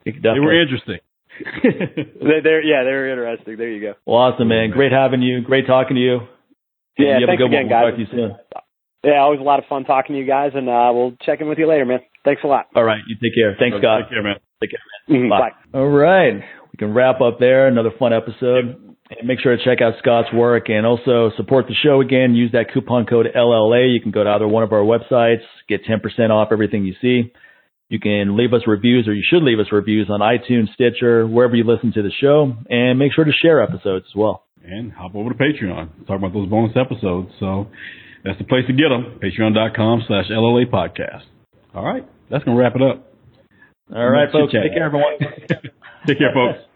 they 0.05 0.39
were 0.39 0.61
interesting. 0.61 0.99
they're, 1.63 2.63
yeah, 2.63 2.83
they're 2.83 3.09
interesting. 3.09 3.57
There 3.57 3.69
you 3.69 3.81
go. 3.81 3.93
Well, 4.05 4.17
awesome, 4.17 4.47
man. 4.47 4.71
Great 4.71 4.91
having 4.91 5.21
you. 5.21 5.41
Great 5.41 5.67
talking 5.67 5.95
to 5.95 6.01
you. 6.01 6.19
Yeah, 6.97 7.19
you 7.19 7.27
thanks 7.27 7.43
again, 7.43 7.63
one. 7.63 7.69
guys. 7.69 7.83
We'll 7.83 7.91
talk 7.91 8.11
to 8.11 8.17
you 8.17 8.29
soon. 8.29 8.37
Yeah, 9.03 9.19
always 9.19 9.39
a 9.39 9.43
lot 9.43 9.59
of 9.59 9.65
fun 9.65 9.83
talking 9.83 10.15
to 10.15 10.19
you 10.19 10.27
guys, 10.27 10.51
and 10.53 10.69
uh, 10.69 10.91
we'll 10.93 11.15
check 11.25 11.41
in 11.41 11.49
with 11.49 11.57
you 11.57 11.67
later, 11.67 11.85
man. 11.85 11.99
Thanks 12.23 12.41
a 12.43 12.47
lot. 12.47 12.67
All 12.75 12.83
right, 12.83 13.01
you 13.07 13.15
take 13.21 13.35
care. 13.35 13.55
Thanks, 13.59 13.77
Scott. 13.77 14.03
Take 14.03 14.11
care, 14.11 14.23
man. 14.23 14.35
Take 14.61 14.71
care, 14.71 14.79
man. 15.09 15.19
Mm-hmm, 15.19 15.29
bye. 15.29 15.39
bye. 15.39 15.79
All 15.79 15.89
right, 15.89 16.35
we 16.35 16.77
can 16.77 16.93
wrap 16.93 17.19
up 17.19 17.39
there. 17.39 17.67
Another 17.67 17.91
fun 17.99 18.13
episode. 18.13 18.82
And 19.09 19.27
make 19.27 19.39
sure 19.41 19.55
to 19.55 19.63
check 19.63 19.81
out 19.81 19.95
Scott's 19.99 20.29
work 20.33 20.69
and 20.69 20.85
also 20.85 21.31
support 21.35 21.67
the 21.67 21.75
show 21.83 22.01
again. 22.01 22.35
Use 22.35 22.53
that 22.53 22.73
coupon 22.73 23.05
code 23.05 23.27
LLA. 23.35 23.93
You 23.93 24.01
can 24.01 24.11
go 24.11 24.23
to 24.23 24.29
either 24.29 24.47
one 24.47 24.63
of 24.63 24.71
our 24.71 24.79
websites, 24.79 25.43
get 25.67 25.81
10% 25.85 26.29
off 26.29 26.49
everything 26.51 26.85
you 26.85 26.95
see. 27.01 27.33
You 27.89 27.99
can 27.99 28.37
leave 28.37 28.53
us 28.53 28.61
reviews, 28.65 29.07
or 29.07 29.13
you 29.13 29.23
should 29.29 29.43
leave 29.43 29.59
us 29.59 29.67
reviews 29.71 30.09
on 30.09 30.21
iTunes, 30.21 30.73
Stitcher, 30.73 31.27
wherever 31.27 31.55
you 31.55 31.63
listen 31.63 31.91
to 31.93 32.01
the 32.01 32.11
show, 32.19 32.53
and 32.69 32.97
make 32.97 33.11
sure 33.13 33.23
to 33.25 33.31
share 33.31 33.61
episodes 33.61 34.05
as 34.09 34.15
well. 34.15 34.45
And 34.63 34.91
hop 34.91 35.13
over 35.13 35.29
to 35.29 35.35
Patreon. 35.35 36.07
Talk 36.07 36.17
about 36.17 36.33
those 36.33 36.49
bonus 36.49 36.75
episodes. 36.75 37.29
So 37.39 37.67
that's 38.23 38.37
the 38.39 38.45
place 38.45 38.63
to 38.67 38.73
get 38.73 38.89
them. 38.89 39.19
Patreon.com 39.21 40.03
slash 40.07 40.25
LLA 40.31 40.65
podcast. 40.71 41.23
All 41.75 41.85
right. 41.85 42.07
That's 42.31 42.43
going 42.45 42.57
to 42.57 42.63
wrap 42.63 42.75
it 42.75 42.81
up. 42.81 43.13
All 43.93 44.09
right, 44.09 44.31
folks. 44.31 44.53
Take 44.53 44.73
care, 44.73 44.85
everyone. 44.85 45.19
Take 46.07 46.17
care, 46.17 46.31
folks. 46.33 46.72